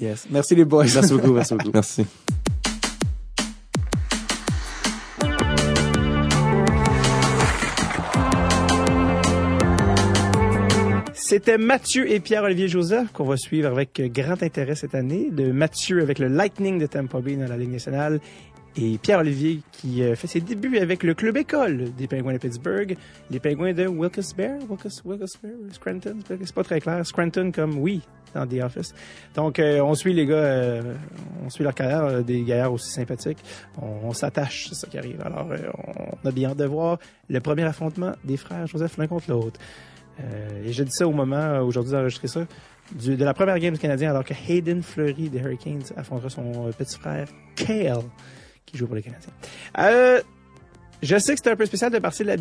Yes. 0.00 0.26
Merci 0.30 0.54
les 0.54 0.64
boys. 0.64 0.84
Merci 0.94 1.12
beaucoup, 1.14 1.32
merci 1.32 1.54
beaucoup. 1.54 1.70
Merci. 1.72 2.04
C'était 11.14 11.56
Mathieu 11.56 12.10
et 12.10 12.20
Pierre-Olivier 12.20 12.68
Joseph 12.68 13.10
qu'on 13.12 13.24
va 13.24 13.36
suivre 13.36 13.68
avec 13.68 14.00
grand 14.12 14.42
intérêt 14.42 14.74
cette 14.74 14.94
année. 14.94 15.28
De 15.30 15.50
Mathieu 15.52 16.02
avec 16.02 16.18
le 16.18 16.26
Lightning 16.28 16.78
de 16.78 16.86
Tampa 16.86 17.20
Bay 17.20 17.36
dans 17.36 17.48
la 17.48 17.56
Ligue 17.56 17.70
nationale 17.70 18.20
et 18.76 18.96
Pierre-Olivier 18.98 19.60
qui 19.72 20.02
euh, 20.02 20.14
fait 20.16 20.26
ses 20.26 20.40
débuts 20.40 20.78
avec 20.78 21.02
le 21.02 21.14
club 21.14 21.36
école 21.36 21.92
des 21.96 22.06
Penguins 22.06 22.32
de 22.32 22.38
Pittsburgh, 22.38 22.96
les 23.30 23.40
Penguins 23.40 23.72
de 23.74 23.86
Wilkes-Barre, 23.86 24.58
Wilkes, 24.68 25.04
Wilkes-Barre, 25.04 25.72
Scranton, 25.72 26.16
c'est 26.28 26.54
pas 26.54 26.64
très 26.64 26.80
clair, 26.80 27.04
Scranton 27.06 27.50
comme 27.52 27.78
oui 27.78 28.00
dans 28.34 28.46
The 28.46 28.62
Office. 28.62 28.94
Donc 29.34 29.58
euh, 29.58 29.80
on 29.80 29.94
suit 29.94 30.14
les 30.14 30.24
gars, 30.24 30.34
euh, 30.36 30.94
on 31.44 31.50
suit 31.50 31.64
leur 31.64 31.74
carrière, 31.74 32.24
des 32.24 32.42
gaillards 32.42 32.72
aussi 32.72 32.90
sympathiques. 32.90 33.38
On, 33.80 34.12
s'attache, 34.14 34.68
c'est 34.70 34.74
ça 34.74 34.86
qui 34.86 34.96
arrive. 34.96 35.20
Alors 35.22 35.46
on 36.22 36.26
a 36.28 36.32
bien 36.32 36.50
hâte 36.50 36.56
de 36.58 36.64
voir 36.64 36.98
le 37.28 37.40
premier 37.40 37.64
affrontement 37.64 38.12
des 38.24 38.38
frères 38.38 38.66
Joseph 38.66 38.96
l'un 38.96 39.06
contre 39.06 39.30
l'autre. 39.30 39.60
Euh, 40.20 40.64
et 40.64 40.72
je 40.72 40.82
dis 40.82 40.92
ça 40.92 41.06
au 41.06 41.12
moment, 41.12 41.60
aujourd'hui, 41.60 41.92
d'enregistrer 41.92 42.28
ça, 42.28 42.46
du- 42.94 43.16
de 43.16 43.24
la 43.24 43.34
première 43.34 43.58
game 43.58 43.74
du 43.74 43.80
Canadien, 43.80 44.10
alors 44.10 44.24
que 44.24 44.34
Hayden 44.48 44.82
Fleury 44.82 45.28
des 45.28 45.38
Hurricanes 45.38 45.82
affrontera 45.96 46.28
son 46.30 46.70
petit 46.76 46.98
frère 46.98 47.28
Kale, 47.56 47.98
qui 48.72 48.78
joue 48.78 48.86
pour 48.86 48.96
les 48.96 49.02
Canadiens. 49.02 49.32
Euh, 49.78 50.22
je 51.02 51.18
sais 51.18 51.32
que 51.32 51.38
c'était 51.38 51.50
un 51.50 51.56
peu 51.56 51.66
spécial 51.66 51.90
de, 51.90 51.98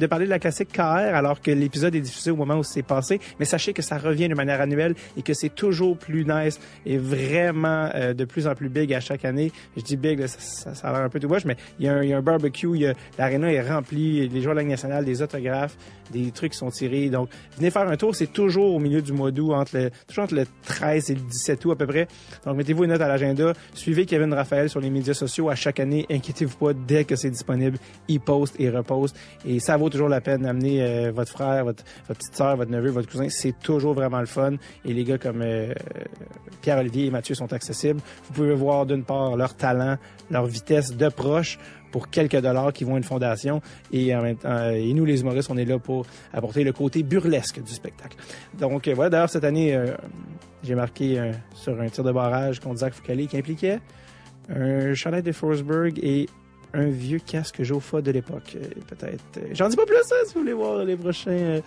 parler 0.07 0.25
de 0.25 0.29
la 0.29 0.37
classique 0.37 0.71
KR 0.71 0.81
alors 0.81 1.41
que 1.41 1.49
l'épisode 1.49 1.95
est 1.95 2.01
diffusé 2.01 2.29
au 2.29 2.35
moment 2.35 2.57
où 2.57 2.63
c'est 2.63 2.83
passé, 2.83 3.19
mais 3.39 3.45
sachez 3.45 3.73
que 3.73 3.81
ça 3.81 3.97
revient 3.97 4.29
de 4.29 4.35
manière 4.35 4.61
annuelle 4.61 4.93
et 5.17 5.23
que 5.23 5.33
c'est 5.33 5.49
toujours 5.49 5.97
plus 5.97 6.25
nice 6.25 6.59
et 6.85 6.97
vraiment 6.97 7.89
euh, 7.95 8.13
de 8.13 8.23
plus 8.23 8.45
en 8.45 8.53
plus 8.53 8.69
big 8.69 8.93
à 8.93 8.99
chaque 8.99 9.25
année. 9.25 9.51
Je 9.75 9.81
dis 9.81 9.97
big, 9.97 10.19
là, 10.19 10.27
ça, 10.27 10.71
a 10.83 10.91
l'air 10.91 11.01
un 11.01 11.09
peu 11.09 11.19
tout 11.19 11.27
moche, 11.27 11.45
mais 11.45 11.57
il 11.79 11.85
y, 11.85 11.89
a 11.89 11.93
un, 11.95 12.03
y 12.03 12.13
a 12.13 12.17
un 12.17 12.21
barbecue, 12.21 12.93
l'aréna 13.17 13.51
est 13.51 13.67
remplie, 13.67 14.27
les 14.27 14.41
joueurs 14.41 14.53
de 14.53 14.61
la 14.61 14.67
nationale, 14.67 15.05
des 15.05 15.23
autographes, 15.23 15.75
des 16.11 16.31
trucs 16.31 16.53
sont 16.53 16.69
tirés. 16.69 17.09
Donc, 17.09 17.29
venez 17.57 17.71
faire 17.71 17.89
un 17.89 17.97
tour, 17.97 18.15
c'est 18.15 18.31
toujours 18.31 18.75
au 18.75 18.79
milieu 18.79 19.01
du 19.01 19.11
mois 19.11 19.31
d'août, 19.31 19.53
entre 19.53 19.75
le, 19.77 19.89
toujours 20.07 20.25
entre 20.25 20.35
le 20.35 20.45
13 20.65 21.09
et 21.09 21.15
le 21.15 21.21
17 21.21 21.65
août 21.65 21.71
à 21.71 21.75
peu 21.75 21.87
près. 21.87 22.07
Donc, 22.45 22.57
mettez-vous 22.57 22.83
une 22.83 22.91
note 22.91 23.01
à 23.01 23.07
l'agenda. 23.07 23.53
Suivez 23.73 24.05
Kevin 24.05 24.33
Raphaël 24.33 24.69
sur 24.69 24.79
les 24.79 24.91
médias 24.91 25.15
sociaux 25.15 25.49
à 25.49 25.55
chaque 25.55 25.79
année. 25.79 26.05
Inquiétez-vous 26.11 26.57
pas, 26.57 26.73
dès 26.73 27.05
que 27.05 27.15
c'est 27.15 27.31
disponible, 27.31 27.79
il 28.07 28.19
poste 28.19 28.50
et 28.59 28.69
reposte. 28.69 29.15
Et 29.45 29.59
ça 29.59 29.77
vaut 29.77 29.89
toujours 29.89 30.09
la 30.09 30.21
peine 30.21 30.41
d'amener 30.41 30.81
euh, 30.81 31.11
votre 31.11 31.31
frère, 31.31 31.65
votre, 31.65 31.83
petite 32.07 32.35
soeur, 32.35 32.55
votre 32.55 32.71
neveu, 32.71 32.89
votre 32.89 33.09
cousin. 33.09 33.27
C'est 33.29 33.57
toujours 33.59 33.93
vraiment 33.93 34.19
le 34.19 34.25
fun. 34.25 34.53
Et 34.85 34.93
les 34.93 35.03
gars 35.03 35.17
comme 35.17 35.41
euh, 35.41 35.73
Pierre-Olivier 36.61 37.07
et 37.07 37.11
Mathieu 37.11 37.35
sont 37.35 37.51
accessibles. 37.53 38.01
Vous 38.27 38.33
pouvez 38.33 38.53
voir 38.53 38.85
d'une 38.85 39.03
part 39.03 39.35
leur 39.35 39.55
talent, 39.55 39.97
leur 40.29 40.45
vitesse 40.45 40.95
de 40.95 41.09
proche 41.09 41.59
pour 41.91 42.09
quelques 42.09 42.39
dollars 42.39 42.71
qui 42.71 42.85
vont 42.85 42.95
à 42.95 42.97
une 42.97 43.03
fondation. 43.03 43.61
Et, 43.91 44.15
euh, 44.15 44.93
nous, 44.93 45.05
les 45.05 45.21
humoristes, 45.21 45.49
on 45.51 45.57
est 45.57 45.65
là 45.65 45.77
pour 45.77 46.05
apporter 46.33 46.63
le 46.63 46.71
côté 46.71 47.03
burlesque 47.03 47.61
du 47.61 47.73
spectacle. 47.73 48.17
Donc 48.57 48.87
voilà, 48.87 49.09
d'ailleurs, 49.09 49.29
cette 49.29 49.43
année, 49.43 49.77
j'ai 50.63 50.75
marqué 50.75 51.31
sur 51.53 51.79
un 51.79 51.89
tir 51.89 52.03
de 52.03 52.11
barrage 52.11 52.59
contre 52.61 52.77
Zach 52.77 52.93
Foucault 52.93 53.27
qui 53.27 53.37
impliquait 53.37 53.79
un 54.49 54.93
chandail 54.93 55.23
de 55.23 55.31
Forsberg 55.31 55.99
et 56.01 56.27
un 56.73 56.87
vieux 56.89 57.19
casque 57.19 57.61
Jofa 57.63 58.01
de 58.01 58.11
l'époque, 58.11 58.55
euh, 58.55 58.65
peut-être. 58.87 59.23
Euh, 59.37 59.41
J'en 59.53 59.69
dis 59.69 59.75
pas 59.75 59.85
plus, 59.85 59.95
hein, 59.97 60.15
si 60.25 60.33
vous 60.33 60.41
voulez 60.41 60.53
voir 60.53 60.83
les 60.83 60.95
prochains, 60.95 61.31
euh, 61.31 61.61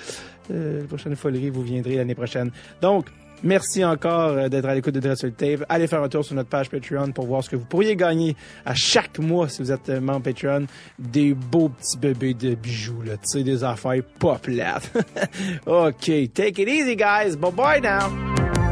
euh, 0.51 0.85
prochaines 0.85 1.17
foleries, 1.17 1.51
vous 1.51 1.63
viendrez 1.63 1.97
l'année 1.97 2.15
prochaine. 2.15 2.51
Donc, 2.81 3.07
merci 3.43 3.85
encore 3.85 4.49
d'être 4.49 4.65
à 4.65 4.75
l'écoute 4.75 4.95
de 4.95 5.01
Dress 5.01 5.19
sur 5.19 5.29
le 5.29 5.35
Tape. 5.35 5.65
Allez 5.69 5.87
faire 5.87 6.03
un 6.03 6.09
tour 6.09 6.25
sur 6.25 6.35
notre 6.35 6.49
page 6.49 6.71
Patreon 6.71 7.13
pour 7.13 7.27
voir 7.27 7.45
ce 7.45 7.51
que 7.51 7.57
vous 7.57 7.67
pourriez 7.67 7.97
gagner 7.97 8.37
à 8.65 8.75
chaque 8.75 9.19
mois 9.19 9.49
si 9.49 9.63
vous 9.63 9.71
êtes 9.73 9.89
membre 9.91 10.23
Patreon. 10.23 10.67
Des 10.99 11.35
beaux 11.35 11.69
petits 11.69 11.99
bébés 11.99 12.35
de 12.35 12.55
bijoux, 12.55 13.03
là, 13.03 13.17
tu 13.17 13.29
sais, 13.29 13.43
des 13.43 13.63
affaires 13.65 14.03
pas 14.19 14.39
plates. 14.39 14.91
OK, 15.67 16.33
take 16.33 16.63
it 16.63 16.69
easy, 16.69 16.97
guys. 16.97 17.37
Bye-bye 17.37 17.81
now. 17.83 18.64